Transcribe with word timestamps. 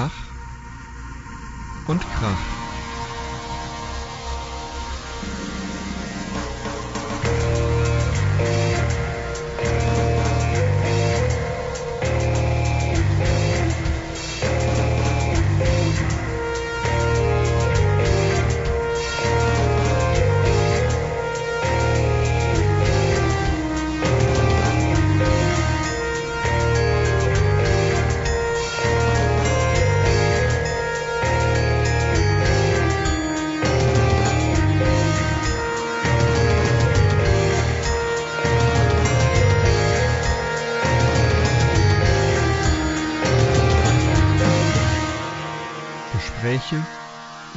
Ach 0.00 0.36
und 1.82 2.08
Krach. 2.08 2.67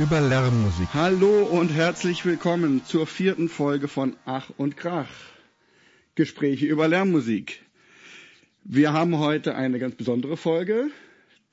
Über 0.01 0.19
Lärmmusik. 0.19 0.87
Hallo 0.95 1.43
und 1.43 1.69
herzlich 1.69 2.25
willkommen 2.25 2.83
zur 2.83 3.05
vierten 3.05 3.49
Folge 3.49 3.87
von 3.87 4.15
Ach 4.25 4.49
und 4.57 4.75
Krach. 4.75 5.11
Gespräche 6.15 6.65
über 6.65 6.87
Lärmmusik. 6.87 7.61
Wir 8.63 8.93
haben 8.93 9.19
heute 9.19 9.53
eine 9.53 9.77
ganz 9.77 9.93
besondere 9.93 10.37
Folge, 10.37 10.87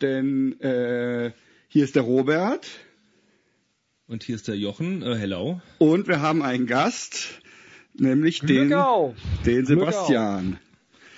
denn 0.01 0.59
äh, 0.61 1.33
hier 1.69 1.84
ist 1.84 1.95
der 1.95 2.05
Robert 2.05 2.67
Und 4.06 4.22
hier 4.22 4.37
ist 4.37 4.48
der 4.48 4.56
Jochen. 4.56 5.03
Äh, 5.03 5.17
hello. 5.17 5.61
und 5.77 6.09
wir 6.09 6.22
haben 6.22 6.42
einen 6.42 6.67
Gast, 6.67 7.42
nämlich 7.92 8.41
Glück 8.41 8.69
den, 8.70 8.72
auf! 8.72 9.15
den 9.44 9.67
Glück 9.67 9.81
Sebastian. 9.81 10.59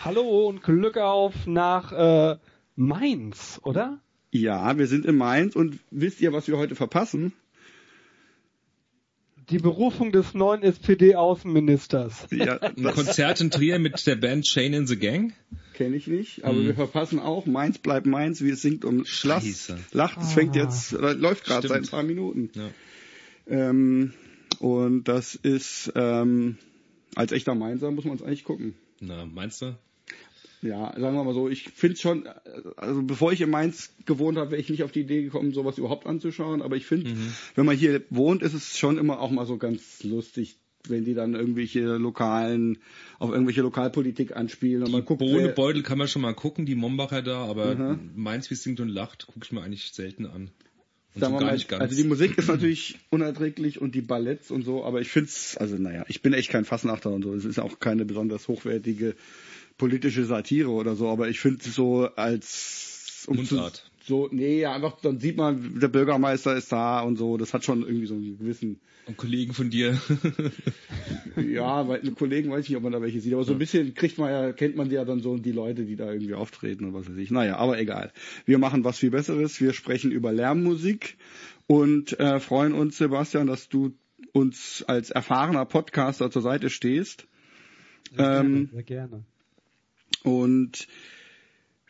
Hallo 0.00 0.48
und 0.48 0.64
Glück 0.64 0.96
auf 0.96 1.46
nach 1.46 1.92
äh, 1.92 2.38
Mainz, 2.74 3.60
oder? 3.62 4.00
Ja, 4.32 4.78
wir 4.78 4.86
sind 4.86 5.06
in 5.06 5.16
Mainz 5.16 5.56
und 5.56 5.78
wisst 5.90 6.20
ihr, 6.20 6.32
was 6.32 6.46
wir 6.48 6.56
heute 6.56 6.74
verpassen? 6.76 7.32
Die 9.50 9.58
Berufung 9.58 10.12
des 10.12 10.32
neuen 10.34 10.62
SPD-Außenministers. 10.62 12.28
Ja, 12.30 12.58
Ein 12.58 12.84
Konzert 12.84 13.40
in 13.40 13.50
Trier 13.50 13.80
mit 13.80 14.06
der 14.06 14.14
Band 14.14 14.46
Shane 14.46 14.74
in 14.74 14.86
the 14.86 14.96
Gang. 14.96 15.32
kenne 15.74 15.96
ich 15.96 16.06
nicht, 16.06 16.44
aber 16.44 16.56
Hm. 16.58 16.66
wir 16.66 16.74
verpassen 16.74 17.18
auch 17.18 17.46
Mainz 17.46 17.78
bleibt 17.78 18.06
Mainz, 18.06 18.42
wie 18.42 18.50
es 18.50 18.62
singt 18.62 18.84
und 18.84 18.98
lacht. 19.24 19.42
Scheiße. 19.44 19.78
Lacht, 19.92 20.18
es 20.22 20.32
fängt 20.34 20.56
Ah. 20.56 20.60
jetzt, 20.60 20.92
äh, 20.92 21.14
läuft 21.14 21.44
gerade 21.44 21.66
seit 21.66 21.82
ein 21.82 21.88
paar 21.88 22.02
Minuten. 22.04 22.50
Ja. 22.54 22.70
Ähm, 23.48 24.12
und 24.60 25.04
das 25.08 25.34
ist 25.34 25.90
ähm, 25.96 26.58
als 27.16 27.32
echter 27.32 27.56
Mainzer 27.56 27.90
muss 27.90 28.04
man 28.04 28.14
es 28.16 28.22
eigentlich 28.22 28.44
gucken. 28.44 28.74
Na, 29.00 29.26
meinst 29.26 29.62
du? 29.62 29.74
Ja, 30.62 30.92
sagen 30.98 31.16
wir 31.16 31.24
mal 31.24 31.32
so, 31.34 31.48
ich 31.48 31.64
finde 31.70 31.96
schon, 31.96 32.28
also 32.76 33.02
bevor 33.02 33.32
ich 33.32 33.40
in 33.40 33.48
Mainz 33.50 33.94
gewohnt 34.04 34.36
habe, 34.36 34.50
wäre 34.50 34.60
ich 34.60 34.68
nicht 34.68 34.82
auf 34.82 34.92
die 34.92 35.00
Idee 35.00 35.22
gekommen, 35.22 35.52
sowas 35.52 35.78
überhaupt 35.78 36.06
anzuschauen. 36.06 36.60
Aber 36.60 36.76
ich 36.76 36.84
finde, 36.86 37.10
Mhm. 37.10 37.32
wenn 37.54 37.64
man 37.66 37.76
hier 37.76 38.02
wohnt, 38.10 38.42
ist 38.42 38.52
es 38.54 38.76
schon 38.78 38.98
immer 38.98 39.20
auch 39.20 39.30
mal 39.30 39.46
so 39.46 39.56
ganz 39.56 40.02
lustig, 40.02 40.56
wenn 40.88 41.04
die 41.04 41.14
dann 41.14 41.34
irgendwelche 41.34 41.96
lokalen, 41.96 42.78
auf 43.18 43.30
irgendwelche 43.30 43.62
Lokalpolitik 43.62 44.36
anspielen 44.36 44.82
und 44.82 44.92
man 44.92 45.04
guckt. 45.04 45.20
Bohnebeutel 45.20 45.82
kann 45.82 45.96
man 45.98 46.08
schon 46.08 46.22
mal 46.22 46.34
gucken, 46.34 46.66
die 46.66 46.74
Mombacher 46.74 47.22
da, 47.22 47.44
aber 47.44 47.74
Mhm. 47.74 48.10
Mainz, 48.16 48.50
wie 48.50 48.54
es 48.54 48.62
singt 48.62 48.80
und 48.80 48.88
lacht, 48.88 49.26
gucke 49.26 49.40
ich 49.44 49.52
mir 49.52 49.62
eigentlich 49.62 49.92
selten 49.92 50.26
an. 50.26 50.50
Und 51.14 51.20
Sagen 51.22 51.38
so 51.38 51.44
mal, 51.44 51.54
nicht 51.54 51.68
ganz. 51.68 51.82
also 51.82 51.96
die 51.96 52.06
Musik 52.06 52.38
ist 52.38 52.48
natürlich 52.48 52.98
unerträglich 53.10 53.80
und 53.80 53.94
die 53.96 54.00
Balletts 54.00 54.50
und 54.52 54.62
so, 54.64 54.84
aber 54.84 55.00
ich 55.00 55.08
find's, 55.08 55.56
also 55.56 55.76
naja, 55.76 56.04
ich 56.08 56.22
bin 56.22 56.32
echt 56.34 56.50
kein 56.50 56.64
Fassnachter 56.64 57.10
und 57.10 57.22
so. 57.24 57.34
Es 57.34 57.44
ist 57.44 57.58
auch 57.58 57.80
keine 57.80 58.04
besonders 58.04 58.46
hochwertige 58.46 59.16
politische 59.80 60.26
Satire 60.26 60.68
oder 60.68 60.94
so, 60.94 61.08
aber 61.08 61.30
ich 61.30 61.40
finde 61.40 61.64
so 61.64 62.06
als 62.14 63.24
um 63.26 63.36
Mundart. 63.36 63.90
Zu, 64.04 64.04
so, 64.06 64.28
nee, 64.30 64.60
ja, 64.60 64.74
einfach, 64.74 65.00
dann 65.00 65.20
sieht 65.20 65.38
man, 65.38 65.80
der 65.80 65.88
Bürgermeister 65.88 66.54
ist 66.54 66.70
da 66.70 67.00
und 67.00 67.16
so, 67.16 67.38
das 67.38 67.54
hat 67.54 67.64
schon 67.64 67.82
irgendwie 67.82 68.06
so 68.06 68.14
einen 68.14 68.38
gewissen, 68.38 68.80
Und 69.06 69.16
Kollegen 69.16 69.54
von 69.54 69.70
dir. 69.70 69.98
ja, 71.36 71.88
weil 71.88 72.00
Kollegen 72.10 72.50
weiß 72.50 72.64
ich 72.64 72.68
nicht, 72.70 72.76
ob 72.76 72.82
man 72.82 72.92
da 72.92 73.00
welche 73.00 73.20
sieht, 73.20 73.32
aber 73.32 73.44
so 73.44 73.52
ein 73.52 73.58
bisschen 73.58 73.94
kriegt 73.94 74.18
man 74.18 74.30
ja, 74.30 74.52
kennt 74.52 74.76
man 74.76 74.90
ja 74.90 75.06
dann 75.06 75.20
so 75.20 75.38
die 75.38 75.52
Leute, 75.52 75.86
die 75.86 75.96
da 75.96 76.12
irgendwie 76.12 76.34
auftreten 76.34 76.84
und 76.84 76.92
was 76.92 77.08
weiß 77.08 77.16
ich. 77.16 77.30
Naja, 77.30 77.56
aber 77.56 77.78
egal. 77.80 78.12
Wir 78.44 78.58
machen 78.58 78.84
was 78.84 78.98
viel 78.98 79.10
Besseres, 79.10 79.62
wir 79.62 79.72
sprechen 79.72 80.12
über 80.12 80.30
Lärmmusik 80.30 81.16
und 81.66 82.20
äh, 82.20 82.38
freuen 82.38 82.74
uns, 82.74 82.98
Sebastian, 82.98 83.46
dass 83.46 83.70
du 83.70 83.94
uns 84.32 84.84
als 84.86 85.10
erfahrener 85.10 85.64
Podcaster 85.64 86.30
zur 86.30 86.42
Seite 86.42 86.68
stehst. 86.68 87.26
Sehr 88.14 88.40
Ähm, 88.40 88.52
gerne, 88.52 88.68
sehr 88.72 88.82
gerne. 88.82 89.24
Und 90.22 90.86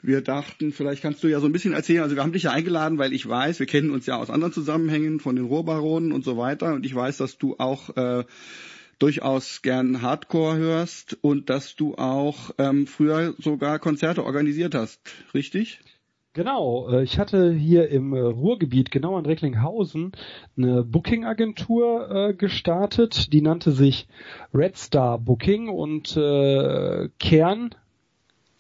wir 0.03 0.23
dachten, 0.23 0.73
vielleicht 0.73 1.03
kannst 1.03 1.23
du 1.23 1.29
ja 1.29 1.41
so 1.41 1.47
ein 1.47 1.53
bisschen 1.53 1.73
erzählen. 1.73 2.03
Also 2.03 2.17
wir 2.17 2.23
haben 2.23 2.33
dich 2.33 2.45
ja 2.45 2.53
eingeladen, 2.53 2.99
weil 2.99 3.13
ich 3.13 3.29
weiß, 3.29 3.61
wir 3.61 3.67
kennen 3.67 3.91
uns 3.91 4.07
ja 4.07 4.17
aus 4.17 4.31
anderen 4.31 4.53
Zusammenhängen 4.53 5.21
von 5.21 5.37
den 5.37 5.45
Rohrbaronen 5.45 6.13
und 6.13 6.25
so 6.25 6.37
weiter. 6.37 6.75
Und 6.75 6.87
ich 6.87 6.95
weiß, 6.95 7.19
dass 7.19 7.39
du 7.39 7.57
auch 7.59 7.97
äh, 7.97 8.25
durchaus 8.99 9.63
gern 9.63 10.03
Hardcore 10.03 10.57
hörst 10.57 11.19
und 11.23 11.51
dass 11.51 11.75
du 11.75 11.97
auch 11.97 12.51
ähm, 12.59 12.87
früher 12.87 13.35
sogar 13.39 13.79
Konzerte 13.79 14.25
organisiert 14.25 14.75
hast, 14.75 15.01
richtig? 15.35 15.81
Genau, 16.33 16.89
äh, 16.89 17.03
ich 17.03 17.19
hatte 17.19 17.53
hier 17.53 17.89
im 17.89 18.13
äh, 18.13 18.21
Ruhrgebiet, 18.21 18.93
genau 18.93 19.19
in 19.19 19.27
Recklinghausen, 19.27 20.13
eine 20.57 20.85
Booking-Agentur 20.85 22.11
äh, 22.11 22.35
gestartet, 22.35 23.33
die 23.33 23.43
nannte 23.43 23.73
sich 23.73 24.07
Red 24.55 24.77
Star 24.77 25.19
Booking 25.19 25.69
und 25.69 26.17
äh, 26.17 27.09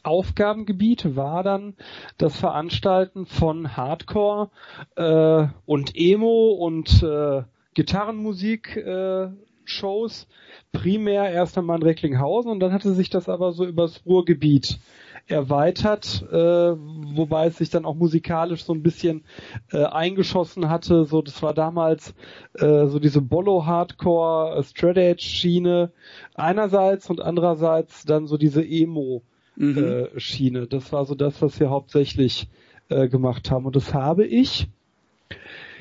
Kernaufgabengebiet 0.03 1.17
war 1.17 1.43
dann 1.43 1.75
das 2.19 2.37
Veranstalten 2.37 3.27
von 3.27 3.77
Hardcore 3.77 4.51
äh, 4.97 5.47
und 5.67 5.93
Emo 5.95 6.51
und 6.53 7.03
äh, 7.03 7.43
Gitarrenmusik 7.75 8.77
äh, 8.77 9.29
Shows, 9.65 10.27
primär 10.73 11.31
erst 11.31 11.57
einmal 11.57 11.77
in 11.77 11.85
Recklinghausen 11.85 12.51
und 12.51 12.61
dann 12.61 12.73
hatte 12.73 12.93
sich 12.93 13.09
das 13.09 13.29
aber 13.29 13.53
so 13.53 13.65
übers 13.65 14.05
Ruhrgebiet 14.05 14.81
erweitert, 15.29 16.27
äh, 16.33 16.37
wobei 16.37 17.47
es 17.47 17.59
sich 17.59 17.71
dann 17.71 17.85
auch 17.85 17.95
musikalisch 17.95 18.65
so 18.65 18.73
ein 18.73 18.83
bisschen 18.83 19.23
äh, 19.71 19.85
eingeschossen 19.85 20.69
hatte. 20.69 21.05
So, 21.05 21.23
das 21.23 21.41
war 21.43 21.55
damals 21.55 22.15
äh, 22.55 22.87
so 22.87 22.99
diese 22.99 23.21
Bollo 23.21 23.65
Hardcore 23.65 24.61
Straight 24.65 24.97
Edge 24.97 25.23
Schiene 25.23 25.93
einerseits 26.35 27.09
und 27.11 27.21
andererseits 27.21 28.05
dann 28.05 28.27
so 28.27 28.37
diese 28.39 28.65
Emo 28.67 29.23
Mhm. 29.61 29.79
äh, 29.79 30.21
Schiene. 30.21 30.67
Das 30.67 30.93
war 30.93 31.05
so 31.05 31.15
das, 31.15 31.41
was 31.43 31.61
wir 31.61 31.71
hauptsächlich 31.71 32.49
äh, 32.89 33.09
gemacht 33.09 33.51
haben 33.51 33.67
und 33.67 33.77
das 33.77 33.95
habe 33.95 34.27
ich. 34.27 34.69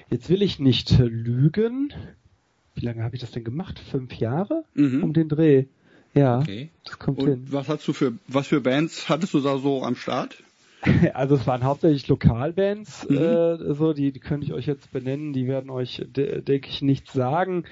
Jetzt 0.10 0.30
will 0.30 0.42
ich 0.42 0.60
nicht 0.60 0.98
lügen. 1.00 1.94
Wie 2.76 2.86
lange 2.86 3.04
habe 3.04 3.16
ich 3.16 3.22
das 3.22 3.32
denn 3.32 3.44
gemacht? 3.44 3.80
Fünf 3.80 4.14
Jahre 4.16 4.64
Mhm. 4.74 5.04
um 5.04 5.14
den 5.14 5.30
Dreh. 5.30 5.66
Ja, 6.14 6.40
Okay. 6.40 6.70
das 6.84 7.00
kommt 7.00 7.20
hin. 7.22 7.34
Und 7.34 7.54
was 7.54 7.70
hast 7.70 7.88
du 7.88 7.94
für 7.94 8.14
was 8.28 8.48
für 8.48 8.62
Bands 8.62 9.10
hattest 9.10 9.34
du 9.34 9.40
da 9.40 9.58
so 9.58 9.84
am 9.84 9.96
Start? 9.96 10.44
Also 11.14 11.36
es 11.36 11.46
waren 11.46 11.64
hauptsächlich 11.64 12.08
Lokalbands, 12.08 13.08
Mhm. 13.10 13.18
äh, 13.18 13.74
so 13.76 13.94
die, 13.94 14.12
die 14.12 14.20
könnte 14.20 14.48
ich 14.48 14.54
euch 14.54 14.66
jetzt 14.66 14.92
benennen, 14.92 15.34
die 15.34 15.46
werden 15.48 15.70
euch, 15.70 16.04
de 16.16 16.42
denke 16.42 16.70
ich, 16.70 16.82
nichts 16.82 17.14
sagen. 17.14 17.66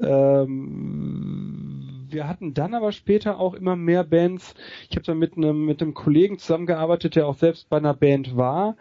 Ähm, 0.00 1.91
wir 2.12 2.28
hatten 2.28 2.54
dann 2.54 2.74
aber 2.74 2.92
später 2.92 3.38
auch 3.38 3.54
immer 3.54 3.76
mehr 3.76 4.04
Bands. 4.04 4.54
Ich 4.90 4.96
habe 4.96 5.04
dann 5.04 5.18
mit 5.18 5.36
einem 5.36 5.64
mit 5.64 5.82
einem 5.82 5.94
Kollegen 5.94 6.38
zusammengearbeitet, 6.38 7.16
der 7.16 7.26
auch 7.26 7.36
selbst 7.36 7.68
bei 7.68 7.78
einer 7.78 7.94
Band 7.94 8.36
war. 8.36 8.76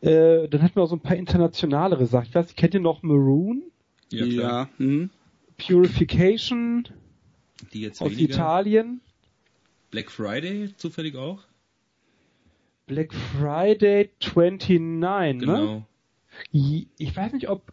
Äh, 0.00 0.48
dann 0.48 0.62
hatten 0.62 0.76
wir 0.76 0.82
auch 0.82 0.88
so 0.88 0.96
ein 0.96 1.00
paar 1.00 1.16
internationalere 1.16 2.06
Sachen. 2.06 2.28
Ich 2.28 2.34
weiß, 2.34 2.46
nicht, 2.46 2.56
kennt 2.56 2.74
ihr 2.74 2.80
noch 2.80 3.02
Maroon, 3.02 3.62
Ja, 4.10 4.26
klar. 4.26 4.68
Mhm. 4.78 5.10
Purification 5.56 6.88
Die 7.72 7.82
jetzt 7.82 8.00
aus 8.02 8.10
weniger. 8.10 8.34
Italien, 8.34 9.00
Black 9.90 10.10
Friday 10.10 10.74
zufällig 10.76 11.16
auch. 11.16 11.42
Black 12.86 13.14
Friday 13.14 14.10
29, 14.20 15.00
ne? 15.00 15.38
Genau. 15.38 15.86
Ich 16.50 17.16
weiß 17.16 17.32
nicht, 17.32 17.48
ob 17.48 17.72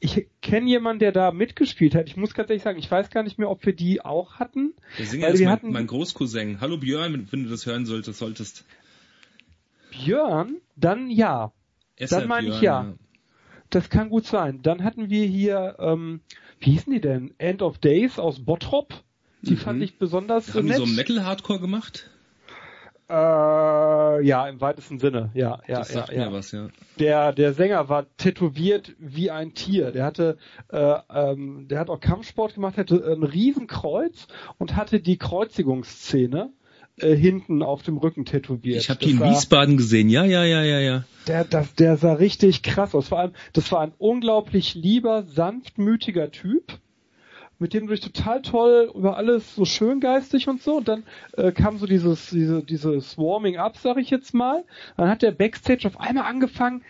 ich 0.00 0.26
kenne 0.42 0.68
jemanden, 0.68 1.00
der 1.00 1.12
da 1.12 1.32
mitgespielt 1.32 1.94
hat. 1.94 2.08
Ich 2.08 2.16
muss 2.16 2.34
ganz 2.34 2.50
ehrlich 2.50 2.62
sagen, 2.62 2.78
ich 2.78 2.90
weiß 2.90 3.10
gar 3.10 3.22
nicht 3.22 3.38
mehr, 3.38 3.50
ob 3.50 3.64
wir 3.66 3.74
die 3.74 4.04
auch 4.04 4.34
hatten. 4.36 4.74
Der 4.98 5.06
Sänger 5.06 5.26
Weil 5.26 5.34
ist 5.34 5.40
wir 5.40 5.46
mein, 5.46 5.52
hatten- 5.56 5.72
mein 5.72 5.86
Großcousin. 5.86 6.60
Hallo 6.60 6.78
Björn, 6.78 7.28
wenn 7.30 7.44
du 7.44 7.50
das 7.50 7.66
hören 7.66 7.86
solltest, 7.86 8.18
solltest. 8.18 8.64
Björn, 9.90 10.56
dann 10.76 11.10
ja. 11.10 11.52
Esser 11.96 12.20
Dann 12.20 12.28
meine 12.28 12.48
ich 12.48 12.60
ja. 12.60 12.94
Das 13.70 13.90
kann 13.90 14.10
gut 14.10 14.26
sein. 14.26 14.60
Dann 14.62 14.84
hatten 14.84 15.10
wir 15.10 15.26
hier, 15.26 15.76
ähm, 15.78 16.20
wie 16.60 16.72
hießen 16.72 16.92
die 16.92 17.00
denn? 17.00 17.34
End 17.38 17.62
of 17.62 17.78
Days 17.78 18.18
aus 18.18 18.44
Bottrop. 18.44 18.92
Mhm. 19.42 19.46
Die 19.48 19.56
fand 19.56 19.82
ich 19.82 19.98
besonders 19.98 20.54
Haben 20.54 20.66
die 20.66 20.74
so 20.74 20.84
nett. 20.86 20.96
Metal-Hardcore 20.96 21.60
gemacht? 21.60 22.10
Äh, 23.08 24.26
ja, 24.26 24.48
im 24.48 24.60
weitesten 24.60 24.98
Sinne, 24.98 25.30
ja, 25.34 25.60
ja, 25.68 25.78
das 25.78 25.88
ja, 25.92 26.00
sagt 26.00 26.12
ja. 26.12 26.26
mir 26.26 26.32
was, 26.32 26.50
ja. 26.50 26.68
Der, 26.98 27.32
der 27.32 27.52
Sänger 27.52 27.88
war 27.88 28.06
tätowiert 28.16 28.96
wie 28.98 29.30
ein 29.30 29.54
Tier. 29.54 29.92
Der 29.92 30.04
hatte, 30.04 30.38
äh, 30.72 30.94
ähm, 31.14 31.68
der 31.68 31.78
hat 31.78 31.88
auch 31.88 32.00
Kampfsport 32.00 32.54
gemacht, 32.54 32.76
hatte 32.76 32.96
ein 33.06 33.22
Riesenkreuz 33.22 34.26
und 34.58 34.74
hatte 34.74 34.98
die 34.98 35.18
Kreuzigungsszene 35.18 36.50
äh, 36.98 37.14
hinten 37.14 37.62
auf 37.62 37.82
dem 37.82 37.96
Rücken 37.96 38.24
tätowiert. 38.24 38.80
Ich 38.80 38.90
habe 38.90 38.98
die 38.98 39.12
in 39.12 39.20
war- 39.20 39.30
Wiesbaden 39.30 39.76
gesehen, 39.76 40.08
ja, 40.08 40.24
ja, 40.24 40.42
ja, 40.42 40.62
ja, 40.62 40.80
ja. 40.80 41.04
der, 41.28 41.44
das, 41.44 41.74
der 41.74 41.96
sah 41.98 42.14
richtig 42.14 42.62
krass 42.62 42.92
aus. 42.94 43.08
Vor 43.08 43.20
allem, 43.20 43.32
das 43.52 43.70
war 43.70 43.82
ein 43.82 43.92
unglaublich 43.98 44.74
lieber, 44.74 45.22
sanftmütiger 45.22 46.32
Typ, 46.32 46.72
mit 47.58 47.72
dem 47.72 47.86
du 47.86 47.94
dich 47.94 48.00
total 48.00 48.42
toll 48.42 48.90
über 48.94 49.16
alles 49.16 49.54
so 49.54 49.64
schön 49.64 50.00
geistig 50.00 50.48
und 50.48 50.62
so. 50.62 50.76
Und 50.76 50.88
dann 50.88 51.04
äh, 51.36 51.52
kam 51.52 51.78
so 51.78 51.86
dieses, 51.86 52.30
diese, 52.30 52.62
dieses 52.62 53.16
Warming 53.16 53.56
Up, 53.56 53.76
sag 53.78 53.96
ich 53.98 54.10
jetzt 54.10 54.34
mal. 54.34 54.64
Dann 54.96 55.08
hat 55.08 55.22
der 55.22 55.32
Backstage 55.32 55.86
auf 55.86 55.98
einmal 55.98 56.24
angefangen, 56.24 56.82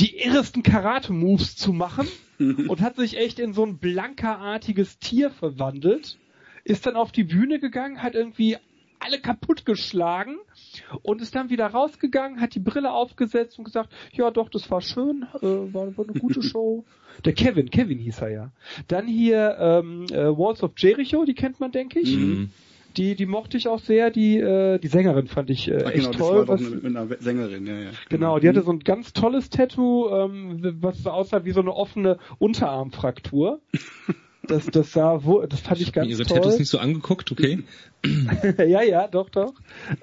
die 0.00 0.16
irresten 0.16 0.62
Karate-Moves 0.62 1.56
zu 1.56 1.72
machen 1.72 2.08
und 2.38 2.80
hat 2.80 2.96
sich 2.96 3.18
echt 3.18 3.38
in 3.38 3.52
so 3.52 3.64
ein 3.64 3.78
blankerartiges 3.78 4.98
Tier 4.98 5.30
verwandelt. 5.30 6.18
Ist 6.64 6.86
dann 6.86 6.94
auf 6.94 7.10
die 7.10 7.24
Bühne 7.24 7.58
gegangen, 7.58 8.02
hat 8.02 8.14
irgendwie 8.14 8.56
alle 9.04 9.20
kaputt 9.20 9.64
geschlagen 9.66 10.36
und 11.02 11.20
ist 11.20 11.34
dann 11.34 11.50
wieder 11.50 11.66
rausgegangen, 11.66 12.40
hat 12.40 12.54
die 12.54 12.60
Brille 12.60 12.92
aufgesetzt 12.92 13.58
und 13.58 13.64
gesagt, 13.64 13.90
ja 14.12 14.30
doch, 14.30 14.48
das 14.48 14.70
war 14.70 14.80
schön, 14.80 15.26
äh, 15.40 15.46
war, 15.46 15.96
war 15.96 16.08
eine 16.08 16.18
gute 16.18 16.42
Show. 16.42 16.84
Der 17.24 17.32
Kevin, 17.34 17.70
Kevin 17.70 17.98
hieß 17.98 18.22
er 18.22 18.30
ja. 18.30 18.52
Dann 18.88 19.06
hier 19.06 19.56
ähm, 19.60 20.06
äh, 20.10 20.36
Walls 20.36 20.62
of 20.62 20.72
Jericho, 20.76 21.24
die 21.24 21.34
kennt 21.34 21.60
man, 21.60 21.72
denke 21.72 22.00
ich. 22.00 22.16
Mhm. 22.16 22.50
Die, 22.96 23.14
die 23.14 23.24
mochte 23.24 23.56
ich 23.56 23.68
auch 23.68 23.78
sehr, 23.78 24.10
die, 24.10 24.36
äh, 24.36 24.78
die 24.78 24.88
Sängerin 24.88 25.26
fand 25.26 25.48
ich 25.48 25.68
äh, 25.68 25.82
Ach, 25.84 25.90
echt 25.90 25.96
genau, 25.96 26.10
das 26.10 26.18
toll. 26.18 26.48
war 26.48 26.56
doch 26.58 26.66
eine, 26.66 26.76
mit 26.76 26.84
einer 26.84 27.06
Sängerin, 27.20 27.66
ja, 27.66 27.78
ja. 27.78 27.90
Genau, 28.10 28.38
die 28.38 28.48
hatte 28.48 28.62
so 28.62 28.70
ein 28.70 28.80
ganz 28.80 29.14
tolles 29.14 29.48
Tattoo, 29.48 30.10
ähm, 30.10 30.76
was 30.80 31.02
so 31.02 31.10
aussah 31.10 31.44
wie 31.46 31.52
so 31.52 31.60
eine 31.60 31.72
offene 31.74 32.18
Unterarmfraktur. 32.38 33.60
Das, 34.44 34.66
das 34.66 34.92
sah, 34.92 35.22
wo, 35.22 35.42
das 35.42 35.60
fand 35.60 35.80
ich, 35.80 35.86
Ich 35.86 35.92
ganz 35.92 36.10
ihre 36.10 36.24
toll. 36.24 36.38
Tattoos 36.38 36.58
nicht 36.58 36.68
so 36.68 36.78
angeguckt, 36.78 37.30
okay. 37.30 37.62
ja, 38.58 38.82
ja, 38.82 39.08
doch, 39.08 39.30
doch. 39.30 39.54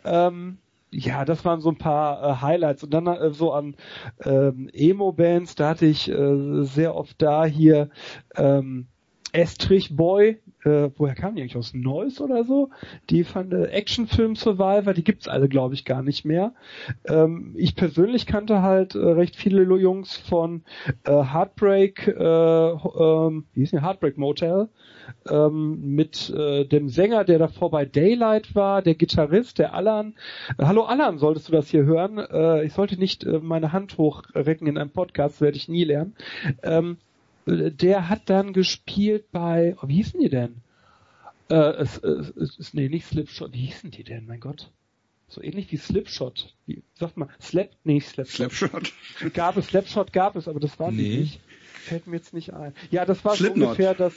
Ähm, 0.06 0.60
ja, 0.92 1.26
das 1.26 1.46
waren 1.46 1.62
so 1.62 1.70
ein 1.70 1.78
paar 1.78 2.24
äh, 2.24 2.42
Highlights. 2.42 2.84
Und 2.84 2.94
dann 2.94 3.08
äh, 3.08 3.32
so 3.32 3.54
an 3.54 3.76
ähm, 4.24 4.70
Emo-Bands, 4.74 5.56
da 5.56 5.70
hatte 5.70 5.86
ich 5.86 6.10
äh, 6.10 6.64
sehr 6.64 6.96
oft 6.96 7.22
da 7.22 7.46
hier 7.46 7.90
ähm, 8.36 8.88
Estrich 9.32 9.96
Boy, 9.96 10.40
äh, 10.64 10.90
woher 10.98 11.16
kamen 11.16 11.36
die 11.36 11.42
eigentlich 11.42 11.58
aus 11.58 11.74
Neuss 11.74 12.20
oder 12.22 12.44
so? 12.44 12.70
Die 13.10 13.24
fand 13.24 13.54
äh, 13.54 13.66
Actionfilm 13.66 14.36
Survivor, 14.36 14.94
die 14.94 15.04
gibt's 15.04 15.28
alle, 15.28 15.48
glaube 15.48 15.74
ich, 15.74 15.86
gar 15.86 16.02
nicht 16.04 16.26
mehr. 16.26 16.54
Ähm, 17.08 17.54
ich 17.58 17.76
persönlich 17.76 18.26
kannte 18.26 18.62
halt 18.62 18.96
äh, 18.96 19.00
recht 19.00 19.36
viele 19.36 19.64
Jungs 19.64 20.18
von 20.18 20.64
äh, 21.06 21.12
Heartbreak, 21.12 22.08
äh, 22.08 22.14
ähm, 22.14 23.46
wie 23.54 23.62
hieß 23.62 23.72
die? 23.72 23.82
Heartbreak 23.82 24.18
Motel, 24.18 24.70
ähm, 25.30 25.96
mit 25.96 26.30
äh, 26.30 26.66
dem 26.66 26.90
Sänger, 26.90 27.24
der 27.24 27.40
davor 27.40 27.72
bei 27.72 27.86
Daylight 27.86 28.56
war, 28.56 28.82
der 28.82 28.96
Gitarrist, 28.96 29.60
der 29.60 29.74
Alan. 29.74 30.16
Äh, 30.58 30.66
hallo 30.66 30.84
Alan, 30.84 31.18
solltest 31.20 31.48
du 31.48 31.52
das 31.52 31.70
hier 31.70 31.86
hören? 31.86 32.18
Äh, 32.18 32.66
ich 32.66 32.74
sollte 32.74 32.98
nicht 32.98 33.24
äh, 33.24 33.40
meine 33.40 33.72
Hand 33.72 33.98
hochrecken 33.98 34.68
in 34.68 34.78
einem 34.78 34.92
Podcast, 34.92 35.42
werde 35.42 35.58
ich 35.58 35.70
nie 35.70 35.84
lernen. 35.84 36.16
Ähm, 36.64 36.98
äh, 36.98 37.09
der 37.50 38.10
hat 38.10 38.30
dann 38.30 38.54
gespielt 38.54 39.32
bei, 39.32 39.76
oh, 39.82 39.88
wie 39.88 39.96
hießen 39.96 40.20
die 40.20 40.30
denn? 40.30 40.58
Äh, 41.50 41.56
es, 41.56 41.98
es, 41.98 42.58
es 42.58 42.74
nee, 42.74 42.90
nicht 42.90 43.06
Slipshot, 43.06 43.54
wie 43.54 43.66
hießen 43.66 43.92
die 43.92 44.04
denn, 44.04 44.26
mein 44.28 44.40
Gott? 44.40 44.72
So 45.28 45.42
ähnlich 45.44 45.72
wie 45.72 45.78
Slipshot. 45.78 46.56
Wie, 46.66 46.82
sagt 46.96 47.18
mal, 47.18 47.30
Slap, 47.40 47.70
nee, 47.84 48.00
Slapshot. 48.00 48.52
Slapshot. 48.52 48.94
Gab 49.34 49.58
es, 49.58 49.68
Slapshot 49.68 50.12
gab 50.12 50.36
es, 50.36 50.48
aber 50.48 50.60
das 50.60 50.80
war 50.80 50.92
Nee. 50.92 51.20
nicht. 51.20 51.42
Fällt 51.84 52.08
mir 52.08 52.18
jetzt 52.18 52.34
nicht 52.34 52.54
ein. 52.54 52.74
Ja, 52.92 53.06
das 53.06 53.24
war 53.24 53.36
so 53.36 53.52
ungefähr 53.52 53.94
das. 53.94 54.14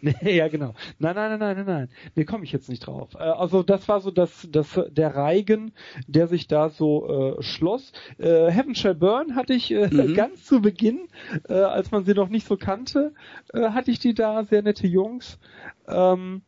Nee, 0.00 0.14
ja, 0.36 0.48
genau. 0.48 0.74
Nein, 0.98 1.14
nein, 1.14 1.30
nein, 1.30 1.38
nein, 1.38 1.56
nein, 1.56 1.66
nein. 1.66 1.88
Nee, 2.14 2.24
komme 2.24 2.44
ich 2.44 2.52
jetzt 2.52 2.68
nicht 2.68 2.86
drauf. 2.86 3.14
Äh, 3.14 3.24
also 3.24 3.62
das 3.62 3.88
war 3.88 4.00
so 4.00 4.10
das, 4.10 4.48
das, 4.50 4.78
der 4.90 5.14
Reigen, 5.14 5.72
der 6.06 6.28
sich 6.28 6.46
da 6.46 6.70
so 6.70 7.36
äh, 7.38 7.42
schloss. 7.42 7.92
Äh, 8.18 8.50
Heaven 8.50 8.74
Shall 8.74 8.94
Burn 8.94 9.34
hatte 9.34 9.54
ich 9.54 9.70
äh, 9.70 9.88
Mhm. 9.90 10.14
ganz 10.14 10.44
zu 10.44 10.60
Beginn, 10.60 11.08
äh, 11.48 11.54
als 11.54 11.90
man 11.90 12.04
sie 12.04 12.14
noch 12.14 12.28
nicht 12.28 12.46
so 12.46 12.56
kannte, 12.56 13.12
äh, 13.52 13.70
hatte 13.70 13.90
ich 13.90 13.98
die 13.98 14.14
da, 14.14 14.44
sehr 14.44 14.62
nette 14.62 14.86
Jungs. 14.86 15.38
Ähm, 15.86 16.42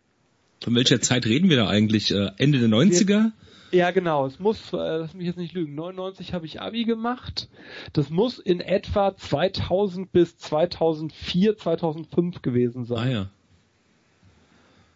Von 0.63 0.75
welcher 0.75 1.01
Zeit 1.01 1.27
reden 1.27 1.49
wir 1.49 1.57
da 1.57 1.69
eigentlich? 1.69 2.13
Äh, 2.13 2.31
Ende 2.39 2.59
der 2.59 2.69
90er? 2.69 3.33
Ja, 3.73 3.93
genau. 3.93 4.27
Es 4.27 4.41
muss, 4.41 4.73
äh, 4.73 4.77
lass 4.77 5.15
mich 5.15 5.27
jetzt 5.27 5.39
nicht 5.39 5.55
lügen, 5.55 5.75
99 5.75 6.35
habe 6.35 6.45
ich 6.45 6.61
Abi 6.61 6.85
gemacht. 6.85 7.49
Das 7.93 8.11
muss 8.11 8.39
in 8.39 8.61
etwa 8.61 9.17
2000 9.17 10.11
bis 10.11 10.37
2004, 10.39 11.57
2005 11.57 12.43
gewesen 12.43 12.85
sein. 12.85 12.99
Ah 12.99 13.11
ja. 13.11 13.31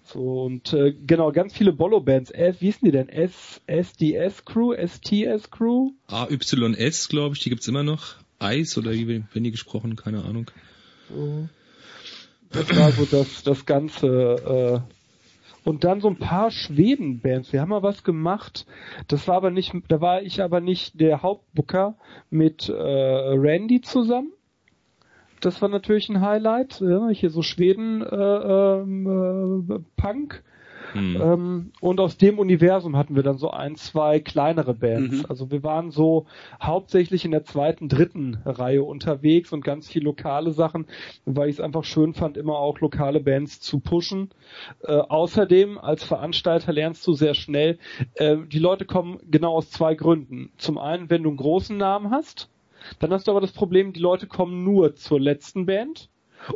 So, 0.04 0.44
und 0.44 0.72
äh, 0.72 0.92
genau, 0.92 1.32
ganz 1.32 1.54
viele 1.54 1.72
Bollo-Bands. 1.72 2.30
F, 2.30 2.60
wie 2.60 2.66
hießen 2.66 2.84
die 2.84 2.92
denn? 2.92 3.08
S, 3.08 3.62
SDS 3.66 4.44
Crew, 4.44 4.74
STS 4.74 5.50
Crew? 5.50 5.92
AYS, 6.74 7.08
glaube 7.08 7.34
ich, 7.34 7.42
die 7.42 7.50
gibt's 7.50 7.68
immer 7.68 7.82
noch. 7.82 8.16
Eis 8.38 8.76
oder 8.76 8.92
wie 8.92 9.08
werden 9.08 9.28
die 9.32 9.50
gesprochen? 9.50 9.96
Keine 9.96 10.24
Ahnung. 10.24 10.50
So. 11.08 11.48
Das 12.50 12.76
war 12.76 12.92
so 12.92 13.04
das, 13.06 13.42
das 13.42 13.66
Ganze. 13.66 14.84
Äh, 14.86 15.68
und 15.68 15.84
dann 15.84 16.00
so 16.00 16.08
ein 16.08 16.18
paar 16.18 16.50
Schweden-Bands. 16.50 17.52
Wir 17.52 17.62
haben 17.62 17.70
mal 17.70 17.82
was 17.82 18.04
gemacht. 18.04 18.66
Das 19.08 19.26
war 19.26 19.36
aber 19.36 19.50
nicht, 19.50 19.72
da 19.88 20.00
war 20.00 20.22
ich 20.22 20.42
aber 20.42 20.60
nicht 20.60 21.00
der 21.00 21.22
Hauptbooker 21.22 21.96
mit 22.30 22.68
äh, 22.68 22.72
Randy 22.72 23.80
zusammen. 23.80 24.32
Das 25.44 25.60
war 25.60 25.68
natürlich 25.68 26.08
ein 26.08 26.20
Highlight. 26.20 26.80
Ja, 26.80 27.08
hier 27.08 27.30
so 27.30 27.42
Schweden 27.42 28.02
äh, 28.02 28.06
ähm, 28.16 29.70
äh, 29.70 29.78
Punk. 30.00 30.42
Hm. 30.92 31.20
Ähm, 31.20 31.72
und 31.80 32.00
aus 32.00 32.16
dem 32.16 32.38
Universum 32.38 32.96
hatten 32.96 33.16
wir 33.16 33.22
dann 33.22 33.36
so 33.36 33.50
ein, 33.50 33.74
zwei 33.74 34.20
kleinere 34.20 34.74
Bands. 34.74 35.18
Mhm. 35.18 35.26
Also 35.28 35.50
wir 35.50 35.62
waren 35.62 35.90
so 35.90 36.26
hauptsächlich 36.62 37.24
in 37.24 37.32
der 37.32 37.44
zweiten, 37.44 37.88
dritten 37.88 38.38
Reihe 38.44 38.84
unterwegs 38.84 39.52
und 39.52 39.64
ganz 39.64 39.88
viel 39.88 40.04
lokale 40.04 40.52
Sachen, 40.52 40.86
weil 41.24 41.48
ich 41.48 41.56
es 41.56 41.60
einfach 41.60 41.84
schön 41.84 42.14
fand, 42.14 42.36
immer 42.36 42.58
auch 42.58 42.78
lokale 42.80 43.20
Bands 43.20 43.60
zu 43.60 43.80
pushen. 43.80 44.30
Äh, 44.82 44.92
außerdem, 44.92 45.78
als 45.78 46.04
Veranstalter 46.04 46.72
lernst 46.72 47.06
du 47.06 47.12
sehr 47.12 47.34
schnell, 47.34 47.78
äh, 48.14 48.36
die 48.46 48.60
Leute 48.60 48.84
kommen 48.84 49.18
genau 49.30 49.54
aus 49.54 49.70
zwei 49.70 49.94
Gründen. 49.94 50.52
Zum 50.56 50.78
einen, 50.78 51.10
wenn 51.10 51.24
du 51.24 51.30
einen 51.30 51.38
großen 51.38 51.76
Namen 51.76 52.10
hast, 52.12 52.48
dann 52.98 53.12
hast 53.12 53.26
du 53.26 53.30
aber 53.30 53.40
das 53.40 53.52
Problem, 53.52 53.92
die 53.92 54.00
Leute 54.00 54.26
kommen 54.26 54.64
nur 54.64 54.94
zur 54.96 55.20
letzten 55.20 55.66
Band 55.66 56.08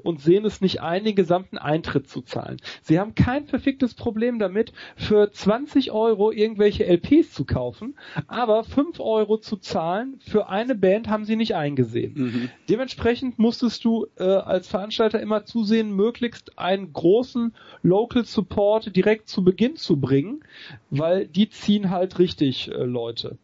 und 0.03 0.21
sehen 0.21 0.45
es 0.45 0.61
nicht 0.61 0.81
ein, 0.81 1.05
den 1.05 1.15
gesamten 1.15 1.59
Eintritt 1.59 2.09
zu 2.09 2.23
zahlen. 2.23 2.59
Sie 2.83 2.99
haben 2.99 3.15
kein 3.15 3.47
verficktes 3.47 3.95
Problem 3.95 4.39
damit, 4.39 4.73
für 4.97 5.31
20 5.31 5.93
Euro 5.93 6.31
irgendwelche 6.31 6.85
LPs 6.87 7.33
zu 7.33 7.45
kaufen, 7.45 7.97
aber 8.27 8.65
5 8.65 9.01
Euro 9.01 9.39
zu 9.39 9.57
zahlen 9.57 10.19
für 10.21 10.49
eine 10.49 10.75
Band 10.75 11.09
haben 11.09 11.25
sie 11.25 11.37
nicht 11.37 11.55
eingesehen. 11.55 12.15
Mhm. 12.17 12.51
Dementsprechend 12.69 13.39
musstest 13.39 13.85
du 13.85 14.07
äh, 14.17 14.25
als 14.25 14.69
Veranstalter 14.69 15.21
immer 15.21 15.45
zusehen, 15.45 15.95
möglichst 15.95 16.59
einen 16.59 16.93
großen 16.93 17.55
Local 17.83 18.25
Support 18.25 18.95
direkt 18.95 19.29
zu 19.29 19.45
Beginn 19.45 19.77
zu 19.77 19.99
bringen, 19.99 20.45
weil 20.91 21.27
die 21.27 21.49
ziehen 21.49 21.91
halt 21.91 22.19
richtig 22.19 22.69
äh, 22.71 22.85
Leute. 22.85 23.39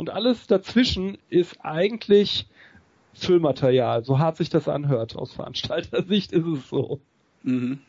Und 0.00 0.08
alles 0.08 0.46
dazwischen 0.46 1.18
ist 1.28 1.58
eigentlich 1.62 2.46
Füllmaterial, 3.12 4.02
so 4.02 4.18
hart 4.18 4.38
sich 4.38 4.48
das 4.48 4.66
anhört. 4.66 5.14
Aus 5.14 5.34
Veranstaltersicht 5.34 6.32
ist 6.32 6.46
es 6.46 6.70
so. 6.70 7.00
Mhm. 7.42 7.80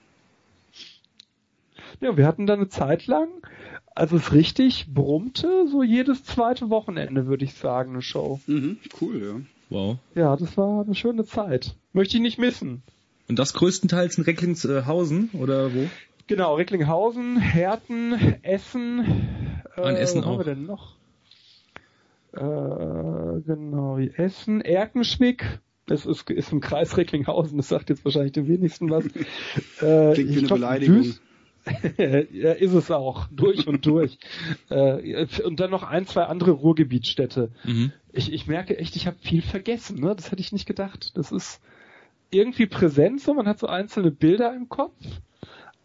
Ja, 2.01 2.17
wir 2.17 2.27
hatten 2.27 2.47
da 2.47 2.55
eine 2.55 2.67
Zeit 2.67 3.07
lang, 3.07 3.29
als 3.95 4.11
es 4.11 4.33
richtig 4.33 4.93
brummte, 4.93 5.69
so 5.69 5.83
jedes 5.83 6.25
zweite 6.25 6.69
Wochenende, 6.69 7.27
würde 7.27 7.45
ich 7.45 7.53
sagen, 7.53 7.93
eine 7.93 8.01
Show. 8.01 8.41
Mhm. 8.45 8.79
Cool, 8.99 9.21
ja. 9.23 9.41
Wow. 9.69 9.97
Ja, 10.13 10.35
das 10.35 10.57
war 10.57 10.83
eine 10.83 10.95
schöne 10.95 11.23
Zeit. 11.23 11.75
Möchte 11.93 12.17
ich 12.17 12.21
nicht 12.21 12.37
missen. 12.37 12.83
Und 13.29 13.39
das 13.39 13.53
größtenteils 13.53 14.17
in 14.17 14.25
Recklinghausen 14.25 15.29
oder 15.31 15.73
wo? 15.73 15.89
Genau, 16.27 16.55
Recklinghausen, 16.55 17.37
Herten, 17.37 18.35
Essen. 18.41 18.99
Äh, 19.77 19.81
An 19.81 19.95
Essen 19.95 20.23
wo 20.23 20.25
haben 20.25 20.33
auch. 20.33 20.39
wir 20.39 20.55
denn 20.55 20.65
noch? 20.65 20.95
Äh, 22.33 23.41
genau, 23.45 23.97
Essen, 23.97 24.61
Erkenschwick. 24.61 25.59
Das 25.87 26.05
ist, 26.05 26.29
ist 26.29 26.51
im 26.51 26.61
Kreis 26.61 26.95
Recklinghausen, 26.95 27.57
das 27.57 27.67
sagt 27.67 27.89
jetzt 27.89 28.05
wahrscheinlich 28.05 28.31
den 28.31 28.47
wenigsten 28.47 28.89
was. 28.89 29.05
äh, 29.81 30.13
Klingt 30.13 30.29
wie 30.29 30.37
eine 30.37 30.47
glaub, 30.47 30.59
Beleidigung. 30.59 31.01
Duis- 31.01 31.21
ja, 32.31 32.53
ist 32.53 32.73
es 32.73 32.89
auch, 32.89 33.27
durch 33.31 33.67
und 33.67 33.85
durch. 33.85 34.17
äh, 34.69 35.27
und 35.43 35.59
dann 35.59 35.69
noch 35.69 35.83
ein, 35.83 36.07
zwei 36.07 36.23
andere 36.23 36.51
Ruhrgebietsstädte. 36.51 37.51
Mhm. 37.63 37.91
Ich, 38.11 38.31
ich 38.33 38.47
merke 38.47 38.77
echt, 38.77 38.95
ich 38.95 39.05
habe 39.05 39.17
viel 39.19 39.41
vergessen. 39.41 39.99
Ne? 39.99 40.15
Das 40.15 40.31
hätte 40.31 40.41
ich 40.41 40.51
nicht 40.51 40.65
gedacht. 40.65 41.17
Das 41.17 41.31
ist 41.31 41.61
irgendwie 42.31 42.65
präsent, 42.65 43.21
so 43.21 43.33
man 43.33 43.47
hat 43.47 43.59
so 43.59 43.67
einzelne 43.67 44.09
Bilder 44.09 44.55
im 44.55 44.69
Kopf, 44.69 44.95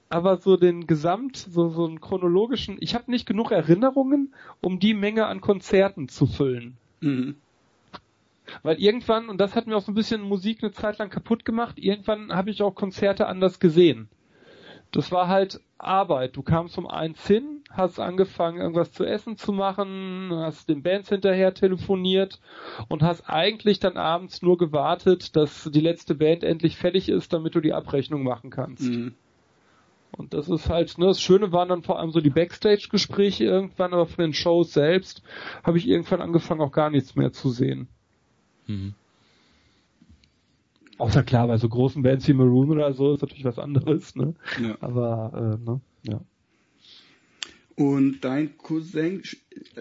aber 0.09 0.37
so 0.39 0.57
den 0.57 0.87
Gesamt, 0.87 1.37
so, 1.37 1.69
so 1.69 1.85
einen 1.85 2.01
chronologischen, 2.01 2.77
ich 2.81 2.95
habe 2.95 3.11
nicht 3.11 3.27
genug 3.27 3.51
Erinnerungen, 3.51 4.35
um 4.61 4.79
die 4.79 4.95
Menge 4.95 5.27
an 5.27 5.41
Konzerten 5.41 6.09
zu 6.09 6.27
füllen. 6.27 6.77
Mhm. 7.01 7.37
Weil 8.63 8.81
irgendwann, 8.81 9.29
und 9.29 9.39
das 9.39 9.57
hat 9.57 9.67
mir 9.67 9.77
auch 9.77 9.83
so 9.83 9.91
ein 9.91 9.97
bisschen 9.97 10.23
Musik 10.23 10.63
eine 10.63 10.73
Zeit 10.73 10.99
lang 10.99 11.11
kaputt 11.11 11.45
gemacht, 11.45 11.79
irgendwann 11.79 12.33
habe 12.33 12.51
ich 12.51 12.63
auch 12.63 12.75
Konzerte 12.75 13.27
anders 13.27 13.59
gesehen. 13.59 14.09
Das 14.93 15.11
war 15.11 15.27
halt 15.27 15.61
Arbeit. 15.79 16.37
Du 16.37 16.43
kamst 16.43 16.79
um 16.79 16.87
eins 16.87 17.27
hin, 17.27 17.65
hast 17.71 17.99
angefangen, 17.99 18.61
irgendwas 18.61 18.93
zu 18.93 19.05
essen 19.05 19.37
zu 19.37 19.53
machen, 19.53 20.31
hast 20.33 20.69
den 20.69 20.83
Bands 20.83 21.09
hinterher 21.09 21.53
telefoniert 21.55 22.41
und 22.89 23.03
hast 23.03 23.29
eigentlich 23.29 23.81
dann 23.81 23.97
abends 23.97 24.43
nur 24.43 24.57
gewartet, 24.57 25.35
dass 25.35 25.69
die 25.73 25.81
letzte 25.81 26.15
Band 26.15 26.45
endlich 26.45 26.77
fertig 26.77 27.09
ist, 27.09 27.33
damit 27.33 27.57
du 27.57 27.61
die 27.61 27.75
Abrechnung 27.75 28.23
machen 28.23 28.51
kannst. 28.51 28.85
Mhm. 28.85 29.15
Und 30.17 30.33
das 30.33 30.49
ist 30.49 30.69
halt, 30.69 30.97
ne, 30.99 31.07
das 31.07 31.21
Schöne 31.21 31.53
waren 31.53 31.69
dann 31.69 31.83
vor 31.83 31.99
allem 31.99 32.11
so 32.11 32.21
die 32.21 32.31
Backstage-Gespräche 32.31 33.45
irgendwann, 33.45 33.93
aber 33.93 34.07
von 34.07 34.23
den 34.25 34.33
Shows 34.33 34.73
selbst 34.73 35.23
habe 35.63 35.79
ich 35.79 35.87
irgendwann 35.87 36.23
angefangen, 36.23 36.61
auch 36.61 36.73
gar 36.73 36.91
nichts 36.91 37.17
mehr 37.17 37.33
zu 37.33 37.51
sehen. 37.51 37.89
Mhm. 38.67 38.95
Außer 40.99 41.23
klar, 41.23 41.47
bei 41.47 41.59
so 41.59 41.69
großen 41.69 42.03
Bands 42.03 42.27
wie 42.27 42.33
Maroon 42.33 42.71
oder 42.71 42.95
so 42.95 43.13
ist 43.13 43.21
natürlich 43.21 43.45
was 43.45 43.59
anderes, 43.59 44.17
ne? 44.17 44.35
Ja. 44.63 44.77
Aber, 44.81 45.59
äh, 45.61 45.71
ne, 45.71 45.81
ja. 46.05 46.21
Und 47.77 48.21
dein 48.23 48.57
Cousin, 48.57 49.23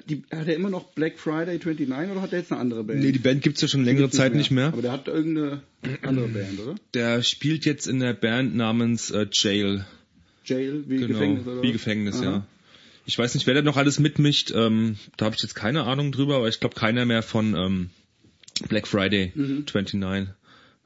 die, 0.09 0.23
hat 0.29 0.49
er 0.49 0.55
immer 0.55 0.69
noch 0.69 0.83
Black 0.91 1.17
Friday 1.17 1.57
29 1.57 2.11
oder 2.11 2.21
hat 2.21 2.33
er 2.33 2.39
jetzt 2.39 2.51
eine 2.51 2.59
andere 2.59 2.83
Band? 2.83 2.99
Nee, 2.99 3.13
die 3.13 3.19
Band 3.19 3.41
gibt's 3.41 3.61
ja 3.61 3.69
schon 3.69 3.85
längere 3.85 4.09
Zeit 4.09 4.35
nicht 4.35 4.51
mehr. 4.51 4.67
Aber 4.67 4.81
der 4.81 4.91
hat 4.91 5.07
irgendeine 5.07 5.61
andere 6.01 6.27
Band, 6.27 6.59
oder? 6.59 6.75
Der 6.93 7.23
spielt 7.23 7.63
jetzt 7.63 7.87
in 7.87 8.01
der 8.01 8.13
Band 8.13 8.53
namens 8.53 9.11
äh, 9.11 9.27
Jail. 9.31 9.85
Jail, 10.45 10.83
wie 10.87 10.97
Genau, 10.97 11.07
Gefängnis, 11.13 11.47
oder? 11.47 11.61
wie? 11.61 11.71
Gefängnis, 11.71 12.15
Aha. 12.17 12.23
ja. 12.23 12.47
Ich 13.07 13.17
weiß 13.19 13.35
nicht, 13.35 13.45
wer 13.47 13.53
da 13.53 13.61
noch 13.61 13.77
alles 13.77 13.99
mitmischt. 13.99 14.51
Ähm, 14.55 14.97
da 15.17 15.25
habe 15.25 15.35
ich 15.35 15.41
jetzt 15.43 15.53
keine 15.55 15.83
Ahnung 15.83 16.11
drüber, 16.11 16.37
aber 16.37 16.47
ich 16.47 16.59
glaube 16.59 16.75
keiner 16.75 17.05
mehr 17.05 17.21
von 17.21 17.55
ähm, 17.55 17.89
Black 18.67 18.87
Friday 18.87 19.31
Mhm. 19.35 19.65
29. 19.71 20.29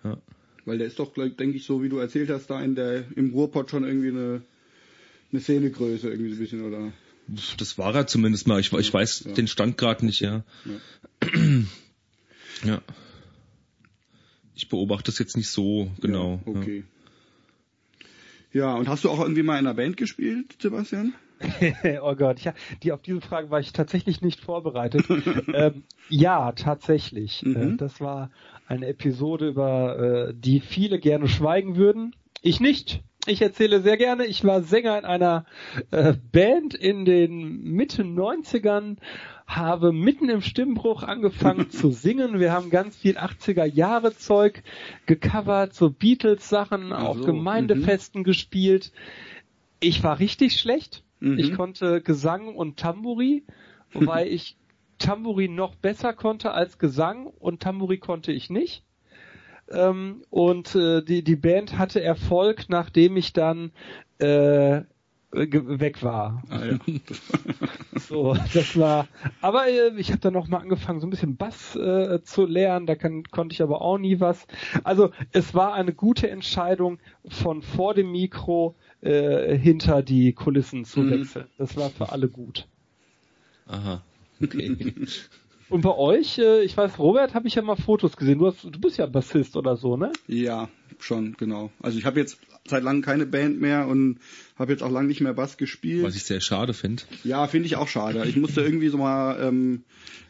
Ja. 0.03 0.17
Weil 0.65 0.77
der 0.77 0.87
ist 0.87 0.99
doch, 0.99 1.13
denke 1.13 1.51
ich, 1.57 1.65
so 1.65 1.81
wie 1.81 1.89
du 1.89 1.97
erzählt 1.97 2.29
hast, 2.29 2.47
da 2.49 2.61
in 2.61 2.75
der 2.75 3.05
im 3.15 3.31
Ruhrpott 3.31 3.71
schon 3.71 3.83
irgendwie 3.85 4.09
eine, 4.09 4.41
eine 5.31 5.41
Szenegröße 5.41 6.09
irgendwie 6.09 6.31
so 6.31 6.35
ein 6.35 6.39
bisschen, 6.39 6.63
oder? 6.63 6.91
Das 7.57 7.77
war 7.77 7.93
er 7.95 8.07
zumindest 8.07 8.47
mal. 8.47 8.59
Ich, 8.59 8.73
ich 8.73 8.93
weiß 8.93 9.23
Ja. 9.27 9.33
den 9.33 9.47
Stand 9.47 9.77
gerade 9.77 10.05
nicht, 10.05 10.19
ja. 10.19 10.43
ja. 12.65 12.81
Ich 14.55 14.67
beobachte 14.67 15.11
das 15.11 15.19
jetzt 15.19 15.37
nicht 15.37 15.49
so 15.49 15.91
genau. 16.01 16.41
Ja, 16.45 16.51
okay. 16.51 16.83
Ja, 18.51 18.75
und 18.75 18.89
hast 18.89 19.03
du 19.03 19.09
auch 19.09 19.19
irgendwie 19.19 19.43
mal 19.43 19.59
in 19.59 19.67
einer 19.67 19.75
Band 19.75 19.97
gespielt, 19.97 20.55
Sebastian? 20.59 21.13
oh 22.01 22.15
Gott, 22.15 22.41
ja, 22.41 22.53
die 22.83 22.91
auf 22.91 23.01
diese 23.01 23.21
Frage 23.21 23.49
war 23.49 23.59
ich 23.59 23.71
tatsächlich 23.71 24.21
nicht 24.21 24.41
vorbereitet. 24.41 25.05
ähm, 25.53 25.83
ja, 26.09 26.51
tatsächlich. 26.51 27.43
Mhm. 27.43 27.55
Äh, 27.55 27.77
das 27.77 28.01
war 28.01 28.31
eine 28.67 28.87
Episode, 28.87 29.47
über 29.47 30.29
äh, 30.29 30.33
die 30.35 30.59
viele 30.59 30.99
gerne 30.99 31.27
schweigen 31.27 31.75
würden. 31.75 32.15
Ich 32.41 32.59
nicht. 32.59 33.03
Ich 33.25 33.41
erzähle 33.41 33.81
sehr 33.81 33.97
gerne. 33.97 34.25
Ich 34.25 34.43
war 34.43 34.63
Sänger 34.63 34.97
in 34.97 35.05
einer 35.05 35.45
äh, 35.91 36.13
Band 36.31 36.73
in 36.73 37.05
den 37.05 37.61
Mitte 37.63 38.03
90ern, 38.03 38.97
habe 39.49 39.91
mitten 39.91 40.29
im 40.29 40.41
Stimmbruch 40.41 41.01
angefangen 41.01 41.69
zu 41.71 41.89
singen. 41.89 42.39
Wir 42.39 42.53
haben 42.53 42.69
ganz 42.69 42.95
viel 42.95 43.17
80er 43.17 43.65
Jahre 43.65 44.15
Zeug 44.15 44.63
gecovert, 45.07 45.73
so 45.73 45.89
Beatles 45.89 46.47
Sachen, 46.47 46.93
Ach 46.93 47.03
auf 47.03 47.21
Gemeindefesten 47.21 48.23
gespielt. 48.23 48.91
Ich 49.79 50.03
war 50.03 50.19
richtig 50.19 50.59
schlecht. 50.59 51.03
Mhm. 51.19 51.39
Ich 51.39 51.53
konnte 51.55 51.99
Gesang 52.01 52.55
und 52.55 52.77
Tamburi, 52.77 53.43
wobei 53.91 54.29
ich 54.29 54.55
Tamburi 54.99 55.47
noch 55.47 55.75
besser 55.75 56.13
konnte 56.13 56.51
als 56.51 56.77
Gesang 56.77 57.25
und 57.25 57.61
Tamburi 57.61 57.97
konnte 57.97 58.31
ich 58.31 58.51
nicht. 58.51 58.83
Ähm, 59.71 60.23
und 60.29 60.75
äh, 60.75 61.01
die, 61.01 61.23
die 61.23 61.35
Band 61.35 61.77
hatte 61.77 62.03
Erfolg, 62.03 62.65
nachdem 62.69 63.17
ich 63.17 63.33
dann 63.33 63.71
äh, 64.19 64.81
weg 65.31 66.03
war. 66.03 66.43
Ah, 66.49 66.65
ja. 66.65 66.77
So, 68.07 68.35
das 68.53 68.75
war. 68.75 69.07
Aber 69.41 69.67
äh, 69.67 69.91
ich 69.97 70.09
habe 70.09 70.19
dann 70.19 70.33
noch 70.33 70.47
mal 70.47 70.57
angefangen, 70.57 70.99
so 70.99 71.05
ein 71.05 71.11
bisschen 71.11 71.35
Bass 71.35 71.75
äh, 71.75 72.23
zu 72.23 72.45
lernen. 72.47 72.87
Da 72.87 72.95
kann, 72.95 73.23
konnte 73.25 73.53
ich 73.53 73.61
aber 73.61 73.81
auch 73.81 73.99
nie 73.99 74.19
was. 74.19 74.47
Also 74.83 75.11
es 75.31 75.53
war 75.53 75.73
eine 75.75 75.93
gute 75.93 76.27
Entscheidung, 76.29 76.97
von 77.27 77.61
vor 77.61 77.93
dem 77.93 78.11
Mikro 78.11 78.75
äh, 79.01 79.55
hinter 79.57 80.01
die 80.01 80.33
Kulissen 80.33 80.85
zu 80.85 81.01
Mhm. 81.01 81.09
wechseln. 81.11 81.47
Das 81.59 81.77
war 81.77 81.91
für 81.91 82.09
alle 82.11 82.29
gut. 82.29 82.67
Aha. 83.67 84.01
Okay. 84.41 84.75
Und 85.69 85.81
bei 85.81 85.95
euch, 85.95 86.39
äh, 86.39 86.63
ich 86.63 86.75
weiß, 86.75 86.97
Robert, 86.97 87.35
habe 87.35 87.47
ich 87.47 87.53
ja 87.55 87.61
mal 87.61 87.75
Fotos 87.75 88.17
gesehen. 88.17 88.39
Du, 88.39 88.47
hast, 88.47 88.63
du 88.63 88.79
bist 88.79 88.97
ja 88.97 89.05
Bassist 89.05 89.55
oder 89.55 89.77
so, 89.77 89.97
ne? 89.97 90.11
ja, 90.27 90.67
schon, 90.97 91.35
genau. 91.37 91.69
Also 91.79 91.99
ich 91.99 92.05
habe 92.05 92.19
jetzt 92.19 92.39
seit 92.67 92.83
langem 92.83 93.01
keine 93.01 93.25
Band 93.25 93.59
mehr 93.59 93.87
und 93.87 94.19
habe 94.57 94.71
jetzt 94.71 94.81
auch 94.83 94.91
lange 94.91 95.07
nicht 95.07 95.21
mehr 95.21 95.33
Bass 95.33 95.57
gespielt. 95.57 96.03
Was 96.03 96.15
ich 96.15 96.23
sehr 96.23 96.41
schade 96.41 96.73
finde. 96.73 97.03
Ja, 97.23 97.47
finde 97.47 97.65
ich 97.67 97.75
auch 97.75 97.87
schade. 97.87 98.23
Ich 98.27 98.35
musste 98.35 98.61
irgendwie 98.61 98.89
so 98.89 98.97
mal. 98.97 99.39
Ähm, 99.41 99.83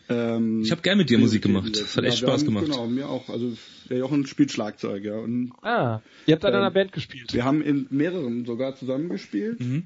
ähm, 0.09 0.61
Ich 0.63 0.71
habe 0.71 0.81
gern 0.81 0.97
mit 0.97 1.09
dir 1.09 1.17
Musik 1.19 1.41
gemacht. 1.43 1.79
Das 1.79 1.95
hat 1.97 2.03
echt. 2.05 2.21
Ja, 2.21 2.27
wir 2.27 2.27
Spaß 2.27 2.41
haben, 2.41 2.45
gemacht. 2.47 2.65
Genau, 2.65 2.87
mir 2.87 3.07
auch. 3.09 3.29
Also 3.29 3.55
der 3.89 3.97
Jochen 3.97 4.25
spielt 4.27 4.51
Schlagzeug, 4.51 5.03
ja. 5.03 5.17
Und 5.17 5.51
Ah, 5.61 6.01
ihr 6.25 6.35
habt 6.35 6.43
Ähm, 6.43 6.53
einer 6.53 6.71
Band 6.71 6.91
gespielt. 6.93 7.33
wir 7.33 7.43
haben 7.45 7.61
in 7.61 7.87
mehreren 7.89 8.45
sogar 8.45 8.75
zusammengespielt. 8.75 9.59
Mhm. 9.59 9.83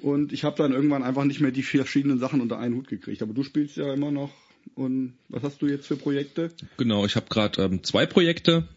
Und 0.00 0.32
ich 0.32 0.44
habe 0.44 0.56
dann 0.56 0.72
irgendwann 0.72 1.02
einfach 1.02 1.24
nicht 1.24 1.40
mehr 1.40 1.50
die 1.50 1.62
verschiedenen 1.62 2.18
Sachen 2.20 2.40
unter 2.40 2.58
einen 2.58 2.76
Hut 2.76 2.88
gekriegt. 2.88 3.20
Aber 3.22 3.34
du 3.34 3.42
spielst 3.42 3.76
ja 3.76 3.92
immer 3.92 4.10
noch. 4.12 4.30
Und 4.74 5.14
was 5.28 5.42
hast 5.42 5.60
du 5.62 5.66
jetzt 5.66 5.86
für 5.86 5.96
Projekte? 5.96 6.50
Genau, 6.76 7.04
ich 7.06 7.16
habe 7.16 7.26
gerade 7.30 7.62
ähm, 7.62 7.82
zwei 7.82 8.06
Projekte. 8.06 8.68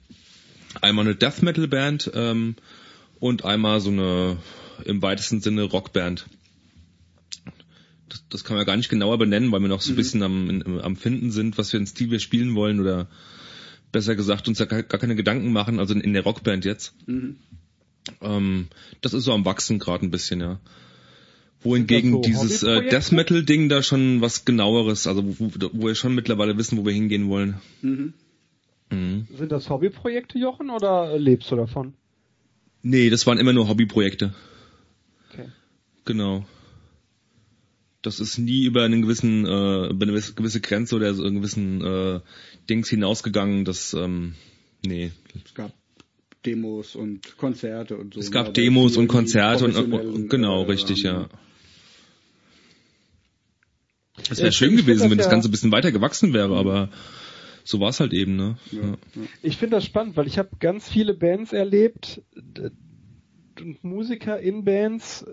Einmal 0.80 1.06
eine 1.06 1.16
Death 1.16 1.42
Metal 1.42 1.68
Band 1.68 2.12
ähm, 2.14 2.56
und 3.20 3.44
einmal 3.44 3.82
so 3.82 3.90
eine 3.90 4.38
im 4.86 5.02
weitesten 5.02 5.42
Sinne 5.42 5.64
Rockband. 5.64 6.26
Das, 8.10 8.24
das 8.30 8.44
kann 8.44 8.58
man 8.58 8.66
gar 8.66 8.78
nicht 8.78 8.90
genauer 8.90 9.18
benennen, 9.18 9.52
weil 9.52 9.62
wir 9.62 9.68
noch 9.68 9.82
so 9.82 9.94
ein 9.94 9.96
bisschen 9.96 10.24
am, 10.24 10.50
in, 10.50 10.82
am 10.82 10.96
Finden 10.96 11.32
sind, 11.32 11.58
was 11.58 11.72
für 11.72 11.78
einen 11.78 11.88
Stil 11.88 12.12
wir 12.12 12.20
spielen 12.20 12.56
wollen 12.56 12.80
oder 12.80 13.08
besser 13.92 14.16
gesagt 14.16 14.48
uns 14.48 14.58
da 14.58 14.66
gar, 14.66 14.84
gar 14.84 15.00
keine 15.00 15.16
Gedanken 15.16 15.52
machen, 15.52 15.80
also 15.80 15.94
in, 15.94 16.02
in 16.02 16.14
der 16.14 16.24
Rockband 16.24 16.66
jetzt. 16.66 16.94
Mhm. 17.08 17.38
Ähm, 18.22 18.68
das 19.02 19.14
ist 19.14 19.26
so 19.26 19.34
am 19.34 19.46
Wachsen 19.46 19.80
gerade 19.80 20.06
ein 20.06 20.12
bisschen, 20.12 20.42
ja. 20.42 20.60
Wohingegen 21.64 22.14
so 22.14 22.22
dieses 22.22 22.64
äh? 22.64 22.90
Death 22.90 23.12
Metal 23.12 23.44
Ding 23.44 23.70
da 23.70 23.84
schon 23.84 24.22
was 24.22 24.46
genaueres, 24.46 25.06
also 25.06 25.24
wo, 25.40 25.52
wo 25.74 25.88
wir 25.88 25.96
schon 25.96 26.16
mittlerweile 26.16 26.58
wissen, 26.58 26.78
wo 26.78 26.86
wir 26.86 26.94
hingehen 26.94 27.30
wollen. 27.30 27.62
Mhm. 27.82 28.14
Mhm. 28.92 29.28
Sind 29.36 29.52
das 29.52 29.70
Hobbyprojekte, 29.70 30.38
Jochen, 30.38 30.70
oder 30.70 31.12
äh, 31.14 31.18
lebst 31.18 31.50
du 31.52 31.56
davon? 31.56 31.94
Nee, 32.84 33.10
das 33.10 33.26
waren 33.26 33.38
immer 33.38 33.54
nur 33.54 33.68
Hobbyprojekte. 33.68 34.34
Okay. 35.32 35.48
Genau. 36.06 36.46
Das 38.02 38.20
ist 38.20 38.38
nie 38.38 38.66
über 38.66 38.84
einen 38.84 39.04
gewissen, 39.04 39.46
äh, 39.46 39.88
über 39.90 40.06
eine 40.08 40.20
gewisse- 40.20 40.62
Grenze 40.62 40.96
oder 40.96 41.14
so 41.14 41.24
einen 41.24 41.36
gewissen 41.38 41.84
äh, 41.86 42.20
Dings 42.70 42.90
hinausgegangen. 42.90 43.64
Das, 43.64 43.94
ähm, 43.94 44.36
nee. 44.84 45.12
Es 45.46 45.54
gab 45.54 45.72
Demos 46.46 46.96
und 46.96 47.38
Konzerte 47.38 47.98
und 47.98 48.16
so. 48.16 48.20
Es 48.20 48.32
gab 48.32 48.54
Demos 48.56 48.98
und 48.98 49.08
Konzerte 49.08 49.66
und, 49.66 49.76
und 49.94 50.30
genau, 50.30 50.64
äh, 50.64 50.66
richtig, 50.66 51.04
ja. 51.04 51.30
Es 54.30 54.40
wäre 54.40 54.50
ich 54.50 54.56
schön 54.56 54.76
gewesen, 54.76 55.10
wenn 55.10 55.18
das 55.18 55.30
Ganze 55.30 55.48
ein 55.48 55.52
bisschen 55.52 55.72
weiter 55.72 55.92
gewachsen 55.92 56.34
wäre, 56.34 56.58
aber 56.58 56.90
so 57.64 57.80
war 57.80 57.90
es 57.90 58.00
halt 58.00 58.14
eben, 58.14 58.36
ne? 58.36 58.58
Ja, 58.72 58.82
Ja. 58.82 58.98
Ich 59.42 59.58
finde 59.58 59.78
das 59.78 59.86
spannend, 59.86 60.18
weil 60.18 60.28
ich 60.28 60.38
habe 60.38 60.50
ganz 60.60 60.90
viele 60.90 61.14
Bands 61.14 61.54
erlebt 61.54 62.22
und 63.60 63.84
Musiker 63.84 64.40
in 64.40 64.64
Bands, 64.64 65.26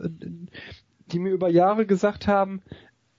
die 1.06 1.18
mir 1.18 1.32
über 1.32 1.49
Jahre 1.49 1.87
gesagt 1.87 2.26
haben, 2.26 2.62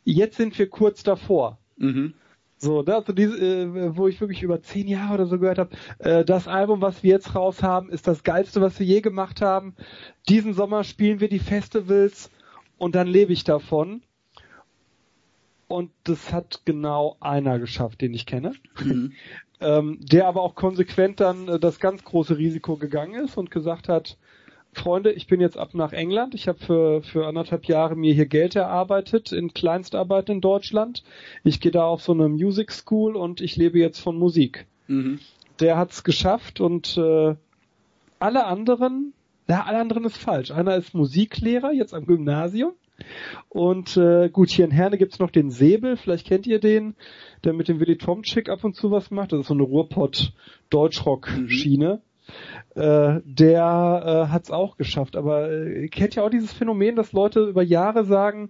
jetzt 0.03 0.37
sind 0.37 0.57
wir 0.57 0.69
kurz 0.69 1.03
davor. 1.03 1.59
Mhm. 1.77 2.13
So, 2.61 2.83
da, 2.83 3.01
so 3.01 3.13
diese, 3.13 3.37
äh, 3.37 3.95
wo 3.95 4.09
ich 4.09 4.19
wirklich 4.19 4.43
über 4.43 4.61
zehn 4.61 4.87
Jahre 4.89 5.13
oder 5.13 5.25
so 5.27 5.39
gehört 5.39 5.59
habe, 5.59 5.75
äh, 5.99 6.25
das 6.25 6.49
Album, 6.49 6.81
was 6.81 7.03
wir 7.03 7.11
jetzt 7.11 7.33
raus 7.33 7.63
haben, 7.63 7.89
ist 7.89 8.05
das 8.05 8.23
geilste, 8.23 8.59
was 8.59 8.77
wir 8.79 8.85
je 8.85 8.99
gemacht 8.99 9.41
haben. 9.41 9.75
Diesen 10.27 10.53
Sommer 10.53 10.83
spielen 10.83 11.21
wir 11.21 11.29
die 11.29 11.39
Festivals 11.39 12.29
und 12.77 12.95
dann 12.95 13.07
lebe 13.07 13.31
ich 13.31 13.45
davon. 13.45 14.01
Und 15.69 15.91
das 16.03 16.33
hat 16.33 16.63
genau 16.65 17.15
einer 17.21 17.59
geschafft, 17.59 18.01
den 18.01 18.13
ich 18.13 18.25
kenne. 18.25 18.53
Mhm. 18.83 19.13
ähm, 19.61 19.99
der 20.01 20.27
aber 20.27 20.41
auch 20.41 20.55
konsequent 20.55 21.19
dann 21.19 21.47
äh, 21.47 21.59
das 21.59 21.79
ganz 21.79 22.03
große 22.03 22.37
Risiko 22.37 22.75
gegangen 22.75 23.23
ist 23.23 23.37
und 23.37 23.51
gesagt 23.51 23.87
hat, 23.87 24.17
Freunde, 24.73 25.11
ich 25.11 25.27
bin 25.27 25.41
jetzt 25.41 25.57
ab 25.57 25.73
nach 25.73 25.93
England. 25.93 26.35
Ich 26.35 26.47
habe 26.47 26.59
für, 26.59 27.01
für 27.01 27.27
anderthalb 27.27 27.65
Jahre 27.65 27.95
mir 27.95 28.13
hier 28.13 28.25
Geld 28.27 28.55
erarbeitet 28.55 29.31
in 29.31 29.53
Kleinstarbeit 29.53 30.29
in 30.29 30.41
Deutschland. 30.41 31.03
Ich 31.43 31.59
gehe 31.59 31.71
da 31.71 31.85
auf 31.85 32.01
so 32.01 32.13
eine 32.13 32.29
Music 32.29 32.71
School 32.71 33.15
und 33.15 33.41
ich 33.41 33.55
lebe 33.55 33.79
jetzt 33.79 33.99
von 33.99 34.17
Musik. 34.17 34.65
Mhm. 34.87 35.19
Der 35.59 35.77
hat's 35.77 36.03
geschafft 36.03 36.61
und 36.61 36.97
äh, 36.97 37.35
alle 38.19 38.45
anderen 38.45 39.13
Ja, 39.47 39.65
alle 39.65 39.79
anderen 39.79 40.05
ist 40.05 40.17
falsch. 40.17 40.51
Einer 40.51 40.75
ist 40.75 40.93
Musiklehrer, 40.93 41.73
jetzt 41.73 41.93
am 41.93 42.05
Gymnasium. 42.05 42.73
Und 43.49 43.97
äh, 43.97 44.29
gut, 44.29 44.49
hier 44.49 44.65
in 44.65 44.71
Herne 44.71 44.97
gibt's 44.97 45.19
noch 45.19 45.29
den 45.31 45.51
Säbel, 45.51 45.97
vielleicht 45.97 46.27
kennt 46.27 46.47
ihr 46.47 46.59
den, 46.59 46.95
der 47.43 47.53
mit 47.53 47.67
dem 47.67 47.79
Willy 47.79 47.97
Tomczyk 47.97 48.49
ab 48.49 48.63
und 48.63 48.75
zu 48.75 48.89
was 48.91 49.11
macht. 49.11 49.31
Das 49.31 49.41
ist 49.41 49.47
so 49.47 49.53
eine 49.53 49.61
Ruhrpott-Deutschrock-Schiene. 49.63 51.95
Mhm. 51.95 52.01
Äh, 52.75 53.21
der 53.25 54.25
äh, 54.27 54.31
hat's 54.31 54.51
auch 54.51 54.77
geschafft. 54.77 55.15
Aber 55.15 55.51
äh, 55.51 55.87
kennt 55.87 56.15
ihr 56.15 56.23
auch 56.23 56.29
dieses 56.29 56.53
Phänomen, 56.53 56.95
dass 56.95 57.11
Leute 57.11 57.41
über 57.41 57.63
Jahre 57.63 58.05
sagen, 58.05 58.49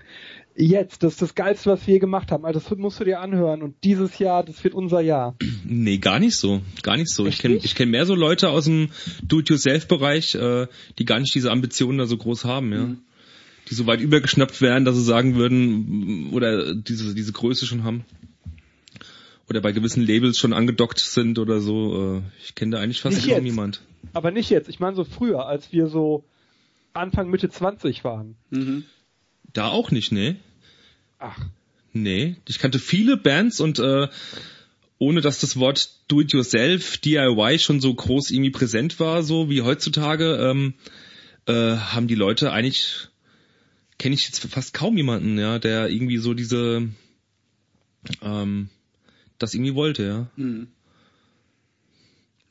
jetzt, 0.55 1.03
das 1.03 1.13
ist 1.13 1.21
das 1.21 1.35
Geilste, 1.35 1.71
was 1.71 1.87
wir 1.87 1.95
je 1.95 1.99
gemacht 1.99 2.31
haben. 2.31 2.45
Also 2.45 2.59
das 2.59 2.77
musst 2.77 2.99
du 2.99 3.05
dir 3.05 3.21
anhören. 3.21 3.61
Und 3.61 3.75
dieses 3.83 4.19
Jahr, 4.19 4.43
das 4.43 4.63
wird 4.63 4.73
unser 4.73 5.01
Jahr. 5.01 5.35
Nee, 5.71 5.99
gar 5.99 6.19
nicht 6.19 6.35
so. 6.35 6.61
Gar 6.81 6.97
nicht 6.97 7.11
so. 7.11 7.27
Echt 7.27 7.35
ich 7.35 7.41
kenne 7.41 7.55
ich 7.55 7.75
kenn 7.75 7.91
mehr 7.91 8.07
so 8.07 8.15
Leute 8.15 8.49
aus 8.49 8.65
dem 8.65 8.89
Do-it-yourself-Bereich, 9.23 10.33
äh, 10.33 10.65
die 10.97 11.05
gar 11.05 11.19
nicht 11.19 11.35
diese 11.35 11.51
Ambitionen 11.51 11.99
da 11.99 12.07
so 12.07 12.17
groß 12.17 12.45
haben, 12.45 12.71
ja. 12.71 12.79
Mhm. 12.79 12.97
Die 13.69 13.75
so 13.75 13.85
weit 13.85 14.01
übergeschnappt 14.01 14.61
werden, 14.61 14.85
dass 14.85 14.95
sie 14.95 15.03
sagen 15.03 15.35
würden, 15.35 16.31
oder 16.31 16.73
diese, 16.73 17.13
diese 17.13 17.31
Größe 17.31 17.65
schon 17.65 17.83
haben. 17.83 18.03
Oder 19.49 19.61
bei 19.61 19.71
gewissen 19.71 20.05
Labels 20.05 20.37
schon 20.37 20.53
angedockt 20.53 20.99
sind 20.99 21.39
oder 21.39 21.59
so. 21.59 22.17
Äh, 22.17 22.21
ich 22.43 22.55
kenne 22.55 22.75
da 22.75 22.81
eigentlich 22.81 23.01
fast 23.01 23.15
nicht 23.15 23.27
kaum 23.27 23.35
jetzt. 23.35 23.43
niemand. 23.43 23.81
Aber 24.13 24.31
nicht 24.31 24.49
jetzt. 24.49 24.69
Ich 24.69 24.79
meine 24.79 24.95
so 24.95 25.03
früher, 25.03 25.45
als 25.47 25.71
wir 25.71 25.87
so 25.87 26.23
Anfang, 26.93 27.29
Mitte 27.29 27.49
20 27.49 28.03
waren. 28.03 28.35
Mhm. 28.49 28.85
Da 29.53 29.67
auch 29.67 29.91
nicht, 29.91 30.11
ne? 30.11 30.35
Ach. 31.17 31.37
Nee, 31.93 32.35
ich 32.47 32.59
kannte 32.59 32.79
viele 32.79 33.17
Bands 33.17 33.59
und 33.59 33.79
äh, 33.79 34.07
ohne 34.99 35.21
dass 35.21 35.39
das 35.39 35.57
Wort 35.57 35.89
Do-it-yourself, 36.07 36.97
DIY 36.97 37.57
schon 37.59 37.81
so 37.81 37.93
groß 37.93 38.31
irgendwie 38.31 38.51
präsent 38.51 38.99
war, 38.99 39.23
so 39.23 39.49
wie 39.49 39.61
heutzutage, 39.61 40.35
ähm, 40.35 40.73
äh, 41.47 41.77
haben 41.77 42.07
die 42.07 42.15
Leute 42.15 42.51
eigentlich, 42.51 43.08
kenne 43.99 44.15
ich 44.15 44.25
jetzt 44.25 44.39
fast 44.39 44.73
kaum 44.73 44.97
jemanden, 44.97 45.37
ja, 45.37 45.59
der 45.59 45.89
irgendwie 45.89 46.17
so 46.17 46.33
diese, 46.33 46.89
ähm, 48.21 48.69
das 49.37 49.53
irgendwie 49.53 49.75
wollte, 49.75 50.03
ja. 50.03 50.29
Mhm. 50.35 50.67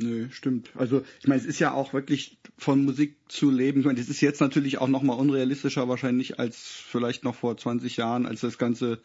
Nö, 0.01 0.29
stimmt. 0.31 0.71
Also 0.77 1.03
ich 1.19 1.27
meine, 1.27 1.41
es 1.41 1.47
ist 1.47 1.59
ja 1.59 1.73
auch 1.73 1.93
wirklich 1.93 2.39
von 2.57 2.85
Musik 2.85 3.17
zu 3.27 3.51
leben. 3.51 3.81
Ich 3.81 3.87
meine, 3.87 3.99
das 3.99 4.09
ist 4.09 4.21
jetzt 4.21 4.41
natürlich 4.41 4.79
auch 4.79 4.87
nochmal 4.87 5.19
unrealistischer 5.19 5.89
wahrscheinlich 5.89 6.39
als 6.39 6.57
vielleicht 6.57 7.25
noch 7.25 7.35
vor 7.35 7.57
20 7.57 7.97
Jahren, 7.97 8.25
als 8.25 8.43
das 8.43 8.59
ganze 8.59 9.01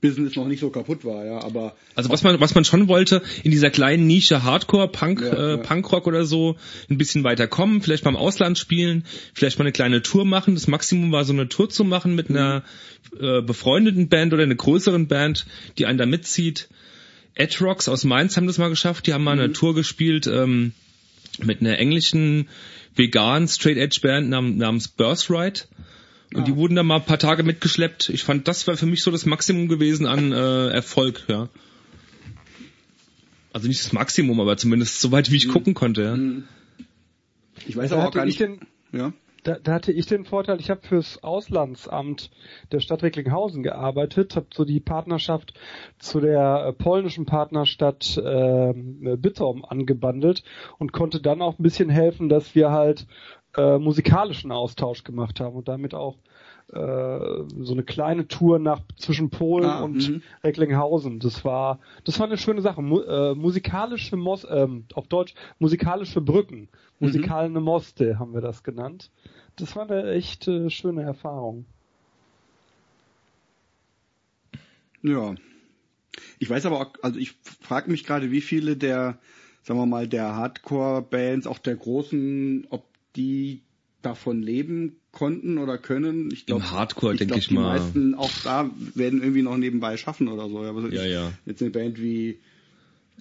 Business 0.00 0.36
noch 0.36 0.46
nicht 0.46 0.60
so 0.60 0.70
kaputt 0.70 1.04
war, 1.04 1.24
ja, 1.26 1.42
aber 1.42 1.74
also 1.94 2.10
was 2.10 2.22
man 2.22 2.40
was 2.40 2.54
man 2.54 2.64
schon 2.64 2.88
wollte 2.88 3.22
in 3.42 3.50
dieser 3.50 3.70
kleinen 3.70 4.06
Nische 4.06 4.42
Hardcore 4.42 4.88
Punk 4.88 5.20
ja, 5.20 5.32
äh, 5.32 5.50
ja. 5.50 5.56
Punkrock 5.58 6.06
oder 6.06 6.24
so 6.24 6.56
ein 6.88 6.96
bisschen 6.96 7.22
weiter 7.24 7.46
kommen, 7.46 7.82
vielleicht 7.82 8.04
beim 8.04 8.16
Ausland 8.16 8.58
spielen, 8.58 9.04
vielleicht 9.34 9.58
mal 9.58 9.64
eine 9.64 9.72
kleine 9.72 10.02
Tour 10.02 10.24
machen. 10.24 10.54
Das 10.54 10.68
Maximum 10.68 11.12
war 11.12 11.24
so 11.24 11.32
eine 11.32 11.48
Tour 11.48 11.68
zu 11.68 11.84
machen 11.84 12.14
mit 12.14 12.30
mhm. 12.30 12.36
einer 12.36 12.64
äh, 13.18 13.42
befreundeten 13.42 14.08
Band 14.08 14.32
oder 14.32 14.42
einer 14.42 14.54
größeren 14.54 15.06
Band, 15.06 15.46
die 15.78 15.86
einen 15.86 15.98
da 15.98 16.06
mitzieht. 16.06 16.68
Edrocks 17.34 17.88
aus 17.88 18.04
Mainz 18.04 18.36
haben 18.36 18.46
das 18.46 18.58
mal 18.58 18.70
geschafft. 18.70 19.06
Die 19.06 19.12
haben 19.12 19.24
mal 19.24 19.36
mhm. 19.36 19.42
eine 19.42 19.52
Tour 19.52 19.74
gespielt 19.74 20.26
ähm, 20.26 20.72
mit 21.42 21.60
einer 21.60 21.78
englischen 21.78 22.48
vegan 22.94 23.48
Straight 23.48 23.76
Edge 23.76 24.00
Band 24.02 24.28
nam 24.28 24.56
namens 24.56 24.88
Birthright. 24.88 25.68
Und 26.34 26.42
ah. 26.42 26.44
die 26.44 26.56
wurden 26.56 26.76
da 26.76 26.82
mal 26.82 26.96
ein 26.96 27.04
paar 27.04 27.18
Tage 27.18 27.42
mitgeschleppt. 27.42 28.08
Ich 28.10 28.22
fand, 28.22 28.46
das 28.46 28.66
war 28.66 28.76
für 28.76 28.86
mich 28.86 29.02
so 29.02 29.10
das 29.10 29.26
Maximum 29.26 29.68
gewesen 29.68 30.06
an 30.06 30.32
äh, 30.32 30.68
Erfolg, 30.68 31.24
ja. 31.28 31.48
Also 33.52 33.66
nicht 33.66 33.84
das 33.84 33.92
Maximum, 33.92 34.40
aber 34.40 34.56
zumindest 34.56 35.00
so 35.00 35.10
weit, 35.10 35.30
wie 35.32 35.36
ich 35.36 35.48
mhm. 35.48 35.52
gucken 35.52 35.74
konnte, 35.74 36.02
ja. 36.02 36.16
Mhm. 36.16 36.44
Ich 37.66 37.76
weiß 37.76 37.92
aber 37.92 38.08
auch 38.08 38.12
gar 38.12 38.24
nicht. 38.24 38.38
Den, 38.40 38.60
ja? 38.92 39.12
da, 39.44 39.58
da 39.58 39.74
hatte 39.74 39.92
ich 39.92 40.06
den 40.06 40.24
Vorteil, 40.24 40.60
ich 40.60 40.70
habe 40.70 40.82
fürs 40.82 41.22
Auslandsamt 41.22 42.30
der 42.72 42.80
Stadt 42.80 43.02
Recklinghausen 43.02 43.62
gearbeitet, 43.62 44.36
habe 44.36 44.46
so 44.52 44.64
die 44.64 44.80
Partnerschaft 44.80 45.54
zu 45.98 46.20
der 46.20 46.66
äh, 46.66 46.72
polnischen 46.72 47.26
Partnerstadt 47.26 48.16
äh, 48.18 48.72
Bytom 48.74 49.64
angebandelt 49.64 50.42
und 50.78 50.92
konnte 50.92 51.20
dann 51.20 51.42
auch 51.42 51.58
ein 51.58 51.62
bisschen 51.62 51.90
helfen, 51.90 52.28
dass 52.28 52.54
wir 52.54 52.70
halt 52.70 53.06
äh, 53.56 53.78
musikalischen 53.78 54.52
Austausch 54.52 55.04
gemacht 55.04 55.40
haben 55.40 55.56
und 55.56 55.68
damit 55.68 55.94
auch 55.94 56.16
äh, 56.72 57.44
so 57.58 57.72
eine 57.72 57.82
kleine 57.82 58.28
Tour 58.28 58.58
nach 58.58 58.80
zwischen 58.96 59.30
Polen 59.30 59.68
ah, 59.68 59.82
und 59.82 60.08
mh. 60.08 60.20
Recklinghausen. 60.44 61.18
Das 61.18 61.44
war 61.44 61.80
das 62.04 62.18
war 62.20 62.26
eine 62.26 62.38
schöne 62.38 62.62
Sache. 62.62 62.80
Mu 62.82 63.00
äh, 63.00 63.34
musikalische 63.34 64.16
Mos 64.16 64.46
ähm, 64.48 64.84
auf 64.94 65.08
Deutsch 65.08 65.34
musikalische 65.58 66.20
Brücken, 66.20 66.68
musikalische 67.00 67.58
mhm. 67.58 67.64
Moste 67.64 68.18
haben 68.18 68.34
wir 68.34 68.40
das 68.40 68.62
genannt. 68.62 69.10
Das 69.56 69.74
war 69.74 69.90
eine 69.90 70.12
echt 70.12 70.46
äh, 70.46 70.70
schöne 70.70 71.02
Erfahrung. 71.02 71.64
Ja. 75.02 75.34
Ich 76.38 76.50
weiß 76.50 76.66
aber 76.66 76.80
auch, 76.80 76.92
also 77.02 77.18
ich 77.18 77.32
frage 77.60 77.90
mich 77.90 78.04
gerade, 78.04 78.30
wie 78.30 78.40
viele 78.40 78.76
der, 78.76 79.18
sagen 79.62 79.78
wir 79.78 79.86
mal, 79.86 80.08
der 80.08 80.36
Hardcore-Bands, 80.36 81.46
auch 81.46 81.58
der 81.58 81.76
großen, 81.76 82.66
ob 82.70 82.84
die 83.16 83.62
davon 84.02 84.42
leben 84.42 84.96
konnten 85.12 85.58
oder 85.58 85.78
können. 85.78 86.30
Ich 86.32 86.46
glaube, 86.46 86.70
Hardcore 86.70 87.16
denke 87.16 87.38
ich, 87.38 87.50
mal. 87.50 87.74
Die 87.74 87.80
meisten 87.80 88.14
auch 88.14 88.30
da 88.44 88.70
werden 88.94 89.20
irgendwie 89.20 89.42
noch 89.42 89.56
nebenbei 89.56 89.96
schaffen 89.96 90.28
oder 90.28 90.48
so. 90.48 90.60
Aber 90.60 90.88
ja, 90.92 91.04
ich, 91.04 91.12
ja. 91.12 91.32
Jetzt 91.44 91.60
eine 91.62 91.70
Band 91.70 92.00
wie 92.00 92.38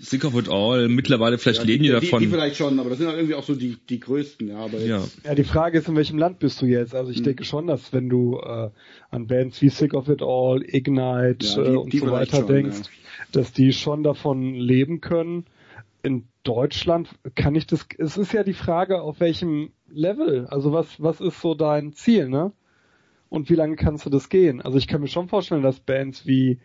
Sick 0.01 0.23
of 0.23 0.35
It 0.35 0.47
All, 0.47 0.87
mittlerweile 0.87 1.37
vielleicht 1.37 1.59
ja, 1.59 1.65
leben 1.65 1.83
die, 1.83 1.89
die 1.89 1.93
davon. 1.93 2.19
Die, 2.19 2.25
die 2.25 2.31
vielleicht 2.31 2.55
schon, 2.55 2.79
aber 2.79 2.89
das 2.89 2.99
sind 2.99 3.07
halt 3.07 3.17
irgendwie 3.17 3.35
auch 3.35 3.43
so 3.43 3.55
die, 3.55 3.77
die 3.89 3.99
größten, 3.99 4.47
ja. 4.47 4.57
Aber 4.57 4.79
ja. 4.79 5.03
ja, 5.25 5.35
die 5.35 5.43
Frage 5.43 5.79
ist, 5.79 5.89
in 5.89 5.95
welchem 5.95 6.17
Land 6.17 6.39
bist 6.39 6.61
du 6.61 6.65
jetzt? 6.65 6.95
Also 6.95 7.11
ich 7.11 7.17
hm. 7.17 7.25
denke 7.25 7.43
schon, 7.43 7.67
dass 7.67 7.91
wenn 7.91 8.07
du 8.07 8.39
äh, 8.39 8.69
an 9.09 9.27
Bands 9.27 9.61
wie 9.61 9.69
Sick 9.69 9.93
of 9.93 10.07
It 10.07 10.21
All, 10.21 10.63
Ignite 10.63 11.45
ja, 11.45 11.63
die, 11.63 11.69
äh, 11.69 11.75
und 11.75 11.93
so 11.93 12.11
weiter 12.11 12.37
schon, 12.37 12.47
denkst, 12.47 12.77
ja. 12.77 13.25
dass 13.33 13.51
die 13.51 13.73
schon 13.73 14.03
davon 14.03 14.55
leben 14.55 15.01
können. 15.01 15.45
In 16.01 16.27
Deutschland 16.43 17.09
kann 17.35 17.55
ich 17.55 17.67
das, 17.67 17.87
es 17.97 18.17
ist 18.17 18.33
ja 18.33 18.43
die 18.43 18.53
Frage, 18.53 19.01
auf 19.01 19.19
welchem 19.19 19.71
Level, 19.89 20.47
also 20.47 20.71
was, 20.71 21.01
was 21.01 21.19
ist 21.19 21.41
so 21.41 21.55
dein 21.55 21.93
Ziel, 21.93 22.29
ne? 22.29 22.51
Und 23.27 23.49
wie 23.49 23.55
lange 23.55 23.75
kannst 23.75 24.05
du 24.05 24.09
das 24.09 24.29
gehen? 24.29 24.61
Also 24.61 24.77
ich 24.77 24.87
kann 24.87 25.01
mir 25.01 25.07
schon 25.07 25.27
vorstellen, 25.27 25.61
dass 25.61 25.79
Bands 25.79 26.25
wie 26.25 26.59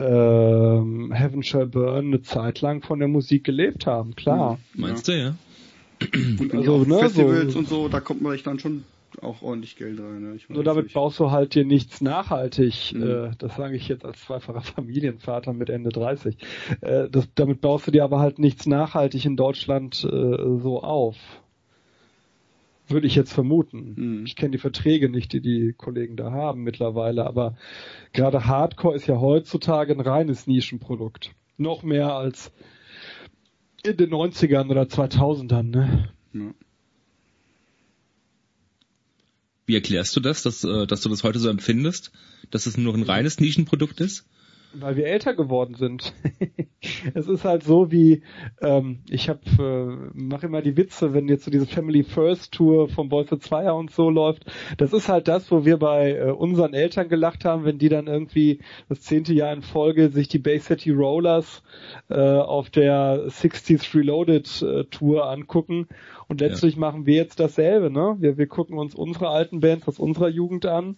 ähm, 0.00 1.12
Heaven 1.12 1.42
Shall 1.42 1.66
Burn 1.66 2.06
eine 2.06 2.22
Zeit 2.22 2.60
lang 2.62 2.82
von 2.82 2.98
der 2.98 3.08
Musik 3.08 3.44
gelebt 3.44 3.86
haben, 3.86 4.16
klar. 4.16 4.58
Meinst 4.74 5.06
ja. 5.08 5.14
du, 5.14 5.20
ja? 5.20 5.34
Und 6.40 6.54
also, 6.54 6.78
ne, 6.84 6.98
Festivals 7.00 7.52
so, 7.52 7.58
und 7.58 7.68
so, 7.68 7.88
da 7.88 8.00
kommt 8.00 8.22
man 8.22 8.38
dann 8.42 8.58
schon 8.58 8.84
auch 9.22 9.42
ordentlich 9.42 9.76
Geld 9.76 10.00
rein. 10.00 10.22
Ne? 10.22 10.38
Nur 10.48 10.64
damit 10.64 10.84
nicht. 10.84 10.94
baust 10.94 11.18
du 11.20 11.30
halt 11.30 11.54
dir 11.54 11.64
nichts 11.64 12.00
nachhaltig. 12.00 12.92
Mhm. 12.94 13.02
Äh, 13.02 13.30
das 13.38 13.56
sage 13.56 13.76
ich 13.76 13.88
jetzt 13.88 14.04
als 14.04 14.20
zweifacher 14.20 14.60
Familienvater 14.62 15.52
mit 15.52 15.70
Ende 15.70 15.90
30. 15.90 16.36
Äh, 16.80 17.08
das, 17.10 17.28
damit 17.34 17.60
baust 17.60 17.86
du 17.86 17.90
dir 17.90 18.04
aber 18.04 18.20
halt 18.20 18.38
nichts 18.38 18.66
nachhaltig 18.66 19.24
in 19.24 19.36
Deutschland 19.36 20.04
äh, 20.04 20.58
so 20.58 20.82
auf. 20.82 21.16
Würde 22.88 23.06
ich 23.06 23.14
jetzt 23.14 23.32
vermuten. 23.32 23.94
Mhm. 23.96 24.26
Ich 24.26 24.34
kenne 24.36 24.50
die 24.52 24.58
Verträge 24.58 25.08
nicht, 25.08 25.32
die 25.32 25.40
die 25.40 25.72
Kollegen 25.72 26.16
da 26.16 26.32
haben 26.32 26.62
mittlerweile, 26.62 27.24
aber 27.24 27.56
gerade 28.12 28.46
Hardcore 28.46 28.96
ist 28.96 29.06
ja 29.06 29.20
heutzutage 29.20 29.92
ein 29.92 30.00
reines 30.00 30.46
Nischenprodukt. 30.46 31.30
Noch 31.56 31.82
mehr 31.82 32.14
als 32.14 32.52
in 33.84 33.96
den 33.96 34.10
90ern 34.10 34.70
oder 34.70 34.82
2000ern, 34.82 35.62
ne? 35.62 36.10
Ja. 36.32 36.52
Wie 39.70 39.76
erklärst 39.76 40.16
du 40.16 40.20
das, 40.20 40.42
dass, 40.42 40.64
äh, 40.64 40.84
dass 40.88 41.02
du 41.02 41.08
das 41.08 41.22
heute 41.22 41.38
so 41.38 41.48
empfindest, 41.48 42.10
dass 42.50 42.66
es 42.66 42.76
nur 42.76 42.92
ein 42.92 43.04
reines 43.04 43.38
Nischenprodukt 43.38 44.00
ist? 44.00 44.24
Weil 44.72 44.96
wir 44.96 45.06
älter 45.06 45.34
geworden 45.34 45.74
sind. 45.74 46.12
es 47.14 47.26
ist 47.26 47.44
halt 47.44 47.64
so 47.64 47.90
wie, 47.90 48.22
ähm, 48.62 49.00
ich 49.08 49.28
hab, 49.28 49.40
äh, 49.58 49.86
mache 50.14 50.46
immer 50.46 50.62
die 50.62 50.76
Witze, 50.76 51.12
wenn 51.12 51.28
jetzt 51.28 51.44
so 51.44 51.50
diese 51.50 51.66
Family 51.66 52.04
First 52.04 52.52
Tour 52.52 52.88
vom 52.88 53.08
Boys 53.08 53.28
Zweier 53.40 53.74
und 53.74 53.90
so 53.90 54.10
läuft. 54.10 54.44
Das 54.78 54.92
ist 54.92 55.08
halt 55.08 55.26
das, 55.28 55.50
wo 55.50 55.64
wir 55.64 55.78
bei 55.78 56.12
äh, 56.12 56.30
unseren 56.30 56.74
Eltern 56.74 57.08
gelacht 57.08 57.44
haben, 57.44 57.64
wenn 57.64 57.78
die 57.78 57.88
dann 57.88 58.06
irgendwie 58.06 58.60
das 58.88 59.00
zehnte 59.00 59.34
Jahr 59.34 59.52
in 59.52 59.62
Folge 59.62 60.10
sich 60.10 60.28
die 60.28 60.38
Bay 60.38 60.60
City 60.60 60.90
Rollers 60.90 61.62
äh, 62.08 62.20
auf 62.20 62.70
der 62.70 63.26
60s 63.26 63.94
Reloaded 63.94 64.62
äh, 64.62 64.84
Tour 64.84 65.28
angucken. 65.28 65.88
Und 66.28 66.40
letztlich 66.40 66.74
ja. 66.74 66.80
machen 66.80 67.06
wir 67.06 67.16
jetzt 67.16 67.40
dasselbe, 67.40 67.90
ne? 67.90 68.16
Wir, 68.20 68.38
wir 68.38 68.46
gucken 68.46 68.78
uns 68.78 68.94
unsere 68.94 69.28
alten 69.28 69.60
Bands 69.60 69.88
aus 69.88 69.98
unserer 69.98 70.28
Jugend 70.28 70.64
an 70.66 70.96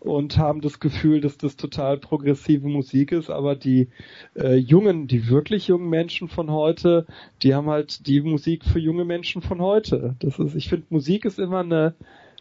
und 0.00 0.36
haben 0.38 0.60
das 0.60 0.80
Gefühl, 0.80 1.20
dass 1.20 1.38
das 1.38 1.56
total 1.56 1.98
progressive 1.98 2.68
Musik 2.68 3.12
ist, 3.12 3.30
aber 3.30 3.54
die 3.56 3.88
äh, 4.34 4.56
jungen, 4.56 5.06
die 5.06 5.28
wirklich 5.28 5.68
jungen 5.68 5.88
Menschen 5.88 6.28
von 6.28 6.50
heute, 6.50 7.06
die 7.42 7.54
haben 7.54 7.68
halt 7.68 8.06
die 8.06 8.20
Musik 8.20 8.64
für 8.64 8.78
junge 8.78 9.04
Menschen 9.04 9.42
von 9.42 9.60
heute. 9.60 10.16
Das 10.18 10.38
ist, 10.38 10.54
ich 10.54 10.68
finde, 10.68 10.86
Musik 10.90 11.24
ist 11.24 11.38
immer 11.38 11.60
eine, 11.60 11.94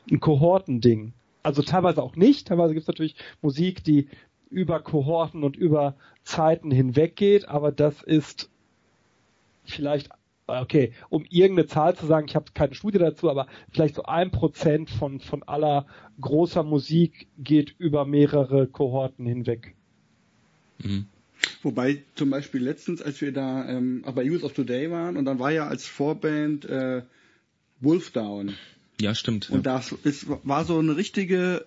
ein 0.10 0.20
Kohortending. 0.20 1.14
Also 1.44 1.62
teilweise 1.62 2.04
auch 2.04 2.16
nicht, 2.16 2.48
teilweise 2.48 2.74
gibt 2.74 2.84
es 2.84 2.88
natürlich 2.88 3.16
Musik, 3.42 3.84
die 3.84 4.08
über 4.50 4.80
Kohorten 4.80 5.44
und 5.44 5.56
über 5.56 5.96
Zeiten 6.24 6.72
hinweggeht, 6.72 7.48
aber 7.48 7.72
das 7.72 8.04
ist 8.04 8.50
vielleicht 9.64 10.10
okay, 10.48 10.94
um 11.10 11.26
irgendeine 11.30 11.68
Zahl 11.68 11.96
zu 11.96 12.06
sagen, 12.06 12.28
ich 12.28 12.36
habe 12.36 12.52
keine 12.54 12.76
Studie 12.76 13.00
dazu, 13.00 13.30
aber 13.30 13.48
vielleicht 13.72 13.96
so 13.96 14.04
ein 14.04 14.32
Prozent 14.32 14.90
von, 14.90 15.20
von 15.20 15.44
aller 15.44 15.86
großer 16.20 16.64
Musik 16.64 17.28
geht 17.38 17.76
über 17.78 18.06
mehrere 18.06 18.68
Kohorten 18.68 19.26
hinweg. 19.26 19.76
Mhm. 20.80 21.06
Wobei 21.64 22.04
zum 22.16 22.30
Beispiel 22.30 22.62
letztens, 22.62 23.02
als 23.02 23.22
wir 23.22 23.32
da 23.32 23.68
ähm, 23.68 24.04
bei 24.16 24.24
Youth 24.24 24.44
of 24.44 24.54
Today 24.54 24.92
waren 24.92 25.18
und 25.18 25.26
dann 25.26 25.40
war 25.40 25.52
ja 25.52 25.68
als 25.68 25.86
Vorband 25.86 26.66
äh, 26.66 27.02
Wolfdown. 27.80 28.56
Ja, 29.00 29.16
stimmt. 29.16 29.50
Und 29.50 29.66
ja. 29.66 29.74
das 29.74 29.92
ist, 29.92 30.28
war 30.44 30.66
so 30.66 30.78
eine 30.78 30.96
richtige 30.96 31.66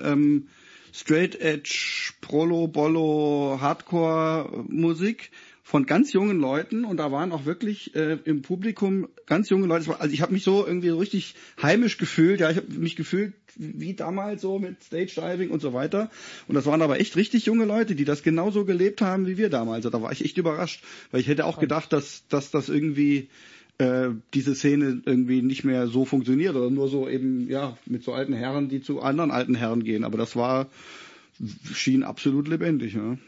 äh, 0.00 0.12
ähm, 0.12 0.48
Straight 0.92 1.40
Edge, 1.40 2.12
Prolo, 2.20 2.68
Bollo, 2.68 3.58
Hardcore 3.60 4.64
Musik 4.68 5.30
von 5.68 5.84
ganz 5.84 6.14
jungen 6.14 6.40
Leuten 6.40 6.86
und 6.86 6.96
da 6.96 7.12
waren 7.12 7.30
auch 7.30 7.44
wirklich 7.44 7.94
äh, 7.94 8.16
im 8.24 8.40
Publikum 8.40 9.06
ganz 9.26 9.50
junge 9.50 9.66
Leute. 9.66 10.00
Also 10.00 10.14
ich 10.14 10.22
habe 10.22 10.32
mich 10.32 10.42
so 10.42 10.66
irgendwie 10.66 10.88
so 10.88 10.96
richtig 10.96 11.34
heimisch 11.60 11.98
gefühlt. 11.98 12.40
Ja, 12.40 12.50
ich 12.50 12.56
habe 12.56 12.72
mich 12.72 12.96
gefühlt 12.96 13.34
wie 13.54 13.92
damals 13.92 14.40
so 14.40 14.58
mit 14.58 14.82
Stage 14.82 15.12
Diving 15.16 15.50
und 15.50 15.60
so 15.60 15.74
weiter. 15.74 16.10
Und 16.46 16.54
das 16.54 16.64
waren 16.64 16.80
aber 16.80 17.00
echt 17.00 17.16
richtig 17.16 17.44
junge 17.44 17.66
Leute, 17.66 17.94
die 17.94 18.06
das 18.06 18.22
genauso 18.22 18.64
gelebt 18.64 19.02
haben 19.02 19.26
wie 19.26 19.36
wir 19.36 19.50
damals. 19.50 19.84
Also 19.84 19.90
da 19.90 20.02
war 20.02 20.10
ich 20.10 20.24
echt 20.24 20.38
überrascht, 20.38 20.82
weil 21.10 21.20
ich 21.20 21.28
hätte 21.28 21.44
auch 21.44 21.60
gedacht, 21.60 21.92
dass, 21.92 22.26
dass 22.28 22.50
das 22.50 22.70
irgendwie 22.70 23.28
äh, 23.76 24.08
diese 24.32 24.54
Szene 24.54 25.02
irgendwie 25.04 25.42
nicht 25.42 25.64
mehr 25.64 25.86
so 25.86 26.06
funktioniert 26.06 26.56
oder 26.56 26.70
nur 26.70 26.88
so 26.88 27.10
eben 27.10 27.46
ja 27.50 27.76
mit 27.84 28.04
so 28.04 28.14
alten 28.14 28.32
Herren, 28.32 28.70
die 28.70 28.80
zu 28.80 29.02
anderen 29.02 29.30
alten 29.30 29.54
Herren 29.54 29.84
gehen. 29.84 30.04
Aber 30.04 30.16
das 30.16 30.34
war 30.34 30.68
schien 31.74 32.04
absolut 32.04 32.48
lebendig. 32.48 32.94
Ja. 32.94 33.18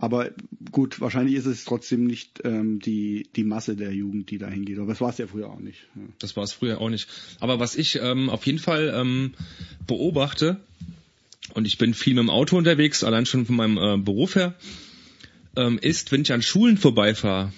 Aber 0.00 0.30
gut, 0.70 1.00
wahrscheinlich 1.00 1.34
ist 1.34 1.46
es 1.46 1.64
trotzdem 1.64 2.04
nicht 2.04 2.40
ähm, 2.44 2.78
die, 2.78 3.28
die 3.34 3.42
Masse 3.42 3.74
der 3.74 3.92
Jugend, 3.92 4.30
die 4.30 4.38
da 4.38 4.48
hingeht. 4.48 4.78
Aber 4.78 4.86
das 4.86 5.00
war 5.00 5.10
es 5.10 5.18
ja 5.18 5.26
früher 5.26 5.50
auch 5.50 5.58
nicht. 5.58 5.80
Ja. 5.96 6.02
Das 6.20 6.36
war 6.36 6.44
es 6.44 6.52
früher 6.52 6.80
auch 6.80 6.88
nicht. 6.88 7.08
Aber 7.40 7.58
was 7.58 7.74
ich 7.74 7.98
ähm, 8.00 8.30
auf 8.30 8.46
jeden 8.46 8.60
Fall 8.60 8.92
ähm, 8.94 9.34
beobachte, 9.86 10.60
und 11.54 11.66
ich 11.66 11.78
bin 11.78 11.94
viel 11.94 12.14
mit 12.14 12.22
dem 12.22 12.30
Auto 12.30 12.56
unterwegs, 12.56 13.02
allein 13.02 13.26
schon 13.26 13.46
von 13.46 13.56
meinem 13.56 13.76
äh, 13.76 13.98
Beruf 13.98 14.36
her, 14.36 14.54
ähm, 15.56 15.78
ist, 15.78 16.12
wenn 16.12 16.22
ich 16.22 16.32
an 16.32 16.42
Schulen 16.42 16.76
vorbeifahre, 16.76 17.52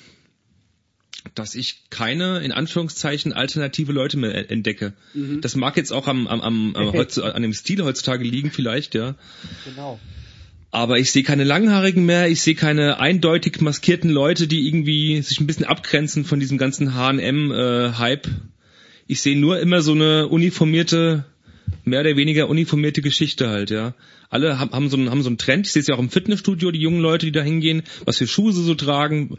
dass 1.35 1.55
ich 1.55 1.91
keine, 1.91 2.41
in 2.41 2.53
Anführungszeichen, 2.53 3.35
alternative 3.35 3.93
Leute 3.93 4.17
mehr 4.17 4.51
entdecke. 4.51 4.95
Mhm. 5.13 5.43
Das 5.43 5.57
mag 5.57 5.77
jetzt 5.77 5.93
auch 5.93 6.09
am, 6.09 6.27
am, 6.27 6.41
am, 6.41 6.75
am 6.75 6.89
an 7.23 7.43
dem 7.43 7.53
Stil 7.53 7.83
heutzutage 7.85 8.25
liegen 8.25 8.51
vielleicht, 8.51 8.95
ja. 8.95 9.17
Genau. 9.67 10.01
Aber 10.73 10.99
ich 10.99 11.11
sehe 11.11 11.25
keine 11.25 11.45
Langhaarigen 11.45 12.07
mehr, 12.07 12.29
ich 12.29 12.43
sehe 12.43 12.55
keine 12.55 13.01
eindeutig 13.01 13.61
maskierten 13.61 14.11
Leute, 14.11 14.47
die 14.47 14.69
irgendwie 14.69 15.21
sich 15.21 15.41
ein 15.41 15.47
bisschen 15.47 15.67
abgrenzen 15.67 16.25
von 16.25 16.39
diesem 16.39 16.59
ganzen 16.59 16.95
H&M-Hype. 16.95 18.27
Äh, 18.27 18.31
ich 19.09 19.21
sehe 19.21 19.37
nur 19.37 19.59
immer 19.59 19.83
so 19.83 19.93
eine 19.93 20.29
uniformierte, 20.29 21.25
mehr 21.85 22.01
oder 22.01 22.17
weniger 22.17 22.49
uniformierte 22.49 23.03
Geschichte 23.03 23.49
halt, 23.49 23.71
ja. 23.71 23.95
Alle 24.29 24.61
haben, 24.61 24.71
haben, 24.71 24.89
so, 24.89 24.97
einen, 24.97 25.11
haben 25.11 25.23
so 25.23 25.29
einen 25.29 25.39
Trend, 25.39 25.67
ich 25.67 25.73
sehe 25.73 25.81
es 25.81 25.89
ja 25.89 25.97
auch 25.97 26.01
im 26.01 26.11
Fitnessstudio, 26.11 26.71
die 26.71 26.81
jungen 26.81 27.01
Leute, 27.01 27.27
die 27.27 27.33
da 27.33 27.43
hingehen, 27.43 27.83
was 28.05 28.19
für 28.19 28.29
Schuhe 28.29 28.53
sie 28.53 28.63
so 28.63 28.77
tragen, 28.77 29.39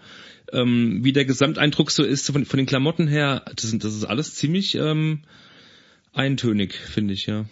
ähm, 0.52 1.00
wie 1.06 1.14
der 1.14 1.24
Gesamteindruck 1.24 1.92
so 1.92 2.04
ist 2.04 2.30
von, 2.30 2.44
von 2.44 2.58
den 2.58 2.66
Klamotten 2.66 3.08
her. 3.08 3.46
Das, 3.56 3.70
sind, 3.70 3.86
das 3.86 3.96
ist 3.96 4.04
alles 4.04 4.36
ziemlich 4.36 4.76
ähm, 4.76 5.20
eintönig, 6.12 6.74
finde 6.74 7.14
ich, 7.14 7.28
ja. 7.28 7.46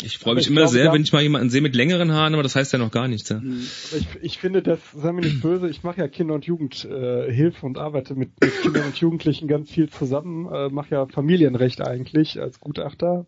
Ich 0.00 0.16
freue 0.18 0.36
mich 0.36 0.46
ich 0.46 0.50
immer 0.50 0.68
sehr, 0.68 0.90
wenn 0.90 1.02
ich 1.02 1.12
mal 1.12 1.22
jemanden 1.22 1.50
sehe 1.50 1.60
mit 1.60 1.76
längeren 1.76 2.12
Haaren, 2.12 2.32
aber 2.32 2.42
das 2.42 2.56
heißt 2.56 2.72
ja 2.72 2.78
noch 2.78 2.90
gar 2.90 3.08
nichts. 3.08 3.28
Ja. 3.28 3.40
Mhm. 3.40 3.60
Ich, 3.60 4.06
ich 4.22 4.38
finde, 4.38 4.62
das 4.62 4.80
sei 4.92 5.12
mir 5.12 5.20
nicht 5.20 5.42
böse. 5.42 5.68
Ich 5.68 5.82
mache 5.82 6.00
ja 6.00 6.08
Kinder- 6.08 6.34
und 6.34 6.46
Jugendhilfe 6.46 7.60
äh, 7.62 7.66
und 7.66 7.76
arbeite 7.76 8.14
mit, 8.14 8.30
mit 8.40 8.62
Kindern 8.62 8.86
und 8.86 8.96
Jugendlichen 8.96 9.48
ganz 9.48 9.70
viel 9.70 9.90
zusammen. 9.90 10.50
Äh, 10.50 10.70
mache 10.70 10.94
ja 10.94 11.06
Familienrecht 11.06 11.82
eigentlich 11.82 12.40
als 12.40 12.58
Gutachter. 12.58 13.26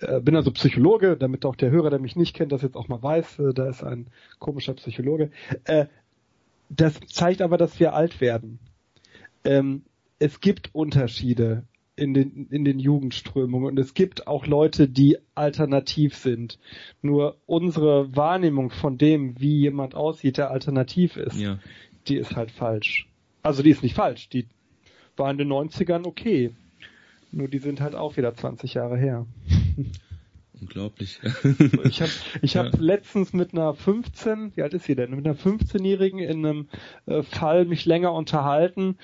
Äh, 0.00 0.20
bin 0.20 0.34
also 0.34 0.50
Psychologe, 0.50 1.18
damit 1.18 1.44
auch 1.44 1.56
der 1.56 1.70
Hörer, 1.70 1.90
der 1.90 1.98
mich 1.98 2.16
nicht 2.16 2.34
kennt, 2.34 2.52
das 2.52 2.62
jetzt 2.62 2.76
auch 2.76 2.88
mal 2.88 3.02
weiß. 3.02 3.38
Äh, 3.40 3.52
da 3.52 3.68
ist 3.68 3.84
ein 3.84 4.06
komischer 4.38 4.72
Psychologe. 4.74 5.30
Äh, 5.64 5.86
das 6.70 6.94
zeigt 7.08 7.42
aber, 7.42 7.58
dass 7.58 7.78
wir 7.78 7.92
alt 7.92 8.22
werden. 8.22 8.60
Ähm, 9.44 9.82
es 10.18 10.40
gibt 10.40 10.74
Unterschiede 10.74 11.64
in 12.00 12.14
den, 12.14 12.46
in 12.50 12.64
den 12.64 12.78
Jugendströmungen. 12.78 13.68
Und 13.68 13.78
es 13.78 13.94
gibt 13.94 14.26
auch 14.26 14.46
Leute, 14.46 14.88
die 14.88 15.18
alternativ 15.34 16.16
sind. 16.16 16.58
Nur 17.02 17.36
unsere 17.46 18.16
Wahrnehmung 18.16 18.70
von 18.70 18.96
dem, 18.96 19.38
wie 19.38 19.58
jemand 19.58 19.94
aussieht, 19.94 20.38
der 20.38 20.50
alternativ 20.50 21.16
ist, 21.16 21.38
ja. 21.38 21.58
die 22.08 22.16
ist 22.16 22.36
halt 22.36 22.50
falsch. 22.50 23.06
Also 23.42 23.62
die 23.62 23.70
ist 23.70 23.82
nicht 23.82 23.94
falsch. 23.94 24.28
Die 24.30 24.46
war 25.16 25.30
in 25.30 25.38
den 25.38 25.48
90ern 25.48 26.06
okay. 26.06 26.54
Nur 27.32 27.48
die 27.48 27.58
sind 27.58 27.80
halt 27.80 27.94
auch 27.94 28.16
wieder 28.16 28.34
20 28.34 28.74
Jahre 28.74 28.96
her. 28.96 29.26
Unglaublich. 30.60 31.20
ich 31.84 32.02
habe 32.02 32.12
ich 32.42 32.56
hab 32.56 32.66
ja. 32.74 32.80
letztens 32.80 33.32
mit 33.32 33.52
einer 33.52 33.74
15, 33.74 34.52
wie 34.54 34.62
alt 34.62 34.74
ist 34.74 34.84
sie 34.84 34.94
denn? 34.94 35.10
Mit 35.10 35.26
einer 35.26 35.36
15-Jährigen 35.36 36.18
in 36.18 36.44
einem 36.44 36.68
äh, 37.06 37.22
Fall 37.22 37.64
mich 37.64 37.86
länger 37.86 38.12
unterhalten 38.12 38.96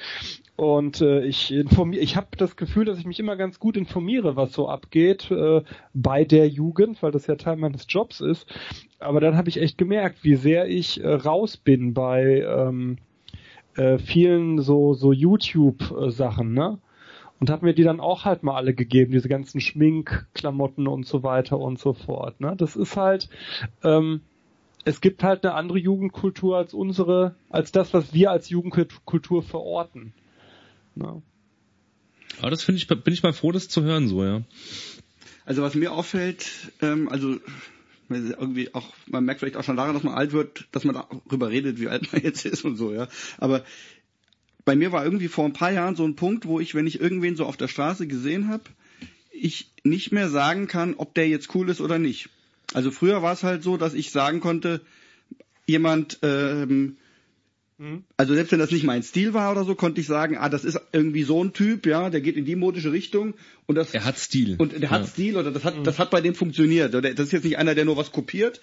und 0.57 1.03
äh, 1.03 1.23
ich 1.25 1.53
informiere, 1.53 2.03
ich 2.03 2.17
habe 2.17 2.29
das 2.39 2.57
Gefühl, 2.57 2.87
dass 2.87 2.99
ich 2.99 3.05
mich 3.05 3.21
immer 3.21 3.37
ganz 3.37 3.61
gut 3.61 3.77
informiere, 3.77 4.37
was 4.37 4.53
so 4.53 4.69
abgeht 4.69 5.31
äh, 5.31 5.63
bei 5.93 6.25
der 6.25 6.49
Jugend, 6.49 7.03
weil 7.03 7.13
das 7.13 7.27
ja 7.27 7.37
Teil 7.37 7.57
meines 7.57 7.87
Jobs 7.89 8.21
ist. 8.21 8.47
Aber 8.99 9.21
dann 9.21 9.37
habe 9.37 9.51
ich 9.51 9.61
echt 9.61 9.77
gemerkt, 9.77 10.25
wie 10.25 10.37
sehr 10.37 10.67
ich 10.69 11.03
äh, 11.03 11.09
raus 11.09 11.59
bin 11.59 11.93
bei 11.93 12.41
ähm, 12.41 12.97
äh, 13.77 13.99
vielen 13.99 14.59
so 14.61 14.95
so 14.95 15.13
YouTube-Sachen, 15.13 16.55
ne? 16.55 16.79
Und 17.39 17.51
hat 17.51 17.63
mir 17.63 17.75
die 17.75 17.83
dann 17.83 18.01
auch 18.01 18.25
halt 18.25 18.43
mal 18.43 18.57
alle 18.57 18.75
gegeben, 18.75 19.13
diese 19.13 19.29
ganzen 19.29 19.61
Schminkklamotten 19.61 20.87
und 20.87 21.07
so 21.07 21.23
weiter 21.23 21.59
und 21.59 21.79
so 21.79 21.93
fort. 21.93 22.41
Ne? 22.41 22.55
Das 22.57 22.77
ist 22.77 22.97
halt, 22.97 23.29
ähm, 23.83 24.23
es 24.85 25.01
gibt 25.01 25.23
halt 25.23 25.45
eine 25.45 25.55
andere 25.55 25.79
Jugendkultur 25.79 26.57
als 26.57 26.73
unsere, 26.73 27.35
als 27.51 27.73
das, 27.73 27.93
was 27.93 28.15
wir 28.15 28.31
als 28.31 28.49
Jugendkultur 28.49 29.43
verorten. 29.43 30.13
Ne? 30.95 31.23
Aber 32.41 32.51
das 32.51 32.63
finde 32.63 32.79
ich, 32.79 32.89
bin 32.89 33.13
ich 33.13 33.23
mal 33.23 33.33
froh, 33.33 33.53
das 33.53 33.69
zu 33.69 33.83
hören, 33.83 34.09
so, 34.09 34.25
ja. 34.25 34.43
Also 35.45 35.63
was 35.63 35.75
mir 35.75 35.93
auffällt, 35.93 36.73
ähm, 36.83 37.09
also 37.09 37.37
irgendwie 38.09 38.73
auch, 38.75 38.93
man 39.07 39.25
merkt 39.25 39.41
vielleicht 39.41 39.57
auch 39.57 39.65
schon 39.65 39.77
daran, 39.77 39.95
dass 39.95 40.03
man 40.03 40.15
alt 40.15 40.33
wird, 40.33 40.69
dass 40.73 40.85
man 40.85 40.95
darüber 40.95 41.51
redet, 41.51 41.81
wie 41.81 41.89
alt 41.89 42.13
man 42.13 42.23
jetzt 42.25 42.45
ist 42.45 42.65
und 42.65 42.77
so, 42.77 42.93
ja. 42.93 43.09
Aber 43.39 43.65
bei 44.67 44.77
mir 44.77 44.93
war 44.93 45.05
irgendwie 45.05 45.29
vor 45.29 45.47
ein 45.47 45.53
paar 45.53 45.71
Jahren 45.71 45.95
so 45.95 46.05
ein 46.05 46.17
Punkt, 46.17 46.45
wo 46.45 46.59
ich, 46.61 46.75
wenn 46.75 46.89
ich 46.89 47.01
irgendwen 47.01 47.37
so 47.37 47.47
auf 47.47 47.57
der 47.57 47.69
Straße 47.69 48.07
gesehen 48.09 48.49
habe, 48.49 48.65
ich 49.31 49.71
nicht 49.85 50.13
mehr 50.13 50.29
sagen 50.29 50.67
kann, 50.67 50.95
ob 50.97 51.15
der 51.15 51.29
jetzt 51.29 51.55
cool 51.55 51.71
ist 51.71 51.81
oder 51.81 51.99
nicht. 51.99 52.31
Also 52.75 52.91
früher 52.91 53.23
war 53.23 53.33
es 53.33 53.45
halt 53.45 53.63
so, 53.63 53.77
dass 53.77 53.95
ich 53.95 54.11
sagen 54.11 54.41
konnte, 54.41 54.81
jemand 55.67 56.19
ähm, 56.23 56.97
Mhm. 57.79 58.05
Also 58.17 58.35
selbst 58.35 58.53
wenn 58.53 58.59
das 58.59 58.71
nicht 58.71 58.85
mein 58.85 59.03
Stil 59.03 59.35
war 59.35 59.53
oder 59.53 59.65
so, 59.65 59.75
konnte 59.75 60.01
ich 60.01 60.07
sagen, 60.07 60.39
ah, 60.39 60.49
das 60.49 60.65
ist 60.65 60.81
irgendwie 60.93 61.25
so 61.25 61.45
ein 61.45 61.53
Typ, 61.53 61.85
ja, 61.85 62.09
der 62.09 62.23
geht 62.23 62.37
in 62.37 62.47
die 62.47 62.57
modische 62.57 62.91
Richtung 62.91 63.35
und 63.67 63.75
das. 63.75 63.93
Er 63.93 64.05
hat 64.05 64.19
Stil. 64.19 64.57
Und 64.57 64.81
der 64.81 64.91
hat 64.91 65.03
ja. 65.03 65.07
Stil 65.07 65.37
oder 65.37 65.51
das 65.51 65.65
hat, 65.65 65.77
mhm. 65.77 65.85
das 65.85 65.99
hat 65.99 66.11
bei 66.11 66.23
dem 66.23 66.35
funktioniert. 66.35 66.95
Das 66.95 67.05
ist 67.05 67.33
jetzt 67.33 67.45
nicht 67.45 67.59
einer, 67.59 67.75
der 67.75 67.85
nur 67.85 67.99
was 67.99 68.13
kopiert, 68.13 68.63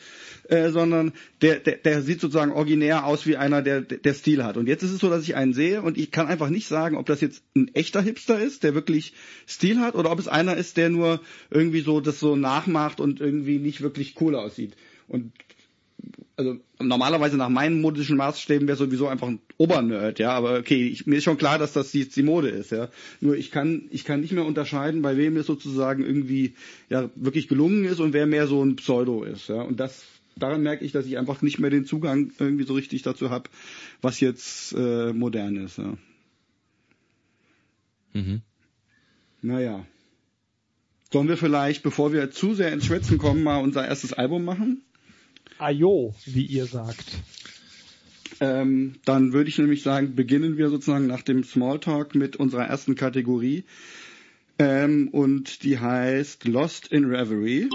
äh, 0.49 0.71
sondern 0.71 1.13
der, 1.43 1.59
der, 1.59 1.77
der 1.77 2.01
sieht 2.01 2.21
sozusagen 2.21 2.51
originär 2.51 3.05
aus 3.05 3.27
wie 3.27 3.37
einer, 3.37 3.61
der, 3.61 3.81
der 3.81 4.13
Stil 4.15 4.43
hat. 4.43 4.57
Und 4.57 4.67
jetzt 4.67 4.81
ist 4.81 4.91
es 4.91 4.99
so, 4.99 5.11
dass 5.11 5.23
ich 5.23 5.35
einen 5.35 5.53
sehe 5.53 5.83
und 5.83 5.99
ich 5.99 6.09
kann 6.09 6.25
einfach 6.25 6.49
nicht 6.49 6.67
sagen, 6.67 6.97
ob 6.97 7.05
das 7.05 7.21
jetzt 7.21 7.43
ein 7.55 7.67
echter 7.75 8.01
Hipster 8.01 8.41
ist, 8.41 8.63
der 8.63 8.73
wirklich 8.73 9.13
Stil 9.47 9.79
hat, 9.79 9.93
oder 9.93 10.09
ob 10.11 10.17
es 10.17 10.27
einer 10.27 10.57
ist, 10.57 10.77
der 10.77 10.89
nur 10.89 11.21
irgendwie 11.51 11.81
so 11.81 12.01
das 12.01 12.19
so 12.19 12.35
nachmacht 12.35 12.99
und 12.99 13.21
irgendwie 13.21 13.59
nicht 13.59 13.81
wirklich 13.81 14.15
cool 14.19 14.33
aussieht. 14.33 14.75
Und 15.07 15.33
also 16.35 16.57
normalerweise 16.79 17.37
nach 17.37 17.49
meinen 17.49 17.81
modischen 17.81 18.17
Maßstäben 18.17 18.67
wäre 18.67 18.77
sowieso 18.77 19.07
einfach 19.07 19.27
ein 19.27 19.39
Obernerd, 19.57 20.19
ja, 20.19 20.31
aber 20.31 20.57
okay, 20.57 20.87
ich, 20.87 21.05
mir 21.05 21.17
ist 21.17 21.23
schon 21.23 21.37
klar, 21.37 21.59
dass 21.59 21.73
das 21.73 21.93
jetzt 21.93 22.15
die 22.15 22.23
Mode 22.23 22.49
ist, 22.49 22.71
ja. 22.71 22.89
Nur 23.21 23.35
ich 23.37 23.51
kann, 23.51 23.83
ich 23.91 24.03
kann 24.03 24.21
nicht 24.21 24.33
mehr 24.33 24.45
unterscheiden, 24.45 25.01
bei 25.01 25.15
wem 25.15 25.37
es 25.37 25.45
sozusagen 25.45 26.03
irgendwie 26.03 26.55
ja 26.89 27.09
wirklich 27.15 27.47
gelungen 27.47 27.85
ist 27.85 27.99
und 27.99 28.13
wer 28.13 28.25
mehr 28.25 28.47
so 28.47 28.63
ein 28.63 28.77
Pseudo 28.77 29.23
ist, 29.23 29.47
ja. 29.49 29.61
Und 29.61 29.79
das 29.79 30.03
daran 30.35 30.63
merke 30.63 30.83
ich, 30.83 30.91
dass 30.91 31.05
ich 31.05 31.17
einfach 31.19 31.43
nicht 31.43 31.59
mehr 31.59 31.69
den 31.69 31.85
Zugang 31.85 32.31
irgendwie 32.39 32.65
so 32.65 32.73
richtig 32.73 33.03
dazu 33.03 33.29
habe, 33.29 33.49
was 34.01 34.19
jetzt 34.19 34.73
äh, 34.73 35.13
modern 35.13 35.57
ist, 35.57 35.77
ja. 35.77 35.97
Mhm. 38.13 38.41
Naja. 39.41 39.85
Sollen 41.11 41.27
wir 41.27 41.37
vielleicht, 41.37 41.83
bevor 41.83 42.11
wir 42.11 42.31
zu 42.31 42.55
sehr 42.55 42.73
ins 42.73 42.85
Schwätzen 42.85 43.19
kommen, 43.19 43.43
mal 43.43 43.61
unser 43.61 43.87
erstes 43.87 44.13
Album 44.13 44.45
machen? 44.45 44.81
Ajo, 45.59 46.13
wie 46.25 46.45
ihr 46.45 46.65
sagt. 46.65 47.05
Ähm, 48.39 48.95
dann 49.05 49.33
würde 49.33 49.49
ich 49.49 49.57
nämlich 49.57 49.83
sagen, 49.83 50.15
beginnen 50.15 50.57
wir 50.57 50.69
sozusagen 50.69 51.07
nach 51.07 51.21
dem 51.21 51.43
Smalltalk 51.43 52.15
mit 52.15 52.35
unserer 52.35 52.65
ersten 52.65 52.95
Kategorie. 52.95 53.63
Ähm, 54.59 55.09
und 55.09 55.63
die 55.63 55.79
heißt 55.79 56.45
Lost 56.45 56.87
in 56.87 57.05
Reverie. 57.05 57.69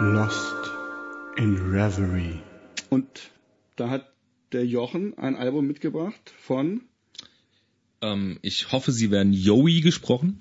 Lost 0.00 0.70
in 1.36 1.56
Reverie. 1.72 2.40
Und 2.90 3.30
da 3.76 3.88
hat 3.88 4.11
der 4.52 4.64
Jochen 4.66 5.16
ein 5.18 5.36
Album 5.36 5.66
mitgebracht 5.66 6.32
von, 6.40 6.82
Ähm, 8.00 8.38
ich 8.42 8.72
hoffe, 8.72 8.92
sie 8.92 9.10
werden 9.10 9.32
Yowie 9.32 9.80
gesprochen. 9.80 10.40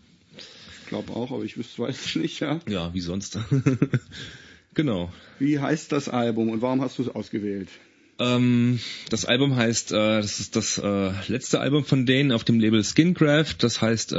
ich 0.82 0.88
glaube 0.88 1.14
auch, 1.14 1.32
aber 1.32 1.44
ich 1.44 1.58
wüsste, 1.58 1.84
weiß 1.84 2.06
es 2.06 2.16
nicht, 2.16 2.40
ja. 2.40 2.60
Ja, 2.68 2.94
wie 2.94 3.02
sonst. 3.02 3.38
genau. 4.74 5.12
Wie 5.40 5.60
heißt 5.60 5.92
das 5.92 6.10
Album 6.10 6.50
und 6.50 6.62
warum 6.62 6.82
hast 6.82 6.98
du 6.98 7.04
es 7.04 7.10
ausgewählt? 7.10 7.70
Ähm, 8.20 8.80
das 9.10 9.26
Album 9.26 9.56
heißt, 9.56 9.92
äh, 9.94 10.22
das 10.22 10.40
ist 10.40 10.56
das 10.56 10.78
äh, 10.78 11.12
letzte 11.28 11.60
Album 11.60 11.86
von 11.86 12.06
denen 12.06 12.32
auf 12.32 12.44
dem 12.44 12.60
Label 12.60 12.84
Skingraft. 12.84 13.64
Das 13.64 13.82
heißt 13.82 14.14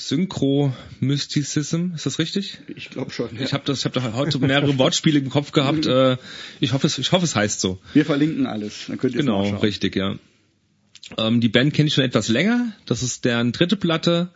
ähm, 0.00 0.06
Synchro 0.06 0.72
Mysticism. 1.00 1.92
Ist 1.94 2.06
das 2.06 2.18
richtig? 2.18 2.58
Ich 2.74 2.90
glaube 2.90 3.10
schon. 3.10 3.34
Ja. 3.36 3.42
Ich 3.42 3.52
habe 3.52 3.72
habe 3.72 4.00
da 4.00 4.12
heute 4.14 4.38
mehrere 4.38 4.78
Wortspiele 4.78 5.18
im 5.18 5.30
Kopf 5.30 5.52
gehabt. 5.52 5.86
Äh, 5.90 6.18
ich 6.60 6.72
hoffe, 6.72 6.86
es, 6.86 6.98
ich 6.98 7.10
hoffe, 7.10 7.24
es 7.24 7.34
heißt 7.34 7.60
so. 7.60 7.78
Wir 7.94 8.04
verlinken 8.04 8.46
alles, 8.46 8.84
dann 8.86 8.96
könnt 8.96 9.14
ihr 9.14 9.20
Genau, 9.20 9.56
richtig, 9.56 9.96
ja. 9.96 10.16
Ähm, 11.18 11.40
die 11.40 11.48
Band 11.48 11.74
kenne 11.74 11.88
ich 11.88 11.94
schon 11.94 12.04
etwas 12.04 12.28
länger. 12.28 12.72
Das 12.86 13.02
ist 13.02 13.24
deren 13.24 13.50
dritte 13.50 13.76
Platte. 13.76 14.30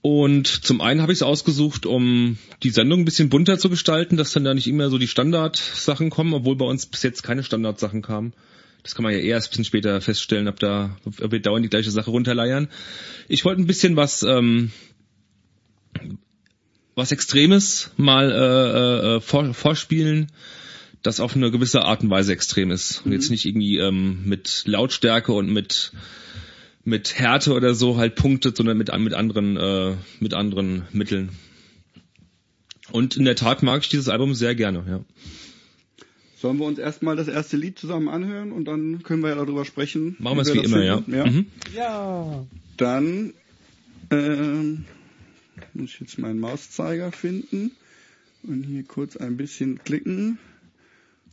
Und 0.00 0.48
zum 0.48 0.80
einen 0.80 1.00
habe 1.00 1.12
ich 1.12 1.18
es 1.18 1.22
ausgesucht, 1.22 1.86
um 1.86 2.38
die 2.64 2.70
Sendung 2.70 3.00
ein 3.00 3.04
bisschen 3.04 3.28
bunter 3.28 3.58
zu 3.58 3.70
gestalten, 3.70 4.16
dass 4.16 4.32
dann 4.32 4.42
da 4.42 4.52
nicht 4.52 4.66
immer 4.66 4.90
so 4.90 4.98
die 4.98 5.06
Standardsachen 5.06 6.10
kommen, 6.10 6.34
obwohl 6.34 6.56
bei 6.56 6.64
uns 6.64 6.86
bis 6.86 7.04
jetzt 7.04 7.22
keine 7.22 7.44
Standardsachen 7.44 8.02
kamen. 8.02 8.32
Das 8.82 8.94
kann 8.94 9.04
man 9.04 9.12
ja 9.12 9.18
erst 9.18 9.48
ein 9.48 9.50
bisschen 9.50 9.64
später 9.64 10.00
feststellen, 10.00 10.48
ob 10.48 10.58
da, 10.58 10.96
ob 11.04 11.30
wir 11.30 11.40
dauernd 11.40 11.64
die 11.64 11.70
gleiche 11.70 11.90
Sache 11.90 12.10
runterleiern. 12.10 12.68
Ich 13.28 13.44
wollte 13.44 13.62
ein 13.62 13.66
bisschen 13.66 13.94
was, 13.96 14.22
ähm, 14.22 14.72
was 16.94 17.12
Extremes 17.12 17.90
mal 17.96 18.30
äh, 18.32 19.16
äh, 19.16 19.20
vor, 19.20 19.54
vorspielen, 19.54 20.32
das 21.02 21.20
auf 21.20 21.36
eine 21.36 21.50
gewisse 21.50 21.82
Art 21.82 22.02
und 22.02 22.10
Weise 22.10 22.32
extrem 22.32 22.70
ist. 22.70 23.02
Und 23.04 23.12
jetzt 23.12 23.30
nicht 23.30 23.44
irgendwie 23.44 23.78
ähm, 23.78 24.22
mit 24.24 24.64
Lautstärke 24.66 25.32
und 25.32 25.50
mit 25.52 25.92
mit 26.84 27.16
Härte 27.16 27.52
oder 27.52 27.76
so 27.76 27.96
halt 27.96 28.16
punktet, 28.16 28.56
sondern 28.56 28.76
mit 28.76 28.96
mit 28.98 29.14
anderen 29.14 29.56
äh, 29.56 29.94
mit 30.18 30.34
anderen 30.34 30.82
Mitteln. 30.92 31.30
Und 32.90 33.16
in 33.16 33.24
der 33.24 33.36
Tat 33.36 33.62
mag 33.62 33.82
ich 33.82 33.88
dieses 33.88 34.08
Album 34.08 34.34
sehr 34.34 34.54
gerne, 34.54 34.84
ja. 34.88 35.04
Sollen 36.42 36.58
wir 36.58 36.66
uns 36.66 36.80
erstmal 36.80 37.14
das 37.14 37.28
erste 37.28 37.56
Lied 37.56 37.78
zusammen 37.78 38.08
anhören 38.08 38.50
und 38.50 38.64
dann 38.64 39.04
können 39.04 39.22
wir 39.22 39.28
ja 39.28 39.36
darüber 39.36 39.64
sprechen. 39.64 40.16
Machen 40.18 40.38
wir 40.38 40.42
es 40.42 40.52
wie 40.52 40.58
immer, 40.58 40.82
ja. 40.82 40.96
finden? 40.96 41.14
ja? 41.14 41.24
Mhm. 41.24 41.46
Ja. 41.72 42.46
Dann 42.76 43.32
ähm, 44.10 44.84
muss 45.72 45.90
ich 45.90 46.00
jetzt 46.00 46.18
meinen 46.18 46.40
Mauszeiger 46.40 47.12
finden 47.12 47.70
und 48.42 48.64
hier 48.64 48.82
kurz 48.82 49.16
ein 49.16 49.36
bisschen 49.36 49.84
klicken. 49.84 50.38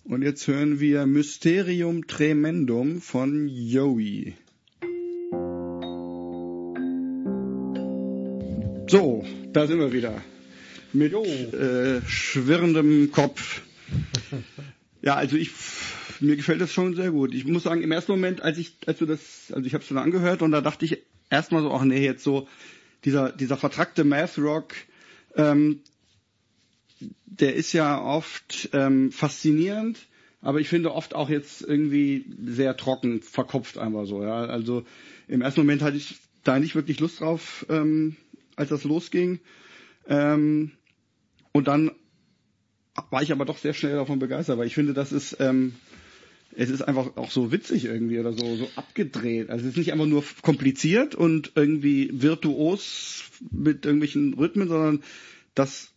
Und 0.04 0.22
jetzt 0.22 0.48
hören 0.48 0.80
wir 0.80 1.08
Mysterium 1.08 2.06
Tremendum 2.06 3.02
von 3.02 3.48
Yowie. 3.48 4.36
So, 8.88 9.26
da 9.54 9.66
sind 9.66 9.80
wir 9.80 9.92
wieder. 9.92 10.22
Mit 10.94 11.14
äh, 11.14 12.00
schwirrendem 12.06 13.12
Kopf. 13.12 13.64
Ja, 15.02 15.16
also 15.16 15.36
ich 15.38 15.52
mir 16.20 16.36
gefällt 16.36 16.60
das 16.60 16.74
schon 16.74 16.96
sehr 16.96 17.12
gut. 17.12 17.34
Ich 17.34 17.46
muss 17.46 17.64
sagen, 17.64 17.82
im 17.82 17.92
ersten 17.92 18.12
Moment, 18.12 18.42
als 18.42 18.58
ich, 18.58 18.74
als 18.86 19.00
du 19.00 19.06
das, 19.06 19.52
also 19.54 19.66
ich 19.66 19.74
habe 19.74 19.84
es 19.84 19.90
dann 19.90 19.98
angehört 19.98 20.42
und 20.42 20.52
da 20.52 20.62
dachte 20.62 20.86
ich 20.86 20.98
erstmal 21.30 21.62
so, 21.62 21.72
ach 21.72 21.84
nee, 21.84 22.04
jetzt 22.04 22.24
so 22.24 22.48
dieser 23.06 23.32
dieser 23.32 23.58
vertrackte 23.58 24.04
Math 24.04 24.38
Rock, 24.38 24.76
ähm, 25.36 25.80
der 27.26 27.56
ist 27.56 27.72
ja 27.72 28.02
oft 28.02 28.70
ähm, 28.74 29.12
faszinierend, 29.12 30.08
aber 30.42 30.60
ich 30.60 30.68
finde 30.68 30.94
oft 30.94 31.16
auch 31.16 31.30
jetzt 31.30 31.62
irgendwie 31.62 32.26
sehr 32.46 32.76
trocken, 32.76 33.22
verkopft 33.22 33.78
einfach 33.78 34.06
so. 34.06 34.24
Ja, 34.24 34.46
also 34.46 34.84
im 35.28 35.42
ersten 35.42 35.62
Moment 35.62 35.82
hatte 35.82 35.98
ich 35.98 36.18
da 36.44 36.60
nicht 36.60 36.76
wirklich 36.76 37.00
Lust 37.00 37.22
drauf, 37.22 37.66
ähm, 37.70 38.18
als 38.56 38.70
das 38.70 38.84
losging. 38.84 39.40
Ähm, 40.08 40.72
und 41.52 41.68
dann 41.68 41.92
war 43.10 43.22
ich 43.22 43.32
aber 43.32 43.46
doch 43.46 43.58
sehr 43.58 43.74
schnell 43.74 43.96
davon 43.96 44.20
begeistert, 44.20 44.58
weil 44.58 44.68
ich 44.68 44.76
finde, 44.76 44.94
das 44.94 45.12
ist, 45.12 45.38
ähm, 45.40 45.76
es 46.56 46.70
ist 46.70 46.82
einfach 46.82 47.16
auch 47.18 47.32
so 47.32 47.52
witzig 47.52 47.86
irgendwie 47.86 48.20
oder 48.20 48.34
so, 48.34 48.56
so 48.56 48.70
abgedreht. 48.76 49.50
Also 49.50 49.66
es 49.66 49.72
ist 49.72 49.78
nicht 49.78 49.94
einfach 49.94 50.06
nur 50.06 50.24
kompliziert 50.42 51.16
und 51.16 51.52
irgendwie 51.56 52.10
virtuos 52.14 53.24
mit 53.52 53.86
irgendwelchen 53.86 54.34
Rhythmen, 54.34 54.68
sondern 54.68 55.04
das, 55.56 55.92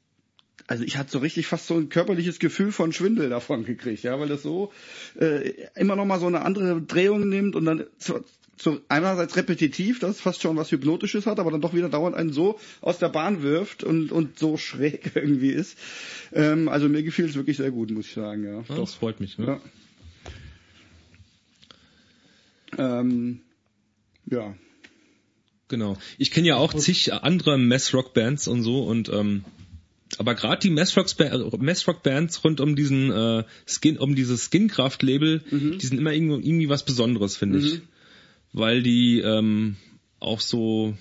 also 0.66 0.84
ich 0.84 0.96
hatte 0.96 1.10
so 1.10 1.18
richtig 1.18 1.46
fast 1.46 1.66
so 1.66 1.76
ein 1.76 1.88
körperliches 1.88 2.38
Gefühl 2.38 2.72
von 2.72 2.92
Schwindel 2.92 3.30
davon 3.30 3.64
gekriegt, 3.64 4.02
ja, 4.02 4.18
weil 4.20 4.28
das 4.28 4.42
so 4.42 4.72
äh, 5.18 5.52
immer 5.74 5.96
noch 5.96 6.04
mal 6.04 6.20
so 6.20 6.26
eine 6.26 6.42
andere 6.42 6.80
Drehung 6.82 7.28
nimmt 7.28 7.56
und 7.56 7.64
dann 7.64 7.84
zu, 8.56 8.80
einerseits 8.88 9.36
repetitiv, 9.36 9.98
das 9.98 10.20
fast 10.20 10.42
schon 10.42 10.56
was 10.56 10.70
Hypnotisches 10.70 11.26
hat, 11.26 11.38
aber 11.38 11.50
dann 11.50 11.60
doch 11.60 11.74
wieder 11.74 11.88
dauernd 11.88 12.16
einen 12.16 12.32
so 12.32 12.58
aus 12.80 12.98
der 12.98 13.08
Bahn 13.08 13.42
wirft 13.42 13.82
und, 13.82 14.12
und 14.12 14.38
so 14.38 14.56
schräg 14.58 15.12
irgendwie 15.14 15.50
ist. 15.50 15.76
Ähm, 16.32 16.68
also 16.68 16.88
mir 16.88 17.02
gefiel 17.02 17.26
es 17.26 17.34
wirklich 17.34 17.56
sehr 17.56 17.70
gut, 17.70 17.90
muss 17.90 18.06
ich 18.06 18.14
sagen, 18.14 18.44
ja. 18.44 18.64
Ja, 18.68 18.76
das 18.76 18.94
freut 18.94 19.20
mich. 19.20 19.38
Ne? 19.38 19.60
Ja. 22.78 23.00
Ähm, 23.00 23.40
ja. 24.26 24.54
Genau. 25.68 25.96
Ich 26.18 26.30
kenne 26.30 26.48
ja 26.48 26.56
auch 26.56 26.74
zig 26.74 27.12
andere 27.12 27.58
Mess-Rock-Bands 27.58 28.46
und 28.48 28.62
so 28.62 28.82
und 28.84 29.08
ähm, 29.08 29.44
aber 30.18 30.34
gerade 30.34 30.60
die 30.60 30.70
Mess-Rock-Bands 30.70 32.44
rund 32.44 32.60
um 32.60 32.76
diesen 32.76 33.10
äh, 33.10 33.44
Skin, 33.66 33.96
um 33.96 34.14
dieses 34.14 34.44
Skinkraft-Label, 34.44 35.42
die 35.50 35.86
sind 35.86 35.96
immer 35.96 36.12
irgendwie, 36.12 36.46
irgendwie 36.46 36.68
was 36.68 36.84
Besonderes, 36.84 37.38
finde 37.38 37.60
ich. 37.60 37.80
Weil 38.52 38.82
die 38.82 39.20
ähm, 39.20 39.76
auch 40.20 40.40
so, 40.40 40.96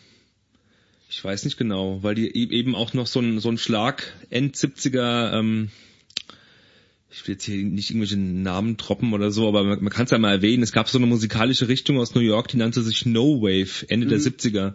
ich 1.09 1.23
weiß 1.23 1.45
nicht 1.45 1.57
genau, 1.57 2.01
weil 2.01 2.15
die 2.15 2.27
e- 2.27 2.51
eben 2.51 2.75
auch 2.75 2.93
noch 2.93 3.07
so 3.07 3.19
ein 3.19 3.39
so 3.39 3.49
ein 3.49 3.57
Schlag 3.57 4.13
End 4.29 4.55
70er 4.55 5.33
ähm, 5.37 5.69
ich 7.11 7.27
will 7.27 7.33
jetzt 7.33 7.43
hier 7.43 7.63
nicht 7.63 7.89
irgendwelche 7.89 8.17
Namen 8.17 8.77
droppen 8.77 9.13
oder 9.13 9.31
so, 9.31 9.47
aber 9.47 9.63
man, 9.63 9.83
man 9.83 9.91
kann 9.91 10.05
es 10.05 10.11
ja 10.11 10.17
mal 10.17 10.31
erwähnen. 10.31 10.63
Es 10.63 10.71
gab 10.71 10.87
so 10.87 10.97
eine 10.97 11.07
musikalische 11.07 11.67
Richtung 11.67 11.99
aus 11.99 12.15
New 12.15 12.21
York, 12.21 12.47
die 12.47 12.57
nannte 12.57 12.81
sich 12.81 13.05
No 13.05 13.41
Wave, 13.41 13.85
Ende 13.89 14.07
der 14.07 14.19
70er. 14.19 14.73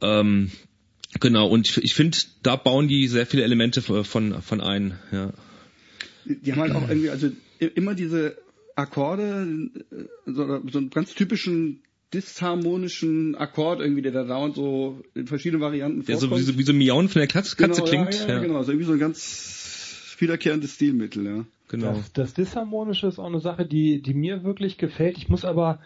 Ähm, 0.00 0.50
genau, 1.20 1.46
und 1.46 1.68
ich, 1.68 1.76
ich 1.78 1.94
finde, 1.94 2.18
da 2.42 2.56
bauen 2.56 2.88
die 2.88 3.06
sehr 3.06 3.26
viele 3.26 3.44
Elemente 3.44 3.80
von, 3.80 4.42
von 4.42 4.60
ein. 4.60 4.98
Ja. 5.12 5.32
Die 6.24 6.50
haben 6.50 6.60
halt 6.60 6.74
auch 6.74 6.88
irgendwie, 6.88 7.10
also 7.10 7.30
immer 7.60 7.94
diese 7.94 8.36
Akkorde, 8.76 9.70
äh, 9.90 10.04
so, 10.26 10.60
so 10.70 10.78
einen 10.78 10.90
ganz 10.90 11.14
typischen 11.14 11.82
disharmonischen 12.12 13.34
Akkord 13.34 13.80
irgendwie, 13.80 14.02
der 14.02 14.12
da 14.12 14.24
dauernd 14.24 14.54
so 14.54 15.02
in 15.14 15.26
verschiedenen 15.26 15.60
Varianten 15.60 16.04
Der 16.04 16.16
so 16.16 16.28
vorkommt. 16.28 16.46
wie, 16.46 16.52
so 16.52 16.58
wie 16.58 16.62
so 16.62 16.72
ein 16.72 16.78
Miauen 16.78 17.08
von 17.08 17.20
der 17.20 17.26
Katze, 17.26 17.56
Katze 17.56 17.82
genau, 17.82 18.06
klingt. 18.06 18.28
Ja, 18.28 18.34
ja, 18.34 18.38
genau, 18.40 18.62
so 18.62 18.70
irgendwie 18.72 18.86
so 18.86 18.92
ein 18.92 18.98
ganz 19.00 20.16
wiederkehrendes 20.18 20.74
Stilmittel, 20.74 21.26
ja. 21.26 21.44
genau. 21.68 21.94
Das, 21.94 22.12
das 22.12 22.34
Disharmonische 22.34 23.08
ist 23.08 23.18
auch 23.18 23.26
eine 23.26 23.40
Sache, 23.40 23.66
die, 23.66 24.00
die 24.00 24.14
mir 24.14 24.44
wirklich 24.44 24.78
gefällt. 24.78 25.18
Ich 25.18 25.28
muss 25.28 25.44
aber, 25.44 25.80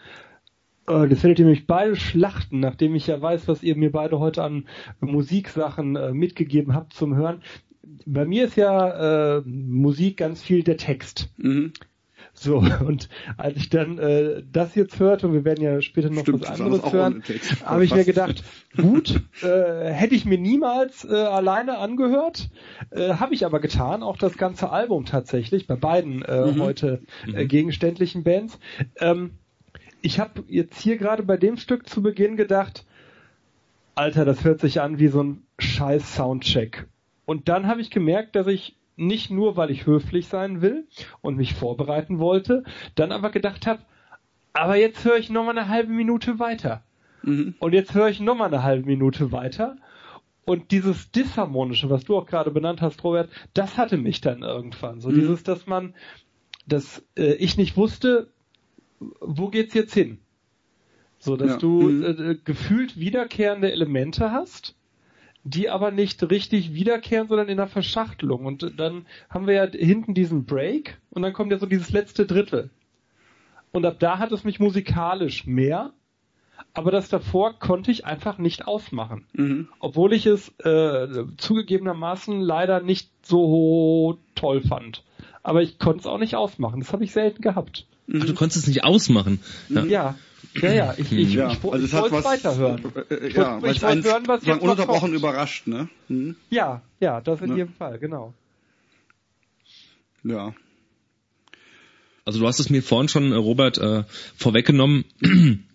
äh, 0.87 1.07
das 1.07 1.23
werdet 1.23 1.39
ihr 1.39 1.45
mich 1.45 1.65
beide 1.65 1.95
schlachten, 1.95 2.59
nachdem 2.59 2.93
ich 2.93 3.07
ja 3.07 3.19
weiß, 3.19 3.47
was 3.47 3.63
ihr 3.63 3.75
mir 3.75 3.91
beide 3.91 4.19
heute 4.19 4.43
an 4.43 4.67
Musiksachen 4.99 5.95
äh, 5.95 6.13
mitgegeben 6.13 6.75
habt 6.75 6.93
zum 6.93 7.15
Hören. 7.15 7.41
Bei 8.05 8.25
mir 8.25 8.45
ist 8.45 8.55
ja 8.55 9.37
äh, 9.37 9.41
Musik 9.45 10.17
ganz 10.17 10.43
viel 10.43 10.63
der 10.63 10.77
Text. 10.77 11.29
Mhm. 11.37 11.73
So, 12.41 12.63
und 12.85 13.09
als 13.35 13.57
ich 13.57 13.69
dann 13.69 13.97
äh, 13.97 14.43
das 14.49 14.73
jetzt 14.73 14.97
hörte, 14.97 15.27
und 15.27 15.33
wir 15.33 15.43
werden 15.43 15.61
ja 15.61 15.81
später 15.81 16.09
noch 16.09 16.21
Stimmt, 16.21 16.47
was 16.47 16.61
anderes 16.61 16.93
hören, 16.93 17.21
habe 17.65 17.83
ich 17.83 17.93
mir 17.93 18.05
gedacht, 18.05 18.43
gut, 18.77 19.21
äh, 19.41 19.91
hätte 19.91 20.15
ich 20.15 20.23
mir 20.23 20.37
niemals 20.37 21.03
äh, 21.03 21.13
alleine 21.13 21.79
angehört, 21.79 22.49
äh, 22.91 23.15
habe 23.15 23.33
ich 23.33 23.45
aber 23.45 23.59
getan, 23.59 24.03
auch 24.03 24.15
das 24.15 24.37
ganze 24.37 24.69
Album 24.69 25.03
tatsächlich, 25.03 25.67
bei 25.67 25.75
beiden 25.75 26.21
äh, 26.21 26.45
Mhm. 26.45 26.61
heute 26.61 27.01
äh, 27.33 27.45
gegenständlichen 27.45 28.23
Bands. 28.23 28.57
Ähm, 29.01 29.31
ich 30.01 30.21
habe 30.21 30.43
jetzt 30.47 30.79
hier 30.81 30.95
gerade 30.97 31.23
bei 31.23 31.35
dem 31.35 31.57
Stück 31.57 31.89
zu 31.89 32.01
Beginn 32.01 32.37
gedacht, 32.37 32.85
Alter, 33.95 34.23
das 34.23 34.45
hört 34.45 34.61
sich 34.61 34.79
an 34.79 34.97
wie 34.97 35.09
so 35.09 35.21
ein 35.21 35.43
scheiß 35.59 36.15
Soundcheck. 36.15 36.87
Und 37.25 37.49
dann 37.49 37.67
habe 37.67 37.81
ich 37.81 37.91
gemerkt, 37.91 38.37
dass 38.37 38.47
ich 38.47 38.78
nicht 38.99 39.31
nur, 39.31 39.55
weil 39.55 39.71
ich 39.71 39.85
höflich 39.85 40.27
sein 40.27 40.61
will 40.61 40.87
und 41.21 41.37
mich 41.37 41.53
vorbereiten 41.53 42.19
wollte, 42.19 42.63
dann 42.95 43.11
aber 43.11 43.29
gedacht 43.29 43.65
habe, 43.65 43.81
aber 44.53 44.75
jetzt 44.75 45.05
höre 45.05 45.17
ich 45.17 45.29
noch 45.29 45.43
mal 45.43 45.57
eine 45.57 45.69
halbe 45.69 45.91
Minute 45.91 46.39
weiter. 46.39 46.83
Mhm. 47.23 47.55
Und 47.59 47.73
jetzt 47.73 47.93
höre 47.93 48.09
ich 48.09 48.19
noch 48.19 48.35
mal 48.35 48.45
eine 48.45 48.63
halbe 48.63 48.85
Minute 48.85 49.31
weiter. 49.31 49.77
Und 50.45 50.71
dieses 50.71 51.11
Disharmonische, 51.11 51.89
was 51.89 52.03
du 52.03 52.17
auch 52.17 52.25
gerade 52.25 52.51
benannt 52.51 52.81
hast, 52.81 53.03
Robert, 53.03 53.29
das 53.53 53.77
hatte 53.77 53.97
mich 53.97 54.21
dann 54.21 54.41
irgendwann. 54.41 54.99
So 54.99 55.09
Mhm. 55.09 55.15
dieses, 55.15 55.43
dass 55.43 55.67
man, 55.67 55.93
dass 56.65 57.05
äh, 57.15 57.33
ich 57.33 57.57
nicht 57.57 57.77
wusste, 57.77 58.29
wo 58.99 59.49
geht's 59.49 59.73
jetzt 59.73 59.93
hin? 59.93 60.19
So, 61.19 61.35
dass 61.35 61.51
Ja. 61.51 61.57
du 61.57 61.89
Mhm. 61.89 62.03
äh, 62.03 62.35
gefühlt 62.43 62.99
wiederkehrende 62.99 63.71
Elemente 63.71 64.31
hast, 64.31 64.75
die 65.49 65.69
aber 65.69 65.91
nicht 65.91 66.29
richtig 66.29 66.73
wiederkehren, 66.73 67.27
sondern 67.27 67.49
in 67.49 67.57
der 67.57 67.67
Verschachtelung. 67.67 68.45
Und 68.45 68.73
dann 68.77 69.05
haben 69.29 69.47
wir 69.47 69.55
ja 69.55 69.67
hinten 69.67 70.13
diesen 70.13 70.45
Break 70.45 70.97
und 71.09 71.21
dann 71.21 71.33
kommt 71.33 71.51
ja 71.51 71.57
so 71.57 71.65
dieses 71.65 71.91
letzte 71.91 72.25
Drittel. 72.25 72.69
Und 73.71 73.85
ab 73.85 73.97
da 73.99 74.19
hat 74.19 74.31
es 74.31 74.43
mich 74.43 74.59
musikalisch 74.59 75.45
mehr, 75.45 75.91
aber 76.73 76.91
das 76.91 77.09
davor 77.09 77.57
konnte 77.57 77.91
ich 77.91 78.05
einfach 78.05 78.37
nicht 78.37 78.67
ausmachen. 78.67 79.25
Mhm. 79.33 79.67
Obwohl 79.79 80.13
ich 80.13 80.25
es 80.25 80.49
äh, 80.59 81.07
zugegebenermaßen 81.37 82.41
leider 82.41 82.81
nicht 82.81 83.09
so 83.21 84.17
toll 84.35 84.61
fand. 84.61 85.03
Aber 85.41 85.61
ich 85.61 85.79
konnte 85.79 86.01
es 86.01 86.05
auch 86.05 86.19
nicht 86.19 86.35
ausmachen. 86.35 86.79
Das 86.79 86.93
habe 86.93 87.03
ich 87.03 87.11
selten 87.11 87.41
gehabt. 87.41 87.85
Ach, 88.13 88.25
du 88.25 88.33
konntest 88.33 88.63
es 88.63 88.67
nicht 88.67 88.83
ausmachen. 88.83 89.39
Ja. 89.69 89.85
Ja, 89.85 90.15
ja, 90.61 90.71
ja. 90.71 90.93
Ich, 90.97 91.11
ich, 91.11 91.33
Ja, 91.33 91.51
ich, 91.51 91.63
wo- 91.63 91.71
also 91.71 91.85
ich 91.85 91.93
es 91.93 91.99
wollte 91.99 92.15
was 92.15 92.25
weiterhören. 92.25 92.81
Äh, 93.09 93.13
äh, 93.13 93.27
Ich 93.27 93.35
ja, 93.35 93.61
wollte- 93.61 93.75
ich 93.75 93.83
es 93.83 94.05
hören, 94.05 94.27
was 94.27 94.45
jetzt 94.45 94.61
ununterbrochen 94.61 95.01
kommt. 95.11 95.15
überrascht, 95.15 95.67
ne? 95.67 95.89
Mhm. 96.07 96.35
Ja, 96.49 96.81
ja, 96.99 97.21
das 97.21 97.41
in 97.41 97.49
Ne? 97.51 97.57
jedem 97.57 97.73
Fall, 97.73 97.99
genau. 97.99 98.33
Ja. 100.23 100.53
Also 102.25 102.39
du 102.39 102.47
hast 102.47 102.59
es 102.59 102.69
mir 102.69 102.83
vorhin 102.83 103.09
schon, 103.09 103.31
äh, 103.31 103.35
Robert, 103.35 103.77
äh, 103.77 104.03
vorweggenommen. 104.35 105.05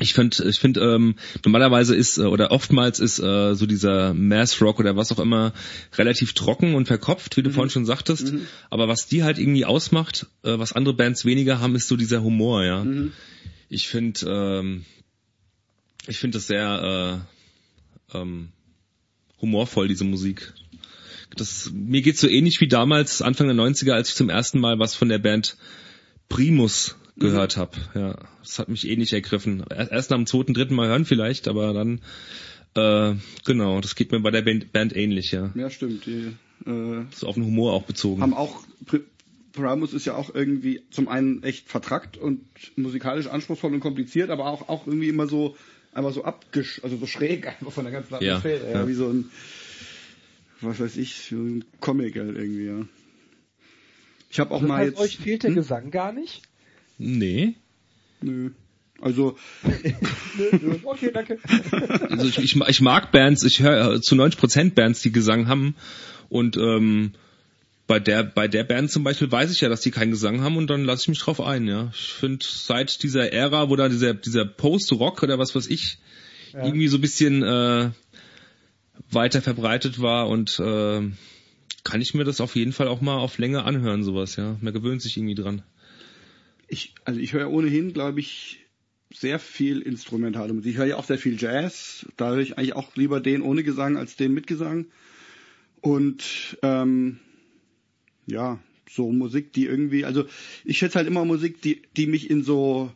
Ich 0.00 0.12
finde, 0.12 0.44
ich 0.46 0.60
finde, 0.60 0.80
ähm, 0.80 1.14
normalerweise 1.46 1.96
ist 1.96 2.18
äh, 2.18 2.24
oder 2.24 2.50
oftmals 2.52 3.00
ist 3.00 3.18
äh, 3.20 3.54
so 3.54 3.64
dieser 3.64 4.12
Mass 4.12 4.60
Rock 4.60 4.78
oder 4.80 4.96
was 4.96 5.10
auch 5.10 5.18
immer 5.18 5.54
relativ 5.96 6.34
trocken 6.34 6.74
und 6.74 6.86
verkopft, 6.86 7.36
wie 7.38 7.42
du 7.42 7.50
vorhin 7.50 7.70
schon 7.70 7.86
sagtest. 7.86 8.34
Aber 8.68 8.86
was 8.86 9.06
die 9.08 9.24
halt 9.24 9.38
irgendwie 9.38 9.64
ausmacht, 9.64 10.26
äh, 10.44 10.58
was 10.58 10.74
andere 10.74 10.94
Bands 10.94 11.24
weniger 11.24 11.58
haben, 11.58 11.74
ist 11.74 11.88
so 11.88 11.96
dieser 11.96 12.22
Humor, 12.22 12.64
ja. 12.64 12.84
Ich 13.68 13.88
finde, 13.88 14.20
ähm, 14.60 14.84
ich 16.06 16.18
finde 16.18 16.38
das 16.38 16.46
sehr 16.46 17.22
äh, 18.12 18.16
ähm, 18.18 18.48
humorvoll, 19.40 19.88
diese 19.88 20.04
Musik. 20.04 20.52
Das, 21.36 21.70
mir 21.72 22.00
geht's 22.02 22.20
so 22.20 22.28
ähnlich 22.28 22.60
wie 22.60 22.68
damals, 22.68 23.20
Anfang 23.22 23.46
der 23.48 23.56
90er, 23.56 23.92
als 23.92 24.08
ich 24.10 24.14
zum 24.14 24.30
ersten 24.30 24.58
Mal 24.60 24.78
was 24.78 24.94
von 24.94 25.08
der 25.10 25.18
Band 25.18 25.56
Primus 26.28 26.96
gehört 27.18 27.56
habe. 27.56 27.72
Ja, 27.94 28.18
das 28.42 28.58
hat 28.58 28.68
mich 28.68 28.88
ähnlich 28.88 29.12
ergriffen. 29.12 29.62
Er- 29.68 29.90
Erst 29.92 30.10
nach 30.10 30.16
dem 30.16 30.26
zweiten, 30.26 30.54
dritten 30.54 30.74
Mal 30.74 30.88
hören 30.88 31.04
vielleicht, 31.04 31.46
aber 31.48 31.74
dann, 31.74 32.00
äh, 32.74 33.14
genau, 33.44 33.80
das 33.80 33.94
geht 33.94 34.10
mir 34.12 34.20
bei 34.20 34.30
der 34.30 34.42
Band, 34.42 34.72
Band 34.72 34.96
ähnlich, 34.96 35.32
ja. 35.32 35.52
Ja, 35.54 35.68
stimmt. 35.68 36.06
Die 36.06 36.34
äh, 36.66 37.04
So 37.14 37.26
auf 37.26 37.34
den 37.34 37.44
Humor 37.44 37.72
auch 37.74 37.82
bezogen. 37.82 38.22
haben 38.22 38.34
auch 38.34 38.62
Primus 39.58 39.92
ist 39.92 40.04
ja 40.04 40.14
auch 40.14 40.34
irgendwie 40.34 40.82
zum 40.90 41.08
einen 41.08 41.42
echt 41.42 41.68
vertrackt 41.68 42.16
und 42.16 42.44
musikalisch 42.76 43.26
anspruchsvoll 43.26 43.72
und 43.74 43.80
kompliziert, 43.80 44.30
aber 44.30 44.46
auch 44.46 44.68
auch 44.68 44.86
irgendwie 44.86 45.08
immer 45.08 45.26
so 45.26 45.56
einfach 45.92 46.12
so 46.12 46.24
abgesch, 46.24 46.80
also 46.82 46.96
so 46.96 47.06
schräg 47.06 47.46
einfach 47.60 47.72
von 47.72 47.84
der 47.84 47.92
ganzen 47.92 48.14
Atmosphäre, 48.14 48.70
ja, 48.70 48.80
ja. 48.80 48.88
wie 48.88 48.94
so 48.94 49.08
ein 49.08 49.30
was 50.60 50.80
weiß 50.80 50.96
ich, 50.96 51.26
so 51.30 51.36
ein 51.36 51.64
Comic 51.80 52.16
halt 52.16 52.36
irgendwie, 52.36 52.66
ja. 52.66 52.86
Ich 54.30 54.40
habe 54.40 54.50
auch 54.52 54.60
Das 54.60 54.68
mal 54.68 54.78
heißt, 54.78 54.90
jetzt 54.90 55.00
euch 55.00 55.18
fehlt 55.18 55.42
der 55.42 55.50
Hm? 55.50 55.56
Gesang 55.56 55.90
gar 55.90 56.12
nicht? 56.12 56.42
Nee. 56.98 57.54
Nö. 58.20 58.50
Also 59.00 59.36
okay, 60.84 61.10
danke. 61.12 61.38
Also 62.10 62.26
ich, 62.26 62.38
ich, 62.38 62.56
ich 62.56 62.80
mag 62.80 63.12
Bands, 63.12 63.44
ich 63.44 63.60
höre 63.60 64.02
zu 64.02 64.16
90% 64.16 64.74
Bands, 64.74 65.02
die 65.02 65.12
Gesang 65.12 65.46
haben 65.46 65.76
und 66.28 66.56
ähm, 66.56 67.12
bei 67.88 67.98
der 67.98 68.22
bei 68.22 68.46
der 68.46 68.62
Band 68.62 68.90
zum 68.92 69.02
Beispiel 69.02 69.32
weiß 69.32 69.50
ich 69.50 69.60
ja, 69.62 69.68
dass 69.68 69.80
die 69.80 69.90
keinen 69.90 70.12
Gesang 70.12 70.42
haben 70.42 70.56
und 70.56 70.70
dann 70.70 70.84
lasse 70.84 71.02
ich 71.02 71.08
mich 71.08 71.18
drauf 71.18 71.40
ein, 71.40 71.66
ja. 71.66 71.90
Ich 71.92 72.12
finde 72.12 72.44
seit 72.48 73.02
dieser 73.02 73.32
Ära, 73.32 73.68
wo 73.70 73.74
da 73.76 73.88
dieser 73.88 74.14
dieser 74.14 74.44
Post-Rock 74.44 75.24
oder 75.24 75.38
was 75.40 75.56
weiß 75.56 75.66
ich 75.68 75.98
Ja. 76.52 76.64
irgendwie 76.64 76.86
so 76.88 76.98
ein 76.98 77.00
bisschen 77.00 77.42
äh, 77.42 77.90
weiter 79.10 79.42
verbreitet 79.42 80.00
war 80.00 80.28
und 80.28 80.60
äh, 80.60 81.00
kann 81.82 82.00
ich 82.00 82.14
mir 82.14 82.24
das 82.24 82.40
auf 82.40 82.54
jeden 82.56 82.72
Fall 82.72 82.88
auch 82.88 83.00
mal 83.00 83.16
auf 83.16 83.38
Länge 83.38 83.64
anhören, 83.64 84.04
sowas, 84.04 84.36
ja. 84.36 84.56
Man 84.60 84.72
gewöhnt 84.74 85.00
sich 85.02 85.16
irgendwie 85.16 85.34
dran. 85.34 85.62
ich, 86.68 86.94
also 87.04 87.18
ich 87.18 87.32
höre 87.32 87.50
ohnehin, 87.50 87.94
glaube 87.94 88.20
ich, 88.20 88.66
sehr 89.14 89.38
viel 89.38 89.80
instrumentale 89.80 90.52
Musik. 90.52 90.72
Ich 90.72 90.76
höre 90.78 90.84
ja 90.86 90.96
auch 90.96 91.04
sehr 91.06 91.16
viel 91.16 91.40
Jazz. 91.40 92.04
Da 92.18 92.30
höre 92.30 92.40
ich 92.40 92.58
eigentlich 92.58 92.76
auch 92.76 92.94
lieber 92.96 93.20
den 93.20 93.40
ohne 93.40 93.62
Gesang 93.62 93.96
als 93.96 94.16
den 94.16 94.34
mit 94.34 94.46
Gesang. 94.46 94.88
Und 95.80 96.58
ähm, 96.62 97.18
ja, 98.28 98.58
so 98.90 99.10
Musik, 99.10 99.52
die 99.52 99.66
irgendwie, 99.66 100.04
also 100.04 100.24
ich 100.64 100.78
schätze 100.78 100.98
halt 100.98 101.08
immer 101.08 101.24
Musik, 101.24 101.60
die, 101.62 101.82
die 101.96 102.06
mich 102.06 102.30
in 102.30 102.42
so, 102.42 102.90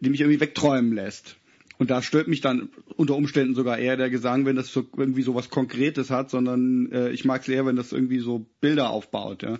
die 0.00 0.10
mich 0.10 0.20
irgendwie 0.20 0.40
wegträumen 0.40 0.92
lässt. 0.92 1.36
Und 1.78 1.90
da 1.90 2.02
stört 2.02 2.28
mich 2.28 2.42
dann 2.42 2.68
unter 2.96 3.16
Umständen 3.16 3.54
sogar 3.54 3.78
eher 3.78 3.96
der 3.96 4.10
Gesang, 4.10 4.44
wenn 4.44 4.56
das 4.56 4.70
so 4.70 4.86
irgendwie 4.96 5.22
so 5.22 5.34
was 5.34 5.48
Konkretes 5.48 6.10
hat, 6.10 6.28
sondern 6.28 6.92
äh, 6.92 7.10
ich 7.10 7.24
mag 7.24 7.40
es 7.40 7.48
eher, 7.48 7.64
wenn 7.64 7.76
das 7.76 7.92
irgendwie 7.92 8.18
so 8.18 8.44
Bilder 8.60 8.90
aufbaut. 8.90 9.42
Ja. 9.42 9.58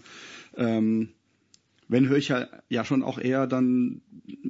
Ähm, 0.57 1.09
wenn 1.89 2.09
höre 2.09 2.19
ich 2.19 2.29
ja, 2.29 2.47
ja 2.69 2.85
schon 2.85 3.03
auch 3.03 3.19
eher 3.19 3.47
dann 3.47 4.03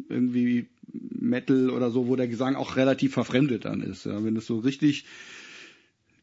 irgendwie 0.09 0.67
Metal 0.93 1.71
oder 1.71 1.93
so, 1.93 2.09
wo 2.09 2.17
der 2.17 2.27
Gesang 2.27 2.57
auch 2.57 2.75
relativ 2.75 3.13
verfremdet 3.13 3.65
dann 3.65 3.83
ist. 3.83 4.05
Ja. 4.05 4.25
Wenn 4.25 4.35
das 4.35 4.47
so 4.47 4.59
richtig 4.59 5.05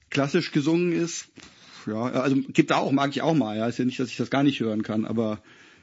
klassisch 0.10 0.52
gesungen 0.52 0.92
ist, 0.92 1.30
ja, 1.88 2.04
also 2.21 2.38
gibt 2.50 2.71
auch, 2.71 2.91
mag 2.91 3.10
ich 3.12 3.21
auch 3.21 3.36
mal, 3.36 3.58
ja. 3.58 3.67
Ist 3.67 3.80
ja 3.80 3.86
nicht, 3.86 4.00
dass 4.00 4.10
ich 4.10 4.17
das 4.17 4.30
gar 4.30 4.43
nicht 4.43 4.60
hören 4.60 4.84
kann, 4.84 5.06
aber 5.06 5.39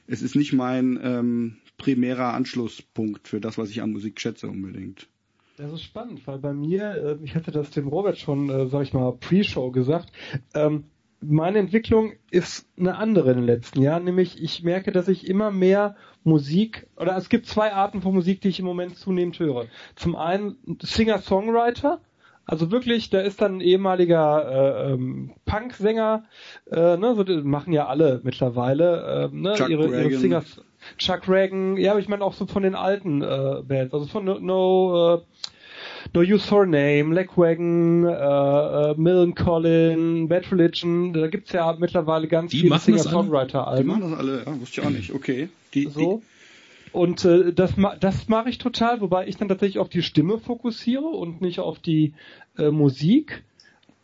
es 0.06 0.22
ist 0.22 0.36
nicht 0.36 0.52
mein 0.52 0.98
ähm, 1.02 1.56
primärer 1.78 2.34
Anschlusspunkt 2.34 3.28
für 3.28 3.40
das, 3.40 3.58
was 3.58 3.70
ich 3.70 3.82
an 3.82 3.92
Musik 3.92 4.20
schätze 4.20 4.48
unbedingt. 4.48 5.08
Das 5.56 5.72
ist 5.72 5.82
spannend, 5.82 6.26
weil 6.26 6.38
bei 6.38 6.52
mir, 6.52 7.18
äh, 7.20 7.24
ich 7.24 7.34
hatte 7.34 7.52
das 7.52 7.70
dem 7.70 7.88
Robert 7.88 8.18
schon, 8.18 8.50
äh, 8.50 8.66
sag 8.66 8.82
ich 8.82 8.92
mal, 8.92 9.12
Pre-Show 9.12 9.70
gesagt, 9.70 10.10
ähm, 10.54 10.84
meine 11.20 11.58
Entwicklung 11.58 12.12
ist 12.30 12.68
eine 12.78 12.96
andere 12.96 13.30
in 13.30 13.38
den 13.38 13.46
letzten 13.46 13.80
Jahren, 13.80 14.04
nämlich 14.04 14.42
ich 14.42 14.62
merke, 14.62 14.92
dass 14.92 15.08
ich 15.08 15.26
immer 15.26 15.50
mehr 15.50 15.96
Musik, 16.22 16.86
oder 16.96 17.16
es 17.16 17.28
gibt 17.28 17.46
zwei 17.46 17.72
Arten 17.72 18.02
von 18.02 18.14
Musik, 18.14 18.40
die 18.40 18.48
ich 18.48 18.58
im 18.58 18.66
Moment 18.66 18.96
zunehmend 18.96 19.38
höre. 19.38 19.66
Zum 19.94 20.16
einen 20.16 20.56
Singer-Songwriter, 20.82 22.00
also 22.46 22.70
wirklich, 22.70 23.11
da 23.11 23.20
ist 23.20 23.40
dann 23.40 23.57
ein 23.57 23.61
ehemaliger 23.61 24.88
äh, 24.88 24.92
ähm, 24.92 25.33
Punk-Sänger, 25.46 26.24
äh, 26.70 26.96
ne, 26.96 27.14
so, 27.16 27.24
machen 27.42 27.72
ja 27.72 27.87
alle 27.87 28.20
mittlerweile, 28.22 29.30
äh, 29.33 29.37
ne, 29.37 29.54
Chuck 29.54 29.68
ihre, 29.70 29.85
ihre 29.85 29.92
Reagan. 29.92 30.20
Singer, 30.20 30.42
Chuck 30.98 31.28
Reagan, 31.28 31.76
ja, 31.76 31.92
aber 31.92 32.00
ich 32.00 32.09
meine 32.09 32.22
auch 32.24 32.35
so 32.35 32.46
von 32.46 32.62
den 32.62 32.74
alten 32.74 33.22
äh, 33.22 33.62
Bands, 33.66 33.94
also 33.94 34.07
von 34.07 34.24
No, 34.24 34.38
no, 34.38 35.14
äh, 35.16 35.22
no 36.12 36.20
Use 36.20 36.46
for 36.46 36.62
a 36.64 36.66
Name, 36.66 37.14
Legwagon, 37.14 38.04
äh, 38.04 38.11
äh, 38.11 38.94
Millen 38.96 39.35
Collin, 39.35 40.28
Bad 40.28 40.52
Religion, 40.52 41.12
da 41.14 41.28
gibt's 41.28 41.52
ja 41.52 41.74
mittlerweile 41.78 42.28
ganz 42.28 42.50
Die 42.50 42.61
viele 42.61 42.74
alle? 42.74 42.80
Die 42.80 42.92
Singer-Songwriter-Alben. 42.92 43.87
machen 43.87 44.11
das 44.11 44.18
alle, 44.18 44.42
ja, 44.44 44.61
wusste 44.61 44.80
ich 44.80 44.87
auch 44.87 44.90
nicht. 44.90 45.14
Okay. 45.14 45.48
Die, 45.72 45.88
So. 45.88 46.22
Und 46.94 47.24
äh, 47.24 47.52
das, 47.52 47.76
ma 47.76 47.96
das 47.96 48.28
mache 48.28 48.48
ich 48.48 48.59
total, 48.59 49.00
wobei 49.00 49.26
ich 49.26 49.37
dann 49.37 49.48
tatsächlich 49.48 49.80
auf 49.80 49.88
die 49.88 50.02
Stimme 50.02 50.38
fokussiere 50.38 51.07
und 51.07 51.40
nicht 51.40 51.59
auf 51.59 51.80
die 51.80 52.14
äh, 52.57 52.70
Musik. 52.70 53.42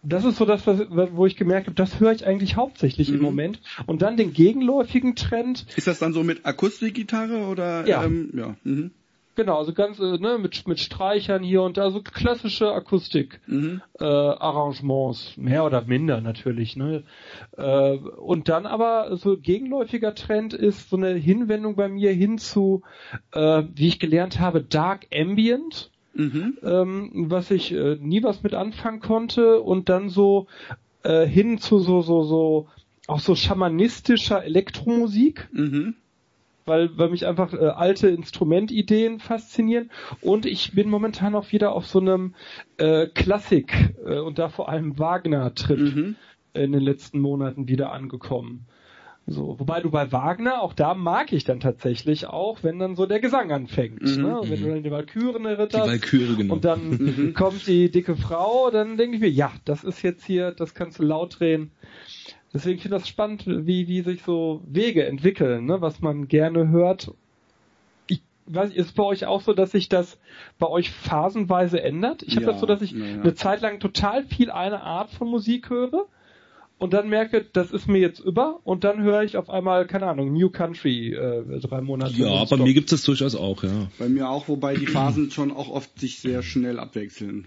Das 0.02 0.24
ist 0.24 0.38
so 0.38 0.44
das, 0.44 0.66
was, 0.66 0.80
wo 0.90 1.24
ich 1.24 1.36
gemerkt 1.36 1.68
habe, 1.68 1.76
das 1.76 2.00
höre 2.00 2.10
ich 2.10 2.26
eigentlich 2.26 2.56
hauptsächlich 2.56 3.10
im 3.10 3.16
Mhm. 3.16 3.22
Moment. 3.22 3.60
Und 3.86 4.02
dann 4.02 4.16
den 4.16 4.32
gegenläufigen 4.32 5.14
Trend, 5.14 5.66
ist 5.76 5.86
das 5.86 6.00
dann 6.00 6.12
so 6.12 6.24
mit 6.24 6.44
Akustikgitarre 6.44 7.46
oder? 7.46 7.86
Ja. 7.86 8.02
Ähm, 8.04 8.32
ja. 8.34 8.56
Mhm. 8.64 8.90
Genau, 9.34 9.58
also 9.58 9.72
ganz 9.72 9.98
äh, 9.98 10.18
ne, 10.18 10.38
mit, 10.38 10.66
mit 10.66 10.80
Streichern 10.80 11.42
hier 11.42 11.62
und 11.62 11.76
da, 11.76 11.90
so 11.90 12.02
klassische 12.02 12.72
Akustik. 12.72 13.40
Mhm. 13.46 13.82
äh, 13.98 14.04
Arrangements, 14.04 15.36
mehr 15.36 15.64
oder 15.64 15.82
minder 15.82 16.20
natürlich. 16.20 16.76
Ne? 16.76 17.04
Äh, 17.56 17.96
und 17.96 18.48
dann 18.48 18.66
aber 18.66 19.16
so 19.16 19.36
gegenläufiger 19.36 20.14
Trend 20.14 20.54
ist 20.54 20.90
so 20.90 20.96
eine 20.96 21.14
Hinwendung 21.14 21.76
bei 21.76 21.88
mir 21.88 22.12
hin 22.12 22.38
zu, 22.38 22.82
äh, 23.32 23.62
wie 23.74 23.88
ich 23.88 23.98
gelernt 23.98 24.40
habe, 24.40 24.62
Dark 24.62 25.06
Ambient, 25.14 25.90
Mhm. 26.12 26.58
ähm, 26.64 27.26
was 27.28 27.52
ich 27.52 27.72
äh, 27.72 27.96
nie 28.00 28.24
was 28.24 28.42
mit 28.42 28.52
anfangen 28.52 28.98
konnte 28.98 29.60
und 29.60 29.88
dann 29.88 30.08
so 30.08 30.48
äh, 31.04 31.24
hin 31.24 31.58
zu 31.58 31.78
so 31.78 32.02
so 32.02 32.24
so 32.24 32.68
auch 33.06 33.20
so 33.20 33.36
schamanistischer 33.36 34.42
Elektromusik 34.42 35.48
Mhm. 35.52 35.94
Weil, 36.66 36.96
weil 36.98 37.10
mich 37.10 37.26
einfach 37.26 37.52
äh, 37.52 37.58
alte 37.58 38.08
Instrumentideen 38.08 39.18
faszinieren 39.20 39.90
und 40.20 40.46
ich 40.46 40.72
bin 40.72 40.88
momentan 40.88 41.34
auch 41.34 41.50
wieder 41.52 41.72
auf 41.72 41.86
so 41.86 42.00
einem 42.00 42.34
äh, 42.76 43.06
Klassik 43.06 43.94
äh, 44.04 44.18
und 44.18 44.38
da 44.38 44.48
vor 44.48 44.68
allem 44.68 44.98
Wagner-Trip 44.98 45.78
Mhm. 45.80 46.16
in 46.52 46.72
den 46.72 46.82
letzten 46.82 47.20
Monaten 47.20 47.68
wieder 47.68 47.92
angekommen. 47.92 48.66
So, 49.26 49.60
wobei 49.60 49.80
du 49.80 49.90
bei 49.90 50.10
Wagner, 50.10 50.60
auch 50.60 50.72
da 50.72 50.94
mag 50.94 51.32
ich 51.32 51.44
dann 51.44 51.60
tatsächlich 51.60 52.26
auch, 52.26 52.64
wenn 52.64 52.78
dann 52.80 52.96
so 52.96 53.06
der 53.06 53.20
Gesang 53.20 53.52
anfängt. 53.52 54.02
Mhm, 54.02 54.22
ne? 54.22 54.40
Wenn 54.42 54.60
du 54.60 54.68
dann 54.70 54.82
die 54.82 54.90
Walküren 54.90 55.44
Die 55.44 55.48
eritterst 55.50 55.86
Walküre, 55.88 56.34
genau. 56.34 56.54
und 56.54 56.64
dann 56.64 57.34
kommt 57.36 57.66
die 57.66 57.90
dicke 57.90 58.16
Frau, 58.16 58.70
dann 58.70 58.96
denke 58.96 59.16
ich 59.16 59.22
mir, 59.22 59.30
ja, 59.30 59.52
das 59.64 59.84
ist 59.84 60.02
jetzt 60.02 60.24
hier, 60.24 60.50
das 60.50 60.74
kannst 60.74 60.98
du 60.98 61.04
laut 61.04 61.38
drehen. 61.38 61.70
Deswegen 62.52 62.80
finde 62.80 62.96
ich 62.96 63.02
das 63.02 63.08
spannend, 63.08 63.44
wie, 63.46 63.86
wie 63.86 64.02
sich 64.02 64.22
so 64.22 64.62
Wege 64.66 65.06
entwickeln, 65.06 65.66
ne? 65.66 65.80
was 65.80 66.00
man 66.00 66.26
gerne 66.26 66.68
hört. 66.68 67.12
Ich 68.08 68.22
weiß 68.46 68.72
ist 68.72 68.96
bei 68.96 69.04
euch 69.04 69.26
auch 69.26 69.40
so, 69.40 69.52
dass 69.52 69.70
sich 69.70 69.88
das 69.88 70.18
bei 70.58 70.66
euch 70.66 70.90
phasenweise 70.90 71.80
ändert? 71.80 72.24
Ich 72.24 72.34
habe 72.34 72.46
Ja, 72.46 72.52
das 72.52 72.60
so, 72.60 72.66
dass 72.66 72.82
ich 72.82 72.92
ja, 72.92 73.04
eine 73.04 73.34
Zeit 73.34 73.60
lang 73.60 73.78
total 73.78 74.24
viel 74.24 74.50
eine 74.50 74.82
Art 74.82 75.10
von 75.10 75.28
Musik 75.28 75.70
höre 75.70 76.06
und 76.78 76.92
dann 76.92 77.08
merke, 77.08 77.46
das 77.52 77.70
ist 77.70 77.86
mir 77.86 77.98
jetzt 77.98 78.18
über 78.18 78.58
und 78.64 78.82
dann 78.82 79.00
höre 79.02 79.22
ich 79.22 79.36
auf 79.36 79.48
einmal, 79.48 79.86
keine 79.86 80.06
Ahnung, 80.06 80.32
New 80.32 80.50
Country 80.50 81.14
äh, 81.14 81.60
drei 81.60 81.82
Monate. 81.82 82.14
Ja, 82.14 82.44
bei 82.46 82.56
mir 82.56 82.74
gibt 82.74 82.90
es 82.90 83.02
durchaus 83.04 83.36
auch, 83.36 83.62
ja. 83.62 83.90
Bei 83.98 84.08
mir 84.08 84.28
auch, 84.28 84.48
wobei 84.48 84.74
die 84.74 84.86
Phasen 84.86 85.30
schon 85.30 85.52
auch 85.52 85.68
oft 85.68 86.00
sich 86.00 86.18
sehr 86.18 86.42
schnell 86.42 86.80
abwechseln. 86.80 87.46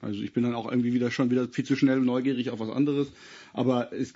Also 0.00 0.22
ich 0.22 0.32
bin 0.32 0.44
dann 0.44 0.54
auch 0.54 0.70
irgendwie 0.70 0.92
wieder 0.92 1.10
schon 1.10 1.30
wieder 1.30 1.48
viel 1.48 1.64
zu 1.64 1.76
schnell 1.76 2.00
neugierig 2.00 2.50
auf 2.50 2.60
was 2.60 2.70
anderes. 2.70 3.08
Aber 3.52 3.92
es 3.92 4.14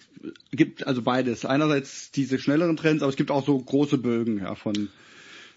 gibt 0.51 0.87
also 0.87 1.03
beides. 1.03 1.45
Einerseits 1.45 2.11
diese 2.11 2.39
schnelleren 2.39 2.77
Trends, 2.77 3.03
aber 3.03 3.11
es 3.11 3.17
gibt 3.17 3.31
auch 3.31 3.45
so 3.45 3.59
große 3.59 3.99
Bögen 3.99 4.39
ja, 4.39 4.55
von. 4.55 4.89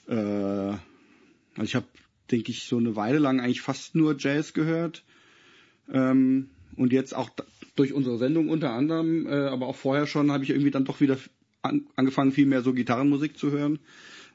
Äh, 0.07 0.13
also 0.15 1.63
ich 1.63 1.76
habe, 1.76 1.86
denke 2.32 2.51
ich, 2.51 2.63
so 2.63 2.78
eine 2.78 2.95
Weile 2.95 3.19
lang 3.19 3.39
eigentlich 3.39 3.61
fast 3.61 3.95
nur 3.95 4.15
Jazz 4.17 4.53
gehört. 4.53 5.03
Ähm, 5.91 6.49
und 6.76 6.91
jetzt 6.91 7.15
auch 7.15 7.30
durch 7.76 7.93
unsere 7.93 8.17
Sendung 8.17 8.49
unter 8.49 8.71
anderem, 8.71 9.28
äh, 9.28 9.47
aber 9.47 9.67
auch 9.67 9.76
vorher 9.76 10.07
schon, 10.07 10.32
habe 10.32 10.43
ich 10.43 10.49
irgendwie 10.49 10.71
dann 10.71 10.86
doch 10.86 11.01
wieder 11.01 11.17
an, 11.61 11.88
angefangen, 11.95 12.32
viel 12.32 12.45
mehr 12.45 12.61
so 12.61 12.73
Gitarrenmusik 12.73 13.38
zu 13.38 13.51
hören. 13.51 13.80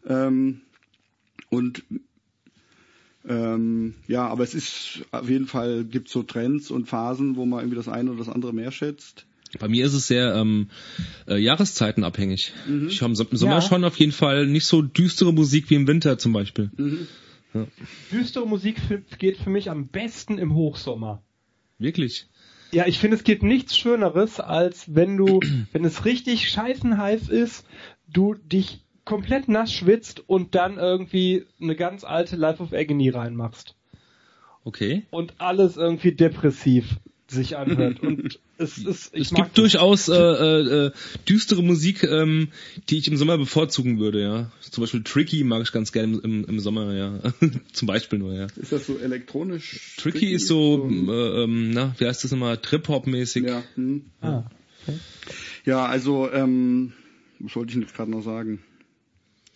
Ähm, 0.07 0.61
und 1.49 1.82
ähm, 3.29 3.95
ja, 4.09 4.27
aber 4.27 4.45
es 4.45 4.55
ist 4.55 5.03
auf 5.11 5.29
jeden 5.29 5.47
Fall 5.47 5.85
gibt 5.85 6.09
so 6.09 6.23
Trends 6.23 6.71
und 6.71 6.87
Phasen, 6.89 7.37
wo 7.37 7.45
man 7.45 7.61
irgendwie 7.61 7.77
das 7.77 7.89
eine 7.89 8.11
oder 8.11 8.18
das 8.21 8.29
andere 8.29 8.53
mehr 8.53 8.73
schätzt. 8.73 9.27
Bei 9.59 9.68
mir 9.68 9.85
ist 9.85 9.95
es 9.95 10.07
sehr 10.07 10.35
ähm, 10.37 10.68
äh, 11.27 11.37
jahreszeitenabhängig. 11.37 12.53
Ich 12.87 13.03
habe 13.03 13.12
im 13.12 13.37
Sommer 13.37 13.57
Ja. 13.57 13.61
schon 13.61 13.85
auf 13.85 13.97
jeden 13.97 14.12
Fall 14.12 14.47
nicht 14.47 14.64
so 14.66 14.81
düstere 14.81 15.33
Musik 15.33 15.71
wie 15.71 15.75
im 15.75 15.89
Winter 15.89 16.18
zum 16.18 16.33
Beispiel. 16.33 16.71
Düstere 18.12 18.47
Musik 18.47 18.77
geht 19.18 19.39
für 19.39 19.51
mich 19.51 19.68
am 19.71 19.89
besten 19.89 20.39
im 20.39 20.55
Hochsommer. 20.55 21.23
Wirklich. 21.79 22.29
Ja, 22.73 22.87
ich 22.87 22.99
finde, 23.01 23.16
es 23.16 23.25
gibt 23.25 23.43
nichts 23.43 23.77
Schöneres, 23.77 24.39
als 24.39 24.95
wenn 24.95 25.16
du, 25.16 25.41
wenn 25.73 25.85
es 25.85 26.05
richtig 26.05 26.49
scheißen 26.49 26.97
heiß 26.97 27.29
ist, 27.29 27.66
du 28.07 28.35
dich 28.35 28.85
komplett 29.11 29.49
nass 29.49 29.73
schwitzt 29.73 30.23
und 30.29 30.55
dann 30.55 30.79
irgendwie 30.79 31.45
eine 31.61 31.75
ganz 31.75 32.05
alte 32.05 32.37
Life 32.37 32.63
of 32.63 32.73
Agony 32.73 33.11
reinmachst. 33.11 33.75
Okay. 34.63 35.03
Und 35.11 35.35
alles 35.39 35.77
irgendwie 35.77 36.13
depressiv 36.13 36.97
sich 37.27 37.57
anhört. 37.57 38.01
Und 38.03 38.39
es 38.59 38.79
ist, 38.79 39.15
ich 39.15 39.23
es 39.23 39.31
mag 39.33 39.45
gibt 39.45 39.59
durchaus 39.59 40.09
äh, 40.09 40.15
äh, 40.15 40.87
äh, 40.87 40.91
düstere 41.29 41.63
Musik, 41.63 42.05
ähm, 42.05 42.49
die 42.89 42.99
ich 42.99 43.09
im 43.09 43.17
Sommer 43.17 43.39
bevorzugen 43.39 43.99
würde, 43.99 44.21
ja. 44.21 44.53
Zum 44.61 44.83
Beispiel 44.83 45.03
Tricky 45.03 45.45
mag 45.45 45.63
ich 45.63 45.73
ganz 45.73 45.93
gerne 45.93 46.19
im, 46.19 46.45
im, 46.45 46.61
Sommer, 46.61 46.93
ja. 46.95 47.21
Zum 47.73 47.87
Beispiel 47.87 48.19
nur, 48.19 48.35
ja. 48.35 48.47
Ist 48.57 48.73
das 48.73 48.87
so 48.87 48.99
elektronisch? 48.99 49.97
Tricky 49.97 50.33
ist 50.33 50.47
so, 50.47 50.89
äh, 50.89 51.45
ähm, 51.45 51.71
na, 51.71 51.95
wie 51.99 52.07
heißt 52.07 52.23
das 52.23 52.31
nochmal, 52.31 52.59
Trip-Hop-mäßig. 52.59 53.45
ja, 53.45 53.63
hm. 53.75 54.07
Ah, 54.21 54.45
ja, 55.65 55.85
also 55.87 56.31
ähm, 56.33 56.93
was 57.41 57.57
wollte 57.57 57.71
ich 57.71 57.75
denn 57.75 57.83
jetzt 57.83 57.95
gerade 57.95 58.11
noch 58.11 58.23
sagen? 58.23 58.61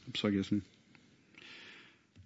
Hab's 0.07 0.21
vergessen. 0.21 0.65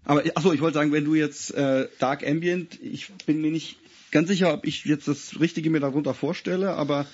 Aber 0.05 0.23
achso, 0.35 0.53
ich 0.53 0.61
wollte 0.61 0.75
sagen, 0.75 0.93
wenn 0.93 1.05
du 1.05 1.15
jetzt 1.15 1.55
äh, 1.55 1.89
Dark 1.99 2.27
Ambient, 2.27 2.79
ich 2.83 3.11
bin 3.27 3.43
mir 3.43 3.51
nicht 3.51 3.77
ganz 4.11 4.29
sicher, 4.29 4.55
ob 4.55 4.67
ich 4.67 4.85
jetzt 4.85 5.07
das 5.07 5.39
Richtige 5.39 5.71
mir 5.71 5.81
darunter 5.81 6.15
vorstelle, 6.15 6.75
aber 6.75 7.07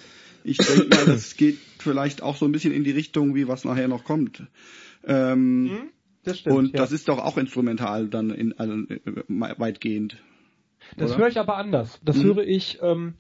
ich 0.44 0.58
denke 0.58 0.94
mal, 0.94 1.04
das 1.06 1.36
geht 1.36 1.58
vielleicht 1.78 2.22
auch 2.22 2.36
so 2.36 2.44
ein 2.44 2.52
bisschen 2.52 2.72
in 2.72 2.84
die 2.84 2.92
Richtung, 2.92 3.34
wie 3.34 3.48
was 3.48 3.64
nachher 3.64 3.88
noch 3.88 4.04
kommt. 4.04 4.42
Ähm, 5.06 5.90
das 6.22 6.38
stimmt. 6.38 6.56
und 6.56 6.66
ja. 6.72 6.78
das 6.78 6.92
ist 6.92 7.08
doch 7.08 7.18
auch 7.18 7.36
instrumental 7.36 8.08
dann 8.08 8.30
in, 8.30 8.58
also, 8.58 8.74
äh, 8.74 8.98
weitgehend. 9.26 10.18
Das 10.96 11.12
oder? 11.12 11.20
höre 11.20 11.28
ich 11.28 11.38
aber 11.38 11.56
anders. 11.56 11.98
Das 12.04 12.16
Mhm. 12.16 12.24
höre 12.24 12.46
ich 12.46 12.78
ähm, 12.82 13.14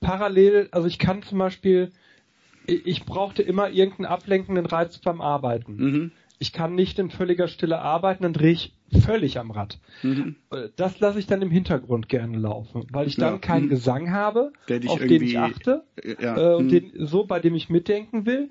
parallel, 0.00 0.68
also 0.72 0.88
ich 0.88 0.98
kann 0.98 1.22
zum 1.22 1.38
Beispiel, 1.38 1.92
ich, 2.66 2.86
ich 2.86 3.04
brauchte 3.04 3.42
immer 3.42 3.70
irgendeinen 3.70 4.06
ablenkenden 4.06 4.66
Reiz 4.66 4.98
beim 4.98 5.20
Arbeiten. 5.20 5.76
Mhm. 5.76 6.12
Ich 6.42 6.54
kann 6.54 6.74
nicht 6.74 6.98
in 6.98 7.10
völliger 7.10 7.48
Stille 7.48 7.80
arbeiten, 7.80 8.22
dann 8.22 8.32
drehe 8.32 8.52
ich 8.52 8.72
völlig 9.04 9.38
am 9.38 9.50
Rad. 9.50 9.78
Mhm. 10.02 10.36
Äh, 10.50 10.70
Das 10.74 10.98
lasse 10.98 11.18
ich 11.18 11.26
dann 11.26 11.42
im 11.42 11.50
Hintergrund 11.50 12.08
gerne 12.08 12.38
laufen, 12.38 12.86
weil 12.90 13.06
ich 13.08 13.16
dann 13.16 13.34
Ja, 13.34 13.38
keinen 13.38 13.66
mhm. 13.66 13.68
Gesang 13.68 14.10
habe, 14.10 14.52
auf 14.86 15.00
den 15.00 15.22
ich 15.22 15.38
achte 15.38 15.84
Ja, 16.18 16.54
äh, 16.54 16.54
und 16.56 16.66
mhm. 16.66 16.70
den, 16.70 16.92
so 17.06 17.24
bei 17.24 17.40
dem 17.40 17.54
ich 17.54 17.68
mitdenken 17.68 18.24
will, 18.24 18.48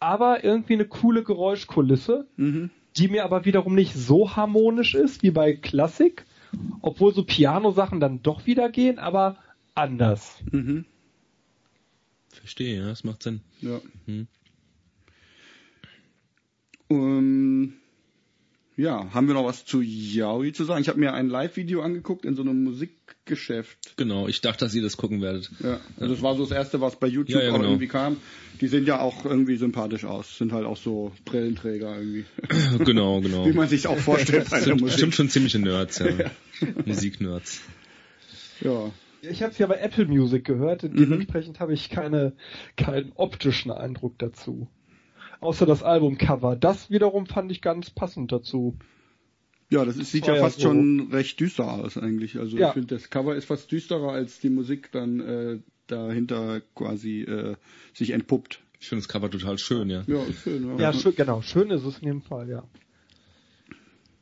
aber 0.00 0.44
irgendwie 0.44 0.74
eine 0.74 0.84
coole 0.84 1.24
Geräuschkulisse, 1.24 2.26
Mhm. 2.36 2.68
die 2.98 3.08
mir 3.08 3.24
aber 3.24 3.46
wiederum 3.46 3.74
nicht 3.74 3.94
so 3.94 4.36
harmonisch 4.36 4.94
ist 4.94 5.22
wie 5.22 5.30
bei 5.30 5.54
Klassik, 5.54 6.26
obwohl 6.82 7.14
so 7.14 7.24
Piano-Sachen 7.24 8.00
dann 8.00 8.22
doch 8.22 8.44
wieder 8.44 8.68
gehen, 8.68 8.98
aber 8.98 9.36
anders. 9.74 10.36
Mhm. 10.52 10.84
Verstehe, 12.28 12.80
ja, 12.80 12.86
das 12.88 13.02
macht 13.02 13.22
Sinn. 13.22 13.40
Ja. 13.62 13.80
Mhm. 16.90 16.96
Ähm, 17.18 17.72
ja, 18.76 19.12
haben 19.12 19.26
wir 19.26 19.34
noch 19.34 19.44
was 19.44 19.64
zu 19.66 19.82
Yaoi 19.82 20.52
zu 20.52 20.64
sagen? 20.64 20.80
Ich 20.80 20.88
habe 20.88 20.98
mir 20.98 21.12
ein 21.12 21.28
Live-Video 21.28 21.82
angeguckt 21.82 22.24
in 22.24 22.34
so 22.34 22.40
einem 22.42 22.64
Musikgeschäft. 22.64 23.94
Genau, 23.98 24.26
ich 24.26 24.40
dachte, 24.40 24.64
dass 24.64 24.74
ihr 24.74 24.80
das 24.80 24.96
gucken 24.96 25.20
werdet. 25.20 25.50
Ja, 25.62 25.80
also 25.98 26.14
das 26.14 26.22
war 26.22 26.34
so 26.34 26.44
das 26.44 26.52
erste, 26.52 26.80
was 26.80 26.96
bei 26.96 27.06
YouTube 27.06 27.36
Ja, 27.36 27.42
ja, 27.42 27.50
auch 27.50 27.56
genau. 27.56 27.68
irgendwie 27.68 27.88
kam. 27.88 28.16
Die 28.62 28.68
sehen 28.68 28.86
ja 28.86 28.98
auch 29.00 29.24
irgendwie 29.26 29.56
sympathisch 29.56 30.04
aus, 30.06 30.38
sind 30.38 30.52
halt 30.52 30.64
auch 30.64 30.78
so 30.78 31.12
Brillenträger 31.26 31.94
irgendwie, 31.98 32.24
genau, 32.84 33.20
genau. 33.20 33.44
wie 33.46 33.52
man 33.52 33.68
sich 33.68 33.86
auch 33.86 33.98
vorstellt 33.98 34.48
bei 34.48 34.56
der 34.56 34.64
Sind 34.64 34.80
Musik. 34.80 34.86
bestimmt 34.86 35.14
schon 35.14 35.28
ziemliche 35.28 35.58
Nerds, 35.58 35.98
ja. 35.98 36.06
Musiknerds. 36.86 37.60
Ja, 38.62 38.90
Ich 39.22 39.42
habe 39.42 39.52
es 39.52 39.58
ja 39.58 39.66
bei 39.66 39.76
Apple 39.76 40.06
Music 40.06 40.44
gehört, 40.44 40.82
Mhm. 40.84 40.96
dementsprechend 40.96 41.60
habe 41.60 41.74
ich 41.74 41.90
keine, 41.90 42.32
keinen 42.76 43.12
optischen 43.14 43.70
Eindruck 43.70 44.18
dazu. 44.18 44.68
Außer 45.40 45.66
das 45.66 45.82
Albumcover. 45.82 46.56
Das 46.56 46.90
wiederum 46.90 47.26
fand 47.26 47.50
ich 47.50 47.62
ganz 47.62 47.90
passend 47.90 48.30
dazu. 48.32 48.76
ja, 49.70 49.84
das 49.84 49.96
ist, 49.96 50.12
sieht 50.12 50.22
war 50.26 50.30
ja 50.30 50.36
ja 50.36 50.42
fast 50.42 50.56
so. 50.60 50.68
schon 50.68 51.08
recht 51.12 51.40
düster 51.40 51.70
aus 51.72 51.96
eigentlich. 51.96 52.38
Also 52.38 52.56
Ja. 52.58 52.68
ich 52.68 52.74
finde, 52.74 52.94
das 52.94 53.08
Cover 53.10 53.34
ist 53.34 53.46
fast 53.46 53.70
düsterer 53.72 54.12
als 54.12 54.38
die 54.40 54.50
Musik 54.50 54.90
dann 54.92 55.20
äh, 55.20 55.58
dahinter 55.86 56.60
quasi 56.74 57.22
äh, 57.22 57.56
sich 57.94 58.10
entpuppt. 58.10 58.60
Ich 58.80 58.88
finde 58.88 59.02
das 59.02 59.08
Cover 59.08 59.30
total 59.30 59.58
schön, 59.58 59.90
ja. 59.90 60.02
Ja, 60.06 60.20
schön. 60.32 60.66
Ja, 60.78 60.78
Ja, 60.78 60.92
schön, 60.92 61.14
genau. 61.14 61.42
Schön 61.42 61.70
ist 61.70 61.84
es 61.84 61.98
in 61.98 62.06
dem 62.06 62.22
Fall, 62.22 62.48
ja. 62.48 62.64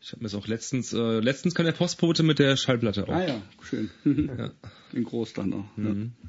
Ich 0.00 0.12
habe 0.12 0.22
mir 0.22 0.28
das 0.30 0.34
auch 0.36 0.46
letztens, 0.46 0.92
äh, 0.92 1.18
letztens 1.20 1.54
kam 1.54 1.66
der 1.66 1.72
Postbote 1.72 2.22
mit 2.22 2.38
der 2.38 2.56
Schallplatte 2.56 3.02
auf. 3.04 3.10
Ah 3.10 3.26
ja, 3.26 3.42
schön. 3.62 3.90
In 4.92 5.04
groß 5.04 5.32
dann 5.34 5.50
noch. 5.50 5.64
Ja. 5.76 5.82
Mhm. 5.84 6.12
Ja, 6.22 6.28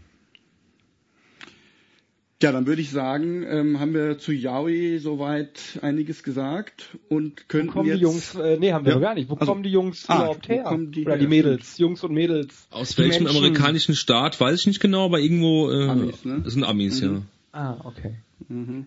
dann 2.40 2.66
würde 2.68 2.82
ich 2.82 2.90
sagen, 2.92 3.44
ähm, 3.44 3.80
haben 3.82 3.94
wir 3.94 4.18
zu 4.18 4.32
Yaoi 4.32 5.00
soweit 5.00 5.60
einiges 5.82 6.24
gesagt 6.24 6.98
und 7.10 7.42
Wo 7.42 7.44
könnten 7.50 7.68
kommen 7.72 7.88
jetzt 7.88 7.98
die 7.98 8.02
Jungs, 8.04 8.36
äh, 8.36 8.58
nee, 8.58 8.72
haben 8.72 8.86
wir 8.86 8.94
Ja. 8.94 8.98
noch 9.00 9.04
gar 9.04 9.14
nicht. 9.14 9.30
Wo 9.30 9.34
Also- 9.36 9.46
kommen 9.52 9.64
die 9.64 9.72
Jungs 9.72 10.06
Ah, 10.10 10.16
überhaupt 10.20 10.48
wo 10.48 10.54
her? 10.54 10.78
die 10.80 11.02
Oder 11.02 11.12
her? 11.12 11.20
die 11.20 11.28
Mädels, 11.28 11.78
Jungs 11.78 12.02
und 12.04 12.14
Mädels. 12.14 12.68
Aus 12.72 12.98
welchem 12.98 13.24
Menschen. 13.26 13.38
amerikanischen 13.44 13.94
Staat, 13.96 14.40
weiß 14.40 14.62
ich 14.62 14.68
nicht 14.68 14.80
genau, 14.80 15.06
aber 15.06 15.20
irgendwo 15.20 15.70
äh, 15.70 15.90
Amis, 15.90 16.24
ne? 16.24 16.40
das 16.44 16.54
sind 16.54 16.64
Amis, 16.64 17.02
ja. 17.02 17.22
Ah, 17.52 17.76
okay. 17.84 18.16
Mhm. 18.48 18.86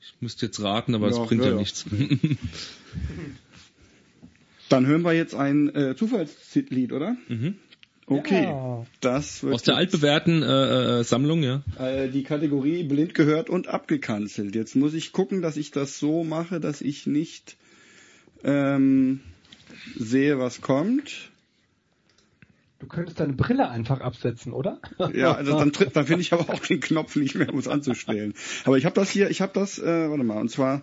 Ich 0.00 0.14
müsste 0.20 0.46
jetzt 0.46 0.62
raten, 0.62 0.94
aber 0.94 1.10
Ja, 1.10 1.18
das 1.18 1.26
bringt 1.26 1.42
ja, 1.42 1.48
ja, 1.48 1.54
ja. 1.54 1.58
nichts. 1.60 1.84
Dann 4.68 4.86
hören 4.86 5.02
wir 5.02 5.12
jetzt 5.12 5.34
ein 5.34 5.74
äh, 5.74 5.94
Zufallslied, 5.96 6.92
oder? 6.92 7.16
mhm. 7.28 7.56
Okay, 8.06 8.44
Ja. 8.44 8.84
das 9.00 9.42
wird 9.42 9.54
Aus 9.54 9.62
der 9.62 9.76
altbewährten 9.76 10.42
äh, 10.42 11.00
äh, 11.00 11.04
Sammlung, 11.04 11.42
ja. 11.42 11.62
äh, 11.78 12.08
die 12.10 12.22
Kategorie 12.22 12.82
blind 12.84 13.14
gehört 13.14 13.48
und 13.48 13.68
abgekanzelt. 13.68 14.54
Jetzt 14.54 14.76
muss 14.76 14.92
ich 14.94 15.12
gucken, 15.12 15.40
dass 15.40 15.56
ich 15.56 15.70
das 15.70 15.98
so 15.98 16.22
mache, 16.22 16.60
dass 16.60 16.82
ich 16.82 17.06
nicht 17.06 17.56
ähm, 18.44 19.20
sehe, 19.96 20.38
was 20.38 20.60
kommt. 20.60 21.30
Du 22.78 22.86
könntest 22.86 23.18
deine 23.20 23.32
Brille 23.32 23.70
einfach 23.70 24.00
absetzen, 24.02 24.52
oder? 24.52 24.78
Ja, 25.14 25.32
also 25.32 25.58
dann, 25.58 25.72
tritt- 25.72 25.96
dann 25.96 26.06
finde 26.06 26.20
ich 26.20 26.34
aber 26.34 26.50
auch 26.52 26.58
den 26.60 26.80
Knopf 26.80 27.16
nicht 27.16 27.34
mehr, 27.34 27.50
um 27.52 27.58
es 27.58 27.68
anzustellen. 27.68 28.34
Aber 28.66 28.76
ich 28.76 28.84
habe 28.84 28.94
das 28.94 29.08
hier, 29.10 29.30
ich 29.30 29.40
habe 29.40 29.52
das, 29.54 29.78
äh, 29.78 30.10
warte 30.10 30.24
mal, 30.24 30.38
und 30.40 30.50
zwar 30.50 30.82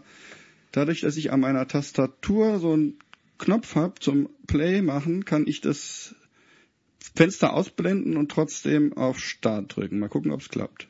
dadurch, 0.72 1.02
dass 1.02 1.18
ich 1.18 1.32
an 1.32 1.40
meiner 1.42 1.68
Tastatur 1.68 2.58
so 2.60 2.74
einen 2.74 2.98
Knopf 3.38 3.76
habe 3.76 3.94
zum 4.00 4.30
Play 4.48 4.82
machen, 4.82 5.26
kann 5.26 5.46
ich 5.46 5.62
das 5.62 6.16
Fenster 7.16 7.54
ausblenden 7.54 8.18
und 8.18 8.32
trotzdem 8.32 8.96
auf 8.98 9.20
Start 9.20 9.76
drücken. 9.76 10.00
Mal 10.00 10.10
gucken, 10.10 10.32
ob 10.32 10.42
es 10.42 10.50
klappt. 10.50 10.88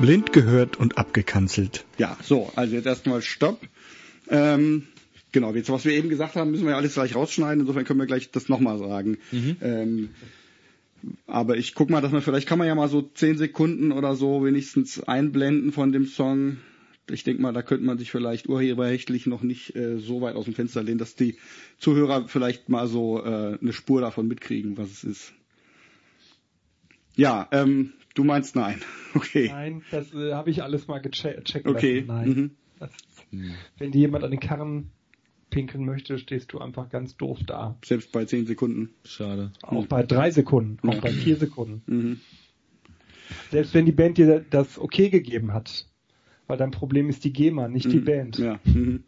Blind 0.00 0.32
gehört 0.32 0.76
und 0.78 0.98
abgekanzelt. 0.98 1.84
Ja, 1.98 2.16
so, 2.22 2.52
also 2.54 2.74
jetzt 2.74 2.86
erstmal 2.86 3.22
Stopp. 3.22 3.60
Ähm, 4.28 4.86
genau, 5.32 5.54
jetzt 5.54 5.70
was 5.70 5.84
wir 5.84 5.92
eben 5.92 6.08
gesagt 6.10 6.36
haben, 6.36 6.50
müssen 6.50 6.64
wir 6.64 6.72
ja 6.72 6.76
alles 6.76 6.94
gleich 6.94 7.14
rausschneiden. 7.14 7.60
Insofern 7.60 7.84
können 7.84 8.00
wir 8.00 8.06
gleich 8.06 8.30
das 8.30 8.48
nochmal 8.48 8.78
sagen. 8.78 9.18
Ähm, 9.62 10.10
Aber 11.26 11.56
ich 11.56 11.74
guck 11.74 11.88
mal, 11.88 12.00
dass 12.00 12.12
man 12.12 12.20
vielleicht 12.22 12.46
kann 12.46 12.58
man 12.58 12.66
ja 12.68 12.74
mal 12.74 12.88
so 12.88 13.02
zehn 13.02 13.38
Sekunden 13.38 13.90
oder 13.92 14.16
so 14.16 14.44
wenigstens 14.44 15.02
einblenden 15.02 15.72
von 15.72 15.92
dem 15.92 16.06
Song. 16.06 16.58
Ich 17.10 17.22
denke 17.22 17.40
mal, 17.40 17.52
da 17.52 17.62
könnte 17.62 17.84
man 17.84 17.98
sich 17.98 18.10
vielleicht 18.10 18.48
urheberrechtlich 18.48 19.26
noch 19.26 19.42
nicht 19.42 19.76
äh, 19.76 19.98
so 19.98 20.20
weit 20.22 20.34
aus 20.34 20.46
dem 20.46 20.54
Fenster 20.54 20.82
lehnen, 20.82 20.98
dass 20.98 21.14
die 21.14 21.36
Zuhörer 21.78 22.26
vielleicht 22.28 22.68
mal 22.68 22.88
so 22.88 23.22
äh, 23.24 23.58
eine 23.60 23.72
Spur 23.72 24.00
davon 24.00 24.26
mitkriegen, 24.26 24.76
was 24.76 24.90
es 24.90 25.04
ist. 25.04 25.32
Ja, 27.14 27.48
ähm, 27.52 27.92
du 28.14 28.24
meinst 28.24 28.56
nein. 28.56 28.80
Okay. 29.14 29.48
Nein, 29.50 29.82
das 29.90 30.12
äh, 30.12 30.34
habe 30.34 30.50
ich 30.50 30.62
alles 30.62 30.88
mal 30.88 30.98
gecheckt. 30.98 31.54
Okay. 31.64 32.04
Nein. 32.06 32.28
Mhm. 32.28 32.50
Das, 32.78 32.90
wenn 33.78 33.90
dir 33.90 34.00
jemand 34.00 34.24
an 34.24 34.30
den 34.30 34.40
Karren 34.40 34.90
pinkeln 35.48 35.86
möchte, 35.86 36.18
stehst 36.18 36.52
du 36.52 36.58
einfach 36.58 36.90
ganz 36.90 37.16
doof 37.16 37.38
da. 37.46 37.78
Selbst 37.82 38.12
bei 38.12 38.26
zehn 38.26 38.44
Sekunden. 38.44 38.90
Schade. 39.04 39.52
Auch 39.62 39.86
bei 39.86 40.02
drei 40.02 40.30
Sekunden, 40.30 40.86
auch 40.86 40.94
Ja. 40.96 41.00
bei 41.00 41.12
vier 41.12 41.36
Sekunden. 41.36 41.82
Mhm. 41.86 42.20
Selbst 43.50 43.72
wenn 43.72 43.86
die 43.86 43.92
Band 43.92 44.18
dir 44.18 44.44
das 44.50 44.78
okay 44.78 45.08
gegeben 45.08 45.54
hat. 45.54 45.86
Weil 46.46 46.56
dein 46.58 46.70
Problem 46.70 47.08
ist 47.08 47.24
die 47.24 47.32
GEMA, 47.32 47.68
nicht 47.68 47.90
die 47.90 47.98
Mhm. 47.98 48.04
Band. 48.04 48.38
Ja. 48.38 48.60
Mhm. 48.64 49.02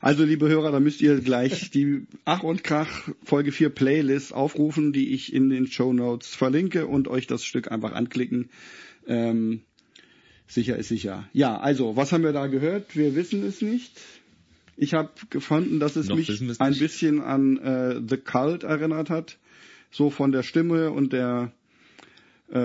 Also, 0.00 0.24
liebe 0.24 0.48
Hörer, 0.48 0.70
da 0.70 0.80
müsst 0.80 1.00
ihr 1.00 1.18
gleich 1.20 1.70
die 1.70 2.06
Ach 2.26 2.42
und 2.42 2.62
Krach 2.62 3.08
Folge 3.22 3.52
4 3.52 3.70
Playlist 3.70 4.34
aufrufen, 4.34 4.92
die 4.92 5.14
ich 5.14 5.32
in 5.32 5.48
den 5.48 5.66
Show 5.66 5.94
Notes 5.94 6.34
verlinke 6.34 6.86
und 6.86 7.08
euch 7.08 7.26
das 7.26 7.42
Stück 7.42 7.72
einfach 7.72 7.92
anklicken. 7.92 8.50
Ähm, 9.06 9.62
sicher 10.46 10.76
ist 10.76 10.88
sicher. 10.88 11.26
Ja, 11.32 11.58
also, 11.58 11.96
was 11.96 12.12
haben 12.12 12.22
wir 12.22 12.32
da 12.32 12.48
gehört? 12.48 12.94
Wir 12.96 13.14
wissen 13.16 13.42
es 13.44 13.62
nicht. 13.62 13.98
Ich 14.76 14.92
habe 14.92 15.10
gefunden, 15.30 15.80
dass 15.80 15.96
es 15.96 16.08
Noch 16.08 16.16
mich 16.16 16.28
es 16.28 16.60
ein 16.60 16.78
bisschen 16.78 17.22
an 17.22 17.56
äh, 17.56 18.00
The 18.06 18.18
Cult 18.18 18.62
erinnert 18.62 19.08
hat. 19.08 19.38
So 19.90 20.10
von 20.10 20.32
der 20.32 20.42
Stimme 20.42 20.90
und 20.90 21.12
der 21.14 21.52
äh, 22.52 22.58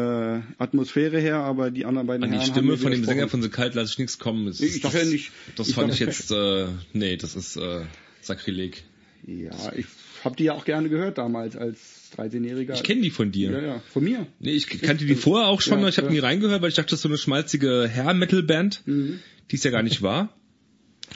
Atmosphäre 0.57 1.19
her, 1.19 1.37
aber 1.37 1.71
die 1.71 1.85
anderen 1.85 2.07
beiden 2.07 2.23
An 2.23 2.31
die 2.31 2.37
Herren 2.37 2.47
Stimme 2.51 2.77
von 2.77 2.91
dem. 2.91 3.03
Sänger 3.05 3.27
von 3.29 3.41
The 3.41 3.49
Cult 3.49 3.75
lasse 3.75 3.93
ich 3.93 3.97
nichts 3.99 4.19
kommen. 4.19 4.45
Das, 4.45 4.59
Ich 4.59 4.81
sag 4.81 4.93
ja 4.93 4.99
das- 4.99 5.09
nicht- 5.09 5.31
Das 5.55 5.69
ich 5.69 5.75
fand 5.75 5.93
ich 5.93 5.99
jetzt, 5.99 6.31
äh, 6.31 6.67
nee, 6.93 7.15
das 7.17 7.35
ist 7.35 7.55
äh, 7.55 7.81
Sakrileg. 8.21 8.83
Ja, 9.25 9.51
ich 9.75 9.85
habe 10.23 10.35
die 10.35 10.45
ja 10.45 10.53
auch 10.53 10.65
gerne 10.65 10.89
gehört 10.89 11.17
damals 11.17 11.55
als 11.55 12.11
13-Jähriger. 12.17 12.73
Ich 12.73 12.83
kenne 12.83 13.01
die 13.01 13.09
von 13.11 13.31
dir. 13.31 13.51
Ja, 13.51 13.59
ja, 13.61 13.83
von 13.91 14.03
mir. 14.03 14.25
Nee, 14.39 14.51
ich 14.51 14.67
kannte 14.67 15.05
die 15.05 15.15
vorher 15.15 15.47
auch 15.47 15.61
schon, 15.61 15.81
Ja, 15.81 15.87
ich 15.87 15.97
habe 15.97 16.07
ja. 16.07 16.13
nie 16.13 16.19
reingehört, 16.19 16.61
weil 16.61 16.69
ich 16.69 16.75
dachte, 16.75 16.89
das 16.91 16.99
ist 16.99 17.03
so 17.03 17.09
eine 17.09 17.17
schmalzige 17.17 17.89
Hair-Metal-Band, 17.93 18.83
Mhm. 18.85 19.19
die 19.51 19.55
es 19.55 19.63
ja 19.63 19.71
gar 19.71 19.83
nicht 19.83 20.01
war. 20.01 20.29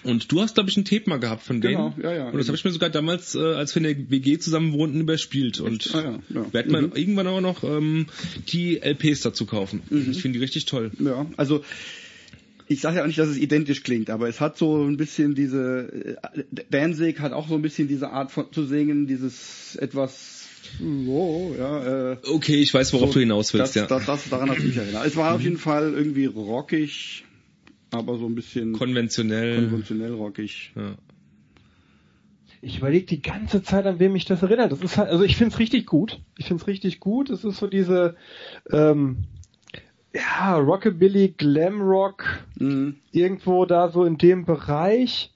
Und 0.03 0.31
du 0.31 0.41
hast, 0.41 0.55
glaube 0.55 0.69
ich, 0.69 0.77
ein 0.77 0.85
Tape 0.85 1.03
mal 1.07 1.19
gehabt 1.19 1.43
von 1.43 1.61
denen. 1.61 1.93
Genau, 1.93 1.93
ja, 2.01 2.15
ja. 2.15 2.29
Und 2.29 2.37
das 2.37 2.47
habe 2.47 2.57
ich 2.57 2.65
mir 2.65 2.71
sogar 2.71 2.89
damals, 2.89 3.35
äh, 3.35 3.39
als 3.39 3.73
wir 3.75 3.83
in 3.85 3.97
der 3.97 4.11
WG 4.11 4.37
zusammen 4.37 4.73
wohnten, 4.73 4.99
überspielt. 4.99 5.59
Und 5.59 5.93
Ah, 5.93 6.19
ja, 6.29 6.41
ja. 6.41 6.53
werde 6.53 6.71
mal 6.71 6.91
irgendwann 6.95 7.27
auch 7.27 7.41
noch 7.41 7.63
ähm, 7.63 8.07
die 8.49 8.81
LPs 8.81 9.21
dazu 9.21 9.45
kaufen. 9.45 9.81
Mhm. 9.89 10.11
Ich 10.11 10.21
finde 10.21 10.39
die 10.39 10.43
richtig 10.43 10.65
toll. 10.65 10.91
Ja, 10.99 11.25
also 11.37 11.63
ich 12.67 12.81
sage 12.81 12.97
ja 12.97 13.03
auch 13.03 13.07
nicht, 13.07 13.19
dass 13.19 13.29
es 13.29 13.37
identisch 13.37 13.83
klingt, 13.83 14.09
aber 14.09 14.27
es 14.27 14.39
hat 14.41 14.57
so 14.57 14.83
ein 14.83 14.97
bisschen 14.97 15.35
diese 15.35 16.17
äh, 16.33 16.43
Danzig 16.69 17.19
hat 17.19 17.33
auch 17.33 17.47
so 17.47 17.55
ein 17.55 17.61
bisschen 17.61 17.87
diese 17.87 18.09
Art 18.09 18.31
von 18.31 18.51
zu 18.51 18.65
singen, 18.65 19.07
dieses 19.07 19.75
etwas 19.75 20.47
so, 20.79 21.55
ja, 21.57 22.11
äh, 22.13 22.17
Okay, 22.25 22.55
ich 22.55 22.73
weiß, 22.73 22.93
worauf 22.93 23.09
so, 23.09 23.15
du 23.15 23.19
hinaus 23.19 23.53
willst, 23.53 23.75
das, 23.75 23.75
ja. 23.75 23.85
das, 23.85 24.05
das, 24.05 24.29
daran 24.29 24.49
hat 24.49 24.59
mich 24.59 24.75
erinnert. 24.75 25.05
Es 25.05 25.15
war 25.15 25.35
auf 25.35 25.41
jeden 25.41 25.57
Fall 25.57 25.93
irgendwie 25.93 26.25
rockig, 26.25 27.25
aber 27.93 28.17
so 28.17 28.25
ein 28.25 28.35
bisschen 28.35 28.73
Konventionell. 28.73 29.61
konventionell 29.61 30.13
rockig. 30.13 30.71
ja. 30.75 30.95
Ich 32.65 32.77
überlege 32.77 33.05
die 33.05 33.21
ganze 33.21 33.61
Zeit, 33.61 33.85
an 33.85 33.99
wem 33.99 34.13
mich 34.13 34.23
das 34.23 34.41
erinnert. 34.41 34.71
Das 34.71 34.79
ist 34.81 34.97
halt, 34.97 35.09
also 35.09 35.25
ich 35.25 35.35
finde 35.35 35.53
es 35.53 35.59
richtig 35.59 35.85
gut. 35.85 36.21
Ich 36.37 36.45
finde 36.47 36.61
es 36.61 36.67
richtig 36.67 37.01
gut. 37.01 37.29
Es 37.29 37.43
ist 37.43 37.57
so 37.57 37.67
diese, 37.67 38.15
ähm, 38.71 39.25
ja, 40.15 40.55
Rockabilly, 40.55 41.33
Glamrock, 41.37 42.23
Mhm. 42.57 42.95
irgendwo 43.11 43.65
da 43.65 43.89
so 43.89 44.05
in 44.05 44.17
dem 44.17 44.45
Bereich. 44.45 45.31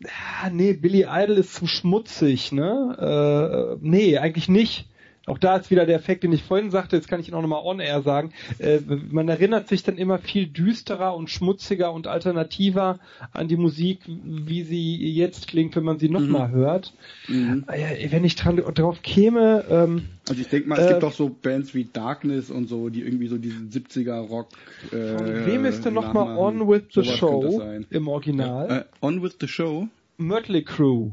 Ja, 0.00 0.50
nee, 0.50 0.72
Billy 0.72 1.06
Idol 1.08 1.36
ist 1.38 1.54
zu 1.54 1.66
schmutzig, 1.68 2.50
ne? 2.50 3.76
Äh, 3.80 3.86
nee, 3.86 4.18
eigentlich 4.18 4.48
nicht. 4.48 4.88
Auch 5.26 5.38
da 5.38 5.56
ist 5.56 5.70
wieder 5.70 5.86
der 5.86 5.96
Effekt, 5.96 6.22
den 6.22 6.32
ich 6.32 6.42
vorhin 6.42 6.70
sagte, 6.70 6.96
jetzt 6.96 7.08
kann 7.08 7.20
ich 7.20 7.28
ihn 7.28 7.34
auch 7.34 7.42
nochmal 7.42 7.62
on-air 7.64 8.02
sagen. 8.02 8.32
Äh, 8.58 8.78
man 9.10 9.28
erinnert 9.28 9.68
sich 9.68 9.82
dann 9.82 9.98
immer 9.98 10.18
viel 10.18 10.46
düsterer 10.46 11.14
und 11.16 11.28
schmutziger 11.30 11.92
und 11.92 12.06
alternativer 12.06 12.98
an 13.32 13.48
die 13.48 13.56
Musik, 13.56 14.00
wie 14.06 14.62
sie 14.62 14.96
jetzt 15.12 15.48
klingt, 15.48 15.74
wenn 15.76 15.84
man 15.84 15.98
sie 15.98 16.08
nochmal 16.08 16.50
hört. 16.50 16.94
Mhm. 17.28 17.64
Äh, 17.68 18.10
wenn 18.10 18.24
ich 18.24 18.36
dran, 18.36 18.56
drauf 18.56 19.02
käme, 19.02 19.64
ähm, 19.68 20.02
Also 20.28 20.40
ich 20.40 20.48
denke 20.48 20.68
mal, 20.68 20.78
es 20.78 20.86
Äh, 20.86 20.92
gibt 20.92 21.04
auch 21.04 21.12
so 21.12 21.28
Bands 21.28 21.74
wie 21.74 21.84
Darkness 21.92 22.50
und 22.50 22.68
so, 22.68 22.88
die 22.88 23.02
irgendwie 23.02 23.26
so 23.28 23.36
diesen 23.38 23.70
70er 23.70 24.20
Rock. 24.20 24.48
Äh, 24.92 25.16
von 25.16 25.46
wem 25.46 25.64
ist 25.64 25.84
denn 25.84 25.94
nochmal. 25.94 26.36
On 26.36 26.68
With 26.68 26.84
the 26.94 27.04
Show 27.04 27.62
im 27.90 28.08
Original? 28.08 28.70
Äh, 28.70 29.04
on 29.04 29.22
with 29.22 29.36
the 29.40 29.48
Show? 29.48 29.88
Mötley 30.18 30.62
Crew. 30.62 31.10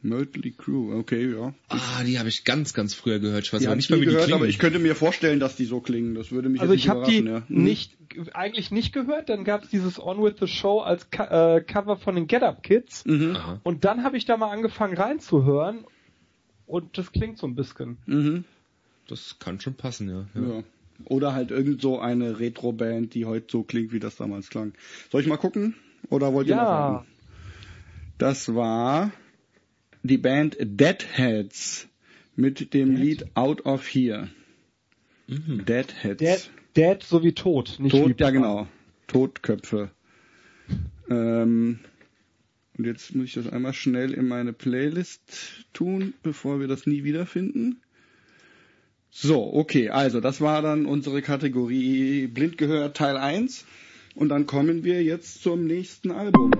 Mötley 0.00 0.52
Crew, 0.52 0.96
okay, 0.96 1.32
ja. 1.34 1.54
Ah, 1.68 2.04
die 2.04 2.18
habe 2.20 2.28
ich 2.28 2.44
ganz, 2.44 2.72
ganz 2.72 2.94
früher 2.94 3.18
gehört. 3.18 3.44
Ich 3.44 3.52
weiß 3.52 3.60
Die 3.60 3.66
nicht 3.68 3.84
ich 3.86 3.90
mehr, 3.90 3.98
wie 3.98 4.04
die 4.04 4.06
gehört, 4.10 4.24
klingen. 4.26 4.40
aber 4.40 4.48
ich 4.48 4.58
könnte 4.60 4.78
mir 4.78 4.94
vorstellen, 4.94 5.40
dass 5.40 5.56
die 5.56 5.64
so 5.64 5.80
klingen. 5.80 6.14
Das 6.14 6.30
würde 6.30 6.48
mich 6.48 6.60
Also 6.60 6.72
jetzt 6.74 6.84
ich 6.84 6.88
habe 6.88 7.04
die 7.06 7.18
überraschen, 7.18 7.48
ja. 7.48 7.56
Mhm. 7.56 7.64
nicht 7.64 7.96
eigentlich 8.32 8.70
nicht 8.70 8.92
gehört, 8.92 9.28
dann 9.28 9.44
gab 9.44 9.64
es 9.64 9.70
dieses 9.70 9.98
On 10.00 10.22
With 10.22 10.34
the 10.40 10.46
Show 10.46 10.80
als 10.80 11.10
Co 11.10 11.24
äh, 11.24 11.60
Cover 11.62 11.96
von 11.96 12.14
den 12.14 12.26
Get 12.28 12.42
Up 12.42 12.62
Kids 12.62 13.04
Mhm. 13.06 13.36
Und 13.64 13.84
dann 13.84 14.04
habe 14.04 14.16
ich 14.16 14.24
da 14.24 14.36
mal 14.36 14.50
angefangen 14.50 14.96
reinzuhören 14.96 15.84
und 16.66 16.96
das 16.96 17.10
klingt 17.12 17.38
so 17.38 17.46
ein 17.46 17.54
bisschen. 17.56 17.98
Mhm. 18.06 18.44
Das 19.08 19.36
kann 19.40 19.60
schon 19.60 19.74
passen, 19.74 20.08
ja. 20.08 20.26
ja. 20.40 20.48
Ja. 20.58 20.62
Oder 21.06 21.32
halt 21.32 21.50
irgend 21.50 21.80
so 21.82 21.98
eine 22.00 22.38
Retro-Band, 22.40 23.14
die 23.14 23.24
heute 23.24 23.46
so 23.50 23.62
klingt, 23.62 23.92
wie 23.92 24.00
das 24.00 24.16
damals 24.16 24.48
klang. 24.48 24.74
Soll 25.10 25.20
ich 25.22 25.26
mal 25.26 25.36
gucken? 25.38 25.74
Oder 26.10 26.32
wollt 26.32 26.46
ihr 26.48 26.56
noch 26.56 26.62
Ja, 26.62 26.68
warten? 26.68 27.08
Das 28.18 28.54
war 28.54 29.12
die 30.02 30.18
Band 30.18 30.56
Deadheads 30.60 31.88
mit 32.36 32.72
dem 32.74 32.94
Lied 32.94 33.26
Out 33.34 33.66
of 33.66 33.86
Here. 33.86 34.28
Mhm. 35.26 35.64
Deadheads. 35.64 36.18
Dead, 36.18 36.50
Dead 36.76 37.02
so 37.02 37.22
wie 37.22 37.32
tot, 37.32 37.76
nicht 37.78 37.92
Tot, 37.92 38.20
ja 38.20 38.30
genau. 38.30 38.68
Totköpfe. 39.06 39.90
Ähm, 41.10 41.80
und 42.76 42.84
jetzt 42.84 43.14
muss 43.14 43.26
ich 43.26 43.34
das 43.34 43.48
einmal 43.48 43.72
schnell 43.72 44.12
in 44.12 44.28
meine 44.28 44.52
Playlist 44.52 45.66
tun, 45.72 46.14
bevor 46.22 46.60
wir 46.60 46.68
das 46.68 46.86
nie 46.86 47.02
wiederfinden. 47.02 47.80
So, 49.10 49.52
okay, 49.52 49.88
also 49.88 50.20
das 50.20 50.40
war 50.40 50.62
dann 50.62 50.86
unsere 50.86 51.22
Kategorie 51.22 52.26
Blind 52.26 52.58
gehört 52.58 52.96
Teil 52.96 53.16
1. 53.16 53.64
Und 54.14 54.28
dann 54.28 54.46
kommen 54.46 54.84
wir 54.84 55.02
jetzt 55.02 55.42
zum 55.42 55.66
nächsten 55.66 56.10
Album. 56.10 56.50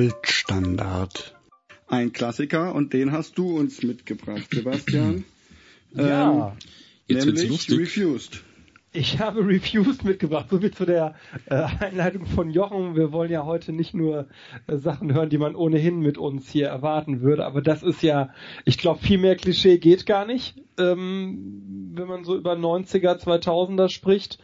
Goldstandard. 0.00 1.34
Ein 1.86 2.14
Klassiker 2.14 2.74
und 2.74 2.94
den 2.94 3.12
hast 3.12 3.36
du 3.36 3.58
uns 3.58 3.82
mitgebracht, 3.82 4.48
Sebastian. 4.52 5.24
Ja. 5.92 6.56
Jetzt 7.08 7.26
wird's 7.26 7.42
nämlich 7.42 7.68
lustig. 7.68 7.78
Refused. 7.80 8.44
Ich 8.92 9.20
habe 9.20 9.46
Reviews 9.46 10.02
mitgebracht, 10.02 10.46
so 10.50 10.60
wie 10.62 10.72
zu 10.72 10.84
der 10.84 11.14
äh, 11.46 11.62
Einleitung 11.78 12.26
von 12.26 12.50
Jochen. 12.50 12.96
Wir 12.96 13.12
wollen 13.12 13.30
ja 13.30 13.44
heute 13.44 13.72
nicht 13.72 13.94
nur 13.94 14.26
äh, 14.66 14.78
Sachen 14.78 15.14
hören, 15.14 15.30
die 15.30 15.38
man 15.38 15.54
ohnehin 15.54 16.00
mit 16.00 16.18
uns 16.18 16.50
hier 16.50 16.66
erwarten 16.66 17.20
würde, 17.20 17.46
aber 17.46 17.62
das 17.62 17.84
ist 17.84 18.02
ja, 18.02 18.30
ich 18.64 18.78
glaube, 18.78 18.98
viel 18.98 19.18
mehr 19.18 19.36
Klischee 19.36 19.78
geht 19.78 20.06
gar 20.06 20.26
nicht, 20.26 20.56
ähm, 20.76 21.92
wenn 21.94 22.08
man 22.08 22.24
so 22.24 22.36
über 22.36 22.54
90er, 22.54 23.22
2000er 23.22 23.88
spricht, 23.88 24.40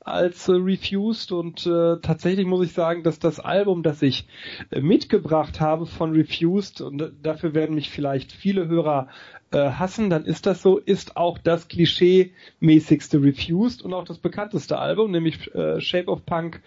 als 0.00 0.46
äh, 0.48 0.52
Refused. 0.52 1.32
Und 1.32 1.62
tatsächlich 1.64 2.44
muss 2.44 2.66
ich 2.66 2.74
sagen, 2.74 3.02
dass 3.02 3.18
das 3.18 3.40
Album, 3.40 3.82
das 3.82 4.02
ich 4.02 4.26
mitgebracht 4.78 5.60
habe 5.60 5.86
von 5.86 6.12
Refused, 6.12 6.82
und 6.82 7.12
dafür 7.22 7.54
werden 7.54 7.74
mich 7.74 7.88
vielleicht 7.88 8.32
viele 8.32 8.68
Hörer 8.68 9.08
äh, 9.52 9.70
hassen, 9.70 10.10
dann 10.10 10.24
ist 10.24 10.46
das 10.46 10.62
so, 10.62 10.78
ist 10.78 11.16
auch 11.16 11.38
das 11.38 11.68
klischee-mäßigste 11.68 13.22
Refused 13.22 13.82
und 13.82 13.94
auch 13.94 14.04
das 14.04 14.18
bekannteste 14.18 14.78
Album, 14.78 15.10
nämlich 15.10 15.54
äh, 15.54 15.80
Shape 15.80 16.10
of 16.10 16.26
Punk 16.26 16.62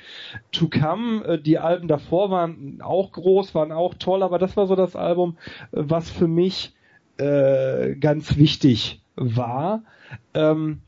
to 0.51 0.69
Come. 0.69 1.23
Äh, 1.25 1.41
die 1.41 1.59
Alben 1.59 1.87
davor 1.87 2.31
waren 2.31 2.81
auch 2.81 3.11
groß, 3.11 3.53
waren 3.53 3.71
auch 3.71 3.95
toll, 3.95 4.23
aber 4.23 4.39
das 4.39 4.55
war 4.55 4.65
so 4.65 4.75
das 4.75 4.95
Album, 4.95 5.37
äh, 5.71 5.81
was 5.81 6.09
für 6.09 6.27
mich 6.27 6.73
äh, 7.17 7.95
ganz 7.95 8.37
wichtig 8.37 9.01
war. 9.15 9.83
Ähm, 10.33 10.81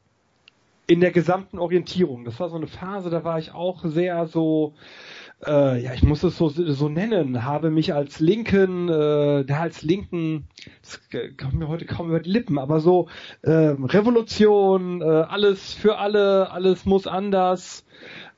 in 0.88 1.00
der 1.00 1.12
gesamten 1.12 1.58
Orientierung. 1.58 2.26
Das 2.26 2.40
war 2.40 2.50
so 2.50 2.58
eine 2.58 2.68
Phase, 2.68 3.10
da 3.10 3.24
war 3.24 3.40
ich 3.40 3.54
auch 3.54 3.86
sehr 3.86 4.26
so 4.26 4.74
äh, 4.76 5.21
ja, 5.46 5.94
ich 5.94 6.04
muss 6.04 6.24
es 6.24 6.38
so, 6.38 6.50
so 6.50 6.90
nennen, 6.90 7.44
habe 7.44 7.72
mich 7.72 7.94
als 7.94 8.20
linken, 8.20 8.90
äh, 8.90 9.44
da 9.44 9.62
als 9.62 9.82
linken, 9.82 10.48
das 10.82 11.02
kommt 11.40 11.56
mir 11.56 11.68
heute 11.68 11.86
kaum 11.86 12.10
über 12.10 12.20
die 12.20 12.30
Lippen, 12.30 12.60
aber 12.60 12.80
so 12.80 13.08
äh, 13.42 13.52
Revolution, 13.52 15.02
äh, 15.02 15.06
alles 15.06 15.74
für 15.74 15.98
alle, 15.98 16.52
alles 16.52 16.86
muss 16.86 17.08
anders, 17.08 17.86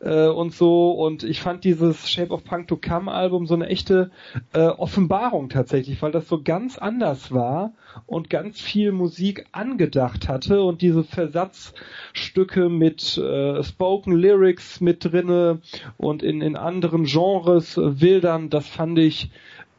äh, 0.04 0.28
und 0.28 0.54
so. 0.54 0.92
Und 0.92 1.24
ich 1.24 1.42
fand 1.42 1.64
dieses 1.64 2.10
Shape 2.10 2.32
of 2.32 2.44
Punk 2.44 2.68
to 2.68 2.78
Come 2.78 3.12
Album 3.12 3.48
so 3.48 3.56
eine 3.56 3.68
echte 3.68 4.12
äh, 4.54 4.68
Offenbarung 4.68 5.50
tatsächlich, 5.50 6.02
weil 6.02 6.12
das 6.12 6.28
so 6.28 6.42
ganz 6.42 6.78
anders 6.78 7.32
war 7.32 7.74
und 8.06 8.30
ganz 8.30 8.60
viel 8.60 8.92
Musik 8.92 9.46
angedacht 9.52 10.28
hatte 10.28 10.64
und 10.64 10.82
diese 10.82 11.04
Versatzstücke 11.04 12.70
mit 12.70 13.18
äh, 13.18 13.64
Spoken 13.64 14.14
Lyrics 14.14 14.82
mit 14.82 15.06
drinne 15.06 15.62
und 15.98 16.24
in, 16.24 16.42
in 16.42 16.56
anderen 16.56 17.06
Genres 17.06 17.78
äh, 17.78 18.02
wildern, 18.02 18.50
das 18.50 18.68
fand 18.68 19.00
ich 19.00 19.30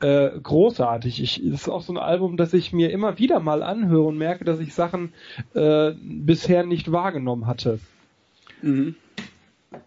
äh, 0.00 0.30
großartig. 0.42 1.22
Ich, 1.22 1.42
das 1.44 1.62
ist 1.62 1.68
auch 1.68 1.82
so 1.82 1.92
ein 1.92 1.98
Album, 1.98 2.36
das 2.36 2.52
ich 2.52 2.72
mir 2.72 2.90
immer 2.90 3.18
wieder 3.18 3.40
mal 3.40 3.62
anhöre 3.62 4.04
und 4.04 4.18
merke, 4.18 4.44
dass 4.44 4.60
ich 4.60 4.74
Sachen 4.74 5.12
äh, 5.54 5.92
bisher 6.02 6.64
nicht 6.64 6.90
wahrgenommen 6.92 7.46
hatte. 7.46 7.78
Mhm 8.62 8.96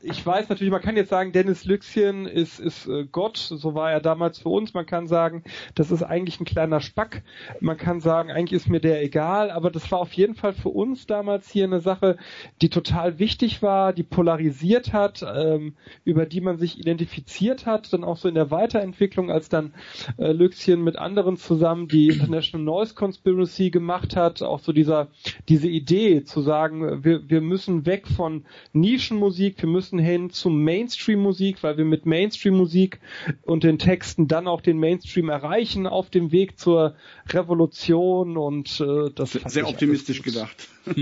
ich 0.02 0.26
weiß 0.26 0.50
natürlich, 0.50 0.72
man 0.72 0.82
kann 0.82 0.96
jetzt 0.96 1.10
sagen, 1.10 1.32
Dennis 1.32 1.66
Lüxchen 1.66 2.26
ist, 2.26 2.60
ist 2.60 2.88
äh, 2.88 3.06
Gott, 3.12 3.38
so 3.38 3.74
war 3.74 3.92
er 3.92 4.00
damals 4.00 4.40
für 4.40 4.50
uns. 4.50 4.74
Man 4.74 4.86
kann 4.86 5.08
sagen, 5.08 5.44
das 5.76 5.92
ist 5.92 6.04
eigentlich 6.04 6.40
ein 6.40 6.46
kleiner 6.46 6.80
Spack. 6.80 7.24
Man 7.60 7.78
kann 7.78 8.00
sagen, 8.00 8.32
eigentlich 8.32 8.54
ist 8.54 8.70
mir 8.70 8.80
der 8.80 9.04
egal, 9.04 9.52
aber 9.52 9.72
das 9.72 9.92
war 9.92 10.00
auf 10.00 10.14
jeden 10.14 10.36
Fall 10.36 10.54
für 10.54 10.70
uns 10.70 11.08
damals 11.08 11.50
hier 11.50 11.66
eine 11.66 11.80
Sache, 11.80 12.18
die 12.62 12.70
total 12.70 13.20
wichtig 13.20 13.62
war, 13.62 13.94
die 13.94 14.04
polarisiert 14.04 14.94
hat, 14.94 15.26
ähm, 15.36 15.76
über 16.04 16.26
die 16.26 16.42
man 16.42 16.58
sich 16.58 16.80
identifiziert 16.80 17.66
hat, 17.66 17.92
dann 17.94 18.04
auch 18.04 18.18
so 18.18 18.28
in 18.28 18.36
der 18.36 18.52
Weiterentwicklung, 18.52 19.32
als 19.32 19.50
dann 19.50 19.74
äh, 20.18 20.32
Lüxchen 20.32 20.84
mit 20.84 20.98
anderen 20.98 21.38
zusammen 21.38 21.88
die 21.88 22.08
International 22.08 22.66
Noise 22.66 22.96
Conspiracy 22.96 23.70
gemacht 23.70 24.16
hat, 24.16 24.42
auch 24.42 24.60
so 24.60 24.72
dieser, 24.72 25.08
diese 25.48 25.68
Idee 25.68 26.24
zu 26.24 26.42
sagen, 26.42 27.04
wir, 27.04 27.30
wir 27.30 27.42
müssen 27.42 27.86
weg 27.86 28.08
von 28.08 28.46
Nischenmusik, 28.74 29.62
wir 29.62 29.70
müssen 29.70 29.77
müssen 29.78 30.00
hin 30.00 30.32
zu 30.32 30.50
Mainstream-Musik, 30.50 31.62
weil 31.62 31.78
wir 31.78 31.86
mit 31.86 32.08
Mainstream-Musik 32.08 33.00
und 33.44 33.64
den 33.64 33.78
Texten 33.78 34.28
dann 34.28 34.48
auch 34.48 34.62
den 34.62 34.80
Mainstream 34.80 35.30
erreichen 35.30 35.86
auf 35.86 36.10
dem 36.10 36.32
Weg 36.32 36.58
zur 36.58 36.96
Revolution 37.30 38.38
und 38.38 38.82
äh, 38.82 39.12
das 39.14 39.34
sehr, 39.34 39.48
sehr 39.48 39.68
optimistisch 39.68 40.24
gedacht. 40.24 40.68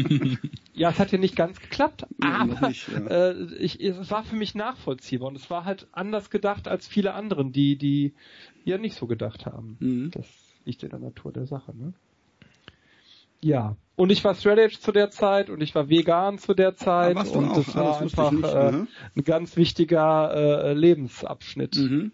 ja, 0.74 0.90
es 0.90 1.00
hat 1.00 1.14
ja 1.14 1.18
nicht 1.18 1.38
ganz 1.38 1.62
geklappt, 1.62 2.06
ja, 2.22 2.38
aber 2.38 2.68
nicht, 2.68 2.90
ja. 2.90 3.30
äh, 3.30 3.46
ich, 3.60 3.82
es 3.82 4.12
war 4.12 4.26
für 4.26 4.36
mich 4.36 4.56
nachvollziehbar 4.56 5.30
und 5.30 5.38
es 5.38 5.50
war 5.50 5.64
halt 5.64 5.88
anders 5.94 6.30
gedacht 6.30 6.68
als 6.68 6.86
viele 6.86 7.14
anderen, 7.14 7.54
die 7.54 7.78
die 7.78 8.14
ja 8.66 8.78
nicht 8.78 8.98
so 8.98 9.08
gedacht 9.08 9.46
haben. 9.46 9.78
Mhm. 9.80 10.12
Das 10.12 10.28
liegt 10.66 10.84
in 10.84 10.90
der 10.90 11.00
Natur 11.00 11.32
der 11.32 11.46
Sache. 11.46 11.74
Ne? 11.78 11.94
Ja, 13.40 13.78
und 13.96 14.12
ich 14.12 14.24
war 14.24 14.36
straight 14.36 14.60
edge 14.60 14.80
zu 14.80 14.92
der 14.92 15.10
Zeit 15.10 15.50
und 15.50 15.62
ich 15.62 15.74
war 15.76 15.90
vegan 15.90 16.38
zu 16.38 16.54
der 16.54 16.76
Zeit 16.76 17.16
und 17.16 17.48
auch. 17.50 17.56
das 17.56 17.76
war 17.76 18.02
einfach 18.02 18.32
nicht, 18.32 18.44
äh, 18.44 18.72
ne? 18.72 18.88
ein 19.16 19.24
ganz 19.24 19.56
wichtiger 19.58 20.34
äh, 20.34 20.74
Lebensabschnitt. 20.74 21.78
Mhm. 21.78 22.12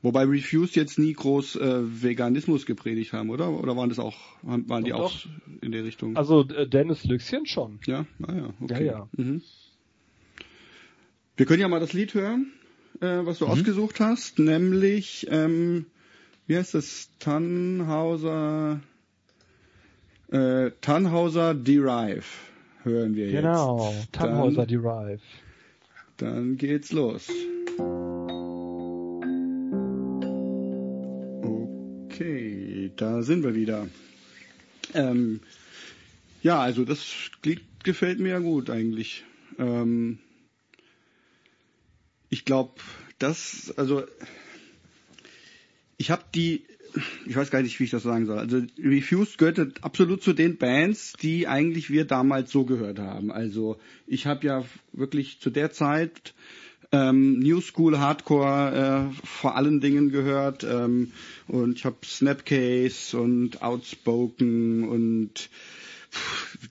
Wobei 0.00 0.24
Refused 0.24 0.76
jetzt 0.76 0.98
nie 0.98 1.12
groß 1.12 1.56
äh, 1.56 2.02
Veganismus 2.02 2.66
gepredigt 2.66 3.12
haben, 3.12 3.30
oder? 3.30 3.50
Oder 3.50 3.76
waren 3.76 3.88
das 3.88 3.98
auch, 3.98 4.16
waren 4.42 4.84
die 4.84 4.90
doch, 4.90 5.00
auch 5.00 5.12
doch. 5.12 5.28
in 5.60 5.72
der 5.72 5.84
Richtung? 5.84 6.16
Also 6.16 6.46
äh, 6.48 6.68
Dennis 6.68 7.04
Lüxchen 7.04 7.46
schon. 7.46 7.80
Ja, 7.86 8.06
naja, 8.18 8.46
ah, 8.48 8.54
okay. 8.62 8.86
Ja, 8.86 8.92
ja. 8.92 9.08
Mhm. 9.16 9.42
Wir 11.36 11.46
können 11.46 11.60
ja 11.60 11.68
mal 11.68 11.80
das 11.80 11.92
Lied 11.92 12.14
hören, 12.14 12.52
äh, 13.00 13.24
was 13.24 13.38
du 13.38 13.46
mhm. 13.46 13.52
ausgesucht 13.52 13.98
hast, 13.98 14.38
nämlich, 14.38 15.26
ähm, 15.30 15.86
wie 16.46 16.56
heißt 16.56 16.74
das? 16.74 17.10
Tannhauser 17.18 18.80
äh, 20.30 20.70
Tannhauser 20.80 21.54
Derive 21.54 22.24
hören 22.82 23.14
wir 23.14 23.30
genau, 23.30 23.90
jetzt. 23.90 24.12
Genau, 24.12 24.26
Tannhauser 24.26 24.66
dann, 24.66 24.82
Derive. 24.82 25.20
Dann 26.16 26.56
geht's 26.56 26.92
los. 26.92 27.28
Okay, 31.42 32.92
da 32.96 33.22
sind 33.22 33.44
wir 33.44 33.54
wieder. 33.54 33.88
Ähm, 34.94 35.40
ja, 36.42 36.60
also 36.60 36.84
das 36.84 37.06
Lied 37.44 37.62
gefällt 37.84 38.18
mir 38.18 38.30
ja 38.30 38.38
gut 38.38 38.70
eigentlich. 38.70 39.24
Ähm, 39.58 40.18
ich 42.30 42.44
glaube, 42.44 42.74
das, 43.18 43.72
also 43.76 44.04
ich 45.96 46.10
habe 46.10 46.24
die 46.34 46.64
ich 47.26 47.36
weiß 47.36 47.50
gar 47.50 47.62
nicht, 47.62 47.78
wie 47.78 47.84
ich 47.84 47.90
das 47.90 48.02
sagen 48.02 48.26
soll. 48.26 48.38
Also 48.38 48.62
Refused 48.78 49.38
gehörte 49.38 49.72
absolut 49.82 50.22
zu 50.22 50.32
den 50.32 50.56
Bands, 50.56 51.14
die 51.14 51.46
eigentlich 51.46 51.90
wir 51.90 52.04
damals 52.04 52.50
so 52.50 52.64
gehört 52.64 52.98
haben. 52.98 53.30
Also 53.30 53.78
ich 54.06 54.26
habe 54.26 54.46
ja 54.46 54.64
wirklich 54.92 55.40
zu 55.40 55.50
der 55.50 55.72
Zeit 55.72 56.34
ähm, 56.92 57.38
New 57.38 57.60
School 57.60 57.98
Hardcore 57.98 59.10
äh, 59.12 59.26
vor 59.26 59.56
allen 59.56 59.80
Dingen 59.80 60.10
gehört 60.10 60.64
ähm, 60.64 61.12
und 61.46 61.76
ich 61.78 61.84
habe 61.84 61.96
Snapcase 62.04 63.18
und 63.18 63.62
Outspoken 63.62 64.88
und 64.88 65.50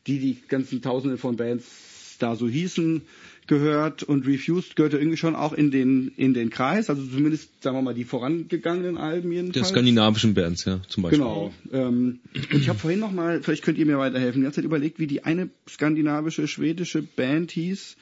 die 0.08 0.20
die 0.20 0.38
ganzen 0.48 0.82
Tausende 0.82 1.18
von 1.18 1.36
Bands 1.36 2.18
da 2.20 2.36
so 2.36 2.48
hießen 2.48 3.04
gehört 3.48 4.04
und 4.04 4.28
Refused 4.28 4.76
gehörte 4.76 4.98
irgendwie 4.98 5.18
schon 5.18 5.36
auch 5.36 5.54
in 5.54 5.72
den 5.72 6.10
in 6.18 6.34
den 6.34 6.50
Kreis, 6.50 6.90
also 6.90 7.04
zumindest 7.04 7.64
sagen 7.64 7.78
wir 7.78 7.82
mal 7.82 7.94
die 7.94 8.04
vorangegangenen 8.04 8.98
Alben 8.98 9.32
jedenfalls. 9.32 9.54
Der 9.54 9.64
skandinavischen 9.64 10.34
Bands, 10.34 10.66
ja, 10.66 10.82
zum 10.88 11.04
Beispiel. 11.04 11.20
Genau. 11.20 11.54
Ähm, 11.72 12.20
und 12.34 12.62
ich 12.62 12.70
habe 12.70 12.78
vorhin 12.78 13.00
noch 13.00 13.12
mal, 13.12 13.42
vielleicht 13.42 13.64
könnt 13.64 13.78
ihr 13.78 13.86
mir 13.86 13.98
weiterhelfen, 13.98 14.42
die 14.42 14.44
ganze 14.44 14.58
Zeit 14.58 14.66
überlegt, 14.66 15.00
wie 15.00 15.08
die 15.08 15.24
eine 15.24 15.50
skandinavische 15.68 16.48
schwedische 16.48 17.02
Band 17.02 17.52
hieß, 17.52 17.98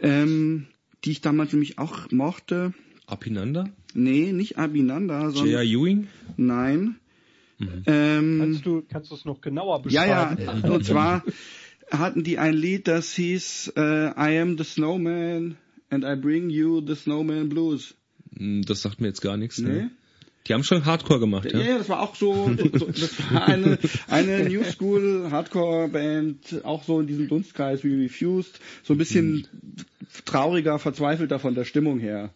ähm, 0.00 0.66
die 1.04 1.12
ich 1.12 1.20
damals 1.22 1.52
nämlich 1.52 1.78
auch 1.78 2.10
mochte. 2.10 2.74
Apinanda? 3.06 3.70
Nee, 3.94 4.32
nicht 4.32 4.58
Abinanda, 4.58 5.30
sondern. 5.30 5.46
J.R. 5.46 5.62
Ewing? 5.62 6.08
Nein. 6.36 6.96
Mhm. 7.58 7.82
Ähm, 7.86 8.38
kannst 8.38 8.66
du 8.66 8.82
kannst 8.88 9.10
du 9.10 9.14
es 9.16 9.24
noch 9.24 9.40
genauer 9.40 9.82
beschreiben? 9.82 10.42
Ja, 10.42 10.60
ja. 10.62 10.70
Und 10.70 10.84
zwar 10.84 11.24
hatten 11.90 12.24
die 12.24 12.38
ein 12.38 12.54
Lied, 12.54 12.88
das 12.88 13.14
hieß 13.14 13.72
äh, 13.76 14.08
I 14.08 14.38
am 14.38 14.56
the 14.58 14.64
Snowman 14.64 15.56
and 15.90 16.04
I 16.04 16.14
bring 16.16 16.50
you 16.50 16.82
the 16.86 16.94
Snowman 16.94 17.48
Blues. 17.48 17.94
Hm, 18.36 18.62
das 18.62 18.82
sagt 18.82 19.00
mir 19.00 19.08
jetzt 19.08 19.20
gar 19.20 19.36
nichts. 19.36 19.58
Ne? 19.58 19.68
Nee. 19.68 19.74
Ne? 19.74 19.90
Die 20.46 20.54
haben 20.54 20.64
schon 20.64 20.86
Hardcore 20.86 21.20
gemacht, 21.20 21.52
ja? 21.52 21.60
Ja, 21.60 21.78
das 21.78 21.90
war 21.90 22.00
auch 22.00 22.14
so, 22.14 22.50
so, 22.56 22.86
das 22.86 23.32
war 23.32 23.48
eine, 23.48 23.78
eine 24.08 24.48
New 24.48 24.64
School 24.64 25.28
Hardcore 25.30 25.88
Band, 25.88 26.64
auch 26.64 26.84
so 26.84 27.00
in 27.00 27.06
diesem 27.06 27.28
Dunstkreis 27.28 27.84
wie 27.84 28.02
Refused, 28.02 28.58
so 28.82 28.94
ein 28.94 28.98
bisschen 28.98 29.46
hm. 29.50 29.84
trauriger, 30.24 30.78
verzweifelter 30.78 31.38
von 31.38 31.54
der 31.54 31.64
Stimmung 31.64 31.98
her. 31.98 32.30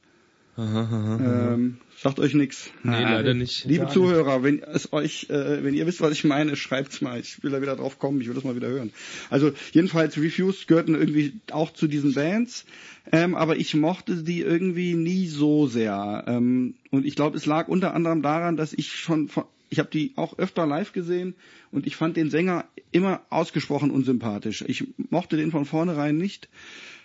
Aha, 0.55 0.81
aha, 0.81 1.15
aha. 1.15 1.55
Ähm, 1.55 1.79
sagt 1.97 2.19
euch 2.19 2.35
nichts. 2.35 2.71
Nee, 2.83 2.93
ah, 2.93 3.15
leider 3.15 3.33
nicht. 3.33 3.65
Liebe 3.65 3.89
Zuhörer, 3.89 4.43
wenn 4.43 4.63
es 4.63 4.93
euch, 4.93 5.31
äh, 5.31 5.65
wenn 5.65 5.73
ihr 5.73 5.87
wisst, 5.87 6.03
was 6.03 6.13
ich 6.13 6.25
meine, 6.25 6.57
schreibt's 6.57 7.01
mal. 7.01 7.19
Ich 7.21 7.43
will 7.43 7.53
da 7.53 7.63
wieder 7.63 7.75
drauf 7.75 7.99
kommen, 7.99 8.21
ich 8.21 8.29
will 8.29 8.35
das 8.35 8.45
mal 8.45 8.55
wieder 8.55 8.69
hören. 8.69 8.93
Also 9.31 9.53
jedenfalls 9.73 10.19
Refused 10.19 10.69
gehörten 10.69 10.95
irgendwie 10.95 11.41
auch 11.51 11.73
zu 11.73 11.87
diesen 11.87 12.13
Bands, 12.13 12.67
ähm, 13.11 13.35
aber 13.35 13.57
ich 13.57 13.75
mochte 13.75 14.23
die 14.23 14.43
irgendwie 14.43 14.93
nie 14.95 15.27
so 15.27 15.67
sehr. 15.67 16.25
Ähm, 16.27 16.75
und 16.91 17.07
ich 17.07 17.17
glaube, 17.17 17.39
es 17.39 17.47
lag 17.47 17.69
unter 17.69 17.95
anderem 17.95 18.21
daran, 18.21 18.59
dass 18.59 18.75
ich 18.75 18.93
schon 18.93 19.29
von, 19.29 19.45
ich 19.71 19.79
habe 19.79 19.89
die 19.91 20.13
auch 20.17 20.39
öfter 20.39 20.67
live 20.67 20.93
gesehen 20.93 21.35
und 21.71 21.87
ich 21.87 21.97
fand 21.97 22.19
den 22.19 22.29
Sänger 22.29 22.67
immer 22.91 23.23
ausgesprochen 23.31 23.91
unsympathisch. 23.91 24.63
Ich 24.69 24.85
mochte 25.09 25.39
den 25.39 25.51
von 25.51 25.65
vornherein 25.65 26.19
nicht 26.19 26.51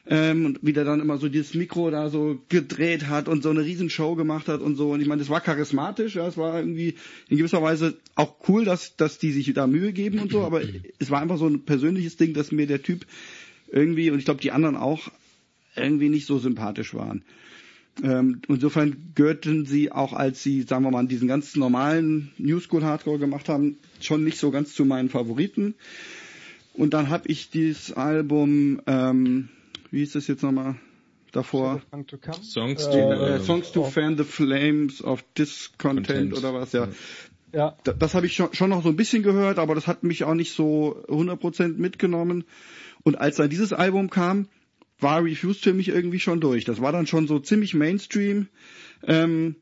ähm, 0.10 0.46
und 0.46 0.60
wie 0.62 0.74
der 0.74 0.86
dann 0.86 1.02
immer 1.02 1.18
so 1.18 1.28
dieses 1.28 1.54
Mikro 1.54 1.90
da 1.92 2.10
so 2.10 2.40
gedreht 2.50 3.08
hat 3.08 3.28
und 3.28 3.44
so 3.44 3.50
eine 3.50 3.66
Riesenshow 3.66 4.16
gemacht 4.16 4.48
hat 4.48 4.62
und 4.62 4.76
so. 4.76 4.92
Und 4.92 5.02
ich 5.02 5.08
meine, 5.08 5.20
das 5.20 5.30
war 5.30 5.42
charismatisch, 5.42 6.16
ja, 6.16 6.28
es 6.28 6.38
war 6.38 6.58
irgendwie 6.58 6.96
in 7.28 7.38
gewisser 7.38 7.62
Weise 7.62 7.98
auch 8.16 8.36
cool, 8.48 8.64
dass, 8.64 8.96
dass 8.96 9.20
die 9.20 9.32
sich 9.32 9.54
da 9.54 9.68
Mühe 9.68 9.92
geben 9.92 10.20
und 10.20 10.32
so, 10.32 10.44
aber 10.44 10.62
es 11.00 11.12
war 11.12 11.22
einfach 11.22 11.38
so 11.38 11.48
ein 11.48 11.66
persönliches 11.66 12.16
Ding, 12.16 12.34
dass 12.34 12.52
mir 12.52 12.68
der 12.68 12.82
Typ 12.82 13.06
irgendwie, 13.70 14.10
und 14.10 14.20
ich 14.20 14.26
glaube 14.26 14.42
die 14.42 14.52
anderen 14.52 14.78
auch, 14.78 15.12
irgendwie 15.76 16.10
nicht 16.10 16.26
so 16.26 16.40
sympathisch 16.40 16.94
waren. 16.94 17.24
Ähm, 18.04 18.42
insofern 18.48 19.12
gehörten 19.16 19.66
sie 19.66 19.92
auch, 19.92 20.14
als 20.14 20.44
sie, 20.44 20.62
sagen 20.62 20.84
wir 20.84 20.92
mal, 20.92 21.06
diesen 21.08 21.28
ganz 21.28 21.56
normalen 21.56 22.32
New 22.38 22.60
School 22.60 22.84
Hardcore 22.84 23.20
gemacht 23.20 23.50
haben, 23.50 23.78
schon 24.00 24.24
nicht 24.24 24.38
so 24.38 24.52
ganz 24.52 24.74
zu 24.74 24.86
meinen 24.86 25.10
Favoriten. 25.10 25.76
Und 26.74 26.94
dann 26.94 27.10
habe 27.10 27.28
ich 27.28 27.50
dieses 27.50 27.92
Album 27.92 28.82
ähm, 28.86 29.50
wie 29.92 30.04
ist 30.04 30.16
das 30.16 30.28
jetzt 30.28 30.44
nochmal 30.44 30.76
davor? 31.32 31.82
Songs 32.42 32.84
to, 32.86 32.98
äh, 32.98 33.36
äh, 33.36 33.40
Songs 33.40 33.72
to 33.72 33.84
fan 33.86 34.18
the 34.18 34.24
flames 34.24 35.04
of 35.04 35.24
discontent 35.38 36.08
Content. 36.08 36.38
oder 36.38 36.54
was, 36.54 36.72
ja. 36.74 36.88
Ja. 37.54 37.78
Das, 37.84 37.98
das 37.98 38.14
habe 38.14 38.26
ich 38.26 38.34
schon, 38.34 38.54
schon 38.54 38.70
noch 38.70 38.84
so 38.84 38.90
ein 38.90 38.96
bisschen 38.96 39.24
gehört, 39.24 39.58
aber 39.58 39.76
das 39.76 39.88
hat 39.88 40.04
mich 40.04 40.24
auch 40.24 40.34
nicht 40.34 40.54
so 40.54 41.04
100% 41.08 41.78
mitgenommen. 41.78 42.44
Und 43.04 43.20
als 43.20 43.38
dann 43.38 43.50
dieses 43.50 43.74
Album 43.74 44.10
kam, 44.10 44.48
war 45.00 45.24
Refused 45.24 45.64
für 45.64 45.74
mich 45.74 45.88
irgendwie 45.88 46.20
schon 46.20 46.42
durch. 46.42 46.66
Das 46.66 46.82
war 46.82 46.92
dann 46.92 47.08
schon 47.08 47.28
so 47.28 47.40
ziemlich 47.40 47.74
Mainstream. 47.74 48.48
Ähm, 49.04 49.56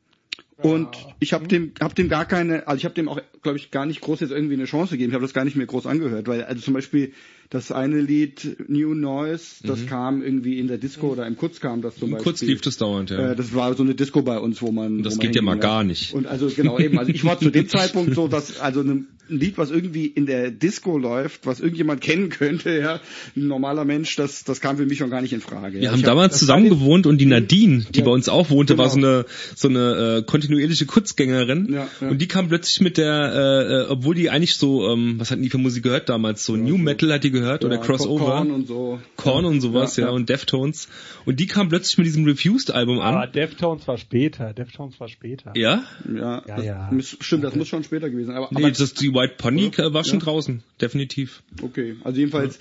und 0.57 0.87
ich 1.19 1.33
habe 1.33 1.47
dem, 1.47 1.73
hab 1.81 1.95
dem 1.95 2.07
gar 2.07 2.25
keine, 2.25 2.67
also 2.67 2.77
ich 2.77 2.85
habe 2.85 2.95
dem 2.95 3.09
auch, 3.09 3.19
glaube 3.41 3.57
ich, 3.57 3.71
gar 3.71 3.85
nicht 3.85 3.99
groß 4.01 4.21
jetzt 4.21 4.31
irgendwie 4.31 4.53
eine 4.53 4.65
Chance 4.65 4.91
gegeben. 4.91 5.11
Ich 5.11 5.13
habe 5.13 5.25
das 5.25 5.33
gar 5.33 5.43
nicht 5.43 5.57
mehr 5.57 5.65
groß 5.65 5.85
angehört, 5.85 6.27
weil 6.27 6.43
also 6.43 6.61
zum 6.61 6.73
Beispiel 6.73 7.11
das 7.49 7.71
eine 7.71 7.99
Lied 7.99 8.57
New 8.69 8.93
Noise, 8.93 9.67
das 9.67 9.81
Mhm. 9.81 9.85
kam 9.87 10.21
irgendwie 10.23 10.59
in 10.59 10.67
der 10.67 10.77
Disco 10.77 11.09
oder 11.09 11.27
im 11.27 11.35
Kurz 11.35 11.59
kam 11.59 11.81
das 11.81 11.97
zum 11.97 12.11
Beispiel. 12.11 12.23
Kurz 12.23 12.41
lief 12.41 12.61
das 12.61 12.77
dauernd, 12.77 13.09
ja. 13.09 13.31
Äh, 13.31 13.35
das 13.35 13.53
war 13.53 13.73
so 13.75 13.83
eine 13.83 13.95
Disco 13.95 14.21
bei 14.21 14.39
uns, 14.39 14.61
wo 14.61 14.71
man. 14.71 15.03
das 15.03 15.13
wo 15.13 15.17
man 15.17 15.27
geht 15.27 15.35
ja 15.35 15.41
mal 15.41 15.59
gar 15.59 15.83
nicht. 15.83 16.13
Und 16.13 16.25
also 16.25 16.47
genau 16.47 16.79
eben, 16.79 16.97
also 16.97 17.11
ich 17.11 17.23
war 17.25 17.37
zu 17.37 17.51
dem 17.51 17.67
Zeitpunkt 17.69 18.15
so, 18.15 18.27
dass 18.27 18.59
also 18.59 18.81
ein 18.81 19.07
ein 19.29 19.39
Lied, 19.39 19.57
was 19.57 19.71
irgendwie 19.71 20.05
in 20.05 20.25
der 20.25 20.51
Disco 20.51 20.97
läuft, 20.97 21.45
was 21.45 21.59
irgendjemand 21.59 22.01
kennen 22.01 22.29
könnte, 22.29 22.77
ja, 22.77 22.99
ein 23.35 23.47
normaler 23.47 23.85
Mensch, 23.85 24.15
das 24.15 24.43
das 24.43 24.61
kam 24.61 24.77
für 24.77 24.85
mich 24.85 24.97
schon 24.99 25.09
gar 25.09 25.21
nicht 25.21 25.33
in 25.33 25.41
Frage. 25.41 25.75
Wir 25.77 25.83
ja. 25.83 25.91
haben 25.91 25.99
Ich 25.99 26.03
hab- 26.05 26.11
damals 26.11 26.37
zusammen 26.39 26.69
gewohnt 26.69 27.07
und 27.07 27.19
die 27.19 27.25
Nadine, 27.25 27.85
die 27.93 27.99
Ja. 27.99 28.05
bei 28.05 28.11
uns 28.11 28.29
auch 28.29 28.49
wohnte, 28.49 28.77
war 28.77 28.89
so 28.89 28.95
Genau. 28.97 29.07
eine 29.07 29.25
so 29.55 29.67
eine 29.67 30.17
äh, 30.19 30.23
kontinuierliche 30.23 30.85
Kurzgängerin 30.85 31.69
Ja, 31.73 31.87
ja. 32.01 32.07
und 32.09 32.21
die 32.21 32.27
kam 32.27 32.47
plötzlich 32.49 32.81
mit 32.81 32.97
der, 32.97 33.33
äh, 33.33 33.83
äh, 33.83 33.87
obwohl 33.89 34.15
die 34.15 34.29
eigentlich 34.29 34.55
so, 34.55 34.87
ähm, 34.91 35.15
was 35.17 35.31
hatten 35.31 35.41
die 35.41 35.49
für 35.49 35.57
Musik 35.57 35.83
gehört 35.83 36.09
damals? 36.09 36.45
So 36.45 36.55
New 36.55 36.71
so- 36.71 36.77
Metal 36.77 37.11
hat 37.13 37.23
die 37.23 37.31
gehört 37.31 37.63
oder 37.65 37.77
Crossover, 37.77 38.25
Korn 38.25 38.51
und 38.51 38.67
so. 38.67 38.99
Korn 39.15 39.45
und 39.45 39.61
sowas, 39.61 39.95
ja, 39.97 40.03
Ja, 40.05 40.09
ja. 40.09 40.15
und 40.15 40.29
Deftones 40.29 40.87
und 41.25 41.39
die 41.39 41.47
kam 41.47 41.69
plötzlich 41.69 41.97
mit 41.97 42.05
diesem 42.07 42.25
Refused 42.25 42.71
Album 42.71 42.99
Aber 42.99 43.21
an. 43.23 43.31
Deftones 43.31 43.87
war 43.87 43.97
später. 43.97 44.53
Deftones 44.53 44.99
war 44.99 45.07
später. 45.09 45.53
Ja? 45.55 45.83
Ja, 46.13 46.43
Ja, 46.47 46.55
das 46.57 46.65
ja. 46.65 46.89
Muss, 46.91 47.17
stimmt, 47.21 47.43
das 47.43 47.55
muss 47.55 47.67
schon 47.67 47.83
später 47.83 48.09
gewesen 48.09 48.27
sein. 48.27 48.35
Aber, 48.37 48.49
Nee, 48.51 48.63
aber 48.65 48.71
das 48.71 48.93
die 48.93 49.13
White 49.15 49.35
Pony 49.37 49.67
Oder? 49.67 49.93
war 49.93 50.03
schon 50.03 50.19
Ja. 50.19 50.25
draußen, 50.25 50.63
definitiv. 50.81 51.41
okay, 51.61 51.95
also 52.03 52.19
jedenfalls 52.19 52.59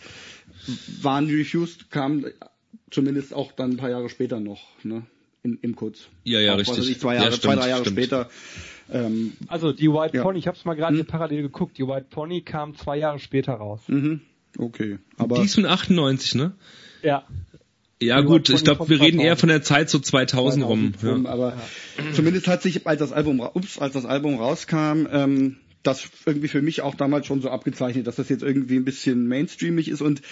waren 1.03 1.27
die 1.29 1.35
Refused 1.35 1.91
kamen 1.91 2.27
zumindest 2.91 3.35
auch 3.35 3.53
dann 3.53 3.73
ein 3.73 3.77
paar 3.77 3.91
Jahre 3.91 4.09
später 4.09 4.41
noch, 4.41 4.61
ne, 4.83 5.03
in, 5.43 5.59
im 5.63 5.77
Kurz. 5.77 6.09
Ja, 6.23 6.41
ja, 6.41 6.55
auch, 6.55 6.59
richtig. 6.59 6.79
Also 6.79 6.91
ich 6.91 7.01
zwei 7.01 7.15
Ja, 7.17 7.23
Jahre, 7.23 7.33
stimmt, 7.33 7.43
zwei, 7.55 7.61
drei 7.61 7.69
Jahre 7.69 7.83
stimmt. 7.83 7.99
später. 7.99 8.31
Ähm, 8.91 9.33
Also 9.49 9.73
die 9.73 9.89
White 9.91 10.17
Ja. 10.17 10.23
Pony, 10.23 10.39
ich 10.39 10.47
habe 10.47 10.57
es 10.57 10.65
mal 10.65 10.75
gerade 10.75 10.91
Hm. 10.93 10.97
hier 10.97 11.05
parallel 11.05 11.43
geguckt. 11.43 11.77
Die 11.79 11.87
White 11.87 12.07
Pony 12.11 12.43
kam 12.43 12.77
zwei 12.77 12.97
Jahre 12.99 13.19
später 13.19 13.53
raus. 13.55 13.81
mhm, 13.89 14.21
okay, 14.59 14.99
aber 15.19 15.37
die 15.37 15.45
ist 15.45 15.55
von 15.55 15.67
98, 15.67 16.35
ne? 16.35 16.53
Ja. 17.03 17.25
Ja 18.01 18.21
Die 18.21 18.27
gut, 18.27 18.49
ich 18.51 18.65
glaube, 18.65 18.89
wir 18.89 19.01
reden 19.01 19.19
2000. 19.19 19.23
eher 19.25 19.37
von 19.37 19.49
der 19.49 19.63
Zeit 19.63 19.89
so 19.91 19.99
2000 19.99 20.65
rum. 20.67 20.93
2000 20.95 21.13
rum, 21.15 21.25
Ja. 21.25 21.31
aber 21.31 21.57
zumindest 22.13 22.47
hat 22.49 22.61
sich, 22.63 22.87
als 22.87 22.99
das 22.99 23.13
Album, 23.13 23.41
ups, 23.41 23.79
als 23.79 23.95
das 23.95 24.05
Album 24.05 24.37
rauskam, 24.39 25.07
ähm, 25.11 25.57
das 25.85 26.09
irgendwie 26.27 26.49
für 26.49 26.63
mich 26.63 26.83
auch 26.83 26.95
damals 26.95 27.27
schon 27.27 27.41
so 27.41 27.51
abgezeichnet, 27.51 28.07
dass 28.07 28.17
das 28.17 28.29
jetzt 28.29 28.43
irgendwie 28.43 28.77
ein 28.77 28.85
bisschen 28.85 29.29
mainstreamig 29.29 29.89
ist. 29.89 30.03
Und 30.03 30.23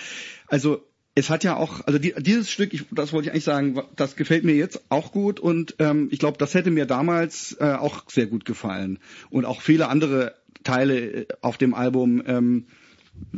also 0.49 0.85
es 1.15 1.31
hat 1.31 1.45
ja 1.45 1.57
auch, 1.57 1.87
also 1.87 1.99
die, 1.99 2.15
dieses 2.19 2.51
Stück, 2.51 2.73
ich, 2.73 2.85
das 2.91 3.13
wollte 3.13 3.29
ich 3.29 3.33
eigentlich 3.33 3.45
sagen, 3.45 3.81
das 3.97 4.17
gefällt 4.17 4.45
mir 4.45 4.55
jetzt 4.55 4.83
auch 4.89 5.13
gut. 5.13 5.39
Und 5.39 5.77
ähm, 5.79 6.09
ich 6.11 6.19
glaube, 6.19 6.39
das 6.39 6.55
hätte 6.55 6.71
mir 6.71 6.87
damals 6.87 7.57
äh, 7.61 7.75
auch 7.75 8.11
sehr 8.11 8.27
gut 8.27 8.45
gefallen. 8.45 8.99
Und 9.31 9.45
auch 9.45 9.61
viele 9.61 9.89
andere 9.89 10.35
Teile 10.65 10.99
äh, 10.99 11.27
auf 11.43 11.59
dem 11.59 11.75
Album 11.75 12.23
ähm, 12.27 12.67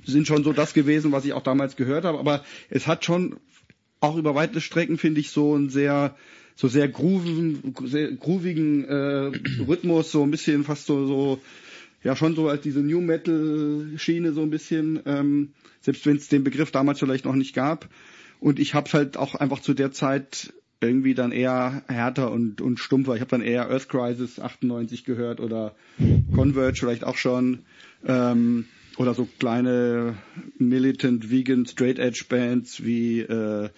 sind 0.05 0.27
schon 0.27 0.45
so 0.45 0.53
das 0.53 0.75
gewesen, 0.75 1.13
was 1.13 1.25
ich 1.25 1.33
auch 1.33 1.43
damals 1.43 1.77
gehört 1.77 2.05
habe, 2.05 2.19
aber 2.19 2.45
es 2.71 2.87
hat 2.87 3.05
schon 3.05 3.37
auch 4.01 4.17
über 4.17 4.35
weite 4.35 4.61
Strecken 4.61 4.99
finde 4.99 5.21
ich 5.21 5.31
so 5.31 5.57
ein 5.57 5.71
sehr 5.71 6.17
so 6.57 6.69
sehr 6.69 6.89
groovigen, 6.89 7.75
sehr 7.85 8.13
groovigen 8.13 8.85
äh, 8.85 9.33
Rhythmus, 9.67 10.13
so 10.13 10.23
ein 10.23 10.31
bisschen 10.31 10.63
fast 10.63 10.87
so 10.87 11.07
so 11.07 11.41
ja 12.05 12.15
schon 12.15 12.37
so 12.37 12.49
als 12.49 12.63
diese 12.63 12.81
New 12.81 13.01
Metal 13.01 13.89
Schiene 13.97 14.33
so 14.33 14.43
ein 14.43 14.51
bisschen, 14.51 15.01
ähm, 15.07 15.53
selbst 15.81 16.07
wenn 16.07 16.17
es 16.17 16.29
den 16.29 16.45
Begriff 16.45 16.71
damals 16.71 17.01
vielleicht 17.01 17.25
noch 17.25 17.35
nicht 17.35 17.55
gab. 17.55 17.89
Und 18.41 18.61
ich 18.61 18.75
habe 18.75 18.93
halt 18.93 19.17
auch 19.17 19.35
einfach 19.35 19.61
zu 19.61 19.75
der 19.75 19.91
Zeit 19.91 20.53
irgendwie 20.81 21.15
dann 21.15 21.33
eher 21.33 21.83
härter 21.89 22.31
und 22.31 22.61
und 22.61 22.79
stumpfer. 22.79 23.15
Ich 23.15 23.21
habe 23.21 23.31
dann 23.31 23.41
eher 23.41 23.71
Earth 23.71 23.89
Crisis 23.89 24.39
98 24.39 25.05
gehört 25.05 25.41
oder 25.41 25.75
Converge 26.35 26.79
vielleicht 26.79 27.05
auch 27.05 27.17
schon. 27.17 27.61
Ähm, 28.07 28.67
oder 28.97 29.15
so 29.15 29.27
kleine 29.39 30.17
militant 30.59 31.31
vegan 31.31 31.67
straight 31.67 31.99
edge 31.99 32.27
Bands 32.29 32.85
wie 32.85 33.21
äh, 33.21 33.71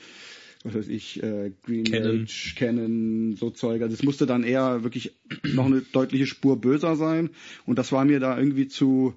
was 0.66 0.74
weiß 0.74 0.88
ich, 0.88 1.22
äh, 1.22 1.52
Green 1.64 1.84
Cannon. 1.84 2.22
Age, 2.22 2.54
Canon, 2.56 3.36
so 3.36 3.50
Zeug. 3.50 3.82
Also 3.82 3.94
es 3.94 4.02
musste 4.02 4.26
dann 4.26 4.42
eher 4.42 4.82
wirklich 4.82 5.12
noch 5.44 5.66
eine 5.66 5.80
deutliche 5.80 6.26
Spur 6.26 6.60
böser 6.60 6.96
sein. 6.96 7.30
Und 7.66 7.78
das 7.78 7.92
war 7.92 8.04
mir 8.04 8.18
da 8.18 8.36
irgendwie 8.36 8.66
zu, 8.66 9.14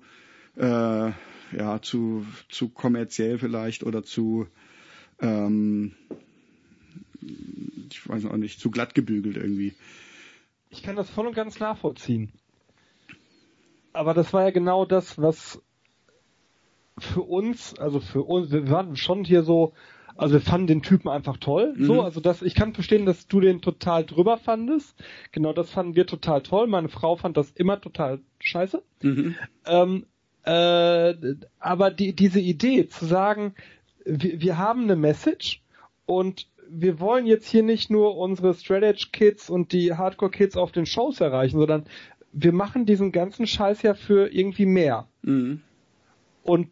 äh, 0.57 0.61
ja, 0.61 1.81
zu, 1.81 2.25
zu 2.49 2.69
kommerziell 2.69 3.39
vielleicht 3.39 3.83
oder 3.83 4.03
zu, 4.03 4.47
ähm, 5.21 5.93
ich 7.89 8.07
weiß 8.07 8.25
auch 8.25 8.37
nicht, 8.37 8.59
zu 8.59 8.69
glatt 8.69 8.93
gebügelt 8.93 9.37
irgendwie. 9.37 9.73
Ich 10.69 10.83
kann 10.83 10.95
das 10.95 11.09
voll 11.09 11.25
und 11.25 11.35
ganz 11.35 11.59
nachvollziehen. 11.59 12.31
Aber 13.91 14.13
das 14.13 14.33
war 14.33 14.43
ja 14.43 14.51
genau 14.51 14.85
das, 14.85 15.17
was 15.17 15.59
für 16.99 17.21
uns, 17.21 17.73
also 17.79 17.99
für 17.99 18.21
uns, 18.21 18.51
wir 18.51 18.69
waren 18.69 18.95
schon 18.95 19.23
hier 19.23 19.41
so, 19.41 19.73
also 20.19 20.33
wir 20.33 20.41
fanden 20.41 20.67
den 20.67 20.81
Typen 20.81 21.07
einfach 21.07 21.37
toll. 21.37 21.73
Mhm. 21.77 21.85
So, 21.85 22.01
also 22.01 22.19
das, 22.19 22.41
ich 22.41 22.53
kann 22.53 22.73
verstehen, 22.73 23.05
dass 23.05 23.27
du 23.27 23.39
den 23.39 23.61
total 23.61 24.03
drüber 24.03 24.37
fandest. 24.37 24.93
Genau 25.31 25.53
das 25.53 25.71
fanden 25.71 25.95
wir 25.95 26.05
total 26.05 26.41
toll. 26.41 26.67
Meine 26.67 26.89
Frau 26.89 27.15
fand 27.15 27.37
das 27.37 27.51
immer 27.51 27.79
total 27.79 28.19
scheiße. 28.39 28.83
Mhm. 29.01 29.35
Ähm, 29.65 30.05
äh, 30.43 31.13
aber 31.59 31.91
die, 31.91 32.13
diese 32.13 32.41
Idee 32.41 32.89
zu 32.89 33.05
sagen, 33.05 33.55
wir, 34.03 34.41
wir 34.41 34.57
haben 34.57 34.83
eine 34.83 34.97
Message 34.97 35.61
und 36.05 36.47
wir 36.69 36.99
wollen 36.99 37.25
jetzt 37.25 37.47
hier 37.47 37.63
nicht 37.63 37.89
nur 37.89 38.17
unsere 38.17 38.53
Straight 38.53 38.83
Edge 38.83 39.07
Kids 39.13 39.49
und 39.49 39.71
die 39.71 39.93
Hardcore 39.93 40.31
Kids 40.31 40.57
auf 40.57 40.73
den 40.73 40.85
Shows 40.85 41.21
erreichen, 41.21 41.57
sondern 41.57 41.85
wir 42.33 42.51
machen 42.51 42.85
diesen 42.85 43.13
ganzen 43.13 43.47
Scheiß 43.47 43.83
ja 43.83 43.93
für 43.93 44.27
irgendwie 44.33 44.65
mehr. 44.65 45.07
Mhm. 45.21 45.61
Und 46.43 46.67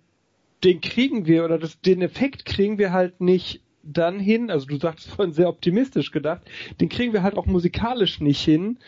den 0.64 0.82
kriegen 0.82 1.26
wir, 1.26 1.46
oder 1.46 1.58
das, 1.58 1.80
den 1.82 2.02
Effekt 2.02 2.46
kriegen 2.46 2.78
wir 2.78 2.92
halt 2.92 3.22
nicht 3.22 3.62
dann 3.84 4.20
hin, 4.20 4.52
also 4.52 4.66
du 4.68 4.78
sagst 4.78 5.08
vorhin 5.16 5.34
sehr 5.34 5.50
optimistisch 5.50 6.12
gedacht, 6.12 6.42
den 6.82 6.90
kriegen 6.90 7.14
wir 7.14 7.24
halt 7.24 7.38
auch 7.38 7.46
musikalisch 7.46 8.20
nicht 8.20 8.42
hin, 8.42 8.80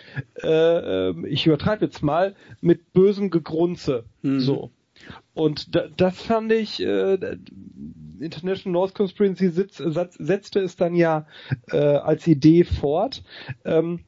äh, 0.44 1.10
äh, 1.10 1.28
ich 1.28 1.46
übertreibe 1.46 1.86
jetzt 1.86 2.04
mal, 2.04 2.36
mit 2.62 2.94
bösem 2.94 3.30
Gegrunze. 3.30 4.06
Mhm. 4.22 4.40
So. 4.40 4.72
Und 5.34 5.76
da, 5.76 5.88
das 5.96 6.22
fand 6.22 6.52
ich, 6.52 6.82
äh, 6.82 7.18
International 8.20 8.82
Laws 8.82 8.94
Conspiracy 8.94 9.50
sitz, 9.50 9.78
satz, 9.78 10.16
setzte 10.16 10.60
es 10.60 10.76
dann 10.76 10.94
ja 10.94 11.26
äh, 11.72 11.78
als 11.78 12.28
Idee 12.28 12.66
fort. 12.66 13.24
Ähm, 13.64 14.02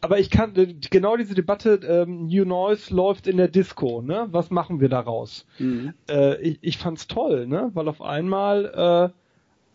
aber 0.00 0.18
ich 0.18 0.30
kann 0.30 0.54
äh, 0.56 0.74
genau 0.90 1.16
diese 1.16 1.34
Debatte, 1.34 1.80
ähm, 1.86 2.26
New 2.26 2.44
Noise 2.44 2.94
läuft 2.94 3.26
in 3.26 3.36
der 3.36 3.48
Disco, 3.48 4.02
ne? 4.02 4.28
Was 4.30 4.50
machen 4.50 4.80
wir 4.80 4.88
daraus? 4.88 5.46
Mhm. 5.58 5.94
Äh, 6.08 6.40
ich, 6.42 6.58
ich 6.60 6.78
fand's 6.78 7.06
toll, 7.06 7.46
ne? 7.46 7.70
Weil 7.74 7.88
auf 7.88 8.02
einmal 8.02 9.12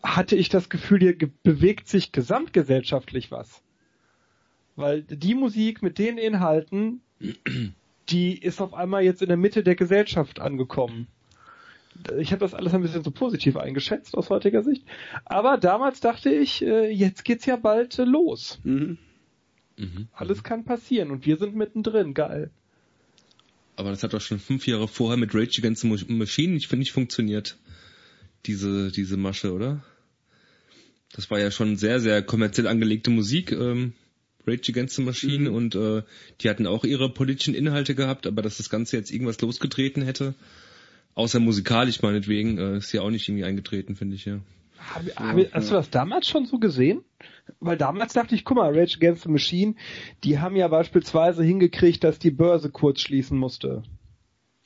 äh, 0.04 0.08
hatte 0.08 0.36
ich 0.36 0.50
das 0.50 0.70
Gefühl, 0.70 1.00
hier 1.00 1.16
ge- 1.16 1.30
bewegt 1.44 1.88
sich 1.88 2.12
gesamtgesellschaftlich 2.12 3.32
was. 3.32 3.62
Weil 4.76 5.02
die 5.04 5.36
Musik 5.36 5.82
mit 5.82 5.98
den 5.98 6.18
Inhalten, 6.18 7.02
die 8.10 8.38
ist 8.38 8.62
auf 8.62 8.74
einmal 8.74 9.04
jetzt 9.04 9.22
in 9.22 9.30
der 9.30 9.38
Mitte 9.38 9.64
der 9.64 9.76
Gesellschaft 9.76 10.40
angekommen. 10.40 11.08
Ich 12.20 12.32
habe 12.34 12.42
das 12.42 12.54
alles 12.54 12.74
ein 12.74 12.82
bisschen 12.82 13.04
so 13.04 13.10
positiv 13.12 13.56
eingeschätzt 13.56 14.18
aus 14.18 14.30
heutiger 14.30 14.64
Sicht. 14.64 14.84
Aber 15.24 15.58
damals 15.58 16.02
dachte 16.02 16.30
ich, 16.30 16.62
äh, 16.62 16.92
jetzt 16.92 17.24
geht's 17.24 17.46
ja 17.46 17.56
bald 17.56 17.98
äh, 17.98 18.04
los. 18.04 18.60
Mhm. 18.64 18.98
Mhm. 19.78 20.08
Alles 20.14 20.44
kann 20.44 20.64
passieren 20.66 21.12
und 21.12 21.26
wir 21.26 21.38
sind 21.38 21.56
mittendrin. 21.56 22.14
Geil. 22.14 22.50
Aber 23.76 23.90
das 23.90 24.04
hat 24.04 24.14
doch 24.14 24.22
schon 24.22 24.40
fünf 24.40 24.68
Jahre 24.68 24.88
vorher 24.88 25.18
mit 25.18 25.36
Rage 25.36 25.60
Against 25.60 25.82
the 25.82 25.88
Machine 26.08 26.54
nicht, 26.54 26.72
nicht 26.72 26.92
funktioniert. 26.94 27.58
Diese, 28.46 28.92
diese 28.92 29.18
Masche, 29.18 29.52
oder? 29.54 29.84
Das 31.14 31.30
war 31.32 31.40
ja 31.40 31.52
schon 31.52 31.76
sehr, 31.78 32.00
sehr 32.00 32.22
kommerziell 32.22 32.68
angelegte 32.68 33.10
Musik, 33.10 33.52
ähm, 33.52 33.94
Rage 34.46 34.72
Against 34.72 34.96
the 34.96 35.02
Machine, 35.02 35.50
Mhm. 35.50 35.56
und 35.56 35.76
äh, 35.76 36.04
die 36.42 36.50
hatten 36.50 36.68
auch 36.68 36.84
ihre 36.86 37.10
politischen 37.12 37.56
Inhalte 37.56 37.96
gehabt, 37.96 38.28
aber 38.28 38.42
dass 38.42 38.58
das 38.58 38.70
Ganze 38.70 38.98
jetzt 38.98 39.12
irgendwas 39.12 39.42
losgetreten 39.42 40.04
hätte, 40.04 40.36
außer 41.16 41.40
musikalisch 41.40 42.02
meinetwegen, 42.02 42.58
äh, 42.58 42.78
ist 42.78 42.92
ja 42.92 43.02
auch 43.02 43.10
nicht 43.10 43.28
irgendwie 43.28 43.46
eingetreten, 43.46 43.96
finde 43.96 44.16
ich, 44.16 44.26
ja. 44.26 44.40
Hab, 44.78 45.04
hab, 45.16 45.54
hast 45.54 45.72
du 45.72 45.76
das 45.76 45.90
damals 45.90 46.28
schon 46.28 46.46
so 46.46 46.60
gesehen? 46.60 47.04
Weil 47.60 47.78
damals 47.78 48.14
dachte 48.14 48.36
ich, 48.36 48.44
guck 48.44 48.58
mal, 48.58 48.78
Rage 48.78 48.98
Against 48.98 49.24
the 49.24 49.30
Machine, 49.30 49.76
die 50.24 50.40
haben 50.40 50.56
ja 50.56 50.68
beispielsweise 50.68 51.44
hingekriegt, 51.44 52.04
dass 52.04 52.20
die 52.20 52.32
Börse 52.32 52.70
kurz 52.70 53.02
schließen 53.02 53.38
musste. 53.38 53.84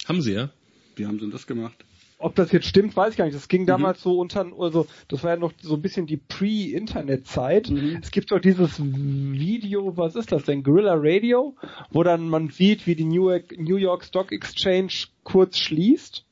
Haben 0.05 0.21
sie, 0.21 0.33
ja? 0.33 0.49
Wie 0.95 1.05
haben 1.05 1.15
sie 1.15 1.25
denn 1.25 1.31
das 1.31 1.47
gemacht? 1.47 1.85
Ob 2.21 2.35
das 2.35 2.51
jetzt 2.51 2.67
stimmt, 2.67 2.97
weiß 2.97 3.11
ich 3.11 3.17
gar 3.17 3.23
nicht. 3.23 3.35
Das 3.35 3.47
ging 3.47 3.65
damals 3.65 4.01
so 4.01 4.19
unter, 4.19 4.45
also 4.59 4.87
das 5.07 5.23
war 5.23 5.31
ja 5.31 5.37
noch 5.37 5.53
so 5.61 5.75
ein 5.75 5.81
bisschen 5.81 6.05
die 6.05 6.17
Pre-Internet-Zeit. 6.17 7.69
Mhm. 7.69 7.99
Es 8.03 8.11
gibt 8.11 8.31
doch 8.31 8.39
dieses 8.39 8.77
Video, 8.81 9.95
was 9.95 10.15
ist 10.15 10.33
das 10.33 10.43
denn? 10.43 10.61
Guerilla 10.61 10.95
Radio, 10.97 11.55
wo 11.91 12.03
dann 12.03 12.27
man 12.27 12.49
sieht, 12.49 12.87
wie 12.87 12.95
die 12.95 13.05
New 13.05 13.29
York, 13.29 13.57
New 13.57 13.77
York 13.77 14.03
Stock 14.03 14.33
Exchange 14.33 14.91
kurz 15.23 15.57
schließt. 15.57 16.25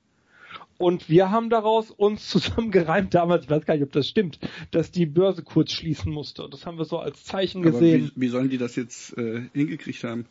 Und 0.78 1.09
wir 1.09 1.32
haben 1.32 1.49
daraus 1.49 1.91
uns 1.91 2.28
zusammengereimt 2.30 3.13
damals, 3.13 3.45
ich 3.45 3.49
weiß 3.49 3.65
gar 3.65 3.73
nicht, 3.75 3.84
ob 3.84 3.91
das 3.91 4.07
stimmt, 4.07 4.39
dass 4.71 4.91
die 4.91 5.05
Börse 5.05 5.43
kurz 5.43 5.71
schließen 5.71 6.11
musste. 6.11 6.47
Das 6.49 6.65
haben 6.65 6.78
wir 6.78 6.86
so 6.86 6.99
als 6.99 7.23
Zeichen 7.23 7.61
Aber 7.61 7.71
gesehen. 7.71 8.11
wie, 8.15 8.21
wie 8.21 8.28
sollen 8.28 8.49
die 8.49 8.57
das 8.57 8.75
jetzt 8.75 9.17
äh, 9.17 9.43
hingekriegt 9.53 10.03
haben? 10.03 10.25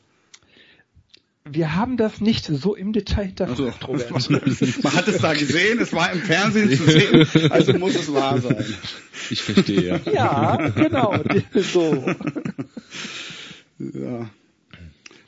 Wir 1.49 1.76
haben 1.76 1.97
das 1.97 2.20
nicht 2.20 2.44
so 2.44 2.74
im 2.74 2.92
Detail 2.92 3.32
Also, 3.38 3.70
hinterfragt, 3.70 3.88
Robert. 3.88 4.82
man 4.82 4.92
hat 4.94 5.07
es 5.07 5.18
da 5.18 5.32
gesehen, 5.32 5.78
es 5.78 5.92
war 5.92 6.11
im 6.12 6.18
Fernsehen 6.20 6.70
zu 6.72 6.82
sehen, 6.84 7.51
also 7.53 7.72
muss 7.74 7.94
es 7.94 8.12
wahr 8.12 8.40
sein. 8.40 8.64
Ich 9.30 9.42
verstehe, 9.42 10.01
ja. 10.07 10.12
Ja, 10.12 10.68
genau. 10.70 11.14
So. 11.55 12.05
Ja. 13.78 14.30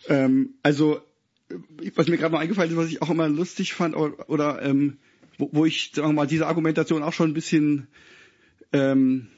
Ähm, 0.09 0.55
also, 0.63 1.01
was 1.95 2.09
mir 2.09 2.17
gerade 2.17 2.33
noch 2.33 2.41
eingefallen 2.41 2.71
ist, 2.71 2.77
was 2.77 2.89
ich 2.89 3.01
auch 3.01 3.11
immer 3.11 3.29
lustig 3.29 3.75
fand, 3.75 3.95
oder, 3.95 4.29
oder 4.29 4.63
ähm, 4.63 4.99
wo, 5.39 5.49
wo 5.53 5.65
ich, 5.65 5.93
sagen 5.95 6.09
wir 6.11 6.13
mal, 6.15 6.27
diese 6.27 6.47
Argumentation 6.47 7.03
auch 7.03 7.13
schon 7.13 7.31
ein 7.31 7.35
bisschen, 7.35 7.89
ähm, 8.73 9.29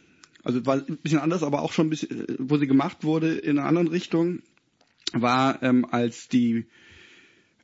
also 0.43 0.65
war 0.67 0.77
ein 0.77 0.97
bisschen 0.99 1.19
anders, 1.21 1.43
aber 1.43 1.63
auch 1.63 1.73
schon 1.73 1.87
ein 1.87 1.91
bisschen, 1.91 2.29
äh, 2.29 2.35
wo 2.39 2.57
sie 2.57 2.67
gemacht 2.67 3.05
wurde 3.05 3.35
in 3.37 3.59
einer 3.59 3.69
anderen 3.69 3.89
Richtung, 3.89 4.41
war, 5.13 5.63
ähm, 5.63 5.85
als 5.91 6.29
die 6.29 6.67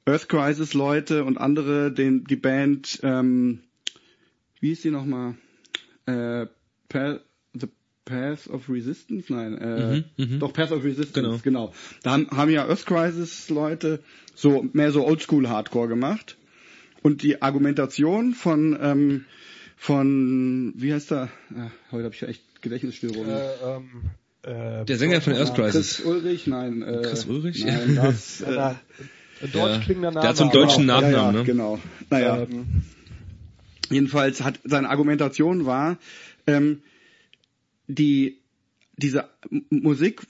Earth 0.04 0.28
Crisis 0.28 0.74
Leute 0.74 1.24
und 1.24 1.38
andere 1.38 1.90
den 1.92 2.24
die 2.24 2.36
Band, 2.36 3.00
ähm, 3.02 3.60
wie 4.60 4.68
hieß 4.68 4.82
die 4.82 4.90
nochmal? 4.90 5.34
Äh, 6.06 6.46
Pa- 6.88 7.20
The 7.54 7.66
Path 8.04 8.48
of 8.48 8.68
Resistance? 8.68 9.32
Nein, 9.32 9.58
äh, 9.58 10.02
Mhm, 10.16 10.38
doch 10.38 10.52
Path 10.52 10.70
of 10.72 10.84
Resistance, 10.84 11.12
Genau. 11.42 11.68
genau. 11.68 11.74
Da 12.02 12.12
haben, 12.12 12.30
haben 12.30 12.50
ja 12.50 12.66
Earth 12.68 12.86
Crisis 12.86 13.48
Leute 13.48 14.00
so 14.34 14.64
mehr 14.72 14.92
so 14.92 15.04
Oldschool 15.04 15.48
Hardcore 15.48 15.88
gemacht 15.88 16.36
und 17.06 17.22
die 17.22 17.40
Argumentation 17.40 18.34
von 18.34 18.76
ähm, 18.82 19.24
von 19.76 20.72
wie 20.76 20.92
heißt 20.92 21.12
der? 21.12 21.28
Ah, 21.56 21.70
heute 21.92 22.04
habe 22.06 22.14
ich 22.16 22.20
ja 22.20 22.26
echt 22.26 22.42
Gedächtnisstörungen. 22.62 23.30
Äh, 23.30 23.76
ähm, 23.76 24.80
äh, 24.80 24.84
Der 24.86 24.96
Sänger 24.96 25.20
von 25.20 25.34
Earth 25.34 25.54
Chris 25.54 25.72
Crisis. 25.72 26.00
Ulrich, 26.00 26.48
nein. 26.48 26.82
Äh, 26.82 27.02
Chris 27.04 27.24
Ulrich? 27.26 27.64
Nein, 27.64 27.94
das. 28.02 28.40
Ja, 28.40 28.48
Äh, 28.48 28.54
na, 28.56 28.80
ein 29.42 29.52
deutsch 29.52 29.72
Ja. 29.76 29.80
klingender 29.84 30.10
Name. 30.10 30.20
Der 30.22 30.30
hat 30.30 30.36
so 30.36 30.42
einen 30.44 30.52
deutschen 30.52 30.88
ja, 30.88 31.00
Nachnamen, 31.00 31.12
ja, 31.14 31.32
ne? 31.32 31.44
Genau. 31.44 31.78
Naja, 32.10 32.42
Ähm, 32.42 32.66
jedenfalls 33.88 34.42
hat 34.42 34.58
seine 34.64 34.88
Argumentation 34.90 35.64
war, 35.64 35.98
ähm, 36.48 36.82
die 37.86 38.40
diese 38.96 39.28
Musik, 39.70 40.22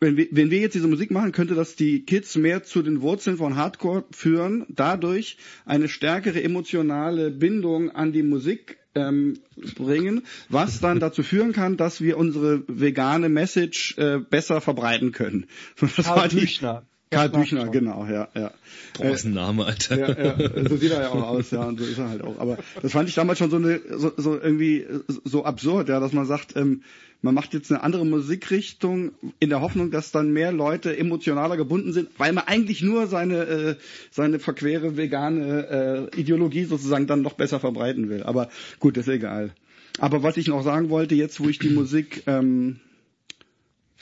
wenn 0.00 0.16
wir, 0.16 0.28
wenn 0.30 0.50
wir 0.50 0.60
jetzt 0.60 0.74
diese 0.74 0.88
Musik 0.88 1.10
machen, 1.10 1.32
könnte 1.32 1.54
das 1.54 1.76
die 1.76 2.04
Kids 2.04 2.36
mehr 2.36 2.62
zu 2.62 2.82
den 2.82 3.00
Wurzeln 3.00 3.36
von 3.36 3.56
Hardcore 3.56 4.04
führen, 4.10 4.64
dadurch 4.68 5.38
eine 5.64 5.88
stärkere 5.88 6.42
emotionale 6.42 7.30
Bindung 7.30 7.90
an 7.90 8.12
die 8.12 8.22
Musik 8.22 8.78
ähm, 8.94 9.38
bringen, 9.76 10.22
was 10.48 10.80
dann 10.80 11.00
dazu 11.00 11.22
führen 11.22 11.52
kann, 11.52 11.76
dass 11.76 12.00
wir 12.00 12.16
unsere 12.16 12.62
vegane 12.68 13.28
Message 13.28 13.96
äh, 13.98 14.18
besser 14.18 14.60
verbreiten 14.60 15.12
können. 15.12 15.46
Das 15.96 16.06
Karl 16.06 16.28
Büchner. 16.28 16.86
Karl 17.10 17.30
Büchner, 17.30 17.62
schon. 17.62 17.72
genau, 17.72 18.06
ja, 18.06 18.28
ja. 18.34 18.50
Boah, 18.96 19.10
was 19.10 19.24
ein 19.24 19.32
Name, 19.32 19.64
Alter. 19.64 19.98
Ja, 19.98 20.36
ja, 20.36 20.68
so 20.68 20.76
sieht 20.76 20.90
er 20.90 21.02
ja 21.02 21.08
auch 21.08 21.22
aus, 21.22 21.50
ja, 21.50 21.62
und 21.62 21.78
so 21.78 21.84
ist 21.84 21.98
er 21.98 22.08
halt 22.08 22.22
auch. 22.22 22.38
Aber 22.38 22.58
das 22.82 22.92
fand 22.92 23.08
ich 23.08 23.14
damals 23.14 23.38
schon 23.38 23.50
so 23.50 23.56
eine, 23.56 23.80
so, 23.90 24.12
so 24.16 24.38
irgendwie 24.38 24.86
so 25.24 25.44
absurd, 25.44 25.88
ja, 25.88 26.00
dass 26.00 26.12
man 26.12 26.26
sagt, 26.26 26.56
ähm, 26.56 26.82
man 27.22 27.34
macht 27.34 27.54
jetzt 27.54 27.72
eine 27.72 27.82
andere 27.82 28.04
Musikrichtung 28.04 29.12
in 29.40 29.48
der 29.48 29.60
Hoffnung, 29.60 29.90
dass 29.90 30.12
dann 30.12 30.32
mehr 30.32 30.52
Leute 30.52 30.96
emotionaler 30.96 31.56
gebunden 31.56 31.92
sind, 31.92 32.10
weil 32.18 32.32
man 32.32 32.44
eigentlich 32.46 32.82
nur 32.82 33.06
seine 33.06 33.36
äh, 33.38 33.76
seine 34.10 34.38
verquere 34.38 34.96
vegane 34.96 36.10
äh, 36.14 36.20
Ideologie 36.20 36.64
sozusagen 36.64 37.06
dann 37.06 37.22
noch 37.22 37.34
besser 37.34 37.58
verbreiten 37.58 38.08
will. 38.08 38.22
Aber 38.22 38.50
gut, 38.78 38.96
ist 38.96 39.08
egal. 39.08 39.50
Aber 39.98 40.22
was 40.22 40.36
ich 40.36 40.46
noch 40.46 40.62
sagen 40.62 40.90
wollte, 40.90 41.14
jetzt 41.14 41.40
wo 41.40 41.48
ich 41.48 41.58
die 41.58 41.70
Musik 41.70 42.22
ähm, 42.26 42.78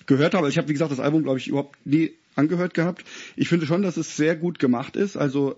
gehört 0.07 0.34
habe. 0.34 0.48
Ich 0.48 0.59
habe, 0.59 0.68
wie 0.68 0.72
gesagt, 0.72 0.92
das 0.92 1.00
Album, 1.00 1.22
glaube 1.22 1.38
ich, 1.38 1.48
überhaupt 1.48 1.84
nie 1.84 2.12
angehört 2.37 2.74
gehabt. 2.74 3.05
Ich 3.34 3.49
finde 3.49 3.66
schon, 3.66 3.82
dass 3.82 3.97
es 3.97 4.16
sehr 4.16 4.37
gut 4.37 4.59
gemacht 4.59 4.95
ist. 4.97 5.16
Also 5.16 5.57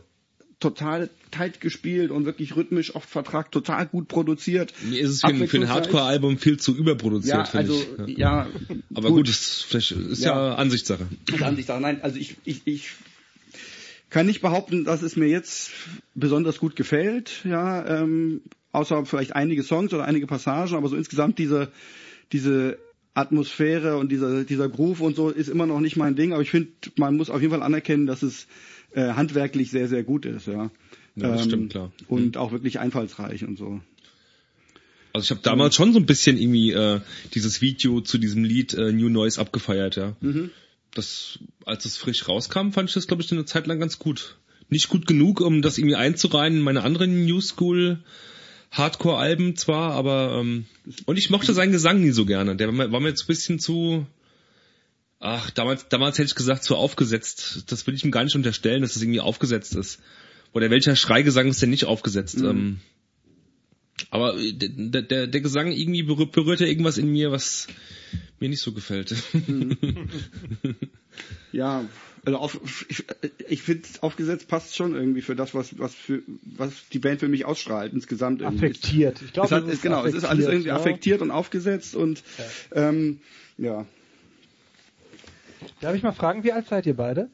total 0.60 1.08
tight 1.30 1.60
gespielt 1.60 2.10
und 2.10 2.24
wirklich 2.24 2.56
rhythmisch 2.56 2.94
oft 2.94 3.08
vertragt, 3.08 3.52
total 3.52 3.86
gut 3.86 4.08
produziert. 4.08 4.72
Mir 4.82 5.00
ist 5.00 5.10
es 5.10 5.20
für 5.20 5.28
ein, 5.28 5.46
für 5.46 5.56
ein. 5.58 5.68
Hardcore-Album 5.68 6.38
viel 6.38 6.58
zu 6.58 6.74
überproduziert, 6.74 7.36
Ja, 7.36 7.44
finde 7.44 7.72
also 7.72 8.04
ich. 8.06 8.18
ja. 8.18 8.48
Aber 8.94 9.10
gut, 9.10 9.28
ist, 9.28 9.64
vielleicht 9.68 9.92
ist 9.92 10.24
ja, 10.24 10.48
Ja. 10.48 10.54
Ansichtssache. 10.56 11.06
An 11.40 11.54
sich 11.56 11.66
sagen, 11.66 11.82
nein, 11.82 12.02
also 12.02 12.18
ich, 12.18 12.36
ich, 12.44 12.62
ich 12.64 12.90
kann 14.10 14.26
nicht 14.26 14.40
behaupten, 14.40 14.84
dass 14.84 15.02
es 15.02 15.14
mir 15.16 15.28
jetzt 15.28 15.70
besonders 16.14 16.58
gut 16.58 16.74
gefällt, 16.74 17.44
ja, 17.44 18.02
ähm, 18.02 18.40
außer 18.72 19.04
vielleicht 19.06 19.36
einige 19.36 19.62
Songs 19.62 19.92
oder 19.92 20.04
einige 20.06 20.26
Passagen, 20.26 20.74
aber 20.74 20.88
so 20.88 20.96
insgesamt 20.96 21.38
diese, 21.38 21.70
diese 22.32 22.78
Atmosphäre 23.18 23.96
und 23.96 24.12
dieser, 24.12 24.44
dieser 24.44 24.68
Groove 24.68 25.00
und 25.00 25.16
so 25.16 25.30
ist 25.30 25.48
immer 25.48 25.66
noch 25.66 25.80
nicht 25.80 25.96
mein 25.96 26.14
Ding, 26.14 26.32
aber 26.32 26.42
ich 26.42 26.50
finde, 26.50 26.70
man 26.96 27.16
muss 27.16 27.30
auf 27.30 27.40
jeden 27.40 27.52
Fall 27.52 27.62
anerkennen, 27.62 28.06
dass 28.06 28.22
es 28.22 28.46
äh, 28.92 29.12
handwerklich 29.12 29.70
sehr, 29.70 29.88
sehr 29.88 30.04
gut 30.04 30.24
ist, 30.24 30.46
ja. 30.46 30.70
Ja, 31.16 31.32
das 31.32 31.44
stimmt, 31.44 31.72
klar. 31.72 31.90
Und 32.06 32.36
auch 32.36 32.52
wirklich 32.52 32.78
einfallsreich 32.78 33.44
und 33.44 33.58
so. 33.58 33.80
Also 35.12 35.24
ich 35.24 35.30
habe 35.30 35.40
damals 35.42 35.74
schon 35.74 35.92
so 35.92 35.98
ein 35.98 36.06
bisschen 36.06 36.38
irgendwie 36.38 36.70
äh, 36.70 37.00
dieses 37.34 37.60
Video 37.60 38.00
zu 38.00 38.18
diesem 38.18 38.44
Lied 38.44 38.74
äh, 38.74 38.92
New 38.92 39.08
Noise 39.08 39.40
abgefeiert, 39.40 39.96
ja. 39.96 40.16
Das, 40.94 41.40
als 41.64 41.84
es 41.86 41.96
frisch 41.96 42.28
rauskam, 42.28 42.70
fand 42.70 42.88
ich 42.88 42.94
das, 42.94 43.08
glaube 43.08 43.22
ich, 43.22 43.32
eine 43.32 43.44
Zeit 43.44 43.66
lang 43.66 43.80
ganz 43.80 43.98
gut. 43.98 44.38
Nicht 44.68 44.90
gut 44.90 45.06
genug, 45.06 45.40
um 45.40 45.60
das 45.60 45.78
irgendwie 45.78 45.96
einzureihen 45.96 46.58
in 46.58 46.62
meine 46.62 46.82
anderen 46.84 47.24
New 47.24 47.40
School 47.40 47.98
Hardcore-Alben 48.70 49.56
zwar, 49.56 49.92
aber 49.92 50.38
ähm, 50.40 50.66
und 51.06 51.18
ich 51.18 51.30
mochte 51.30 51.54
seinen 51.54 51.72
Gesang 51.72 52.00
nie 52.00 52.10
so 52.10 52.26
gerne. 52.26 52.56
Der 52.56 52.68
war 52.76 53.00
mir, 53.00 53.08
jetzt 53.08 53.24
ein 53.24 53.26
bisschen 53.26 53.58
zu 53.58 54.06
Ach, 55.20 55.50
damals, 55.50 55.88
damals 55.88 56.16
hätte 56.18 56.28
ich 56.28 56.34
gesagt, 56.36 56.62
zu 56.62 56.76
aufgesetzt. 56.76 57.64
Das 57.72 57.86
will 57.86 57.94
ich 57.94 58.04
ihm 58.04 58.12
gar 58.12 58.22
nicht 58.22 58.36
unterstellen, 58.36 58.82
dass 58.82 58.94
es 58.94 59.02
irgendwie 59.02 59.20
aufgesetzt 59.20 59.74
ist. 59.74 60.00
Oder 60.52 60.70
welcher 60.70 60.94
Schreigesang 60.94 61.48
ist 61.48 61.60
denn 61.60 61.70
nicht 61.70 61.86
aufgesetzt? 61.86 62.38
Ähm, 62.38 62.78
aber 64.10 64.38
äh, 64.38 64.52
der, 64.52 65.02
der, 65.02 65.26
der 65.26 65.40
Gesang 65.40 65.72
irgendwie 65.72 66.04
berührt, 66.04 66.32
berührt 66.32 66.60
ja 66.60 66.66
irgendwas 66.66 66.98
in 66.98 67.10
mir, 67.10 67.32
was 67.32 67.66
mir 68.38 68.48
nicht 68.48 68.62
so 68.62 68.72
gefällt. 68.72 69.14
Ja, 71.52 71.84
also 72.28 72.38
auf, 72.38 72.86
ich, 72.88 73.04
ich 73.48 73.62
finde 73.62 73.88
aufgesetzt 74.02 74.48
passt 74.48 74.76
schon 74.76 74.94
irgendwie 74.94 75.22
für 75.22 75.34
das, 75.34 75.54
was 75.54 75.78
was 75.78 75.94
für 75.94 76.22
was 76.42 76.72
die 76.92 76.98
Band 76.98 77.20
für 77.20 77.28
mich 77.28 77.46
ausstrahlt 77.46 77.92
insgesamt 77.92 78.42
irgendwie. 78.42 78.66
Affektiert. 78.66 79.22
Ich 79.22 79.32
glaube, 79.32 79.46
es 79.46 79.52
hat, 79.52 79.64
es 79.64 79.74
ist 79.74 79.82
genau, 79.82 80.04
es 80.04 80.14
ist 80.14 80.24
alles 80.24 80.46
irgendwie 80.46 80.68
ja. 80.68 80.76
affektiert 80.76 81.22
und 81.22 81.30
aufgesetzt 81.30 81.96
und 81.96 82.22
ähm, 82.72 83.20
ja. 83.56 83.86
Darf 85.80 85.94
ich 85.94 86.02
mal 86.02 86.12
fragen, 86.12 86.44
wie 86.44 86.52
alt 86.52 86.68
seid 86.68 86.86
ihr 86.86 86.94
beide? 86.94 87.30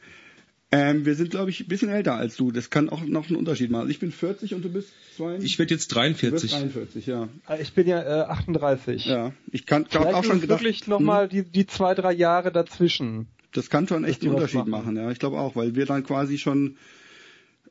Ähm, 0.70 1.06
wir 1.06 1.14
sind, 1.14 1.30
glaube 1.30 1.50
ich, 1.50 1.60
ein 1.60 1.68
bisschen 1.68 1.88
älter 1.88 2.14
als 2.14 2.36
du. 2.36 2.50
Das 2.50 2.68
kann 2.70 2.88
auch 2.88 3.02
noch 3.02 3.28
einen 3.28 3.36
Unterschied 3.36 3.70
machen. 3.70 3.82
Also 3.82 3.90
ich 3.90 4.00
bin 4.00 4.10
40 4.10 4.54
und 4.54 4.64
du 4.64 4.70
bist 4.70 4.90
42. 5.16 5.50
Ich 5.50 5.58
werde 5.58 5.74
jetzt 5.74 5.90
du 5.92 5.94
bist 5.94 6.20
43. 6.20 6.50
43, 6.50 7.06
ja. 7.06 7.28
Äh, 7.48 7.62
Ich 7.62 7.74
bin 7.74 7.86
ja 7.86 8.02
äh, 8.02 8.24
38. 8.24 9.06
Ja, 9.06 9.32
ich 9.52 9.66
kann 9.66 9.86
auch 9.86 10.24
schon 10.24 10.40
gedacht, 10.40 10.60
wirklich 10.60 10.86
nochmal 10.86 11.28
die, 11.28 11.44
die 11.44 11.66
zwei, 11.66 11.94
drei 11.94 12.12
Jahre 12.12 12.50
dazwischen. 12.50 13.28
Das 13.54 13.70
kann 13.70 13.88
schon 13.88 14.04
echt 14.04 14.22
einen 14.22 14.34
Unterschied 14.34 14.66
machen. 14.66 14.70
machen. 14.70 14.96
Ja, 14.96 15.10
ich 15.10 15.18
glaube 15.18 15.38
auch, 15.38 15.56
weil 15.56 15.74
wir 15.74 15.86
dann 15.86 16.04
quasi 16.04 16.38
schon 16.38 16.76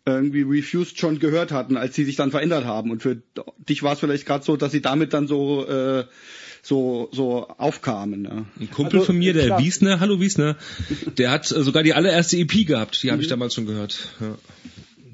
irgendwie 0.06 0.42
Refused 0.42 1.00
schon 1.00 1.20
gehört 1.20 1.52
hatten, 1.52 1.78
als 1.78 1.96
sie 1.96 2.04
sich 2.04 2.16
dann 2.16 2.32
verändert 2.32 2.66
haben. 2.66 2.92
Und 2.92 3.02
für 3.02 3.22
dich 3.70 3.84
war 3.84 3.94
es 3.94 4.00
vielleicht 4.00 4.26
gerade 4.26 4.44
so, 4.44 4.58
dass 4.58 4.72
sie 4.72 4.82
damit 4.82 5.14
dann 5.14 5.28
so 5.28 5.66
äh, 5.66 6.06
so 6.62 7.10
so 7.12 7.48
aufkamen. 7.48 8.26
Ja. 8.26 8.46
Ein 8.60 8.72
Kumpel 8.72 9.00
Also, 9.00 9.08
von 9.08 9.18
mir, 9.18 9.34
der 9.34 9.46
klar. 9.46 9.60
Wiesner, 9.60 10.00
hallo 10.00 10.20
Wiesner, 10.20 10.58
der 11.18 11.32
hat 11.32 11.46
sogar 11.46 11.84
die 11.84 11.94
allererste 11.94 12.38
EP 12.38 12.66
gehabt. 12.66 13.04
Die 13.04 13.12
habe 13.12 13.22
ich 13.22 13.28
damals 13.28 13.54
schon 13.54 13.66
gehört. 13.66 14.10
Ja. 14.20 14.38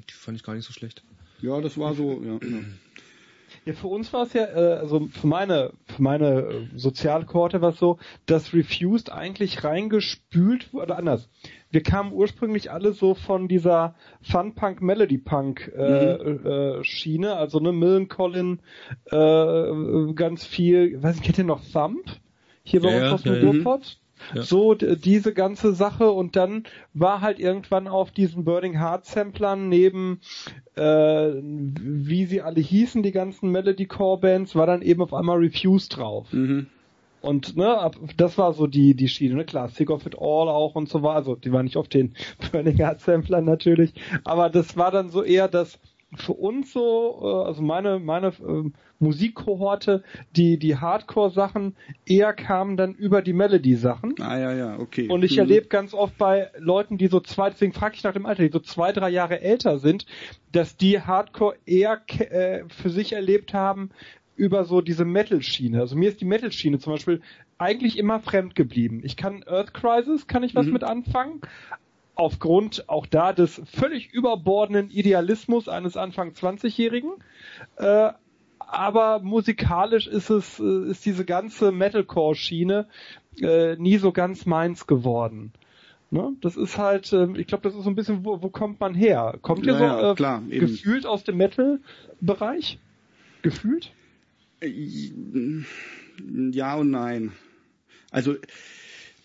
Die 0.08 0.12
fand 0.12 0.36
ich 0.38 0.42
gar 0.42 0.54
nicht 0.54 0.66
so 0.66 0.72
schlecht. 0.72 1.02
Ja, 1.42 1.60
das 1.60 1.78
war 1.78 1.94
so. 1.94 2.22
Ja, 2.24 2.48
ja. 2.48 2.58
Ja, 3.66 3.74
für 3.74 3.88
uns 3.88 4.12
war 4.12 4.22
es 4.22 4.32
ja, 4.32 4.44
äh, 4.46 4.78
also 4.78 5.06
für 5.12 5.26
meine, 5.26 5.72
für 5.84 6.02
meine 6.02 6.28
äh, 6.40 6.66
Sozialkorte 6.76 7.60
war 7.60 7.70
es 7.70 7.78
so, 7.78 7.98
dass 8.26 8.54
Refused 8.54 9.12
eigentlich 9.12 9.64
reingespült 9.64 10.72
wurde, 10.72 10.86
oder 10.86 10.98
anders. 10.98 11.28
Wir 11.70 11.82
kamen 11.82 12.12
ursprünglich 12.12 12.70
alle 12.70 12.92
so 12.92 13.14
von 13.14 13.48
dieser 13.48 13.94
Fun-Punk, 14.22 14.80
Melody-Punk 14.80 15.72
äh, 15.76 16.12
äh, 16.14 16.84
Schiene, 16.84 17.36
also 17.36 17.60
ne, 17.60 17.72
Millencolin, 17.72 18.60
äh, 19.10 20.12
ganz 20.14 20.44
viel, 20.44 21.00
weiß 21.02 21.16
nicht, 21.16 21.24
kennt 21.24 21.38
ihr 21.38 21.44
noch 21.44 21.60
Thump? 21.72 22.04
Hier 22.64 22.80
bei 22.80 22.90
Ja, 22.90 23.04
uns 23.04 23.12
aus 23.12 23.22
dem 23.22 23.34
ja. 23.34 23.40
Ruhrpott? 23.42 23.98
Ja. 24.34 24.42
So, 24.42 24.74
diese 24.74 25.32
ganze 25.32 25.72
Sache 25.72 26.10
und 26.10 26.36
dann 26.36 26.64
war 26.94 27.20
halt 27.20 27.38
irgendwann 27.38 27.88
auf 27.88 28.10
diesen 28.10 28.44
Burning 28.44 28.78
Heart 28.78 29.06
Samplern 29.06 29.68
neben, 29.68 30.20
äh, 30.76 30.82
wie 30.82 32.26
sie 32.26 32.42
alle 32.42 32.60
hießen, 32.60 33.02
die 33.02 33.12
ganzen 33.12 33.50
Melody-Core 33.50 34.20
Bands, 34.20 34.54
war 34.54 34.66
dann 34.66 34.82
eben 34.82 35.02
auf 35.02 35.14
einmal 35.14 35.38
Refused 35.38 35.96
drauf. 35.96 36.32
Mhm. 36.32 36.66
Und 37.22 37.56
ne, 37.56 37.90
das 38.16 38.38
war 38.38 38.54
so 38.54 38.66
die 38.66 38.94
die 38.94 39.08
Schiene, 39.08 39.34
ne? 39.34 39.44
klar, 39.44 39.68
Sick 39.68 39.90
of 39.90 40.06
It 40.06 40.14
All 40.18 40.48
auch 40.48 40.74
und 40.74 40.88
so 40.88 41.02
war, 41.02 41.16
also 41.16 41.34
die 41.34 41.52
war 41.52 41.62
nicht 41.62 41.76
auf 41.76 41.88
den 41.88 42.14
Burning 42.52 42.78
Heart 42.78 43.00
Samplern 43.00 43.44
natürlich, 43.44 43.92
aber 44.24 44.48
das 44.48 44.76
war 44.76 44.90
dann 44.90 45.10
so 45.10 45.22
eher 45.22 45.48
das 45.48 45.78
für 46.14 46.32
uns 46.32 46.72
so, 46.72 47.20
äh, 47.22 47.46
also 47.48 47.62
meine, 47.62 47.98
meine 48.00 48.28
äh, 48.28 48.70
Musikkohorte, 48.98 50.02
die, 50.36 50.58
die 50.58 50.76
Hardcore-Sachen 50.76 51.76
eher 52.06 52.32
kamen 52.32 52.76
dann 52.76 52.94
über 52.94 53.22
die 53.22 53.32
Melody-Sachen. 53.32 54.14
Ah 54.20 54.38
ja, 54.38 54.52
ja, 54.52 54.78
okay. 54.78 55.08
Und 55.08 55.22
ich 55.24 55.32
Mhm. 55.32 55.38
erlebe 55.40 55.66
ganz 55.68 55.94
oft 55.94 56.16
bei 56.18 56.50
Leuten, 56.58 56.98
die 56.98 57.06
so 57.06 57.20
zwei, 57.20 57.50
deswegen 57.50 57.72
frage 57.72 57.94
ich 57.96 58.02
nach 58.04 58.12
dem 58.12 58.26
Alter, 58.26 58.42
die 58.42 58.50
so 58.52 58.58
zwei, 58.60 58.92
drei 58.92 59.08
Jahre 59.10 59.40
älter 59.40 59.78
sind, 59.78 60.06
dass 60.52 60.76
die 60.76 61.00
Hardcore 61.00 61.56
eher 61.64 62.00
äh, 62.18 62.64
für 62.68 62.90
sich 62.90 63.12
erlebt 63.12 63.54
haben 63.54 63.90
über 64.36 64.64
so 64.64 64.80
diese 64.80 65.04
Metal-Schiene. 65.04 65.78
Also 65.80 65.96
mir 65.96 66.08
ist 66.08 66.20
die 66.20 66.24
Metal-Schiene 66.24 66.78
zum 66.78 66.94
Beispiel 66.94 67.20
eigentlich 67.58 67.98
immer 67.98 68.20
fremd 68.20 68.54
geblieben. 68.54 69.02
Ich 69.04 69.16
kann 69.16 69.44
Earth 69.46 69.74
Crisis, 69.74 70.26
kann 70.26 70.42
ich 70.42 70.54
was 70.54 70.66
Mhm. 70.66 70.72
mit 70.72 70.84
anfangen. 70.84 71.40
Aufgrund 72.20 72.86
auch 72.86 73.06
da 73.06 73.32
des 73.32 73.62
völlig 73.64 74.12
überbordenden 74.12 74.90
Idealismus 74.90 75.70
eines 75.70 75.96
Anfang 75.96 76.32
20-Jährigen. 76.32 77.12
Äh, 77.76 78.10
aber 78.58 79.20
musikalisch 79.20 80.06
ist 80.06 80.28
es, 80.28 80.60
äh, 80.60 80.90
ist 80.90 81.06
diese 81.06 81.24
ganze 81.24 81.72
Metalcore-Schiene 81.72 82.88
äh, 83.40 83.76
nie 83.76 83.96
so 83.96 84.12
ganz 84.12 84.44
meins 84.44 84.86
geworden. 84.86 85.52
Ne? 86.10 86.34
Das 86.42 86.58
ist 86.58 86.76
halt, 86.76 87.10
äh, 87.14 87.26
ich 87.38 87.46
glaube, 87.46 87.62
das 87.62 87.74
ist 87.74 87.84
so 87.84 87.90
ein 87.90 87.96
bisschen, 87.96 88.22
wo, 88.22 88.42
wo 88.42 88.50
kommt 88.50 88.80
man 88.80 88.94
her? 88.94 89.38
Kommt 89.40 89.64
ihr 89.64 89.72
Ja, 89.72 90.00
so 90.00 90.10
äh, 90.10 90.14
klar, 90.14 90.42
gefühlt 90.46 91.06
aus 91.06 91.24
dem 91.24 91.38
Metal-Bereich? 91.38 92.78
Gefühlt? 93.40 93.92
Ja 96.52 96.74
und 96.74 96.90
nein. 96.90 97.32
Also 98.10 98.34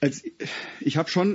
als 0.06 0.24
ich 0.82 0.98
habe 0.98 1.10
schon, 1.10 1.34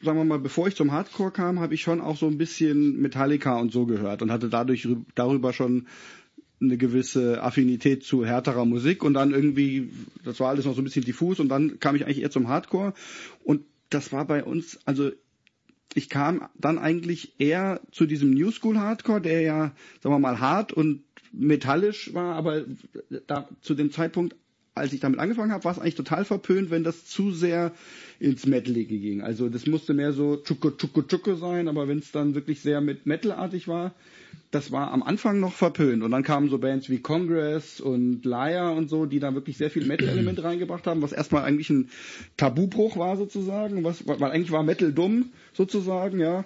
sagen 0.00 0.18
wir 0.18 0.24
mal, 0.24 0.38
bevor 0.38 0.68
ich 0.68 0.76
zum 0.76 0.92
Hardcore 0.92 1.32
kam, 1.32 1.58
habe 1.58 1.74
ich 1.74 1.82
schon 1.82 2.00
auch 2.00 2.16
so 2.16 2.28
ein 2.28 2.38
bisschen 2.38 3.00
Metallica 3.00 3.58
und 3.58 3.72
so 3.72 3.84
gehört 3.84 4.22
und 4.22 4.30
hatte 4.30 4.48
dadurch 4.48 4.84
rü- 4.86 5.04
darüber 5.16 5.52
schon 5.52 5.88
eine 6.60 6.76
gewisse 6.76 7.42
Affinität 7.42 8.04
zu 8.04 8.24
härterer 8.24 8.64
Musik 8.64 9.02
und 9.02 9.14
dann 9.14 9.32
irgendwie, 9.32 9.90
das 10.24 10.38
war 10.38 10.50
alles 10.50 10.66
noch 10.66 10.76
so 10.76 10.82
ein 10.82 10.84
bisschen 10.84 11.04
diffus 11.04 11.40
und 11.40 11.48
dann 11.48 11.80
kam 11.80 11.96
ich 11.96 12.04
eigentlich 12.04 12.22
eher 12.22 12.30
zum 12.30 12.46
Hardcore 12.46 12.94
und 13.42 13.62
das 13.90 14.12
war 14.12 14.24
bei 14.24 14.44
uns, 14.44 14.78
also 14.84 15.10
ich 15.94 16.08
kam 16.08 16.48
dann 16.56 16.78
eigentlich 16.78 17.34
eher 17.40 17.80
zu 17.90 18.06
diesem 18.06 18.30
New 18.30 18.52
School 18.52 18.78
Hardcore, 18.78 19.20
der 19.20 19.40
ja, 19.40 19.72
sagen 20.00 20.14
wir 20.14 20.20
mal, 20.20 20.38
hart 20.38 20.72
und 20.72 21.02
metallisch 21.32 22.14
war, 22.14 22.36
aber 22.36 22.64
da 23.26 23.48
zu 23.62 23.74
dem 23.74 23.90
Zeitpunkt, 23.90 24.36
als 24.74 24.92
ich 24.92 25.00
damit 25.00 25.20
angefangen 25.20 25.52
habe, 25.52 25.64
war 25.64 25.72
es 25.72 25.78
eigentlich 25.78 25.96
total 25.96 26.24
verpönt, 26.24 26.70
wenn 26.70 26.84
das 26.84 27.04
zu 27.04 27.30
sehr 27.30 27.72
ins 28.18 28.46
Metalige 28.46 28.98
ging. 28.98 29.20
Also 29.20 29.48
das 29.48 29.66
musste 29.66 29.92
mehr 29.92 30.12
so 30.12 30.36
Chucko 30.36 30.70
Chucko 30.70 31.02
Chucko 31.02 31.34
sein, 31.34 31.68
aber 31.68 31.88
wenn 31.88 31.98
es 31.98 32.10
dann 32.10 32.34
wirklich 32.34 32.60
sehr 32.60 32.80
mit 32.80 33.04
Metalartig 33.04 33.68
war, 33.68 33.94
das 34.50 34.70
war 34.70 34.90
am 34.92 35.02
Anfang 35.02 35.40
noch 35.40 35.52
verpönt. 35.52 36.02
Und 36.02 36.10
dann 36.10 36.22
kamen 36.22 36.48
so 36.48 36.58
Bands 36.58 36.88
wie 36.90 36.98
Congress 36.98 37.80
und 37.80 38.24
Liar 38.24 38.74
und 38.74 38.88
so, 38.88 39.06
die 39.06 39.18
da 39.18 39.34
wirklich 39.34 39.56
sehr 39.56 39.70
viel 39.70 39.86
Metal-Elemente 39.86 40.44
reingebracht 40.44 40.86
haben, 40.86 41.02
was 41.02 41.12
erstmal 41.12 41.44
eigentlich 41.44 41.70
ein 41.70 41.90
Tabubruch 42.36 42.96
war 42.96 43.16
sozusagen, 43.16 43.82
was, 43.84 44.06
weil 44.06 44.30
eigentlich 44.30 44.52
war 44.52 44.62
Metal 44.62 44.92
dumm 44.92 45.30
sozusagen, 45.52 46.20
ja. 46.20 46.44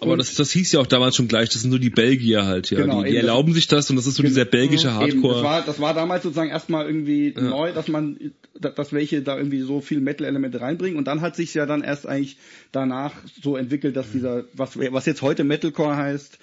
Aber 0.00 0.12
Und- 0.12 0.18
das, 0.18 0.34
das 0.34 0.52
hieß 0.52 0.72
ja 0.72 0.80
auch 0.80 0.86
damals 0.86 1.16
schon 1.16 1.26
gleich, 1.26 1.48
das 1.48 1.62
sind 1.62 1.70
nur 1.70 1.80
die 1.80 1.90
Belgier 1.90 2.44
halt, 2.46 2.70
ja. 2.70 2.80
Genau, 2.80 3.02
die, 3.02 3.10
die 3.10 3.16
erlauben 3.16 3.52
sich 3.52 3.66
das 3.66 3.90
und 3.90 3.96
das 3.96 4.06
ist 4.06 4.14
so 4.14 4.22
dieser 4.22 4.44
belgische 4.44 4.88
Eben, 4.88 4.96
Hardcore. 4.96 5.34
das, 5.34 5.42
war, 5.42 5.62
das 5.62 5.80
war 5.80 5.94
damals 5.94 6.22
sozusagen 6.22 6.50
erstmal 6.50 6.86
irgendwie 6.86 7.34
neu, 7.36 7.72
dass 7.72 7.88
man, 7.88 8.16
dass 8.60 8.92
welche 8.92 9.22
da 9.22 9.36
irgendwie 9.36 9.60
so 9.60 9.80
viel 9.80 10.00
Metal-Elemente 10.00 10.60
reinbringen 10.60 10.98
und 10.98 11.06
dann 11.06 11.20
hat 11.20 11.34
sich 11.34 11.52
ja 11.54 11.66
dann 11.66 11.82
erst 11.82 12.06
eigentlich 12.06 12.36
danach 12.70 13.12
so 13.42 13.56
entwickelt, 13.56 13.96
dass 13.96 14.12
dieser, 14.12 14.44
was, 14.54 14.78
was 14.78 15.06
jetzt 15.06 15.22
heute 15.22 15.42
Metalcore 15.42 15.96
heißt, 15.96 16.38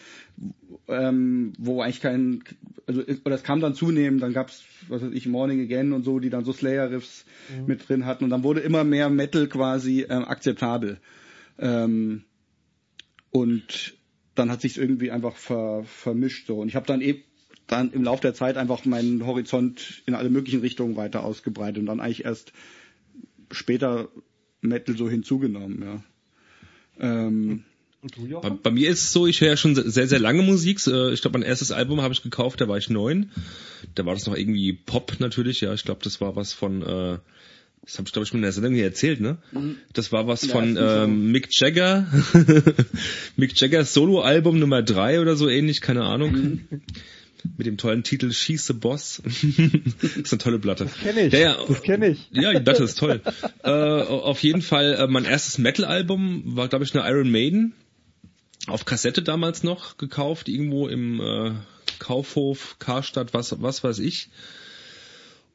ähm, 0.89 1.53
wo 1.57 1.81
eigentlich 1.81 2.01
kein, 2.01 2.43
also 2.87 3.03
oder 3.23 3.35
es 3.35 3.43
kam 3.43 3.61
dann 3.61 3.73
zunehmend, 3.73 4.21
dann 4.21 4.33
gab's 4.33 4.63
was 4.89 5.01
weiß 5.01 5.13
ich, 5.13 5.27
Morning 5.27 5.61
Again 5.61 5.93
und 5.93 6.03
so, 6.03 6.19
die 6.19 6.29
dann 6.29 6.43
so 6.45 6.51
Slayer-Riffs 6.53 7.25
mit 7.65 7.87
drin 7.87 8.05
hatten 8.05 8.25
und 8.25 8.29
dann 8.29 8.43
wurde 8.43 8.59
immer 8.59 8.83
mehr 8.83 9.09
Metal 9.09 9.47
quasi 9.47 10.05
ähm, 10.09 10.25
akzeptabel. 10.25 10.97
Ähm, 11.57 12.23
und 13.35 13.93
dann 14.33 14.49
hat 14.49 14.61
sich 14.61 14.77
irgendwie 14.77 15.11
einfach 15.11 15.35
ver, 15.35 15.83
vermischt 15.83 16.47
so 16.47 16.59
und 16.59 16.69
ich 16.69 16.75
habe 16.75 16.87
dann 16.87 17.01
eben 17.01 17.19
dann 17.67 17.91
im 17.91 18.03
Laufe 18.03 18.21
der 18.21 18.33
Zeit 18.33 18.55
einfach 18.55 18.85
meinen 18.85 19.25
Horizont 19.25 20.03
in 20.05 20.13
alle 20.13 20.29
möglichen 20.29 20.61
Richtungen 20.61 20.95
weiter 20.95 21.23
ausgebreitet 21.23 21.79
und 21.79 21.87
dann 21.87 21.99
eigentlich 21.99 22.23
erst 22.23 22.53
später 23.51 24.07
Metal 24.61 24.95
so 24.95 25.09
hinzugenommen, 25.09 25.83
ja. 25.83 26.03
Ähm, 26.97 27.65
Bei, 28.41 28.51
bei 28.51 28.71
mir 28.71 28.89
ist 28.89 29.03
es 29.03 29.11
so, 29.11 29.27
ich 29.27 29.41
höre 29.41 29.49
ja 29.49 29.57
schon 29.57 29.75
sehr, 29.75 30.07
sehr 30.07 30.19
lange 30.19 30.43
Musik. 30.43 30.79
Äh, 30.87 31.11
Ich 31.11 31.21
glaube, 31.21 31.39
mein 31.39 31.47
erstes 31.47 31.71
Album 31.71 32.01
habe 32.01 32.13
ich 32.13 32.21
gekauft, 32.21 32.61
da 32.61 32.67
war 32.69 32.77
ich 32.77 32.89
neun. 32.89 33.31
Da 33.95 34.05
war 34.05 34.13
das 34.13 34.27
noch 34.27 34.35
irgendwie 34.37 34.73
Pop 34.73 35.17
natürlich, 35.19 35.59
ja. 35.61 35.73
Ich 35.73 35.83
glaube, 35.83 36.01
das 36.03 36.21
war 36.21 36.35
was 36.35 36.53
von, 36.53 36.83
äh, 36.83 37.17
das 37.85 37.99
habe 37.99 38.07
ich 38.07 38.13
glaube 38.13 38.23
ich 38.23 38.29
schon 38.29 38.39
in 38.39 38.43
der 38.43 38.51
Sendung 38.51 38.73
hier 38.73 38.83
erzählt, 38.83 39.21
ne? 39.21 39.37
Das 39.93 40.11
war 40.11 40.27
was 40.27 40.45
von 40.47 40.75
ähm, 40.79 41.31
Mick 41.31 41.49
Jagger. 41.51 42.07
Mick 43.35 43.59
Jaggers 43.59 43.93
Soloalbum 43.93 44.57
Nummer 44.59 44.81
drei 44.81 45.21
oder 45.21 45.35
so 45.35 45.47
ähnlich, 45.47 45.81
keine 45.81 46.03
Ahnung. 46.03 46.61
Mit 47.57 47.67
dem 47.67 47.77
tollen 47.77 48.01
Titel 48.01 48.31
She's 48.31 48.65
the 48.65 48.73
Boss. 48.73 49.21
das 50.01 50.11
ist 50.15 50.33
eine 50.33 50.39
tolle 50.39 50.57
Platte. 50.57 50.85
Das 50.85 50.97
kenne 50.97 51.27
ich. 51.27 51.33
Ja, 51.33 51.39
ja. 51.39 51.57
Das 51.67 51.83
kenne 51.83 52.07
ich. 52.09 52.27
Ja, 52.31 52.51
die 52.53 52.59
Platte 52.59 52.83
ist 52.83 52.97
toll. 52.97 53.21
äh, 53.63 53.69
auf 53.69 54.41
jeden 54.41 54.63
Fall, 54.63 54.95
äh, 54.95 55.07
mein 55.07 55.25
erstes 55.25 55.59
Metal-Album 55.59 56.55
war, 56.55 56.67
glaube 56.69 56.85
ich, 56.85 56.95
eine 56.95 57.07
Iron 57.07 57.29
Maiden. 57.29 57.73
Auf 58.65 58.85
Kassette 58.85 59.21
damals 59.21 59.61
noch 59.61 59.97
gekauft, 59.97 60.49
irgendwo 60.49 60.87
im 60.87 61.19
äh, 61.19 61.51
Kaufhof, 61.99 62.77
Karstadt, 62.79 63.35
was, 63.35 63.61
was 63.61 63.83
weiß 63.83 63.99
ich. 63.99 64.29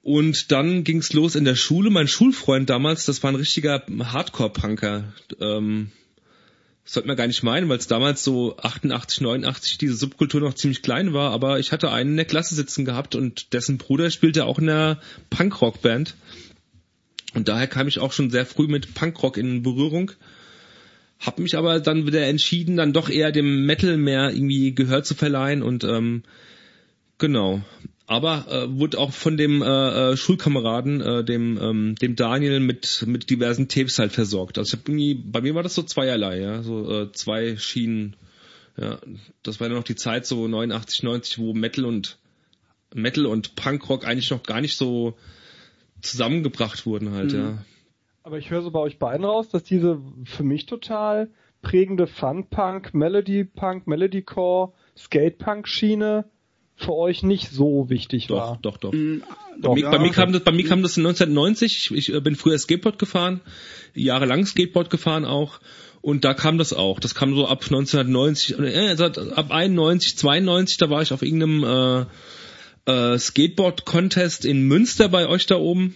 Und 0.02 0.50
dann 0.50 0.82
ging's 0.82 1.12
los 1.12 1.34
in 1.34 1.44
der 1.44 1.56
Schule. 1.56 1.90
Mein 1.90 2.08
Schulfreund 2.08 2.70
damals, 2.70 3.04
das 3.04 3.22
war 3.22 3.30
ein 3.30 3.36
richtiger 3.36 3.84
Hardcore-Punker. 3.86 5.12
Ähm, 5.40 5.90
sollte 6.84 7.06
man 7.06 7.16
gar 7.16 7.26
nicht 7.26 7.42
meinen, 7.42 7.68
weil 7.68 7.78
es 7.78 7.86
damals 7.86 8.24
so 8.24 8.56
88, 8.56 9.20
89 9.20 9.78
diese 9.78 9.94
Subkultur 9.94 10.40
noch 10.40 10.54
ziemlich 10.54 10.82
klein 10.82 11.12
war. 11.12 11.32
Aber 11.32 11.58
ich 11.58 11.70
hatte 11.70 11.90
einen 11.90 12.10
in 12.10 12.16
der 12.16 12.24
Klasse 12.24 12.54
sitzen 12.54 12.84
gehabt 12.84 13.14
und 13.14 13.52
dessen 13.52 13.78
Bruder 13.78 14.10
spielte 14.10 14.46
auch 14.46 14.58
in 14.58 14.70
einer 14.70 15.00
Punkrock-Band. 15.28 16.16
Und 17.34 17.48
daher 17.48 17.66
kam 17.66 17.86
ich 17.86 17.98
auch 17.98 18.12
schon 18.12 18.30
sehr 18.30 18.46
früh 18.46 18.66
mit 18.66 18.94
Punkrock 18.94 19.36
in 19.36 19.62
Berührung. 19.62 20.12
Hab 21.20 21.38
mich 21.38 21.56
aber 21.56 21.78
dann 21.80 22.06
wieder 22.06 22.26
entschieden, 22.26 22.76
dann 22.76 22.94
doch 22.94 23.10
eher 23.10 23.30
dem 23.30 23.66
Metal 23.66 23.98
mehr 23.98 24.32
irgendwie 24.32 24.74
Gehör 24.74 25.02
zu 25.02 25.14
verleihen 25.14 25.62
und 25.62 25.84
ähm, 25.84 26.22
genau. 27.18 27.62
Aber 28.10 28.46
äh, 28.50 28.76
wurde 28.76 28.98
auch 28.98 29.12
von 29.12 29.36
dem 29.36 29.62
äh, 29.62 29.66
äh, 30.10 30.16
Schulkameraden, 30.16 31.00
äh, 31.00 31.22
dem 31.22 31.56
ähm, 31.62 31.94
dem 31.94 32.16
Daniel 32.16 32.58
mit 32.58 33.04
mit 33.06 33.30
diversen 33.30 33.68
Tapes 33.68 34.00
halt 34.00 34.10
versorgt. 34.10 34.58
Also 34.58 34.74
ich 34.74 34.80
hab 34.80 34.88
irgendwie, 34.88 35.14
bei 35.14 35.40
mir 35.40 35.54
war 35.54 35.62
das 35.62 35.76
so 35.76 35.84
zweierlei, 35.84 36.40
ja, 36.40 36.60
so 36.64 37.02
äh, 37.02 37.12
zwei 37.12 37.56
Schienen. 37.56 38.16
Ja, 38.76 38.98
das 39.44 39.60
war 39.60 39.68
ja 39.68 39.74
noch 39.74 39.84
die 39.84 39.94
Zeit 39.94 40.26
so 40.26 40.48
89, 40.48 41.04
90, 41.04 41.38
wo 41.38 41.54
Metal 41.54 41.84
und 41.84 42.18
Metal 42.92 43.26
und 43.26 43.54
Punkrock 43.54 44.04
eigentlich 44.04 44.32
noch 44.32 44.42
gar 44.42 44.60
nicht 44.60 44.76
so 44.76 45.16
zusammengebracht 46.02 46.86
wurden 46.86 47.12
halt, 47.12 47.32
ja. 47.32 47.58
Aber 48.24 48.38
ich 48.38 48.50
höre 48.50 48.62
so 48.62 48.72
bei 48.72 48.80
euch 48.80 48.98
beiden 48.98 49.24
raus, 49.24 49.50
dass 49.50 49.62
diese 49.62 50.02
für 50.24 50.42
mich 50.42 50.66
total 50.66 51.30
prägende 51.62 52.08
Fun-Punk, 52.08 52.92
Melody-Punk, 52.92 53.86
Melody-Core, 53.86 54.72
Skate-Punk-Schiene 54.96 56.24
für 56.80 56.94
euch 56.94 57.22
nicht 57.22 57.50
so 57.50 57.88
wichtig 57.90 58.26
Doch, 58.28 58.36
war. 58.36 58.58
doch, 58.62 58.76
doch. 58.78 58.92
mh, 58.92 59.20
Bei, 59.58 59.74
mir, 59.74 59.80
ja, 59.82 59.90
bei, 59.90 59.98
mir 59.98 60.10
kam 60.10 60.32
das, 60.32 60.42
bei 60.42 60.52
mir 60.52 60.64
kam 60.66 60.82
das 60.82 60.96
1990. 60.96 61.90
Ich, 61.90 62.08
ich 62.08 62.14
äh, 62.14 62.20
bin 62.20 62.36
früher 62.36 62.58
Skateboard 62.58 62.98
gefahren, 62.98 63.40
jahrelang 63.94 64.46
Skateboard 64.46 64.90
gefahren 64.90 65.24
auch. 65.24 65.60
Und 66.02 66.24
da 66.24 66.32
kam 66.32 66.56
das 66.56 66.72
auch. 66.72 66.98
Das 66.98 67.14
kam 67.14 67.34
so 67.34 67.46
ab 67.46 67.62
1990, 67.62 68.58
äh, 68.58 68.88
also 68.88 69.04
ab 69.04 69.50
91, 69.50 70.16
92, 70.16 70.78
da 70.78 70.88
war 70.88 71.02
ich 71.02 71.12
auf 71.12 71.22
irgendeinem 71.22 72.06
äh, 72.86 73.10
äh, 73.14 73.18
Skateboard-Contest 73.18 74.44
in 74.44 74.62
Münster 74.66 75.08
bei 75.08 75.28
euch 75.28 75.46
da 75.46 75.56
oben. 75.56 75.94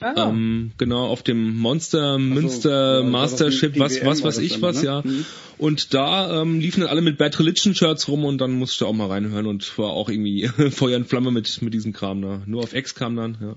Ah, 0.00 0.28
Ähm, 0.28 0.72
genau, 0.78 1.06
auf 1.06 1.22
dem 1.22 1.56
Monster, 1.56 2.18
Münster, 2.18 2.70
ja, 2.70 2.92
das 2.96 3.02
war 3.02 3.10
Mastership, 3.10 3.78
was, 3.78 4.04
was 4.04 4.22
weiß 4.22 4.38
ich 4.38 4.60
was, 4.60 4.82
ne? 4.82 4.84
ja. 4.84 5.02
Mhm. 5.02 5.24
Und 5.58 5.94
da 5.94 6.42
ähm, 6.42 6.60
liefen 6.60 6.80
dann 6.80 6.90
alle 6.90 7.00
mit 7.00 7.16
Bad 7.16 7.38
Religion 7.38 7.74
Shirts 7.74 8.08
rum 8.08 8.24
und 8.24 8.38
dann 8.38 8.52
musste 8.52 8.74
ich 8.74 8.78
da 8.80 8.86
auch 8.86 8.92
mal 8.92 9.06
reinhören 9.06 9.46
und 9.46 9.78
war 9.78 9.90
auch 9.90 10.10
irgendwie 10.10 10.48
Feuer 10.70 10.98
und 10.98 11.08
Flamme 11.08 11.30
mit, 11.30 11.62
mit 11.62 11.72
diesem 11.72 11.92
Kram 11.92 12.20
da. 12.20 12.42
Nur 12.46 12.62
auf 12.62 12.74
X 12.74 12.94
kam 12.94 13.16
dann, 13.16 13.38
ja. 13.40 13.56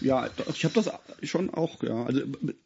Ja, 0.00 0.28
ich 0.54 0.64
habe 0.64 0.74
das 0.74 0.90
schon 1.22 1.50
auch, 1.50 1.82
ja. 1.82 2.04
Also 2.04 2.22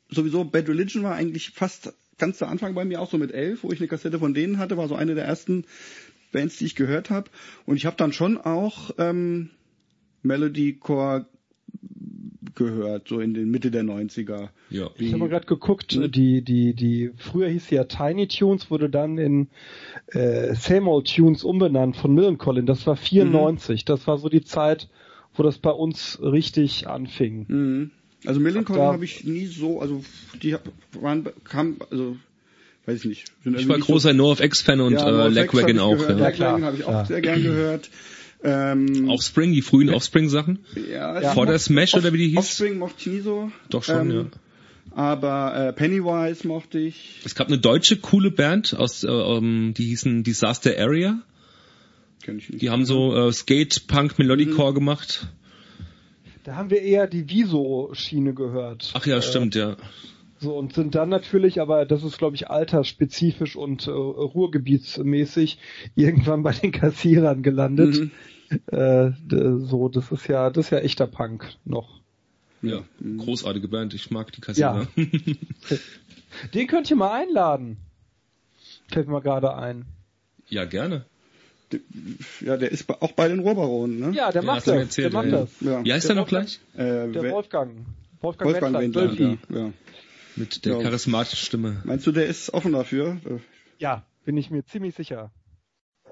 sowieso 0.09 0.45
Bad 0.45 0.69
Religion 0.69 1.03
war 1.03 1.15
eigentlich 1.15 1.51
fast 1.51 1.93
ganz 2.19 2.39
der 2.39 2.49
Anfang 2.49 2.75
bei 2.75 2.85
mir 2.85 3.01
auch 3.01 3.11
so 3.11 3.19
mit 3.19 3.33
elf, 3.33 3.63
wo 3.63 3.73
ich 3.73 3.81
eine 3.81 3.89
Kassette 3.89 4.19
von 4.19 4.35
denen 4.35 4.59
hatte, 4.59 4.77
war 4.77 4.89
so 4.89 4.95
eine 4.95 5.15
der 5.15 5.25
ersten 5.25 5.65
Bands, 6.33 6.59
die 6.59 6.67
ich 6.67 6.77
gehört 6.77 7.11
habe. 7.11 7.31
Und 7.67 7.77
ich 7.77 7.87
habe 7.87 7.97
dann 7.97 8.13
schon 8.13 8.39
auch 8.39 8.91
ähm, 8.99 9.51
Melodycore 10.23 11.27
gehört, 12.65 13.09
so 13.09 13.21
in 13.21 13.35
den 13.35 13.51
Mitte 13.51 13.71
der 13.71 13.83
90er. 13.83 14.49
Ja. 14.71 14.91
Ich 14.99 15.09
habe 15.09 15.19
mal 15.19 15.29
gerade 15.29 15.47
geguckt, 15.47 15.93
Hm. 15.93 16.11
die, 16.13 16.43
die, 16.43 16.75
die, 16.75 17.11
früher 17.17 17.49
hieß 17.49 17.69
sie 17.69 17.75
ja 17.77 17.85
Tiny 17.85 18.29
Tunes, 18.29 18.71
wurde 18.71 18.89
dann 18.91 19.19
in 19.19 19.49
äh, 20.09 20.55
Same 20.55 20.89
Old 20.91 21.13
Tunes 21.15 21.43
umbenannt 21.45 21.97
von 21.97 22.15
Millencolin. 22.15 22.67
Das 22.67 22.87
war 22.87 22.97
94. 22.97 23.85
Das 23.85 24.07
war 24.07 24.19
so 24.19 24.29
die 24.29 24.45
Zeit, 24.45 24.89
wo 25.35 25.43
das 25.43 25.59
bei 25.59 25.71
uns 25.71 26.19
richtig 26.23 26.87
anfing. 26.89 27.47
Mhm. 27.49 27.91
Also 28.27 28.39
Millencolin 28.41 28.83
habe 28.83 29.05
ich 29.05 29.25
nie 29.25 29.47
so, 29.47 29.81
also 29.81 30.05
die 30.43 30.55
waren, 31.01 31.27
kam, 31.45 31.77
also 31.91 32.17
weiß 32.85 32.99
ich 33.01 33.05
nicht. 33.07 33.25
Ich 33.45 33.69
war 33.69 33.79
großer 33.79 34.13
NoFX-Fan 34.13 34.81
und 34.81 34.93
ja, 34.95 35.27
äh, 35.27 35.29
Lagwagon 35.31 35.79
auch. 35.79 35.93
gehört, 35.93 36.11
Ja. 36.19 36.27
Lagwagon 36.27 36.35
klar, 36.59 36.63
habe 36.63 36.77
ich 36.77 36.85
auch 36.85 36.89
klar. 36.91 37.07
sehr 37.07 37.21
gern 37.23 37.43
gehört. 37.43 37.89
Ähm, 38.43 39.09
Offspring, 39.11 39.53
die 39.53 39.63
frühen 39.63 39.91
Offspring-Sachen. 39.91 40.61
ja, 40.91 41.21
Ja. 41.21 41.33
Vor 41.33 41.47
der 41.47 41.59
Smash 41.59 41.95
oder 41.95 42.13
wie 42.13 42.19
die 42.19 42.29
hieß? 42.29 42.39
Offspring 42.39 42.79
mochte 42.79 42.97
ich 43.01 43.07
nie 43.07 43.21
so. 43.21 43.51
Doch 43.69 43.85
schon, 43.85 44.11
ähm, 44.11 44.17
ja. 44.17 44.25
Aber 44.97 45.55
äh, 45.69 45.73
Pennywise 45.73 46.47
mochte 46.49 46.79
ich. 46.79 47.21
Es 47.25 47.35
gab 47.35 47.47
eine 47.49 47.59
deutsche 47.59 47.97
coole 47.99 48.31
Band 48.31 48.75
aus, 48.75 49.05
äh, 49.05 49.09
ähm, 49.09 49.75
die 49.77 49.85
hießen 49.85 50.23
Disaster 50.25 50.77
Area. 50.79 51.21
Kenn 52.23 52.39
ich 52.39 52.49
nicht. 52.51 52.63
Die 52.63 52.71
haben 52.71 52.85
so 52.85 53.15
äh, 53.15 53.33
Skate, 53.33 53.87
Punk, 53.87 54.19
Melodicore 54.19 54.75
gemacht. 54.75 55.29
Da 56.45 56.57
haben 56.57 56.71
wir 56.71 56.81
eher 56.83 57.07
die 57.07 57.29
Viso-Schiene 57.29 58.33
gehört. 58.35 58.91
Ach 58.95 59.07
ja, 59.07 59.19
Äh, 59.19 59.23
stimmt, 59.23 59.55
ja. 59.55 59.77
So, 60.41 60.57
und 60.57 60.73
sind 60.73 60.95
dann 60.95 61.11
natürlich, 61.11 61.61
aber 61.61 61.85
das 61.85 62.03
ist, 62.03 62.17
glaube 62.19 62.35
ich, 62.35 62.49
altersspezifisch 62.49 63.57
und 63.57 63.87
äh, 63.87 63.91
ruhrgebietsmäßig 63.91 65.59
irgendwann 65.97 66.43
bei 66.43 66.53
den 66.53 66.73
Kassierern 66.73 67.43
gelandet. 67.43 67.97
Mhm. 67.97 68.11
Äh, 68.67 69.13
so, 69.29 69.89
das 69.89 70.11
ist 70.11 70.27
ja, 70.29 70.49
das 70.51 70.67
ist 70.67 70.71
ja 70.71 70.79
echter 70.79 71.07
Punk 71.07 71.47
noch. 71.65 72.01
Ja, 72.63 72.83
großartige 73.19 73.69
Band. 73.69 73.95
Ich 73.95 74.11
mag 74.11 74.33
die 74.33 74.41
Kassierer. 74.41 74.87
Den 76.55 76.67
könnt 76.67 76.91
ihr 76.91 76.97
mal 76.97 77.13
einladen. 77.23 77.77
Fällt 78.89 79.09
mir 79.09 79.21
gerade 79.21 79.55
ein. 79.57 79.85
Ja, 80.49 80.65
gerne. 80.65 81.05
Ja, 82.41 82.57
der 82.57 82.73
ist 82.73 82.91
auch 82.91 83.13
bei 83.13 83.29
den 83.29 83.39
Rohrbaronen, 83.41 84.01
ne? 84.01 84.13
Ja, 84.17 84.33
der 84.33 84.43
Ja, 84.43 84.47
macht 84.47 84.67
das. 84.67 84.75
erzählt, 84.77 85.13
der 85.13 85.23
macht 85.23 85.31
ja. 85.33 85.41
das. 85.43 85.61
Ja. 85.61 85.85
Wie 85.85 85.93
heißt 85.93 86.09
Der 86.09 86.15
der 86.17 86.23
noch 86.23 86.29
gleich? 86.29 86.59
Äh, 86.75 87.09
Der 87.13 87.31
Wolfgang. 87.31 87.87
Wolfgang, 88.21 88.51
Wolfgang 88.51 88.75
Wendland, 88.79 89.19
Wölfi. 89.19 89.39
ja. 89.55 89.73
Mit 90.37 90.65
der 90.65 90.75
Ja. 90.75 90.83
charismatischen 90.83 91.45
Stimme. 91.45 91.83
Meinst 91.85 92.07
du, 92.07 92.13
der 92.13 92.27
ist 92.27 92.53
offen 92.55 92.73
dafür? 92.73 93.19
Ja, 93.79 94.05
bin 94.25 94.37
ich 94.37 94.51
mir 94.51 94.65
ziemlich 94.65 94.95
sicher. 94.95 95.31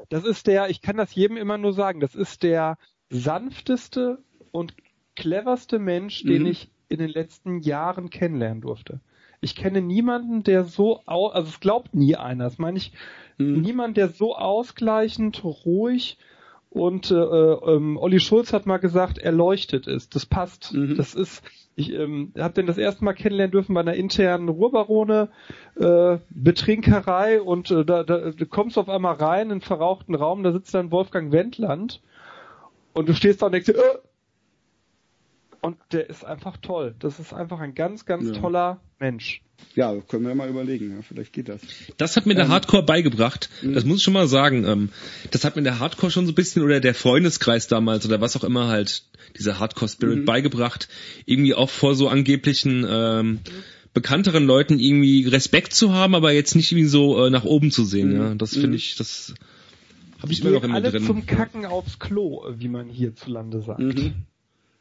Das 0.08 0.24
ist 0.24 0.46
der, 0.46 0.70
ich 0.70 0.80
kann 0.80 0.96
das 0.96 1.14
jedem 1.14 1.36
immer 1.36 1.58
nur 1.58 1.72
sagen, 1.72 2.00
das 2.00 2.14
ist 2.14 2.42
der 2.42 2.78
sanfteste 3.10 4.18
und 4.52 4.74
cleverste 5.16 5.78
Mensch, 5.78 6.22
den 6.22 6.42
Mhm. 6.42 6.48
ich 6.48 6.70
in 6.88 6.98
den 6.98 7.10
letzten 7.10 7.60
Jahren 7.60 8.08
kennenlernen 8.10 8.60
durfte. 8.62 9.00
Ich 9.40 9.54
kenne 9.54 9.80
niemanden, 9.82 10.42
der 10.42 10.64
so, 10.64 11.00
au 11.06 11.28
also 11.28 11.48
es 11.48 11.60
glaubt 11.60 11.94
nie 11.94 12.16
einer, 12.16 12.44
das 12.44 12.58
meine 12.58 12.78
ich, 12.78 12.92
Mhm. 13.36 13.60
niemand, 13.60 13.96
der 13.96 14.08
so 14.08 14.34
ausgleichend, 14.36 15.44
ruhig 15.44 16.18
und 16.70 17.10
äh, 17.10 17.14
ähm, 17.14 17.96
Olli 17.96 18.20
Schulz 18.20 18.52
hat 18.52 18.66
mal 18.66 18.76
gesagt, 18.76 19.18
erleuchtet 19.18 19.86
ist. 19.86 20.14
Das 20.14 20.26
passt. 20.26 20.74
Mhm. 20.74 20.96
Das 20.96 21.14
ist, 21.14 21.42
ich 21.76 21.92
ähm, 21.92 22.32
habe 22.38 22.54
den 22.54 22.66
das 22.66 22.76
erste 22.76 23.04
Mal 23.04 23.14
kennenlernen 23.14 23.52
dürfen 23.52 23.74
bei 23.74 23.80
einer 23.80 23.94
internen 23.94 24.48
Ruhrbarone 24.48 25.30
äh, 25.76 26.18
Betrinkerei 26.30 27.40
und 27.40 27.70
äh, 27.70 27.84
da, 27.84 28.02
da 28.04 28.30
du 28.30 28.46
kommst 28.46 28.76
auf 28.76 28.88
einmal 28.88 29.14
rein 29.14 29.46
in 29.46 29.52
einen 29.52 29.60
verrauchten 29.62 30.14
Raum, 30.14 30.42
da 30.42 30.52
sitzt 30.52 30.74
dann 30.74 30.90
Wolfgang 30.90 31.32
Wendland 31.32 32.02
und 32.92 33.08
du 33.08 33.14
stehst 33.14 33.40
da 33.40 33.46
und 33.46 33.52
denkst 33.52 33.66
dir, 33.66 33.78
äh, 33.78 33.98
und 35.60 35.76
der 35.92 36.08
ist 36.08 36.24
einfach 36.24 36.56
toll. 36.58 36.94
Das 36.98 37.18
ist 37.18 37.32
einfach 37.32 37.60
ein 37.60 37.74
ganz, 37.74 38.04
ganz 38.04 38.26
Ja. 38.28 38.32
toller 38.40 38.80
Mensch. 38.98 39.42
Ja, 39.74 39.92
können 40.08 40.24
wir 40.26 40.34
mal 40.36 40.48
überlegen. 40.48 40.90
Ja, 40.96 41.02
vielleicht 41.02 41.32
geht 41.32 41.48
das. 41.48 41.60
Das 41.96 42.16
hat 42.16 42.26
mir 42.26 42.34
der 42.34 42.44
Ähm, 42.44 42.50
Hardcore 42.52 42.84
beigebracht. 42.84 43.50
Das 43.62 43.84
muss 43.84 43.98
ich 43.98 44.02
schon 44.04 44.14
mal 44.14 44.28
sagen. 44.28 44.64
Ähm, 44.64 44.90
das 45.32 45.44
hat 45.44 45.56
mir 45.56 45.62
der 45.62 45.80
Hardcore 45.80 46.12
schon 46.12 46.26
so 46.26 46.32
ein 46.32 46.34
bisschen 46.36 46.62
oder 46.62 46.78
der 46.80 46.94
Freundeskreis 46.94 47.66
damals 47.66 48.06
oder 48.06 48.20
was 48.20 48.36
auch 48.36 48.44
immer 48.44 48.68
halt 48.68 49.02
dieser 49.36 49.58
Hardcore 49.58 49.88
Spirit 49.88 50.24
beigebracht. 50.24 50.88
Irgendwie 51.26 51.54
auch 51.54 51.70
vor 51.70 51.96
so 51.96 52.08
angeblichen 52.08 52.86
ähm, 52.88 53.40
bekannteren 53.94 54.44
Leuten 54.46 54.78
irgendwie 54.78 55.26
Respekt 55.26 55.74
zu 55.74 55.92
haben, 55.92 56.14
aber 56.14 56.32
jetzt 56.32 56.54
nicht 56.54 56.70
irgendwie 56.70 56.88
so 56.88 57.24
äh, 57.26 57.30
nach 57.30 57.44
oben 57.44 57.72
zu 57.72 57.84
sehen. 57.84 58.14
Ja, 58.14 58.34
das 58.36 58.54
finde 58.54 58.76
ich, 58.76 58.94
das 58.94 59.34
habe 60.22 60.32
ich 60.32 60.40
immer 60.40 60.50
noch 60.52 60.62
mir 60.62 60.74
alle 60.74 60.90
drin. 60.92 61.04
zum 61.04 61.26
Kacken 61.26 61.66
aufs 61.66 61.98
Klo, 61.98 62.44
wie 62.56 62.68
man 62.68 62.88
hierzulande 62.88 63.60
sagt. 63.60 63.80
Mhm. 63.80 64.14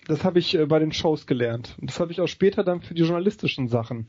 Das 0.08 0.24
habe 0.24 0.40
ich 0.40 0.56
äh, 0.56 0.66
bei 0.66 0.80
den 0.80 0.92
Shows 0.92 1.28
gelernt. 1.28 1.76
Und 1.80 1.90
das 1.90 2.00
habe 2.00 2.12
ich 2.12 2.22
auch 2.22 2.28
später 2.28 2.64
dann 2.64 2.82
für 2.82 2.94
die 2.94 3.02
journalistischen 3.04 3.68
Sachen 3.68 4.08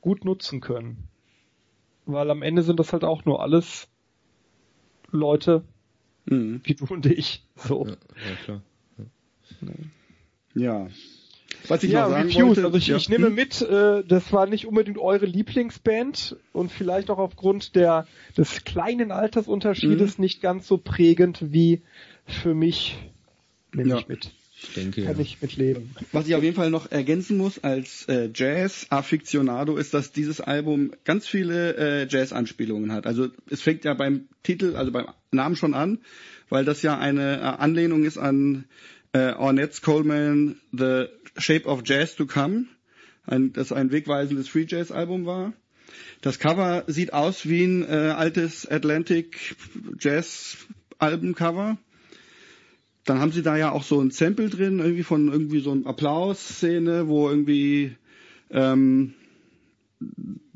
gut 0.00 0.24
nutzen 0.24 0.60
können. 0.60 1.08
Weil 2.06 2.30
am 2.30 2.42
Ende 2.42 2.62
sind 2.62 2.80
das 2.80 2.92
halt 2.92 3.04
auch 3.04 3.24
nur 3.24 3.40
alles 3.42 3.88
Leute 5.10 5.62
Mhm. 6.26 6.60
wie 6.64 6.74
du 6.74 6.84
und 6.86 7.06
ich. 7.06 7.44
So. 7.56 7.86
Ja, 7.86 7.92
ja, 7.92 8.36
klar. 8.44 8.62
Ja. 10.54 10.88
Was 11.68 11.82
ich 11.82 11.92
Ja, 11.92 12.02
noch 12.02 12.10
sagen 12.10 12.34
wollte, 12.34 12.64
Also 12.64 12.76
ich, 12.78 12.86
ja, 12.86 12.96
ich 12.96 13.08
nehme 13.08 13.26
hm? 13.28 13.34
mit, 13.34 13.60
äh, 13.62 14.02
das 14.04 14.32
war 14.32 14.46
nicht 14.46 14.66
unbedingt 14.66 14.98
eure 14.98 15.26
Lieblingsband 15.26 16.36
und 16.52 16.70
vielleicht 16.72 17.10
auch 17.10 17.18
aufgrund 17.18 17.74
der 17.74 18.06
des 18.36 18.64
kleinen 18.64 19.12
Altersunterschiedes 19.12 20.18
Mhm. 20.18 20.22
nicht 20.22 20.40
ganz 20.40 20.66
so 20.66 20.78
prägend 20.78 21.52
wie 21.52 21.82
für 22.26 22.54
mich. 22.54 22.96
Nehme 23.72 23.90
Ja. 23.90 23.98
ich 23.98 24.08
mit. 24.08 24.32
Ich 24.62 24.74
denke, 24.74 25.04
Kann 25.04 25.16
ja. 25.16 25.22
ich 25.22 25.40
mit 25.40 25.56
leben. 25.56 25.94
Was 26.12 26.28
ich 26.28 26.34
auf 26.34 26.42
jeden 26.42 26.54
Fall 26.54 26.70
noch 26.70 26.90
ergänzen 26.90 27.38
muss 27.38 27.58
als 27.64 28.04
äh, 28.08 28.28
Jazz-Afficionado 28.32 29.76
ist, 29.76 29.94
dass 29.94 30.12
dieses 30.12 30.40
Album 30.40 30.92
ganz 31.04 31.26
viele 31.26 31.76
äh, 31.76 32.06
Jazz-Anspielungen 32.08 32.92
hat. 32.92 33.06
Also 33.06 33.28
es 33.48 33.62
fängt 33.62 33.84
ja 33.84 33.94
beim 33.94 34.28
Titel, 34.42 34.76
also 34.76 34.92
beim 34.92 35.06
Namen 35.32 35.56
schon 35.56 35.74
an, 35.74 35.98
weil 36.50 36.64
das 36.64 36.82
ja 36.82 36.98
eine 36.98 37.38
äh, 37.38 37.42
Anlehnung 37.42 38.04
ist 38.04 38.18
an 38.18 38.66
äh, 39.12 39.32
Ornette 39.32 39.80
Coleman 39.80 40.60
The 40.72 41.06
Shape 41.38 41.66
of 41.66 41.82
Jazz 41.84 42.16
to 42.16 42.26
Come, 42.26 42.66
ein, 43.26 43.52
das 43.52 43.72
ein 43.72 43.92
wegweisendes 43.92 44.48
Free 44.48 44.66
Jazz 44.68 44.92
Album 44.92 45.24
war. 45.24 45.54
Das 46.20 46.38
Cover 46.38 46.84
sieht 46.86 47.12
aus 47.14 47.48
wie 47.48 47.64
ein 47.64 47.82
äh, 47.82 48.14
altes 48.14 48.66
Atlantic 48.66 49.56
Jazz 49.98 50.58
Albencover. 50.98 51.78
Dann 53.10 53.18
haben 53.18 53.32
sie 53.32 53.42
da 53.42 53.56
ja 53.56 53.72
auch 53.72 53.82
so 53.82 54.00
ein 54.00 54.12
Sample 54.12 54.50
drin, 54.50 54.78
irgendwie 54.78 55.02
von 55.02 55.32
irgendwie 55.32 55.58
so 55.58 55.72
einem 55.72 55.84
Applaus-Szene, 55.84 57.08
wo 57.08 57.28
irgendwie 57.28 57.96
ähm, 58.50 59.14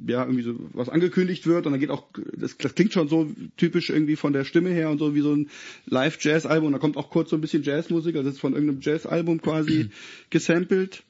ja 0.06 0.22
irgendwie 0.22 0.44
so 0.44 0.54
was 0.72 0.88
angekündigt 0.88 1.48
wird. 1.48 1.66
Und 1.66 1.72
dann 1.72 1.80
geht 1.80 1.90
auch 1.90 2.04
das, 2.32 2.56
das 2.56 2.76
klingt 2.76 2.92
schon 2.92 3.08
so 3.08 3.28
typisch 3.56 3.90
irgendwie 3.90 4.14
von 4.14 4.32
der 4.32 4.44
Stimme 4.44 4.70
her 4.70 4.88
und 4.88 4.98
so 4.98 5.16
wie 5.16 5.20
so 5.20 5.34
ein 5.34 5.50
Live-Jazz-Album. 5.86 6.68
Und 6.68 6.72
da 6.74 6.78
kommt 6.78 6.96
auch 6.96 7.10
kurz 7.10 7.30
so 7.30 7.36
ein 7.36 7.40
bisschen 7.40 7.64
Jazzmusik, 7.64 8.14
also 8.14 8.28
das 8.28 8.36
ist 8.36 8.40
von 8.40 8.52
irgendeinem 8.52 8.82
Jazz-Album 8.82 9.42
quasi 9.42 9.90
gesampelt. 10.30 11.02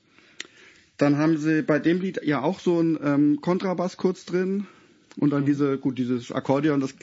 Dann 0.97 1.19
haben 1.19 1.37
sie 1.37 1.61
bei 1.61 1.79
dem 1.79 2.01
Lied 2.01 2.23
ja 2.25 2.41
auch 2.41 2.59
so 2.59 2.81
ein 2.81 2.99
ähm, 3.05 3.41
Kontrabass 3.43 3.99
kurz 3.99 4.25
drin. 4.25 4.67
Und 5.19 5.29
dann 5.29 5.45
diese 5.45 5.77
gut 5.77 5.99
dieses 5.99 6.33
Akkordeon, 6.33 6.81
das 6.81 6.95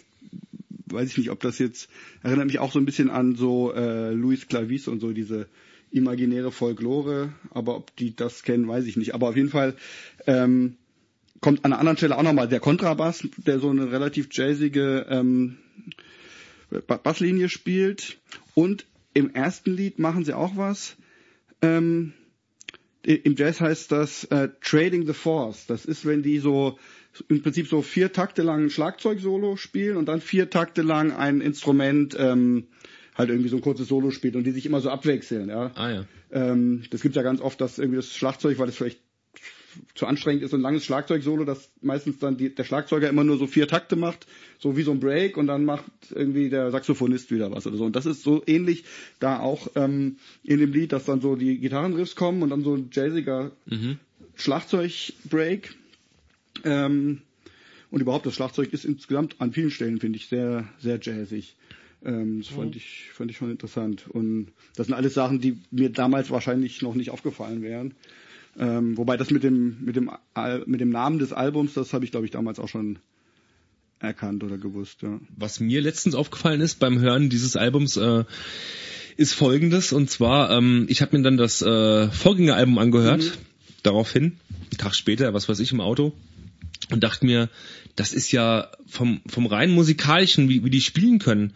weiß 0.94 1.10
ich 1.10 1.18
nicht, 1.18 1.32
ob 1.32 1.40
das 1.40 1.60
jetzt 1.60 1.90
erinnert 2.24 2.48
mich 2.48 2.60
auch 2.60 2.72
so 2.72 2.80
ein 2.80 2.86
bisschen 2.86 3.10
an 3.10 3.36
so 3.36 3.74
äh, 3.74 4.12
Luis 4.12 4.48
Clavis 4.48 4.88
und 4.88 5.00
so 5.00 5.12
diese 5.12 5.48
imaginäre 5.92 6.52
Folklore, 6.52 7.34
aber 7.50 7.76
ob 7.76 7.96
die 7.98 8.16
das 8.16 8.44
kennen, 8.44 8.68
weiß 8.68 8.86
ich 8.86 8.98
nicht. 8.98 9.14
Aber 9.14 9.30
auf 9.30 9.36
jeden 9.36 9.50
Fall 9.50 9.76
ähm, 10.26 10.78
kommt 11.42 11.66
an 11.66 11.74
einer 11.74 11.80
anderen 11.80 11.98
Stelle 11.98 12.18
auch 12.18 12.24
nochmal 12.24 12.48
der 12.48 12.60
Kontrabass, 12.62 13.28
der 13.38 13.60
so 13.60 13.70
eine 13.70 13.92
relativ 13.92 14.30
jazzige 14.32 15.06
ähm, 15.10 15.58
Ba- 16.88 16.98
Basslinie 16.98 17.50
spielt. 17.50 18.18
Und 18.54 18.86
im 19.14 19.34
ersten 19.34 19.76
Lied 19.76 20.00
machen 20.00 20.24
sie 20.24 20.34
auch 20.34 20.56
was. 20.56 20.96
Ähm, 21.62 22.14
Im 23.04 23.36
Jazz 23.36 23.60
heißt 23.60 23.92
das 23.92 24.24
äh, 24.26 24.50
Trading 24.62 25.06
the 25.06 25.14
Force. 25.14 25.66
Das 25.68 25.86
ist, 25.86 26.06
wenn 26.06 26.24
die 26.24 26.40
so 26.40 26.80
im 27.28 27.42
Prinzip 27.42 27.68
so 27.68 27.82
vier 27.82 28.14
Takte 28.14 28.42
lang 28.42 28.66
ein 28.66 28.70
Schlagzeugsolo 28.70 29.58
spielen 29.58 29.98
und 29.98 30.06
dann 30.08 30.22
vier 30.22 30.50
Takte 30.50 30.82
lang 30.82 31.12
ein 31.12 31.42
Instrument 31.42 32.16
ähm, 32.18 32.68
halt 33.16 33.30
irgendwie 33.30 33.50
so 33.50 33.58
ein 33.58 33.62
kurzes 33.62 33.88
Solo 33.88 34.12
spielt 34.12 34.36
und 34.36 34.46
die 34.46 34.52
sich 34.52 34.66
immer 34.66 34.82
so 34.82 34.90
abwechseln. 34.90 35.50
Ja. 35.50 35.72
Ah 35.76 35.92
ja. 35.92 36.06
Ähm, 36.32 36.84
das 36.92 37.02
gibt 37.02 37.16
ja 37.16 37.22
ganz 37.22 37.42
oft, 37.42 37.60
dass 37.60 37.78
irgendwie 37.78 37.98
das 37.98 38.16
Schlagzeug, 38.16 38.58
weil 38.60 38.70
es 38.70 38.76
vielleicht 38.76 39.00
zu 39.96 40.06
anstrengend 40.06 40.44
ist, 40.44 40.52
so 40.52 40.58
ein 40.58 40.62
langes 40.62 40.84
Schlagzeugsolo, 40.84 41.46
dass 41.46 41.72
meistens 41.82 42.20
dann 42.20 42.38
die, 42.38 42.54
der 42.54 42.64
Schlagzeuger 42.64 43.10
immer 43.10 43.24
nur 43.24 43.38
so 43.38 43.48
vier 43.48 43.68
Takte 43.68 43.96
macht, 43.96 44.28
so 44.60 44.76
wie 44.76 44.84
so 44.84 44.92
ein 44.92 45.00
Break 45.00 45.38
und 45.38 45.48
dann 45.48 45.64
macht 45.64 45.86
irgendwie 46.14 46.50
der 46.50 46.72
Saxophonist 46.72 47.32
wieder 47.32 47.52
was 47.52 47.68
oder 47.68 47.78
so. 47.78 47.86
Und 47.86 47.96
das 47.96 48.06
ist 48.06 48.24
so 48.24 48.44
ähnlich 48.48 48.84
da 49.20 49.40
auch 49.40 49.70
ähm, 49.76 50.18
in 50.44 50.60
dem 50.60 50.74
Lied, 50.74 50.92
dass 50.92 51.06
dann 51.06 51.22
so 51.22 51.36
die 51.36 51.58
Gitarrenriffs 51.58 52.16
kommen 52.16 52.44
und 52.44 52.50
dann 52.50 52.64
so 52.64 52.76
ein 52.76 52.90
jazziger 52.92 53.52
Mhm. 53.66 53.98
Schlagzeugbreak. 54.36 55.76
Ähm, 56.64 57.22
und 57.90 58.02
überhaupt 58.02 58.26
das 58.26 58.36
Schlagzeug 58.36 58.72
ist 58.74 58.86
insgesamt 58.86 59.36
an 59.40 59.52
vielen 59.52 59.72
Stellen, 59.72 60.00
finde 60.00 60.18
ich, 60.18 60.28
sehr, 60.28 60.68
sehr 60.80 61.00
jazzig. 61.02 61.56
Ähm, 62.04 62.40
das 62.40 62.50
fand 62.50 62.76
ich 62.76 63.10
fand 63.14 63.32
ich 63.32 63.38
schon 63.38 63.52
interessant. 63.52 64.06
Und 64.10 64.48
das 64.76 64.88
sind 64.88 64.96
alles 64.96 65.14
Sachen, 65.14 65.40
die 65.40 65.58
mir 65.72 65.90
damals 65.90 66.32
wahrscheinlich 66.32 66.82
noch 66.82 66.96
nicht 66.96 67.12
aufgefallen 67.12 67.62
wären. 67.62 67.94
Ähm, 68.58 68.98
wobei 68.98 69.18
das 69.18 69.30
mit 69.30 69.44
dem 69.44 69.78
mit 69.84 69.96
dem 69.96 70.12
Al 70.34 70.64
mit 70.66 70.82
dem 70.82 70.90
Namen 70.90 71.20
des 71.20 71.32
Albums, 71.32 71.74
das 71.74 71.94
habe 71.94 72.06
ich 72.06 72.12
glaube 72.12 72.26
ich 72.26 72.32
damals 72.32 72.60
auch 72.60 72.68
schon 72.68 73.00
erkannt 74.00 74.44
oder 74.44 74.58
gewusst. 74.58 75.04
Ja. 75.04 75.20
Was 75.38 75.60
mir 75.60 75.82
letztens 75.82 76.16
aufgefallen 76.16 76.62
ist 76.62 76.80
beim 76.80 77.00
Hören 77.00 77.30
dieses 77.30 77.56
Albums, 77.56 77.98
äh, 77.98 78.24
ist 79.18 79.34
folgendes. 79.34 79.94
Und 79.94 80.10
zwar, 80.10 80.52
ähm, 80.52 80.86
ich 80.90 81.02
habe 81.02 81.16
mir 81.16 81.24
dann 81.24 81.38
das 81.38 81.62
äh, 81.62 82.10
Vorgängeralbum 82.10 82.78
angehört, 82.80 83.22
mhm. 83.22 83.32
daraufhin, 83.84 84.24
einen 84.50 84.78
Tag 84.78 84.96
später, 84.96 85.34
was 85.34 85.48
weiß 85.48 85.60
ich, 85.60 85.72
im 85.72 85.82
Auto, 85.82 86.14
und 86.90 87.04
dachte 87.04 87.26
mir, 87.26 87.50
das 87.96 88.14
ist 88.14 88.32
ja 88.32 88.72
vom, 88.88 89.22
vom 89.28 89.46
rein 89.46 89.72
musikalischen, 89.72 90.50
wie, 90.50 90.64
wie 90.64 90.70
die 90.70 90.82
spielen 90.82 91.20
können, 91.20 91.54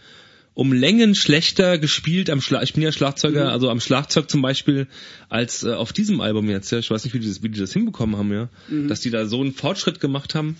um 0.53 0.71
Längen 0.71 1.15
schlechter 1.15 1.77
gespielt 1.77 2.29
am 2.29 2.41
Schlag. 2.41 2.63
Ich 2.63 2.73
bin 2.73 2.83
ja 2.83 2.91
Schlagzeuger, 2.91 3.45
mhm. 3.45 3.49
also 3.51 3.69
am 3.69 3.79
Schlagzeug 3.79 4.29
zum 4.29 4.41
Beispiel, 4.41 4.87
als 5.27 5.63
äh, 5.63 5.73
auf 5.73 5.91
diesem 5.91 6.21
Album 6.21 6.49
jetzt. 6.49 6.71
Ja. 6.71 6.79
Ich 6.79 6.89
weiß 6.89 7.03
nicht, 7.03 7.13
wie 7.13 7.19
die 7.19 7.27
das, 7.27 7.43
wie 7.43 7.49
die 7.49 7.59
das 7.59 7.73
hinbekommen 7.73 8.17
haben, 8.17 8.31
ja. 8.31 8.49
Mhm. 8.69 8.87
Dass 8.87 9.01
die 9.01 9.09
da 9.09 9.25
so 9.25 9.41
einen 9.41 9.53
Fortschritt 9.53 9.99
gemacht 9.99 10.33
haben. 10.33 10.57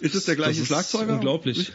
Ist 0.00 0.16
es 0.16 0.24
der 0.24 0.34
gleiche 0.34 0.58
das 0.60 0.66
Schlagzeuger? 0.66 1.14
Unglaublich. 1.14 1.72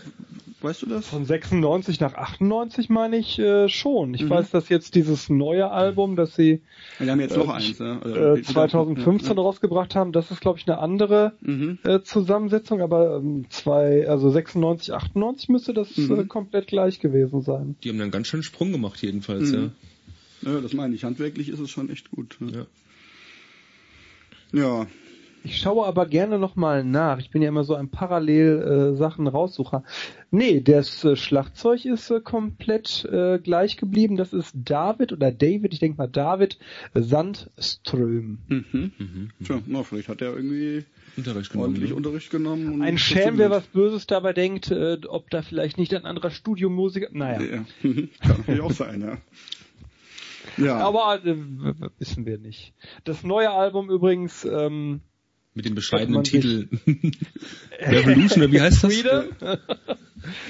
Weißt 0.60 0.82
du 0.82 0.88
das? 0.88 1.08
Von 1.08 1.24
96 1.24 2.00
nach 2.00 2.16
98 2.16 2.90
meine 2.90 3.18
ich 3.18 3.38
äh, 3.38 3.70
schon. 3.70 4.16
Ich 4.16 4.24
mhm. 4.24 4.32
weiß, 4.32 4.50
dass 4.50 4.70
jetzt 4.70 4.96
dieses 4.96 5.30
neue 5.30 5.70
Album, 5.70 6.16
das 6.16 6.36
sie 6.36 6.62
Wir 6.98 7.12
haben 7.12 7.20
jetzt 7.20 7.38
noch 7.38 7.50
äh, 7.50 7.58
eins, 7.58 7.78
ja. 7.78 8.00
also, 8.00 8.16
äh, 8.16 8.42
2015 8.42 9.38
ja, 9.38 9.42
rausgebracht 9.44 9.94
haben, 9.94 10.12
das 10.12 10.32
ist 10.32 10.42
glaube 10.42 10.58
ich 10.58 10.68
eine 10.68 10.80
andere 10.80 11.34
mhm. 11.42 11.78
äh, 11.84 12.02
Zusammensetzung, 12.02 12.82
aber 12.82 13.18
ähm, 13.18 13.46
zwei, 13.50 14.10
also 14.10 14.32
96, 14.32 14.94
98 14.94 15.50
müsste 15.50 15.74
das 15.76 15.96
mhm. 15.96 16.22
äh, 16.22 16.24
komplett 16.24 16.68
gleich 16.68 17.00
gewesen 17.00 17.42
sein. 17.42 17.76
Die 17.84 17.90
haben 17.90 18.02
einen 18.02 18.10
ganz 18.10 18.28
schönen 18.28 18.44
Sprung 18.44 18.72
gemacht 18.72 19.00
jedenfalls, 19.04 19.52
ja. 19.52 19.70
Ja, 20.42 20.62
das 20.62 20.74
meine 20.74 20.96
ich. 20.96 21.04
Handwerklich 21.04 21.50
ist 21.50 21.60
es 21.60 21.70
schon 21.70 21.90
echt 21.90 22.12
gut. 22.12 22.38
Ja. 22.42 22.66
Ja, 24.54 24.88
ich 25.48 25.60
schaue 25.60 25.86
aber 25.86 26.06
gerne 26.08 26.40
nochmal 26.40 26.84
nach. 26.84 27.20
Ich 27.20 27.32
bin 27.32 27.42
ja 27.42 27.48
immer 27.48 27.64
so 27.64 27.74
ein 27.74 27.90
Parallel 27.90 28.92
äh, 28.94 28.98
Sachen 28.98 29.28
raussucher. 29.28 29.84
Nee, 30.30 30.60
das 30.60 31.06
äh, 31.06 31.16
Schlagzeug 31.16 31.86
ist 31.86 32.12
äh, 32.12 32.20
komplett 32.20 33.06
äh, 33.06 33.40
gleich 33.40 33.78
geblieben. 33.78 34.18
Das 34.18 34.34
ist 34.34 34.52
David 34.54 35.14
oder 35.14 35.32
David, 35.32 35.72
ich 35.72 35.80
denke 35.80 35.98
mal 35.98 36.08
David 36.08 36.60
Sandström. 36.94 38.40
Mhm. 38.50 38.92
Mhm. 38.98 39.30
Tja, 39.46 39.62
na, 39.66 39.84
vielleicht 39.84 40.10
hat 40.10 40.22
er 40.22 40.36
irgendwie 40.36 40.84
Unterricht 41.16 41.52
genommen, 41.52 41.68
ordentlich 41.70 41.90
ne? 41.92 41.96
Unterricht 41.96 42.30
genommen. 42.30 42.82
Ein 42.82 42.98
Schelm, 42.98 43.38
wer 43.38 43.50
was 43.50 43.68
Böses 43.68 44.06
dabei 44.06 44.34
denkt, 44.34 44.70
äh, 44.70 44.98
ob 45.08 45.30
da 45.30 45.44
vielleicht 45.44 45.78
nicht 45.78 45.94
ein 45.94 46.04
anderer 46.04 46.30
Studiomusiker. 46.30 47.08
Naja. 47.14 47.42
Ja. 47.42 47.66
Kann 47.82 48.10
natürlich 48.40 48.62
auch 48.62 48.72
sein, 48.72 49.02
ja. 49.02 49.18
Ja. 50.58 50.78
Aber 50.80 51.24
äh, 51.26 51.36
wissen 52.00 52.26
wir 52.26 52.38
nicht. 52.38 52.74
Das 53.06 53.24
neue 53.24 53.52
Album 53.52 53.90
übrigens 53.90 54.44
ähm, 54.44 55.02
mit 55.58 55.66
dem 55.66 55.76
bescheidenen 55.76 56.24
Titel 56.24 56.68
Revolution, 57.82 58.44
oder 58.44 58.54
wie 58.54 58.62
heißt 58.62 58.84
das? 58.84 58.94
Freedom? 58.94 59.26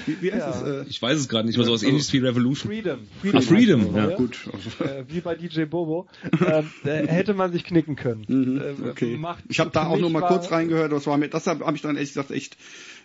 Wie, 0.06 0.22
wie 0.22 0.32
heißt 0.32 0.46
ja. 0.46 0.50
das? 0.50 0.86
Äh? 0.86 0.88
Ich 0.88 1.00
weiß 1.00 1.18
es 1.18 1.28
gerade 1.28 1.46
nicht, 1.46 1.56
aber 1.56 1.64
sowas 1.64 1.80
also, 1.80 1.86
ähnliches 1.86 2.12
wie 2.12 2.18
Revolution. 2.18 2.70
Freedom. 2.70 3.00
Freedom, 3.20 3.38
ah, 3.38 3.40
Freedom 3.40 3.96
ja. 3.96 4.16
gut. 4.16 4.38
Äh, 4.80 5.04
wie 5.08 5.20
bei 5.20 5.34
DJ 5.34 5.64
Bobo. 5.64 6.08
ähm, 6.46 6.70
hätte 6.84 7.32
man 7.32 7.52
sich 7.52 7.64
knicken 7.64 7.96
können. 7.96 8.24
Mhm, 8.28 8.60
äh, 8.60 8.88
okay. 8.90 9.18
ich 9.48 9.60
habe 9.60 9.70
da 9.70 9.86
auch 9.86 9.98
nur 9.98 10.10
mal 10.10 10.20
kurz 10.20 10.50
reingehört, 10.50 10.92
das 10.92 11.06
war 11.06 11.16
mir, 11.16 11.28
das 11.28 11.46
habe 11.46 11.64
hab 11.64 11.74
ich 11.74 11.80
dann 11.80 11.96
ehrlich 11.96 12.10
gesagt 12.10 12.30
echt 12.30 12.58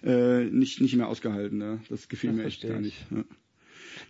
äh, 0.04 0.44
nicht, 0.44 0.82
nicht 0.82 0.96
mehr 0.96 1.08
ausgehalten. 1.08 1.58
Ne? 1.58 1.80
Das 1.90 2.10
gefiel 2.10 2.32
das 2.32 2.38
mir 2.38 2.46
echt 2.46 2.68
gar 2.68 2.80
nicht. 2.80 2.98
Ja. 3.12 3.24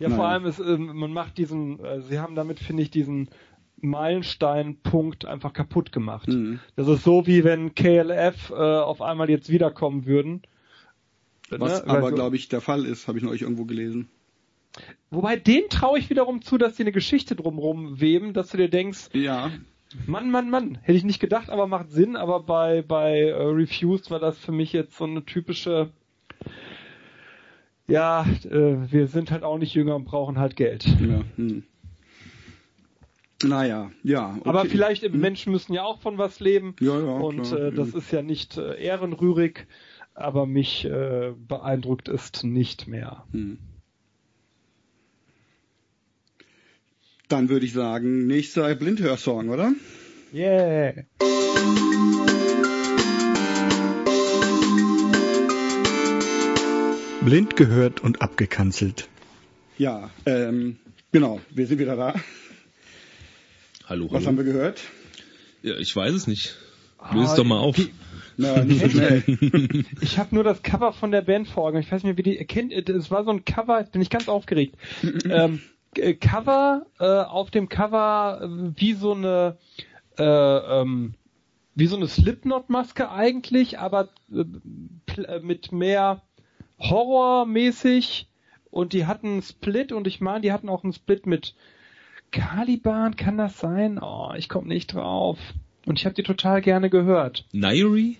Ja, 0.00 0.08
Nein. 0.08 0.16
vor 0.16 0.26
allem 0.26 0.46
ist, 0.46 0.58
äh, 0.58 0.76
man 0.76 1.12
macht 1.12 1.38
diesen, 1.38 1.78
äh, 1.78 2.00
sie 2.02 2.18
haben 2.18 2.34
damit, 2.34 2.58
finde 2.58 2.82
ich, 2.82 2.90
diesen 2.90 3.28
Meilensteinpunkt 3.86 5.24
einfach 5.24 5.52
kaputt 5.52 5.92
gemacht. 5.92 6.28
Mhm. 6.28 6.60
Das 6.76 6.88
ist 6.88 7.04
so 7.04 7.26
wie 7.26 7.44
wenn 7.44 7.74
KLF 7.74 8.50
äh, 8.50 8.54
auf 8.54 9.02
einmal 9.02 9.30
jetzt 9.30 9.50
wiederkommen 9.50 10.06
würden. 10.06 10.42
Was 11.50 11.84
ne? 11.84 11.88
aber, 11.88 12.06
also, 12.06 12.14
glaube 12.14 12.36
ich, 12.36 12.48
der 12.48 12.60
Fall 12.60 12.84
ist, 12.84 13.08
habe 13.08 13.18
ich 13.18 13.24
neulich 13.24 13.42
irgendwo 13.42 13.64
gelesen. 13.64 14.08
Wobei 15.10 15.36
den 15.36 15.68
traue 15.68 15.98
ich 15.98 16.10
wiederum 16.10 16.42
zu, 16.42 16.58
dass 16.58 16.76
die 16.76 16.82
eine 16.82 16.92
Geschichte 16.92 17.36
drumherum 17.36 18.00
weben, 18.00 18.32
dass 18.32 18.50
du 18.50 18.56
dir 18.56 18.68
denkst, 18.68 19.10
ja. 19.12 19.50
Mann, 20.06 20.30
Mann, 20.30 20.50
Mann, 20.50 20.78
hätte 20.82 20.98
ich 20.98 21.04
nicht 21.04 21.20
gedacht, 21.20 21.50
aber 21.50 21.68
macht 21.68 21.90
Sinn, 21.90 22.16
aber 22.16 22.40
bei, 22.40 22.82
bei 22.82 23.32
uh, 23.32 23.50
Refused 23.50 24.10
war 24.10 24.18
das 24.18 24.36
für 24.38 24.50
mich 24.50 24.72
jetzt 24.72 24.96
so 24.96 25.04
eine 25.04 25.24
typische, 25.24 25.90
ja, 27.86 28.26
äh, 28.44 28.90
wir 28.90 29.06
sind 29.06 29.30
halt 29.30 29.44
auch 29.44 29.58
nicht 29.58 29.74
jünger 29.74 29.94
und 29.94 30.04
brauchen 30.04 30.38
halt 30.38 30.56
Geld. 30.56 30.84
Ja. 30.84 31.20
Hm. 31.36 31.62
Naja, 33.44 33.90
ja. 34.02 34.36
Okay. 34.40 34.48
Aber 34.48 34.64
vielleicht 34.64 35.02
hm. 35.02 35.20
Menschen 35.20 35.52
müssen 35.52 35.72
ja 35.74 35.84
auch 35.84 36.00
von 36.00 36.18
was 36.18 36.40
leben. 36.40 36.74
Ja, 36.80 36.98
ja. 36.98 37.12
Und 37.12 37.42
klar, 37.42 37.60
äh, 37.60 37.72
das 37.72 37.94
ist 37.94 38.10
ja 38.10 38.22
nicht 38.22 38.56
äh, 38.56 38.82
ehrenrührig, 38.82 39.66
aber 40.14 40.46
mich 40.46 40.84
äh, 40.84 41.32
beeindruckt 41.36 42.08
ist 42.08 42.44
nicht 42.44 42.88
mehr. 42.88 43.24
Hm. 43.32 43.58
Dann 47.28 47.48
würde 47.48 47.66
ich 47.66 47.72
sagen, 47.72 48.26
nächster 48.26 48.74
Blindhörsong, 48.74 49.48
oder? 49.48 49.72
Yeah. 50.32 51.04
Blind 57.24 57.56
gehört 57.56 58.02
und 58.02 58.20
abgekanzelt. 58.20 59.08
Ja, 59.78 60.10
ähm, 60.26 60.76
genau, 61.10 61.40
wir 61.50 61.66
sind 61.66 61.78
wieder 61.78 61.96
da. 61.96 62.14
Hallo, 63.86 64.06
Was 64.06 64.14
hallo. 64.14 64.26
haben 64.26 64.36
wir 64.38 64.44
gehört? 64.44 64.80
Ja, 65.62 65.76
ich 65.76 65.94
weiß 65.94 66.14
es 66.14 66.26
nicht. 66.26 66.56
Löse 67.12 67.32
es 67.32 67.34
doch 67.34 67.44
mal 67.44 67.58
auf. 67.58 67.76
Na, 68.38 68.64
nicht 68.64 68.80
so 68.80 68.88
schnell. 68.88 69.22
ich 70.00 70.18
habe 70.18 70.34
nur 70.34 70.42
das 70.42 70.62
Cover 70.62 70.94
von 70.94 71.10
der 71.10 71.20
Band 71.20 71.48
vor 71.48 71.64
Augen. 71.64 71.78
Ich 71.78 71.92
weiß 71.92 72.02
nicht 72.02 72.16
mehr, 72.16 72.16
wie 72.16 72.22
die 72.22 72.44
kennt. 72.46 72.72
Es 72.72 73.10
war 73.10 73.24
so 73.24 73.30
ein 73.30 73.44
Cover, 73.44 73.82
bin 73.84 74.00
ich 74.00 74.08
ganz 74.08 74.28
aufgeregt. 74.28 74.76
ähm, 75.28 75.60
äh, 75.96 76.14
Cover, 76.14 76.86
äh, 76.98 77.04
auf 77.04 77.50
dem 77.50 77.68
Cover 77.68 78.40
äh, 78.42 78.80
wie 78.80 78.94
so 78.94 79.12
eine 79.12 79.58
äh, 80.16 80.24
ähm, 80.24 81.14
wie 81.74 81.86
so 81.86 81.96
eine 81.96 82.08
Slipknot-Maske 82.08 83.10
eigentlich, 83.10 83.78
aber 83.78 84.08
äh, 84.32 85.40
mit 85.40 85.72
mehr 85.72 86.22
Horrormäßig 86.78 88.28
und 88.70 88.92
die 88.92 89.06
hatten 89.06 89.28
einen 89.28 89.42
Split 89.42 89.92
und 89.92 90.06
ich 90.06 90.20
meine, 90.20 90.40
die 90.40 90.52
hatten 90.52 90.68
auch 90.68 90.84
einen 90.84 90.92
Split 90.92 91.26
mit 91.26 91.54
Caliban, 92.34 93.14
kann 93.14 93.38
das 93.38 93.60
sein? 93.60 94.00
Oh, 94.02 94.32
ich 94.36 94.48
komme 94.48 94.66
nicht 94.66 94.92
drauf. 94.92 95.38
Und 95.86 96.00
ich 96.00 96.04
habe 96.04 96.16
die 96.16 96.24
total 96.24 96.62
gerne 96.62 96.90
gehört. 96.90 97.46
Nairi? 97.52 98.16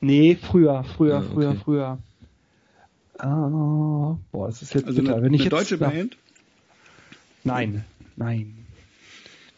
Nee, 0.00 0.36
früher, 0.40 0.82
früher, 0.82 1.16
ja, 1.16 1.22
früher, 1.22 1.54
früher. 1.54 1.98
Oh, 3.22 4.16
boah, 4.32 4.46
das 4.46 4.62
ist 4.62 4.72
jetzt 4.72 4.86
also 4.86 5.02
bitter. 5.02 5.16
Eine, 5.16 5.24
Wenn 5.24 5.34
ich 5.34 5.42
eine 5.42 5.50
jetzt 5.50 5.70
deutsche 5.70 5.76
nach, 5.76 5.92
Band? 5.92 6.16
Nein, 7.44 7.84
nein. 8.16 8.54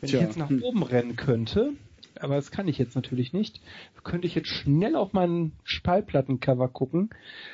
Wenn 0.01 0.11
Tja, 0.11 0.19
ich 0.19 0.27
jetzt 0.27 0.37
nach 0.37 0.51
oben 0.51 0.83
rennen 0.83 1.15
könnte, 1.15 1.73
aber 2.19 2.35
das 2.35 2.51
kann 2.51 2.67
ich 2.67 2.79
jetzt 2.79 2.97
natürlich 2.97 3.33
nicht, 3.33 3.61
könnte 4.03 4.27
ich 4.27 4.35
jetzt 4.35 4.49
schnell 4.49 4.97
auf 4.97 5.13
meinen 5.13 5.53
Spallplattencover 5.63 6.67
gucken. 6.67 7.11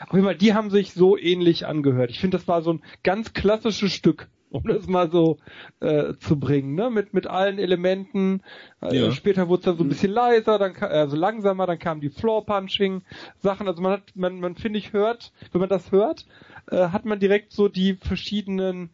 Auf 0.06 0.14
jeden 0.14 0.24
Fall, 0.24 0.36
die 0.36 0.54
haben 0.54 0.70
sich 0.70 0.94
so 0.94 1.18
ähnlich 1.18 1.66
angehört. 1.66 2.10
Ich 2.10 2.18
finde, 2.18 2.38
das 2.38 2.48
war 2.48 2.62
so 2.62 2.72
ein 2.72 2.82
ganz 3.02 3.34
klassisches 3.34 3.92
Stück 3.92 4.28
um 4.50 4.62
das 4.64 4.86
mal 4.88 5.10
so 5.10 5.38
äh, 5.80 6.14
zu 6.20 6.38
bringen, 6.38 6.74
ne? 6.74 6.90
Mit 6.90 7.14
mit 7.14 7.26
allen 7.26 7.58
Elementen. 7.58 8.42
Äh, 8.82 8.96
Ja. 8.96 9.10
Später 9.12 9.48
wurde 9.48 9.60
es 9.60 9.64
dann 9.66 9.76
so 9.78 9.84
ein 9.84 9.88
bisschen 9.88 10.12
leiser, 10.12 10.58
dann 10.58 10.72
ka- 10.74 10.88
also 10.88 11.16
langsamer, 11.16 11.66
dann 11.66 11.78
kamen 11.78 12.00
die 12.00 12.10
Floor 12.10 12.44
Punching 12.44 13.02
Sachen. 13.42 13.68
Also 13.68 13.80
man 13.82 13.92
hat, 13.92 14.02
man 14.14 14.40
man 14.40 14.56
finde 14.56 14.78
ich 14.78 14.92
hört, 14.92 15.32
wenn 15.52 15.60
man 15.60 15.68
das 15.70 15.92
hört, 15.92 16.26
äh, 16.70 16.88
hat 16.88 17.04
man 17.04 17.20
direkt 17.20 17.52
so 17.52 17.68
die 17.68 17.94
verschiedenen 17.94 18.90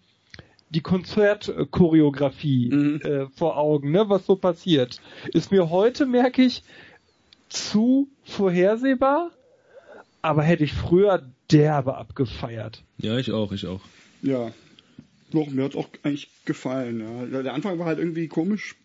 die 0.71 0.81
Konzertchoreografie 0.81 2.71
Mhm. 2.73 3.01
äh, 3.03 3.27
vor 3.37 3.57
Augen, 3.57 3.91
ne, 3.93 4.09
was 4.09 4.27
so 4.27 4.37
passiert. 4.37 5.01
Ist 5.33 5.53
mir 5.53 5.71
heute, 5.71 6.07
merke 6.07 6.43
ich, 6.43 6.63
zu 7.49 8.09
vorhersehbar, 8.25 9.31
aber 10.23 10.43
hätte 10.43 10.65
ich 10.65 10.73
früher 10.73 11.23
derbe 11.53 11.97
abgefeiert. 11.97 12.83
Ja, 12.99 13.17
ich 13.19 13.31
auch, 13.33 13.53
ich 13.53 13.67
auch. 13.67 13.81
Ja. 14.23 14.51
Doch, 15.33 15.49
mir 15.51 15.65
hat's 15.65 15.77
auch 15.77 15.89
eigentlich 16.03 16.31
gefallen, 16.45 17.01
ja. 17.01 17.43
Der 17.43 17.55
Anfang 17.55 17.79
war 17.79 17.87
halt 17.87 17.99
irgendwie 17.99 18.29
komisch. 18.29 18.77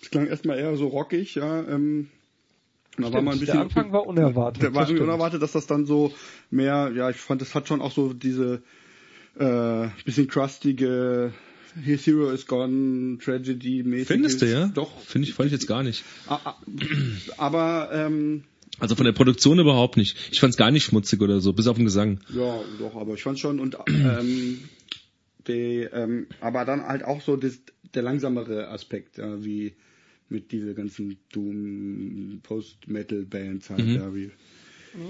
Es 0.00 0.10
klang 0.10 0.26
erstmal 0.26 0.58
eher 0.58 0.76
so 0.76 0.88
rockig, 0.88 1.34
ja. 1.34 1.62
Ähm, 1.68 2.08
da 2.98 3.12
war 3.12 3.22
man 3.22 3.34
ein 3.34 3.40
bisschen, 3.40 3.54
der 3.54 3.62
Anfang 3.62 3.92
war 3.92 4.06
unerwartet. 4.06 4.62
Der 4.62 4.74
war 4.74 4.82
irgendwie 4.82 4.96
stimmt. 4.96 5.10
unerwartet, 5.10 5.42
dass 5.42 5.52
das 5.52 5.66
dann 5.66 5.84
so 5.84 6.14
mehr, 6.50 6.92
ja, 6.94 7.10
ich 7.10 7.16
fand, 7.16 7.42
das 7.42 7.54
hat 7.54 7.68
schon 7.68 7.82
auch 7.82 7.92
so 7.92 8.14
diese 8.14 8.62
äh, 9.38 9.88
bisschen 10.04 10.28
crustige 10.28 11.32
His 11.84 12.06
Hero 12.06 12.30
is 12.30 12.46
Gone 12.46 13.18
Tragedy 13.18 13.82
mäßig. 13.82 14.06
Findest 14.06 14.40
du, 14.40 14.50
ja? 14.50 14.68
Doch. 14.68 14.98
Finde 15.00 15.28
ich, 15.28 15.34
fand 15.34 15.46
ich 15.48 15.52
jetzt 15.52 15.66
gar 15.66 15.82
nicht. 15.82 16.04
Aber 17.36 17.90
ähm, 17.92 18.44
Also 18.80 18.94
von 18.94 19.04
der 19.04 19.12
Produktion 19.12 19.58
überhaupt 19.58 19.98
nicht. 19.98 20.16
Ich 20.32 20.40
fand's 20.40 20.56
gar 20.56 20.70
nicht 20.70 20.84
schmutzig 20.84 21.20
oder 21.20 21.40
so, 21.40 21.52
bis 21.52 21.66
auf 21.66 21.76
den 21.76 21.84
Gesang. 21.84 22.20
Ja, 22.34 22.60
doch, 22.78 22.96
aber 22.96 23.12
ich 23.12 23.22
fand 23.22 23.38
schon 23.38 23.60
und 23.60 23.76
ähm, 23.88 24.60
die, 25.48 25.88
ähm, 25.92 26.26
aber 26.40 26.64
dann 26.64 26.82
halt 26.86 27.04
auch 27.04 27.20
so 27.20 27.36
das, 27.36 27.58
der 27.94 28.02
langsamere 28.02 28.68
Aspekt, 28.68 29.18
ja, 29.18 29.44
wie 29.44 29.74
mit 30.28 30.50
diese 30.52 30.74
ganzen 30.74 31.18
Doom 31.32 32.40
Post-Metal 32.42 33.24
Bands 33.24 33.70
halt, 33.70 33.86
Mhm. 33.86 33.94
ja, 33.94 34.14
wie, 34.14 34.30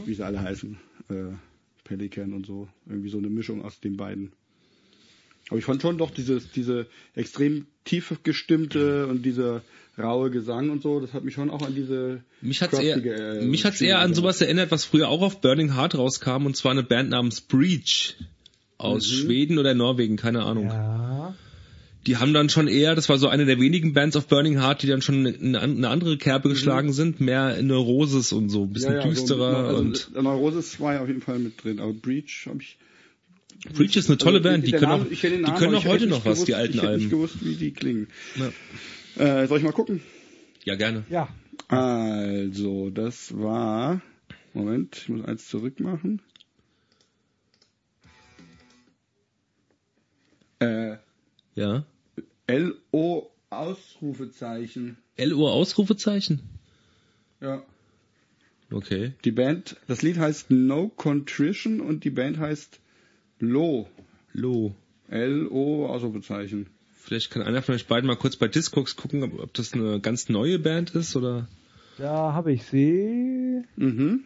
wie 0.05 0.15
sie 0.15 0.25
alle 0.25 0.41
heißen, 0.43 0.77
äh, 1.09 1.33
Pelican 1.85 2.33
und 2.33 2.47
so, 2.47 2.69
irgendwie 2.87 3.09
so 3.09 3.19
eine 3.19 3.31
Mischung 3.31 3.63
aus 3.65 3.81
den 3.81 3.97
beiden. 3.97 4.33
Aber 5.49 5.59
ich 5.59 5.65
fand 5.65 5.81
schon 5.81 5.97
doch 5.97 6.11
dieses, 6.11 6.51
diese 6.51 6.87
extrem 7.15 7.67
tief 7.85 8.13
gestimmte 8.25 9.07
und 9.07 9.23
dieser 9.23 9.63
raue 9.97 10.31
Gesang 10.31 10.71
und 10.71 10.83
so, 10.83 11.01
das 11.01 11.13
hat 11.13 11.25
mich 11.25 11.35
schon 11.35 11.51
auch 11.51 11.63
an 11.63 11.75
diese 11.75 12.23
Mich 12.41 12.61
hat's 12.61 12.79
eher, 12.79 12.95
craftige, 13.01 13.15
äh, 13.15 13.45
mich 13.47 13.65
hat's 13.65 13.81
eher 13.81 14.01
an 14.01 14.09
Schiene 14.09 14.17
sowas 14.17 14.41
erinnert, 14.41 14.71
was 14.73 14.85
früher 14.85 15.09
auch 15.09 15.23
auf 15.23 15.41
Burning 15.41 15.75
Heart 15.75 15.97
rauskam, 15.97 16.47
und 16.47 16.57
zwar 16.57 16.73
eine 16.73 16.83
Band 16.83 17.11
namens 17.11 17.41
Breach 17.41 18.17
aus 18.79 19.07
Schweden 19.09 19.59
oder 19.59 19.75
Norwegen, 19.75 20.17
keine 20.17 20.43
Ahnung. 20.45 20.67
Ja. 20.67 21.35
Die 22.07 22.19
haben 22.19 22.33
dann 22.33 22.49
schon 22.49 22.69
eher, 22.69 22.95
das 22.95 23.09
war 23.09 23.19
so 23.19 23.27
eine 23.29 23.47
der 23.47 23.59
wenigen 23.59 23.93
Bands 23.93 24.15
auf 24.17 24.29
Burning 24.29 24.61
Heart, 24.61 24.83
die 24.83 24.87
dann 24.87 25.03
schon 25.03 25.27
eine, 25.27 25.61
eine 25.61 25.89
andere 25.89 26.17
Kerbe 26.19 26.49
geschlagen 26.49 26.93
sind, 26.93 27.21
mehr 27.21 27.61
Neurosis 27.63 28.33
und 28.33 28.49
so, 28.49 28.63
ein 28.63 28.73
bisschen 28.73 28.93
Ja, 28.95 29.01
ja, 29.01 29.09
düsterer 29.09 29.63
so, 29.63 29.77
also, 29.77 29.81
und 29.81 30.23
Neurosis 30.23 30.79
war 30.79 30.95
ja 30.95 31.01
auf 31.03 31.09
jeden 31.09 31.21
Fall 31.23 31.41
mit 31.41 31.65
drin, 31.65 31.81
aber 31.81 31.93
Breach 31.93 32.47
habe 32.47 32.59
ich. 32.63 32.77
Breach 33.75 33.97
ist 33.97 34.09
eine 34.09 34.19
tolle 34.19 34.37
also, 34.39 34.49
Band, 34.51 34.67
die 34.67 34.71
können 34.73 34.83
Name- 34.83 35.03
auch, 35.07 35.11
ich 35.11 35.21
den 35.23 35.33
die 35.33 35.39
Namen, 35.43 35.57
können 35.59 35.75
auch 35.75 35.81
ich 35.81 35.87
heute 35.89 36.07
noch 36.07 36.25
nicht 36.25 36.27
was, 36.27 36.45
die 36.45 36.53
gewusst- 36.53 36.61
alten 36.61 36.75
Ich 36.75 36.83
hätte 36.83 36.93
nicht 36.93 37.03
Alben. 37.05 37.11
gewusst, 37.11 37.37
wie 37.45 37.55
die 37.57 37.71
klingen. 37.73 38.07
Ja. 39.17 39.43
Äh, 39.43 39.47
soll 39.49 39.59
ich 39.59 39.65
mal 39.65 39.73
gucken? 39.73 40.01
Ja, 40.65 40.77
gerne. 40.77 41.03
Ja. 41.11 41.29
Also, 41.69 42.91
das 42.91 43.37
war. 43.37 44.01
Moment, 44.55 44.97
ich 45.03 45.09
muss 45.09 45.25
eins 45.25 45.49
zurück 45.49 45.81
machen. 45.81 46.21
Äh, 50.67 50.99
Ja. 51.55 51.85
L-O 52.47 53.31
Ausrufezeichen. 53.51 54.99
LO 55.17 55.49
Ausrufezeichen? 55.49 56.43
Ja. 57.41 57.63
Okay. 58.71 59.13
Die 59.25 59.31
Band, 59.31 59.77
das 59.87 60.03
Lied 60.03 60.19
heißt 60.19 60.51
No 60.51 60.89
Contrition 60.89 61.81
und 61.81 62.05
die 62.05 62.11
Band 62.11 62.39
heißt 62.39 62.81
Lo. 63.39 63.89
Lo. 64.33 64.75
L-O 65.09 65.87
Ausrufezeichen. 65.87 66.67
Vielleicht 66.95 67.31
kann 67.31 67.43
einer 67.43 67.63
von 67.63 67.75
euch 67.77 67.87
beiden 67.87 68.09
mal 68.09 68.17
kurz 68.17 68.37
bei 68.37 68.49
Discogs 68.49 68.97
gucken, 68.97 69.23
ob, 69.23 69.39
ob 69.39 69.55
das 69.55 69.73
eine 69.73 70.01
ganz 70.01 70.29
neue 70.29 70.59
Band 70.59 70.95
ist 70.97 71.15
oder. 71.15 71.47
Da 71.99 72.33
habe 72.33 72.53
ich 72.53 72.65
sie. 72.65 73.63
Mhm. 73.77 74.25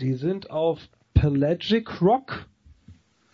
Die 0.00 0.14
sind 0.14 0.50
auf 0.50 0.78
Pelagic 1.14 2.00
Rock. 2.00 2.46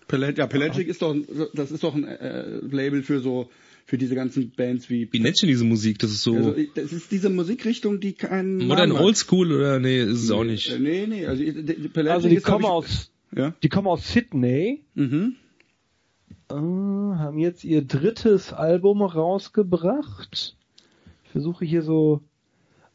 Pelag 0.08 0.38
ja, 0.38 0.46
Pelagic 0.46 0.88
ist 0.88 1.02
doch, 1.02 1.14
ein- 1.14 1.26
das 1.54 1.70
ist 1.70 1.82
doch 1.82 1.94
ein 1.94 2.04
äh, 2.04 2.58
Label 2.70 3.02
für 3.02 3.20
so, 3.20 3.48
für 3.86 3.98
diese 3.98 4.14
ganzen 4.14 4.50
Bands 4.50 4.88
wie. 4.90 5.08
Wie 5.12 5.20
nennt 5.20 5.40
ihr 5.42 5.46
diese 5.48 5.64
Musik? 5.64 5.98
Das 5.98 6.10
ist 6.10 6.22
so 6.22 6.34
Also, 6.34 6.54
das 6.74 6.92
ist 6.92 7.10
diese 7.12 7.30
Musikrichtung, 7.30 8.00
die 8.00 8.12
keinen. 8.12 8.58
modern. 8.66 8.92
Oldschool 8.92 9.52
oder 9.52 9.78
nee, 9.78 10.00
ist 10.02 10.24
es 10.24 10.30
auch 10.30 10.42
Äh, 10.42 10.46
nicht. 10.46 10.78
Nee, 10.80 11.06
nee, 11.06 11.26
also 11.26 11.42
die, 11.42 11.52
die 11.64 11.88
Pelagic 11.88 12.12
Also 12.16 12.28
die 12.28 12.36
ist, 12.36 12.44
kommen 12.44 12.64
ich, 12.64 12.70
aus, 12.70 13.12
Ja. 13.36 13.54
die 13.62 13.68
kommen 13.68 13.86
aus 13.88 14.12
Sydney. 14.12 14.82
Mhm. 14.94 15.36
Äh, 16.50 16.54
haben 16.54 17.38
jetzt 17.38 17.64
ihr 17.64 17.82
drittes 17.82 18.52
Album 18.52 19.02
rausgebracht. 19.02 20.56
Ich 21.24 21.30
versuche 21.30 21.64
hier 21.64 21.82
so. 21.82 22.20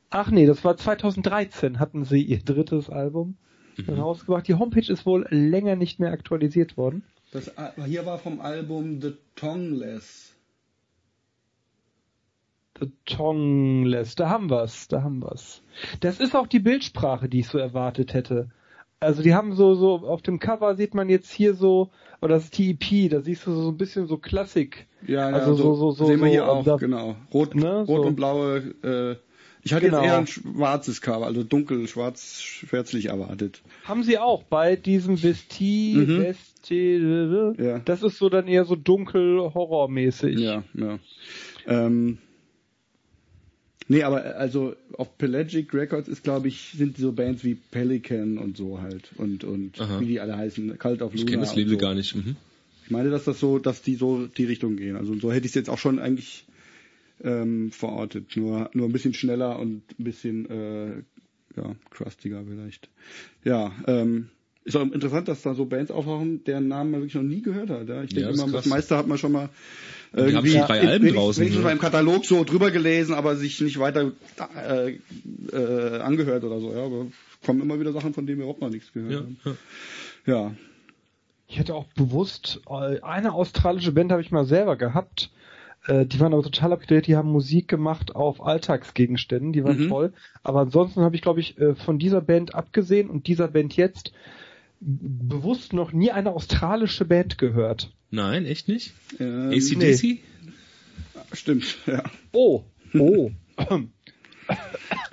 Ach 0.10 0.30
nee, 0.30 0.46
das 0.46 0.64
war 0.66 0.76
2013 0.76 1.80
hatten 1.80 2.04
sie 2.04 2.22
ihr 2.22 2.40
drittes 2.40 2.90
Album 2.90 3.36
rausgebracht. 3.89 4.48
Die 4.48 4.56
Homepage 4.56 4.91
ist 4.91 5.06
wohl 5.06 5.26
länger 5.30 5.76
nicht 5.76 5.99
mehr 5.99 6.11
aktualisiert 6.11 6.77
worden. 6.77 7.03
Das 7.31 7.52
hier 7.85 8.06
war 8.06 8.18
vom 8.18 8.41
Album 8.41 9.02
The 9.02 9.14
Tongueless. 9.35 10.35
The 12.80 12.91
Tongueless, 13.06 14.15
da 14.15 14.30
haben 14.30 14.49
wir's, 14.49 14.88
da 14.88 15.03
haben 15.03 15.22
wir's. 15.22 15.61
Das 15.99 16.19
ist 16.19 16.35
auch 16.35 16.48
die 16.48 16.60
Bildsprache, 16.60 17.30
die 17.30 17.41
ich 17.41 17.48
so 17.48 17.57
erwartet 17.57 18.14
hätte. 18.14 18.49
Also 18.99 19.23
die 19.23 19.34
haben 19.34 19.53
so, 19.56 19.73
so, 19.76 19.95
auf 20.07 20.22
dem 20.22 20.39
Cover 20.39 20.76
sieht 20.76 20.93
man 20.93 21.10
jetzt 21.10 21.31
hier 21.31 21.53
so, 21.53 21.89
oder 22.22 22.35
das 22.35 22.45
ist 22.45 22.57
die 22.57 22.72
EP, 22.72 23.10
da 23.10 23.22
siehst 23.22 23.45
du 23.48 23.52
so 23.53 23.69
ein 23.69 23.77
bisschen 23.77 24.07
so 24.07 24.18
Klassik. 24.18 24.88
Ja, 25.07 25.30
ja, 25.30 25.35
Also 25.35 25.56
so- 25.56 25.73
so- 25.76 25.91
so- 25.91 26.06
sehen 26.06 26.19
wir 26.19 26.27
so, 26.27 26.31
hier 26.31 26.48
auch, 26.52 26.64
da- 26.64 26.76
genau. 26.77 27.15
Rot, 27.34 27.56
Ne, 27.56 27.80
rot 27.81 27.88
so. 27.88 28.02
und 28.07 28.15
blaue. 28.15 28.57
Äh, 28.84 29.15
ich 29.64 29.74
hatte 29.74 29.86
Genau. 29.88 30.02
jetzt 30.02 30.08
eher 30.12 30.18
ein 30.18 30.28
schwarzes 30.28 31.02
Cover, 31.02 31.26
also 31.26 31.44
dunkel, 31.44 31.88
schwarz, 31.88 32.42
schwärzlich 32.42 33.06
erwartet. 33.08 33.62
Haben 33.84 34.04
sie 34.04 34.18
auch 34.18 34.44
bei 34.44 34.76
diesem 34.76 35.18
Vesti, 35.22 35.94
Mhm. 35.98 36.22
Vesti, 36.22 36.98
Ja. 37.64 37.80
das 37.80 38.04
ist 38.04 38.18
so 38.18 38.30
dann 38.30 38.48
eher 38.48 38.66
so 38.66 38.76
dunkel 38.76 39.40
horrormäßig. 39.54 40.40
Ja, 40.40 40.64
ja. 40.74 41.00
Ähm, 41.68 42.18
nee, 43.88 44.04
aber 44.04 44.26
äh, 44.26 44.30
also 44.30 44.76
auf 44.98 45.18
Pelagic 45.18 45.74
Records 45.74 46.08
ist, 46.08 46.24
glaube 46.24 46.48
ich, 46.48 46.72
sind 46.76 46.98
so 46.98 47.12
Bands 47.12 47.44
wie 47.44 47.56
Pelican 47.56 48.38
und 48.38 48.58
so 48.58 48.82
halt 48.82 49.10
und 49.18 49.44
und 49.44 49.80
Aha. 49.80 50.00
wie 50.00 50.06
die 50.08 50.20
alle 50.20 50.38
heißen, 50.38 50.78
Cult 50.80 51.02
of 51.02 51.12
Luna. 51.14 51.22
Ich 51.24 51.28
kenne 51.28 51.42
das 51.42 51.56
Label 51.56 51.74
so. 51.74 51.78
gar 51.78 51.94
nicht. 51.96 52.16
Mhm. 52.16 52.36
Ich 52.86 52.92
meine, 52.92 53.10
dass 53.10 53.24
das 53.26 53.40
so, 53.40 53.58
dass 53.60 53.82
die 53.82 53.96
so 53.96 54.26
die 54.28 54.46
Richtung 54.46 54.76
gehen. 54.76 54.96
Also 54.98 55.14
so 55.16 55.32
hätte 55.32 55.46
ich 55.46 55.52
es 55.52 55.56
jetzt 55.56 55.70
auch 55.70 55.78
schon 55.78 56.00
eigentlich 56.00 56.46
ähm, 57.23 57.72
verortet. 57.72 58.35
Nur 58.35 58.69
nur 58.73 58.88
ein 58.88 58.91
bisschen 58.91 59.14
schneller 59.14 59.60
und 59.60 59.84
ein 59.99 60.03
bisschen 60.03 60.49
äh, 60.49 60.89
ja 61.56 61.76
crustiger 61.89 62.43
vielleicht. 62.48 62.89
Ja. 63.43 63.72
Ähm, 63.88 64.30
ist 64.64 64.76
auch 64.76 64.84
interessant, 64.84 65.27
dass 65.27 65.41
da 65.41 65.56
so 65.56 65.65
Bands 65.65 65.89
auftauchen, 65.89 66.43
deren 66.43 66.68
Namen 66.68 66.91
man 66.91 66.99
wirklich 67.02 67.15
noch 67.15 67.23
nie 67.23 67.41
gehört 67.41 67.72
hat. 67.72 67.89
Ja? 67.89 68.03
Ich 68.03 68.14
denke 68.14 68.30
Ja, 68.30 68.35
immer, 68.35 68.43
das 68.43 68.52
krass. 68.52 68.65
meiste 68.68 68.95
hat 68.95 69.07
man 69.07 69.18
schon 69.18 69.31
mal 69.31 69.49
irgendwie 70.14 70.52
drei 70.53 70.81
Alben 70.81 71.06
wenigstens- 71.06 71.14
draußen, 71.15 71.41
wenigstens 71.41 71.61
ne? 71.64 71.65
mal 71.68 71.72
im 71.72 71.80
Katalog 71.80 72.26
so 72.26 72.43
drüber 72.43 72.69
gelesen, 72.69 73.15
aber 73.15 73.35
sich 73.38 73.60
nicht 73.61 73.80
weiter 73.80 74.11
äh, 74.56 74.98
äh, 75.52 75.99
angehört 76.02 76.43
oder 76.43 76.60
so. 76.60 76.72
Ja, 76.76 76.85
aber 76.85 77.07
kommen 77.43 77.60
immer 77.61 77.80
wieder 77.80 77.91
Sachen, 77.91 78.14
von 78.14 78.27
denen 78.27 78.38
wir 78.38 78.43
überhaupt 78.43 78.61
noch 78.61 78.69
nichts 78.69 78.93
gehört 78.93 79.11
Ja, 79.14 79.19
haben. 79.22 79.38
ja. 79.45 79.56
Ja. 80.27 80.56
Ich 81.48 81.57
hätte 81.57 81.73
auch 81.73 81.88
bewusst, 81.95 82.61
äh, 82.69 83.02
eine 83.02 83.34
australische 83.34 83.91
Band 83.91 84.11
habe 84.11 84.22
ich 84.22 84.30
mal 84.30 84.45
selber 84.45 84.76
gehabt. 84.76 85.31
Äh, 85.88 86.06
Die 86.06 86.20
waren 86.20 86.34
aber 86.34 86.44
total 86.44 86.74
abgedreht, 86.74 87.08
die 87.08 87.16
haben 87.16 87.32
Musik 87.32 87.68
gemacht 87.68 88.16
auf 88.16 88.45
Alltagsgegenständen, 88.45 89.52
die 89.53 89.64
waren 89.64 89.86
Mhm. 89.86 89.90
toll. 89.90 90.14
Aber 90.44 90.62
ansonsten 90.62 91.02
habe 91.02 91.16
ich, 91.16 91.22
glaube 91.22 91.40
ich, 91.40 91.58
äh, 91.58 91.76
von 91.76 91.98
dieser 91.99 92.22
Band 92.22 92.53
abgesehen 92.56 93.10
und 93.10 93.28
dieser 93.28 93.48
Band 93.48 93.76
jetzt 93.76 94.12
bewusst 94.80 95.74
noch 95.74 95.91
nie 95.91 96.12
eine 96.12 96.32
australische 96.32 97.06
Band 97.06 97.38
gehört. 97.38 97.91
Nein, 98.10 98.45
echt 98.45 98.68
nicht? 98.68 98.94
Ähm, 99.20 99.52
ACDC? 99.52 100.20
Stimmt, 101.34 101.78
ja. 101.86 102.03
Oh, 102.32 102.64
oh. 102.98 103.32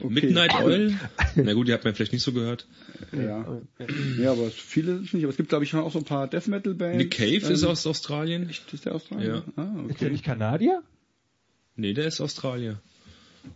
Okay. 0.01 0.09
Midnight 0.15 0.55
Oil? 0.55 0.97
Na 1.35 1.53
gut, 1.55 1.67
die 1.67 1.73
hat 1.73 1.83
man 1.85 1.93
vielleicht 1.93 2.13
nicht 2.13 2.23
so 2.23 2.33
gehört. 2.33 2.69
Ja. 3.11 3.61
ja, 4.17 4.31
aber 4.31 4.49
viele 4.49 4.99
sind 4.99 5.15
nicht. 5.15 5.25
Aber 5.25 5.31
es 5.33 5.37
gibt, 5.37 5.49
glaube 5.49 5.65
ich, 5.65 5.71
schon 5.71 5.81
auch 5.81 5.91
so 5.93 5.99
ein 5.99 6.05
paar 6.05 6.29
Death 6.29 6.47
Metal 6.47 6.73
Bands. 6.73 6.99
Nick 6.99 7.11
Cave 7.11 7.45
ähm, 7.47 7.53
ist 7.53 7.65
aus 7.65 7.85
Australien. 7.85 8.49
Ist 8.49 8.85
der 8.85 8.95
Australier? 8.95 9.43
Ja. 9.57 9.63
Ah, 9.65 9.75
Ist 9.89 10.01
der 10.01 10.07
okay. 10.07 10.11
nicht 10.11 10.25
Kanadier? 10.25 10.85
Nee, 11.75 11.95
der 11.95 12.07
ist 12.07 12.21
Australier. 12.21 12.81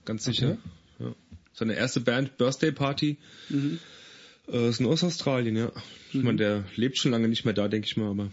Ganz 0.05 0.25
sicher. 0.25 0.59
Ja. 0.99 1.15
Seine 1.53 1.75
erste 1.75 2.01
Band, 2.01 2.37
Birthday 2.39 2.73
Party, 2.73 3.19
Mhm. 3.49 3.79
äh, 4.49 4.69
ist 4.69 4.81
nur 4.81 4.91
aus 4.91 5.05
Australien, 5.05 5.55
ja. 5.57 5.71
Ich 6.13 6.23
meine, 6.25 6.39
der 6.39 6.65
lebt 6.75 6.99
schon 6.99 7.13
lange 7.13 7.29
nicht 7.29 7.45
mehr 7.45 7.55
da, 7.55 7.69
denke 7.69 7.87
ich 7.87 7.97
mal, 7.97 8.11
aber. 8.11 8.31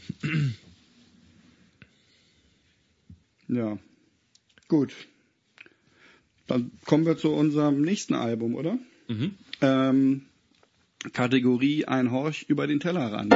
Ja. 3.47 3.77
Gut. 4.67 4.93
Dann 6.49 6.71
kommen 6.83 7.05
wir 7.05 7.15
zu 7.15 7.31
unserem 7.31 7.81
nächsten 7.83 8.15
Album, 8.15 8.55
oder? 8.55 8.79
Mhm. 9.07 9.35
Ähm, 9.61 10.21
Kategorie 11.13 11.85
Ein 11.85 12.11
Horch 12.11 12.45
über 12.47 12.65
den 12.65 12.79
Tellerrand. 12.79 13.31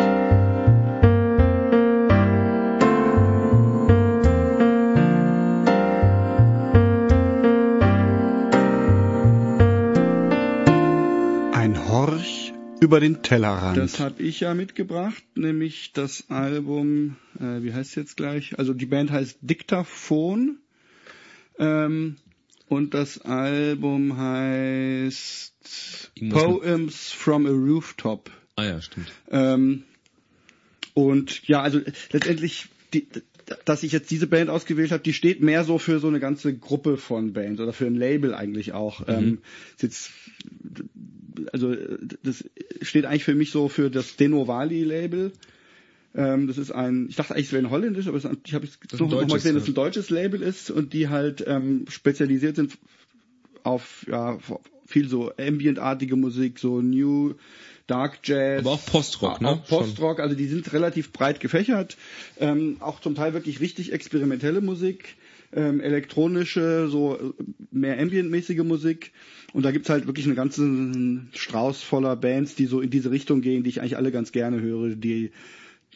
Ein 11.55 11.87
Horch 11.87 12.53
über 12.81 12.99
den 12.99 13.21
Tellerrand. 13.21 13.77
Das 13.77 13.99
habe 13.99 14.23
ich 14.23 14.39
ja 14.39 14.55
mitgebracht, 14.55 15.23
nämlich 15.35 15.93
das 15.93 16.31
Album, 16.31 17.17
äh, 17.39 17.61
wie 17.61 17.73
heißt 17.73 17.91
es 17.91 17.95
jetzt 17.95 18.17
gleich? 18.17 18.57
Also 18.57 18.73
die 18.73 18.87
Band 18.87 19.11
heißt 19.11 19.37
Diktaphon 19.41 20.57
ähm, 21.59 22.15
und 22.67 22.93
das 22.93 23.21
Album 23.21 24.17
heißt 24.17 25.53
Poems 26.29 27.11
from 27.11 27.45
a 27.45 27.49
Rooftop. 27.49 28.31
Ah 28.55 28.65
ja, 28.65 28.81
stimmt. 28.81 29.11
Ähm, 29.29 29.83
und 30.93 31.47
ja, 31.47 31.61
also 31.61 31.81
letztendlich, 32.11 32.67
die, 32.93 33.07
dass 33.65 33.83
ich 33.83 33.91
jetzt 33.91 34.11
diese 34.11 34.27
Band 34.27 34.49
ausgewählt 34.49 34.91
habe, 34.91 35.03
die 35.03 35.13
steht 35.13 35.41
mehr 35.41 35.63
so 35.63 35.77
für 35.77 35.99
so 35.99 36.07
eine 36.07 36.19
ganze 36.19 36.55
Gruppe 36.55 36.97
von 36.97 37.33
Bands 37.33 37.59
oder 37.59 37.73
für 37.73 37.87
ein 37.87 37.95
Label 37.95 38.33
eigentlich 38.33 38.73
auch. 38.73 39.07
Ähm, 39.07 39.39
ist 39.75 39.83
jetzt 39.83 40.11
also 41.51 41.75
das 42.23 42.43
steht 42.81 43.05
eigentlich 43.05 43.23
für 43.23 43.35
mich 43.35 43.51
so 43.51 43.69
für 43.69 43.89
das 43.89 44.15
Denovali 44.15 44.83
Label. 44.83 45.31
Ähm, 46.15 46.47
das 46.47 46.57
ist 46.57 46.71
ein, 46.71 47.07
ich 47.09 47.15
dachte 47.15 47.33
eigentlich, 47.33 47.47
es 47.47 47.53
wäre 47.53 47.63
ein 47.63 47.71
holländisch, 47.71 48.07
aber 48.07 48.17
es, 48.17 48.27
ich 48.45 48.53
habe 48.53 48.65
es 48.65 48.77
so 48.91 49.05
nochmal 49.05 49.25
gesehen, 49.25 49.55
dass 49.55 49.63
es 49.63 49.69
ein 49.69 49.75
deutsches 49.75 50.09
Label 50.09 50.41
ist 50.41 50.69
und 50.69 50.93
die 50.93 51.09
halt 51.09 51.43
ähm, 51.47 51.85
spezialisiert 51.89 52.55
sind 52.55 52.77
auf 53.63 54.05
ja, 54.09 54.37
viel 54.85 55.09
so 55.09 55.31
ambientartige 55.37 56.15
Musik, 56.15 56.59
so 56.59 56.81
New 56.81 57.35
Dark 57.87 58.19
Jazz. 58.23 58.61
Aber 58.61 58.71
auch 58.71 58.85
Postrock, 58.85 59.41
ne? 59.41 59.49
Auch 59.49 59.65
Postrock, 59.65 60.19
also 60.19 60.35
die 60.35 60.45
sind 60.45 60.71
relativ 60.73 61.11
breit 61.11 61.39
gefächert. 61.39 61.97
Ähm, 62.39 62.77
auch 62.79 62.99
zum 62.99 63.15
Teil 63.15 63.33
wirklich 63.33 63.59
richtig 63.59 63.91
experimentelle 63.91 64.61
Musik, 64.61 65.15
ähm, 65.51 65.81
elektronische, 65.81 66.87
so 66.89 67.17
äh, 67.17 67.43
mehr 67.71 67.99
ambientmäßige 67.99 68.63
Musik. 68.63 69.11
Und 69.53 69.63
da 69.63 69.71
gibt's 69.71 69.89
halt 69.89 70.07
wirklich 70.07 70.25
einen 70.25 70.35
ganzen 70.35 71.29
Strauß 71.33 71.81
voller 71.83 72.15
Bands, 72.15 72.55
die 72.55 72.65
so 72.65 72.81
in 72.81 72.89
diese 72.89 73.11
Richtung 73.11 73.41
gehen, 73.41 73.63
die 73.63 73.69
ich 73.69 73.81
eigentlich 73.81 73.97
alle 73.97 74.11
ganz 74.11 74.31
gerne 74.31 74.61
höre. 74.61 74.95
Die 74.95 75.31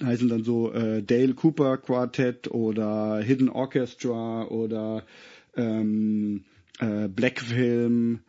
heißen 0.04 0.30
dann 0.30 0.44
so 0.44 0.72
äh, 0.72 1.02
Dale 1.02 1.34
Cooper 1.34 1.78
Quartet 1.78 2.50
oder 2.50 3.20
Hidden 3.20 3.50
Orchestra 3.50 4.46
oder 4.46 5.04
ähm, 5.56 6.44
äh, 6.80 7.08
Black 7.08 7.40
Film, 7.40 8.20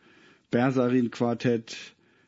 Bersarin 0.50 1.10
Quartett. 1.10 1.76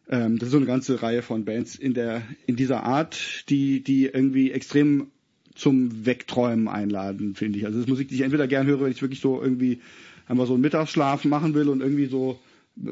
Ähm, 0.09 0.39
das 0.39 0.49
ist 0.49 0.53
so 0.53 0.59
eine 0.59 0.67
ganze 0.67 1.03
Reihe 1.03 1.23
von 1.23 1.45
Bands 1.45 1.77
in 1.77 1.95
der 1.95 2.23
in 2.47 2.57
dieser 2.57 2.83
Art, 2.85 3.49
die 3.49 3.83
die 3.83 4.07
irgendwie 4.07 4.51
extrem 4.51 5.09
zum 5.55 6.07
Wegträumen 6.07 6.69
einladen, 6.69 7.35
finde 7.35 7.59
ich. 7.59 7.67
Also 7.67 7.79
das 7.79 7.87
ist 7.87 7.91
Musik, 7.91 8.09
die 8.09 8.17
ich 8.17 8.21
entweder 8.23 8.47
gern 8.47 8.67
höre, 8.67 8.81
wenn 8.81 8.93
ich 8.93 9.03
wirklich 9.03 9.21
so 9.21 9.43
irgendwie 9.43 9.81
einfach 10.27 10.47
so 10.47 10.55
einen 10.55 10.63
Mittagsschlaf 10.63 11.25
machen 11.25 11.55
will 11.55 11.69
und 11.69 11.81
irgendwie 11.81 12.07
so 12.07 12.39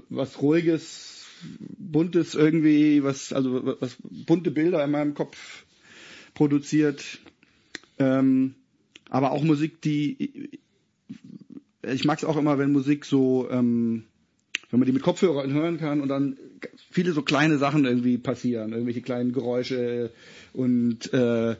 was 0.08 0.42
ruhiges, 0.42 1.26
buntes 1.78 2.34
irgendwie, 2.34 3.02
was 3.02 3.32
also 3.32 3.76
was 3.80 3.96
bunte 4.02 4.50
Bilder 4.50 4.84
in 4.84 4.90
meinem 4.90 5.14
Kopf 5.14 5.64
produziert. 6.38 7.18
Ähm, 7.98 8.54
aber 9.10 9.32
auch 9.32 9.42
Musik, 9.42 9.82
die 9.82 10.50
ich 11.82 12.04
mag 12.04 12.18
es 12.18 12.24
auch 12.24 12.36
immer, 12.36 12.58
wenn 12.58 12.70
Musik 12.70 13.04
so, 13.04 13.48
ähm, 13.50 14.04
wenn 14.70 14.78
man 14.78 14.86
die 14.86 14.92
mit 14.92 15.02
Kopfhörern 15.02 15.52
hören 15.52 15.78
kann 15.78 16.00
und 16.00 16.08
dann 16.08 16.36
viele 16.92 17.12
so 17.12 17.22
kleine 17.22 17.58
Sachen 17.58 17.84
irgendwie 17.86 18.18
passieren, 18.18 18.70
irgendwelche 18.70 19.02
kleinen 19.02 19.32
Geräusche 19.32 20.12
und 20.52 21.12
äh, 21.12 21.56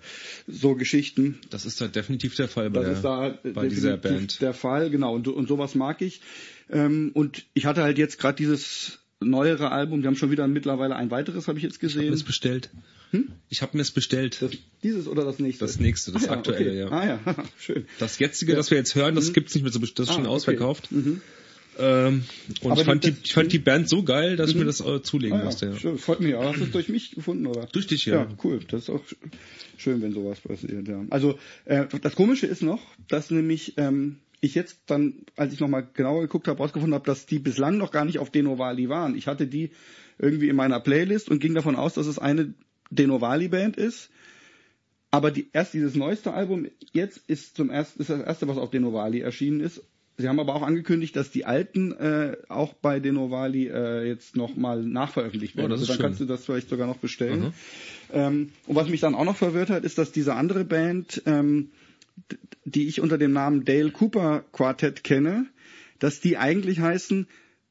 so 0.46 0.76
Geschichten. 0.76 1.40
Das 1.50 1.66
ist 1.66 1.80
da 1.80 1.88
definitiv 1.88 2.36
der 2.36 2.46
Fall 2.46 2.70
bei, 2.70 2.82
das 2.84 2.98
ist 2.98 3.05
da 3.05 3.36
bei 3.55 3.66
dieser 3.66 3.96
Band. 3.96 4.40
Der 4.40 4.55
Fall, 4.55 4.90
genau. 4.90 5.12
Und, 5.12 5.26
und 5.26 5.48
sowas 5.48 5.74
mag 5.74 6.02
ich. 6.02 6.20
Ähm, 6.70 7.10
und 7.14 7.46
ich 7.55 7.66
hatte 7.66 7.82
halt 7.82 7.98
jetzt 7.98 8.20
gerade 8.20 8.36
dieses 8.36 9.00
neuere 9.20 9.70
Album. 9.70 10.03
Wir 10.03 10.09
haben 10.09 10.16
schon 10.16 10.31
wieder 10.31 10.47
mittlerweile 10.47 10.97
ein 10.97 11.11
weiteres, 11.11 11.49
habe 11.49 11.59
ich 11.59 11.65
jetzt 11.65 11.81
gesehen. 11.81 12.03
Ich 12.03 12.07
habe 12.07 12.16
es 12.16 12.23
bestellt. 12.23 12.70
Hm? 13.11 13.28
Ich 13.49 13.62
habe 13.62 13.77
mir 13.77 13.82
es 13.82 13.90
bestellt. 13.90 14.40
Das, 14.40 14.51
dieses 14.82 15.09
oder 15.09 15.24
das 15.24 15.39
nächste? 15.39 15.65
Das 15.65 15.81
nächste, 15.81 16.12
das 16.12 16.24
ah, 16.24 16.27
ja, 16.27 16.32
aktuelle, 16.32 16.86
okay. 16.86 17.09
ja. 17.09 17.19
Ah 17.19 17.20
ja, 17.27 17.45
schön. 17.59 17.86
Das 17.99 18.19
jetzige, 18.19 18.53
ja. 18.53 18.59
das 18.59 18.70
wir 18.70 18.78
jetzt 18.78 18.95
hören, 18.95 19.15
das 19.15 19.28
mhm. 19.28 19.32
gibt's 19.32 19.55
nicht 19.55 19.62
mehr 19.62 19.73
so, 19.73 19.78
das 19.78 20.09
ist 20.09 20.15
schon 20.15 20.27
ah, 20.27 20.31
ausverkauft. 20.31 20.89
Okay. 20.93 20.97
Mhm. 20.97 21.20
Ähm, 21.81 22.24
und 22.62 22.78
ich 22.78 22.85
fand, 22.85 23.05
die, 23.05 23.15
ich 23.23 23.32
fand 23.32 23.53
die 23.53 23.61
Band 23.61 23.89
so 23.89 24.03
geil, 24.03 24.36
dass 24.36 24.51
ich 24.51 24.57
mir 24.57 24.62
mhm. 24.62 24.66
das 24.66 24.81
äh, 24.81 25.01
zulegen 25.03 25.40
ah, 25.40 25.45
musste. 25.45 25.66
Ja. 25.66 25.77
Schön, 25.77 25.99
freut 25.99 26.20
mich 26.20 26.35
auch. 26.35 26.45
Hast 26.45 26.59
du 26.59 26.65
es 26.65 26.73
durch 26.73 26.89
mich 26.89 27.12
gefunden, 27.12 27.47
oder? 27.47 27.66
Durch 27.66 27.86
dich, 27.86 28.05
ja. 28.07 28.16
Ja, 28.16 28.28
cool. 28.43 28.61
Das 28.69 28.82
ist 28.82 28.90
auch 28.90 29.03
schön, 29.77 30.03
wenn 30.03 30.12
sowas 30.12 30.40
passiert, 30.40 30.89
ja. 30.89 31.05
Also, 31.11 31.39
äh, 31.66 31.86
das 32.03 32.16
Komische 32.16 32.47
ist 32.47 32.62
noch, 32.62 32.81
dass 33.07 33.31
nämlich 33.31 33.74
ähm, 33.77 34.16
ich 34.40 34.55
jetzt 34.55 34.82
dann, 34.86 35.24
als 35.36 35.52
ich 35.52 35.60
nochmal 35.60 35.89
genauer 35.93 36.23
geguckt 36.23 36.48
habe, 36.48 36.59
rausgefunden 36.59 36.94
habe, 36.94 37.06
dass 37.06 37.27
die 37.27 37.39
bislang 37.39 37.77
noch 37.77 37.90
gar 37.90 38.05
nicht 38.05 38.19
auf 38.19 38.31
Denovali 38.31 38.89
waren. 38.89 39.16
Ich 39.16 39.27
hatte 39.27 39.47
die 39.47 39.70
irgendwie 40.19 40.48
in 40.48 40.56
meiner 40.56 40.81
Playlist 40.81 41.28
und 41.28 41.40
ging 41.40 41.55
davon 41.55 41.77
aus, 41.77 41.94
dass 41.94 42.06
es 42.06 42.19
eine 42.19 42.55
Denovali-Band 42.90 43.77
ist. 43.77 44.10
Aber 45.10 45.31
die, 45.31 45.48
erst 45.52 45.74
dieses 45.74 45.94
neueste 45.94 46.35
Album 46.35 46.66
jetzt 46.93 47.20
ist 47.28 47.56
zum 47.56 47.70
ersten, 47.70 48.01
ist 48.01 48.10
das 48.10 48.20
erste, 48.20 48.48
was 48.48 48.59
auf 48.59 48.70
Denovali 48.70 49.20
erschienen 49.20 49.60
ist. 49.60 49.82
Sie 50.20 50.28
haben 50.28 50.40
aber 50.40 50.56
auch 50.56 50.62
angekündigt, 50.62 51.15
dass 51.15 51.31
die 51.31 51.44
alten 51.44 51.93
äh, 51.93 52.36
auch 52.48 52.74
bei 52.74 52.98
Denovali 52.98 53.69
äh, 53.69 54.05
jetzt 54.05 54.36
nochmal 54.36 54.82
nachveröffentlicht 54.82 55.56
werden. 55.56 55.70
Oh, 55.70 55.74
also 55.74 55.86
dann 55.86 55.97
schön. 55.97 56.02
kannst 56.02 56.20
du 56.20 56.24
das 56.24 56.44
vielleicht 56.44 56.69
sogar 56.69 56.89
noch 56.89 56.97
bestellen. 56.97 57.40
Mhm. 57.40 57.52
Ähm, 58.12 58.52
und 58.66 58.74
was 58.74 58.89
mich 58.89 59.01
dann 59.01 59.15
auch 59.15 59.24
noch 59.24 59.36
verwirrt 59.36 59.70
hat, 59.70 59.85
ist, 59.85 59.97
dass 59.97 60.10
diese 60.10 60.35
andere 60.35 60.65
Band 60.65 61.23
ähm, 61.24 61.70
die 62.65 62.89
ich 62.89 63.01
unter 63.01 63.19
dem 63.19 63.32
Namen 63.32 63.65
Dale 63.65 63.90
Cooper 63.90 64.45
Quartet 64.53 65.05
kenne, 65.05 65.47
dass 65.99 66.20
die 66.20 66.36
eigentlich 66.36 66.81
heißen 66.81 67.27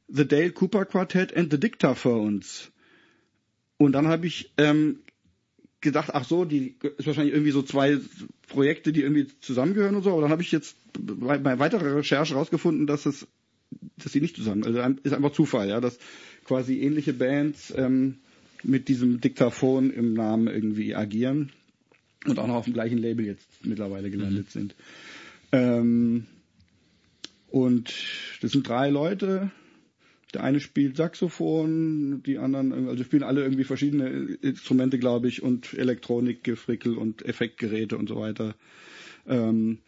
The 0.08 0.28
Dale 0.28 0.52
Cooper 0.52 0.86
Quartet 0.86 1.36
and 1.36 1.52
the 1.52 1.60
Dictaphones. 1.60 2.72
Und 3.78 3.92
dann 3.94 4.08
habe 4.08 4.26
ich 4.26 4.52
ähm, 4.58 5.00
gedacht, 5.82 6.10
ach 6.14 6.26
so, 6.26 6.46
die 6.46 6.76
ist 6.98 7.06
wahrscheinlich 7.06 7.34
irgendwie 7.34 7.52
so 7.52 7.62
zwei 7.62 8.00
Projekte, 8.48 8.92
die 8.92 9.02
irgendwie 9.02 9.28
zusammengehören 9.42 9.96
und 9.96 10.04
so. 10.04 10.12
Aber 10.12 10.22
dann 10.22 10.32
habe 10.32 10.42
ich 10.42 10.52
jetzt 10.52 10.78
bei, 11.00 11.60
weiterer 11.60 11.96
Recherche 11.98 12.34
herausgefunden, 12.34 12.88
dass 12.88 13.06
es, 13.06 13.28
dass 13.98 14.12
sie 14.12 14.22
nicht 14.22 14.36
zusammen, 14.36 14.64
also 14.64 14.80
ist 15.04 15.14
einfach 15.14 15.34
Zufall, 15.34 15.70
ja, 15.70 15.82
dass 15.82 16.00
quasi 16.46 16.80
ähnliche 16.82 17.14
Bands 17.14 17.74
ähm, 17.76 18.18
mit 18.64 18.88
diesem 18.88 19.22
Diktaphon 19.22 19.92
im 19.92 20.14
Namen 20.14 20.48
irgendwie 20.48 20.96
agieren 20.96 21.52
und 22.26 22.40
auch 22.40 22.48
noch 22.48 22.56
auf 22.56 22.66
dem 22.66 22.74
gleichen 22.74 22.98
Label 22.98 23.26
jetzt 23.26 23.66
mittlerweile 23.66 24.10
gelandet 24.10 24.48
mhm. 24.48 24.52
sind. 24.52 24.76
Ähm, 25.52 26.26
und 27.50 27.94
das 28.42 28.52
sind 28.52 28.68
drei 28.68 28.90
Leute. 28.90 29.52
Der 30.34 30.44
eine 30.44 30.60
spielt 30.60 30.98
Saxophon, 30.98 32.22
die 32.24 32.38
anderen, 32.38 32.90
also 32.90 33.04
spielen 33.04 33.24
alle 33.24 33.44
irgendwie 33.44 33.64
verschiedene 33.64 34.10
Instrumente, 34.42 35.00
glaube 35.00 35.30
ich, 35.30 35.42
und 35.42 35.74
Elektronikgefrickel 35.74 36.98
und 36.98 37.26
Effektgeräte 37.26 37.98
und 37.98 38.10
so 38.10 38.18
weiter. 38.18 38.56
Ähm, 39.26 39.80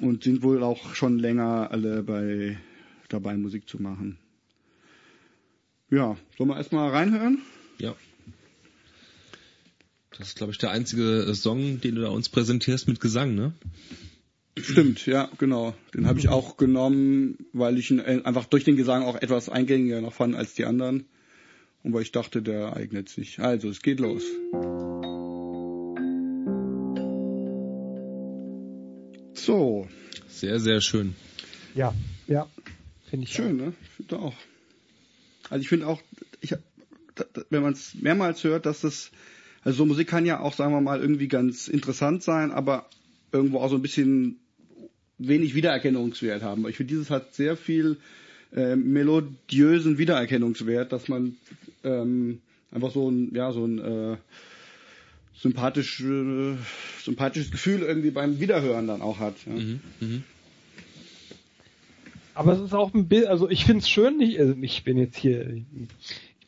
und 0.00 0.24
sind 0.24 0.42
wohl 0.42 0.62
auch 0.62 0.94
schon 0.94 1.18
länger 1.18 1.70
alle 1.70 2.02
bei 2.02 2.58
dabei, 3.08 3.36
Musik 3.36 3.68
zu 3.68 3.80
machen. 3.80 4.18
Ja, 5.90 6.16
sollen 6.36 6.50
wir 6.50 6.56
erstmal 6.56 6.90
reinhören? 6.90 7.38
Ja. 7.78 7.94
Das 10.18 10.28
ist, 10.28 10.36
glaube 10.36 10.52
ich, 10.52 10.58
der 10.58 10.70
einzige 10.70 11.22
äh, 11.22 11.34
Song, 11.34 11.80
den 11.80 11.94
du 11.94 12.02
da 12.02 12.08
uns 12.08 12.28
präsentierst 12.28 12.88
mit 12.88 13.00
Gesang, 13.00 13.34
ne? 13.34 13.52
Stimmt, 14.58 15.06
ja, 15.06 15.30
genau. 15.38 15.74
Den 15.94 16.06
habe 16.06 16.18
ich 16.18 16.28
auch 16.28 16.58
genommen, 16.58 17.38
weil 17.52 17.78
ich 17.78 17.90
ihn 17.90 18.00
äh, 18.00 18.20
einfach 18.24 18.44
durch 18.44 18.64
den 18.64 18.76
Gesang 18.76 19.02
auch 19.02 19.16
etwas 19.16 19.48
eingängiger 19.48 20.00
noch 20.02 20.12
fand 20.12 20.36
als 20.36 20.54
die 20.54 20.66
anderen. 20.66 21.06
Und 21.82 21.94
weil 21.94 22.02
ich 22.02 22.12
dachte, 22.12 22.42
der 22.42 22.76
eignet 22.76 23.08
sich. 23.08 23.40
Also, 23.40 23.68
es 23.68 23.80
geht 23.80 23.98
los. 23.98 24.22
So. 29.34 29.88
Sehr, 30.28 30.60
sehr 30.60 30.80
schön. 30.80 31.14
Ja, 31.74 31.94
ja. 32.28 32.48
Finde 33.08 33.24
ich 33.24 33.32
schön, 33.32 33.60
auch. 33.60 33.64
ne? 33.66 33.72
Ich 33.82 33.88
finde 33.90 34.18
auch. 34.18 34.34
Also 35.50 35.62
ich 35.62 35.68
finde 35.68 35.86
auch, 35.86 36.00
ich, 36.40 36.54
wenn 37.50 37.62
man 37.62 37.72
es 37.72 37.94
mehrmals 37.94 38.44
hört, 38.44 38.64
dass 38.64 38.82
das 38.82 39.10
also 39.64 39.78
so 39.78 39.86
Musik 39.86 40.08
kann 40.08 40.26
ja 40.26 40.40
auch, 40.40 40.54
sagen 40.54 40.72
wir 40.72 40.80
mal, 40.80 41.00
irgendwie 41.00 41.28
ganz 41.28 41.68
interessant 41.68 42.22
sein, 42.22 42.50
aber 42.50 42.86
irgendwo 43.30 43.60
auch 43.60 43.70
so 43.70 43.76
ein 43.76 43.82
bisschen 43.82 44.38
wenig 45.18 45.54
Wiedererkennungswert 45.54 46.42
haben. 46.42 46.68
Ich 46.68 46.76
finde, 46.76 46.92
dieses 46.92 47.10
hat 47.10 47.34
sehr 47.34 47.56
viel 47.56 47.98
äh, 48.54 48.76
melodiösen 48.76 49.98
Wiedererkennungswert, 49.98 50.92
dass 50.92 51.08
man 51.08 51.36
ähm, 51.84 52.40
einfach 52.72 52.90
so 52.90 53.10
ein, 53.10 53.34
ja, 53.34 53.52
so 53.52 53.64
ein 53.64 53.78
äh, 53.78 54.16
sympathisch, 55.34 56.00
äh, 56.00 56.56
sympathisches 57.02 57.50
Gefühl 57.50 57.82
irgendwie 57.82 58.10
beim 58.10 58.40
Wiederhören 58.40 58.86
dann 58.86 59.02
auch 59.02 59.18
hat. 59.18 59.34
Ja. 59.46 59.52
Mhm, 59.52 59.80
mh. 60.00 60.20
Aber 62.34 62.54
es 62.54 62.60
ist 62.60 62.72
auch 62.72 62.94
ein 62.94 63.08
Bild, 63.08 63.26
also 63.26 63.50
ich 63.50 63.66
finde 63.66 63.82
es 63.82 63.90
schön, 63.90 64.20
ich, 64.20 64.40
also 64.40 64.54
ich 64.62 64.84
bin 64.84 64.96
jetzt 64.96 65.18
hier, 65.18 65.62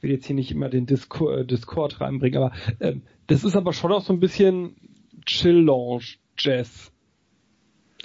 will 0.04 0.12
jetzt 0.12 0.26
hier 0.26 0.36
nicht 0.36 0.52
immer 0.52 0.68
den 0.68 0.86
Discord, 0.86 1.40
äh, 1.40 1.44
Discord 1.44 2.00
reinbringen, 2.00 2.40
aber 2.40 2.52
äh, 2.78 2.96
das 3.26 3.42
ist 3.42 3.56
aber 3.56 3.72
schon 3.72 3.90
auch 3.90 4.04
so 4.04 4.12
ein 4.12 4.20
bisschen 4.20 4.76
Chill-Lounge-Jazz 5.26 6.92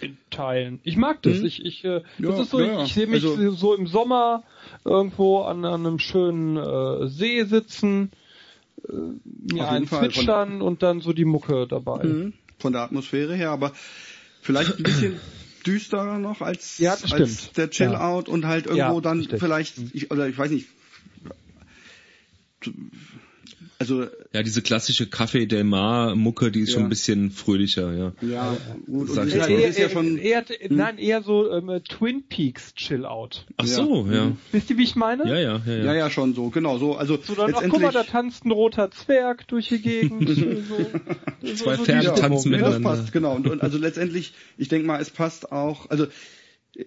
in 0.02 0.18
Teilen. 0.30 0.80
Ich 0.84 0.96
mag 0.96 1.22
das. 1.22 1.40
Mhm. 1.40 1.46
Ich, 1.46 1.66
ich, 1.66 1.84
äh, 1.84 2.02
das 2.20 2.38
ja, 2.38 2.42
ist 2.42 2.50
so, 2.50 2.60
ja, 2.62 2.82
ich, 2.82 2.88
ich 2.88 2.94
sehe 2.94 3.08
mich 3.08 3.24
also, 3.24 3.52
so 3.52 3.76
im 3.76 3.86
Sommer 3.86 4.44
irgendwo 4.86 5.42
an, 5.42 5.66
an 5.66 5.86
einem 5.86 6.00
schönen 6.00 6.58
äh, 6.58 7.08
See 7.10 7.44
sitzen, 7.44 8.12
äh, 8.88 8.94
mir 9.54 9.68
einen 9.68 9.88
zwitschern 9.88 10.62
und 10.62 10.82
dann 10.82 11.02
so 11.02 11.14
die 11.14 11.26
Mucke 11.26 11.68
dabei. 11.68 12.06
Mhm. 12.06 12.34
Von 12.58 12.74
der 12.74 12.82
Atmosphäre 12.82 13.36
her, 13.36 13.52
aber 13.52 13.74
vielleicht 14.42 14.78
ein 14.78 14.84
bisschen 14.84 15.20
düsterer 15.66 16.18
noch 16.18 16.42
als, 16.42 16.78
ja, 16.78 16.96
als 17.12 17.52
der 17.52 17.70
Chill-Out 17.70 18.30
und 18.30 18.46
halt 18.46 18.68
irgendwo 18.68 19.02
dann 19.02 19.22
vielleicht, 19.24 19.76
ich, 19.94 20.12
oder 20.12 20.28
ich 20.28 20.38
weiß 20.38 20.52
nicht, 20.52 20.68
also 23.80 24.06
Ja, 24.34 24.44
diese 24.44 24.62
klassische 24.62 25.06
Café 25.06 25.46
Del 25.48 25.64
Mar 25.64 26.16
Mucke, 26.16 26.52
die 26.52 26.62
ist 26.62 26.72
schon 26.72 26.82
Ja. 26.82 26.86
ein 26.88 26.90
bisschen 26.90 27.32
fröhlicher, 27.32 27.94
ja. 27.94 28.14
ja, 28.22 28.58
gut, 28.86 29.10
und 29.10 29.16
Sag 29.16 29.26
das 29.26 29.28
ich 29.28 29.36
ist, 29.36 29.42
halt, 29.42 29.52
jetzt 29.52 29.64
das 29.64 29.70
ist 29.70 29.82
ja 29.82 29.90
schon, 29.90 30.18
eher, 30.18 30.46
nein, 30.70 30.98
eher 30.98 31.24
so 31.24 31.50
ähm, 31.52 31.82
Twin 31.88 32.24
Peaks 32.28 32.74
Chill 32.76 33.06
Out. 33.06 33.46
Ach 33.58 33.66
Ja. 33.66 33.76
so, 33.76 34.08
ja. 34.12 34.36
Wisst 34.52 34.70
ihr, 34.70 34.78
wie 34.78 34.84
ich 34.84 34.96
meine? 34.98 35.28
Ja, 35.28 35.40
ja, 35.40 35.62
ja, 35.66 35.74
ja. 35.74 35.84
ja, 35.86 35.94
ja, 35.96 36.10
schon 36.10 36.34
so, 36.36 36.50
genau 36.50 36.78
so. 36.78 36.96
Also 36.96 37.18
So 37.22 37.36
dann, 37.36 37.54
ach 37.56 37.64
guck 37.70 37.82
mal, 37.82 37.92
da 37.94 38.04
tanzt 38.04 38.46
ein 38.46 38.52
roter 38.52 38.92
Zwerg 38.92 39.48
durch 39.48 39.70
die 39.70 39.80
Gegend. 39.82 40.28
so, 40.30 40.36
so, 40.36 41.56
Zwei 41.56 41.76
so 41.78 41.86
Pferde 41.86 42.14
tanzen 42.16 42.52
ne? 42.52 42.58
das 42.58 42.68
miteinander. 42.76 42.80
passt, 42.98 43.14
genau. 43.14 43.36
Und, 43.36 43.48
und 43.48 43.62
also 43.62 43.78
letztendlich, 43.78 44.34
ich 44.58 44.68
denke 44.68 44.86
mal, 44.88 45.00
es 45.02 45.10
passt 45.10 45.52
auch, 45.54 45.90
also 45.90 46.06
äh, 46.76 46.84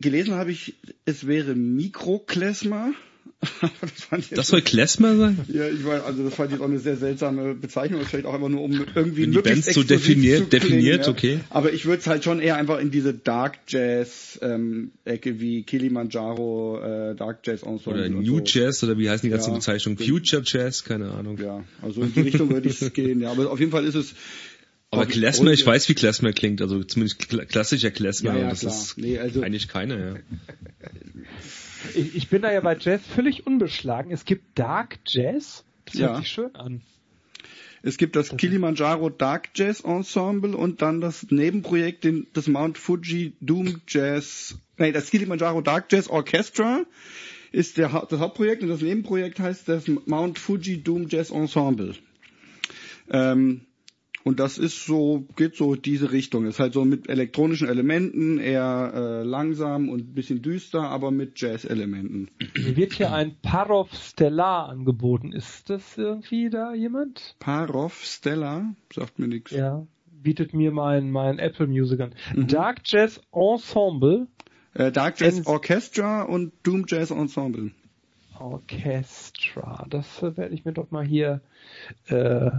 gelesen 0.00 0.34
habe 0.34 0.50
ich, 0.52 0.74
es 1.04 1.26
wäre 1.26 1.54
Mikroklesma. 1.54 2.92
das 4.10 4.28
Das 4.30 4.48
soll 4.48 4.60
Klezmer 4.60 5.16
sein? 5.16 5.38
Ja, 5.48 5.66
ich 5.66 5.82
weiß, 5.84 6.02
also 6.04 6.24
das 6.24 6.34
fand 6.34 6.52
ich 6.52 6.60
auch 6.60 6.64
eine 6.66 6.78
sehr 6.78 6.96
seltsame 6.96 7.54
Bezeichnung, 7.54 8.02
vielleicht 8.04 8.26
auch 8.26 8.34
einfach 8.34 8.50
nur 8.50 8.60
um 8.60 8.72
irgendwie 8.94 9.22
Wenn 9.22 9.32
die 9.32 9.38
Bands 9.38 9.72
so 9.72 9.82
definiert- 9.82 10.40
zu 10.40 10.44
klingen, 10.48 10.50
definiert, 10.50 11.06
ja. 11.06 11.12
okay. 11.12 11.40
Aber 11.48 11.72
ich 11.72 11.86
würde 11.86 12.00
es 12.00 12.06
halt 12.06 12.22
schon 12.22 12.40
eher 12.40 12.56
einfach 12.56 12.78
in 12.80 12.90
diese 12.90 13.14
Dark 13.14 13.58
Jazz 13.68 14.38
ähm, 14.42 14.90
Ecke 15.06 15.40
wie 15.40 15.62
Kilimanjaro, 15.62 16.80
äh, 16.82 17.14
Dark 17.14 17.40
Jazz 17.46 17.62
Ensemble 17.62 18.00
Oder 18.04 18.08
New 18.10 18.38
so. 18.40 18.44
Jazz 18.44 18.84
oder 18.84 18.98
wie 18.98 19.08
heißen 19.08 19.26
die 19.26 19.30
ganzen 19.30 19.50
Ja, 19.50 19.56
Bezeichnungen? 19.56 19.96
stimmt. 19.98 20.10
Future 20.10 20.42
Jazz, 20.44 20.84
keine 20.84 21.10
Ahnung. 21.12 21.38
Ja, 21.42 21.64
also 21.80 22.02
in 22.02 22.12
die 22.12 22.20
Richtung 22.20 22.50
würde 22.50 22.68
ich 22.68 22.78
gehen, 22.92 23.22
ja, 23.22 23.30
aber 23.30 23.50
auf 23.50 23.58
jeden 23.58 23.72
Fall 23.72 23.86
ist 23.86 23.94
es 23.94 24.14
Aber 24.90 25.06
Klezmer, 25.06 25.52
ich 25.52 25.64
weiß, 25.64 25.88
wie 25.88 25.94
Klezmer 25.94 26.32
klingt, 26.34 26.60
also 26.60 26.84
zumindest 26.84 27.26
kla 27.26 27.46
klassischer 27.46 27.90
Klezmer. 27.90 28.34
Ja, 28.34 28.42
ja, 28.42 28.50
das 28.50 28.60
klar. 28.60 28.72
ist 28.74 28.98
Nee, 28.98 29.18
also- 29.18 29.40
eigentlich 29.40 29.68
keiner, 29.68 29.98
ja. 29.98 30.14
Ich, 31.94 32.14
ich 32.16 32.28
bin 32.28 32.42
da 32.42 32.52
ja 32.52 32.60
bei 32.60 32.76
Jazz 32.78 33.02
völlig 33.06 33.46
unbeschlagen. 33.46 34.10
Es 34.12 34.24
gibt 34.24 34.58
Dark 34.58 34.98
Jazz. 35.06 35.64
Das 35.86 35.94
Ja. 35.94 36.08
hört 36.08 36.18
sich 36.18 36.28
schön 36.28 36.54
an. 36.54 36.82
Es 37.82 37.96
gibt 37.96 38.14
das 38.14 38.36
Kilimanjaro 38.36 39.08
Dark 39.08 39.50
Jazz 39.54 39.80
Ensemble 39.80 40.54
und 40.54 40.82
dann 40.82 41.00
das 41.00 41.26
Nebenprojekt, 41.30 42.04
den, 42.04 42.26
das 42.34 42.46
Mount 42.46 42.76
Fuji 42.76 43.32
Doom 43.40 43.80
Jazz, 43.88 44.56
nee, 44.76 44.92
das 44.92 45.10
Kilimanjaro 45.10 45.62
Dark 45.62 45.90
Jazz 45.90 46.08
Orchestra 46.08 46.84
ist 47.52 47.78
der, 47.78 48.06
das 48.08 48.20
Hauptprojekt 48.20 48.62
und 48.62 48.68
das 48.68 48.82
Nebenprojekt 48.82 49.40
heißt 49.40 49.66
das 49.68 49.88
Mount 49.88 50.38
Fuji 50.38 50.82
Doom 50.82 51.08
Jazz 51.08 51.30
Ensemble. 51.30 51.94
Ähm, 53.10 53.62
und 54.24 54.38
das 54.40 54.58
ist 54.58 54.84
so, 54.84 55.26
geht 55.36 55.56
so 55.56 55.74
diese 55.76 56.12
Richtung. 56.12 56.46
Ist 56.46 56.60
halt 56.60 56.72
so 56.74 56.84
mit 56.84 57.08
elektronischen 57.08 57.68
Elementen, 57.68 58.38
eher 58.38 58.92
äh, 58.94 59.22
langsam 59.22 59.88
und 59.88 60.10
ein 60.10 60.14
bisschen 60.14 60.42
düster, 60.42 60.82
aber 60.82 61.10
mit 61.10 61.40
Jazz-Elementen. 61.40 62.28
Mir 62.56 62.76
wird 62.76 62.92
hier 62.92 63.12
ein 63.12 63.36
Parov 63.42 63.92
Stellar 63.94 64.68
angeboten. 64.68 65.32
Ist 65.32 65.70
das 65.70 65.96
irgendwie 65.96 66.50
da 66.50 66.74
jemand? 66.74 67.34
Parov 67.38 68.02
Stella, 68.04 68.74
sagt 68.92 69.18
mir 69.18 69.28
nichts. 69.28 69.52
Ja. 69.52 69.86
Bietet 70.22 70.52
mir 70.52 70.70
mein, 70.70 71.10
mein 71.10 71.38
Apple 71.38 71.66
Music 71.66 72.00
an. 72.00 72.14
Mhm. 72.34 72.46
Dark 72.48 72.80
Jazz 72.84 73.20
Ensemble. 73.32 74.26
Äh, 74.74 74.92
Dark 74.92 75.18
Jazz 75.18 75.38
Ends- 75.38 75.48
Orchestra 75.48 76.22
und 76.24 76.52
Doom 76.62 76.84
Jazz 76.86 77.10
Ensemble. 77.10 77.70
Orchestra. 78.38 79.86
Das 79.88 80.22
werde 80.22 80.54
ich 80.54 80.64
mir 80.64 80.72
doch 80.72 80.90
mal 80.90 81.06
hier 81.06 81.40
äh, 82.08 82.50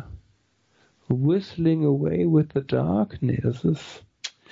Whistling 1.12 1.86
Away 1.86 2.26
with 2.26 2.48
the 2.54 2.62
Dark. 2.66 3.22
Nee, 3.22 3.40
das 3.42 3.64
ist 3.64 4.04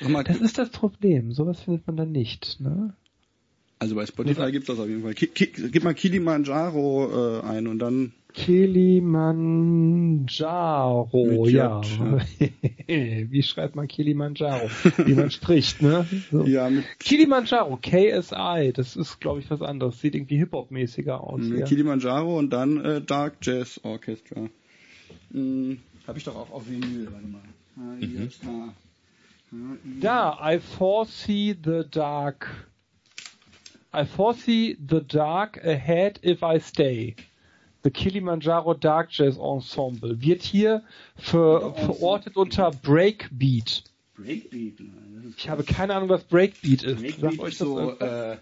mal, 0.02 0.24
das 0.24 0.42
ist 0.42 0.58
das 0.58 0.70
Problem. 0.70 1.32
Sowas 1.32 1.62
findet 1.62 1.88
man 1.88 1.98
dann 1.98 2.12
nicht, 2.12 2.60
ne? 2.60 2.94
also 3.80 3.96
bei 3.96 4.06
Spotify 4.06 4.52
gibt's 4.52 4.68
das 4.68 4.78
auf 4.78 4.88
jeden 4.88 5.02
Fall. 5.04 5.14
Ki 5.14 5.28
Ki 5.28 5.48
gib 5.72 5.84
mal 5.84 5.94
Kilimanjaro 5.94 7.40
äh, 7.40 7.44
ein 7.46 7.68
und 7.68 7.80
dann 7.80 8.12
Kilimanjaro, 8.34 9.08
ja. 11.48 11.82
Wie 12.88 13.42
schreibt 13.42 13.76
man 13.76 13.88
Kilimanjaro? 13.88 14.70
Wie 14.98 15.16
man 15.16 15.32
spricht, 15.32 15.82
ne? 15.82 16.06
So. 16.32 16.46
ja 16.46 16.70
mit 16.70 16.84
Kilimanjaro, 17.00 17.80
KSI, 17.82 18.72
das 18.74 18.96
ist, 18.96 19.20
glaube 19.20 19.40
ich, 19.40 19.50
was 19.50 19.64
anderes. 19.64 20.00
Sieht 20.00 20.14
irgendwie 20.14 20.38
Hip-Hop-mäßiger 20.38 21.24
aus. 21.24 21.42
mit 21.42 21.60
Ja. 21.62 21.66
Kilimanjaro 21.66 22.38
und 22.38 22.52
dann 22.52 22.86
äh, 22.86 23.02
Dark 23.02 23.38
Jazz 23.42 23.80
Orchestra. 23.84 24.48
Hm, 25.32 25.80
Habe 26.10 26.18
ich 26.18 26.24
doch 26.24 26.36
auch 26.36 26.50
auf 26.50 26.68
Vinyl, 26.68 27.08
warte 27.12 27.28
mal. 27.28 27.42
H-I-J-K. 27.78 28.74
H-I- 29.52 30.00
Da, 30.02 30.40
I 30.42 30.60
foresee 30.60 31.56
the 31.64 31.84
dark. 31.88 32.68
I 33.94 34.06
foresee 34.06 34.76
the 34.90 35.02
dark 35.02 35.64
ahead 35.64 36.20
if 36.24 36.42
I 36.42 36.60
stay. 36.60 37.16
The 37.84 37.92
Kilimanjaro 37.92 38.74
Dark 38.74 39.10
Jazz 39.12 39.38
Ensemble 39.38 40.20
wird 40.20 40.42
hier 40.42 40.84
ver 41.16 41.76
verortet 41.76 42.38
unter 42.38 42.72
Breakbeat. 42.72 43.84
Breakbeat. 44.18 44.80
nein, 44.80 45.24
das 45.26 45.36
Ich 45.38 45.48
habe 45.48 45.64
keine 45.64 45.94
Ahnung, 45.94 46.10
was 46.10 46.24
Breakbeat 46.24 46.82
ist. 46.82 47.02
Breakbeat 47.02 47.34
ist 47.34 47.62
das 47.62 47.68
so, 47.68 48.00
äh, 48.00 48.38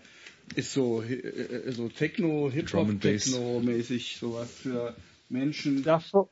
ist 0.55 0.71
so, 0.71 1.01
äh, 1.01 1.15
äh, 1.15 1.71
so 1.73 1.89
Techno, 1.89 2.49
Hip-Hop. 2.49 3.01
Techno-mäßig, 3.01 4.15
sowas 4.17 4.49
für 4.53 4.95
Menschen, 5.27 5.83
da, 5.83 5.99
ver 5.99 6.29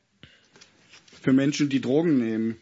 für 1.26 1.32
Menschen, 1.32 1.68
die 1.68 1.80
Drogen 1.80 2.18
nehmen. 2.18 2.56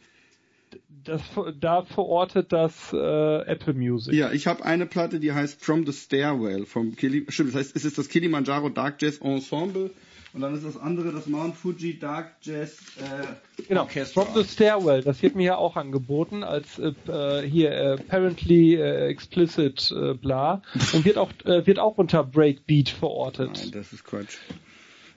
das, 1.05 1.21
da 1.61 1.83
verortet 1.83 2.51
das 2.51 2.95
äh, 2.95 2.97
Apple 2.97 3.75
Music. 3.75 4.15
Ja, 4.15 4.33
ich 4.33 4.47
habe 4.47 4.65
eine 4.65 4.87
Platte, 4.87 5.21
die 5.21 5.33
heißt 5.33 5.63
From 5.63 5.85
the 5.85 5.93
Stairwell 5.93 6.65
vom 6.65 6.97
Kili 6.97 7.27
stimmt, 7.29 7.51
das 7.51 7.57
heißt, 7.57 7.77
es 7.77 7.85
ist 7.85 7.99
das 7.99 8.09
Kilimanjaro 8.09 8.71
Dark 8.71 9.03
Jazz 9.03 9.19
Ensemble 9.19 9.91
und 10.33 10.41
dann 10.41 10.55
ist 10.55 10.65
das 10.65 10.79
andere 10.79 11.13
das 11.13 11.27
Mount 11.27 11.57
Fuji 11.57 11.99
Dark 11.99 12.37
Jazz 12.41 12.79
äh, 12.97 13.63
Genau, 13.69 13.83
Orchestra. 13.83 14.25
From 14.25 14.43
the 14.43 14.49
Stairwell, 14.49 15.03
das 15.03 15.23
wird 15.23 15.37
mir 15.37 15.45
ja 15.45 15.57
auch 15.57 15.77
angeboten 15.77 16.43
als 16.43 16.79
äh, 16.79 16.95
äh, 17.07 17.47
hier 17.47 17.71
äh, 17.71 17.93
apparently 18.01 18.77
äh, 18.77 19.09
explicit 19.09 19.93
äh, 19.95 20.15
bla 20.15 20.63
und 20.95 21.05
wird 21.05 21.19
auch 21.19 21.31
äh, 21.45 21.67
wird 21.67 21.79
auch 21.79 21.99
unter 21.99 22.25
Breakbeat 22.25 22.89
verortet. 22.89 23.51
Nein, 23.59 23.73
das 23.73 23.93
ist 23.93 24.05
Quatsch. 24.05 24.39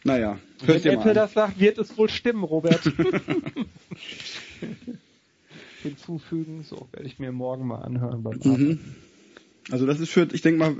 Naja, 0.07 0.39
Wenn 0.59 0.67
hört 0.67 0.85
ihr 0.85 0.93
Apple 0.93 1.05
mal. 1.07 1.13
das 1.13 1.33
sagt, 1.33 1.59
wird 1.59 1.77
es 1.77 1.97
wohl 1.97 2.07
stimmen, 2.09 2.45
Robert. 2.45 2.81
Hinzufügen, 5.83 6.63
so 6.63 6.87
werde 6.93 7.05
ich 7.05 7.19
mir 7.19 7.33
morgen 7.33 7.67
mal 7.67 7.79
anhören 7.79 8.23
beim. 8.23 8.39
Mhm. 8.41 8.79
Also 9.69 9.85
das 9.85 9.99
ist 9.99 10.09
für, 10.09 10.29
ich 10.31 10.41
denke 10.41 10.59
mal, 10.59 10.77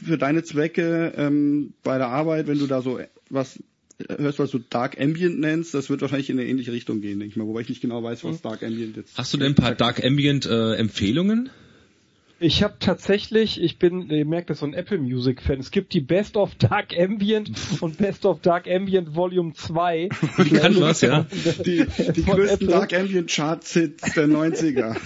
für 0.00 0.18
deine 0.18 0.44
Zwecke 0.44 1.12
ähm, 1.16 1.74
bei 1.82 1.98
der 1.98 2.06
Arbeit, 2.06 2.46
wenn 2.46 2.60
du 2.60 2.68
da 2.68 2.80
so 2.80 3.00
was 3.28 3.60
hörst, 4.08 4.38
was 4.38 4.52
du 4.52 4.60
Dark 4.60 5.00
Ambient 5.00 5.40
nennst, 5.40 5.74
das 5.74 5.90
wird 5.90 6.00
wahrscheinlich 6.00 6.30
in 6.30 6.38
eine 6.38 6.48
ähnliche 6.48 6.70
Richtung 6.70 7.00
gehen, 7.00 7.18
denke 7.18 7.32
ich 7.32 7.36
mal, 7.36 7.48
wobei 7.48 7.62
ich 7.62 7.68
nicht 7.68 7.82
genau 7.82 8.04
weiß, 8.04 8.22
was 8.22 8.40
Dark 8.40 8.62
Ambient 8.62 8.96
jetzt 8.96 9.18
Hast 9.18 9.34
du 9.34 9.38
denn 9.38 9.48
ein 9.48 9.54
paar 9.56 9.74
Dark 9.74 10.04
Ambient 10.04 10.46
äh, 10.46 10.74
Empfehlungen? 10.74 11.50
Ich 12.42 12.62
habe 12.62 12.76
tatsächlich, 12.80 13.60
ich 13.62 13.78
bin, 13.78 14.08
ihr 14.08 14.24
merkt 14.24 14.48
das, 14.48 14.60
so 14.60 14.66
ein 14.66 14.72
Apple 14.72 14.96
Music 14.96 15.42
Fan. 15.42 15.60
Es 15.60 15.70
gibt 15.70 15.92
die 15.92 16.00
Best 16.00 16.38
of 16.38 16.54
Dark 16.54 16.98
Ambient 16.98 17.50
und 17.82 17.98
Best 17.98 18.24
of 18.24 18.40
Dark 18.40 18.66
Ambient 18.66 19.14
Volume 19.14 19.52
2. 19.52 20.08
Die 20.38 20.50
kann 20.50 20.80
was, 20.80 21.02
ja. 21.02 21.26
die, 21.66 21.84
die 22.16 22.24
größten 22.24 22.54
Apple. 22.54 22.66
Dark 22.68 22.94
Ambient 22.94 23.30
Charts-Hits 23.30 24.14
der 24.14 24.26
90er. 24.26 24.96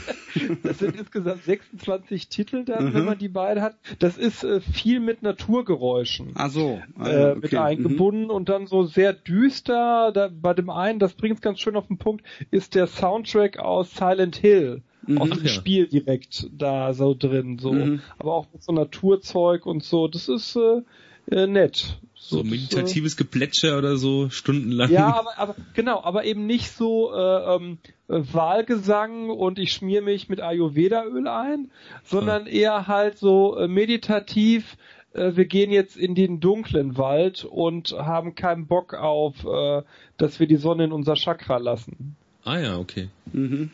Das 0.62 0.78
sind 0.78 0.96
insgesamt 0.96 1.42
26 1.42 2.28
Titel 2.28 2.64
dann, 2.64 2.84
Mhm. 2.84 2.94
wenn 2.94 3.04
man 3.04 3.18
die 3.18 3.28
beide 3.28 3.62
hat. 3.62 3.76
Das 3.98 4.16
ist 4.16 4.44
äh, 4.44 4.60
viel 4.60 5.00
mit 5.00 5.22
Naturgeräuschen. 5.22 6.32
Ach 6.36 6.50
so. 6.50 6.80
Ah, 6.96 7.08
äh, 7.08 7.20
ja, 7.20 7.34
mit 7.34 7.44
okay. 7.46 7.56
eingebunden 7.56 8.30
und 8.30 8.48
dann 8.48 8.68
so 8.68 8.84
sehr 8.84 9.12
düster. 9.12 10.12
Da, 10.12 10.30
bei 10.32 10.54
dem 10.54 10.70
einen, 10.70 11.00
das 11.00 11.14
bringt 11.14 11.34
es 11.36 11.40
ganz 11.40 11.58
schön 11.58 11.74
auf 11.74 11.88
den 11.88 11.98
Punkt, 11.98 12.24
ist 12.52 12.76
der 12.76 12.86
Soundtrack 12.86 13.58
aus 13.58 13.92
Silent 13.96 14.36
Hill. 14.36 14.82
Aus 15.18 15.28
Ach 15.32 15.36
dem 15.36 15.46
ja. 15.46 15.52
Spiel 15.52 15.86
direkt 15.86 16.48
da 16.56 16.92
so 16.94 17.14
drin, 17.18 17.58
so. 17.58 17.72
Mhm. 17.72 18.00
Aber 18.18 18.34
auch 18.34 18.46
mit 18.52 18.62
so 18.62 18.72
Naturzeug 18.72 19.66
und 19.66 19.82
so. 19.84 20.08
Das 20.08 20.28
ist 20.28 20.56
äh, 20.56 20.82
äh, 21.30 21.46
nett. 21.46 21.98
So 22.14 22.42
das, 22.42 22.50
meditatives 22.50 23.16
Geplätscher 23.16 23.76
oder 23.76 23.96
so, 23.96 24.30
stundenlang. 24.30 24.90
Äh, 24.90 24.94
ja, 24.94 25.14
aber, 25.14 25.38
aber 25.38 25.56
genau, 25.74 26.02
aber 26.02 26.24
eben 26.24 26.46
nicht 26.46 26.70
so 26.70 27.12
äh, 27.12 27.56
ähm, 27.56 27.78
äh, 28.08 28.20
Wahlgesang 28.32 29.30
und 29.30 29.58
ich 29.58 29.72
schmier 29.72 30.00
mich 30.00 30.28
mit 30.28 30.40
Ayurveda-Öl 30.40 31.28
ein, 31.28 31.70
sondern 32.04 32.46
eher 32.46 32.86
halt 32.86 33.18
so 33.18 33.56
äh, 33.58 33.68
meditativ. 33.68 34.76
Äh, 35.12 35.36
wir 35.36 35.44
gehen 35.44 35.70
jetzt 35.70 35.96
in 35.96 36.14
den 36.14 36.40
dunklen 36.40 36.96
Wald 36.96 37.44
und 37.44 37.92
haben 37.92 38.34
keinen 38.34 38.66
Bock 38.66 38.94
auf, 38.94 39.44
äh, 39.44 39.82
dass 40.16 40.40
wir 40.40 40.46
die 40.46 40.56
Sonne 40.56 40.84
in 40.84 40.92
unser 40.92 41.16
Chakra 41.16 41.58
lassen. 41.58 42.16
Ah 42.44 42.58
ja, 42.58 42.78
okay. 42.78 43.08
Mhm. 43.32 43.70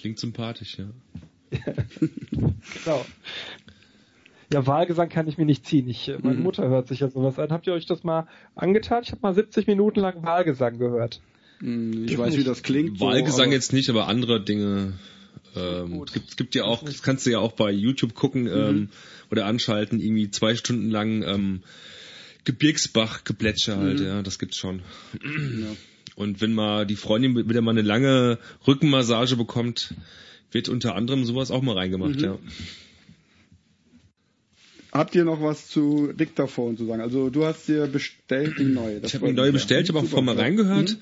Klingt 0.00 0.18
sympathisch, 0.18 0.78
ja. 0.78 0.86
Genau. 2.84 3.04
Ja, 4.52 4.66
Wahlgesang 4.66 5.08
kann 5.08 5.28
ich 5.28 5.38
mir 5.38 5.44
nicht 5.46 5.66
ziehen. 5.66 5.88
Ich, 5.88 6.08
äh, 6.08 6.18
meine 6.22 6.36
Mhm. 6.38 6.42
Mutter 6.42 6.68
hört 6.68 6.88
sich 6.88 7.00
ja 7.00 7.08
sowas 7.08 7.38
an. 7.38 7.50
Habt 7.50 7.66
ihr 7.66 7.72
euch 7.72 7.86
das 7.86 8.02
mal 8.02 8.26
angetan? 8.54 9.02
Ich 9.04 9.10
habe 9.12 9.20
mal 9.22 9.34
70 9.34 9.66
Minuten 9.66 10.00
lang 10.00 10.22
Wahlgesang 10.24 10.78
gehört. 10.78 11.20
Hm, 11.60 12.06
Ich 12.06 12.16
weiß, 12.18 12.36
wie 12.36 12.44
das 12.44 12.62
klingt. 12.62 12.98
so, 12.98 13.06
Wahlgesang 13.06 13.46
aber- 13.46 13.52
jetzt 13.54 13.72
nicht, 13.72 13.90
aber 13.90 14.08
andere 14.08 14.42
Dinge. 14.42 14.94
Ähm, 15.56 15.90
Gut. 15.98 16.12
gibt, 16.12 16.36
gibt 16.36 16.54
ja 16.54 16.64
auch, 16.64 16.84
das 16.84 17.02
kannst 17.02 17.26
du 17.26 17.30
ja 17.30 17.38
auch 17.40 17.52
bei 17.52 17.70
YouTube 17.72 18.14
gucken 18.14 18.46
ähm, 18.46 18.88
oder 19.32 19.46
anschalten, 19.46 19.98
irgendwie 20.00 20.30
zwei 20.30 20.54
Stunden 20.54 20.90
lang 20.90 21.22
ähm, 21.24 21.62
Gebirgsbach-Geplätscher 22.44 23.76
halt, 23.76 24.00
ja, 24.00 24.22
das 24.22 24.38
gibt's 24.38 24.56
schon. 24.58 24.82
Und 26.20 26.42
wenn 26.42 26.52
mal 26.52 26.84
die 26.84 26.96
Freundin 26.96 27.34
wieder 27.48 27.62
mal 27.62 27.70
eine 27.70 27.80
lange 27.80 28.38
Rückenmassage 28.66 29.36
bekommt, 29.36 29.94
wird 30.52 30.68
unter 30.68 30.94
anderem 30.94 31.24
sowas 31.24 31.50
auch 31.50 31.62
mal 31.62 31.74
reingemacht, 31.78 32.20
ja. 32.20 32.38
Habt 34.92 35.14
ihr 35.14 35.24
noch 35.24 35.40
was 35.40 35.68
zu 35.68 36.12
Dictaphone 36.12 36.76
zu 36.76 36.84
sagen? 36.84 37.00
Also 37.00 37.30
du 37.30 37.46
hast 37.46 37.68
dir 37.68 37.86
bestellt 37.86 38.58
die 38.58 38.64
neue. 38.64 39.00
Das 39.00 39.10
Ich 39.10 39.14
habe 39.14 39.28
eine 39.28 39.34
neue 39.34 39.52
bestellt, 39.52 39.88
ja. 39.88 39.94
habe 39.94 40.04
auch 40.04 40.10
vorhin 40.10 40.26
mal 40.26 40.36
reingehört. 40.36 40.90
Mhm. 40.90 40.98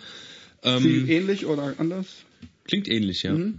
Ähm, 0.63 1.09
ähnlich 1.09 1.47
oder 1.47 1.75
anders? 1.79 2.07
klingt 2.65 2.87
ähnlich, 2.87 3.25
ja. 3.25 3.33
Mhm. 3.33 3.59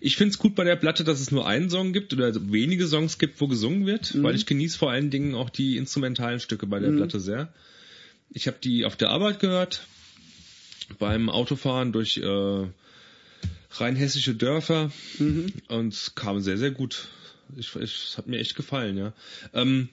Ich 0.00 0.16
find's 0.16 0.38
gut 0.38 0.54
bei 0.54 0.64
der 0.64 0.76
Platte, 0.76 1.04
dass 1.04 1.20
es 1.20 1.30
nur 1.30 1.46
einen 1.46 1.68
Song 1.68 1.92
gibt 1.92 2.14
oder 2.14 2.32
wenige 2.50 2.86
Songs 2.86 3.18
gibt, 3.18 3.42
wo 3.42 3.46
gesungen 3.46 3.84
wird, 3.84 4.14
Mhm. 4.14 4.22
weil 4.22 4.34
ich 4.36 4.46
genieße 4.46 4.78
vor 4.78 4.90
allen 4.90 5.10
Dingen 5.10 5.34
auch 5.34 5.50
die 5.50 5.76
instrumentalen 5.76 6.40
Stücke 6.40 6.66
bei 6.66 6.78
der 6.78 6.92
Platte 6.92 7.20
sehr. 7.20 7.52
Ich 8.30 8.46
habe 8.46 8.56
die 8.64 8.86
auf 8.86 8.96
der 8.96 9.10
Arbeit 9.10 9.38
gehört, 9.40 9.86
beim 10.98 11.28
Autofahren 11.28 11.92
durch 11.92 12.18
äh, 12.18 12.66
rheinhessische 13.72 14.34
Dörfer 14.34 14.90
Mhm. 15.18 15.52
und 15.68 15.92
es 15.92 16.14
kam 16.14 16.40
sehr, 16.40 16.58
sehr 16.58 16.70
gut. 16.70 17.08
Ich, 17.56 17.74
ich, 17.76 18.10
es 18.10 18.18
hat 18.18 18.26
mir 18.26 18.38
echt 18.38 18.54
gefallen, 18.56 18.96
ja. 18.96 19.12
Ähm, 19.54 19.88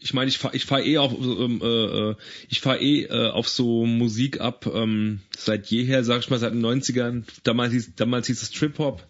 ich 0.00 0.14
meine, 0.14 0.28
ich 0.28 0.38
fahre 0.38 0.54
ich 0.56 0.64
fahr 0.64 0.80
eh 0.84 0.98
auf 0.98 1.12
ähm, 1.20 1.60
äh, 1.62 2.10
äh, 2.10 2.14
ich 2.48 2.60
fahr 2.60 2.80
eh 2.80 3.02
äh, 3.04 3.30
auf 3.30 3.48
so 3.48 3.84
Musik 3.84 4.40
ab 4.40 4.70
ähm, 4.72 5.20
seit 5.36 5.66
jeher, 5.66 6.04
sag 6.04 6.20
ich 6.20 6.30
mal, 6.30 6.38
seit 6.38 6.52
den 6.52 6.64
90ern. 6.64 7.24
Damals 7.42 7.72
hieß, 7.72 7.94
damals 7.96 8.28
hieß 8.28 8.40
es 8.42 8.50
Trip 8.52 8.78
Hop. 8.78 9.04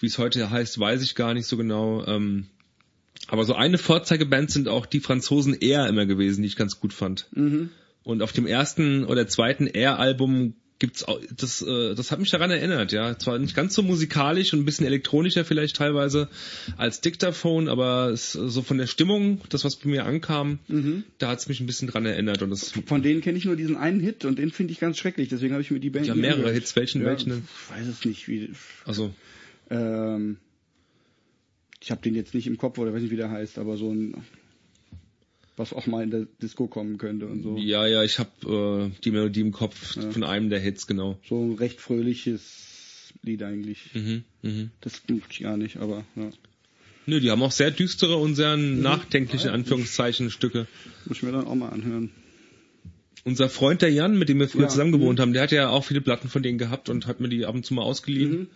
Wie 0.00 0.06
es 0.06 0.18
heute 0.18 0.50
heißt, 0.50 0.80
weiß 0.80 1.02
ich 1.02 1.14
gar 1.14 1.32
nicht 1.34 1.46
so 1.46 1.56
genau. 1.56 2.04
Ähm, 2.06 2.46
aber 3.28 3.44
so 3.44 3.54
eine 3.54 3.78
Vorzeigeband 3.78 4.50
sind 4.50 4.66
auch 4.66 4.86
die 4.86 4.98
Franzosen 5.00 5.54
Air 5.60 5.86
immer 5.88 6.06
gewesen, 6.06 6.42
die 6.42 6.48
ich 6.48 6.56
ganz 6.56 6.80
gut 6.80 6.92
fand. 6.92 7.28
Und 8.02 8.22
auf 8.22 8.32
dem 8.32 8.46
ersten 8.46 9.04
oder 9.04 9.26
zweiten 9.28 9.66
Air-Album 9.66 10.54
gibt's 10.78 11.04
auch, 11.04 11.20
das, 11.36 11.60
äh, 11.60 11.94
das 11.94 12.10
hat 12.10 12.20
mich 12.20 12.30
daran 12.30 12.50
erinnert, 12.50 12.90
ja. 12.92 13.18
Zwar 13.18 13.38
nicht 13.38 13.54
ganz 13.54 13.74
so 13.74 13.82
musikalisch 13.82 14.54
und 14.54 14.60
ein 14.60 14.64
bisschen 14.64 14.86
elektronischer 14.86 15.44
vielleicht 15.44 15.76
teilweise 15.76 16.28
als 16.78 17.02
Dictaphone, 17.02 17.68
aber 17.68 18.08
es, 18.08 18.32
so 18.32 18.62
von 18.62 18.78
der 18.78 18.86
Stimmung, 18.86 19.42
das 19.50 19.62
was 19.64 19.76
bei 19.76 19.90
mir 19.90 20.06
ankam, 20.06 20.58
da 21.18 21.28
hat's 21.28 21.48
mich 21.48 21.60
ein 21.60 21.66
bisschen 21.66 21.88
dran 21.88 22.06
erinnert 22.06 22.40
und 22.40 22.48
das 22.48 22.72
Von 22.86 23.02
denen 23.02 23.20
kenne 23.20 23.36
ich 23.36 23.44
nur 23.44 23.56
diesen 23.56 23.76
einen 23.76 24.00
Hit 24.00 24.24
und 24.24 24.38
den 24.38 24.50
finde 24.50 24.72
ich 24.72 24.80
ganz 24.80 24.96
schrecklich. 24.96 25.28
Deswegen 25.28 25.52
habe 25.52 25.60
ich 25.62 25.70
mir 25.70 25.80
die 25.80 25.90
Band 25.90 26.06
Ja, 26.06 26.14
mehrere 26.14 26.36
angehört. 26.38 26.54
Hits. 26.54 26.74
Welchen- 26.76 27.02
ja, 27.02 27.08
welchen 27.08 27.28
denn? 27.28 27.42
Ich 27.66 27.76
weiß 27.76 27.86
es 27.86 28.04
nicht. 28.06 28.26
Wie, 28.28 28.48
also 28.86 29.12
ähm, 29.68 30.38
ich 31.82 31.90
habe 31.90 32.00
den 32.00 32.14
jetzt 32.14 32.32
nicht 32.34 32.46
im 32.46 32.56
Kopf 32.56 32.78
oder 32.78 32.94
weiß 32.94 33.02
nicht, 33.02 33.10
wie 33.10 33.16
der 33.16 33.30
heißt, 33.30 33.58
aber 33.58 33.76
so 33.76 33.92
ein 33.92 34.14
was 35.60 35.72
auch 35.72 35.86
mal 35.86 36.02
in 36.02 36.10
der 36.10 36.26
Disco 36.42 36.66
kommen 36.66 36.96
könnte 36.98 37.26
und 37.26 37.42
so. 37.42 37.56
ja, 37.58 37.86
ja, 37.86 38.02
ich 38.02 38.18
habe 38.18 38.90
äh, 38.94 39.00
die 39.04 39.10
Melodie 39.10 39.40
im 39.42 39.52
Kopf 39.52 39.96
von 40.12 40.24
einem 40.24 40.48
der 40.50 40.58
Hits 40.58 40.86
genau. 40.86 41.18
So 41.28 41.40
ein 41.44 41.54
recht 41.54 41.80
fröhliches 41.80 43.12
Lied 43.22 43.42
eigentlich. 43.42 43.78
Mhm, 43.94 44.24
mhm. 44.42 44.70
Das 44.80 45.02
mochte 45.08 45.26
ich 45.30 45.40
gar 45.40 45.56
nicht, 45.56 45.76
aber 45.76 46.04
ja. 46.16 46.30
Nö, 47.06 47.20
die 47.20 47.30
haben 47.30 47.42
auch 47.42 47.52
sehr 47.52 47.70
düstere 47.70 48.16
und 48.16 48.34
sehr 48.34 48.56
Mhm. 48.56 48.80
nachdenkliche 48.82 49.52
Anführungszeichen 49.52 50.30
Stücke. 50.30 50.66
muss 51.06 51.18
ich 51.18 51.22
mir 51.22 51.32
dann 51.32 51.46
auch 51.46 51.54
mal 51.54 51.68
anhören. 51.70 52.10
Unser 53.24 53.50
Freund 53.50 53.82
der 53.82 53.90
Jan, 53.92 54.18
mit 54.18 54.28
dem 54.30 54.38
wir 54.38 54.48
früher 54.48 54.62
Ja, 54.62 54.68
zusammen 54.68 54.92
gewohnt 54.92 55.18
mhm. 55.18 55.22
haben, 55.22 55.32
der 55.34 55.42
hat 55.42 55.52
ja 55.52 55.68
auch 55.68 55.84
viele 55.84 56.00
Platten 56.00 56.28
von 56.28 56.42
denen 56.42 56.56
gehabt 56.58 56.88
und 56.88 57.06
hat 57.06 57.20
mir 57.20 57.28
die 57.28 57.44
ab 57.44 57.54
und 57.54 57.66
zu 57.66 57.74
mal 57.74 57.82
ausgeliehen. 57.82 58.32
Mhm. 58.32 58.46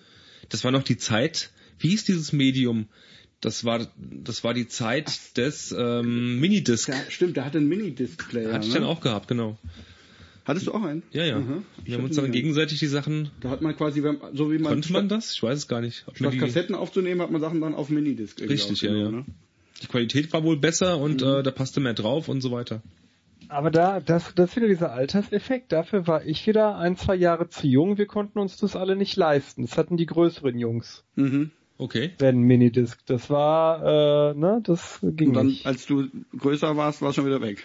Das 0.49 0.65
war 0.65 0.71
noch 0.71 0.83
die 0.83 0.97
Zeit. 0.97 1.51
Wie 1.79 1.89
hieß 1.89 2.05
dieses 2.05 2.33
Medium? 2.33 2.87
Das 3.41 3.65
war 3.65 3.87
das 3.99 4.43
war 4.45 4.55
die 4.55 4.69
Zeit 4.69 5.37
des 5.37 5.75
ähm, 5.77 6.41
Minidisc. 6.41 6.89
Ja, 6.89 6.95
stimmt, 7.11 7.37
der 7.37 7.45
hatte 7.45 7.59
einen 7.59 7.69
Mini-Disc-Player. 7.69 8.53
Hatte 8.53 8.67
ich 8.67 8.73
ne? 8.73 8.81
dann 8.81 8.89
auch 8.89 9.01
gehabt, 9.01 9.29
genau. 9.29 9.59
Hattest 10.47 10.67
du 10.67 10.73
auch 10.73 10.83
einen? 10.83 11.03
Ja, 11.11 11.25
ja. 11.25 11.39
Aha. 11.39 11.63
Wir 11.85 11.97
haben 11.97 12.05
uns 12.05 12.17
dann 12.17 12.31
gegenseitig 12.31 12.79
die 12.79 12.87
Sachen. 12.87 13.31
Da 13.41 13.49
hat 13.51 13.63
man 13.63 13.75
quasi, 13.77 14.03
wenn- 14.03 14.19
so 14.35 14.51
wie 14.53 14.59
man 14.59 14.73
Konnte 14.73 14.93
man 14.93 15.09
das? 15.09 15.33
Ich 15.33 15.43
weiß 15.43 15.59
es 15.59 15.69
gar 15.69 15.81
nicht. 15.81 16.05
Ob 16.07 16.17
statt 16.19 16.33
die, 16.35 16.39
Kassetten 16.39 16.75
aufzunehmen, 16.75 17.21
hat 17.23 17.31
man 17.31 17.41
Sachen 17.41 17.61
dann 17.61 17.75
auf 17.75 17.89
Minidisc 17.89 18.41
Richtig, 18.43 18.83
ja, 18.83 18.93
ja. 18.95 19.11
Ne? 19.11 19.25
die 19.83 19.87
Qualität 19.87 20.33
war 20.33 20.45
wohl 20.45 20.59
besser 20.59 20.99
und 20.99 21.21
Mhm. 21.23 21.27
äh, 21.27 21.43
da 21.43 21.51
passte 21.51 21.81
mehr 21.81 21.95
drauf 21.95 22.29
und 22.29 22.41
so 22.41 22.51
weiter. 22.51 22.83
Aber 23.49 23.71
da, 23.71 24.01
das, 24.01 24.35
das 24.35 24.51
ist 24.51 24.57
wieder 24.57 24.69
dieser 24.69 24.93
Alterseffekt. 24.93 25.71
Dafür 25.73 26.07
war 26.07 26.25
ich 26.25 26.47
wieder 26.47 26.77
ein, 26.79 26.97
zwei 26.97 27.15
Jahre 27.15 27.49
zu 27.49 27.67
jung. 27.67 27.99
Wir 27.99 28.07
konnten 28.07 28.39
uns 28.39 28.57
das 28.57 28.75
alle 28.77 28.97
nicht 28.97 29.17
leisten. 29.17 29.63
Das 29.63 29.77
hatten 29.77 29.97
die 29.97 30.07
größeren 30.07 30.59
Jungs. 30.59 31.05
Mhm. 31.17 31.51
Okay. 31.79 32.13
Wenn 32.19 32.39
Minidisc. 32.41 33.01
Das 33.07 33.31
war, 33.31 34.31
äh, 34.31 34.35
ne, 34.35 34.61
das 34.63 35.01
ging 35.03 35.29
Und 35.29 35.35
dann, 35.35 35.47
nicht. 35.47 35.67
als 35.67 35.87
du 35.87 36.07
größer 36.37 36.77
warst, 36.77 37.03
war 37.03 37.09
es 37.11 37.17
schon 37.17 37.27
wieder 37.27 37.41
weg. 37.41 37.65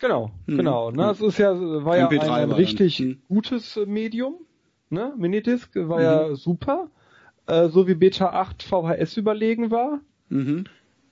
Genau, 0.00 0.32
Mhm. 0.46 0.56
genau. 0.56 0.90
Ne, 0.90 1.10
es 1.10 1.20
ist 1.20 1.38
ja, 1.38 1.52
war 1.84 1.96
ja 1.98 2.08
MP3 2.08 2.22
ein, 2.22 2.30
ein 2.44 2.52
richtig. 2.52 3.00
Mhm. 3.00 3.18
gutes 3.28 3.78
Medium. 3.86 4.34
Ne, 4.88 5.12
Minidisc 5.16 5.70
war 5.76 6.02
ja 6.02 6.34
super. 6.34 6.90
Äh, 7.46 7.68
so 7.68 7.86
wie 7.86 7.94
Beta 7.94 8.30
8 8.30 8.62
VHS 8.62 9.16
überlegen 9.16 9.70
war. 9.70 10.00
Mhm. 10.28 10.64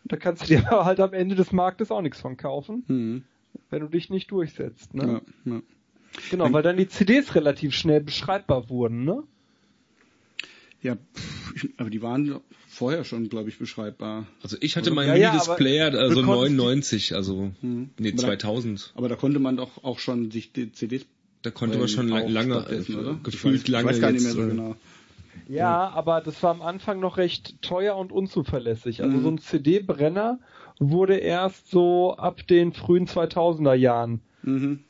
Da 0.04 0.16
kannst 0.16 0.42
du 0.42 0.46
dir 0.46 0.66
aber 0.72 0.84
halt 0.86 1.00
am 1.00 1.12
Ende 1.12 1.34
des 1.36 1.52
Marktes 1.52 1.90
auch 1.90 2.00
nichts 2.02 2.20
von 2.20 2.36
kaufen, 2.36 2.84
Mhm. 2.88 3.24
wenn 3.70 3.80
du 3.80 3.88
dich 3.88 4.10
nicht 4.10 4.30
durchsetzt. 4.32 4.94
Ne? 4.94 5.20
Ja, 5.44 5.52
ja. 5.52 5.60
Genau, 6.30 6.52
weil 6.52 6.62
dann 6.62 6.76
die 6.78 6.88
CDs 6.88 7.34
relativ 7.34 7.74
schnell 7.74 8.00
beschreibbar 8.00 8.68
wurden. 8.70 9.04
Ne? 9.04 9.22
Ja 10.82 10.96
pff, 10.96 11.68
aber 11.76 11.90
die 11.90 12.02
waren 12.02 12.40
vorher 12.68 13.04
schon, 13.04 13.28
glaube 13.28 13.48
ich, 13.48 13.58
beschreibbar. 13.58 14.26
Also 14.42 14.56
ich 14.60 14.76
hatte 14.76 14.90
Oder- 14.90 14.94
meinen 14.96 15.08
Ja, 15.08 15.14
ja, 15.16 15.28
Minidisc-Player 15.32 15.88
aber 15.88 15.98
also 15.98 16.20
du 16.20 16.26
konntest 16.26 16.52
die- 16.52 16.56
99, 16.56 17.14
also 17.14 17.50
Mhm. 17.62 17.90
nee 17.98 18.08
Aber 18.10 18.16
da- 18.16 18.26
2000. 18.28 18.92
Aber 18.94 19.08
da 19.08 19.16
konnte 19.16 19.38
man 19.40 19.56
doch 19.56 19.82
auch 19.84 19.98
schon 19.98 20.30
sich 20.30 20.52
die 20.52 20.72
CDs 20.72 21.04
Da 21.42 21.50
konnte 21.50 21.78
man 21.78 21.88
schon 21.88 22.08
lange, 22.08 22.54
äh, 22.68 22.92
oder? 22.94 23.18
gefühlt 23.22 23.54
ich 23.56 23.62
weiß, 23.64 23.68
lange 23.68 23.90
Ich 23.90 23.96
weiß 23.96 24.00
gar 24.00 24.12
nicht 24.12 24.22
mehr 24.24 24.32
so 24.32 24.42
äh, 24.42 24.48
genau. 24.48 24.76
Ja, 25.48 25.88
aber 25.90 26.20
das 26.20 26.42
war 26.42 26.50
am 26.50 26.62
Anfang 26.62 27.00
noch 27.00 27.16
recht 27.16 27.62
teuer 27.62 27.96
und 27.96 28.12
unzuverlässig. 28.12 29.02
Also 29.02 29.16
Mhm. 29.16 29.22
so 29.22 29.28
ein 29.30 29.38
CD-Brenner 29.38 30.40
wurde 30.78 31.16
erst 31.16 31.70
so 31.70 32.14
ab 32.16 32.46
den 32.46 32.72
frühen 32.72 33.06
2000er 33.06 33.74
Jahren 33.74 34.20
Mhm. 34.42 34.80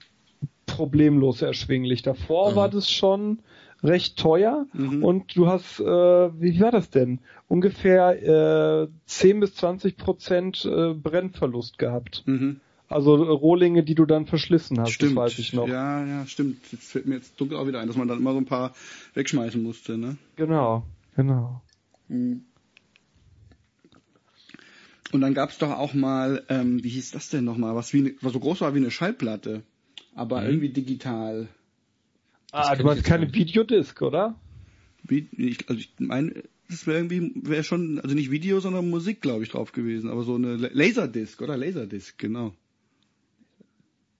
problemlos 0.66 1.42
erschwinglich. 1.42 2.02
Davor 2.02 2.52
Mhm. 2.52 2.56
war 2.56 2.68
das 2.68 2.90
schon 2.90 3.40
recht 3.82 4.18
teuer 4.18 4.66
Mhm. 4.72 5.04
und 5.04 5.36
du 5.36 5.46
hast, 5.46 5.78
äh, 5.80 5.84
wie 5.84 6.60
war 6.60 6.70
das 6.72 6.90
denn? 6.90 7.20
Ungefähr 7.46 8.82
äh, 8.84 8.88
10 9.06 9.40
bis 9.40 9.54
20 9.54 9.96
Prozent 9.96 10.64
äh, 10.64 10.94
Brennverlust 10.94 11.78
gehabt. 11.78 12.22
Mhm. 12.26 12.60
Also 12.88 13.16
äh, 13.22 13.28
Rohlinge, 13.28 13.84
die 13.84 13.94
du 13.94 14.06
dann 14.06 14.26
verschlissen 14.26 14.80
hast, 14.80 14.92
Stimmt. 14.92 15.12
das 15.12 15.16
weiß 15.16 15.38
ich 15.38 15.52
noch. 15.52 15.68
Ja, 15.68 16.04
ja, 16.04 16.26
stimmt. 16.26 16.56
Jetzt 16.72 16.90
fällt 16.90 17.06
mir 17.06 17.16
jetzt 17.16 17.38
dunkel 17.40 17.56
auch 17.58 17.66
wieder 17.66 17.80
ein, 17.80 17.86
dass 17.86 17.96
man 17.96 18.08
dann 18.08 18.18
immer 18.18 18.32
so 18.32 18.38
ein 18.38 18.46
paar 18.46 18.72
wegschmeißen 19.14 19.62
musste, 19.62 19.98
ne? 19.98 20.16
Genau, 20.36 20.84
genau. 21.14 21.60
Und 25.12 25.20
dann 25.20 25.34
gab's 25.34 25.58
doch 25.58 25.70
auch 25.70 25.94
mal, 25.94 26.42
ähm, 26.48 26.82
wie 26.82 26.88
hieß 26.88 27.12
das 27.12 27.28
denn 27.30 27.44
nochmal, 27.44 27.74
was 27.74 27.92
wie 27.92 28.00
ne, 28.02 28.14
was 28.20 28.32
so 28.32 28.40
groß 28.40 28.60
war 28.62 28.74
wie 28.74 28.78
eine 28.78 28.90
Schallplatte, 28.90 29.62
aber 30.14 30.44
irgendwie 30.44 30.70
digital. 30.70 31.48
Ah, 32.52 32.74
du 32.76 32.88
jetzt 32.90 33.04
keine 33.04 33.26
nicht. 33.26 33.34
Videodisc, 33.34 34.00
oder? 34.02 34.34
Ich, 35.08 35.68
also 35.68 35.80
ich 35.80 35.90
meine, 35.98 36.42
das 36.68 36.86
wäre 36.86 36.98
irgendwie, 36.98 37.32
wäre 37.36 37.64
schon, 37.64 37.98
also 38.00 38.14
nicht 38.14 38.30
Video, 38.30 38.60
sondern 38.60 38.88
Musik, 38.90 39.20
glaube 39.20 39.42
ich, 39.44 39.50
drauf 39.50 39.72
gewesen. 39.72 40.10
Aber 40.10 40.22
so 40.24 40.34
eine 40.34 40.56
La- 40.56 40.70
Laserdisc, 40.72 41.40
oder? 41.40 41.56
Laserdisc, 41.56 42.18
genau. 42.18 42.54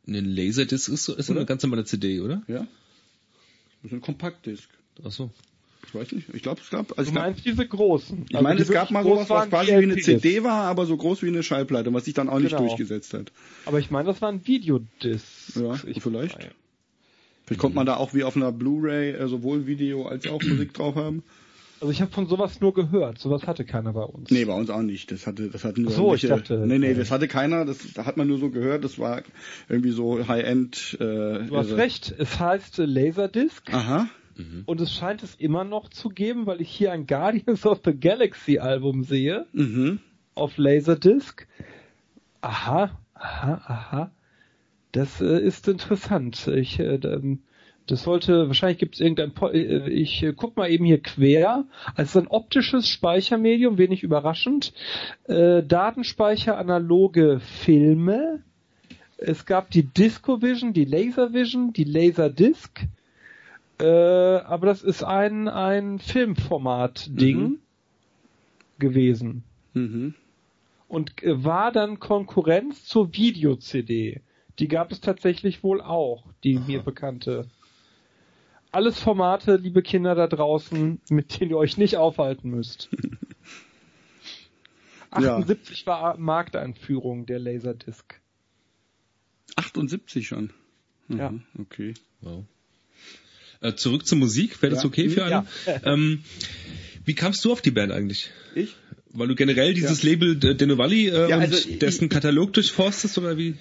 Eine 0.07 0.21
Laserdisc 0.21 0.89
ist, 0.89 1.05
so- 1.05 1.15
ist 1.15 1.29
Oder? 1.31 1.41
eine 1.41 1.47
ganz 1.47 1.63
normale 1.63 1.85
CD, 1.85 2.21
oder? 2.21 2.43
Ja? 2.49 2.61
Das 2.61 3.85
ist 3.85 3.93
eine 3.93 4.01
Kompaktdisc. 4.01 4.69
Ach 5.05 5.11
so. 5.13 5.31
Ich 5.87 5.95
weiß 5.95 6.13
nicht. 6.13 6.29
Ich 6.35 6.43
glaube, 6.43 6.61
es 6.63 6.71
gab, 6.71 6.99
also 6.99 7.03
Du 7.03 7.03
ich, 7.03 7.13
glaub, 7.13 7.25
meinst 7.25 7.45
diese 7.47 7.67
großen? 7.67 8.27
ich 8.29 8.41
meine, 8.41 8.61
es 8.61 8.69
gab 8.71 8.91
mal 8.91 9.05
sowas, 9.05 9.29
was 9.31 9.49
quasi 9.49 9.71
wie 9.73 9.75
eine. 9.77 9.97
CD 9.97 10.43
war, 10.43 10.65
aber 10.65 10.87
so 10.87 10.97
groß 10.97 11.23
wie 11.23 11.29
eine 11.29 11.43
Schallplatte, 11.43 11.93
was 11.95 12.05
sich 12.07 12.15
dann 12.15 12.29
auch 12.29 12.39
nicht 12.41 12.51
Genau. 12.51 12.67
durchgesetzt 12.67 13.15
hat. 13.15 13.33
Aber 13.67 13.79
ich 13.79 13.91
meine, 13.91 14.07
das 14.09 14.21
waren 14.21 14.47
Videodiscs. 14.47 15.55
Ja, 15.55 15.79
ich 15.87 16.03
vielleicht. 16.03 16.51
Vielleicht 17.49 17.61
konnte 17.61 17.77
man 17.77 17.87
da 17.87 17.97
auch 17.97 18.15
wie 18.15 18.25
auf 18.25 18.37
einer 18.37 18.53
Blu-ray 18.53 19.11
äh, 19.13 19.27
sowohl 19.29 19.67
Video 19.67 20.07
als 20.07 20.27
auch 20.29 20.43
Musik 20.43 20.75
drauf 20.75 20.95
haben. 20.95 21.23
Also 21.81 21.93
ich 21.93 22.01
habe 22.01 22.11
von 22.11 22.27
sowas 22.27 22.61
nur 22.61 22.75
gehört. 22.75 23.19
Sowas 23.19 23.47
hatte 23.47 23.65
keiner 23.65 23.93
bei 23.93 24.03
uns. 24.03 24.31
Nee, 24.33 24.45
bei 24.45 24.53
uns 24.53 24.69
auch 24.69 24.83
nicht. 24.83 25.13
Das 25.13 25.27
hatte, 25.29 25.49
das 25.49 25.63
hatte 25.65 25.81
nur 25.81 25.93
Ach 25.93 25.97
so, 25.97 26.15
ich 26.15 26.25
irgendwelche- 26.25 26.55
dachte- 26.55 26.67
Nee, 26.67 26.79
nee, 26.79 26.93
das 26.95 27.11
hatte 27.13 27.29
keiner. 27.29 27.65
Das 27.65 27.79
da 27.95 28.05
hat 28.05 28.17
man 28.17 28.27
nur 28.27 28.39
so 28.39 28.51
gehört. 28.51 28.83
Das 28.85 28.99
war 28.99 29.23
irgendwie 29.69 29.91
so 29.93 30.27
High-End. 30.27 30.97
Äh, 31.01 31.05
Du 31.47 31.57
hast 31.57 31.69
irre. 31.71 31.77
recht. 31.79 32.15
Es 32.19 32.41
heißt 32.41 32.81
äh, 32.81 32.85
Laserdisc 32.85 33.73
Aha. 33.73 34.09
und 34.67 34.81
es 34.81 34.93
scheint 34.93 35.23
es 35.23 35.37
immer 35.37 35.63
noch 35.65 35.89
zu 35.89 36.09
geben, 36.09 36.47
weil 36.47 36.61
ich 36.61 36.69
hier 36.69 36.91
ein 36.93 37.07
Guardians 37.07 37.65
of 37.65 37.81
the 37.85 37.93
Galaxy 37.93 38.59
Album 38.59 39.05
sehe 39.05 39.47
Mhm. 39.53 40.01
auf 40.35 40.59
Laserdisc. 40.59 41.47
Aha, 42.41 42.91
aha, 43.15 43.63
aha. 43.67 44.11
Das 44.93 45.21
äh, 45.21 45.39
ist 45.41 45.69
interessant. 45.69 46.47
Ich, 46.49 46.79
äh, 46.81 46.99
das 47.87 48.03
sollte, 48.03 48.49
wahrscheinlich 48.49 48.79
gibt 48.79 48.95
es 48.95 49.01
irgendein, 49.01 49.33
Po- 49.33 49.49
äh, 49.51 49.89
ich 49.91 50.23
äh, 50.23 50.33
guck 50.35 50.57
mal 50.57 50.71
eben 50.71 50.85
hier 50.85 51.01
quer. 51.03 51.65
Also 51.95 52.21
ein 52.21 52.27
optisches 52.29 52.89
Speichermedium, 52.89 53.79
wenig 53.79 54.03
überraschend. 54.03 54.73
Äh, 55.27 55.63
Datenspeicher, 55.63 56.57
analoge 56.59 57.41
Filme, 57.41 58.43
Es 59.21 59.47
gab 59.47 59.71
die 59.71 59.83
Disco-Vision, 59.83 60.73
die 60.73 60.85
Laser-Vision, 60.85 61.73
die 61.73 61.85
Laserdisc. 61.85 62.87
Äh, 63.81 63.85
aber 63.87 64.67
das 64.67 64.83
ist 64.83 65.03
ein, 65.03 65.49
ein 65.49 65.99
Filmformat-Ding 65.99 67.39
Mhm. 67.41 67.59
gewesen. 68.79 69.43
Mhm. 69.75 70.15
Und 70.89 71.23
äh, 71.23 71.45
war 71.45 71.73
dann 71.73 71.99
Konkurrenz 72.01 72.85
zur 72.85 73.13
Video-CD. 73.13 74.21
Die 74.59 74.69
gab 74.69 74.91
es 74.93 75.01
tatsächlich 75.01 75.63
wohl 75.63 75.81
auch, 75.81 76.25
die 76.45 76.59
mir 76.59 76.81
bekannte. 76.83 77.47
Alles 78.71 78.99
Formate, 79.01 79.57
liebe 79.57 79.83
Kinder 79.83 80.15
da 80.15 80.27
draußen, 80.27 81.01
mit 81.09 81.41
denen 81.41 81.51
ihr 81.53 81.57
euch 81.57 81.79
nicht 81.79 81.97
aufhalten 81.97 82.51
müsst. 82.51 82.89
Ja. 85.19 85.37
78 85.39 85.87
war 85.87 86.19
Markteinführung 86.19 87.25
der 87.25 87.39
Laserdisc. 87.39 88.21
78 89.57 90.27
schon. 90.29 90.51
Mhm, 91.09 91.19
Ja. 91.19 91.33
Okay. 91.59 91.95
Wow. 92.21 92.45
Äh, 93.61 93.75
zurück 93.75 94.07
zur 94.07 94.19
Musik, 94.19 94.61
wäre 94.63 94.75
das 94.75 94.83
Ja. 94.83 94.89
okay 94.89 95.09
für 95.09 95.25
alle? 95.25 95.47
Ja. 95.67 95.81
Ähm, 95.85 96.23
wie 97.05 97.15
kamst 97.15 97.43
du 97.45 97.53
auf 97.53 97.63
die 97.63 97.71
Band 97.71 97.91
eigentlich? 97.91 98.31
Ich? 98.55 98.77
Weil 99.19 99.29
du 99.29 99.35
generell 99.35 99.75
dieses 99.75 100.03
Label 100.03 100.37
De 100.37 100.55
De 100.55 100.67
Novalli 100.67 101.09
äh, 101.09 101.29
Ja, 101.29 101.37
und 101.37 101.43
also 101.43 101.57
ich- 101.69 101.79
dessen 101.79 102.09
Katalog 102.09 102.53
durchforstest 102.53 103.19
oder 103.19 103.37
wie? 103.37 103.55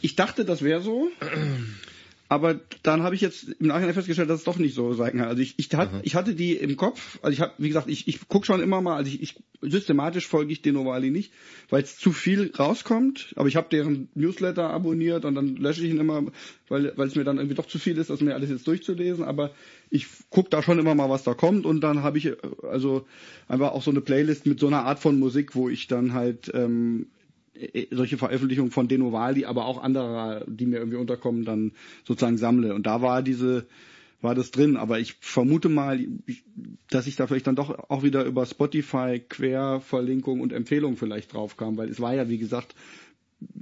Ich 0.00 0.16
dachte, 0.16 0.44
das 0.44 0.62
wäre 0.62 0.80
so. 0.80 1.10
Aber 2.32 2.58
dann 2.82 3.02
habe 3.02 3.14
ich 3.14 3.20
jetzt 3.20 3.50
im 3.60 3.66
Nachhinein 3.66 3.92
festgestellt, 3.92 4.30
dass 4.30 4.38
es 4.38 4.44
doch 4.44 4.56
nicht 4.56 4.74
so 4.74 4.94
sein 4.94 5.18
kann. 5.18 5.28
Also 5.28 5.42
ich, 5.42 5.52
ich, 5.58 5.68
hat, 5.74 5.90
ich 6.02 6.14
hatte 6.14 6.34
die 6.34 6.56
im 6.56 6.78
Kopf, 6.78 7.18
also 7.20 7.34
ich 7.34 7.42
habe, 7.42 7.52
wie 7.58 7.68
gesagt, 7.68 7.90
ich, 7.90 8.08
ich 8.08 8.26
gucke 8.26 8.46
schon 8.46 8.62
immer 8.62 8.80
mal, 8.80 8.96
also 8.96 9.10
ich, 9.10 9.20
ich 9.20 9.34
systematisch 9.60 10.26
folge 10.26 10.50
ich 10.50 10.62
den 10.62 10.72
Novali 10.72 11.10
nicht, 11.10 11.30
weil 11.68 11.82
es 11.82 11.98
zu 11.98 12.10
viel 12.10 12.50
rauskommt, 12.58 13.34
aber 13.36 13.48
ich 13.48 13.56
habe 13.56 13.68
deren 13.70 14.08
Newsletter 14.14 14.70
abonniert 14.70 15.26
und 15.26 15.34
dann 15.34 15.56
lösche 15.56 15.84
ich 15.84 15.90
ihn 15.90 16.00
immer, 16.00 16.24
weil 16.70 16.94
weil 16.96 17.06
es 17.06 17.16
mir 17.16 17.24
dann 17.24 17.36
irgendwie 17.36 17.54
doch 17.54 17.66
zu 17.66 17.78
viel 17.78 17.98
ist, 17.98 18.08
das 18.08 18.22
mir 18.22 18.32
alles 18.32 18.48
jetzt 18.48 18.66
durchzulesen, 18.66 19.24
aber 19.24 19.50
ich 19.90 20.06
gucke 20.30 20.48
da 20.48 20.62
schon 20.62 20.78
immer 20.78 20.94
mal, 20.94 21.10
was 21.10 21.24
da 21.24 21.34
kommt. 21.34 21.66
Und 21.66 21.82
dann 21.82 22.02
habe 22.02 22.16
ich 22.16 22.24
äh, 22.24 22.36
also 22.62 23.06
einfach 23.46 23.72
auch 23.72 23.82
so 23.82 23.90
eine 23.90 24.00
Playlist 24.00 24.46
mit 24.46 24.58
so 24.58 24.68
einer 24.68 24.86
Art 24.86 25.00
von 25.00 25.18
Musik, 25.18 25.54
wo 25.54 25.68
ich 25.68 25.86
dann 25.86 26.14
halt 26.14 26.50
ähm, 26.54 27.08
äh, 27.20 27.21
solche 27.90 28.16
Veröffentlichungen 28.18 28.70
von 28.70 28.88
Denovali, 28.88 29.44
aber 29.44 29.66
auch 29.66 29.82
anderer, 29.82 30.44
die 30.46 30.66
mir 30.66 30.78
irgendwie 30.78 30.96
unterkommen, 30.98 31.44
dann 31.44 31.72
sozusagen 32.04 32.38
sammle. 32.38 32.74
Und 32.74 32.86
da 32.86 33.02
war 33.02 33.22
diese, 33.22 33.66
war 34.22 34.34
das 34.34 34.50
drin. 34.50 34.76
Aber 34.76 35.00
ich 35.00 35.14
vermute 35.20 35.68
mal, 35.68 36.00
dass 36.90 37.06
ich 37.06 37.16
da 37.16 37.26
vielleicht 37.26 37.46
dann 37.46 37.56
doch 37.56 37.90
auch 37.90 38.02
wieder 38.02 38.24
über 38.24 38.46
Spotify 38.46 39.20
Querverlinkung 39.28 40.40
und 40.40 40.52
Empfehlung 40.52 40.96
vielleicht 40.96 41.34
drauf 41.34 41.56
kam, 41.56 41.76
weil 41.76 41.88
es 41.90 42.00
war 42.00 42.14
ja, 42.14 42.28
wie 42.28 42.38
gesagt, 42.38 42.74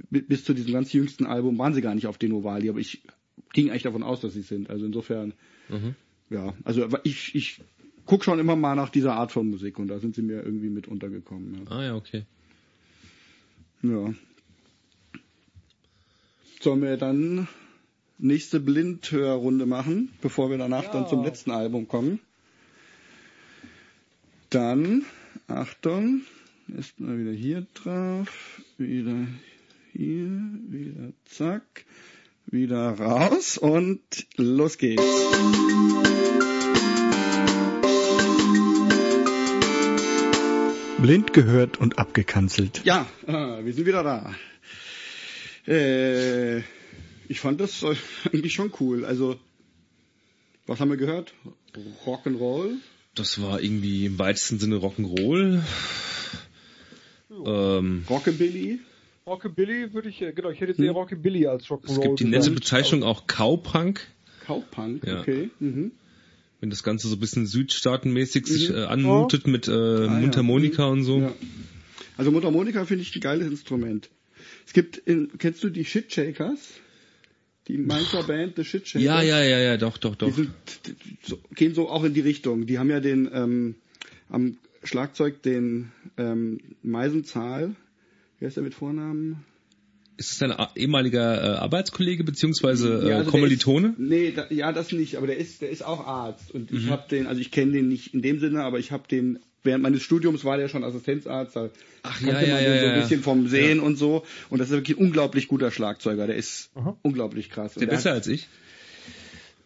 bi- 0.09 0.21
bis 0.21 0.45
zu 0.45 0.53
diesem 0.53 0.73
ganz 0.73 0.93
jüngsten 0.93 1.25
Album 1.25 1.57
waren 1.57 1.73
sie 1.73 1.81
gar 1.81 1.95
nicht 1.95 2.07
auf 2.07 2.17
Denovali, 2.17 2.69
aber 2.69 2.79
ich 2.79 3.03
ging 3.53 3.69
eigentlich 3.69 3.83
davon 3.83 4.03
aus, 4.03 4.21
dass 4.21 4.33
sie 4.33 4.41
sind. 4.41 4.69
Also 4.69 4.85
insofern, 4.85 5.33
ja, 6.29 6.53
also 6.63 6.87
ich, 7.03 7.35
ich 7.35 7.61
guck 8.05 8.23
schon 8.23 8.39
immer 8.39 8.55
mal 8.55 8.75
nach 8.75 8.89
dieser 8.89 9.13
Art 9.15 9.31
von 9.33 9.49
Musik 9.49 9.79
und 9.79 9.89
da 9.89 9.99
sind 9.99 10.15
sie 10.15 10.21
mir 10.21 10.41
irgendwie 10.43 10.69
mit 10.69 10.87
untergekommen. 10.87 11.55
Ja. 11.65 11.71
Ah 11.75 11.83
ja, 11.83 11.95
okay. 11.95 12.23
Ja. 13.83 14.13
Sollen 16.59 16.81
wir 16.81 16.97
dann 16.97 17.47
nächste 18.19 18.59
Blindhörrunde 18.59 19.65
machen, 19.65 20.13
bevor 20.21 20.51
wir 20.51 20.57
danach 20.57 20.83
Ja. 20.83 20.91
dann 20.91 21.07
zum 21.07 21.23
letzten 21.23 21.51
Album 21.51 21.87
kommen? 21.87 22.19
Dann, 24.51 25.05
Achtung, 25.47 26.21
erstmal 26.75 27.17
wieder 27.17 27.31
hier 27.31 27.65
drauf, 27.73 28.61
wieder 28.77 29.27
hier, 29.93 30.29
wieder 30.69 31.13
zack, 31.25 31.85
wieder 32.45 32.91
raus 32.99 33.57
und 33.57 34.01
los 34.37 34.77
geht's. 34.77 35.01
Blind 41.01 41.33
gehört 41.33 41.79
und 41.79 41.97
abgekanzelt. 41.97 42.81
Ja, 42.83 43.07
äh, 43.27 43.65
wir 43.65 43.73
sind 43.73 43.85
wieder 43.85 44.03
da. 44.03 44.35
Äh, 45.67 46.59
ich 47.27 47.39
fand 47.39 47.59
das 47.59 47.83
äh, 47.83 47.95
eigentlich 48.31 48.53
schon 48.53 48.71
cool. 48.79 49.05
Also, 49.05 49.39
was 50.67 50.79
haben 50.79 50.89
wir 50.89 50.97
gehört? 50.97 51.33
Rock'n'Roll. 52.05 52.73
Das 53.15 53.41
war 53.41 53.61
irgendwie 53.61 54.05
im 54.05 54.19
weitesten 54.19 54.59
Sinne 54.59 54.77
Rock'n'Roll. 54.77 55.61
Ähm, 57.45 58.05
Rockabilly. 58.09 58.79
Rockabilly 59.25 59.93
würde 59.93 60.09
ich, 60.09 60.21
äh, 60.21 60.33
genau, 60.33 60.49
ich 60.49 60.59
hätte 60.61 60.71
jetzt 60.71 60.81
eher 60.81 60.91
Rockabilly 60.91 61.47
als 61.47 61.65
Rock'n'Roll. 61.67 61.91
es 61.91 62.01
gibt 62.01 62.19
die 62.19 62.25
nette. 62.25 62.51
Bezeichnung 62.51 63.03
auch 63.03 63.25
Cowpunk, 63.27 64.07
Cowpunk, 64.45 65.05
Ja. 65.05 65.21
okay. 65.21 65.49
Mhm. 65.59 65.91
Wenn 66.61 66.69
das 66.69 66.83
Ganze 66.83 67.07
so 67.09 67.15
ein 67.15 67.19
bisschen 67.19 67.45
südstaatenmäßig 67.47 68.45
sich 68.47 68.69
äh, 68.69 68.83
anmutet 68.83 69.47
mit 69.47 69.67
äh, 69.67 69.71
Ah, 69.71 70.03
ja. 70.05 70.09
Mundharmonika 70.11 70.85
und 70.85 71.03
so. 71.03 71.19
Ja. 71.19 71.33
Also 72.17 72.31
Mundharmonika 72.31 72.85
finde 72.85 73.01
ich 73.01 73.13
ein 73.15 73.19
geiles 73.19 73.47
Instrument. 73.47 74.09
Es 74.65 74.73
gibt, 74.73 74.97
in, 74.97 75.37
kennst 75.37 75.63
du 75.63 75.69
die 75.69 75.83
Shit 75.83 76.13
Shakers? 76.13 76.59
Die 77.67 77.77
Mainzer 77.77 78.23
Band, 78.23 78.55
The 78.55 78.63
Shit 78.63 78.87
Shakers? 78.87 79.03
Ja, 79.03 79.21
ja, 79.21 79.43
ja, 79.43 79.59
ja, 79.59 79.77
doch, 79.77 79.97
doch, 79.97 80.15
Die 80.15 80.25
doch. 80.25 80.35
sind, 80.35 80.51
die 80.85 80.95
so, 81.27 81.39
gehen 81.55 81.73
so 81.73 81.89
auch 81.89 82.03
in 82.03 82.13
die 82.13 82.21
Richtung. 82.21 82.65
Die 82.67 82.77
haben 82.79 82.89
ja 82.89 82.99
den 82.99 83.29
ähm, 83.33 83.75
am 84.29 84.57
Schlagzeug 84.83 85.41
den 85.41 85.91
ähm, 86.17 86.59
Meisenzahl. 86.83 87.75
Wer 88.39 88.47
ist 88.47 88.57
der 88.57 88.63
mit 88.63 88.73
Vornamen? 88.73 89.43
Ist 90.17 90.31
es 90.33 90.37
dein 90.39 90.53
ehemaliger 90.75 91.41
äh, 91.41 91.57
Arbeitskollege 91.57 92.23
beziehungsweise 92.23 93.01
äh, 93.03 93.09
Ja, 93.09 93.17
also 93.19 93.31
Kommilitone? 93.31 93.89
Ist, 93.89 93.99
nee, 93.99 94.31
da, 94.31 94.45
ja, 94.49 94.71
das 94.71 94.91
nicht, 94.91 95.15
aber 95.15 95.27
der 95.27 95.37
ist, 95.37 95.61
der 95.61 95.69
ist 95.69 95.83
auch 95.83 96.05
Arzt. 96.05 96.51
Und 96.51 96.71
Mhm. 96.71 96.77
ich 96.77 96.87
habe 96.89 97.03
den, 97.09 97.27
also 97.27 97.41
ich 97.41 97.51
kenne 97.51 97.71
den 97.71 97.87
nicht 97.87 98.13
in 98.13 98.21
dem 98.21 98.39
Sinne, 98.39 98.63
aber 98.63 98.77
ich 98.79 98.91
habe 98.91 99.07
den, 99.09 99.39
während 99.63 99.83
meines 99.83 100.03
Studiums 100.03 100.43
war 100.45 100.57
der 100.57 100.67
schon 100.67 100.83
Assistenzarzt. 100.83 101.55
Da 101.55 101.69
Ach, 102.03 102.19
kannte 102.19 102.45
ja, 102.45 102.47
ja, 102.47 102.53
man 102.55 102.63
ja, 102.63 102.69
den 102.71 102.79
so 102.79 102.85
ja, 102.85 102.91
ein 102.91 102.97
ja. 102.97 103.01
bisschen 103.03 103.23
vom 103.23 103.47
Sehen 103.47 103.79
und 103.79 103.95
so. 103.97 104.23
Und 104.49 104.59
das 104.59 104.67
ist 104.69 104.73
wirklich 104.75 104.97
ein 104.97 105.05
unglaublich 105.05 105.47
guter 105.47 105.71
Schlagzeuger. 105.71 106.27
Der 106.27 106.35
ist 106.35 106.69
Aha. 106.75 106.97
unglaublich 107.01 107.49
krass. 107.49 107.73
Der 107.75 107.87
der 107.87 107.95
besser 107.95 108.09
hat- 108.11 108.17
als 108.17 108.27
ich? 108.27 108.47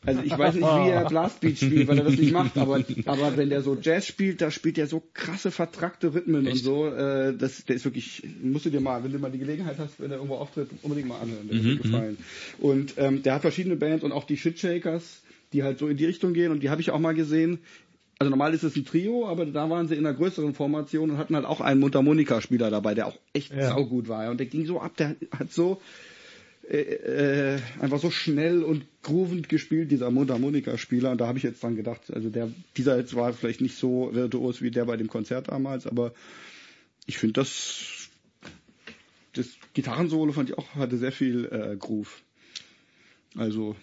Also 0.06 0.22
ich 0.23 0.38
weiß 0.38 0.56
nicht, 0.56 0.64
wie 0.68 0.90
er 0.90 1.06
Blastbeat 1.10 1.57
spielt, 1.57 1.88
weil 1.88 1.98
er 1.98 2.03
das 2.03 2.18
nicht 2.18 2.32
macht, 2.32 2.57
aber, 2.57 2.84
aber 3.06 3.38
wenn 3.38 3.49
der 3.49 3.61
so 3.61 3.77
Jazz 3.82 4.06
spielt, 4.06 4.41
da 4.41 4.52
spielt 4.52 4.77
er 4.77 4.88
so 4.88 5.02
krasse 5.14 5.52
vertrackte 5.52 6.14
Rhythmen 6.14 6.41
und 6.48 6.53
Echt? 6.53 6.64
so. 6.64 6.88
Äh, 6.88 7.36
das, 7.36 7.65
der 7.65 7.76
ist 7.76 7.86
wirklich, 7.86 8.23
musst 8.41 8.65
du 8.65 8.69
dir 8.69 8.82
mal, 8.82 9.03
wenn 9.03 9.11
du 9.11 9.19
mal 9.19 9.32
die 9.32 9.40
Gelegenheit 9.40 9.77
hast, 9.80 9.99
wenn 9.99 10.11
er 10.11 10.18
irgendwo 10.18 10.36
auftritt, 10.36 10.69
unbedingt 10.82 11.07
mal 11.07 11.19
anhören. 11.19 11.48
Der 11.48 11.57
Mhm, 11.57 11.65
wird 11.65 11.84
gefallen. 11.84 12.18
Und 12.60 12.94
ähm, 12.98 13.23
der 13.23 13.36
hat 13.36 13.41
verschiedene 13.41 13.76
Bands 13.76 14.03
und 14.03 14.11
auch 14.11 14.26
die 14.26 14.38
Shitshakers, 14.38 15.22
die 15.53 15.64
halt 15.64 15.80
so 15.80 15.88
in 15.88 15.98
die 15.98 16.06
Richtung 16.06 16.34
gehen 16.34 16.52
und 16.52 16.61
die 16.61 16.69
habe 16.69 16.82
ich 16.82 16.91
auch 16.91 16.99
mal 16.99 17.14
gesehen. 17.14 17.60
Also 18.18 18.30
normal 18.30 18.53
ist 18.53 18.64
es 18.64 18.77
ein 18.77 18.86
Trio, 18.86 19.27
aber 19.27 19.45
da 19.45 19.69
waren 19.69 19.90
sie 19.90 19.95
in 19.95 20.06
einer 20.06 20.15
größeren 20.15 20.53
Formation 20.53 21.11
und 21.11 21.18
hatten 21.18 21.36
halt 21.36 21.45
auch 21.45 21.60
einen 21.60 21.82
Mundharmonika-Spieler 21.82 22.69
dabei, 22.72 22.94
der 22.94 23.07
auch 23.07 23.18
echt 23.34 23.53
Ja. 23.53 23.69
saugut 23.69 24.07
war. 24.07 24.30
Und 24.32 24.40
der 24.40 24.48
ging 24.48 24.65
so 24.65 24.80
ab, 24.80 24.95
der 24.95 25.18
hat 25.38 25.52
so 25.52 25.82
äh, 26.70 27.56
äh, 27.56 27.60
einfach 27.80 28.00
so 28.00 28.10
schnell 28.10 28.64
und 28.64 28.86
groovend 29.04 29.50
gespielt, 29.50 29.92
dieser 29.92 30.10
Mundharmonika-Spieler. 30.12 31.12
Und 31.12 31.22
da 31.22 31.28
habe 31.28 31.38
ich 31.38 31.44
jetzt 31.44 31.62
dran 31.62 31.76
gedacht, 31.76 32.12
also 32.12 32.30
der, 32.30 32.52
dieser 32.76 32.98
jetzt 32.98 33.16
war 33.16 33.34
vielleicht 33.34 33.62
nicht 33.62 33.76
so 33.76 34.10
virtuos 34.14 34.62
wie 34.62 34.72
der 34.72 34.86
bei 34.86 34.98
dem 34.98 35.08
Konzert 35.08 35.50
damals, 35.50 35.86
aber 35.86 36.14
ich 37.06 37.18
finde 37.18 37.34
das, 37.34 38.10
das 39.34 39.48
Gitarrensolo 39.74 40.32
fand 40.34 40.50
ich 40.50 40.58
auch, 40.58 40.68
hatte 40.76 40.98
sehr 40.98 41.12
viel 41.12 41.46
äh, 41.46 41.76
Groove. 41.78 42.22
Also, 43.36 43.76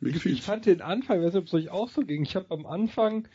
mir 0.00 0.08
Ich 0.08 0.14
gefiel 0.14 0.36
fand 0.38 0.66
den 0.66 0.80
Anfang, 0.80 1.18
ich 1.20 1.26
weiß 1.26 1.34
nicht, 1.34 1.42
ob 1.42 1.46
es 1.46 1.54
euch 1.54 1.70
auch 1.70 1.90
so 1.90 2.02
ging. 2.02 2.22
Ich 2.24 2.36
habe 2.36 2.46
am 2.50 2.66
Anfang 2.66 3.28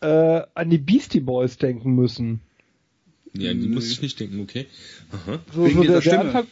äh, 0.00 0.42
an 0.54 0.70
die 0.70 0.78
Beastie 0.78 1.20
Boys 1.20 1.56
denken 1.56 1.94
müssen. 1.94 2.40
Ja, 3.32 3.52
die 3.52 3.66
Nee. 3.66 3.74
muss 3.74 3.90
ich 3.90 4.00
nicht 4.02 4.20
denken, 4.20 4.40
okay. 4.40 4.66
Aha. 5.10 5.40
So, 5.52 5.64
Wegen 5.64 5.76
so 5.76 5.82
der, 5.82 5.92
der, 5.92 6.00
Stimme. 6.00 6.20
Anfang, 6.20 6.46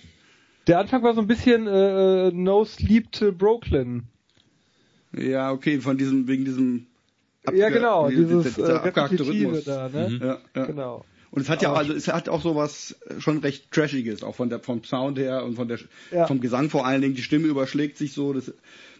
der 0.66 0.78
Anfang 0.78 1.02
war 1.02 1.14
so 1.14 1.20
ein 1.20 1.26
bisschen 1.26 1.66
äh, 1.66 2.30
No 2.32 2.64
Sleep 2.64 3.12
to 3.12 3.32
Brooklyn. 3.32 4.04
Ja, 5.16 5.52
okay, 5.52 5.80
von 5.80 5.96
diesem, 5.96 6.26
wegen 6.26 6.44
diesem 6.44 6.86
ja, 7.52 7.68
genau, 7.68 8.08
diese- 8.08 8.24
dieses 8.26 8.54
dieser 8.54 8.82
äh, 8.84 8.88
abgehackte 8.88 9.26
Rhythmus. 9.26 9.64
da, 9.64 9.88
ne? 9.88 10.08
Mhm. 10.10 10.20
Ja, 10.26 10.38
ja. 10.56 10.64
Genau. 10.66 11.04
Und 11.30 11.42
es 11.42 11.48
hat 11.48 11.62
ja, 11.62 11.70
Aber- 11.70 11.78
also 11.78 11.92
es 11.92 12.08
hat 12.08 12.28
auch 12.28 12.40
sowas 12.40 12.96
äh, 13.06 13.20
schon 13.20 13.38
recht 13.38 13.70
Trashiges, 13.70 14.22
auch 14.22 14.34
von 14.34 14.48
der 14.48 14.60
vom 14.60 14.82
Sound 14.84 15.18
her 15.18 15.44
und 15.44 15.54
von 15.56 15.68
der 15.68 15.78
Ja. 16.10 16.26
vom 16.26 16.40
Gesang 16.40 16.70
vor 16.70 16.86
allen 16.86 17.02
Dingen. 17.02 17.14
Die 17.14 17.22
Stimme 17.22 17.46
überschlägt 17.48 17.98
sich 17.98 18.12
so, 18.12 18.32
das 18.32 18.52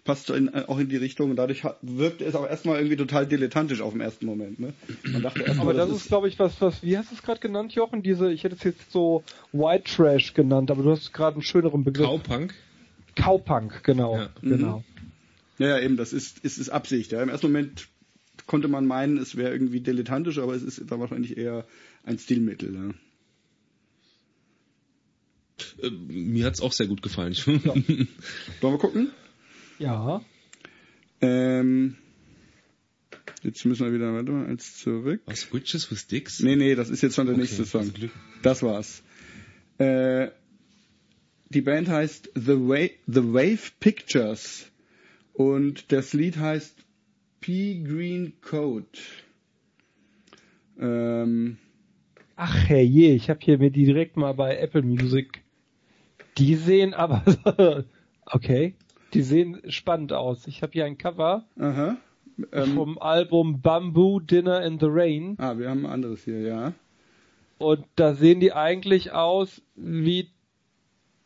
passt 0.04 0.28
in, 0.30 0.48
äh, 0.48 0.64
auch 0.68 0.78
in 0.78 0.88
die 0.88 0.96
Richtung 0.96 1.30
und 1.30 1.36
dadurch 1.36 1.64
wirkt 1.82 2.20
es 2.20 2.34
auch 2.34 2.48
erstmal 2.48 2.76
irgendwie 2.76 2.96
total 2.96 3.26
dilettantisch 3.26 3.80
auf 3.80 3.92
dem 3.92 4.02
ersten 4.02 4.26
Moment. 4.26 4.60
Ne? 4.60 4.74
Man 5.04 5.22
dachte 5.22 5.40
erstmal, 5.40 5.68
Aber 5.68 5.74
das 5.74 5.90
ist, 5.90 6.08
glaube 6.08 6.28
ich, 6.28 6.38
was, 6.38 6.60
was, 6.60 6.82
wie 6.82 6.96
hast 6.96 7.10
du 7.10 7.14
es 7.14 7.22
gerade 7.22 7.40
genannt, 7.40 7.72
Jochen? 7.72 8.02
Diese, 8.02 8.30
ich 8.30 8.44
hätte 8.44 8.54
es 8.54 8.62
jetzt 8.62 8.92
so 8.92 9.24
White 9.52 9.84
Trash 9.84 10.34
genannt, 10.34 10.70
aber 10.70 10.82
du 10.82 10.90
hast 10.90 11.12
gerade 11.12 11.36
einen 11.36 11.42
schöneren 11.42 11.84
Begriff. 11.84 12.06
Cowpunk? 12.06 12.54
Cowpunk, 13.16 13.82
genau. 13.82 14.16
Ja. 14.16 14.28
genau. 14.42 14.84
ja, 15.58 15.68
ja, 15.68 15.80
eben, 15.80 15.96
das 15.96 16.12
ist, 16.12 16.38
ist, 16.40 16.58
ist 16.58 16.68
Absicht. 16.68 17.12
Ja. 17.12 17.22
Im 17.22 17.30
ersten 17.30 17.46
Moment 17.46 17.88
konnte 18.46 18.68
man 18.68 18.86
meinen, 18.86 19.16
es 19.16 19.36
wäre 19.36 19.52
irgendwie 19.52 19.80
dilettantisch, 19.80 20.38
aber 20.38 20.54
es 20.54 20.62
ist 20.62 20.82
dann 20.90 21.00
wahrscheinlich 21.00 21.38
eher 21.38 21.64
ein 22.04 22.18
Stilmittel. 22.18 22.74
Ja. 22.74 22.90
Äh, 25.86 25.90
mir 25.90 26.44
hat's 26.44 26.60
auch 26.60 26.72
sehr 26.72 26.88
gut 26.88 27.00
gefallen. 27.00 27.32
Ja. 27.46 27.74
Wollen 28.60 28.74
wir 28.74 28.78
gucken? 28.78 29.12
Ja. 29.78 30.22
Ähm, 31.20 31.96
jetzt 33.42 33.64
müssen 33.64 33.86
wir 33.86 33.92
wieder, 33.92 34.12
warte 34.12 34.32
mal, 34.32 34.46
eins 34.46 34.76
zurück. 34.76 35.22
Was, 35.26 35.52
Witches 35.52 35.90
with 35.90 36.06
Dicks? 36.06 36.40
Nee, 36.40 36.56
nee, 36.56 36.74
das 36.74 36.90
ist 36.90 37.02
jetzt 37.02 37.16
schon 37.16 37.26
der 37.26 37.36
nächste 37.36 37.64
Song. 37.64 37.92
Das 38.42 38.62
war's. 38.62 39.02
Äh, 39.78 40.28
die 41.48 41.60
Band 41.60 41.88
heißt 41.88 42.32
The, 42.34 42.58
Wa 42.58 42.88
The 43.06 43.32
Wave 43.32 43.72
Pictures 43.80 44.70
und 45.32 45.92
das 45.92 46.12
Lied 46.12 46.36
heißt 46.36 46.76
Pea 47.40 47.82
Green 47.84 48.34
Coat. 48.40 49.00
Ähm, 50.78 51.58
Ach 52.36 52.68
herrje, 52.68 53.14
ich 53.14 53.30
habe 53.30 53.40
hier 53.42 53.58
mir 53.58 53.70
die 53.70 53.84
direkt 53.84 54.16
mal 54.16 54.32
bei 54.32 54.56
Apple 54.58 54.82
Music. 54.82 55.42
Die 56.38 56.56
sehen 56.56 56.94
aber 56.94 57.22
okay, 58.26 58.74
die 59.14 59.22
sehen 59.22 59.60
spannend 59.68 60.12
aus. 60.12 60.46
Ich 60.46 60.62
habe 60.62 60.72
hier 60.72 60.84
ein 60.84 60.98
Cover 60.98 61.44
aha. 61.58 61.96
Ähm, 62.52 62.74
vom 62.74 62.98
Album 62.98 63.60
Bamboo 63.60 64.18
Dinner 64.18 64.64
in 64.64 64.80
the 64.80 64.86
Rain 64.88 65.36
ah, 65.38 65.56
wir 65.56 65.70
haben 65.70 65.86
ein 65.86 65.92
anderes 65.92 66.24
hier, 66.24 66.40
ja. 66.40 66.72
und 67.58 67.84
da 67.94 68.14
sehen 68.14 68.40
die 68.40 68.52
eigentlich 68.52 69.12
aus 69.12 69.62
wie 69.76 70.30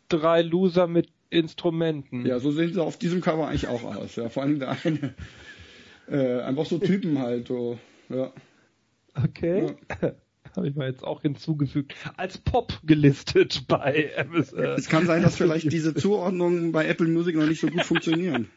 drei 0.09 0.43
Loser 0.43 0.86
mit 0.86 1.09
Instrumenten. 1.31 2.27
Ja, 2.27 2.40
so 2.40 2.51
sehen 2.51 2.73
sie 2.73 2.82
auf 2.82 2.98
diesem 2.98 3.20
Cover 3.20 3.48
eigentlich 3.48 3.69
auch 3.69 3.85
aus. 3.85 4.16
Ja, 4.16 4.28
vor 4.28 4.43
allem 4.43 4.59
der 4.59 4.77
eine. 4.85 5.15
Äh, 6.10 6.40
einfach 6.40 6.65
so 6.65 6.78
Typen 6.78 7.19
halt. 7.19 7.48
So. 7.48 7.78
Ja. 8.09 8.32
Okay. 9.15 9.77
Habe 10.59 10.68
ich 10.68 10.74
mal 10.74 10.89
jetzt 10.89 11.05
auch 11.05 11.22
hinzugefügt. 11.22 11.94
Als 12.16 12.36
Pop 12.36 12.80
gelistet 12.85 13.68
bei 13.68 14.10
Amazon. 14.18 14.59
Es 14.59 14.89
kann 14.89 15.06
sein, 15.06 15.22
dass 15.22 15.36
vielleicht 15.36 15.72
diese 15.72 15.94
Zuordnungen 15.94 16.72
bei 16.72 16.89
Apple 16.89 17.06
Music 17.06 17.36
noch 17.36 17.47
nicht 17.47 17.60
so 17.60 17.68
gut 17.68 17.85
funktionieren. 17.85 18.48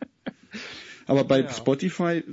Aber 1.06 1.26
bei 1.26 1.42
Ja. 1.42 1.50
Spotify, 1.54 2.24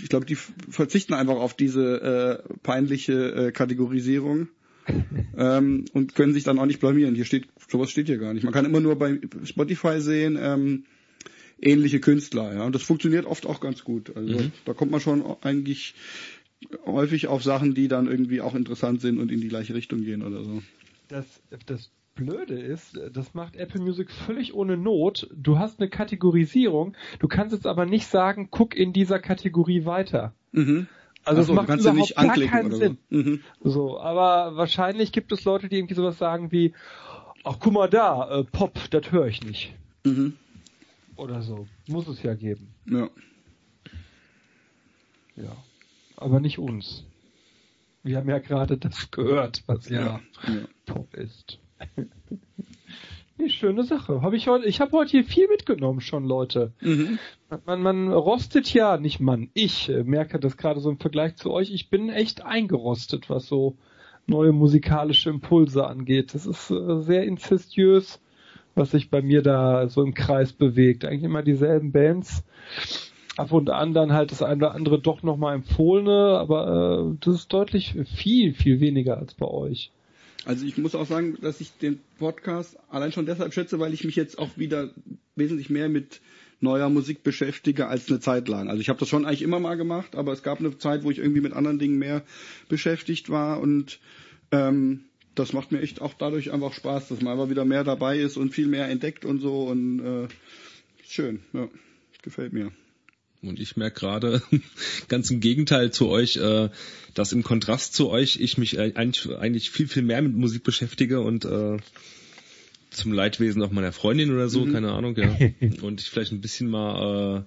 ich 0.00 0.08
glaube, 0.08 0.26
die 0.26 0.36
verzichten 0.36 1.12
einfach 1.14 1.34
auf 1.34 1.54
diese 1.54 2.44
äh, 2.46 2.54
peinliche 2.62 3.48
äh, 3.48 3.50
Kategorisierung 3.50 4.46
ähm, 5.36 5.86
und 5.92 6.14
können 6.14 6.32
sich 6.32 6.44
dann 6.44 6.60
auch 6.60 6.66
nicht 6.66 6.78
blamieren. 6.78 7.16
Hier 7.16 7.24
steht, 7.24 7.48
sowas 7.68 7.90
steht 7.90 8.06
hier 8.06 8.18
gar 8.18 8.32
nicht. 8.32 8.44
Man 8.44 8.52
kann 8.52 8.64
immer 8.64 8.78
nur 8.78 8.96
bei 8.96 9.18
Spotify 9.42 10.00
sehen, 10.00 10.38
ähm, 10.40 10.84
ähnliche 11.60 11.98
Künstler, 11.98 12.54
ja. 12.54 12.64
Und 12.64 12.76
das 12.76 12.82
funktioniert 12.82 13.26
oft 13.26 13.44
auch 13.44 13.58
ganz 13.58 13.82
gut. 13.82 14.16
Also 14.16 14.38
da 14.64 14.72
kommt 14.72 14.92
man 14.92 15.00
schon 15.00 15.24
eigentlich 15.42 15.94
häufig 16.86 17.28
auf 17.28 17.42
Sachen, 17.42 17.74
die 17.74 17.88
dann 17.88 18.08
irgendwie 18.08 18.40
auch 18.40 18.54
interessant 18.54 19.00
sind 19.00 19.18
und 19.18 19.30
in 19.30 19.40
die 19.40 19.48
gleiche 19.48 19.74
Richtung 19.74 20.02
gehen 20.02 20.22
oder 20.22 20.42
so. 20.42 20.62
Das, 21.08 21.42
das 21.66 21.90
Blöde 22.14 22.58
ist, 22.58 22.98
das 23.12 23.34
macht 23.34 23.56
Apple 23.56 23.80
Music 23.80 24.10
völlig 24.10 24.54
ohne 24.54 24.76
Not. 24.76 25.28
Du 25.34 25.58
hast 25.58 25.80
eine 25.80 25.88
Kategorisierung, 25.88 26.96
du 27.20 27.28
kannst 27.28 27.54
jetzt 27.54 27.66
aber 27.66 27.86
nicht 27.86 28.06
sagen, 28.08 28.48
guck 28.50 28.74
in 28.74 28.92
dieser 28.92 29.20
Kategorie 29.20 29.84
weiter. 29.84 30.34
Mhm. 30.52 30.88
Also 31.24 31.42
so, 31.42 31.52
es 31.52 31.56
macht 31.56 31.80
überhaupt 31.80 31.96
nicht 31.96 32.16
gar 32.16 32.36
keinen 32.36 32.70
so. 32.70 32.78
Sinn. 32.78 32.98
Mhm. 33.10 33.40
So, 33.62 34.00
aber 34.00 34.56
wahrscheinlich 34.56 35.12
gibt 35.12 35.30
es 35.30 35.44
Leute, 35.44 35.68
die 35.68 35.76
irgendwie 35.76 35.94
sowas 35.94 36.18
sagen 36.18 36.50
wie, 36.50 36.74
ach 37.44 37.58
guck 37.60 37.72
mal 37.72 37.88
da, 37.88 38.40
äh, 38.40 38.44
Pop, 38.44 38.78
das 38.90 39.12
höre 39.12 39.26
ich 39.26 39.44
nicht. 39.44 39.74
Mhm. 40.04 40.34
Oder 41.16 41.42
so. 41.42 41.66
Muss 41.86 42.08
es 42.08 42.22
ja 42.22 42.34
geben. 42.34 42.68
Ja. 42.86 43.08
Ja. 45.36 45.56
Aber 46.20 46.40
nicht 46.40 46.58
uns. 46.58 47.06
Wir 48.02 48.16
haben 48.16 48.28
ja 48.28 48.38
gerade 48.38 48.76
das 48.76 49.10
gehört, 49.10 49.62
was 49.66 49.88
ja, 49.88 50.00
ja. 50.00 50.20
Pop 50.84 51.14
ist. 51.14 51.60
nee, 53.38 53.48
schöne 53.48 53.84
Sache. 53.84 54.20
Hab 54.22 54.32
ich 54.32 54.48
heute, 54.48 54.66
ich 54.66 54.80
habe 54.80 54.92
heute 54.92 55.12
hier 55.12 55.24
viel 55.24 55.46
mitgenommen 55.46 56.00
schon, 56.00 56.24
Leute. 56.24 56.72
Mhm. 56.80 57.20
Man, 57.66 57.82
man 57.82 58.12
rostet 58.12 58.72
ja, 58.74 58.96
nicht 58.96 59.20
man, 59.20 59.50
ich 59.54 59.88
äh, 59.90 60.02
merke 60.02 60.40
das 60.40 60.56
gerade 60.56 60.80
so 60.80 60.90
im 60.90 60.98
Vergleich 60.98 61.36
zu 61.36 61.52
euch, 61.52 61.72
ich 61.72 61.88
bin 61.88 62.08
echt 62.08 62.44
eingerostet, 62.44 63.30
was 63.30 63.46
so 63.46 63.76
neue 64.26 64.52
musikalische 64.52 65.30
Impulse 65.30 65.86
angeht. 65.86 66.34
Das 66.34 66.46
ist 66.46 66.70
äh, 66.70 67.00
sehr 67.00 67.24
inzestiös, 67.24 68.20
was 68.74 68.90
sich 68.90 69.08
bei 69.08 69.22
mir 69.22 69.42
da 69.42 69.88
so 69.88 70.02
im 70.02 70.14
Kreis 70.14 70.52
bewegt. 70.52 71.04
Eigentlich 71.04 71.22
immer 71.22 71.42
dieselben 71.42 71.92
Bands. 71.92 72.44
Ab 73.38 73.52
und 73.52 73.70
an 73.70 73.94
dann 73.94 74.12
halt 74.12 74.32
das 74.32 74.42
eine 74.42 74.56
oder 74.56 74.74
andere 74.74 75.00
doch 75.00 75.22
nochmal 75.22 75.54
empfohlene, 75.54 76.38
aber 76.38 77.12
äh, 77.12 77.16
das 77.20 77.36
ist 77.36 77.52
deutlich 77.52 77.94
viel, 78.16 78.52
viel 78.52 78.80
weniger 78.80 79.16
als 79.16 79.34
bei 79.34 79.46
euch. 79.46 79.92
Also 80.44 80.66
ich 80.66 80.76
muss 80.78 80.94
auch 80.94 81.06
sagen, 81.06 81.38
dass 81.40 81.60
ich 81.60 81.70
den 81.78 82.00
Podcast 82.18 82.78
allein 82.90 83.12
schon 83.12 83.26
deshalb 83.26 83.54
schätze, 83.54 83.78
weil 83.78 83.94
ich 83.94 84.04
mich 84.04 84.16
jetzt 84.16 84.38
auch 84.38 84.56
wieder 84.56 84.90
wesentlich 85.36 85.70
mehr 85.70 85.88
mit 85.88 86.20
neuer 86.60 86.88
Musik 86.88 87.22
beschäftige 87.22 87.86
als 87.86 88.08
eine 88.08 88.18
Zeit 88.18 88.48
lang. 88.48 88.68
Also 88.68 88.80
ich 88.80 88.88
habe 88.88 88.98
das 88.98 89.08
schon 89.08 89.24
eigentlich 89.24 89.42
immer 89.42 89.60
mal 89.60 89.76
gemacht, 89.76 90.16
aber 90.16 90.32
es 90.32 90.42
gab 90.42 90.58
eine 90.58 90.76
Zeit, 90.78 91.04
wo 91.04 91.10
ich 91.10 91.18
irgendwie 91.18 91.40
mit 91.40 91.52
anderen 91.52 91.78
Dingen 91.78 91.98
mehr 91.98 92.22
beschäftigt 92.68 93.30
war 93.30 93.60
und 93.60 94.00
ähm, 94.50 95.04
das 95.34 95.52
macht 95.52 95.70
mir 95.70 95.80
echt 95.80 96.00
auch 96.00 96.14
dadurch 96.14 96.52
einfach 96.52 96.72
Spaß, 96.72 97.08
dass 97.08 97.20
man 97.20 97.34
einfach 97.34 97.50
wieder 97.50 97.64
mehr 97.64 97.84
dabei 97.84 98.18
ist 98.18 98.36
und 98.36 98.52
viel 98.52 98.66
mehr 98.66 98.88
entdeckt 98.88 99.24
und 99.24 99.40
so 99.40 99.64
und 99.64 100.00
äh, 100.00 100.28
schön, 101.06 101.40
ja, 101.52 101.68
gefällt 102.22 102.52
mir. 102.52 102.72
Und 103.42 103.60
ich 103.60 103.76
merke 103.76 104.00
gerade, 104.00 104.42
ganz 105.08 105.30
im 105.30 105.40
Gegenteil 105.40 105.92
zu 105.92 106.08
euch, 106.08 106.36
äh, 106.36 106.70
dass 107.14 107.32
im 107.32 107.42
Kontrast 107.42 107.94
zu 107.94 108.10
euch 108.10 108.40
ich 108.40 108.58
mich 108.58 108.78
äh, 108.78 108.92
eigentlich, 108.94 109.36
eigentlich 109.36 109.70
viel, 109.70 109.86
viel 109.86 110.02
mehr 110.02 110.22
mit 110.22 110.34
Musik 110.34 110.64
beschäftige 110.64 111.20
und 111.20 111.44
äh, 111.44 111.76
zum 112.90 113.12
Leidwesen 113.12 113.62
auch 113.62 113.70
meiner 113.70 113.92
Freundin 113.92 114.32
oder 114.32 114.48
so, 114.48 114.66
keine 114.66 114.92
Ahnung, 114.92 115.16
ja. 115.16 115.36
Und 115.82 116.00
ich 116.00 116.08
vielleicht 116.08 116.32
ein 116.32 116.40
bisschen 116.40 116.68
mal 116.70 117.38
äh, 117.38 117.42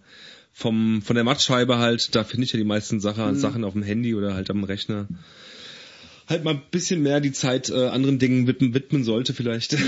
vom 0.53 1.01
von 1.01 1.15
der 1.15 1.23
Mattscheibe 1.23 1.77
halt, 1.77 2.15
da 2.15 2.23
finde 2.23 2.45
ich 2.45 2.53
ja 2.53 2.57
die 2.57 2.63
meisten 2.63 2.99
Sachen, 2.99 3.35
Sachen 3.35 3.63
auf 3.63 3.73
dem 3.73 3.83
Handy 3.83 4.13
oder 4.13 4.33
halt 4.33 4.49
am 4.49 4.63
Rechner. 4.63 5.07
Halt 6.31 6.43
mal 6.43 6.55
ein 6.55 6.61
bisschen 6.71 7.01
mehr 7.03 7.19
die 7.21 7.31
Zeit 7.31 7.69
äh, 7.69 7.87
anderen 7.87 8.17
Dingen 8.17 8.47
widmen, 8.47 8.73
widmen 8.73 9.03
sollte 9.03 9.33
vielleicht. 9.33 9.77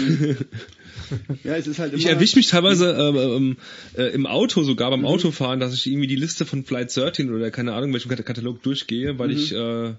Ja, 1.44 1.56
es 1.56 1.68
ist 1.68 1.80
halt 1.80 1.92
immer. 1.94 2.00
Ich 2.00 2.08
erwische 2.08 2.38
mich 2.38 2.48
teilweise 2.48 2.92
äh, 2.96 4.02
äh, 4.02 4.14
im 4.14 4.26
Auto, 4.26 4.64
sogar 4.64 4.90
beim 4.90 5.06
Autofahren, 5.06 5.60
dass 5.60 5.74
ich 5.74 5.86
irgendwie 5.86 6.08
die 6.08 6.16
Liste 6.16 6.46
von 6.46 6.64
Flight 6.64 6.96
13 6.96 7.32
oder 7.32 7.52
keine 7.52 7.74
Ahnung, 7.74 7.94
welchem 7.94 8.10
Kat- 8.10 8.26
Katalog 8.26 8.64
durchgehe, 8.64 9.20
weil 9.20 9.32
ich, 9.32 9.52
äh, 9.54 9.94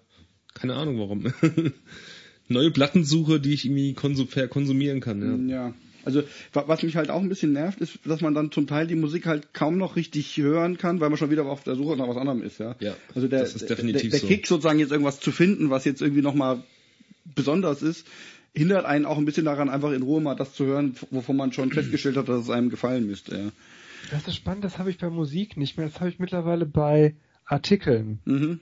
keine 0.54 0.74
Ahnung 0.74 0.98
warum, 0.98 1.32
neue 2.48 2.70
Platten 2.70 3.04
suche, 3.04 3.38
die 3.38 3.52
ich 3.52 3.64
irgendwie 3.64 3.92
konsum 3.94 4.28
konsumieren 4.50 5.00
kann. 5.00 5.48
Ja. 5.48 5.54
Ja. 5.68 5.74
Also 6.04 6.22
wa- 6.52 6.64
was 6.66 6.82
mich 6.82 6.96
halt 6.96 7.10
auch 7.10 7.20
ein 7.20 7.28
bisschen 7.28 7.52
nervt, 7.52 7.80
ist, 7.80 7.98
dass 8.04 8.20
man 8.20 8.34
dann 8.34 8.50
zum 8.52 8.66
Teil 8.66 8.86
die 8.86 8.94
Musik 8.94 9.26
halt 9.26 9.54
kaum 9.54 9.78
noch 9.78 9.96
richtig 9.96 10.36
hören 10.36 10.78
kann, 10.78 11.00
weil 11.00 11.08
man 11.10 11.16
schon 11.18 11.30
wieder 11.30 11.46
auf 11.46 11.62
der 11.64 11.76
Suche 11.76 11.96
nach 11.96 12.08
was 12.08 12.16
anderem 12.16 12.42
ist, 12.42 12.58
ja. 12.58 12.76
Ja, 12.80 12.94
also 13.14 13.28
der, 13.28 13.40
das 13.40 13.54
ist 13.54 13.68
definitiv 13.70 14.02
der, 14.02 14.10
der 14.10 14.18
so. 14.20 14.26
Kick 14.26 14.46
sozusagen 14.46 14.78
jetzt 14.78 14.92
irgendwas 14.92 15.20
zu 15.20 15.32
finden, 15.32 15.70
was 15.70 15.84
jetzt 15.84 16.02
irgendwie 16.02 16.22
nochmal 16.22 16.62
besonders 17.34 17.82
ist, 17.82 18.06
hindert 18.54 18.84
einen 18.84 19.04
auch 19.06 19.18
ein 19.18 19.24
bisschen 19.24 19.44
daran, 19.44 19.68
einfach 19.68 19.92
in 19.92 20.02
Ruhe 20.02 20.20
mal 20.20 20.34
das 20.34 20.54
zu 20.54 20.64
hören, 20.66 20.94
wovon 21.10 21.36
man 21.36 21.52
schon 21.52 21.72
festgestellt 21.72 22.16
hat, 22.16 22.28
dass 22.28 22.42
es 22.44 22.50
einem 22.50 22.70
gefallen 22.70 23.06
müsste, 23.06 23.36
ja. 23.36 23.50
Das 24.10 24.28
ist 24.28 24.36
spannend, 24.36 24.64
das 24.64 24.78
habe 24.78 24.90
ich 24.90 24.98
bei 24.98 25.08
Musik 25.08 25.56
nicht 25.56 25.76
mehr, 25.78 25.86
das 25.86 25.98
habe 26.00 26.10
ich 26.10 26.18
mittlerweile 26.18 26.66
bei 26.66 27.14
Artikeln. 27.46 28.20
Mhm. 28.26 28.60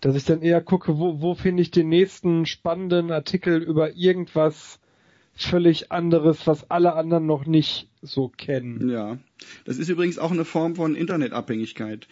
dass 0.00 0.14
ich 0.14 0.24
dann 0.24 0.42
eher 0.42 0.60
gucke, 0.60 0.98
wo, 0.98 1.20
wo 1.20 1.34
finde 1.34 1.62
ich 1.62 1.70
den 1.70 1.88
nächsten 1.88 2.44
spannenden 2.46 3.10
Artikel 3.10 3.62
über 3.62 3.94
irgendwas 3.94 4.78
völlig 5.36 5.92
anderes, 5.92 6.46
was 6.46 6.70
alle 6.70 6.94
anderen 6.94 7.26
noch 7.26 7.46
nicht 7.46 7.88
so 8.02 8.28
kennen. 8.28 8.88
Ja, 8.88 9.18
das 9.64 9.78
ist 9.78 9.88
übrigens 9.88 10.18
auch 10.18 10.32
eine 10.32 10.44
Form 10.44 10.76
von 10.76 10.96
Internetabhängigkeit. 10.96 12.08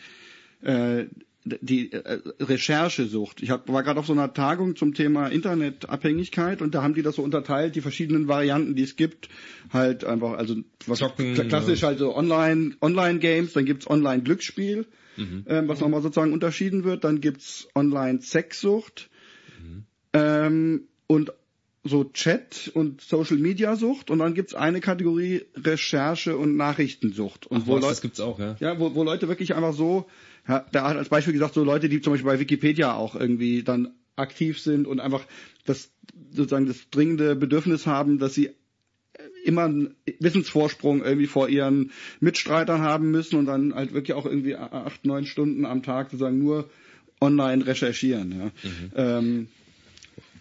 Äh, 0.63 1.07
die 1.45 1.93
äh, 1.93 2.21
Recherchesucht. 2.41 3.43
Ich 3.43 3.51
hab, 3.51 3.69
war 3.69 3.83
gerade 3.83 4.01
auf 4.01 4.07
so 4.07 4.15
einer 4.15 4.33
Tagung 4.33 4.77
zum 4.77 4.95
Thema 4.95 5.29
Internetabhängigkeit 5.29 6.63
und 6.63 6.75
da 6.75 6.83
haben 6.83 6.95
die 6.95 7.03
das 7.03 7.17
so 7.17 7.23
unterteilt, 7.23 7.77
die 7.77 7.83
verschiedenen 7.83 8.29
Varianten, 8.29 8.75
die 8.75 8.83
es 8.83 8.97
gibt. 8.97 9.29
Halt 9.71 10.05
einfach, 10.05 10.39
also 10.39 10.57
was 10.87 11.01
Zocken, 11.01 11.35
kla- 11.35 11.47
klassisch 11.47 11.83
halt 11.83 11.99
so 11.99 12.17
Online, 12.17 12.77
Online-Games, 12.81 13.53
dann 13.53 13.67
gibt's 13.67 13.89
Online-Glücksspiel, 13.89 14.87
ähm, 15.47 15.69
was 15.69 15.81
nochmal 15.81 16.01
sozusagen 16.01 16.33
unterschieden 16.33 16.83
wird, 16.85 17.05
dann 17.05 17.21
gibt's 17.21 17.69
Online-Sexsucht 17.75 19.11
ähm, 20.15 20.89
und 21.07 21.33
so 21.85 22.05
Chat 22.05 22.71
und 22.75 23.03
Social 23.03 23.37
Media 23.37 23.77
Sucht 23.77 24.11
und 24.11 24.19
dann 24.19 24.35
gibt's 24.35 24.55
eine 24.55 24.81
Kategorie 24.81 25.43
Recherche 25.55 26.37
und 26.37 26.57
Nachrichtensucht. 26.57 27.47
Und 27.47 27.63
Ach, 27.63 27.67
wo 27.67 27.75
was, 27.75 27.83
Leute, 27.83 27.93
das 27.93 28.01
gibt's 28.01 28.21
auch, 28.21 28.39
ja. 28.39 28.57
ja, 28.59 28.79
wo, 28.81 28.95
wo 28.95 29.05
Leute 29.05 29.29
wirklich 29.29 29.55
einfach 29.55 29.75
so, 29.75 30.07
ja, 30.49 30.61
der 30.61 30.85
hat 30.85 30.97
als 30.97 31.11
Beispiel 31.11 31.35
gesagt, 31.35 31.55
so 31.55 31.63
Leute, 31.63 31.91
die 31.91 32.01
zum 32.01 32.15
Beispiel 32.15 32.31
bei 32.31 32.41
Wikipedia 32.41 32.95
auch 32.95 33.15
irgendwie 33.15 33.63
dann 33.63 33.95
aktiv 34.17 34.61
sind 34.61 34.87
und 34.87 35.01
einfach 35.01 35.27
das 35.67 35.91
sozusagen 36.31 36.67
das 36.67 36.89
dringende 36.91 37.37
Bedürfnis 37.37 37.87
haben, 37.87 38.19
dass 38.19 38.35
sie 38.35 38.51
immer 39.45 39.65
einen 39.65 39.95
Wissensvorsprung 40.21 41.05
irgendwie 41.05 41.27
vor 41.27 41.49
ihren 41.49 41.93
Mitstreitern 42.21 42.81
haben 42.81 43.11
müssen 43.11 43.39
und 43.39 43.47
dann 43.47 43.75
halt 43.75 43.93
wirklich 43.93 44.15
auch 44.15 44.25
irgendwie 44.25 44.57
acht, 44.57 45.05
neun 45.05 45.27
Stunden 45.27 45.67
am 45.67 45.83
Tag 45.83 46.11
sozusagen 46.11 46.39
nur 46.39 46.71
online 47.21 47.67
recherchieren. 47.67 48.53
Ja. 48.95 49.19
Ähm, 49.19 49.49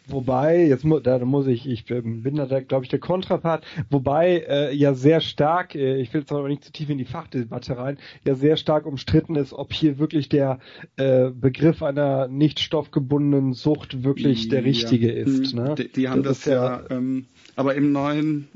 Wobei, 0.08 0.66
jetzt 0.66 0.84
mu 0.84 1.00
da 1.00 1.18
muss 1.20 1.48
ich, 1.48 1.68
ich 1.68 1.86
bin 1.86 2.36
da, 2.36 2.60
glaube 2.60 2.84
ich, 2.84 2.90
der 2.90 3.00
Kontrapart, 3.00 3.64
wobei 3.90 4.44
äh, 4.48 4.76
ja 4.76 4.94
sehr 4.94 5.22
stark, 5.22 5.76
äh, 5.76 6.02
ich 6.02 6.14
will 6.14 6.22
jetzt 6.22 6.32
aber 6.32 6.50
nicht 6.50 6.66
zu 6.66 6.72
tief 6.74 6.90
in 6.90 6.98
die 6.98 7.06
Fachdebatte 7.06 7.78
rein, 7.78 7.98
ja 8.26 8.36
sehr 8.36 8.58
stark 8.58 8.86
umstritten 8.86 9.36
ist, 9.36 9.54
ob 9.54 9.72
hier 9.72 10.00
wirklich 10.00 10.28
der 10.28 10.60
äh, 10.98 11.30
Begriff 11.30 11.82
einer 11.82 12.28
nicht 12.28 12.60
stoffgebundenen 12.60 13.54
Sucht 13.54 14.04
wirklich 14.04 14.50
der 14.50 14.66
richtige 14.66 15.08
ja. 15.08 15.24
ist. 15.24 15.54
Ne? 15.54 15.76
Die, 15.78 15.88
die 15.88 16.10
haben 16.10 16.24
das, 16.24 16.42
das 16.42 16.54
ja, 16.54 16.80
ja 16.80 16.84
ähm, 16.90 17.26
aber 17.56 17.76
im 17.76 17.92
neuen 17.92 18.50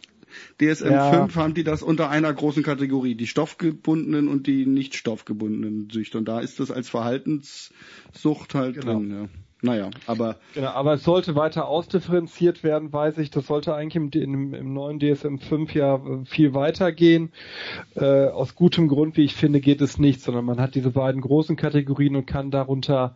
DSM 0.60 0.92
ja. 0.92 1.12
5 1.28 1.36
haben 1.36 1.54
die 1.54 1.64
das 1.64 1.82
unter 1.82 2.10
einer 2.10 2.34
großen 2.34 2.64
Kategorie, 2.64 3.16
die 3.16 3.28
stoffgebundenen 3.28 4.28
und 4.28 4.48
die 4.48 4.66
nicht 4.66 4.96
stoffgebundenen 4.96 5.90
Süchte. 5.90 6.18
Und 6.18 6.26
da 6.26 6.40
ist 6.40 6.60
das 6.60 6.72
als 6.72 6.90
Verhaltenssucht 6.90 8.54
halt 8.54 8.80
genau. 8.80 9.00
drin. 9.00 9.12
Ja. 9.12 9.30
Naja, 9.62 9.90
aber. 10.06 10.36
Genau, 10.54 10.70
aber 10.70 10.94
es 10.94 11.04
sollte 11.04 11.36
weiter 11.36 11.68
ausdifferenziert 11.68 12.64
werden, 12.64 12.94
weiß 12.94 13.18
ich. 13.18 13.32
Das 13.32 13.48
sollte 13.48 13.74
eigentlich 13.74 13.96
im, 13.96 14.12
im, 14.12 14.54
im 14.54 14.74
neuen 14.74 15.00
DSM 15.00 15.38
5 15.38 15.74
ja 15.74 15.96
äh, 15.96 16.26
viel 16.26 16.54
weiter 16.54 16.92
gehen. 16.92 17.32
Äh, 17.96 18.28
aus 18.28 18.56
gutem 18.56 18.88
Grund, 18.88 19.18
wie 19.18 19.24
ich 19.24 19.36
finde, 19.36 19.60
geht 19.60 19.82
es 19.82 19.98
nicht, 19.98 20.22
sondern 20.22 20.46
man 20.46 20.62
hat 20.62 20.76
diese 20.76 20.92
beiden 20.92 21.22
großen 21.22 21.56
Kategorien 21.56 22.16
und 22.16 22.28
kann 22.28 22.52
darunter 22.52 23.16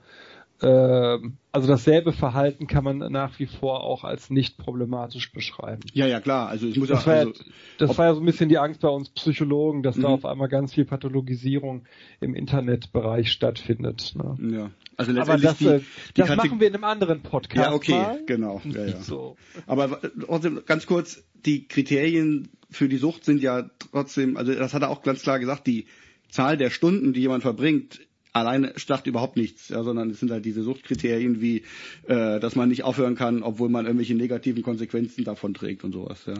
also 0.68 1.68
dasselbe 1.68 2.14
Verhalten 2.14 2.68
kann 2.68 2.84
man 2.84 3.00
nach 3.00 3.40
wie 3.40 3.48
vor 3.48 3.84
auch 3.84 4.04
als 4.04 4.30
nicht 4.30 4.58
problematisch 4.58 5.32
beschreiben. 5.32 5.82
Ja, 5.92 6.06
ja, 6.06 6.20
klar. 6.20 6.50
Also 6.50 6.68
ich 6.68 6.78
muss 6.78 6.88
das 6.88 7.06
ja, 7.06 7.12
war 7.12 7.20
also, 7.20 7.32
ja, 7.32 7.52
das 7.80 7.98
war 7.98 8.06
ja 8.06 8.14
so 8.14 8.20
ein 8.20 8.26
bisschen 8.26 8.48
die 8.48 8.60
Angst 8.60 8.82
bei 8.82 8.90
uns 8.90 9.10
Psychologen, 9.10 9.82
dass 9.82 9.96
mhm. 9.96 10.04
da 10.04 10.08
auf 10.10 10.26
einmal 10.26 10.50
ganz 10.50 10.74
viel 10.74 10.86
Pathologisierung 10.86 11.86
im 12.20 12.36
Internetbereich 12.36 13.32
stattfindet. 13.32 14.14
Ne? 14.16 14.56
Ja. 14.56 14.72
Also 14.98 15.14
letztendlich 15.14 15.50
Aber 15.50 15.54
das, 15.54 15.58
die, 15.58 15.66
äh, 15.66 15.82
die 16.16 16.22
das 16.22 16.36
machen 16.36 16.60
wir 16.60 16.68
in 16.68 16.76
einem 16.76 16.84
anderen 16.84 17.22
Podcast. 17.22 17.70
Ja, 17.70 17.74
okay, 17.74 17.94
mal. 17.94 18.24
genau. 18.26 18.62
Ja, 18.72 18.86
ja. 18.86 19.02
So. 19.02 19.36
Aber 19.66 20.00
trotzdem 20.26 20.62
ganz 20.66 20.86
kurz, 20.86 21.24
die 21.46 21.68
Kriterien 21.68 22.50
für 22.70 22.88
die 22.88 22.98
Sucht 22.98 23.26
sind 23.26 23.42
ja 23.42 23.70
trotzdem, 23.92 24.38
also 24.38 24.54
das 24.54 24.74
hat 24.74 24.84
er 24.84 24.90
auch 24.92 25.02
ganz 25.02 25.24
klar 25.24 25.40
gesagt, 25.40 25.66
die 25.66 25.88
Zahl 26.30 26.56
der 26.56 26.70
Stunden, 26.70 27.14
die 27.14 27.22
jemand 27.22 27.42
verbringt, 27.42 28.00
alleine 28.34 28.74
sagt 28.78 29.08
überhaupt 29.08 29.36
nichts, 29.38 29.70
ja, 29.70 29.84
sondern 29.84 30.10
es 30.10 30.20
sind 30.20 30.32
halt 30.32 30.46
diese 30.46 30.64
Suchtkriterien 30.64 31.42
wie, 31.42 31.64
äh, 32.08 32.40
dass 32.40 32.56
man 32.56 32.70
nicht 32.70 32.84
aufhören 32.84 33.16
kann, 33.16 33.44
obwohl 33.44 33.70
man 33.70 33.86
irgendwelche 33.86 34.16
negativen 34.16 34.64
Konsequenzen 34.64 35.24
davon 35.24 35.54
trägt 35.54 35.84
und 35.84 35.92
sowas, 35.94 36.24
ja, 36.26 36.36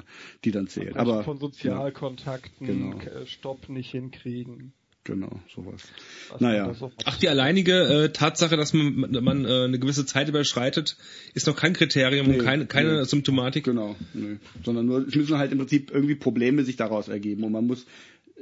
die 0.46 0.52
dann 0.52 0.68
zählen. 0.68 0.96
Aber 0.96 1.24
von 1.24 1.38
Sozialkontakten, 1.38 2.68
Genau. 2.68 2.98
äh, 3.00 3.26
Stopp 3.26 3.70
nicht 3.70 3.92
hinkriegen. 3.92 4.74
genau, 5.04 5.32
sowas. 5.54 5.82
Was 6.30 6.40
Naja. 6.42 6.74
Ach, 7.06 7.18
die 7.18 7.28
alleinige 7.28 7.74
äh, 8.06 8.10
Tatsache, 8.14 8.56
dass 8.56 8.72
man, 8.74 9.12
man 9.24 9.46
äh, 9.46 9.64
eine 9.66 9.80
gewisse 9.80 10.06
Zeit 10.06 10.30
überschreitet, 10.30 10.96
ist 11.34 11.48
noch 11.48 11.56
kein 11.56 11.74
Kriterium 11.74 12.28
und 12.28 12.38
Nee, 12.38 12.44
keine, 12.44 12.66
keine 12.68 13.00
nee. 13.00 13.04
Symptomatik. 13.06 13.64
Genau, 13.66 13.96
nö. 14.14 14.38
sondern 14.64 14.86
nur, 14.86 15.08
es 15.08 15.16
müssen 15.16 15.38
halt 15.38 15.52
im 15.52 15.58
Prinzip 15.58 15.92
irgendwie 15.92 16.16
Probleme 16.16 16.64
sich 16.64 16.76
daraus 16.78 17.08
ergeben 17.08 17.44
und 17.44 17.52
man 17.52 17.66
muss 17.68 17.86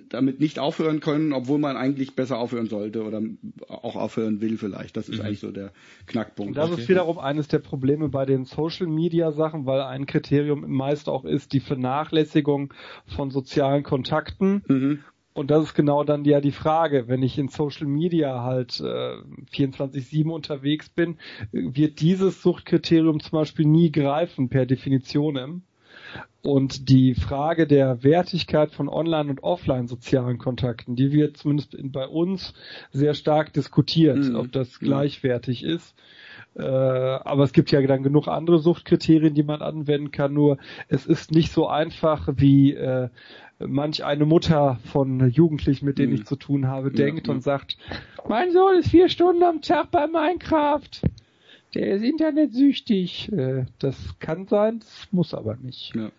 damit 0.09 0.39
nicht 0.39 0.59
aufhören 0.59 0.99
können, 0.99 1.33
obwohl 1.33 1.59
man 1.59 1.77
eigentlich 1.77 2.15
besser 2.15 2.39
aufhören 2.39 2.67
sollte 2.67 3.03
oder 3.03 3.21
auch 3.67 3.95
aufhören 3.95 4.41
will 4.41 4.57
vielleicht. 4.57 4.97
Das 4.97 5.09
ist 5.09 5.19
eigentlich 5.21 5.39
so 5.39 5.51
der 5.51 5.71
Knackpunkt. 6.07 6.49
Und 6.49 6.57
das 6.57 6.77
ist 6.77 6.89
wiederum 6.89 7.19
eines 7.19 7.47
der 7.47 7.59
Probleme 7.59 8.09
bei 8.09 8.25
den 8.25 8.45
Social 8.45 8.87
Media 8.87 9.31
Sachen, 9.31 9.65
weil 9.65 9.81
ein 9.81 10.05
Kriterium 10.05 10.69
meist 10.69 11.09
auch 11.09 11.25
ist 11.25 11.53
die 11.53 11.59
Vernachlässigung 11.59 12.73
von 13.05 13.29
sozialen 13.31 13.83
Kontakten. 13.83 14.63
Mhm. 14.67 14.99
Und 15.33 15.51
das 15.51 15.63
ist 15.63 15.73
genau 15.73 16.03
dann 16.03 16.25
ja 16.25 16.41
die 16.41 16.51
Frage, 16.51 17.07
wenn 17.07 17.23
ich 17.23 17.37
in 17.37 17.47
Social 17.47 17.87
Media 17.87 18.43
halt 18.43 18.81
äh, 18.81 19.21
24-7 19.53 20.29
unterwegs 20.29 20.89
bin, 20.89 21.17
wird 21.51 22.01
dieses 22.01 22.41
Suchtkriterium 22.41 23.19
zum 23.21 23.39
Beispiel 23.39 23.65
nie 23.65 23.91
greifen 23.91 24.49
per 24.49 24.65
Definitionem. 24.65 25.61
Und 26.41 26.89
die 26.89 27.15
Frage 27.15 27.67
der 27.67 28.01
Wertigkeit 28.03 28.71
von 28.71 28.87
Online- 28.87 29.29
und 29.29 29.43
Offline-sozialen 29.43 30.37
Kontakten, 30.37 30.95
die 30.95 31.11
wird 31.11 31.35
zumindest 31.35 31.73
in, 31.75 31.91
bei 31.91 32.07
uns 32.07 32.53
sehr 32.91 33.13
stark 33.13 33.51
diskutiert, 33.51 34.17
Mhm. 34.17 34.35
ob 34.35 34.51
das 34.53 34.79
Mhm. 34.81 34.85
gleichwertig 34.85 35.63
ist. 35.63 35.95
Äh, 36.55 36.63
aber 36.63 37.43
es 37.43 37.51
gibt 37.53 37.71
ja 37.71 37.81
dann 37.85 38.03
genug 38.03 38.27
andere 38.27 38.59
Suchtkriterien, 38.59 39.33
die 39.33 39.43
man 39.43 39.61
anwenden 39.61 40.11
kann. 40.11 40.33
Nur 40.33 40.57
es 40.87 41.05
ist 41.05 41.31
nicht 41.31 41.51
so 41.51 41.67
einfach, 41.67 42.27
wie 42.37 42.73
äh, 42.73 43.09
manch 43.59 44.05
eine 44.05 44.25
Mutter 44.25 44.79
von 44.85 45.29
Jugendlichen, 45.29 45.85
mit 45.85 45.97
denen 45.99 46.13
Mhm. 46.13 46.19
ich 46.19 46.25
zu 46.25 46.37
tun 46.37 46.67
habe, 46.67 46.87
Ja, 46.89 46.95
denkt 46.95 47.27
ja. 47.27 47.33
und 47.33 47.41
sagt, 47.41 47.77
mein 48.27 48.51
Sohn 48.51 48.77
ist 48.79 48.89
vier 48.89 49.09
Stunden 49.09 49.43
am 49.43 49.61
Tag 49.61 49.91
bei 49.91 50.07
Minecraft. 50.07 50.89
Der 51.73 51.95
ist 51.95 52.03
internetsüchtig. 52.03 53.31
Äh, 53.31 53.65
das 53.79 53.95
kann 54.19 54.47
sein, 54.47 54.79
das 54.79 55.07
muss 55.11 55.33
aber 55.33 55.55
nicht. 55.57 55.93
Ja. 55.95 56.11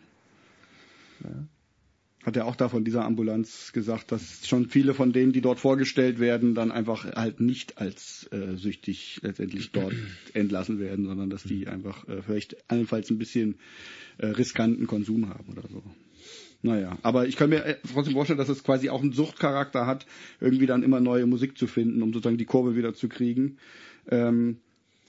Hat 2.23 2.37
er 2.37 2.47
auch 2.47 2.57
da 2.57 2.69
von 2.69 2.85
dieser 2.85 3.05
Ambulanz 3.05 3.73
gesagt, 3.73 4.13
dass 4.13 4.47
schon 4.47 4.69
viele 4.69 4.93
von 4.93 5.13
denen, 5.13 5.33
die 5.33 5.41
dort 5.41 5.59
vorgestellt 5.59 6.21
werden, 6.21 6.55
dann 6.55 6.71
einfach 6.71 7.07
halt 7.07 7.41
nicht 7.41 7.79
als 7.79 8.29
äh, 8.31 8.57
süchtig 8.57 9.21
letztendlich 9.23 9.73
dort 9.73 9.95
entlassen 10.35 10.79
werden, 10.79 11.07
sondern 11.07 11.31
dass 11.31 11.45
die 11.45 11.67
einfach 11.67 12.07
äh, 12.09 12.21
vielleicht 12.21 12.71
allenfalls 12.71 13.11
ein 13.11 13.17
bisschen 13.17 13.57
äh, 14.19 14.27
riskanten 14.27 14.87
Konsum 14.87 15.31
haben 15.31 15.51
oder 15.51 15.67
so. 15.69 15.83
Naja, 16.63 16.99
aber 17.01 17.27
ich 17.27 17.37
kann 17.37 17.49
mir 17.49 17.65
äh, 17.65 17.77
trotzdem 17.91 18.13
vorstellen, 18.13 18.39
dass 18.39 18.51
es 18.51 18.65
quasi 18.65 18.91
auch 18.91 19.01
einen 19.01 19.13
Suchtcharakter 19.13 19.87
hat, 19.87 20.05
irgendwie 20.41 20.67
dann 20.67 20.83
immer 20.83 21.01
neue 21.01 21.25
Musik 21.25 21.57
zu 21.57 21.67
finden, 21.67 22.03
um 22.03 22.13
sozusagen 22.13 22.37
die 22.37 22.45
Kurve 22.45 22.77
wieder 22.77 22.93
zu 22.93 23.09
kriegen. 23.09 23.57
Ähm, 24.11 24.59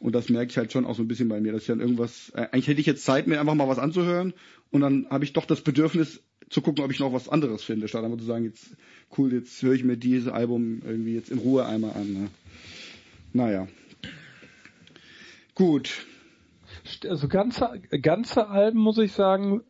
und 0.01 0.13
das 0.13 0.29
merke 0.29 0.49
ich 0.49 0.57
halt 0.57 0.71
schon 0.71 0.85
auch 0.85 0.95
so 0.95 1.03
ein 1.03 1.07
bisschen 1.07 1.29
bei 1.29 1.39
mir, 1.39 1.51
dass 1.51 1.61
ich 1.61 1.67
dann 1.67 1.79
irgendwas, 1.79 2.31
äh, 2.35 2.47
eigentlich 2.51 2.67
hätte 2.67 2.81
ich 2.81 2.87
jetzt 2.87 3.05
Zeit, 3.05 3.27
mir 3.27 3.39
einfach 3.39 3.53
mal 3.53 3.67
was 3.67 3.79
anzuhören 3.79 4.33
und 4.71 4.81
dann 4.81 5.07
habe 5.09 5.23
ich 5.23 5.33
doch 5.33 5.45
das 5.45 5.61
Bedürfnis 5.61 6.21
zu 6.49 6.61
gucken, 6.61 6.83
ob 6.83 6.91
ich 6.91 6.99
noch 6.99 7.13
was 7.13 7.29
anderes 7.29 7.63
finde, 7.63 7.87
statt 7.87 8.03
einfach 8.03 8.17
zu 8.17 8.25
sagen, 8.25 8.45
jetzt 8.45 8.75
cool, 9.17 9.31
jetzt 9.31 9.61
höre 9.61 9.73
ich 9.73 9.83
mir 9.83 9.97
dieses 9.97 10.27
Album 10.27 10.81
irgendwie 10.85 11.13
jetzt 11.13 11.31
in 11.31 11.37
Ruhe 11.37 11.65
einmal 11.65 11.91
an. 11.91 12.13
Ne? 12.13 12.27
Naja. 13.31 13.67
Gut. 15.55 16.05
Also 17.07 17.27
ganze, 17.27 17.81
ganze 18.01 18.47
Alben, 18.47 18.79
muss 18.79 18.97
ich 18.97 19.13
sagen, 19.13 19.61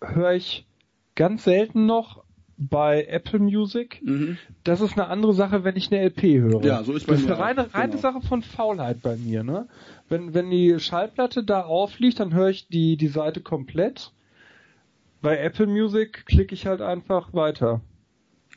höre 0.00 0.32
ich 0.32 0.66
ganz 1.14 1.44
selten 1.44 1.86
noch 1.86 2.23
bei 2.56 3.04
Apple 3.04 3.38
Music. 3.38 4.00
Mhm. 4.02 4.38
Das 4.62 4.80
ist 4.80 4.94
eine 4.94 5.08
andere 5.08 5.34
Sache, 5.34 5.64
wenn 5.64 5.76
ich 5.76 5.92
eine 5.92 6.04
LP 6.04 6.22
höre. 6.22 6.64
Ja, 6.64 6.82
so 6.84 6.92
ist 6.92 7.06
bei 7.06 7.12
das 7.14 7.22
ist 7.22 7.28
mir 7.28 7.34
eine 7.34 7.42
reine, 7.42 7.74
reine 7.74 7.90
genau. 7.90 8.00
Sache 8.00 8.20
von 8.22 8.42
Faulheit 8.42 9.02
bei 9.02 9.16
mir, 9.16 9.42
ne? 9.42 9.68
Wenn, 10.08 10.34
wenn 10.34 10.50
die 10.50 10.78
Schallplatte 10.78 11.44
da 11.44 11.62
aufliegt, 11.62 12.20
dann 12.20 12.34
höre 12.34 12.50
ich 12.50 12.68
die, 12.68 12.96
die 12.96 13.08
Seite 13.08 13.40
komplett. 13.40 14.12
Bei 15.22 15.38
Apple 15.38 15.66
Music 15.66 16.26
klicke 16.26 16.54
ich 16.54 16.66
halt 16.66 16.80
einfach 16.80 17.32
weiter. 17.32 17.80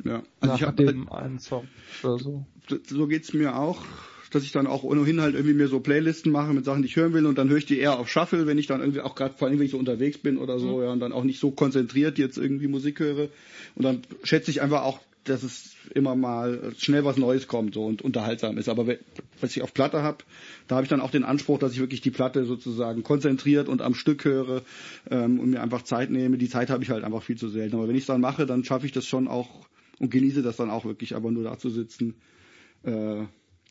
Ja. 0.03 0.21
Also 0.39 0.53
nach 0.53 0.55
ich 0.55 0.63
hab, 0.63 0.77
dem 0.77 1.11
einen 1.11 1.39
Song 1.39 1.67
oder 2.03 2.19
so. 2.19 2.45
so 2.85 3.07
geht's 3.07 3.33
mir 3.33 3.57
auch, 3.57 3.83
dass 4.31 4.43
ich 4.43 4.51
dann 4.51 4.67
auch 4.67 4.83
ohnehin 4.83 5.21
halt 5.21 5.35
irgendwie 5.35 5.53
mir 5.53 5.67
so 5.67 5.79
Playlisten 5.79 6.31
mache 6.31 6.53
mit 6.53 6.65
Sachen, 6.65 6.81
die 6.81 6.87
ich 6.87 6.95
hören 6.95 7.13
will 7.13 7.25
und 7.25 7.37
dann 7.37 7.49
höre 7.49 7.57
ich 7.57 7.65
die 7.65 7.79
eher 7.79 7.97
auf 7.99 8.09
Shuffle, 8.09 8.45
wenn 8.47 8.57
ich 8.57 8.67
dann 8.67 8.81
irgendwie 8.81 9.01
auch 9.01 9.15
gerade 9.15 9.33
vor 9.33 9.47
allem, 9.47 9.57
wenn 9.59 9.65
ich 9.65 9.71
so 9.71 9.77
unterwegs 9.77 10.17
bin 10.17 10.37
oder 10.37 10.59
so, 10.59 10.81
ja, 10.83 10.91
und 10.91 10.99
dann 10.99 11.13
auch 11.13 11.23
nicht 11.23 11.39
so 11.39 11.51
konzentriert 11.51 12.17
jetzt 12.17 12.37
irgendwie 12.37 12.67
Musik 12.67 12.99
höre. 12.99 13.29
Und 13.75 13.83
dann 13.83 14.01
schätze 14.23 14.51
ich 14.51 14.61
einfach 14.61 14.83
auch, 14.83 14.99
dass 15.23 15.43
es 15.43 15.73
immer 15.93 16.15
mal 16.15 16.71
schnell 16.77 17.03
was 17.03 17.17
Neues 17.17 17.47
kommt 17.47 17.73
so 17.73 17.85
und 17.85 18.01
unterhaltsam 18.01 18.57
ist. 18.57 18.69
Aber 18.69 18.87
we- 18.87 18.99
was 19.41 19.55
ich 19.55 19.61
auf 19.61 19.73
Platte 19.73 20.01
habe, 20.01 20.19
da 20.69 20.75
habe 20.77 20.85
ich 20.85 20.89
dann 20.89 21.01
auch 21.01 21.11
den 21.11 21.23
Anspruch, 21.25 21.59
dass 21.59 21.73
ich 21.73 21.79
wirklich 21.79 21.99
die 21.99 22.11
Platte 22.11 22.45
sozusagen 22.45 23.03
konzentriert 23.03 23.67
und 23.67 23.81
am 23.81 23.93
Stück 23.93 24.23
höre 24.23 24.61
ähm, 25.11 25.39
und 25.39 25.49
mir 25.49 25.61
einfach 25.61 25.81
Zeit 25.81 26.11
nehme. 26.11 26.37
Die 26.37 26.47
Zeit 26.49 26.69
habe 26.69 26.81
ich 26.83 26.89
halt 26.91 27.03
einfach 27.03 27.23
viel 27.23 27.37
zu 27.37 27.49
selten. 27.49 27.75
Aber 27.75 27.87
wenn 27.89 27.95
ich 27.95 28.03
es 28.03 28.07
dann 28.07 28.21
mache, 28.21 28.45
dann 28.45 28.63
schaffe 28.63 28.85
ich 28.85 28.93
das 28.93 29.05
schon 29.05 29.27
auch 29.27 29.49
und 29.99 30.11
genieße 30.11 30.41
das 30.43 30.55
dann 30.55 30.69
auch 30.69 30.85
wirklich, 30.85 31.13
aber 31.15 31.29
nur 31.31 31.43
da 31.43 31.57
zu 31.57 31.69
sitzen, 31.69 32.15
äh, 32.83 33.23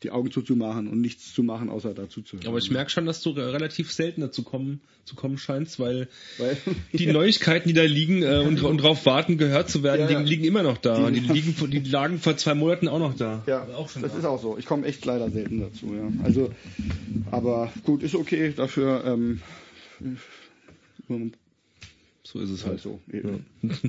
die 0.03 0.11
Augen 0.11 0.31
zuzumachen 0.31 0.87
und 0.87 1.01
nichts 1.01 1.33
zu 1.33 1.41
machen, 1.43 1.69
außer 1.69 1.93
dazu 1.93 2.21
zu 2.21 2.37
hören. 2.37 2.47
Aber 2.47 2.57
ich 2.59 2.69
merke 2.71 2.91
schon, 2.91 3.05
dass 3.05 3.21
du 3.21 3.31
re- 3.31 3.51
relativ 3.53 3.91
selten 3.91 4.21
dazu 4.21 4.43
kommen, 4.43 4.79
zu 5.05 5.15
kommen 5.15 5.37
scheinst, 5.37 5.79
weil 5.79 6.07
Weil, 6.37 6.55
die 6.93 7.07
Neuigkeiten, 7.07 7.67
die 7.67 7.73
da 7.73 7.83
liegen 7.83 8.21
äh, 8.23 8.39
und, 8.45 8.61
und 8.61 8.77
drauf 8.77 9.05
warten, 9.05 9.37
gehört 9.37 9.69
zu 9.69 9.81
werden, 9.83 10.01
Ja, 10.01 10.11
ja. 10.11 10.21
die 10.23 10.29
liegen 10.29 10.43
immer 10.43 10.61
noch 10.63 10.77
da. 10.77 11.09
Die- 11.09 11.21
Die, 11.21 11.27
liegen, 11.33 11.71
die 11.71 11.79
lagen 11.89 12.19
vor 12.19 12.37
zwei 12.37 12.53
Monaten 12.53 12.87
auch 12.87 12.99
noch 12.99 13.15
da. 13.15 13.43
Ja, 13.47 13.63
auch 13.75 13.89
schon 13.89 14.01
das 14.03 14.11
da. 14.11 14.19
ist 14.19 14.25
auch 14.25 14.41
so. 14.41 14.57
Ich 14.57 14.65
komme 14.65 14.85
echt 14.85 15.03
leider 15.05 15.31
selten 15.31 15.61
dazu, 15.61 15.87
ja. 15.95 16.11
Also, 16.23 16.53
aber 17.31 17.71
gut, 17.83 18.03
ist 18.03 18.13
okay. 18.15 18.53
Dafür, 18.55 19.03
ähm, 19.05 19.41
So 22.23 22.39
ist 22.41 22.49
es 22.49 22.63
halt 22.65 22.73
halt. 22.73 22.81
so. 22.81 22.99
Eben. 23.11 23.45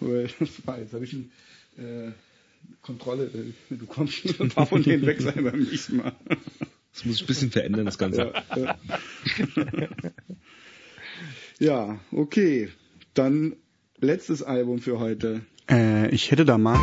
Das 0.00 0.66
war 0.66 0.78
jetzt 0.78 0.92
habe 0.94 1.04
ich 1.04 1.12
ein, 1.12 1.30
äh, 1.78 2.10
Kontrolle. 2.80 3.24
Äh, 3.70 3.74
du 3.74 3.86
kommst 3.86 4.24
ein 4.40 4.48
paar 4.48 4.66
von 4.66 4.82
denen 4.82 5.06
weg 5.06 5.20
sein 5.20 5.44
beim 5.44 5.60
nächsten 5.60 5.98
Mal. 5.98 6.12
Das 6.92 7.04
muss 7.04 7.16
ich 7.16 7.22
ein 7.22 7.26
bisschen 7.26 7.50
verändern, 7.50 7.86
das 7.86 7.98
Ganze. 7.98 8.32
Ja, 8.54 8.56
ja. 8.56 9.88
ja, 11.58 12.00
okay. 12.10 12.68
Dann 13.14 13.56
letztes 13.98 14.42
Album 14.42 14.78
für 14.78 14.98
heute. 14.98 15.42
Äh, 15.70 16.10
ich 16.10 16.30
hätte 16.30 16.44
da 16.44 16.58
mal. 16.58 16.78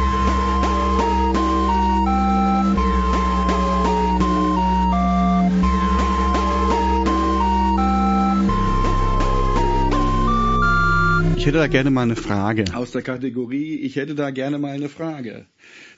Hätte 11.49 11.57
da 11.57 11.67
gerne 11.67 11.89
mal 11.89 12.03
eine 12.03 12.15
Frage. 12.15 12.65
Aus 12.75 12.91
der 12.91 13.01
Kategorie, 13.01 13.75
ich 13.77 13.95
hätte 13.95 14.13
da 14.13 14.29
gerne 14.29 14.59
mal 14.59 14.71
eine 14.71 14.87
Frage. 14.87 15.47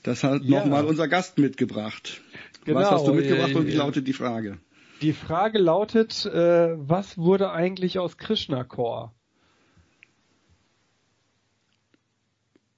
Das 0.02 0.24
hat 0.24 0.42
Ja. 0.44 0.60
nochmal 0.60 0.86
unser 0.86 1.08
Gast 1.08 1.36
mitgebracht. 1.38 2.22
Genau, 2.64 2.80
Was 2.80 2.90
hast 2.90 3.06
du 3.06 3.12
mitgebracht 3.12 3.54
und 3.54 3.66
wie 3.66 3.72
äh, 3.72 3.76
lautet 3.76 4.08
die 4.08 4.14
Frage? 4.14 4.58
Die 5.02 5.12
Frage 5.12 5.58
lautet, 5.58 6.24
äh, 6.24 6.74
was 6.76 7.18
wurde 7.18 7.50
eigentlich 7.50 7.98
aus 7.98 8.16
Krishna 8.16 8.64
Core? 8.64 9.10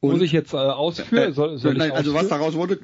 Muss 0.01 0.21
ich 0.23 0.33
jetzt 0.33 0.53
äh, 0.53 0.57
ausführen? 0.57 1.33
Soll, 1.33 1.59
soll 1.59 1.75
Nein, 1.75 1.91
ich 1.91 1.95
also 1.95 2.13
was 2.13 2.23
ausführen? 2.23 2.41
daraus 2.41 2.55
wurde, 2.55 2.79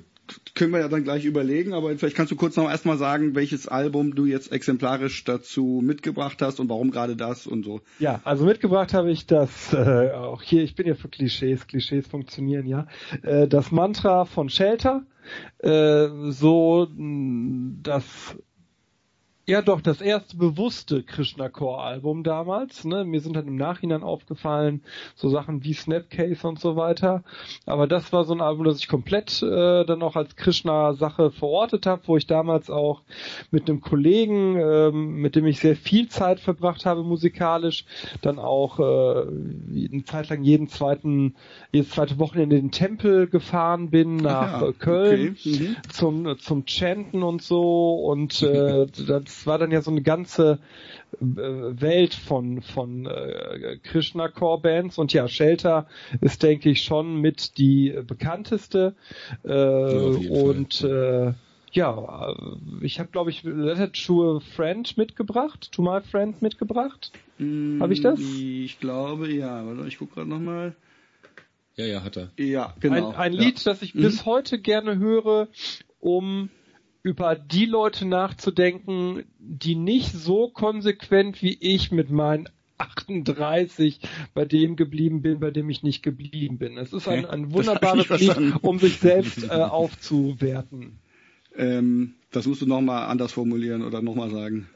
können 0.55 0.73
wir 0.73 0.81
ja 0.81 0.89
dann 0.89 1.05
gleich 1.05 1.24
überlegen, 1.24 1.73
aber 1.73 1.97
vielleicht 1.97 2.16
kannst 2.16 2.32
du 2.32 2.36
kurz 2.36 2.57
noch 2.57 2.69
erstmal 2.69 2.98
sagen, 2.98 3.35
welches 3.35 3.69
Album 3.69 4.15
du 4.15 4.27
jetzt 4.27 4.52
exemplarisch 4.52 5.24
dazu 5.24 5.81
mitgebracht 5.82 6.43
hast 6.43 6.61
und 6.61 6.69
warum 6.69 6.90
gerade 6.90 7.16
das 7.16 7.47
und 7.47 7.65
so. 7.65 7.81
Ja, 7.98 8.20
also 8.24 8.44
mitgebracht 8.44 8.94
habe 8.94 9.11
ich 9.11 9.27
das, 9.27 9.73
äh, 9.73 10.11
auch 10.12 10.43
hier, 10.43 10.62
ich 10.62 10.74
bin 10.74 10.86
ja 10.86 10.94
für 10.94 11.09
Klischees, 11.09 11.66
Klischees 11.66 12.07
funktionieren, 12.07 12.66
ja. 12.66 12.86
Äh, 13.23 13.48
das 13.48 13.70
Mantra 13.70 14.24
von 14.24 14.48
Shelter, 14.48 15.05
äh, 15.59 16.09
so 16.31 16.89
mh, 16.90 17.78
das 17.82 18.05
ja 19.51 19.62
doch 19.62 19.81
das 19.81 20.01
erste 20.01 20.36
bewusste 20.36 21.02
Krishna 21.02 21.48
Core 21.48 21.82
Album 21.82 22.22
damals. 22.22 22.85
Ne? 22.85 23.05
Mir 23.05 23.20
sind 23.20 23.35
dann 23.35 23.48
im 23.48 23.56
Nachhinein 23.56 24.02
aufgefallen 24.02 24.82
so 25.16 25.28
Sachen 25.28 25.64
wie 25.64 25.74
Snapcase 25.74 26.47
und 26.47 26.60
so 26.60 26.77
weiter. 26.77 27.24
Aber 27.66 27.86
das 27.89 28.12
war 28.12 28.24
so 28.24 28.32
ein 28.32 28.40
Album, 28.40 28.64
das 28.64 28.78
ich 28.78 28.89
komplett 28.89 29.43
äh, 29.43 29.85
dann 29.85 30.02
auch 30.02 30.14
als 30.14 30.36
Krishna 30.36 30.94
Sache 30.94 31.32
verortet 31.32 31.86
habe, 31.86 32.02
wo 32.06 32.16
ich 32.16 32.27
damals 32.27 32.70
auch 32.70 33.02
mit 33.51 33.68
einem 33.68 33.81
Kollegen, 33.81 34.56
ähm, 34.56 35.14
mit 35.16 35.35
dem 35.35 35.47
ich 35.47 35.59
sehr 35.59 35.77
viel 35.77 36.09
Zeit 36.09 36.39
verbracht 36.39 36.86
habe 36.86 37.02
musikalisch, 37.02 37.85
dann 38.22 38.39
auch 38.39 38.78
äh, 38.78 38.82
eine 39.93 40.05
Zeit 40.05 40.28
lang 40.28 40.44
jeden 40.44 40.68
zweiten, 40.68 41.35
jedes 41.72 41.90
zweite 41.90 42.18
Wochenende 42.20 42.56
in 42.56 42.66
den 42.66 42.70
Tempel 42.70 43.27
gefahren 43.27 43.90
bin 43.90 44.16
nach 44.16 44.62
Ja, 44.62 44.68
äh, 44.68 44.72
Köln 44.74 45.36
okay. 45.39 45.68
Mhm. 45.68 45.77
zum 45.90 46.39
zum 46.39 46.66
Chanten 46.66 47.22
und 47.24 47.43
so 47.43 47.94
und 47.94 48.43
äh, 48.43 48.86
das 49.06 49.40
war 49.47 49.59
dann 49.59 49.71
ja 49.71 49.83
so 49.83 49.91
eine 49.91 50.03
ganze 50.03 50.59
äh, 51.21 51.25
Welt 51.27 52.15
von 52.15 52.62
von 52.62 53.07
äh, 53.07 53.79
Krishna 53.83 54.29
Core 54.29 54.61
Bands 54.61 54.99
und 54.99 55.12
ja 55.12 55.29
Shelter 55.29 55.87
ist 56.21 56.43
denke 56.43 56.71
ich 56.71 56.83
schon 56.83 57.17
mit 57.21 57.59
die 57.59 57.95
bekannteste 58.07 58.95
äh, 59.45 60.11
jeden 60.12 60.31
und 60.31 60.83
äh, 60.83 61.33
ja, 61.73 62.31
äh, 62.31 62.35
ich 62.81 62.99
habe 62.99 63.11
glaube 63.11 63.31
ich 63.31 63.43
Letter 63.45 63.93
to 63.93 64.37
a 64.37 64.41
Friend 64.41 64.97
mitgebracht, 64.97 65.71
to 65.73 65.83
my 65.83 66.01
friend 66.01 66.43
mitgebracht. 66.43 67.12
Hab 67.39 67.91
ich 67.91 68.03
das? 68.03 68.19
Mm, 68.19 68.65
Ich 68.65 68.81
glaube, 68.81 69.33
ja. 69.33 69.65
Warte, 69.65 69.89
ich 69.89 69.99
gucke 69.99 70.15
gerade 70.15 70.29
nochmal. 70.29 70.75
Ja, 71.77 71.87
ja, 71.87 72.03
hat 72.03 72.17
er. 72.17 72.31
Ja, 72.37 72.75
genau. 72.81 73.11
Ein, 73.11 73.15
ein 73.15 73.33
ja. 73.33 73.41
Lied, 73.41 73.67
das 73.67 73.81
ich 73.81 73.95
bis 73.95 74.27
heute 74.27 74.59
gerne 74.59 74.99
höre, 74.99 75.49
um 76.01 76.51
über 77.02 77.35
die 77.35 77.66
Leute 77.66 78.06
nachzudenken, 78.06 79.24
die 79.39 79.74
nicht 79.74 80.12
so 80.12 80.48
konsequent 80.48 81.43
wie 81.43 81.56
ich 81.60 81.90
mit 81.90 82.10
meinen 82.10 82.48
38 82.78 84.01
bei 84.35 84.44
dem 84.44 84.77
geblieben 84.77 85.22
bin, 85.22 85.40
bei 85.40 85.51
dem 85.51 85.68
ich 85.68 85.82
nicht 85.82 86.02
geblieben 86.02 86.59
bin. 86.59 86.78
Es 86.78 86.93
ist 86.93 87.09
ein, 87.09 87.27
ein 87.27 87.52
wunderbares 87.52 88.09
Lied, 88.18 88.62
um 88.62 88.78
sich 88.78 88.98
selbst 88.98 89.44
äh, 89.44 89.48
aufzuwerten. 89.48 90.98
Ähm, 91.56 92.14
das 92.31 92.47
musst 92.47 92.62
du 92.62 92.66
nochmal 92.66 93.06
anders 93.09 93.32
formulieren 93.32 93.82
oder 93.82 94.02
nochmal 94.02 94.31
sagen. 94.31 94.68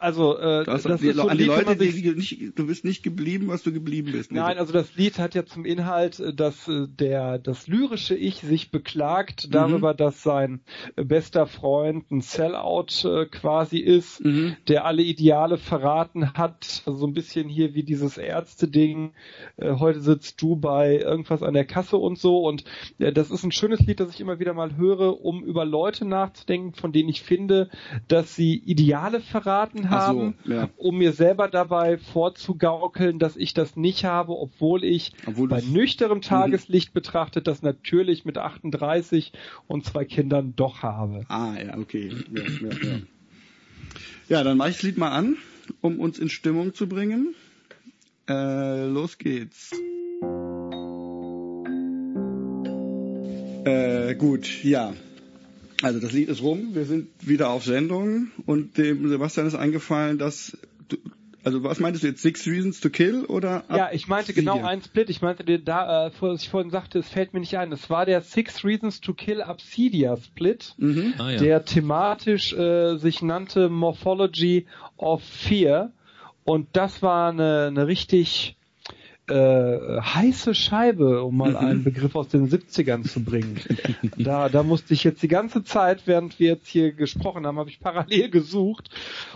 Also 0.00 0.38
äh, 0.38 0.64
Das, 0.64 0.82
das 0.84 1.02
ist 1.02 1.16
so 1.16 1.28
an 1.28 1.36
die 1.36 1.44
Lied, 1.44 1.52
Leute, 1.52 1.76
sich 1.76 2.02
die, 2.02 2.10
nicht, 2.12 2.58
du 2.58 2.66
bist 2.66 2.84
nicht 2.86 3.02
geblieben, 3.02 3.48
was 3.48 3.62
du 3.62 3.70
geblieben 3.70 4.12
bist. 4.12 4.32
Nein, 4.32 4.56
also 4.56 4.72
das 4.72 4.94
Lied 4.96 5.18
hat 5.18 5.34
ja 5.34 5.44
zum 5.44 5.66
Inhalt, 5.66 6.18
äh, 6.18 6.32
dass 6.32 6.66
äh, 6.68 6.86
der 6.88 7.38
das 7.38 7.66
lyrische 7.66 8.14
Ich 8.14 8.36
sich 8.40 8.70
beklagt 8.70 9.46
Mhm. 9.48 9.52
darüber, 9.52 9.92
dass 9.92 10.22
sein 10.22 10.60
bester 10.96 11.46
Freund 11.46 12.10
ein 12.10 12.22
Sellout 12.22 13.04
äh, 13.04 13.26
quasi 13.26 13.78
ist, 13.78 14.24
Mhm. 14.24 14.56
der 14.68 14.86
alle 14.86 15.02
Ideale 15.02 15.58
verraten 15.58 16.32
hat, 16.32 16.82
also 16.86 16.98
so 17.00 17.06
ein 17.06 17.12
bisschen 17.12 17.48
hier 17.50 17.74
wie 17.74 17.82
dieses 17.82 18.16
Ärzte-Ding. 18.16 19.12
Äh, 19.58 19.74
heute 19.78 20.00
sitzt 20.00 20.40
du 20.40 20.56
bei 20.56 20.96
irgendwas 20.98 21.42
an 21.42 21.52
der 21.52 21.66
Kasse 21.66 21.98
und 21.98 22.18
so 22.18 22.38
und 22.46 22.64
äh, 22.98 23.12
das 23.12 23.30
ist 23.30 23.44
ein 23.44 23.52
schönes 23.52 23.80
Lied, 23.80 24.00
das 24.00 24.14
ich 24.14 24.20
immer 24.22 24.38
wieder 24.38 24.54
mal 24.54 24.76
höre, 24.76 25.22
um 25.22 25.44
über 25.44 25.66
Leute 25.66 26.06
nachzudenken, 26.06 26.72
von 26.72 26.90
denen 26.92 27.10
ich 27.10 27.20
finde, 27.20 27.68
dass 28.08 28.34
sie 28.34 28.54
Ideale 28.56 29.20
verraten 29.20 29.89
Ach 29.90 30.12
so, 30.12 30.20
haben 30.20 30.34
ja. 30.44 30.68
um 30.76 30.98
mir 30.98 31.12
selber 31.12 31.48
dabei 31.48 31.98
vorzugaukeln, 31.98 33.18
dass 33.18 33.36
ich 33.36 33.54
das 33.54 33.76
nicht 33.76 34.04
habe, 34.04 34.32
obwohl 34.38 34.84
ich 34.84 35.12
Obwohl 35.26 35.48
bei 35.48 35.60
nüchternem 35.60 36.20
Tageslicht 36.20 36.92
betrachtet 36.92 37.46
das 37.46 37.62
natürlich 37.62 38.24
mit 38.24 38.38
38 38.38 39.32
und 39.66 39.84
zwei 39.84 40.04
Kindern 40.04 40.54
doch 40.56 40.82
habe. 40.82 41.24
Ah, 41.28 41.54
ja, 41.54 41.78
okay. 41.78 42.12
Ja, 42.32 42.42
ja, 42.42 42.68
ja. 42.68 42.98
ja 44.28 44.44
dann 44.44 44.56
mache 44.56 44.70
ich 44.70 44.76
das 44.76 44.82
Lied 44.82 44.98
mal 44.98 45.10
an, 45.10 45.36
um 45.80 46.00
uns 46.00 46.18
in 46.18 46.28
Stimmung 46.28 46.74
zu 46.74 46.88
bringen. 46.88 47.34
Äh, 48.28 48.86
los 48.86 49.18
geht's. 49.18 49.72
Äh, 53.64 54.14
gut, 54.14 54.62
ja. 54.64 54.94
Also 55.82 55.98
das 56.00 56.12
Lied 56.12 56.28
ist 56.28 56.42
rum, 56.42 56.74
wir 56.74 56.84
sind 56.84 57.08
wieder 57.20 57.50
auf 57.50 57.64
Sendung 57.64 58.30
und 58.46 58.76
dem 58.76 59.08
Sebastian 59.08 59.46
ist 59.46 59.54
eingefallen, 59.54 60.18
dass 60.18 60.56
du, 60.88 60.96
also 61.42 61.62
was 61.64 61.80
meintest 61.80 62.04
du 62.04 62.08
jetzt, 62.08 62.20
Six 62.20 62.46
Reasons 62.46 62.80
to 62.80 62.90
Kill 62.90 63.24
oder? 63.24 63.64
Ja, 63.70 63.90
ich 63.92 64.06
meinte 64.06 64.34
genau 64.34 64.52
Obsidian? 64.56 64.70
ein 64.72 64.82
Split. 64.82 65.08
Ich 65.08 65.22
meinte, 65.22 65.42
den 65.42 65.64
da, 65.64 66.08
äh, 66.08 66.10
was 66.20 66.42
ich 66.42 66.50
vorhin 66.50 66.70
sagte, 66.70 66.98
es 66.98 67.08
fällt 67.08 67.32
mir 67.32 67.40
nicht 67.40 67.56
ein. 67.56 67.72
Es 67.72 67.88
war 67.88 68.04
der 68.04 68.20
Six 68.20 68.62
Reasons 68.62 69.00
to 69.00 69.14
Kill 69.14 69.40
Obsidia 69.40 70.16
Split, 70.18 70.74
Mhm. 70.76 71.14
Ah, 71.16 71.30
ja. 71.30 71.38
der 71.38 71.64
thematisch 71.64 72.52
äh, 72.52 72.96
sich 72.98 73.22
nannte 73.22 73.70
Morphology 73.70 74.66
of 74.98 75.22
Fear. 75.22 75.92
Und 76.44 76.68
das 76.74 77.00
war 77.00 77.30
eine, 77.30 77.68
eine 77.68 77.86
richtig 77.86 78.56
äh, 79.30 80.00
heiße 80.00 80.54
Scheibe, 80.54 81.22
um 81.22 81.36
mal 81.36 81.56
einen 81.56 81.84
Begriff 81.84 82.14
aus 82.16 82.28
den 82.28 82.48
70ern 82.48 83.04
zu 83.08 83.22
bringen. 83.24 83.60
da, 84.18 84.48
da 84.48 84.62
musste 84.62 84.92
ich 84.94 85.04
jetzt 85.04 85.22
die 85.22 85.28
ganze 85.28 85.62
Zeit, 85.64 86.02
während 86.06 86.38
wir 86.40 86.48
jetzt 86.48 86.66
hier 86.66 86.92
gesprochen 86.92 87.46
haben, 87.46 87.58
habe 87.58 87.70
ich 87.70 87.80
parallel 87.80 88.28
gesucht 88.30 88.90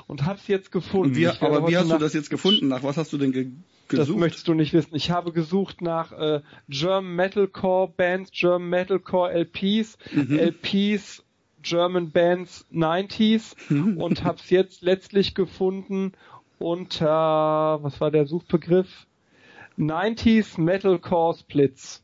und 0.07 0.25
habe 0.27 0.39
es 0.39 0.49
jetzt 0.49 0.73
gefunden. 0.73 1.11
Und 1.11 1.16
wie, 1.16 1.27
aber 1.29 1.69
wie 1.69 1.77
hast 1.77 1.85
du 1.87 1.91
Nacht- 1.91 2.03
das 2.03 2.12
jetzt 2.15 2.31
gefunden? 2.31 2.69
Nach 2.69 2.83
was 2.83 2.97
hast 2.97 3.12
du 3.12 3.19
denn 3.19 3.33
ge 3.33 3.47
das 3.89 3.99
gesucht? 4.01 4.19
möchtest 4.19 4.49
du 4.49 4.55
nicht 4.55 4.73
wissen. 4.73 4.95
Ich 4.97 5.11
habe 5.11 5.31
gesucht 5.33 5.83
nach 5.83 6.12
äh, 6.12 6.41
German 6.69 7.15
Metalcore 7.16 7.93
Bands, 7.97 8.31
German 8.33 8.69
Metalcore 8.71 9.31
LPs, 9.33 9.99
Mhm. 10.12 10.39
LPs 10.39 11.23
German 11.62 12.11
Bands 12.11 12.66
90s 12.73 13.55
Mhm. 13.71 13.97
und 13.99 14.25
habe 14.25 14.39
es 14.43 14.51
jetzt 14.51 14.83
letztlich 14.83 15.35
gefunden 15.35 16.12
unter, 16.59 17.79
was 17.83 18.01
war 18.01 18.11
der 18.11 18.27
Suchbegriff? 18.27 19.07
90s 19.79 20.59
Metalcore 20.61 21.37
Splits. 21.39 22.03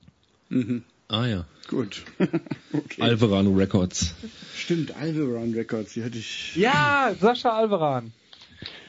mhm. 0.48 0.84
Ah 1.08 1.26
ja. 1.26 1.44
Gut. 1.68 2.02
okay. 2.72 3.02
Alvarado 3.02 3.50
Records. 3.52 4.14
Stimmt, 4.54 4.94
Alvaran 4.96 5.52
Records, 5.54 5.94
die 5.94 6.02
hätte 6.02 6.18
ich. 6.18 6.54
Ja, 6.56 7.14
Sascha 7.18 7.50
Alvaran. 7.56 8.12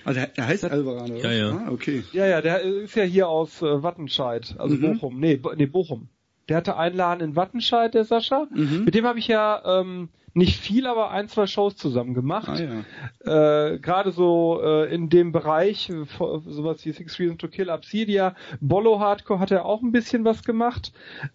Also 0.03 0.20
er 0.20 0.30
er 0.38 0.48
heißt 0.48 0.66
Alvaran, 0.66 1.12
oder? 1.12 1.32
Ja, 1.32 1.49
ja. 1.49 1.58
Ah, 1.68 1.72
okay. 1.72 2.03
Ja, 2.12 2.26
ja, 2.28 2.41
der 2.41 2.62
ist 2.62 2.95
ja 2.95 3.03
hier 3.03 3.28
aus 3.28 3.62
äh, 3.62 3.82
Wattenscheid, 3.84 4.56
also 4.60 4.76
Mhm. 4.76 4.82
Bochum. 4.94 5.20
Nee, 5.20 5.36
Bo 5.38 5.53
nee, 5.56 5.66
Bochum. 5.68 6.10
Der 6.52 6.57
hatte 6.57 6.76
einen 6.76 6.98
Laden 6.98 7.30
in 7.30 7.36
Wattenscheid, 7.38 7.94
der 7.94 8.03
Sascha. 8.03 8.45
Mhm. 8.53 8.84
Mit 8.84 8.94
dem 8.94 9.06
habe 9.06 9.19
ich 9.19 9.28
ja 9.28 9.61
ähm, 9.64 10.10
nicht 10.34 10.60
viel, 10.60 10.86
aber 10.86 11.10
ein, 11.10 11.30
zwei 11.30 11.48
Shows 11.48 11.78
zusammen 11.78 12.14
gemacht. 12.14 12.49
Ah 12.49 12.84
ja. 13.23 13.72
Äh, 13.73 13.80
Gerade 13.80 14.11
so 14.11 14.60
äh, 14.61 14.94
in 14.94 15.07
dem 15.07 15.32
Bereich, 15.32 15.90
äh, 15.90 16.03
sowas 16.10 16.84
wie 16.84 16.91
Six 16.91 17.18
Reasons 17.19 17.38
to 17.38 17.48
Kill, 17.48 17.69
Obsidia, 17.69 18.36
Bollo 18.60 18.99
Hardcore 18.99 19.40
hat 19.40 19.52
er 19.52 19.64
auch 19.64 19.82
ein 19.82 19.94
bisschen 19.94 20.26
was 20.26 20.44
gemacht. 20.44 20.91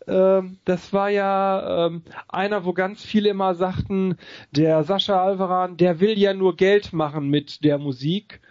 Ähm, 0.06 0.58
das 0.66 0.92
war 0.92 1.08
ja 1.08 1.86
ähm, 1.86 2.02
einer, 2.28 2.66
wo 2.66 2.74
ganz 2.74 3.02
viele 3.02 3.30
immer 3.30 3.54
sagten, 3.54 4.18
der 4.50 4.84
Sascha 4.84 5.24
Alvaran, 5.24 5.78
der 5.78 5.98
will 6.00 6.18
ja 6.18 6.34
nur 6.34 6.56
Geld 6.56 6.92
machen 6.92 7.30
mit 7.30 7.64
der 7.64 7.78
Musik. 7.78 8.42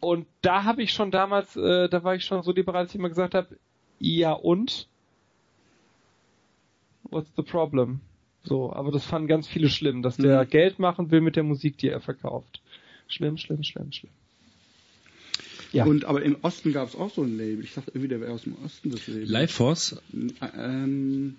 Und 0.00 0.26
da 0.42 0.64
habe 0.64 0.82
ich 0.82 0.92
schon 0.92 1.10
damals, 1.10 1.56
äh, 1.56 1.88
da 1.88 2.04
war 2.04 2.14
ich 2.14 2.26
schon 2.26 2.42
so 2.42 2.52
liberal, 2.52 2.82
dass 2.82 2.92
ich 2.92 2.98
immer 2.98 3.08
gesagt 3.08 3.34
habe, 3.34 3.56
ja 3.98 4.32
und? 4.32 4.90
What's 7.10 7.30
the 7.36 7.42
problem? 7.42 8.00
So, 8.42 8.72
aber 8.72 8.90
das 8.90 9.04
fanden 9.04 9.28
ganz 9.28 9.46
viele 9.46 9.68
schlimm, 9.68 10.02
dass 10.02 10.16
der 10.16 10.44
Mhm. 10.44 10.48
Geld 10.50 10.78
machen 10.78 11.10
will 11.10 11.20
mit 11.20 11.36
der 11.36 11.42
Musik, 11.42 11.76
die 11.78 11.88
er 11.88 12.00
verkauft. 12.00 12.62
Schlimm, 13.08 13.36
schlimm, 13.36 13.62
schlimm, 13.62 13.92
schlimm. 13.92 14.12
Ja. 15.72 15.84
Und 15.84 16.04
aber 16.04 16.22
im 16.22 16.36
Osten 16.42 16.72
gab 16.72 16.88
es 16.88 16.96
auch 16.96 17.10
so 17.12 17.22
ein 17.22 17.36
Label. 17.36 17.62
Ich 17.64 17.74
dachte 17.74 17.90
irgendwie, 17.92 18.08
der 18.08 18.20
wäre 18.20 18.32
aus 18.32 18.42
dem 18.42 18.56
Osten 18.64 18.90
das 18.90 19.06
Label. 19.06 19.28
Life 19.30 19.52
Force. 19.54 20.00
Ähm, 20.56 21.36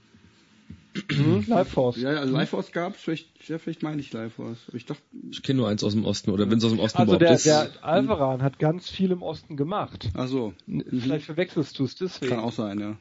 Hm, 1.09 1.45
Life 1.47 1.71
Force. 1.71 1.97
Ja, 2.01 2.09
also 2.11 2.33
Life 2.33 2.47
Force 2.51 2.71
gab's, 2.73 2.99
vielleicht, 3.01 3.47
ja, 3.47 3.57
vielleicht 3.57 3.81
meine 3.81 4.01
ich 4.01 4.11
Life 4.11 4.31
Force. 4.31 4.57
Ich 4.73 4.85
dachte, 4.85 5.01
Ich 5.31 5.41
kenne 5.41 5.57
nur 5.57 5.69
eins 5.69 5.83
aus 5.85 5.93
dem 5.93 6.03
Osten 6.03 6.31
oder 6.31 6.49
wenn 6.51 6.57
es 6.57 6.65
aus 6.65 6.71
dem 6.71 6.79
Osten 6.81 6.97
Also 6.97 7.15
überhaupt 7.15 7.21
der, 7.21 7.35
ist. 7.35 7.45
der 7.45 7.85
Alvaran 7.85 8.41
hat 8.41 8.59
ganz 8.59 8.89
viel 8.89 9.11
im 9.11 9.21
Osten 9.21 9.55
gemacht. 9.55 10.09
ach 10.13 10.27
so, 10.27 10.53
N- 10.67 10.83
Vielleicht 10.99 11.25
verwechselst 11.25 11.79
du 11.79 11.85
es 11.85 11.95
deswegen. 11.95 12.29
kann 12.29 12.39
auch 12.39 12.51
sein, 12.51 12.79
ja. 12.79 12.97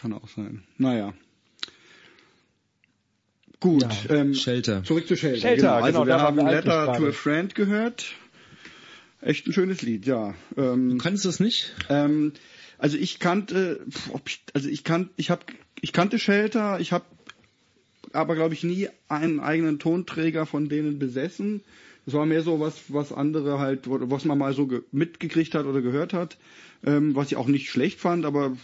Kann 0.00 0.12
auch 0.14 0.28
sein. 0.28 0.62
Naja. 0.78 1.12
Gut, 3.60 3.82
Ja. 3.82 4.14
ähm, 4.14 4.34
Shelter. 4.34 4.82
zurück 4.84 5.06
zu 5.06 5.16
Shelter. 5.16 5.40
Shelter, 5.40 5.56
genau. 5.56 5.74
Also 5.74 6.00
genau, 6.00 6.06
wir 6.06 6.20
haben 6.20 6.36
wir 6.38 6.44
Letter 6.50 6.94
to 6.96 7.08
a 7.08 7.12
Friend 7.12 7.54
gehört. 7.54 8.14
Echt 9.20 9.46
ein 9.46 9.52
schönes 9.52 9.82
Lied, 9.82 10.06
ja. 10.06 10.34
Ähm, 10.56 10.90
Du 10.90 10.96
kannst 10.98 11.26
das 11.26 11.40
nicht? 11.40 11.74
Ähm, 11.90 12.32
also 12.78 12.96
ich 12.96 13.18
kannte, 13.18 13.84
pf, 13.90 14.14
ob 14.14 14.26
ich, 14.26 14.40
also 14.54 14.70
ich 14.70 14.82
kan, 14.82 15.10
ich 15.16 15.28
habe, 15.30 15.42
ich 15.82 15.92
kannte 15.92 16.18
Shelter, 16.18 16.80
ich 16.80 16.92
habe 16.92 17.04
aber 18.14 18.34
glaube 18.34 18.54
ich 18.54 18.64
nie 18.64 18.88
einen 19.08 19.38
eigenen 19.40 19.78
Tonträger 19.78 20.46
von 20.46 20.70
denen 20.70 20.98
besessen. 20.98 21.62
Das 22.06 22.14
war 22.14 22.26
mehr 22.26 22.42
so 22.42 22.60
was, 22.60 22.92
was 22.92 23.12
andere 23.12 23.58
halt, 23.58 23.82
was 23.86 24.24
man 24.24 24.38
mal 24.38 24.52
so 24.52 24.66
ge 24.66 24.82
mitgekriegt 24.90 25.54
hat 25.54 25.66
oder 25.66 25.82
gehört 25.82 26.12
hat, 26.12 26.38
ähm, 26.84 27.14
was 27.14 27.28
ich 27.28 27.36
auch 27.36 27.46
nicht 27.46 27.70
schlecht 27.70 28.00
fand, 28.00 28.24
aber 28.24 28.56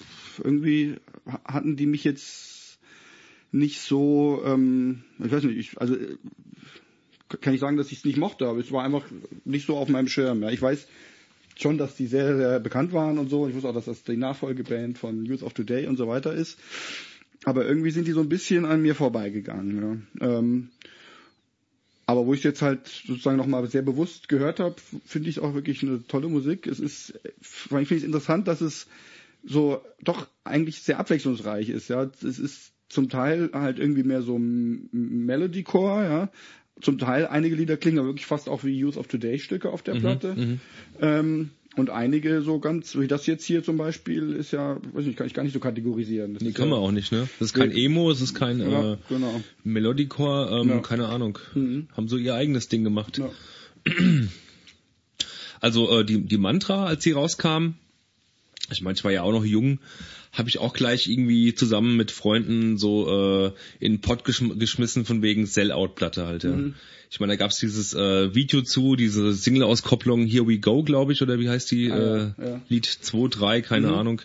irgendwie 0.43 0.97
hatten 1.45 1.77
die 1.77 1.87
mich 1.87 2.05
jetzt 2.05 2.79
nicht 3.53 3.81
so, 3.81 4.43
ähm, 4.45 5.05
ich 5.23 5.31
weiß 5.31 5.45
nicht, 5.45 5.59
ich, 5.59 5.81
also 5.81 5.95
äh, 5.95 6.17
kann 7.41 7.55
ich 7.55 7.61
sagen, 7.61 7.77
dass 7.77 7.91
ich 7.91 7.99
es 7.99 8.05
nicht 8.05 8.19
mochte, 8.19 8.47
aber 8.47 8.61
es 8.61 8.73
war 8.73 8.85
einfach 8.85 9.05
nicht 9.45 9.67
so 9.67 9.77
auf 9.77 9.89
meinem 9.89 10.09
Schirm. 10.09 10.43
Ja. 10.43 10.51
Ich 10.51 10.63
weiß 10.63 10.87
schon, 11.57 11.79
dass 11.79 11.97
die 11.97 12.07
sehr, 12.07 12.37
sehr 12.37 12.61
bekannt 12.61 12.93
waren 12.93 13.19
und 13.19 13.29
so. 13.29 13.49
Ich 13.49 13.55
wusste 13.55 13.69
auch, 13.69 13.75
dass 13.75 13.87
das 13.87 14.05
die 14.05 14.17
Nachfolgeband 14.17 14.99
von 14.99 15.25
Youth 15.25 15.43
of 15.43 15.55
Today 15.55 15.87
und 15.87 15.97
so 15.97 16.07
weiter 16.07 16.33
ist. 16.35 16.59
Aber 17.45 17.67
irgendwie 17.67 17.91
sind 17.91 18.07
die 18.07 18.13
so 18.13 18.21
ein 18.21 18.29
bisschen 18.29 18.65
an 18.65 18.83
mir 18.83 18.95
vorbeigegangen. 18.95 20.07
Ja. 20.21 20.39
Ähm, 20.39 20.71
aber 22.07 22.27
wo 22.27 22.35
ich 22.35 22.45
jetzt 22.45 22.63
halt 22.63 22.87
sozusagen 22.87 23.37
nochmal 23.37 23.67
sehr 23.67 23.83
bewusst 23.83 24.29
gehört 24.29 24.61
habe, 24.61 24.77
finde 25.05 25.29
ich 25.29 25.37
es 25.37 25.43
auch 25.43 25.55
wirklich 25.55 25.83
eine 25.83 26.07
tolle 26.07 26.29
Musik. 26.29 26.67
Es 26.69 26.79
ist, 26.79 27.19
allem 27.77 27.87
finde 27.87 27.97
ich 27.97 28.03
es 28.03 28.07
interessant, 28.07 28.47
dass 28.47 28.61
es 28.61 28.87
so 29.45 29.81
doch 30.03 30.29
eigentlich 30.45 30.83
sehr 30.83 31.01
abwechslungsreich 31.01 31.69
ist. 31.69 31.89
Ja, 31.89 32.05
es 32.05 32.39
ist 32.39 32.73
zum 32.89 33.09
Teil 33.09 33.51
halt 33.53 33.81
irgendwie 33.81 34.05
mehr 34.05 34.23
so 34.23 34.39
Melodycore, 34.39 36.05
ja. 36.05 36.31
Zum 36.81 36.99
Teil 36.99 37.27
einige 37.27 37.57
Lieder 37.57 37.77
klingen 37.77 37.99
aber 37.99 38.09
wirklich 38.09 38.27
fast 38.27 38.49
auch 38.49 38.63
wie 38.63 38.79
Youth 38.79 38.99
of 38.99 39.09
Today 39.09 39.39
Stücke 39.39 39.71
auf 39.71 39.83
der 39.83 39.95
Platte. 39.95 40.59
Ähm, 41.01 41.51
und 41.77 41.91
einige 41.91 42.43
so 42.43 42.59
ganz, 42.59 42.97
wie 42.97 43.07
das 43.07 43.27
jetzt 43.27 43.45
hier 43.45 43.63
zum 43.63 43.77
Beispiel, 43.77 44.33
ist 44.33 44.53
ja, 44.53 44.79
weiß 44.93 45.05
nicht, 45.07 45.17
kann 45.17 45.27
ich 45.27 45.35
gar 45.35 45.43
nicht 45.43 45.53
so 45.53 45.61
kategorisieren. 45.61 46.35
Das 46.35 46.43
Nee, 46.43 46.53
kann 46.53 46.69
ja, 46.69 46.71
man 46.75 46.81
auch 46.81 46.91
nicht, 46.93 47.13
ne? 47.13 47.29
Das 47.39 47.49
ist 47.49 47.55
kein 47.55 47.71
Emo, 47.71 48.11
es 48.11 48.21
ist 48.21 48.35
kein 48.35 48.59
Ja, 48.61 48.95
äh, 48.95 48.97
genau. 49.09 49.41
Melodicore, 49.65 50.61
ähm, 50.63 50.69
Ja. 50.69 50.79
keine 50.81 51.09
Ahnung. 51.09 51.39
Mhm. 51.55 51.89
Haben 51.97 52.09
so 52.09 52.17
ihr 52.17 52.35
eigenes 52.35 52.69
Ding 52.69 52.85
gemacht. 52.85 53.21
Also 55.61 55.91
äh, 56.01 56.05
die, 56.05 56.21
die 56.21 56.37
Mantra, 56.39 56.85
als 56.85 57.03
sie 57.03 57.13
rauskam, 57.13 57.75
ich 58.71 58.83
meine, 58.83 58.97
ich 58.97 59.05
war 59.05 59.13
ja 59.13 59.23
auch 59.23 59.33
noch 59.33 59.45
jung, 59.45 59.79
habe 60.33 60.49
ich 60.49 60.59
auch 60.59 60.73
gleich 60.75 61.07
irgendwie 61.09 61.55
zusammen 61.55 61.97
mit 61.97 62.11
Freunden 62.11 62.77
so 62.79 63.09
äh, 63.09 63.53
in 63.85 63.93
den 63.95 64.01
Pott 64.01 64.25
geschm 64.25 64.59
geschmissen 64.59 65.05
von 65.05 65.23
wegen 65.23 65.47
Sellout-Platte 65.47 66.27
halt. 66.27 66.45
Ja. 66.45 66.51
Mhm. 66.51 66.75
Ich 67.11 67.21
meine, 67.21 67.33
da 67.33 67.37
gab's 67.37 67.59
dieses 67.59 67.95
äh, 67.95 68.35
Video 68.35 68.63
zu, 68.63 68.97
diese 68.97 69.33
Single-Auskopplung 69.33 70.27
Here 70.27 70.47
We 70.47 70.59
Go, 70.59 70.83
glaube 70.83 71.13
ich, 71.13 71.23
oder 71.23 71.39
wie 71.39 71.49
heißt 71.49 71.71
die? 71.71 71.91
Ah, 71.93 72.35
äh, 72.39 72.45
ja. 72.45 72.61
Lied 72.69 72.85
2, 72.87 73.29
3, 73.29 73.61
keine 73.63 73.87
Mhm. 73.89 73.95
Ahnung. 73.95 74.23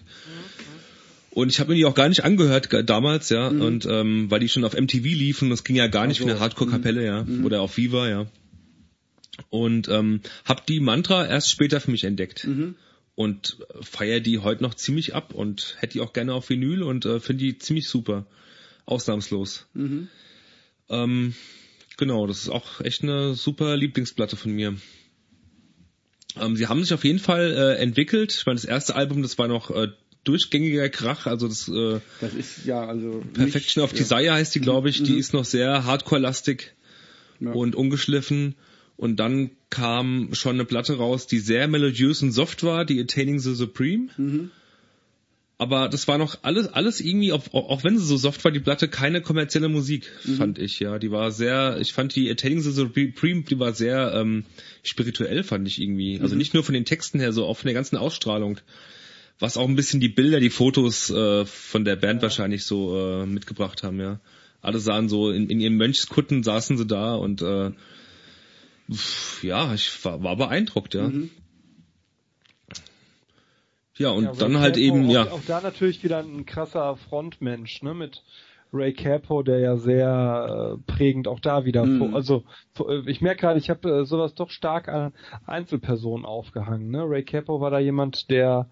Und 1.29 1.49
ich 1.49 1.59
habe 1.61 1.69
mir 1.71 1.75
die 1.77 1.85
auch 1.85 1.93
gar 1.95 2.09
nicht 2.09 2.25
angehört 2.25 2.67
damals, 2.89 3.29
ja, 3.29 3.49
Mhm. 3.51 3.61
und 3.61 3.85
ähm, 3.85 4.29
weil 4.31 4.39
die 4.41 4.49
schon 4.49 4.65
auf 4.65 4.73
MTV 4.73 5.03
liefen, 5.05 5.49
das 5.49 5.63
ging 5.63 5.75
ja 5.77 5.87
gar 5.87 6.07
nicht 6.07 6.17
so. 6.17 6.25
für 6.25 6.31
eine 6.31 6.39
Hardcore-Kapelle, 6.41 7.05
ja, 7.05 7.23
Mhm. 7.23 7.45
oder 7.45 7.61
auf 7.61 7.77
Viva, 7.77 8.09
ja. 8.09 8.25
Und 9.49 9.87
ähm, 9.87 10.21
habe 10.45 10.63
die 10.67 10.79
Mantra 10.81 11.25
erst 11.25 11.49
später 11.49 11.79
für 11.79 11.91
mich 11.91 12.03
entdeckt 12.03 12.45
Mhm. 12.45 12.75
Und 13.21 13.57
feier 13.81 14.19
die 14.19 14.39
heute 14.39 14.63
noch 14.63 14.73
ziemlich 14.73 15.13
ab 15.15 15.33
und 15.33 15.75
hätte 15.79 15.93
die 15.93 16.01
auch 16.01 16.13
gerne 16.13 16.33
auf 16.33 16.49
Vinyl 16.49 16.81
und 16.83 17.05
äh, 17.05 17.19
finde 17.19 17.43
die 17.45 17.57
ziemlich 17.57 17.87
super, 17.87 18.25
ausnahmslos. 18.85 19.67
Mhm. 19.73 20.07
Ähm, 20.89 21.35
genau, 21.97 22.27
das 22.27 22.39
ist 22.39 22.49
auch 22.49 22.81
echt 22.81 23.03
eine 23.03 23.35
super 23.35 23.77
Lieblingsplatte 23.77 24.35
von 24.35 24.51
mir. 24.51 24.75
Ähm, 26.39 26.55
sie 26.55 26.67
haben 26.67 26.81
sich 26.83 26.93
auf 26.93 27.03
jeden 27.03 27.19
Fall 27.19 27.51
äh, 27.51 27.81
entwickelt. 27.81 28.33
Ich 28.33 28.45
meine, 28.45 28.55
das 28.55 28.65
erste 28.65 28.95
Album, 28.95 29.21
das 29.21 29.37
war 29.37 29.47
noch 29.47 29.69
äh, 29.71 29.89
durchgängiger 30.23 30.89
Krach, 30.89 31.25
also 31.27 31.47
das 31.47 31.67
äh, 31.67 31.99
Das 32.21 32.33
ist 32.33 32.65
ja 32.65 32.85
also 32.85 33.23
Perfection 33.33 33.83
nicht, 33.83 33.91
of 33.91 33.97
Desire 33.97 34.33
heißt 34.33 34.55
die, 34.55 34.61
glaube 34.61 34.89
ich. 34.89 35.03
Die 35.03 35.17
ist 35.17 35.33
noch 35.33 35.45
sehr 35.45 35.85
Hardcore-lastig 35.85 36.73
Ja. 37.39 37.51
und 37.51 37.75
ungeschliffen. 37.75 38.55
Und 39.01 39.15
dann 39.15 39.49
kam 39.71 40.29
schon 40.33 40.57
eine 40.57 40.65
Platte 40.65 40.97
raus, 40.97 41.25
die 41.25 41.39
sehr 41.39 41.67
melodiös 41.67 42.21
und 42.21 42.31
soft 42.33 42.61
war, 42.61 42.85
die 42.85 43.01
Attaining 43.01 43.39
the 43.39 43.55
Supreme. 43.55 44.09
Mhm. 44.15 44.51
Aber 45.57 45.89
das 45.89 46.07
war 46.07 46.19
noch 46.19 46.37
alles, 46.43 46.67
alles 46.67 47.01
irgendwie, 47.01 47.31
auch, 47.31 47.51
auch 47.51 47.83
wenn 47.83 47.97
sie 47.97 48.05
so 48.05 48.15
soft 48.15 48.43
war, 48.43 48.51
die 48.51 48.59
Platte, 48.59 48.87
keine 48.87 49.21
kommerzielle 49.21 49.69
Musik, 49.69 50.07
Mhm. 50.25 50.35
fand 50.35 50.59
ich, 50.59 50.79
ja. 50.79 50.99
Die 50.99 51.09
war 51.09 51.31
sehr, 51.31 51.79
ich 51.81 51.93
fand 51.93 52.13
die 52.15 52.29
Attaining 52.29 52.61
the 52.61 52.69
Supreme, 52.69 53.41
die 53.41 53.57
war 53.57 53.73
sehr 53.73 54.13
ähm, 54.13 54.45
spirituell, 54.83 55.41
fand 55.43 55.67
ich 55.67 55.81
irgendwie. 55.81 56.17
Mhm. 56.19 56.21
Also 56.21 56.35
nicht 56.35 56.53
nur 56.53 56.63
von 56.63 56.75
den 56.75 56.85
Texten 56.85 57.19
her, 57.19 57.33
so 57.33 57.47
auch 57.47 57.57
von 57.57 57.69
der 57.69 57.73
ganzen 57.73 57.97
Ausstrahlung. 57.97 58.59
Was 59.39 59.57
auch 59.57 59.67
ein 59.67 59.75
bisschen 59.75 59.99
die 59.99 60.09
Bilder, 60.09 60.39
die 60.39 60.51
Fotos 60.51 61.09
äh, 61.09 61.43
von 61.47 61.85
der 61.85 61.95
Band 61.95 62.21
wahrscheinlich 62.21 62.65
so 62.65 62.95
äh, 62.95 63.25
mitgebracht 63.25 63.81
haben, 63.81 63.99
ja. 63.99 64.19
Alle 64.61 64.77
sahen 64.77 65.09
so, 65.09 65.31
in, 65.31 65.49
in 65.49 65.59
ihren 65.59 65.75
Mönchskutten 65.77 66.43
saßen 66.43 66.77
sie 66.77 66.85
da 66.85 67.15
und 67.15 67.41
äh, 67.41 67.71
ja, 69.41 69.73
ich 69.73 70.03
war, 70.05 70.23
war 70.23 70.35
beeindruckt, 70.35 70.93
ja. 70.93 71.07
Mhm. 71.09 71.29
Ja, 73.97 74.09
und 74.09 74.23
Ja, 74.23 74.29
Ray 74.31 74.39
dann 74.39 74.59
halt 74.59 74.75
Capo, 74.75 74.85
eben, 74.85 75.05
auch, 75.07 75.11
ja. 75.13 75.31
Auch 75.31 75.41
da 75.45 75.61
natürlich 75.61 76.03
wieder 76.03 76.19
ein 76.19 76.45
krasser 76.45 76.95
Frontmensch, 76.97 77.83
ne, 77.83 77.93
mit 77.93 78.23
Ray 78.73 78.93
Capo, 78.93 79.43
der 79.43 79.59
ja 79.59 79.75
sehr 79.77 80.77
äh, 80.77 80.91
prägend 80.91 81.27
auch 81.27 81.39
da 81.41 81.65
wieder, 81.65 81.85
Mhm. 81.85 81.97
vor- 81.99 82.15
also 82.15 82.43
vor- 82.73 82.89
äh, 82.89 83.03
ich 83.11 83.21
merke 83.21 83.41
gerade, 83.41 83.59
ich 83.59 83.69
habe 83.69 83.89
äh, 84.01 84.05
sowas 84.05 84.33
doch 84.33 84.49
stark 84.49 84.87
an 84.87 85.13
Einzelpersonen 85.45 86.25
aufgehangen. 86.25 86.89
Ne? 86.89 87.03
Ray 87.05 87.23
Capo 87.23 87.59
war 87.59 87.69
da 87.69 87.79
jemand, 87.79 88.29
der 88.31 88.69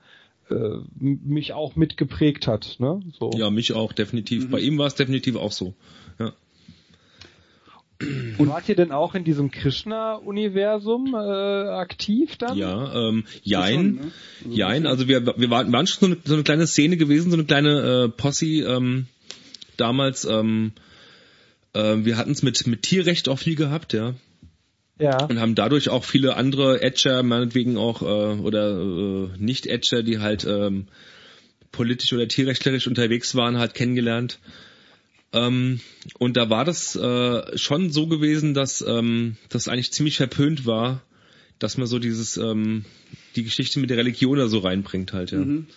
äh, 0.49 0.77
mich 0.97 1.53
auch 1.53 1.75
mitgeprägt 1.75 2.47
hat. 2.47 2.77
Ne? 2.79 3.01
So. 3.19 3.31
Ja, 3.35 3.49
mich 3.51 3.73
auch, 3.73 3.91
definitiv. 3.93 4.45
Mhm. 4.47 4.51
Bei 4.51 4.59
ihm 4.61 4.77
war 4.77 4.87
es 4.87 4.95
definitiv 4.95 5.35
auch 5.35 5.51
so. 5.51 5.75
Und 8.01 8.47
wart 8.47 8.69
ihr 8.69 8.75
denn 8.75 8.93
auch 8.93 9.13
in 9.13 9.25
diesem 9.25 9.51
Krishna-Universum 9.51 11.13
äh, 11.13 11.17
aktiv 11.17 12.37
dann? 12.37 12.57
Ja, 12.57 13.09
ähm, 13.09 13.25
Jein. 13.43 13.73
Schon, 13.73 13.95
ne? 13.95 14.01
Also 14.45 14.55
Jein, 14.55 14.87
also 14.87 15.07
wir, 15.09 15.25
wir 15.25 15.49
waren, 15.49 15.71
waren 15.73 15.85
schon 15.85 15.99
so 15.99 16.05
eine, 16.05 16.17
so 16.23 16.33
eine 16.35 16.43
kleine 16.43 16.65
Szene 16.65 16.95
gewesen, 16.95 17.29
so 17.29 17.35
eine 17.35 17.45
kleine 17.45 18.05
äh, 18.05 18.09
Posse 18.09 18.45
ähm, 18.45 19.07
damals. 19.75 20.23
Ähm, 20.23 20.71
äh, 21.73 21.97
wir 21.97 22.15
hatten 22.15 22.31
es 22.31 22.41
mit, 22.41 22.65
mit 22.67 22.83
Tierrecht 22.83 23.27
auch 23.27 23.39
viel 23.39 23.55
gehabt, 23.55 23.91
ja. 23.91 24.13
Ja. 24.97 25.25
Und 25.25 25.39
haben 25.39 25.55
dadurch 25.55 25.89
auch 25.89 26.03
viele 26.03 26.35
andere 26.35 26.81
Edger, 26.81 27.23
meinetwegen 27.23 27.77
auch, 27.77 28.01
äh, 28.01 28.39
oder 28.39 28.79
äh, 28.79 29.29
Nicht-Edger, 29.37 30.03
die 30.03 30.19
halt 30.19 30.45
ähm, 30.45 30.87
politisch 31.71 32.13
oder 32.13 32.27
tierrechtlerisch 32.27 32.87
unterwegs 32.87 33.35
waren, 33.35 33.57
halt 33.57 33.73
kennengelernt. 33.73 34.39
Ähm, 35.31 35.79
und 36.17 36.37
da 36.37 36.49
war 36.49 36.65
das 36.65 36.95
äh, 36.95 37.57
schon 37.57 37.91
so 37.91 38.07
gewesen, 38.07 38.53
dass 38.53 38.83
ähm, 38.87 39.37
das 39.49 39.67
eigentlich 39.67 39.91
ziemlich 39.91 40.17
verpönt 40.17 40.65
war, 40.65 41.03
dass 41.59 41.77
man 41.77 41.87
so 41.87 41.99
dieses 41.99 42.37
ähm, 42.37 42.85
die 43.35 43.43
Geschichte 43.43 43.79
mit 43.79 43.89
der 43.89 43.97
Religion 43.97 44.37
da 44.37 44.47
so 44.47 44.59
reinbringt 44.59 45.13
halt, 45.13 45.31
ja. 45.31 45.39
Mhm. 45.39 45.67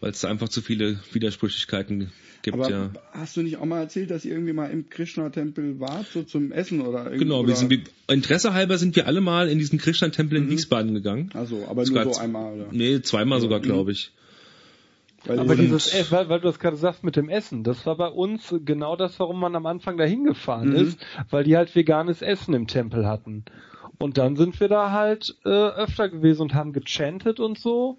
Weil 0.00 0.10
es 0.10 0.20
da 0.20 0.28
einfach 0.28 0.48
zu 0.48 0.60
viele 0.60 0.98
Widersprüchlichkeiten 1.12 2.12
gibt, 2.42 2.58
Aber 2.58 2.70
ja. 2.70 2.90
hast 3.12 3.36
du 3.36 3.42
nicht 3.42 3.56
auch 3.56 3.64
mal 3.64 3.80
erzählt, 3.80 4.10
dass 4.10 4.24
ihr 4.24 4.32
irgendwie 4.32 4.52
mal 4.52 4.70
im 4.70 4.90
Krishna-Tempel 4.90 5.80
wart, 5.80 6.06
so 6.12 6.22
zum 6.22 6.52
Essen 6.52 6.80
oder 6.80 7.04
irgendwie? 7.04 7.24
Genau, 7.24 7.46
wir 7.46 7.56
sind, 7.56 7.72
Interesse 8.08 8.52
halber 8.52 8.76
sind 8.76 8.96
wir 8.96 9.06
alle 9.06 9.20
mal 9.20 9.48
in 9.48 9.58
diesen 9.58 9.78
Krishna-Tempel 9.78 10.36
in 10.38 10.50
Wiesbaden 10.50 10.94
gegangen. 10.94 11.30
Also, 11.32 11.64
aber 11.68 11.86
Sogar 11.86 12.04
nur 12.04 12.14
so 12.14 12.20
einmal, 12.20 12.54
oder? 12.54 12.68
Nee, 12.70 13.00
zweimal 13.00 13.40
sogar, 13.40 13.60
glaube 13.60 13.92
ich. 13.92 14.12
Weil 15.26 15.38
Aber 15.38 15.56
dieses, 15.56 15.86
Ess- 15.92 16.10
weil, 16.10 16.28
weil 16.28 16.40
du 16.40 16.46
das 16.48 16.58
gerade 16.58 16.76
sagst 16.76 17.02
mit 17.04 17.16
dem 17.16 17.28
Essen, 17.28 17.64
das 17.64 17.86
war 17.86 17.96
bei 17.96 18.08
uns 18.08 18.54
genau 18.64 18.94
das, 18.96 19.18
warum 19.20 19.40
man 19.40 19.56
am 19.56 19.66
Anfang 19.66 19.96
dahin 19.96 20.24
gefahren 20.24 20.68
Mhm. 20.68 20.74
ist, 20.76 21.06
weil 21.30 21.44
die 21.44 21.56
halt 21.56 21.74
veganes 21.74 22.20
Essen 22.22 22.54
im 22.54 22.66
Tempel 22.66 23.06
hatten. 23.06 23.44
Und 23.98 24.18
dann 24.18 24.36
sind 24.36 24.58
wir 24.60 24.68
da 24.68 24.90
halt 24.90 25.36
äh, 25.44 25.48
öfter 25.48 26.08
gewesen 26.08 26.42
und 26.42 26.54
haben 26.54 26.72
gechantet 26.72 27.40
und 27.40 27.58
so. 27.58 27.96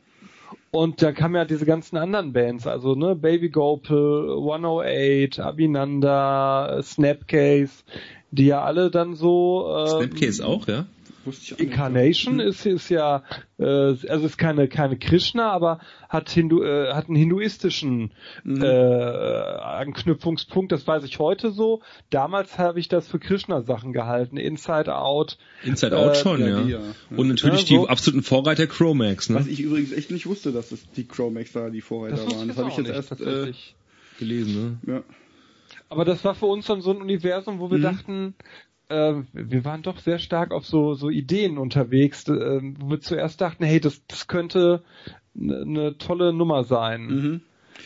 Und 0.72 1.02
da 1.02 1.14
kamen 1.14 1.36
ja 1.36 1.46
diese 1.46 1.66
ganzen 1.66 1.96
anderen 1.98 2.34
Bands, 2.34 2.68
also 2.68 2.96
ne, 2.96 3.16
Baby 3.16 3.50
Gopal, 3.50 4.30
108, 4.38 5.40
Abinanda, 5.40 6.78
äh, 6.78 6.84
Snapcase, 6.84 7.84
die 8.32 8.48
ja 8.48 8.62
alle 8.64 8.92
dann 8.92 9.16
so 9.16 9.74
äh, 9.74 9.88
Snapcase 9.88 10.46
auch, 10.46 10.68
ja? 10.68 10.86
Wusste 11.26 11.44
ich 11.44 11.54
auch 11.54 11.60
Incarnation 11.60 12.38
nicht. 12.38 12.48
ist, 12.48 12.66
ist 12.66 12.90
ja, 12.90 13.24
äh, 13.58 13.64
also 13.66 14.26
ist 14.26 14.38
keine, 14.38 14.68
keine 14.68 14.98
Krishna, 14.98 15.52
aber 15.52 15.80
hat, 16.10 16.30
Hindu, 16.30 16.64
äh, 16.64 16.94
hat 16.94 17.08
einen 17.08 17.16
hinduistischen 17.16 18.12
Mhm. 18.44 18.62
äh, 18.62 18.68
Anknüpfungspunkt, 18.68 20.72
das 20.72 20.86
weiß 20.88 21.04
ich 21.04 21.20
heute 21.20 21.52
so. 21.52 21.82
Damals 22.10 22.58
habe 22.58 22.80
ich 22.80 22.88
das 22.88 23.08
für 23.08 23.20
Krishna-Sachen 23.20 23.94
gehalten, 23.94 24.38
Inside 24.38 24.96
Out. 24.96 25.38
Inside 25.64 25.98
Out 25.98 26.12
Äh, 26.12 26.16
schon, 26.16 26.42
ja, 26.42 26.62
ja. 26.62 26.80
Und 27.16 27.28
natürlich 27.28 27.70
Ja, 27.70 27.78
so. 27.78 27.84
die 27.86 27.90
absoluten 27.90 28.24
Vorreiter 28.24 28.68
Chromax, 28.68 29.30
ne? 29.30 29.38
Was 29.38 29.48
ich 29.48 29.62
übrigens 29.62 29.92
echt 29.92 30.12
nicht 30.12 30.26
wusste, 30.26 30.52
dass 30.52 30.72
es 30.72 30.90
die 30.92 31.08
Chromax 31.08 31.52
da 31.54 31.70
die 31.70 31.82
Vorreiter 31.82 32.18
wusste 32.18 32.38
waren. 32.38 32.48
Das 32.48 32.58
habe 32.58 32.70
ich 32.70 32.78
jetzt 32.78 32.90
erst. 32.90 33.12
Äh, 33.14 33.16
tatsächlich. 33.16 33.76
gelesen, 34.20 34.80
ne? 34.84 34.94
ja. 34.94 35.04
Aber 35.90 36.06
das 36.06 36.24
war 36.24 36.36
für 36.36 36.46
uns 36.48 36.66
dann 36.66 36.82
so 36.82 36.92
ein 36.92 36.98
Universum, 37.02 37.60
wo 37.60 37.70
wir 37.70 37.78
Mhm. 37.78 37.82
dachten, 37.84 38.36
wir 38.90 39.66
waren 39.66 39.82
doch 39.82 39.98
sehr 39.98 40.20
stark 40.20 40.52
auf 40.52 40.66
so, 40.66 40.94
so 40.94 41.10
Ideen 41.10 41.58
unterwegs, 41.58 42.28
äh, 42.28 42.62
wo 42.80 42.92
wir 42.92 43.00
zuerst 43.02 43.42
dachten, 43.42 43.64
hey, 43.64 43.80
das, 43.80 44.06
das 44.08 44.28
könnte 44.28 44.84
eine 45.38 45.66
ne 45.66 45.98
tolle 45.98 46.34
Nummer 46.34 46.64
sein. 46.64 47.06
Mhm. 47.08 47.42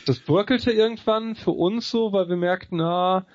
Das 0.05 0.19
bröckelte 0.19 0.71
irgendwann 0.71 1.35
für 1.35 1.51
uns 1.51 1.89
so, 1.89 2.11
weil 2.11 2.29
wir 2.29 2.35
merkten, 2.35 2.77
na, 2.77 3.25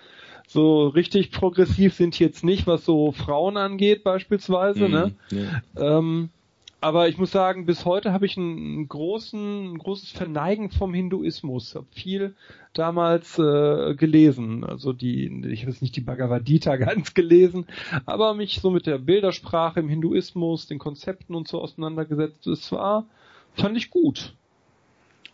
so 0.46 0.88
richtig 0.88 1.30
progressiv 1.30 1.94
sind 1.94 2.18
die 2.18 2.24
jetzt 2.24 2.44
nicht, 2.44 2.66
was 2.66 2.84
so 2.84 3.12
Frauen 3.12 3.56
angeht 3.56 4.04
beispielsweise, 4.04 4.88
ne? 4.88 5.14
Mhm, 5.30 5.38
ja. 5.76 5.98
Ähm, 5.98 6.30
aber 6.84 7.08
ich 7.08 7.16
muss 7.16 7.30
sagen, 7.30 7.64
bis 7.64 7.86
heute 7.86 8.12
habe 8.12 8.26
ich 8.26 8.36
einen 8.36 8.86
großen, 8.86 9.72
ein 9.72 9.78
großes 9.78 10.10
Verneigen 10.10 10.70
vom 10.70 10.92
Hinduismus. 10.92 11.74
Hab 11.74 11.86
viel 11.94 12.34
damals 12.74 13.38
äh, 13.38 13.94
gelesen. 13.94 14.64
Also 14.64 14.92
die, 14.92 15.28
ich 15.46 15.62
habe 15.62 15.70
jetzt 15.70 15.80
nicht 15.80 15.96
die 15.96 16.02
Bhagavad 16.02 16.44
Gita 16.44 16.76
ganz 16.76 17.14
gelesen, 17.14 17.64
aber 18.04 18.34
mich 18.34 18.60
so 18.60 18.70
mit 18.70 18.84
der 18.84 18.98
Bildersprache 18.98 19.80
im 19.80 19.88
Hinduismus, 19.88 20.66
den 20.66 20.78
Konzepten 20.78 21.34
und 21.34 21.48
so 21.48 21.58
auseinandergesetzt. 21.62 22.46
Es 22.46 22.70
war, 22.70 23.06
fand 23.54 23.78
ich 23.78 23.88
gut. 23.88 24.34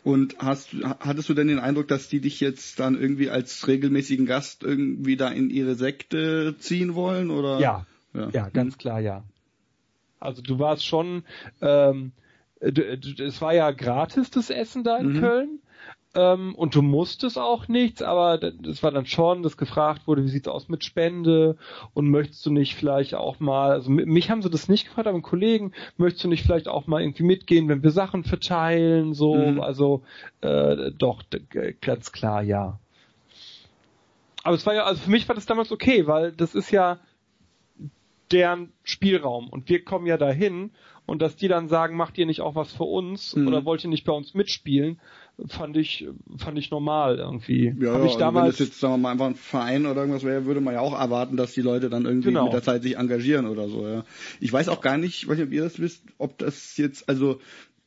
Und 0.04 0.36
hast, 0.38 0.76
hattest 1.00 1.30
du 1.30 1.34
denn 1.34 1.48
den 1.48 1.58
Eindruck, 1.58 1.88
dass 1.88 2.08
die 2.08 2.20
dich 2.20 2.38
jetzt 2.38 2.78
dann 2.78 2.96
irgendwie 2.96 3.28
als 3.28 3.66
regelmäßigen 3.66 4.24
Gast 4.24 4.62
irgendwie 4.62 5.16
da 5.16 5.28
in 5.28 5.50
ihre 5.50 5.74
Sekte 5.74 6.54
ziehen 6.60 6.94
wollen? 6.94 7.32
Oder? 7.32 7.58
Ja, 7.58 7.86
Ja, 8.14 8.28
ja, 8.30 8.48
ganz 8.50 8.78
klar, 8.78 9.00
ja. 9.00 9.24
Also 10.20 10.42
du 10.42 10.58
warst 10.58 10.86
schon, 10.86 11.24
ähm, 11.60 12.12
es 12.60 13.40
war 13.40 13.54
ja 13.54 13.70
gratis 13.70 14.30
das 14.30 14.50
Essen 14.50 14.84
da 14.84 14.98
in 14.98 15.08
Mhm. 15.14 15.18
Köln. 15.20 15.58
Ähm, 16.12 16.56
und 16.56 16.74
du 16.74 16.82
musstest 16.82 17.38
auch 17.38 17.68
nichts, 17.68 18.02
aber 18.02 18.36
das 18.36 18.82
war 18.82 18.90
dann 18.90 19.06
schon, 19.06 19.44
dass 19.44 19.56
gefragt 19.56 20.08
wurde, 20.08 20.24
wie 20.24 20.28
sieht's 20.28 20.48
aus 20.48 20.68
mit 20.68 20.82
Spende 20.84 21.56
und 21.94 22.10
möchtest 22.10 22.44
du 22.44 22.50
nicht 22.50 22.74
vielleicht 22.74 23.14
auch 23.14 23.38
mal, 23.38 23.70
also 23.70 23.90
mi- 23.90 24.06
mich 24.06 24.28
haben 24.28 24.42
sie 24.42 24.50
das 24.50 24.68
nicht 24.68 24.86
gefragt, 24.86 25.06
aber 25.06 25.14
einen 25.14 25.22
Kollegen, 25.22 25.72
möchtest 25.98 26.24
du 26.24 26.28
nicht 26.28 26.42
vielleicht 26.42 26.66
auch 26.66 26.88
mal 26.88 27.00
irgendwie 27.00 27.22
mitgehen, 27.22 27.68
wenn 27.68 27.84
wir 27.84 27.92
Sachen 27.92 28.24
verteilen, 28.24 29.14
so, 29.14 29.52
Mhm. 29.52 29.60
also 29.60 30.02
äh, 30.40 30.90
doch, 30.90 31.22
ganz 31.80 32.10
klar, 32.10 32.42
ja. 32.42 32.80
Aber 34.42 34.56
es 34.56 34.66
war 34.66 34.74
ja, 34.74 34.84
also 34.84 35.00
für 35.02 35.10
mich 35.10 35.28
war 35.28 35.36
das 35.36 35.46
damals 35.46 35.70
okay, 35.70 36.08
weil 36.08 36.32
das 36.32 36.56
ist 36.56 36.72
ja 36.72 36.98
deren 38.32 38.72
Spielraum 38.84 39.48
und 39.48 39.68
wir 39.68 39.84
kommen 39.84 40.06
ja 40.06 40.16
dahin 40.16 40.70
und 41.06 41.20
dass 41.22 41.34
die 41.36 41.48
dann 41.48 41.68
sagen, 41.68 41.96
macht 41.96 42.16
ihr 42.18 42.26
nicht 42.26 42.40
auch 42.40 42.54
was 42.54 42.72
für 42.72 42.84
uns 42.84 43.34
Mhm. 43.34 43.48
oder 43.48 43.64
wollt 43.64 43.82
ihr 43.84 43.90
nicht 43.90 44.04
bei 44.04 44.12
uns 44.12 44.34
mitspielen, 44.34 45.00
fand 45.48 45.76
ich 45.76 46.06
fand 46.36 46.58
ich 46.58 46.70
normal 46.70 47.18
irgendwie. 47.18 47.74
Ja, 47.80 47.92
Hab 47.94 47.98
ja 48.00 48.04
ich 48.04 48.10
also 48.12 48.18
damals 48.18 48.44
wenn 48.44 48.50
das 48.50 48.58
jetzt 48.60 48.80
sagen 48.80 48.94
wir 48.94 48.98
mal 48.98 49.12
einfach 49.12 49.26
ein 49.26 49.34
Verein 49.34 49.86
oder 49.86 50.02
irgendwas 50.02 50.22
wäre, 50.24 50.44
würde 50.44 50.60
man 50.60 50.74
ja 50.74 50.80
auch 50.80 50.98
erwarten, 50.98 51.36
dass 51.36 51.52
die 51.54 51.62
Leute 51.62 51.90
dann 51.90 52.04
irgendwie 52.04 52.28
Genau. 52.28 52.44
mit 52.44 52.52
der 52.52 52.62
Zeit 52.62 52.82
sich 52.82 52.96
engagieren 52.96 53.46
oder 53.46 53.68
so. 53.68 53.86
Ja. 53.86 54.04
Ich 54.38 54.52
weiß 54.52 54.68
auch 54.68 54.80
gar 54.82 54.96
nicht, 54.98 55.26
weiß 55.26 55.38
nicht, 55.38 55.46
ob 55.48 55.52
ihr 55.52 55.62
das 55.62 55.80
wisst, 55.80 56.04
ob 56.18 56.38
das 56.38 56.76
jetzt 56.76 57.08
also 57.08 57.40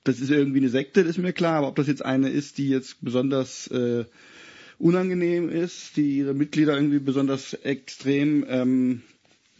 das 0.03 0.19
ist 0.19 0.31
irgendwie 0.31 0.59
eine 0.59 0.67
Sekte, 0.69 1.01
das 1.03 1.11
ist 1.11 1.17
mir 1.19 1.31
klar, 1.31 1.59
aber 1.59 1.69
ob 1.69 1.75
das 1.77 1.87
jetzt 1.87 2.03
eine 2.03 2.27
ist, 2.29 2.57
die 2.57 2.67
jetzt 2.67 2.97
besonders 3.01 3.67
äh, 3.67 4.03
unangenehm 4.79 5.47
ist, 5.49 5.95
die 5.95 6.17
ihre 6.17 6.33
Mitglieder 6.33 6.73
irgendwie 6.75 6.99
besonders 6.99 7.53
extrem 7.53 8.45
ähm, 8.49 9.01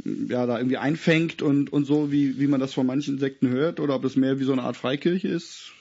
ja 0.06 0.46
da 0.46 0.58
irgendwie 0.58 0.78
einfängt 0.78 1.42
und 1.42 1.72
und 1.72 1.86
so 1.86 2.12
wie 2.12 2.40
wie 2.40 2.48
man 2.48 2.60
das 2.60 2.74
von 2.74 2.86
manchen 2.86 3.18
Sekten 3.20 3.50
hört 3.50 3.80
oder 3.80 3.96
ob 3.96 4.02
das 4.02 4.16
mehr 4.16 4.40
wie 4.40 4.44
so 4.44 4.52
eine 4.52 4.64
Art 4.64 4.76
Freikirche 4.76 5.28
ist, 5.30 5.72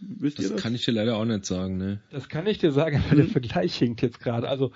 wisst 0.00 0.38
ihr 0.38 0.42
Das 0.44 0.52
das? 0.52 0.62
kann 0.62 0.74
ich 0.74 0.84
dir 0.84 0.92
leider 0.92 1.16
auch 1.16 1.24
nicht 1.24 1.46
sagen, 1.46 1.78
ne? 1.78 2.00
Das 2.10 2.28
kann 2.28 2.46
ich 2.46 2.58
dir 2.58 2.72
sagen, 2.72 3.02
aber 3.06 3.16
der 3.16 3.26
Vergleich 3.26 3.76
hinkt 3.76 4.02
jetzt 4.02 4.20
gerade. 4.20 4.48
Also 4.48 4.72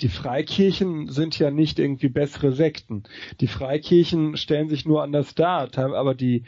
die 0.00 0.08
Freikirchen 0.08 1.08
sind 1.08 1.38
ja 1.38 1.50
nicht 1.50 1.78
irgendwie 1.78 2.08
bessere 2.08 2.52
Sekten. 2.52 3.02
Die 3.40 3.48
Freikirchen 3.48 4.36
stellen 4.36 4.68
sich 4.68 4.86
nur 4.86 5.02
anders 5.02 5.34
dar, 5.34 5.68
aber 5.76 6.14
die 6.14 6.44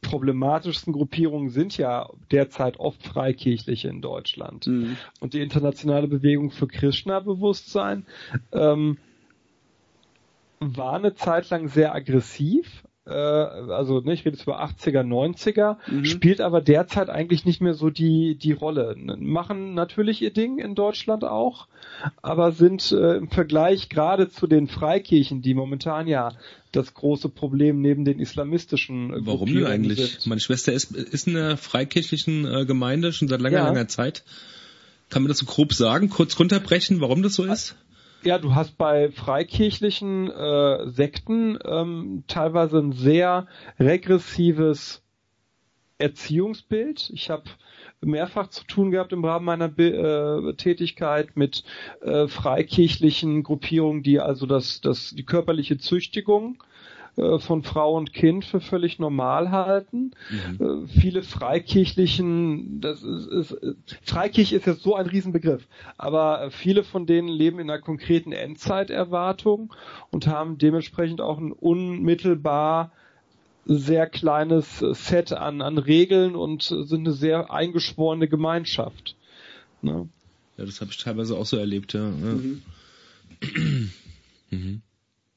problematischsten 0.00 0.92
Gruppierungen 0.92 1.50
sind 1.50 1.78
ja 1.78 2.10
derzeit 2.32 2.78
oft 2.80 3.02
Freikirchliche 3.06 3.88
in 3.88 4.00
Deutschland. 4.02 4.66
Mhm. 4.66 4.96
Und 5.20 5.34
die 5.34 5.40
internationale 5.40 6.08
Bewegung 6.08 6.50
für 6.50 6.66
Krishna-Bewusstsein 6.66 8.04
ähm, 8.52 8.98
war 10.76 10.94
eine 10.94 11.14
Zeit 11.14 11.50
lang 11.50 11.68
sehr 11.68 11.94
aggressiv. 11.94 12.82
Äh, 13.04 13.10
also 13.10 14.00
ne, 14.00 14.12
ich 14.12 14.20
rede 14.24 14.36
jetzt 14.36 14.44
über 14.44 14.62
80er, 14.62 15.02
90er, 15.02 15.76
Mhm. 15.88 16.04
spielt 16.04 16.40
aber 16.40 16.60
derzeit 16.60 17.10
eigentlich 17.10 17.44
nicht 17.44 17.60
mehr 17.60 17.74
so 17.74 17.90
die, 17.90 18.36
die 18.36 18.52
Rolle. 18.52 18.94
Machen 19.18 19.74
natürlich 19.74 20.22
ihr 20.22 20.32
Ding 20.32 20.58
in 20.58 20.76
Deutschland 20.76 21.24
auch, 21.24 21.66
aber 22.22 22.52
sind 22.52 22.92
äh, 22.92 23.16
im 23.16 23.28
Vergleich 23.28 23.88
gerade 23.88 24.30
zu 24.30 24.46
den 24.46 24.68
Freikirchen, 24.68 25.42
die 25.42 25.54
momentan 25.54 26.06
ja 26.06 26.30
das 26.70 26.94
große 26.94 27.28
Problem 27.28 27.80
neben 27.80 28.04
den 28.04 28.20
islamistischen 28.20 29.12
äh, 29.12 29.16
Warum 29.26 29.52
denn 29.52 29.66
eigentlich? 29.66 29.98
sind. 30.12 30.26
Meine 30.28 30.40
Schwester 30.40 30.72
ist, 30.72 30.94
ist 30.94 31.26
in 31.26 31.36
einer 31.36 31.56
freikirchlichen 31.56 32.44
äh, 32.46 32.64
Gemeinde 32.66 33.12
schon 33.12 33.26
seit 33.26 33.40
langer, 33.40 33.56
Ja. 33.58 33.64
langer 33.66 33.88
Zeit. 33.88 34.22
Kann 35.10 35.22
man 35.22 35.28
das 35.28 35.38
so 35.38 35.46
grob 35.46 35.74
sagen, 35.74 36.08
kurz 36.08 36.38
runterbrechen, 36.38 37.00
warum 37.00 37.22
das 37.22 37.34
so 37.34 37.44
ist? 37.44 37.74
Ja, 38.24 38.38
du 38.38 38.54
hast 38.54 38.78
bei 38.78 39.10
freikirchlichen 39.10 40.30
äh, 40.30 40.88
Sekten 40.88 41.58
ähm, 41.64 42.22
teilweise 42.28 42.78
ein 42.78 42.92
sehr 42.92 43.48
regressives 43.80 45.02
Erziehungsbild. 45.98 47.10
Ich 47.12 47.30
habe 47.30 47.44
mehrfach 48.00 48.46
zu 48.48 48.64
tun 48.64 48.92
gehabt 48.92 49.12
im 49.12 49.24
Rahmen 49.24 49.44
meiner 49.44 49.76
äh, 49.76 50.54
Tätigkeit 50.54 51.36
mit 51.36 51.64
äh, 52.00 52.28
freikirchlichen 52.28 53.42
Gruppierungen, 53.42 54.04
die 54.04 54.20
also 54.20 54.46
das, 54.46 54.80
das, 54.80 55.10
die 55.10 55.24
körperliche 55.24 55.78
Züchtigung 55.78 56.62
äh, 57.16 57.38
von 57.38 57.62
Frau 57.62 57.94
und 57.94 58.14
Kind 58.14 58.44
für 58.44 58.60
völlig 58.60 58.98
normal 58.98 59.50
halten. 59.50 60.12
Äh, 60.58 60.86
viele 60.88 61.22
Freikirchlichen, 61.22 62.80
das 62.80 63.02
ist, 63.02 63.26
ist 63.26 63.58
Freikirche 64.02 64.56
ist 64.56 64.66
jetzt 64.66 64.82
so 64.82 64.94
ein 64.94 65.06
Riesenbegriff, 65.06 65.68
aber 65.98 66.44
äh, 66.44 66.50
viele 66.50 66.84
von 66.84 67.04
denen 67.04 67.28
leben 67.28 67.58
in 67.58 67.68
einer 67.68 67.82
konkreten 67.82 68.32
Endzeiterwartung 68.32 69.74
und 70.10 70.26
haben 70.26 70.56
dementsprechend 70.56 71.20
auch 71.20 71.38
ein 71.38 71.52
unmittelbar 71.52 72.92
sehr 73.66 74.06
kleines 74.06 74.78
Set 74.78 75.32
an, 75.32 75.60
an 75.60 75.76
Regeln 75.78 76.34
und 76.34 76.62
sind 76.62 77.06
eine 77.06 77.12
sehr 77.12 77.52
eingeschworene 77.52 78.26
Gemeinschaft. 78.26 79.16
Ne? 79.82 80.08
Ja, 80.56 80.64
das 80.64 80.80
habe 80.80 80.90
ich 80.90 80.96
teilweise 80.96 81.36
auch 81.36 81.46
so 81.46 81.58
erlebt, 81.58 81.92
ja. 81.92 82.08
ja. 82.08 82.38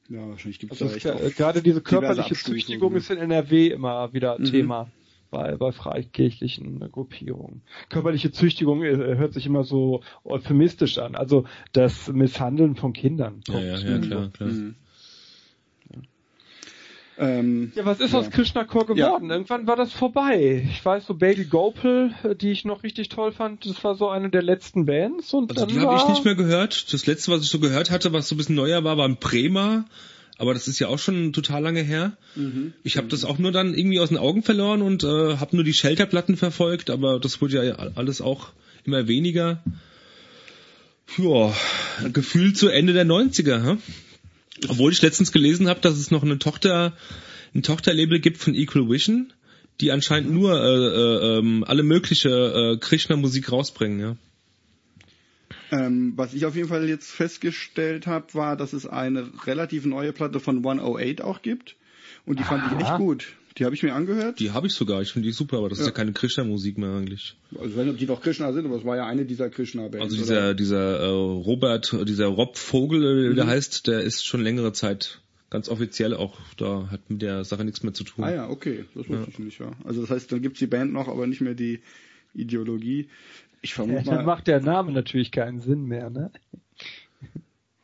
Ja, 0.08 0.28
wahrscheinlich 0.28 0.58
gibt 0.58 0.72
es 0.72 0.82
Also 0.82 1.08
da 1.08 1.14
echt 1.20 1.36
gerade 1.36 1.62
diese 1.62 1.80
körperliche 1.80 2.34
Züchtigung 2.34 2.94
ist 2.94 3.10
in 3.10 3.18
NRW 3.18 3.68
immer 3.68 4.12
wieder 4.12 4.38
Mhm. 4.38 4.44
Thema 4.44 4.90
bei, 5.30 5.56
bei 5.56 5.72
freikirchlichen 5.72 6.80
Gruppierungen. 6.92 7.62
Körperliche 7.88 8.30
Züchtigung 8.30 8.82
äh, 8.82 8.96
hört 8.96 9.32
sich 9.32 9.46
immer 9.46 9.64
so 9.64 10.02
euphemistisch 10.24 10.98
an. 10.98 11.16
Also 11.16 11.44
das 11.72 12.08
Misshandeln 12.08 12.76
von 12.76 12.92
Kindern. 12.92 13.42
Ja, 13.48 13.60
ja, 13.60 13.78
ja, 13.78 13.98
klar, 13.98 14.28
klar. 14.30 14.48
Mhm. 14.48 14.74
Ähm, 17.18 17.72
Ja, 17.74 17.84
was 17.86 18.00
ist 18.00 18.12
Ja. 18.12 18.18
aus 18.18 18.30
Krishna 18.30 18.64
Core 18.64 18.86
geworden? 18.94 19.30
Irgendwann 19.30 19.66
war 19.66 19.76
das 19.76 19.92
vorbei. 19.92 20.66
Ich 20.70 20.84
weiß, 20.84 21.06
so 21.06 21.14
Bailey 21.14 21.44
Gopal, 21.46 22.14
äh, 22.24 22.34
die 22.34 22.50
ich 22.50 22.64
noch 22.64 22.82
richtig 22.82 23.08
toll 23.08 23.32
fand, 23.32 23.64
das 23.64 23.82
war 23.84 23.94
so 23.94 24.08
eine 24.08 24.28
der 24.28 24.42
letzten 24.42 24.84
Bands 24.86 25.32
und 25.32 25.50
Also 25.50 25.64
dann 25.66 25.74
die 25.74 25.80
habe 25.80 25.96
ich 25.96 26.08
nicht 26.08 26.24
mehr 26.24 26.34
gehört. 26.34 26.92
Das 26.92 27.06
letzte, 27.06 27.32
was 27.32 27.42
ich 27.42 27.48
so 27.48 27.58
gehört 27.58 27.90
hatte, 27.90 28.12
was 28.12 28.28
so 28.28 28.34
ein 28.34 28.38
bisschen 28.38 28.54
neuer 28.56 28.84
war, 28.84 28.96
war 28.98 29.08
ein 29.08 29.16
Bremer. 29.16 29.86
Aber 30.38 30.52
das 30.52 30.68
ist 30.68 30.78
ja 30.78 30.88
auch 30.88 30.98
schon 30.98 31.32
total 31.32 31.62
lange 31.62 31.80
her. 31.80 32.12
Mhm. 32.34 32.74
Ich 32.82 32.98
habe 32.98 33.06
das 33.08 33.24
auch 33.24 33.38
nur 33.38 33.52
dann 33.52 33.72
irgendwie 33.72 34.00
aus 34.00 34.10
den 34.10 34.18
Augen 34.18 34.42
verloren 34.42 34.82
und 34.82 35.02
äh, 35.02 35.36
habe 35.38 35.56
nur 35.56 35.64
die 35.64 35.72
Shelterplatten 35.72 36.36
verfolgt, 36.36 36.90
aber 36.90 37.18
das 37.18 37.40
wurde 37.40 37.64
ja 37.64 37.74
alles 37.94 38.20
auch 38.20 38.48
immer 38.84 39.08
weniger. 39.08 39.62
Ja, 41.16 41.54
gefühlt 42.12 42.58
zu 42.58 42.68
Ende 42.68 42.92
der 42.92 43.06
90er. 43.06 43.64
Hä? 43.64 43.76
Obwohl 44.68 44.92
ich 44.92 45.02
letztens 45.02 45.32
gelesen 45.32 45.68
habe, 45.68 45.80
dass 45.80 45.96
es 45.96 46.10
noch 46.10 46.22
eine 46.22 46.38
Tochter, 46.38 46.94
ein 47.54 47.62
Tochterlabel 47.62 48.20
gibt 48.20 48.38
von 48.38 48.54
Equal 48.54 48.88
Vision, 48.88 49.32
die 49.80 49.92
anscheinend 49.92 50.30
nur 50.30 50.58
äh, 50.58 50.66
äh, 50.66 51.38
ähm, 51.38 51.64
alle 51.64 51.82
mögliche 51.82 52.28
äh, 52.28 52.76
Krishna-Musik 52.78 53.52
rausbringen. 53.52 54.00
Ja. 54.00 54.16
Ähm, 55.70 56.12
was 56.16 56.32
ich 56.32 56.46
auf 56.46 56.54
jeden 56.54 56.68
Fall 56.68 56.88
jetzt 56.88 57.10
festgestellt 57.10 58.06
habe, 58.06 58.32
war, 58.34 58.56
dass 58.56 58.72
es 58.72 58.86
eine 58.86 59.28
relativ 59.46 59.84
neue 59.84 60.12
Platte 60.12 60.40
von 60.40 60.58
108 60.58 61.22
auch 61.22 61.42
gibt. 61.42 61.76
Und 62.24 62.38
die 62.38 62.44
fand 62.44 62.72
ich 62.72 62.80
echt 62.80 62.96
gut. 62.96 63.26
Die 63.58 63.64
habe 63.64 63.74
ich 63.74 63.82
mir 63.82 63.94
angehört. 63.94 64.38
Die 64.38 64.50
habe 64.50 64.66
ich 64.66 64.74
sogar, 64.74 65.00
ich 65.00 65.12
finde 65.12 65.28
die 65.28 65.32
super, 65.32 65.58
aber 65.58 65.68
das 65.70 65.78
ist 65.78 65.84
Ja. 65.86 65.90
ja 65.90 65.94
keine 65.96 66.12
Krishna-Musik 66.12 66.76
mehr 66.76 66.90
eigentlich. 66.90 67.36
Also 67.58 67.80
ob 67.80 67.96
die 67.96 68.06
doch 68.06 68.20
Krishna 68.20 68.52
sind, 68.52 68.66
aber 68.66 68.76
es 68.76 68.84
war 68.84 68.96
ja 68.96 69.06
eine 69.06 69.24
dieser 69.24 69.48
Krishna-Bands. 69.48 70.04
Also 70.04 70.16
oder? 70.16 70.52
dieser, 70.54 70.54
dieser 70.54 71.00
äh, 71.00 71.06
Robert, 71.08 71.96
dieser 72.06 72.26
Rob 72.26 72.58
Vogel, 72.58 73.30
äh, 73.32 73.34
der 73.34 73.44
Mhm. 73.44 73.48
heißt, 73.48 73.86
der 73.86 74.00
ist 74.00 74.26
schon 74.26 74.42
längere 74.42 74.72
Zeit 74.72 75.22
ganz 75.48 75.68
offiziell 75.70 76.12
auch, 76.12 76.38
da 76.58 76.88
hat 76.90 77.08
mit 77.08 77.22
der 77.22 77.44
Sache 77.44 77.64
nichts 77.64 77.82
mehr 77.82 77.94
zu 77.94 78.04
tun. 78.04 78.24
Ah 78.24 78.32
ja, 78.34 78.48
okay, 78.50 78.84
das 78.94 79.08
wusste 79.08 79.30
ich 79.30 79.38
nicht, 79.38 79.58
ja. 79.60 79.72
Also 79.84 80.02
das 80.02 80.10
heißt, 80.10 80.30
dann 80.32 80.42
gibt's 80.42 80.58
die 80.58 80.66
Band 80.66 80.92
noch, 80.92 81.08
aber 81.08 81.26
nicht 81.26 81.40
mehr 81.40 81.54
die 81.54 81.80
Ideologie. 82.34 83.08
Ich 83.62 83.70
Ja, 83.70 83.76
vermute 83.76 84.04
dann 84.04 84.16
mal, 84.16 84.24
macht 84.24 84.48
der 84.48 84.60
Name 84.60 84.92
natürlich 84.92 85.30
keinen 85.30 85.60
Sinn 85.60 85.84
mehr, 85.86 86.10
ne? 86.10 86.30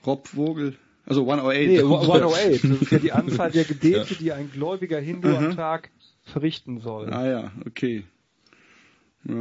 Rob 0.05 0.29
Vogel. 0.29 0.77
Also 1.07 1.23
108. 1.23 1.67
Nee, 1.69 1.79
108. 1.83 2.65
Das 2.65 2.83
ist 2.83 2.91
ja 2.93 2.99
die 2.99 3.13
Anzahl 3.13 3.51
der 3.51 3.65
Gebete, 3.67 4.15
die 4.15 4.33
ein 4.33 4.51
gläubiger 4.53 5.01
Hindu 5.01 5.29
Mhm. 5.29 5.35
am 5.37 5.57
Tag 5.57 5.91
verrichten 6.25 6.81
soll. 6.81 7.13
Ah 7.13 7.27
ja, 7.27 7.53
okay. 7.67 8.05
Ja. 9.29 9.35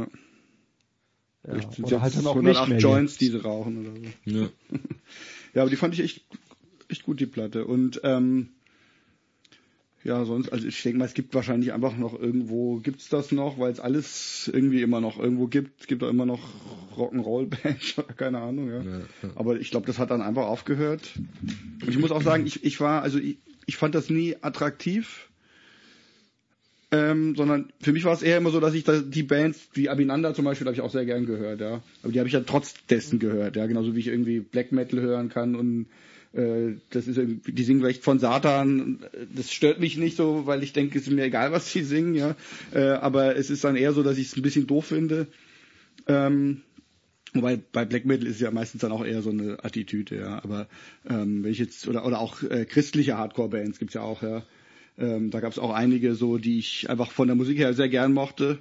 Ja, 1.44 1.54
Vielleicht 1.54 1.72
sind 1.74 1.84
oder 1.86 2.00
halt 2.02 2.16
dann 2.16 2.26
auch 2.26 2.36
nicht 2.36 2.56
108 2.56 2.68
mehr 2.68 2.78
Joints, 2.78 3.16
die 3.18 3.28
sie 3.28 3.42
rauchen 3.42 3.78
oder 3.86 3.96
so. 3.96 4.40
Ja. 4.40 4.48
Ja, 5.54 5.62
aber 5.62 5.70
die 5.70 5.76
fand 5.76 5.92
ich 5.92 6.00
echt, 6.00 6.24
echt 6.88 7.02
gut, 7.02 7.20
die 7.20 7.26
Platte. 7.26 7.66
Und 7.66 8.00
ähm, 8.04 8.48
ja, 10.04 10.24
sonst, 10.24 10.52
also 10.52 10.66
ich 10.66 10.82
denke 10.82 10.98
mal, 10.98 11.04
es 11.04 11.14
gibt 11.14 11.32
wahrscheinlich 11.34 11.72
einfach 11.72 11.96
noch 11.96 12.18
irgendwo, 12.18 12.78
gibt's 12.78 13.08
das 13.08 13.30
noch, 13.30 13.58
weil 13.58 13.70
es 13.70 13.78
alles 13.78 14.50
irgendwie 14.52 14.82
immer 14.82 15.00
noch 15.00 15.18
irgendwo 15.18 15.46
gibt. 15.46 15.80
Es 15.80 15.86
gibt 15.86 16.02
auch 16.02 16.08
immer 16.08 16.26
noch 16.26 16.40
Rock'n'Roll-Bands, 16.96 18.02
keine 18.16 18.38
Ahnung, 18.38 18.68
ja. 18.68 18.82
Ja, 18.82 18.98
ja. 18.98 19.30
Aber 19.36 19.60
ich 19.60 19.70
glaube, 19.70 19.86
das 19.86 19.98
hat 19.98 20.10
dann 20.10 20.20
einfach 20.20 20.46
aufgehört. 20.46 21.12
Und 21.82 21.88
ich 21.88 21.98
muss 21.98 22.10
auch 22.10 22.22
sagen, 22.22 22.46
ich, 22.46 22.64
ich 22.64 22.80
war, 22.80 23.02
also 23.02 23.18
ich, 23.18 23.38
ich 23.66 23.76
fand 23.76 23.94
das 23.94 24.10
nie 24.10 24.36
attraktiv. 24.40 25.28
Ähm, 26.90 27.34
sondern 27.36 27.72
für 27.80 27.92
mich 27.92 28.04
war 28.04 28.12
es 28.12 28.22
eher 28.22 28.36
immer 28.36 28.50
so, 28.50 28.60
dass 28.60 28.74
ich 28.74 28.84
da 28.84 28.98
die 29.00 29.22
Bands, 29.22 29.68
wie 29.72 29.88
Abinanda 29.88 30.34
zum 30.34 30.44
Beispiel, 30.44 30.66
habe 30.66 30.74
ich 30.74 30.82
auch 30.82 30.90
sehr 30.90 31.06
gern 31.06 31.24
gehört, 31.24 31.60
ja. 31.60 31.80
Aber 32.02 32.12
die 32.12 32.18
habe 32.18 32.26
ich 32.28 32.34
ja 32.34 32.40
trotz 32.40 32.74
dessen 32.90 33.18
gehört, 33.18 33.56
ja. 33.56 33.66
Genauso 33.66 33.94
wie 33.94 34.00
ich 34.00 34.08
irgendwie 34.08 34.40
Black 34.40 34.72
Metal 34.72 35.00
hören 35.00 35.28
kann 35.28 35.54
und 35.54 35.86
das 36.32 37.06
ist 37.08 37.18
irgendwie, 37.18 37.52
die 37.52 37.64
singen 37.64 37.80
vielleicht 37.80 38.02
von 38.02 38.18
Satan. 38.18 39.00
Das 39.34 39.52
stört 39.52 39.80
mich 39.80 39.98
nicht 39.98 40.16
so, 40.16 40.46
weil 40.46 40.62
ich 40.62 40.72
denke, 40.72 40.98
es 40.98 41.06
ist 41.06 41.12
mir 41.12 41.24
egal, 41.24 41.52
was 41.52 41.70
sie 41.70 41.82
singen, 41.82 42.14
ja. 42.14 42.36
Äh, 42.72 42.92
aber 42.92 43.36
es 43.36 43.50
ist 43.50 43.64
dann 43.64 43.76
eher 43.76 43.92
so, 43.92 44.02
dass 44.02 44.16
ich 44.16 44.28
es 44.28 44.36
ein 44.36 44.42
bisschen 44.42 44.66
doof 44.66 44.86
finde. 44.86 45.26
Ähm, 46.06 46.62
Wobei 47.34 47.56
bei 47.56 47.86
Black 47.86 48.04
Metal 48.04 48.26
ist 48.26 48.40
ja 48.40 48.50
meistens 48.50 48.82
dann 48.82 48.92
auch 48.92 49.04
eher 49.04 49.22
so 49.22 49.30
eine 49.30 49.64
Attitüde, 49.64 50.16
ja. 50.16 50.42
Aber 50.44 50.68
ähm, 51.08 51.42
wenn 51.42 51.52
ich 51.52 51.58
jetzt 51.58 51.88
oder 51.88 52.04
oder 52.04 52.20
auch 52.20 52.42
äh, 52.42 52.66
christliche 52.66 53.16
Hardcore-Bands 53.16 53.78
gibt's 53.78 53.94
ja 53.94 54.02
auch, 54.02 54.22
ja. 54.22 54.42
Ähm, 54.98 55.30
da 55.30 55.40
gab's 55.40 55.58
auch 55.58 55.72
einige 55.72 56.14
so, 56.14 56.36
die 56.36 56.58
ich 56.58 56.90
einfach 56.90 57.10
von 57.10 57.28
der 57.28 57.36
Musik 57.36 57.56
her 57.56 57.72
sehr 57.72 57.88
gern 57.88 58.12
mochte 58.12 58.58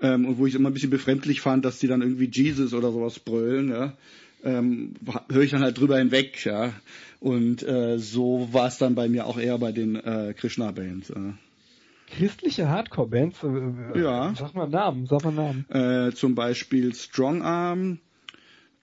ähm, 0.00 0.26
und 0.26 0.38
wo 0.38 0.46
ich 0.46 0.54
immer 0.54 0.70
ein 0.70 0.74
bisschen 0.74 0.90
befremdlich 0.90 1.40
fand, 1.40 1.64
dass 1.64 1.80
die 1.80 1.88
dann 1.88 2.02
irgendwie 2.02 2.30
Jesus 2.30 2.72
oder 2.72 2.92
sowas 2.92 3.18
brüllen, 3.18 3.70
ja. 3.70 3.96
Ähm, 4.44 4.94
höre 5.30 5.42
ich 5.42 5.50
dann 5.52 5.62
halt 5.62 5.78
drüber 5.78 5.98
hinweg, 5.98 6.44
ja. 6.44 6.72
Und 7.20 7.62
äh, 7.62 7.98
so 7.98 8.48
war 8.52 8.68
es 8.68 8.76
dann 8.78 8.94
bei 8.94 9.08
mir 9.08 9.26
auch 9.26 9.38
eher 9.38 9.56
bei 9.58 9.72
den 9.72 9.96
äh, 9.96 10.34
Krishna-Bands. 10.36 11.08
Ja. 11.08 11.34
Christliche 12.06 12.68
Hardcore-Bands? 12.68 13.38
äh, 13.42 14.00
Ja. 14.00 14.34
Sag 14.36 14.54
mal 14.54 14.68
Namen, 14.68 15.06
sag 15.06 15.24
mal 15.24 15.32
Namen. 15.32 15.64
Äh, 15.70 16.12
zum 16.14 16.34
Beispiel 16.34 16.94
Strong 16.94 17.42
Arm. 17.42 17.98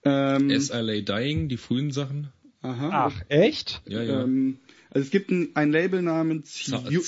Ähm, 0.03 0.49
SLA 0.59 1.01
Dying, 1.01 1.47
die 1.47 1.57
frühen 1.57 1.91
Sachen. 1.91 2.29
aha. 2.63 2.89
Ach, 2.91 3.21
echt? 3.29 3.81
Ja, 3.85 4.01
ja. 4.01 4.23
Ähm, 4.23 4.57
also 4.89 5.05
es 5.05 5.11
gibt 5.11 5.29
ein, 5.29 5.49
ein 5.53 5.71
Label 5.71 6.01
namens. 6.01 6.59
Ju- 6.65 7.01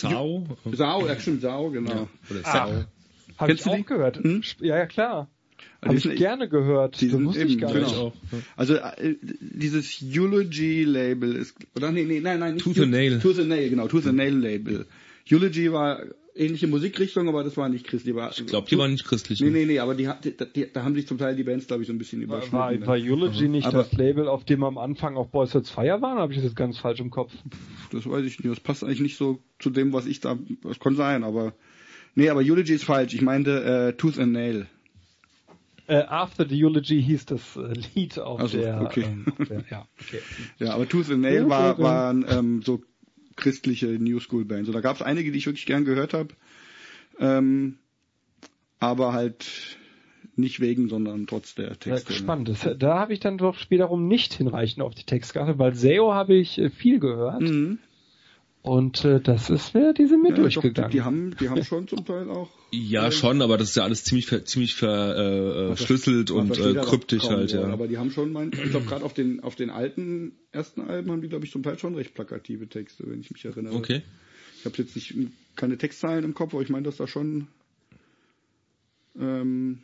Sao, 0.76 1.08
ja 1.08 1.20
stimmt, 1.20 1.42
Sao, 1.42 1.72
genau. 1.72 1.92
Ja, 1.92 2.08
oder 2.30 2.40
Ach. 2.44 2.54
Sao. 2.54 2.70
Habe 3.38 3.48
Kennst 3.48 3.62
ich 3.62 3.64
du 3.64 3.70
auch 3.72 3.76
die? 3.78 3.84
gehört. 3.84 4.18
Hm? 4.18 4.44
Ja, 4.60 4.78
ja, 4.78 4.86
klar. 4.86 5.28
Habe 5.82 5.96
ich 5.96 6.04
sind- 6.04 6.16
gerne 6.16 6.48
gehört. 6.48 7.02
die 7.02 7.08
das 7.08 7.16
sind 7.18 7.26
wusste 7.26 7.44
ich 7.44 7.52
eben, 7.54 7.62
gar 7.62 7.74
genau. 7.74 7.86
ich 7.86 7.92
nicht. 7.92 8.02
auch. 8.02 8.14
Also 8.56 8.76
äh, 8.76 9.16
dieses 9.40 10.02
Eulogy-Label 10.02 11.36
ist, 11.36 11.56
oder 11.76 11.92
nee, 11.92 12.04
nee, 12.04 12.20
nein, 12.20 12.40
nein, 12.40 12.56
nicht 12.56 12.64
Tooth 12.64 12.80
and 12.80 12.92
Nail. 12.92 13.20
Tooth 13.20 13.40
and 13.40 13.50
Nail, 13.50 13.70
genau, 13.70 13.88
Tooth 13.88 14.08
and 14.08 14.16
Nail 14.18 14.36
Label. 14.36 14.86
Eulogy 15.32 15.72
war 15.72 16.02
ähnliche 16.36 16.68
Musikrichtung, 16.68 17.28
aber 17.30 17.44
das 17.44 17.56
war 17.58 17.70
nicht 17.70 17.86
christlich. 17.86 18.16
War, 18.16 18.32
Ich 18.32 18.46
glaube, 18.48 18.68
die 18.70 18.78
waren 18.78 18.92
nicht 18.92 19.06
christlich. 19.06 19.40
Nee, 19.42 19.50
nee, 19.52 19.66
nee, 19.66 19.80
aber 19.80 19.94
die, 19.94 20.08
hat- 20.08 20.26
die, 20.26 20.34
die, 20.56 20.68
da 20.72 20.84
haben 20.84 20.96
sich 20.96 21.06
zum 21.08 21.18
Teil 21.18 21.36
die 21.36 21.44
Bands, 21.44 21.68
glaube 21.68 21.84
ich, 21.84 21.88
so 21.88 21.94
ein 21.94 22.00
bisschen 22.00 22.22
überschnitten. 22.22 22.58
war, 22.58 22.88
war 22.88 22.96
Eulogy 22.96 23.48
nicht 23.48 23.68
Aber- 23.68 23.80
das 23.80 23.94
Label, 23.94 24.28
auf 24.28 24.44
dem 24.46 24.64
am 24.64 24.78
Anfang 24.78 25.16
auch 25.16 25.28
Boys 25.28 25.52
Sets 25.52 25.70
Fire 25.70 26.02
waren? 26.02 26.18
Habe 26.18 26.34
ich 26.34 26.42
das 26.42 26.56
ganz 26.56 26.78
falsch 26.78 27.00
im 27.00 27.10
Kopf? 27.12 27.32
Das 27.92 28.10
weiß 28.10 28.26
ich 28.26 28.40
nicht. 28.40 28.50
Das 28.52 28.60
passt 28.60 28.84
eigentlich 28.84 29.02
nicht 29.02 29.18
so 29.18 29.40
zu 29.60 29.70
dem, 29.70 29.94
was 29.94 30.08
ich 30.08 30.20
da. 30.22 30.38
Das 30.64 30.80
kann 30.80 30.96
sein, 30.96 31.24
aber. 31.24 31.54
Nee, 32.16 32.30
aber 32.30 32.42
Eulogy 32.42 32.74
ist 32.74 32.84
falsch. 32.84 33.14
Ich 33.14 33.22
meinte 33.22 33.64
äh, 33.64 33.94
Tooth 33.98 34.18
and 34.20 34.34
Nail. 34.34 34.66
Äh, 35.88 36.04
After 36.04 36.48
the 36.48 36.64
Eulogy 36.64 37.02
hieß 37.04 37.26
das 37.26 37.58
äh, 37.58 37.74
Lied 37.96 38.18
auf 38.20 38.42
Ach 38.42 38.48
so, 38.50 38.58
der, 38.58 38.82
okay. 38.82 39.04
ähm, 39.04 39.26
auf 39.38 39.48
der 39.48 39.64
ja, 39.70 39.88
okay. 40.02 40.20
Ja, 40.60 40.74
aber 40.74 40.88
Tooth 40.88 41.10
and 41.12 41.22
Nail 41.22 41.44
Ja, 41.44 41.50
war, 41.50 41.74
ja, 41.74 41.78
ja. 41.78 41.84
waren 41.84 42.26
ähm, 42.30 42.62
so 42.64 42.82
christliche 43.36 43.88
New 43.88 44.20
School 44.20 44.46
Bands. 44.46 44.70
Und 44.70 44.76
da 44.76 44.82
gab 44.82 44.96
es 44.96 45.02
einige, 45.02 45.32
die 45.32 45.38
ich 45.40 45.46
wirklich 45.46 45.66
gern 45.66 45.86
gehört 45.86 46.14
habe. 46.14 46.30
Ähm, 47.20 47.78
aber 48.80 49.14
halt 49.14 49.78
nicht 50.36 50.60
wegen, 50.60 50.90
sondern 50.90 51.28
trotz 51.28 51.56
der 51.56 51.70
Ja, 51.70 51.76
Texte. 51.76 52.14
spannend. 52.14 52.50
Das, 52.50 52.68
da 52.78 53.00
habe 53.00 53.14
ich 53.14 53.20
dann 53.20 53.38
doch 53.38 53.58
wiederum 53.70 54.08
nicht 54.08 54.34
hinreichend 54.34 54.82
auf 54.84 54.96
die 54.96 55.04
Textkarte, 55.04 55.60
weil 55.60 55.76
SEO 55.76 56.14
habe 56.14 56.36
ich 56.36 56.58
äh, 56.60 56.70
viel 56.70 57.00
gehört 57.00 57.42
Mhm. 57.42 57.80
Und 58.64 59.04
äh, 59.04 59.20
das 59.20 59.50
ist 59.50 59.74
mir, 59.74 59.94
die 59.94 60.06
sind 60.06 60.24
mir 60.24 60.30
Ja, 60.30 60.36
doch, 60.36 60.42
durchgegangen. 60.44 60.90
die, 60.90 60.98
die 60.98 61.02
haben, 61.04 61.36
die 61.38 61.50
haben 61.50 61.64
schon 61.66 61.86
zum 61.88 62.06
Teil 62.06 62.30
auch. 62.30 62.50
Ja, 62.72 63.12
schon, 63.12 63.42
aber 63.42 63.58
das 63.58 63.70
ist 63.70 63.76
ja 63.76 63.84
alles 63.84 64.06
ziemlich 64.06 64.26
ver, 64.26 64.46
ziemlich 64.46 64.82
äh, 64.82 64.86
äh, 64.86 65.68
verschlüsselt 65.76 66.30
man 66.30 66.50
und 66.50 66.58
äh, 66.58 66.74
doch 66.74 66.88
kryptisch 66.88 67.24
halt, 67.26 67.52
ja. 67.52 67.66
Aber 67.66 67.88
die 67.90 67.98
haben 67.98 68.10
schon, 68.10 68.32
mein, 68.32 68.52
ich 68.54 68.72
glaube 68.72 68.86
gerade 68.86 69.04
auf 69.04 69.14
den 69.14 69.42
auf 69.42 69.56
den 69.56 69.70
alten 69.70 70.32
ersten 70.54 70.80
Alben 70.80 71.12
haben 71.12 71.22
die 71.22 71.28
glaube 71.28 71.46
ich 71.46 71.52
zum 71.52 71.62
Teil 71.62 71.78
schon 71.78 71.94
recht 71.96 72.14
plakative 72.14 72.68
Texte, 72.70 73.04
wenn 73.06 73.20
ich 73.20 73.32
mich 73.32 73.44
erinnere. 73.44 73.76
Okay. 73.76 74.02
Ich 74.60 74.66
habe 74.66 74.78
jetzt 74.78 74.96
nicht 74.96 75.14
keine 75.58 75.78
Textzeilen 75.78 76.24
im 76.24 76.34
Kopf, 76.34 76.54
aber 76.54 76.64
ich 76.64 76.70
meine, 76.70 76.84
dass 76.84 76.96
da 76.96 77.06
schon 77.06 77.50
ähm, 79.20 79.80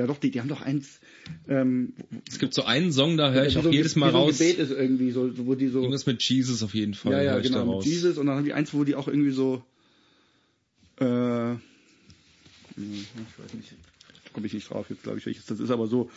ja 0.00 0.06
doch, 0.06 0.18
die, 0.18 0.30
die 0.30 0.40
haben 0.40 0.48
doch 0.48 0.62
eins 0.62 1.00
ähm, 1.48 1.92
Es 2.28 2.38
gibt 2.38 2.54
so 2.54 2.64
einen 2.64 2.90
Song, 2.90 3.16
da 3.16 3.32
höre 3.32 3.46
ich 3.46 3.58
auch 3.58 3.64
so, 3.64 3.70
jedes 3.70 3.96
Mal 3.96 4.10
so 4.12 4.18
raus. 4.18 4.38
Gebet 4.38 4.58
ist 4.58 4.70
irgendwie 4.70 5.10
so, 5.10 5.30
wo 5.46 5.54
die 5.54 5.68
so 5.68 5.80
Irgendwas 5.80 6.06
mit 6.06 6.22
Jesus 6.22 6.62
auf 6.62 6.74
jeden 6.74 6.94
Fall. 6.94 7.12
ja 7.12 7.22
ja 7.22 7.38
genau 7.38 7.64
raus. 7.64 7.84
mit 7.84 7.92
Jesus 7.94 8.18
und 8.18 8.26
dann 8.26 8.36
haben 8.36 8.44
die 8.44 8.54
eins, 8.54 8.72
wo 8.72 8.84
die 8.84 8.94
auch 8.94 9.08
irgendwie 9.08 9.30
so 9.30 9.62
äh, 11.00 11.52
ich 11.52 13.06
weiß 13.36 13.54
nicht, 13.54 13.74
komme 14.32 14.46
ich 14.46 14.54
nicht 14.54 14.70
drauf 14.70 14.86
jetzt 14.88 15.02
glaube 15.02 15.18
ich 15.18 15.26
welches 15.26 15.44
das 15.44 15.60
ist, 15.60 15.70
aber 15.70 15.86
so 15.86 16.10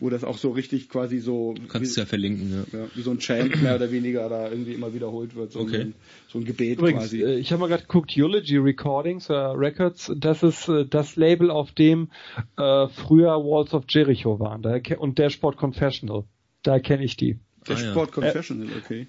wo 0.00 0.10
das 0.10 0.24
auch 0.24 0.38
so 0.38 0.50
richtig 0.50 0.88
quasi 0.88 1.18
so 1.18 1.54
Du 1.54 1.66
kannst 1.68 1.90
es 1.90 1.96
wie, 1.96 2.00
ja 2.00 2.06
verlinken, 2.06 2.66
ja. 2.72 2.78
ja, 2.80 2.86
wie 2.94 3.02
so 3.02 3.10
ein 3.10 3.18
Chant 3.18 3.62
mehr 3.62 3.76
oder 3.76 3.90
weniger 3.92 4.28
da 4.28 4.50
irgendwie 4.50 4.72
immer 4.72 4.94
wiederholt 4.94 5.34
wird, 5.34 5.52
so, 5.52 5.60
Okay. 5.60 5.80
ein, 5.82 5.94
so 6.28 6.38
ein 6.38 6.44
Gebet 6.44 6.78
Übrigens, 6.78 7.02
quasi. 7.04 7.22
äh, 7.22 7.38
ich 7.38 7.52
habe 7.52 7.60
mal 7.60 7.68
gerade 7.68 7.82
geguckt, 7.82 8.12
Eulogy 8.16 8.56
Recordings 8.56 9.28
oder 9.30 9.58
Records, 9.58 10.12
das 10.16 10.42
ist 10.42 10.68
äh, 10.68 10.86
das 10.86 11.16
Label, 11.16 11.50
auf 11.50 11.72
dem 11.72 12.08
äh, 12.56 12.88
früher 12.88 13.36
Walls 13.44 13.74
of 13.74 13.84
Jericho 13.88 14.40
waren 14.40 14.62
da, 14.62 14.78
und 14.98 15.18
Dashboard 15.18 15.56
Confessional. 15.56 16.24
Da 16.62 16.78
kenne 16.78 17.04
ich 17.04 17.16
die. 17.16 17.38
Dashboard 17.66 18.10
ah, 18.10 18.14
Confessional, 18.14 18.68
okay. 18.82 19.06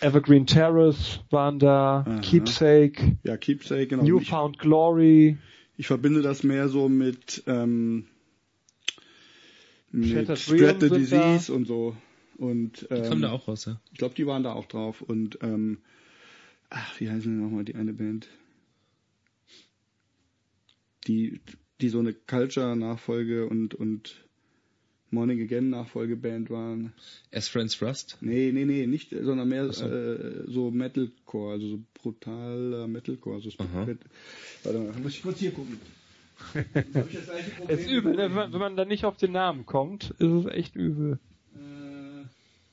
Evergreen 0.00 0.46
Terrace 0.46 1.20
waren 1.30 1.58
da, 1.58 2.04
Aha. 2.06 2.20
Keepsake, 2.20 3.18
Ja, 3.22 3.36
Keepsake, 3.36 3.86
genau. 3.88 4.02
Ich, 4.04 4.08
Newfound 4.08 4.58
Glory, 4.58 5.36
ich 5.76 5.86
verbinde 5.86 6.22
das 6.22 6.42
mehr 6.42 6.68
so 6.68 6.88
mit, 6.88 7.42
ähm, 7.46 8.06
mit 9.90 10.38
Spread 10.38 10.80
the 10.80 10.88
Disease 10.88 11.52
und 11.52 11.66
so. 11.66 11.96
Und 12.36 12.82
Die 12.82 12.86
kommen 12.86 13.12
ähm, 13.12 13.22
da 13.22 13.32
auch 13.32 13.48
raus, 13.48 13.66
ja. 13.66 13.78
ich 13.92 13.98
glaube, 13.98 14.14
die 14.14 14.26
waren 14.26 14.42
da 14.42 14.54
auch 14.54 14.64
drauf. 14.66 15.02
Und 15.02 15.38
ähm, 15.42 15.78
ach, 16.70 16.98
wie 16.98 17.10
heißen 17.10 17.30
die 17.30 17.42
nochmal 17.42 17.64
die 17.64 17.74
eine 17.74 17.92
Band? 17.92 18.28
Die, 21.06 21.40
die 21.80 21.88
so 21.88 21.98
eine 21.98 22.14
Culture-Nachfolge 22.14 23.46
und 23.46 23.74
und 23.74 24.24
Morning 25.10 25.40
Again 25.42 25.70
Nachfolgeband 25.70 26.50
waren. 26.50 26.92
As 27.32 27.48
Friends 27.48 27.82
Rust. 27.82 28.16
Nee, 28.20 28.52
nee, 28.52 28.64
nee, 28.64 28.86
nicht, 28.86 29.10
sondern 29.10 29.48
mehr 29.48 29.72
so. 29.72 29.84
äh, 29.84 30.44
so 30.46 30.70
Metalcore, 30.70 31.54
also 31.54 31.68
so 31.68 31.80
brutaler 31.94 32.86
Metalcore. 32.86 33.40
So 33.40 33.50
Aha. 33.58 33.88
Warte 34.62 34.78
mal, 34.78 34.92
muss 35.02 35.14
ich 35.14 35.22
kurz 35.22 35.38
hier 35.40 35.50
gucken. 35.50 35.78
Ich 36.54 37.54
Problem 37.56 37.78
ist 37.78 37.88
übel, 37.90 38.12
ne? 38.12 38.18
wenn, 38.18 38.32
man, 38.32 38.52
wenn 38.52 38.60
man 38.60 38.76
da 38.76 38.84
nicht 38.84 39.04
auf 39.04 39.16
den 39.16 39.32
Namen 39.32 39.66
kommt, 39.66 40.10
ist 40.18 40.20
es 40.32 40.46
echt 40.46 40.74
übel. 40.76 41.18
Äh, 41.54 41.58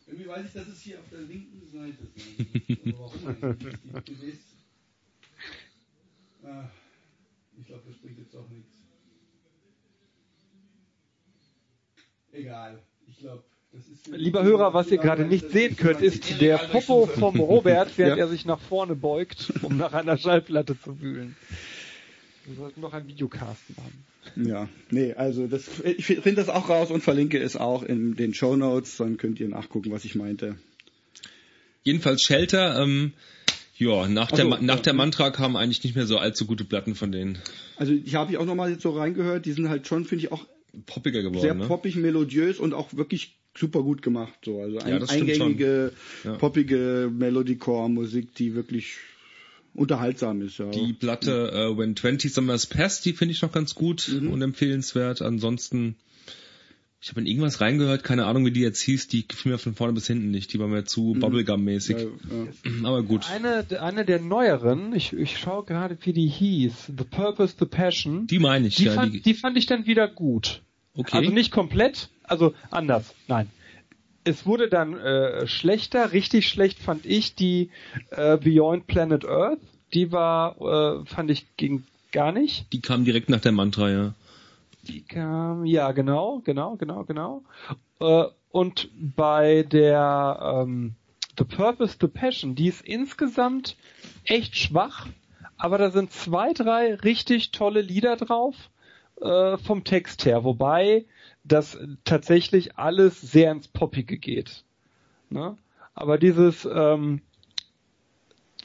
irgendwie 0.08 0.28
weiß 0.28 0.46
ich, 0.48 0.54
dass 0.54 0.68
es 0.68 0.82
hier 0.82 1.00
auf 1.00 1.10
der 1.12 1.20
linken 1.22 1.62
Seite 1.72 1.98
ist. 2.16 2.98
Warum 2.98 3.28
eigentlich? 3.28 3.76
Die 4.08 4.16
CDs. 4.20 4.38
Ah, 6.44 6.70
ich 7.60 7.68
glaube, 7.68 7.84
das 7.88 7.98
bringt 7.98 8.18
jetzt 8.20 8.36
auch 8.36 8.50
nichts. 8.50 8.72
Egal. 12.32 12.80
Ich 13.08 13.20
glaube, 13.20 13.44
Lieber 14.12 14.44
Hörer, 14.44 14.74
was 14.74 14.90
ihr 14.92 14.98
gerade 14.98 15.26
nicht 15.26 15.52
sehen 15.52 15.76
könnt, 15.76 16.02
ist 16.02 16.42
der 16.42 16.58
Popo 16.58 17.06
vom 17.06 17.40
Robert, 17.40 17.92
während 17.98 18.18
Ja. 18.18 18.24
er 18.24 18.28
sich 18.30 18.46
nach 18.46 18.60
vorne 18.60 18.96
beugt, 18.96 19.54
um 19.62 19.78
nach 19.78 19.94
einer 19.94 20.18
Schallplatte 20.18 20.80
zu 20.80 21.00
wühlen. 21.02 21.36
Wir 22.48 22.56
sollten 22.56 22.80
noch 22.80 22.94
einen 22.94 23.08
Videocast 23.08 23.62
machen. 23.76 24.48
Ja, 24.48 24.70
nee, 24.90 25.14
also 25.14 25.48
das, 25.48 25.66
ich 25.84 26.06
finde 26.06 26.36
das 26.36 26.48
auch 26.50 26.70
raus 26.70 26.92
und 26.92 27.02
verlinke 27.02 27.40
es 27.40 27.58
auch 27.58 27.84
in 27.84 28.16
den 28.16 28.34
Show 28.34 28.56
Notes, 28.56 28.98
dann 28.98 29.18
könnt 29.18 29.40
ihr 29.40 29.50
nachgucken, 29.50 29.92
was 29.92 30.06
ich 30.06 30.16
meinte. 30.16 30.56
Jedenfalls 31.84 32.22
Shelter, 32.22 32.82
ähm, 32.82 33.12
ja, 33.78 34.08
nach, 34.08 34.30
Ach 34.32 34.36
der, 34.36 34.46
nach 34.46 34.78
ja. 34.78 34.82
der 34.82 34.94
Mantra 34.94 35.30
kamen 35.30 35.58
eigentlich 35.58 35.84
nicht 35.84 35.96
mehr 35.96 36.08
so 36.08 36.18
allzu 36.18 36.46
gute 36.46 36.64
Platten 36.64 36.96
von 36.96 37.12
denen. 37.12 37.38
Also 37.76 37.94
ich 37.94 38.16
habe 38.16 38.32
ich 38.32 38.38
auch 38.38 38.46
nochmal 38.46 38.72
jetzt 38.72 38.82
so 38.82 38.92
reingehört, 38.92 39.46
die 39.46 39.52
sind 39.52 39.68
halt 39.70 39.86
schon, 39.88 40.06
finde 40.06 40.26
ich, 40.26 40.32
auch 40.32 40.46
Poppiger 40.86 41.22
geworden, 41.24 41.42
sehr 41.42 41.54
ne? 41.54 41.68
poppig, 41.68 41.96
melodiös 41.96 42.60
und 42.60 42.74
auch 42.74 42.94
wirklich 42.94 43.36
super 43.58 43.84
gut 43.84 44.02
gemacht. 44.02 44.40
So. 44.46 44.62
Also 44.62 44.80
ein, 44.80 45.02
Ja, 45.02 45.06
eingängige. 45.08 45.92
Ja. 46.24 46.36
poppige 46.36 47.12
Melodiecore-Musik, 47.12 48.36
die 48.36 48.56
wirklich 48.56 48.98
unterhaltsam 49.74 50.42
ist. 50.42 50.58
Ja. 50.58 50.70
Die 50.70 50.94
Platte 50.94 51.52
äh, 51.52 51.78
When 51.78 51.96
20 51.96 52.34
Summers 52.34 52.66
Pass, 52.66 53.02
die 53.02 53.14
finde 53.14 53.34
ich 53.34 53.42
noch 53.42 53.52
ganz 53.52 53.76
gut 53.76 54.10
Mhm. 54.10 54.32
und 54.32 54.42
empfehlenswert. 54.42 55.22
Ansonsten, 55.22 55.96
ich 57.00 57.10
habe 57.10 57.22
in 57.22 57.28
irgendwas 57.28 57.62
reingehört, 57.62 58.04
keine 58.04 58.26
Ahnung, 58.26 58.46
wie 58.46 58.52
die 58.52 58.62
jetzt 58.62 58.82
hieß, 58.82 59.08
die 59.08 59.28
gefiel 59.28 59.52
mir 59.52 59.58
von 59.60 59.76
vorne 59.76 59.94
bis 59.94 60.08
hinten 60.08 60.32
nicht. 60.32 60.52
Die 60.54 60.60
war 60.60 60.68
mir 60.68 60.84
zu 60.86 61.14
Bubblegum-mäßig. 61.20 61.96
Mhm. 61.98 62.50
ja, 62.66 62.72
ja. 62.82 62.84
Aber 62.88 63.04
gut. 63.04 63.30
Eine, 63.30 63.66
eine 63.82 64.04
der 64.04 64.20
neueren, 64.20 64.94
ich, 64.96 65.14
ich 65.14 65.38
schaue 65.38 65.64
gerade, 65.66 65.98
wie 66.02 66.14
die 66.14 66.28
hieß, 66.28 66.92
The 66.98 67.04
Purpose, 67.04 67.56
The 67.60 67.66
Passion, 67.66 68.26
Die 68.28 68.40
meine 68.40 68.68
ich, 68.68 68.76
die, 68.78 68.86
ja. 68.86 68.94
fand, 68.94 69.14
die, 69.14 69.22
die 69.22 69.34
fand 69.36 69.58
ich 69.58 69.68
dann 69.68 69.86
wieder 69.86 70.08
gut. 70.08 70.62
okay. 70.96 71.18
Also 71.18 71.32
nicht 71.32 71.52
komplett, 71.52 72.10
also 72.24 72.54
anders, 72.72 73.14
nein. 73.28 73.48
Es 74.28 74.46
wurde 74.46 74.68
dann 74.68 75.00
äh, 75.00 75.48
schlechter, 75.48 76.12
richtig 76.12 76.50
schlecht 76.50 76.80
fand 76.80 77.06
ich 77.06 77.36
die 77.36 77.70
äh, 78.10 78.36
Beyond 78.36 78.86
Planet 78.86 79.24
Earth. 79.24 79.60
Die 79.94 80.12
war, 80.12 80.58
äh, 80.60 81.06
fand 81.06 81.32
ich, 81.32 81.46
ging 81.56 81.86
gar 82.12 82.34
nicht. 82.34 82.72
die 82.74 82.82
kam 82.82 83.06
direkt 83.06 83.30
nach 83.30 83.40
der 83.40 83.54
Mantra, 83.54 83.90
ja. 83.90 84.14
Die 84.84 85.02
kam, 85.02 85.66
ja, 85.66 85.94
genau, 85.94 86.42
genau, 86.44 86.76
genau, 86.76 87.06
genau. 87.06 87.44
Äh, 88.02 88.26
und 88.52 88.90
bei 89.16 89.64
der 89.64 90.66
ähm, 90.66 90.96
The 91.38 91.46
Purpose, 91.46 91.96
The 92.02 92.08
Passion, 92.08 92.54
die 92.54 92.68
ist 92.68 92.82
insgesamt 92.82 93.78
echt 94.26 94.58
schwach, 94.58 95.08
aber 95.58 95.78
da 95.78 95.90
sind 95.90 96.12
zwei, 96.12 96.52
drei 96.52 96.96
richtig 96.96 97.52
tolle 97.52 97.80
Lieder 97.80 98.18
drauf 98.18 98.56
äh, 99.22 99.58
vom 99.58 99.86
Text 99.86 100.26
her, 100.26 100.44
wobei 100.44 101.06
das 101.48 101.78
tatsächlich 102.04 102.78
alles 102.78 103.22
sehr 103.22 103.52
ins 103.52 103.68
Poppige 103.68 104.18
geht. 104.18 104.64
Ne? 105.30 105.58
Aber 105.94 106.18
dieses, 106.18 106.68
ähm, 106.72 107.22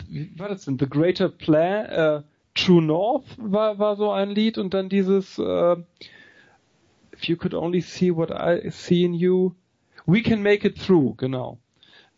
wie 0.09 0.39
war 0.39 0.49
das 0.49 0.65
denn? 0.65 0.79
The 0.79 0.89
Greater 0.89 1.29
Plan, 1.29 1.87
äh, 1.87 2.23
True 2.55 2.83
North 2.83 3.25
war, 3.39 3.79
war 3.79 3.97
so 3.97 4.11
ein 4.11 4.31
Lied 4.31 4.59
und 4.59 4.75
dann 4.75 4.89
dieses 4.89 5.39
äh, 5.39 5.77
If 7.15 7.25
you 7.25 7.37
could 7.37 7.55
only 7.55 7.81
see 7.81 8.15
what 8.15 8.31
I 8.31 8.71
see 8.71 9.05
in 9.05 9.15
you, 9.15 9.53
we 10.07 10.23
can 10.23 10.43
make 10.43 10.67
it 10.67 10.79
through, 10.79 11.17
genau. 11.17 11.59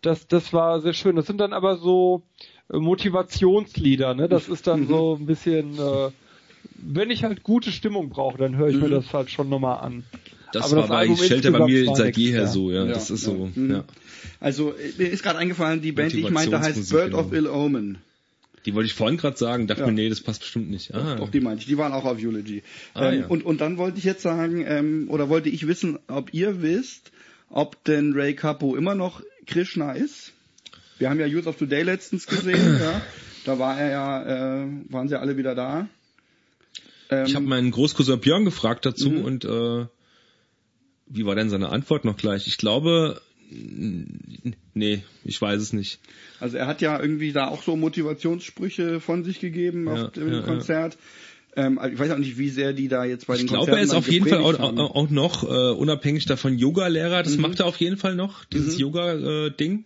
Das, 0.01 0.27
das 0.27 0.53
war 0.53 0.81
sehr 0.81 0.93
schön. 0.93 1.17
Das 1.17 1.27
sind 1.27 1.39
dann 1.39 1.53
aber 1.53 1.77
so 1.77 2.23
äh, 2.73 2.79
Motivationslieder, 2.79 4.15
ne? 4.15 4.29
Das 4.29 4.49
ist 4.49 4.67
dann 4.67 4.87
so 4.87 5.17
ein 5.19 5.27
bisschen, 5.27 5.79
äh, 5.79 6.11
wenn 6.77 7.11
ich 7.11 7.25
halt 7.25 7.43
gute 7.43 7.71
Stimmung 7.71 8.09
brauche, 8.09 8.39
dann 8.39 8.57
höre 8.57 8.69
ich 8.69 8.77
mir 8.77 8.89
das 8.89 9.13
halt 9.13 9.31
schon 9.31 9.49
nochmal 9.49 9.79
an. 9.79 10.05
Das 10.53 10.73
Aber 10.73 10.89
war 10.89 11.07
das 11.07 11.19
bei 11.19 11.27
Shelter 11.27 11.51
bei 11.51 11.67
mir 11.67 11.95
seit 11.97 12.17
jeher 12.17 12.43
ja. 12.43 12.47
so, 12.47 12.71
ja. 12.71 12.85
Ja, 12.85 12.93
das 12.93 13.11
ist 13.11 13.27
ja. 13.27 13.33
so, 13.33 13.51
Mhm. 13.55 13.71
ja. 13.71 13.85
Also 14.41 14.75
mir 14.99 15.09
ist 15.11 15.23
gerade 15.23 15.39
eingefallen, 15.39 15.81
die 15.81 15.93
Band, 15.93 16.13
die 16.13 16.21
ich 16.21 16.31
meinte, 16.31 16.59
heißt 16.61 16.77
Motivationsmusik, 16.77 17.13
Bird 17.13 17.15
of 17.15 17.31
genau. 17.31 17.49
Ill 17.51 17.55
Omen. 17.65 17.99
Die 18.67 18.75
wollte 18.75 18.87
ich 18.87 18.95
vorhin 18.95 19.19
gerade 19.19 19.37
sagen, 19.37 19.67
dachte 19.67 19.85
mir, 19.85 19.93
nee, 19.93 20.09
das 20.09 20.21
passt 20.21 20.41
bestimmt 20.41 20.71
nicht. 20.71 20.95
Ah, 20.95 21.17
Doch, 21.17 21.31
die 21.31 21.41
meinte 21.41 21.61
ich. 21.61 21.67
Die 21.67 21.77
waren 21.77 21.93
auch 21.93 22.05
auf 22.07 22.17
Eulogy. 22.19 22.63
Ah, 22.95 23.13
ähm, 23.13 23.25
und, 23.29 23.45
und 23.45 23.61
dann 23.61 23.77
wollte 23.77 23.99
ich 23.99 24.05
jetzt 24.05 24.23
sagen, 24.23 24.65
ähm, 24.67 25.07
oder 25.11 25.29
wollte 25.29 25.51
ich 25.51 25.67
wissen, 25.67 25.99
ob 26.09 26.33
ihr 26.33 26.63
wisst, 26.63 27.11
ob 27.51 27.83
denn 27.85 28.15
Ray 28.15 28.35
Capo 28.35 28.75
immer 28.75 28.95
noch 28.95 29.21
Krishna 29.47 29.93
ist. 29.93 30.33
Wir 30.99 31.11
haben 31.11 31.21
ja 31.21 31.27
Youth 31.27 31.47
of 31.47 31.57
Today 31.57 31.83
letztens 31.83 32.27
gesehen, 32.27 32.79
ja. 32.81 33.03
Da 33.45 33.59
war 33.59 33.79
er 33.79 33.91
ja, 33.91 34.63
äh, 34.63 34.67
waren 34.89 35.09
sie 35.09 35.21
alle 35.21 35.37
wieder 35.37 35.55
da. 35.55 35.87
Ähm, 37.11 37.27
Ich 37.27 37.35
habe 37.35 37.45
meinen 37.45 37.71
Großcousin 37.71 38.19
Björn 38.21 38.47
gefragt 38.47 38.87
dazu 38.87 39.11
Mhm. 39.11 39.25
und 39.25 39.45
äh, 39.45 39.85
wie 41.07 41.27
war 41.27 41.35
denn 41.35 41.51
seine 41.51 41.71
Antwort 41.71 42.05
noch 42.05 42.17
gleich? 42.17 42.47
Ich 42.47 42.59
glaube, 42.59 43.21
nee, 44.75 45.03
ich 45.25 45.41
weiß 45.41 45.61
es 45.61 45.73
nicht. 45.73 46.01
Also 46.41 46.57
er 46.57 46.67
hat 46.67 46.81
ja 46.81 47.01
irgendwie 47.01 47.33
da 47.33 47.49
auch 47.49 47.63
so 47.63 47.77
Motivationssprüche 47.77 49.01
von 49.01 49.25
sich 49.25 49.41
gegeben 49.41 49.87
Ja, 49.87 50.07
auf 50.07 50.13
dem 50.13 50.33
ja. 50.33 50.43
Konzert. 50.43 50.97
Ähm, 51.57 51.79
also 51.79 51.95
ich 51.95 52.01
weiß 52.01 52.11
auch 52.11 52.19
nicht, 52.19 52.39
wie 52.39 52.49
sehr 52.49 52.73
die 52.73 52.89
da 52.89 53.05
jetzt 53.05 53.27
bei 53.27 53.37
den 53.37 53.45
Ich 53.45 53.47
glaube, 53.49 53.67
Konzerten 53.67 53.79
er 53.79 53.85
ist 53.85 53.95
auf 53.95 54.11
jeden 54.11 54.27
Fall 54.27 54.41
auch, 54.41 54.59
auch, 54.59 55.11
noch 55.11 55.45
äh, 55.45 55.73
unabhängig 55.73 56.27
davon 56.27 56.59
Yoga-Lehrer. 56.59 57.21
Mhm. 57.21 57.25
Das 57.25 57.37
macht 57.37 57.61
er 57.61 57.67
auf 57.67 57.77
jeden 57.77 57.97
Fall 57.97 58.17
noch, 58.17 58.45
dieses 58.45 58.79
Yoga-Ding. 58.79 59.85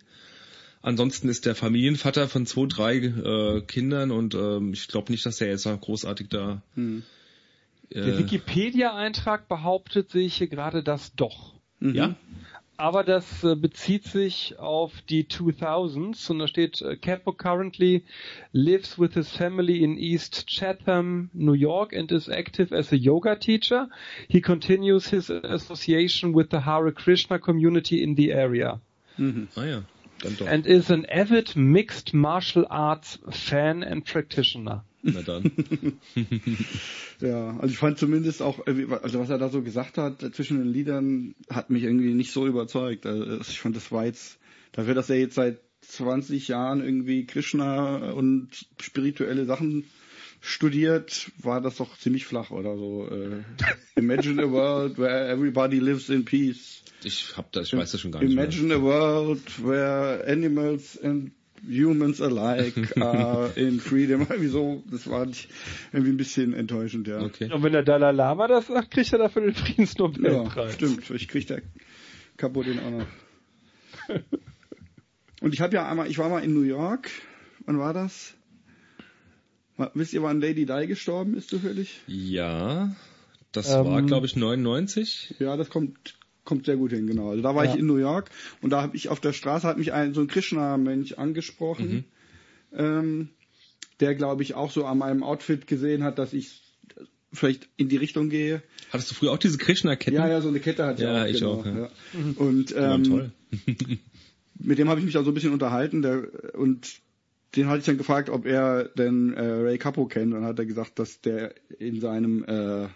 Ansonsten 0.81 1.27
ist 1.27 1.45
der 1.45 1.55
Familienvater 1.55 2.27
von 2.29 2.45
zwei, 2.45 2.65
drei 2.67 2.95
äh, 2.97 3.61
Kindern 3.61 4.11
und 4.11 4.33
ähm, 4.33 4.71
ich 4.73 4.87
glaube 4.87 5.11
nicht, 5.11 5.25
dass 5.25 5.41
er 5.41 5.49
jetzt 5.49 5.65
noch 5.65 5.79
großartig 5.79 6.29
da. 6.29 6.61
Mhm. 6.75 7.03
Der 7.93 8.05
Äh, 8.05 8.17
Wikipedia-Eintrag 8.19 9.47
behauptet, 9.47 10.11
sehe 10.11 10.25
ich 10.25 10.35
hier 10.35 10.47
gerade 10.47 10.83
das 10.83 11.15
doch. 11.15 11.53
Mhm. 11.79 11.95
ja, 11.95 12.15
Aber 12.77 13.03
das 13.03 13.43
äh, 13.43 13.55
bezieht 13.55 14.03
sich 14.05 14.57
auf 14.59 15.01
die 15.09 15.23
2000s 15.25 16.29
und 16.31 16.39
da 16.39 16.47
steht, 16.47 16.81
äh, 16.81 16.95
Capo 16.97 17.33
currently 17.33 18.03
lives 18.51 18.99
with 18.99 19.13
his 19.15 19.29
family 19.29 19.83
in 19.83 19.97
East 19.97 20.45
Chatham, 20.47 21.29
New 21.33 21.53
York 21.53 21.95
and 21.95 22.11
is 22.11 22.29
active 22.29 22.73
as 22.75 22.91
a 22.91 22.95
yoga 22.95 23.35
teacher. 23.35 23.89
He 24.29 24.39
continues 24.41 25.09
his 25.09 25.29
association 25.29 26.33
with 26.35 26.47
the 26.51 26.65
Hare 26.65 26.91
Krishna 26.91 27.39
community 27.39 28.01
in 28.03 28.15
the 28.15 28.31
area 28.31 28.79
ah 29.55 29.63
ja, 29.65 29.83
dann 30.21 30.37
doch. 30.37 30.47
and 30.47 30.65
is 30.65 30.89
an 30.89 31.05
avid 31.05 31.55
mixed 31.55 32.13
martial 32.13 32.65
arts 32.67 33.19
fan 33.29 33.83
and 33.83 34.05
practitioner. 34.05 34.83
Na 35.01 35.21
dann. 35.21 35.51
Ja, 37.21 37.57
also 37.57 37.73
ich 37.73 37.77
fand 37.77 37.97
zumindest 37.97 38.41
auch, 38.41 38.65
äh, 38.65 38.87
also 39.01 39.19
was 39.19 39.29
er 39.29 39.37
da 39.37 39.49
so 39.49 39.61
gesagt 39.61 39.97
hat 39.97 40.23
äh, 40.23 40.31
zwischen 40.31 40.57
den 40.57 40.71
Liedern, 40.71 41.35
hat 41.49 41.69
mich 41.69 41.83
irgendwie 41.83 42.13
nicht 42.13 42.31
so 42.31 42.47
überzeugt. 42.47 43.05
Also 43.05 43.41
ich 43.41 43.59
fand, 43.59 43.75
das 43.75 43.91
war 43.91 44.05
jetzt, 44.05 44.39
dafür, 44.71 44.93
dass 44.93 45.09
er 45.09 45.17
jetzt 45.17 45.35
seit 45.35 45.59
20 45.81 46.47
Jahren 46.47 46.81
irgendwie 46.83 47.25
Krishna 47.25 48.11
und 48.11 48.67
spirituelle 48.79 49.45
Sachen 49.45 49.85
studiert, 50.39 51.31
war 51.37 51.59
das 51.61 51.77
doch 51.77 51.97
ziemlich 51.97 52.25
flach 52.25 52.51
oder 52.51 52.77
so. 52.77 53.09
Äh, 53.09 53.43
Imagine 53.95 54.43
a 54.43 54.49
world 54.49 54.97
where 54.97 55.27
everybody 55.27 55.79
lives 55.79 56.09
in 56.09 56.23
peace. 56.23 56.83
Ich 57.03 57.35
hab 57.37 57.51
das, 57.51 57.67
ich 57.67 57.73
weiß 57.77 57.91
das 57.91 58.01
schon 58.01 58.11
gar 58.11 58.23
nicht 58.23 58.35
mehr. 58.35 58.45
Imagine 58.45 58.75
a 58.75 58.81
world 58.81 59.65
where 59.65 60.25
animals 60.27 60.97
and 61.01 61.31
humans 61.67 62.21
alike 62.21 62.89
are 63.01 63.49
in 63.55 63.79
freedom. 63.79 64.21
Irgendwie 64.29 64.47
so, 64.47 64.83
das 64.91 65.09
war 65.09 65.25
nicht- 65.25 65.49
irgendwie 65.91 66.11
ein 66.11 66.17
bisschen 66.17 66.53
enttäuschend, 66.53 67.07
ja. 67.07 67.21
Okay. 67.21 67.51
Und 67.51 67.63
wenn 67.63 67.73
der 67.73 67.83
Dalai 67.83 68.11
Lama 68.11 68.47
das 68.47 68.67
sagt, 68.67 68.91
kriegt 68.91 69.11
er 69.13 69.19
dafür 69.19 69.41
den 69.43 69.53
Ja, 69.53 69.57
Friedensnobelpreis. 69.59 70.73
stimmt. 70.75 71.03
Vielleicht 71.03 71.29
kriegt 71.29 71.49
der 71.49 71.61
Capo 72.37 72.63
den 72.63 72.79
auch 72.79 72.91
noch. 72.91 73.07
Und 75.41 75.53
ich 75.53 75.61
habe 75.61 75.73
ja 75.73 75.89
einmal, 75.89 76.07
ich 76.09 76.17
war 76.17 76.29
mal 76.29 76.43
in 76.43 76.53
New 76.53 76.63
York. 76.63 77.09
Wann 77.65 77.79
war 77.79 77.93
das? 77.93 78.33
Wisst 79.93 80.11
ihr, 80.13 80.21
wann 80.23 80.41
Lady 80.41 80.65
Di 80.65 80.87
gestorben 80.87 81.35
ist 81.37 81.49
zufällig? 81.49 82.01
Ja, 82.07 82.93
das 83.53 83.71
Ähm, 83.73 83.85
war, 83.85 84.01
glaube 84.01 84.25
ich, 84.25 84.35
99. 84.35 85.35
Ja, 85.39 85.55
das 85.55 85.69
kommt 85.69 86.15
kommt 86.49 86.65
sehr 86.65 86.75
gut 86.75 86.91
hin, 86.91 87.07
genau. 87.07 87.29
Also 87.29 87.41
da 87.41 87.55
war 87.55 87.63
Ja. 87.65 87.73
ich 87.73 87.79
in 87.79 87.85
New 87.85 87.95
York 87.97 88.29
und 88.61 88.71
da 88.71 88.81
habe 88.81 88.95
ich 88.97 89.07
auf 89.09 89.19
der 89.21 89.31
Straße 89.33 89.65
hat 89.67 89.77
mich 89.77 89.93
ein 89.93 90.13
so 90.13 90.19
ein 90.21 90.27
Krishna-Mönch 90.27 91.17
angesprochen, 91.17 92.03
ähm, 92.73 93.29
der 94.01 94.15
glaube 94.15 94.43
ich 94.43 94.55
auch 94.55 94.71
so 94.71 94.85
an 94.85 94.97
meinem 94.97 95.23
Outfit 95.23 95.67
gesehen 95.67 96.03
hat, 96.03 96.17
dass 96.19 96.33
ich 96.33 96.61
vielleicht 97.31 97.69
in 97.77 97.87
die 97.89 97.97
Richtung 97.97 98.29
gehe. 98.29 98.61
Hattest 98.91 99.11
du 99.11 99.15
früher 99.15 99.31
auch 99.31 99.37
diese 99.37 99.57
Krishna-Ketten? 99.59 100.15
Ja, 100.17 100.27
ja, 100.27 100.41
so 100.41 100.47
eine 100.49 100.59
Kette 100.59 100.85
hat 100.85 100.99
er 100.99 101.13
Ja, 101.13 101.23
auch. 101.23 101.27
ich 101.27 101.39
genau, 101.39 101.53
auch, 101.59 101.65
ja. 101.65 101.89
Und 102.37 102.71
Die 102.71 102.75
waren 102.75 103.05
ähm, 103.05 103.09
toll. 103.09 103.31
mit 104.59 104.77
dem 104.79 104.89
habe 104.89 104.99
ich 104.99 105.05
mich 105.05 105.17
auch 105.17 105.23
so 105.23 105.31
ein 105.31 105.33
bisschen 105.35 105.53
unterhalten 105.53 106.01
der, 106.01 106.23
und 106.55 106.99
den 107.55 107.67
hatte 107.67 107.79
ich 107.79 107.85
dann 107.85 107.97
gefragt, 107.97 108.29
ob 108.29 108.45
er 108.45 108.85
denn 108.85 109.33
äh, 109.33 109.41
Ray 109.41 109.77
Capo 109.77 110.05
kennt. 110.05 110.33
Und 110.33 110.41
dann 110.41 110.45
hat 110.49 110.59
er 110.59 110.65
gesagt, 110.65 110.99
dass 110.99 111.21
der 111.21 111.53
in 111.79 111.99
seinem, 111.99 112.43
äh, 112.45 112.87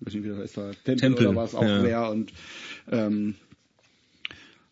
ich 0.00 0.06
weiß 0.06 0.14
nicht, 0.14 0.24
wie 0.24 0.28
das 0.28 0.38
heißt, 0.38 0.56
da, 0.56 0.70
Tempel, 0.70 0.96
Tempel, 0.96 1.26
oder 1.28 1.36
was 1.36 1.54
auch 1.54 1.62
ja. 1.62 1.82
wäre. 1.82 2.10
Und 2.10 2.32
ähm, 2.90 3.34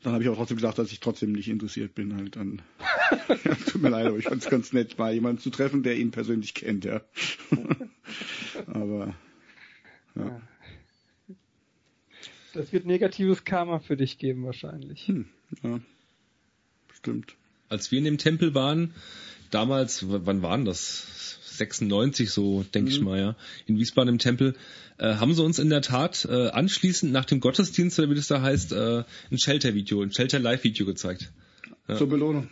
dann 0.03 0.13
habe 0.13 0.23
ich 0.23 0.29
auch 0.29 0.37
trotzdem 0.37 0.57
gesagt, 0.57 0.79
dass 0.79 0.93
ich 0.93 1.01
trotzdem 1.01 1.33
nicht 1.33 1.49
interessiert 1.49 1.95
bin 1.95 2.17
halt 2.17 2.37
an. 2.37 2.63
ja, 3.45 3.55
tut 3.55 3.83
mir 3.83 3.89
leid, 3.89 4.07
aber 4.07 4.19
ich 4.19 4.25
fand 4.25 4.43
es 4.43 4.49
ganz 4.49 4.73
nett, 4.73 4.99
mal 4.99 5.13
jemanden 5.13 5.41
zu 5.41 5.51
treffen, 5.51 5.83
der 5.83 5.97
ihn 5.97 6.13
persönlich 6.13 6.55
kennt, 6.55 6.85
ja. 6.85 7.01
aber 8.67 9.15
Das 12.57 12.73
wird 12.73 12.87
negatives 12.87 13.45
Karma 13.45 13.81
für 13.81 13.97
dich 13.97 14.19
geben 14.19 14.45
wahrscheinlich. 14.45 15.09
Hm, 15.09 15.27
ja. 15.63 15.81
Stimmt. 16.95 17.35
Als 17.69 17.91
wir 17.91 17.99
in 17.99 18.05
dem 18.05 18.19
Tempel 18.19 18.55
waren, 18.55 18.95
damals, 19.51 20.07
wann 20.09 20.41
waren 20.41 20.65
das? 20.65 21.39
96 21.57 22.31
so, 22.31 22.65
denke 22.75 22.91
ich 22.91 23.01
mal, 23.01 23.19
ja. 23.19 23.37
In 23.67 23.79
Wiesbaden 23.79 24.15
im 24.15 24.19
Tempel, 24.19 24.55
äh, 24.99 25.15
haben 25.15 25.35
sie 25.35 25.43
uns 25.43 25.59
in 25.59 25.71
der 25.71 25.83
Tat 25.83 26.27
äh, 26.31 26.49
anschließend 26.49 27.13
nach 27.13 27.25
dem 27.25 27.41
Gottesdienst, 27.41 27.99
oder 27.99 28.11
wie 28.11 28.15
das 28.15 28.29
da 28.29 28.41
heißt, 28.43 28.73
äh, 28.73 29.05
ein 29.31 29.39
Shelter-Video, 29.39 30.03
ein 30.03 30.13
Shelter-Live-Video 30.13 30.87
gezeigt. 30.87 31.33
Zur 31.95 32.09
Belohnung. 32.09 32.49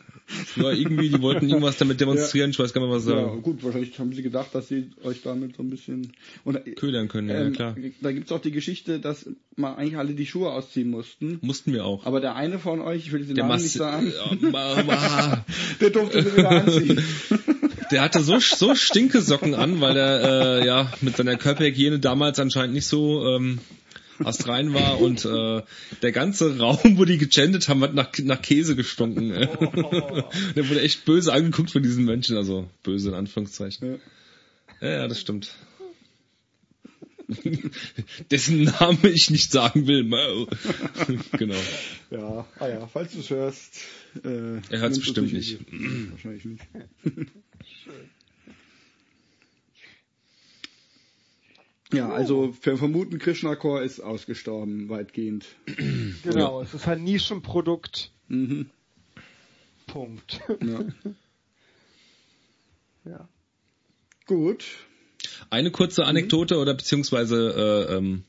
Ja, 0.57 0.71
irgendwie, 0.71 1.11
die 1.11 1.21
wollten 1.21 1.49
irgendwas 1.49 1.77
damit 1.77 2.01
demonstrieren, 2.01 2.51
ich 2.51 2.59
weiß 2.59 2.73
gar 2.73 2.81
nicht 2.81 2.91
was 2.91 3.07
Ja, 3.07 3.35
sie 3.35 3.41
gut, 3.43 3.63
wahrscheinlich 3.63 3.99
haben 3.99 4.13
sie 4.13 4.23
gedacht, 4.23 4.55
dass 4.55 4.69
sie 4.69 4.91
euch 5.03 5.23
damit 5.23 5.57
so 5.57 5.63
ein 5.63 5.71
bisschen. 5.71 6.13
Und, 6.45 6.57
äh, 6.57 6.71
ködern 6.71 7.09
können, 7.09 7.29
ja, 7.29 7.43
ähm, 7.43 7.53
klar. 7.53 7.77
Da 8.01 8.13
gibt's 8.13 8.33
auch 8.33 8.41
die 8.41 8.53
Geschichte, 8.53 9.01
dass 9.01 9.29
mal 9.57 9.75
eigentlich 9.75 9.99
alle 9.99 10.15
die 10.15 10.27
Schuhe 10.27 10.51
ausziehen 10.51 10.89
mussten. 10.89 11.39
Mussten 11.43 11.73
wir 11.73 11.85
auch. 11.85 12.07
Aber 12.07 12.21
der 12.21 12.37
eine 12.37 12.59
von 12.59 12.81
euch, 12.81 13.07
ich 13.07 13.13
will 13.13 13.25
den 13.25 13.35
Der 13.35 13.45
Namen 13.45 13.57
Mas 13.57 13.63
nicht 13.65 13.73
sagen, 13.73 14.13
Ja, 14.53 15.45
der 15.81 15.91
durfte 15.91 16.23
sie 16.23 16.37
wieder 16.37 16.51
anziehen. 16.51 17.03
Der 17.91 18.03
hatte 18.03 18.23
so, 18.23 18.39
so 18.41 18.75
stinke 18.75 19.21
Socken 19.21 19.55
an, 19.55 19.81
weil 19.81 19.97
er 19.97 20.61
äh, 20.63 20.67
ja 20.67 20.93
mit 21.01 21.17
seiner 21.17 21.37
Körperhygiene 21.37 21.99
damals 21.99 22.39
anscheinend 22.39 22.75
nicht 22.75 22.87
so 22.87 23.27
ähm, 23.27 23.59
astrein 24.23 24.73
war 24.75 25.01
und 25.01 25.25
äh, 25.25 25.63
der 26.03 26.13
ganze 26.13 26.59
Raum, 26.59 26.99
wo 26.99 27.05
die 27.05 27.19
gechantet 27.19 27.69
haben, 27.69 27.83
hat 27.83 27.95
nach, 27.95 28.11
nach 28.23 28.41
Käse 28.41 28.77
gestunken. 28.77 29.33
äh. 29.33 29.49
Der 30.57 30.69
wurde 30.69 30.81
echt 30.81 31.05
böse 31.05 31.33
angeguckt 31.33 31.71
von 31.71 31.83
diesen 31.83 32.05
Menschen, 32.05 32.37
also 32.37 32.69
böse 32.83 33.09
in 33.11 33.15
Anführungszeichen. 33.15 34.01
Ja. 34.81 34.89
Ja, 34.89 35.09
das 35.09 35.21
stimmt. 35.21 35.55
Dessen 38.31 38.65
Name 38.65 39.09
ich 39.09 39.31
nicht 39.31 39.51
sagen 39.51 39.87
will. 39.87 40.05
Genau. 41.39 41.55
Ja, 42.11 42.47
ah 42.59 42.69
ja, 42.69 42.87
falls 42.87 43.13
du 43.13 43.21
es 43.21 43.31
hörst. 43.31 43.81
Äh, 44.25 44.29
Er 44.29 44.81
nimmst 44.81 44.97
du 44.97 45.01
bestimmt 45.01 45.33
nicht. 45.33 45.61
übel. 45.61 46.13
Wahrscheinlich 46.13 46.45
nicht. 46.45 46.63
Ja, 51.93 52.11
also 52.11 52.55
wir 52.63 52.77
vermuten, 52.77 53.19
Krishna 53.19 53.55
Core 53.57 53.85
ist 53.85 54.01
ausgestorben, 54.01 54.89
weitgehend. 54.89 55.47
Genau, 56.23 56.63
es 56.63 56.73
ist 56.73 56.89
ein 56.89 57.05
Nischenprodukt. 57.05 58.11
Mhm. 58.29 58.71
Punkt. 59.87 60.41
Ja. 60.63 60.81
ja. 63.11 63.29
Gut. 64.27 64.65
Eine 65.51 65.71
kurze 65.71 66.07
Anekdote 66.07 66.57
oder 66.57 66.73
beziehungsweise 66.73 67.87
äh, 67.91 67.97
ähm, 67.97 68.25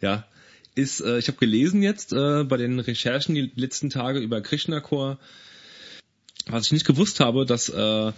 ja 0.00 0.26
ist, 0.78 1.00
äh, 1.00 1.18
ich 1.18 1.28
habe 1.28 1.38
gelesen 1.38 1.82
jetzt 1.82 2.12
äh, 2.12 2.44
bei 2.44 2.56
den 2.56 2.78
Recherchen 2.78 3.34
die 3.34 3.50
letzten 3.56 3.90
Tage 3.90 4.20
über 4.20 4.40
Krishna 4.40 4.80
Core, 4.80 5.18
was 6.50 6.66
ich 6.66 6.72
nicht 6.72 6.86
gewusst 6.86 7.20
habe, 7.20 7.46
dass 7.46 7.68
äh, 7.68 8.12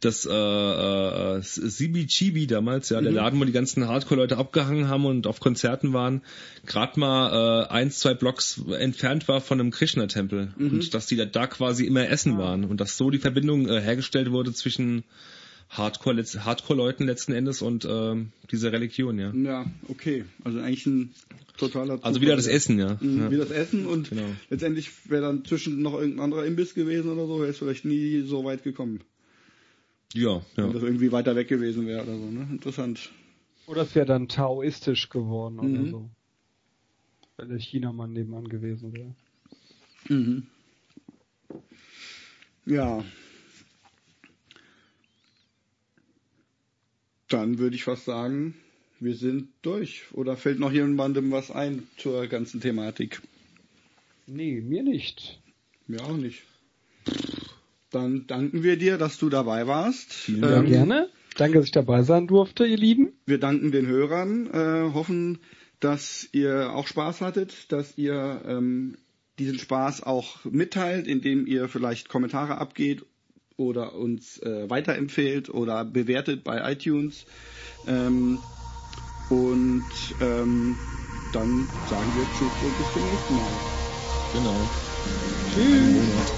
das 0.00 0.26
äh, 0.26 0.32
äh, 0.32 1.40
CBGB 1.40 2.46
damals, 2.46 2.90
ja, 2.90 3.00
der 3.00 3.12
Laden, 3.12 3.40
wo 3.40 3.44
die 3.44 3.52
ganzen 3.52 3.88
Hardcore-Leute 3.88 4.36
abgehangen 4.36 4.88
haben 4.88 5.06
und 5.06 5.26
auf 5.26 5.40
Konzerten 5.40 5.92
waren, 5.92 6.22
gerade 6.66 6.98
mal 7.00 7.64
äh, 7.64 7.68
eins, 7.68 7.98
zwei 7.98 8.14
Blocks 8.14 8.60
entfernt 8.78 9.28
war 9.28 9.40
von 9.40 9.60
einem 9.60 9.70
Krishna-Tempel. 9.70 10.54
Und 10.58 10.94
dass 10.94 11.06
die 11.06 11.16
da, 11.16 11.24
da 11.24 11.46
quasi 11.46 11.86
immer 11.86 12.08
essen 12.08 12.38
waren. 12.38 12.64
Und 12.64 12.80
dass 12.80 12.96
so 12.96 13.10
die 13.10 13.18
Verbindung 13.18 13.68
äh, 13.68 13.80
hergestellt 13.80 14.30
wurde 14.30 14.52
zwischen 14.52 15.04
Hardcore, 15.70 16.22
Hardcore-Leuten 16.22 17.04
letzten 17.04 17.32
Endes 17.32 17.62
und 17.62 17.84
ähm, 17.84 18.32
dieser 18.50 18.72
Religion, 18.72 19.18
ja. 19.18 19.32
Ja, 19.34 19.66
okay. 19.88 20.24
Also 20.44 20.60
eigentlich 20.60 20.86
ein 20.86 21.14
totaler 21.56 21.94
Also 21.94 22.02
Zufall, 22.02 22.20
wieder 22.20 22.36
das. 22.36 22.46
Essen, 22.46 22.78
ja. 22.78 22.96
Mhm, 23.00 23.18
ja. 23.18 23.30
Wie 23.30 23.36
das 23.36 23.50
Essen 23.50 23.86
und 23.86 24.10
Genau. 24.10 24.28
letztendlich 24.50 25.10
wäre 25.10 25.22
dann 25.22 25.44
zwischen 25.44 25.82
noch 25.82 25.94
irgendein 25.94 26.24
anderer 26.24 26.44
Imbiss 26.46 26.74
gewesen 26.74 27.10
oder 27.10 27.26
so, 27.26 27.40
wäre 27.40 27.50
es 27.50 27.58
vielleicht 27.58 27.84
nie 27.84 28.20
so 28.22 28.44
weit 28.44 28.62
gekommen. 28.62 29.00
Ja, 30.12 30.36
ja. 30.36 30.42
Wenn 30.64 30.72
das 30.72 30.82
irgendwie 30.82 31.10
weiter 31.10 31.34
weg 31.34 31.48
gewesen 31.48 31.86
wäre 31.86 32.02
oder 32.04 32.16
so, 32.16 32.30
ne? 32.30 32.46
Interessant. 32.52 33.10
Oder 33.66 33.82
es 33.82 33.94
wäre 33.94 34.06
dann 34.06 34.28
taoistisch 34.28 35.08
geworden 35.08 35.58
oder 35.58 35.68
Mhm. 35.68 35.90
so. 35.90 36.10
Wenn 37.36 37.48
der 37.48 37.58
Chinamann 37.58 38.12
nebenan 38.12 38.46
gewesen 38.48 38.92
wäre. 38.92 39.14
Mhm. 40.08 40.46
Ja. 42.66 43.04
Dann 47.34 47.58
würde 47.58 47.74
ich 47.74 47.82
fast 47.82 48.04
sagen, 48.04 48.54
wir 49.00 49.16
sind 49.16 49.48
durch. 49.62 50.04
Oder 50.12 50.36
fällt 50.36 50.60
noch 50.60 50.70
jemandem 50.70 51.32
was 51.32 51.50
ein 51.50 51.82
zur 51.96 52.28
ganzen 52.28 52.60
Thematik? 52.60 53.22
Nee, 54.28 54.60
mir 54.60 54.84
nicht. 54.84 55.40
Mir 55.88 56.00
auch 56.04 56.16
nicht. 56.16 56.44
Dann 57.90 58.28
danken 58.28 58.62
wir 58.62 58.76
dir, 58.76 58.98
dass 58.98 59.18
du 59.18 59.30
dabei 59.30 59.66
warst. 59.66 60.12
Vielen 60.12 60.42
Ja, 60.42 60.50
Dank. 60.50 60.68
gerne. 60.68 61.08
Danke, 61.36 61.58
dass 61.58 61.66
ich 61.66 61.72
dabei 61.72 62.02
sein 62.02 62.28
durfte, 62.28 62.66
ihr 62.66 62.76
Lieben. 62.76 63.12
Wir 63.26 63.38
danken 63.38 63.72
den 63.72 63.88
Hörern, 63.88 64.46
äh, 64.52 64.92
hoffen, 64.94 65.38
dass 65.80 66.28
ihr 66.30 66.72
auch 66.72 66.86
Spaß 66.86 67.20
hattet, 67.20 67.72
dass 67.72 67.98
ihr 67.98 68.42
ähm, 68.46 68.96
diesen 69.40 69.58
Spaß 69.58 70.04
auch 70.04 70.44
mitteilt, 70.44 71.08
indem 71.08 71.48
ihr 71.48 71.68
vielleicht 71.68 72.08
Kommentare 72.08 72.58
abgeht 72.58 73.04
oder 73.56 73.94
uns 73.94 74.38
äh, 74.42 74.68
weiterempfehlt 74.70 75.48
oder 75.50 75.84
bewertet 75.84 76.44
bei 76.44 76.72
iTunes. 76.72 77.26
Ähm, 77.84 78.42
und 79.28 80.16
ähm, 80.20 80.82
dann 81.30 81.72
sagen 81.84 82.14
wir 82.14 82.30
Tschüss 82.30 82.62
und 82.62 82.76
bis 82.76 82.92
zum 82.92 83.02
nächsten 83.04 83.34
Mal. 83.34 83.62
Genau. 84.30 84.70
Tschüss. 85.46 86.34